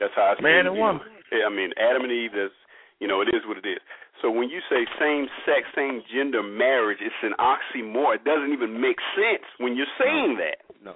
That's 0.00 0.12
how 0.14 0.32
it's 0.32 0.42
Man 0.42 0.66
and 0.66 0.74
you 0.76 0.80
know. 0.82 0.86
woman. 0.98 1.02
I 1.46 1.50
mean, 1.50 1.70
Adam 1.76 2.02
and 2.04 2.12
Eve. 2.12 2.30
That's 2.34 2.54
you 3.00 3.06
know, 3.08 3.20
it 3.20 3.28
is 3.28 3.42
what 3.46 3.58
it 3.58 3.66
is. 3.66 3.78
So 4.22 4.30
when 4.30 4.48
you 4.50 4.58
say 4.68 4.82
same 4.98 5.28
sex, 5.46 5.62
same 5.76 6.02
gender 6.12 6.42
marriage, 6.42 6.98
it's 7.00 7.14
an 7.22 7.34
oxymoron. 7.38 8.16
It 8.16 8.24
doesn't 8.24 8.52
even 8.52 8.80
make 8.80 8.96
sense 9.14 9.44
when 9.58 9.76
you're 9.76 9.86
saying 10.00 10.36
that. 10.38 10.58
No. 10.82 10.94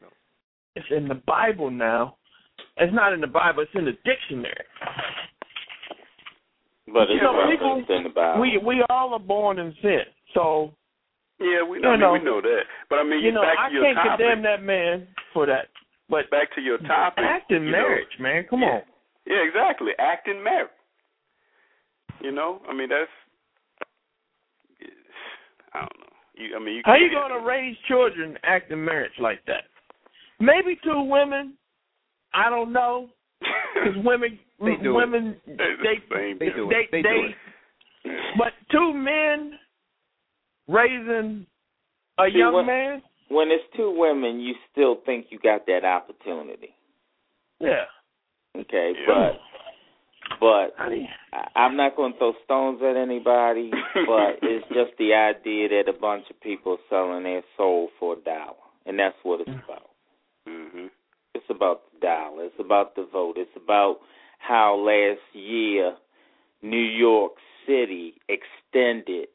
no. 0.00 0.08
it's 0.74 0.86
in 0.90 1.06
the 1.08 1.20
Bible 1.26 1.70
now. 1.70 2.16
It's 2.78 2.94
not 2.94 3.12
in 3.12 3.20
the 3.20 3.26
Bible. 3.26 3.62
It's 3.62 3.72
in 3.74 3.84
the 3.84 3.92
dictionary. 4.04 4.64
But 6.86 7.02
it's 7.10 7.12
You 7.16 7.22
know, 7.22 7.36
referenced 7.36 7.60
people- 7.88 7.96
in 7.96 8.02
the 8.04 8.08
Bible. 8.10 8.40
We 8.40 8.58
we 8.58 8.82
all 8.90 9.12
are 9.14 9.18
born 9.18 9.58
in 9.58 9.74
sin. 9.82 10.04
So 10.34 10.72
Yeah, 11.40 11.62
we 11.62 11.78
You 11.78 11.82
know, 11.82 11.90
I 11.92 11.96
mean, 11.96 12.12
we 12.12 12.18
know 12.24 12.40
that. 12.40 12.62
But 12.88 12.98
I 13.00 13.02
mean, 13.04 13.20
you 13.20 13.32
know 13.32 13.42
back 13.42 13.58
I 13.58 13.68
to 13.68 13.74
your 13.74 13.84
can't 13.84 13.96
topic. 13.96 14.10
condemn 14.26 14.42
that 14.42 14.62
man 14.62 15.08
for 15.32 15.46
that. 15.46 15.68
But 16.08 16.30
Back 16.30 16.54
to 16.54 16.60
your 16.60 16.78
topic. 16.78 17.24
acting 17.26 17.64
you 17.64 17.70
know, 17.72 17.78
marriage, 17.78 18.18
man. 18.20 18.44
Come 18.48 18.60
yeah. 18.60 18.68
on. 18.68 18.82
Yeah, 19.26 19.42
exactly. 19.48 19.92
Acting 19.98 20.42
marriage. 20.44 20.70
You 22.20 22.30
know, 22.32 22.60
I 22.68 22.74
mean 22.74 22.88
that's. 22.90 23.10
I 25.72 25.80
don't 25.80 25.98
know. 26.00 26.06
You, 26.36 26.56
I 26.56 26.58
mean, 26.58 26.74
you 26.76 26.82
How 26.84 26.94
you 26.96 27.10
gonna 27.10 27.44
raise 27.44 27.76
children 27.88 28.36
acting 28.44 28.84
marriage 28.84 29.12
like 29.20 29.40
that? 29.46 29.64
Maybe 30.40 30.78
two 30.84 31.02
women. 31.02 31.54
I 32.32 32.50
don't 32.50 32.72
know. 32.72 33.08
Because 33.74 34.04
women, 34.04 34.38
They 34.60 34.76
do 34.82 34.90
it. 34.92 34.94
women, 34.94 35.36
It's 35.46 35.58
they, 35.82 35.96
the 36.08 36.14
same 36.16 36.38
They 36.38 36.46
thing. 36.46 36.54
do 36.56 36.68
they, 36.70 36.76
it. 36.76 36.88
They 36.92 37.02
do. 37.02 38.10
But 38.38 38.52
two 38.70 38.94
men 38.94 39.58
raising 40.68 41.44
a 42.18 42.24
See, 42.32 42.38
young 42.38 42.52
what- 42.54 42.66
man. 42.66 43.02
When 43.28 43.48
it's 43.50 43.64
two 43.76 43.90
women, 43.96 44.40
you 44.40 44.54
still 44.72 44.96
think 45.04 45.26
you 45.30 45.38
got 45.38 45.66
that 45.66 45.84
opportunity. 45.84 46.74
Yeah. 47.60 47.84
Okay, 48.56 48.92
Yeah. 48.98 49.06
but 49.06 49.40
but 50.40 50.74
I 50.78 50.88
mean, 50.88 51.08
I- 51.32 51.48
I'm 51.56 51.76
not 51.76 51.96
going 51.96 52.12
to 52.12 52.18
throw 52.18 52.32
stones 52.44 52.80
at 52.82 52.96
anybody, 52.96 53.70
but 54.06 54.38
it's 54.42 54.66
just 54.68 54.96
the 54.98 55.14
idea 55.14 55.68
that 55.68 55.88
a 55.88 55.98
bunch 55.98 56.24
of 56.30 56.40
people 56.40 56.72
are 56.72 56.88
selling 56.88 57.24
their 57.24 57.42
soul 57.56 57.90
for 57.98 58.14
a 58.14 58.20
dollar, 58.20 58.54
and 58.86 58.98
that's 58.98 59.16
what 59.22 59.40
it's 59.40 59.50
about. 59.50 59.90
Mm-hmm. 60.48 60.86
It's 61.34 61.44
about 61.50 61.82
the 61.92 62.00
dollar. 62.06 62.44
It's 62.44 62.60
about 62.60 62.94
the 62.94 63.06
vote. 63.12 63.34
It's 63.36 63.50
about 63.56 63.98
how 64.38 64.76
last 64.76 65.20
year 65.34 65.96
New 66.62 66.76
York 66.78 67.32
City 67.66 68.14
extended 68.28 69.28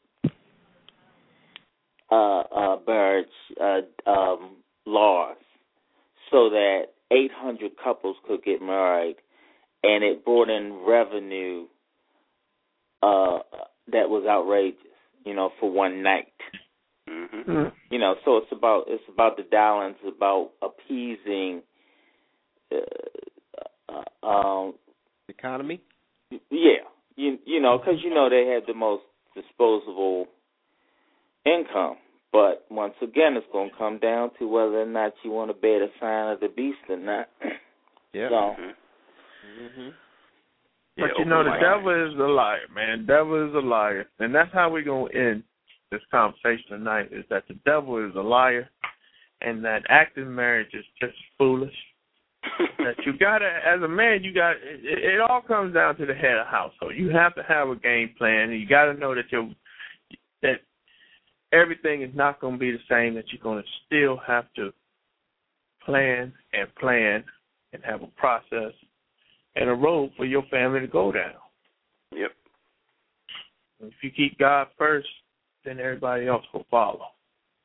uh, 2.10 2.40
uh, 2.40 2.76
marriage 2.86 3.26
uh, 3.60 3.80
um, 4.10 4.56
laws 4.86 5.36
so 6.30 6.48
that 6.50 6.82
800 7.10 7.72
couples 7.82 8.16
could 8.26 8.42
get 8.44 8.60
married, 8.62 9.16
and 9.82 10.04
it 10.04 10.24
brought 10.24 10.48
in 10.48 10.82
revenue 10.86 11.66
uh, 13.02 13.38
that 13.92 14.08
was 14.08 14.24
outrageous. 14.28 14.78
You 15.24 15.34
know, 15.34 15.50
for 15.60 15.70
one 15.70 16.02
night. 16.02 16.32
Mhm. 17.08 17.44
mm, 17.46 17.72
You 17.90 17.98
know, 17.98 18.14
so 18.24 18.38
it's 18.38 18.52
about 18.52 18.84
it's 18.88 19.02
about 19.08 19.36
the 19.36 19.42
dollar. 19.42 19.86
and 19.86 19.96
It's 20.02 20.16
about 20.16 20.50
appeasing. 20.62 21.62
Uh, 22.72 22.76
uh, 23.88 24.26
um, 24.26 24.74
Economy. 25.28 25.80
yeah, 26.50 26.84
you 27.16 27.38
you 27.44 27.60
know, 27.60 27.78
because 27.78 28.02
you 28.02 28.10
know 28.14 28.30
they 28.30 28.46
have 28.54 28.64
the 28.66 28.74
most 28.74 29.02
disposable 29.34 30.26
income. 31.44 31.96
But 32.32 32.64
once 32.70 32.94
again, 33.02 33.36
it's 33.36 33.46
going 33.52 33.70
to 33.70 33.76
come 33.76 33.98
down 33.98 34.30
to 34.38 34.46
whether 34.46 34.82
or 34.82 34.86
not 34.86 35.12
you 35.24 35.32
want 35.32 35.50
to 35.50 35.54
bear 35.54 35.80
the 35.80 35.88
sign 36.00 36.32
of 36.32 36.40
the 36.40 36.48
beast 36.48 36.78
or 36.88 36.96
not. 36.96 37.28
Yeah. 38.12 38.28
So, 38.28 38.34
Mhm. 38.34 38.74
Mhm. 39.60 39.94
but 40.96 41.10
Yeah, 41.10 41.18
you 41.18 41.24
know, 41.26 41.44
the 41.44 41.50
open-minded. 41.50 41.60
devil 41.60 42.08
is 42.08 42.18
a 42.18 42.26
liar, 42.26 42.66
man. 42.74 43.06
Devil 43.06 43.48
is 43.48 43.54
a 43.54 43.60
liar, 43.60 44.08
and 44.18 44.34
that's 44.34 44.52
how 44.52 44.68
we're 44.68 44.82
gonna 44.82 45.12
end 45.12 45.44
this 45.92 46.02
conversation 46.10 46.70
tonight. 46.70 47.12
Is 47.12 47.24
that 47.28 47.46
the 47.46 47.54
devil 47.64 48.04
is 48.04 48.12
a 48.16 48.20
liar, 48.20 48.68
and 49.42 49.64
that 49.64 49.86
acting 49.88 50.34
marriage 50.34 50.74
is 50.74 50.84
just 51.00 51.16
foolish. 51.38 51.76
that 52.78 52.96
you 53.06 53.12
gotta, 53.12 53.60
as 53.64 53.80
a 53.82 53.88
man, 53.88 54.24
you 54.24 54.32
got 54.32 54.56
it, 54.56 54.84
it 54.84 55.20
all 55.20 55.40
comes 55.42 55.72
down 55.72 55.94
to 55.98 56.06
the 56.06 56.14
head 56.14 56.36
of 56.36 56.48
household. 56.48 56.96
You 56.96 57.10
have 57.10 57.34
to 57.36 57.44
have 57.44 57.68
a 57.68 57.76
game 57.76 58.12
plan, 58.18 58.50
and 58.50 58.60
you 58.60 58.66
got 58.66 58.86
to 58.86 58.94
know 58.94 59.14
that 59.14 59.30
you 59.30 59.54
that 60.42 60.62
everything 61.52 62.02
is 62.02 62.14
not 62.14 62.40
going 62.40 62.54
to 62.54 62.58
be 62.58 62.70
the 62.72 62.78
same. 62.88 63.14
That 63.14 63.24
you're 63.32 63.42
going 63.42 63.62
to 63.62 63.68
still 63.86 64.20
have 64.26 64.44
to 64.56 64.72
plan 65.84 66.32
and 66.52 66.74
plan 66.76 67.24
and 67.72 67.82
have 67.84 68.02
a 68.02 68.08
process 68.18 68.72
and 69.56 69.68
a 69.68 69.74
road 69.74 70.10
for 70.16 70.24
your 70.24 70.42
family 70.50 70.80
to 70.80 70.86
go 70.86 71.12
down. 71.12 71.34
Yep. 72.12 72.30
If 73.82 73.94
you 74.02 74.10
keep 74.10 74.38
God 74.38 74.68
first, 74.76 75.08
then 75.64 75.78
everybody 75.80 76.26
else 76.26 76.44
will 76.52 76.66
follow. 76.70 77.06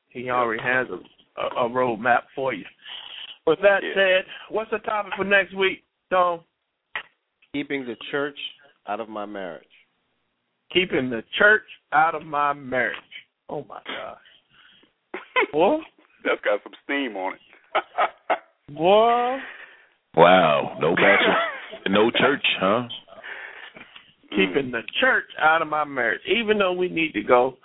He 0.10 0.30
already 0.30 0.62
has 0.64 0.88
a 0.90 1.00
a, 1.38 1.66
a 1.66 1.70
road 1.70 1.98
map 1.98 2.26
for 2.36 2.54
you. 2.54 2.66
With 3.48 3.60
that 3.62 3.84
Yeah. 3.84 3.94
said, 3.94 4.26
what's 4.50 4.72
the 4.72 4.80
topic 4.80 5.14
for 5.16 5.24
next 5.24 5.54
week, 5.54 5.84
Don? 6.10 6.42
Keeping 7.54 7.86
the 7.86 7.96
church 8.12 8.38
out 8.88 9.00
of 9.00 9.10
my 9.10 9.26
marriage. 9.26 9.64
Keeping 10.72 11.10
the 11.10 11.24
church 11.38 11.64
out 11.92 12.16
of 12.16 12.26
my 12.26 12.54
marriage. 12.54 12.96
Oh 13.50 13.66
my 13.68 13.80
gosh. 13.86 15.22
Boy, 15.52 15.78
That's 16.24 16.42
got 16.42 16.62
some 16.64 16.74
steam 16.84 17.16
on 17.16 17.34
it. 17.34 17.40
boy, 18.76 19.38
Wow, 20.16 20.78
no 20.80 20.96
pastor, 20.96 21.36
no 21.90 22.10
church, 22.12 22.46
huh? 22.60 22.88
keeping 24.30 24.72
the 24.72 24.82
church 25.00 25.26
out 25.42 25.62
of 25.62 25.68
my 25.68 25.84
marriage, 25.84 26.22
even 26.28 26.58
though 26.58 26.74
we 26.74 26.90
need 26.90 27.14
to 27.14 27.22
go 27.22 27.58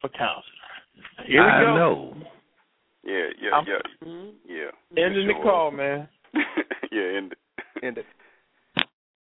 for 0.00 0.08
counseling. 0.10 0.42
Here 1.26 1.42
we 1.42 1.48
I 1.50 1.60
go. 1.60 1.74
know. 1.76 2.14
Yeah, 3.04 3.26
yeah, 3.40 3.50
I'm- 3.54 3.64
yeah, 3.66 4.08
mm-hmm. 4.08 4.30
yeah. 4.46 5.04
Ending 5.04 5.26
the 5.28 5.34
call, 5.42 5.70
man. 5.70 6.08
yeah, 6.92 7.16
end 7.16 7.32
it. 7.32 7.38
And 7.82 7.96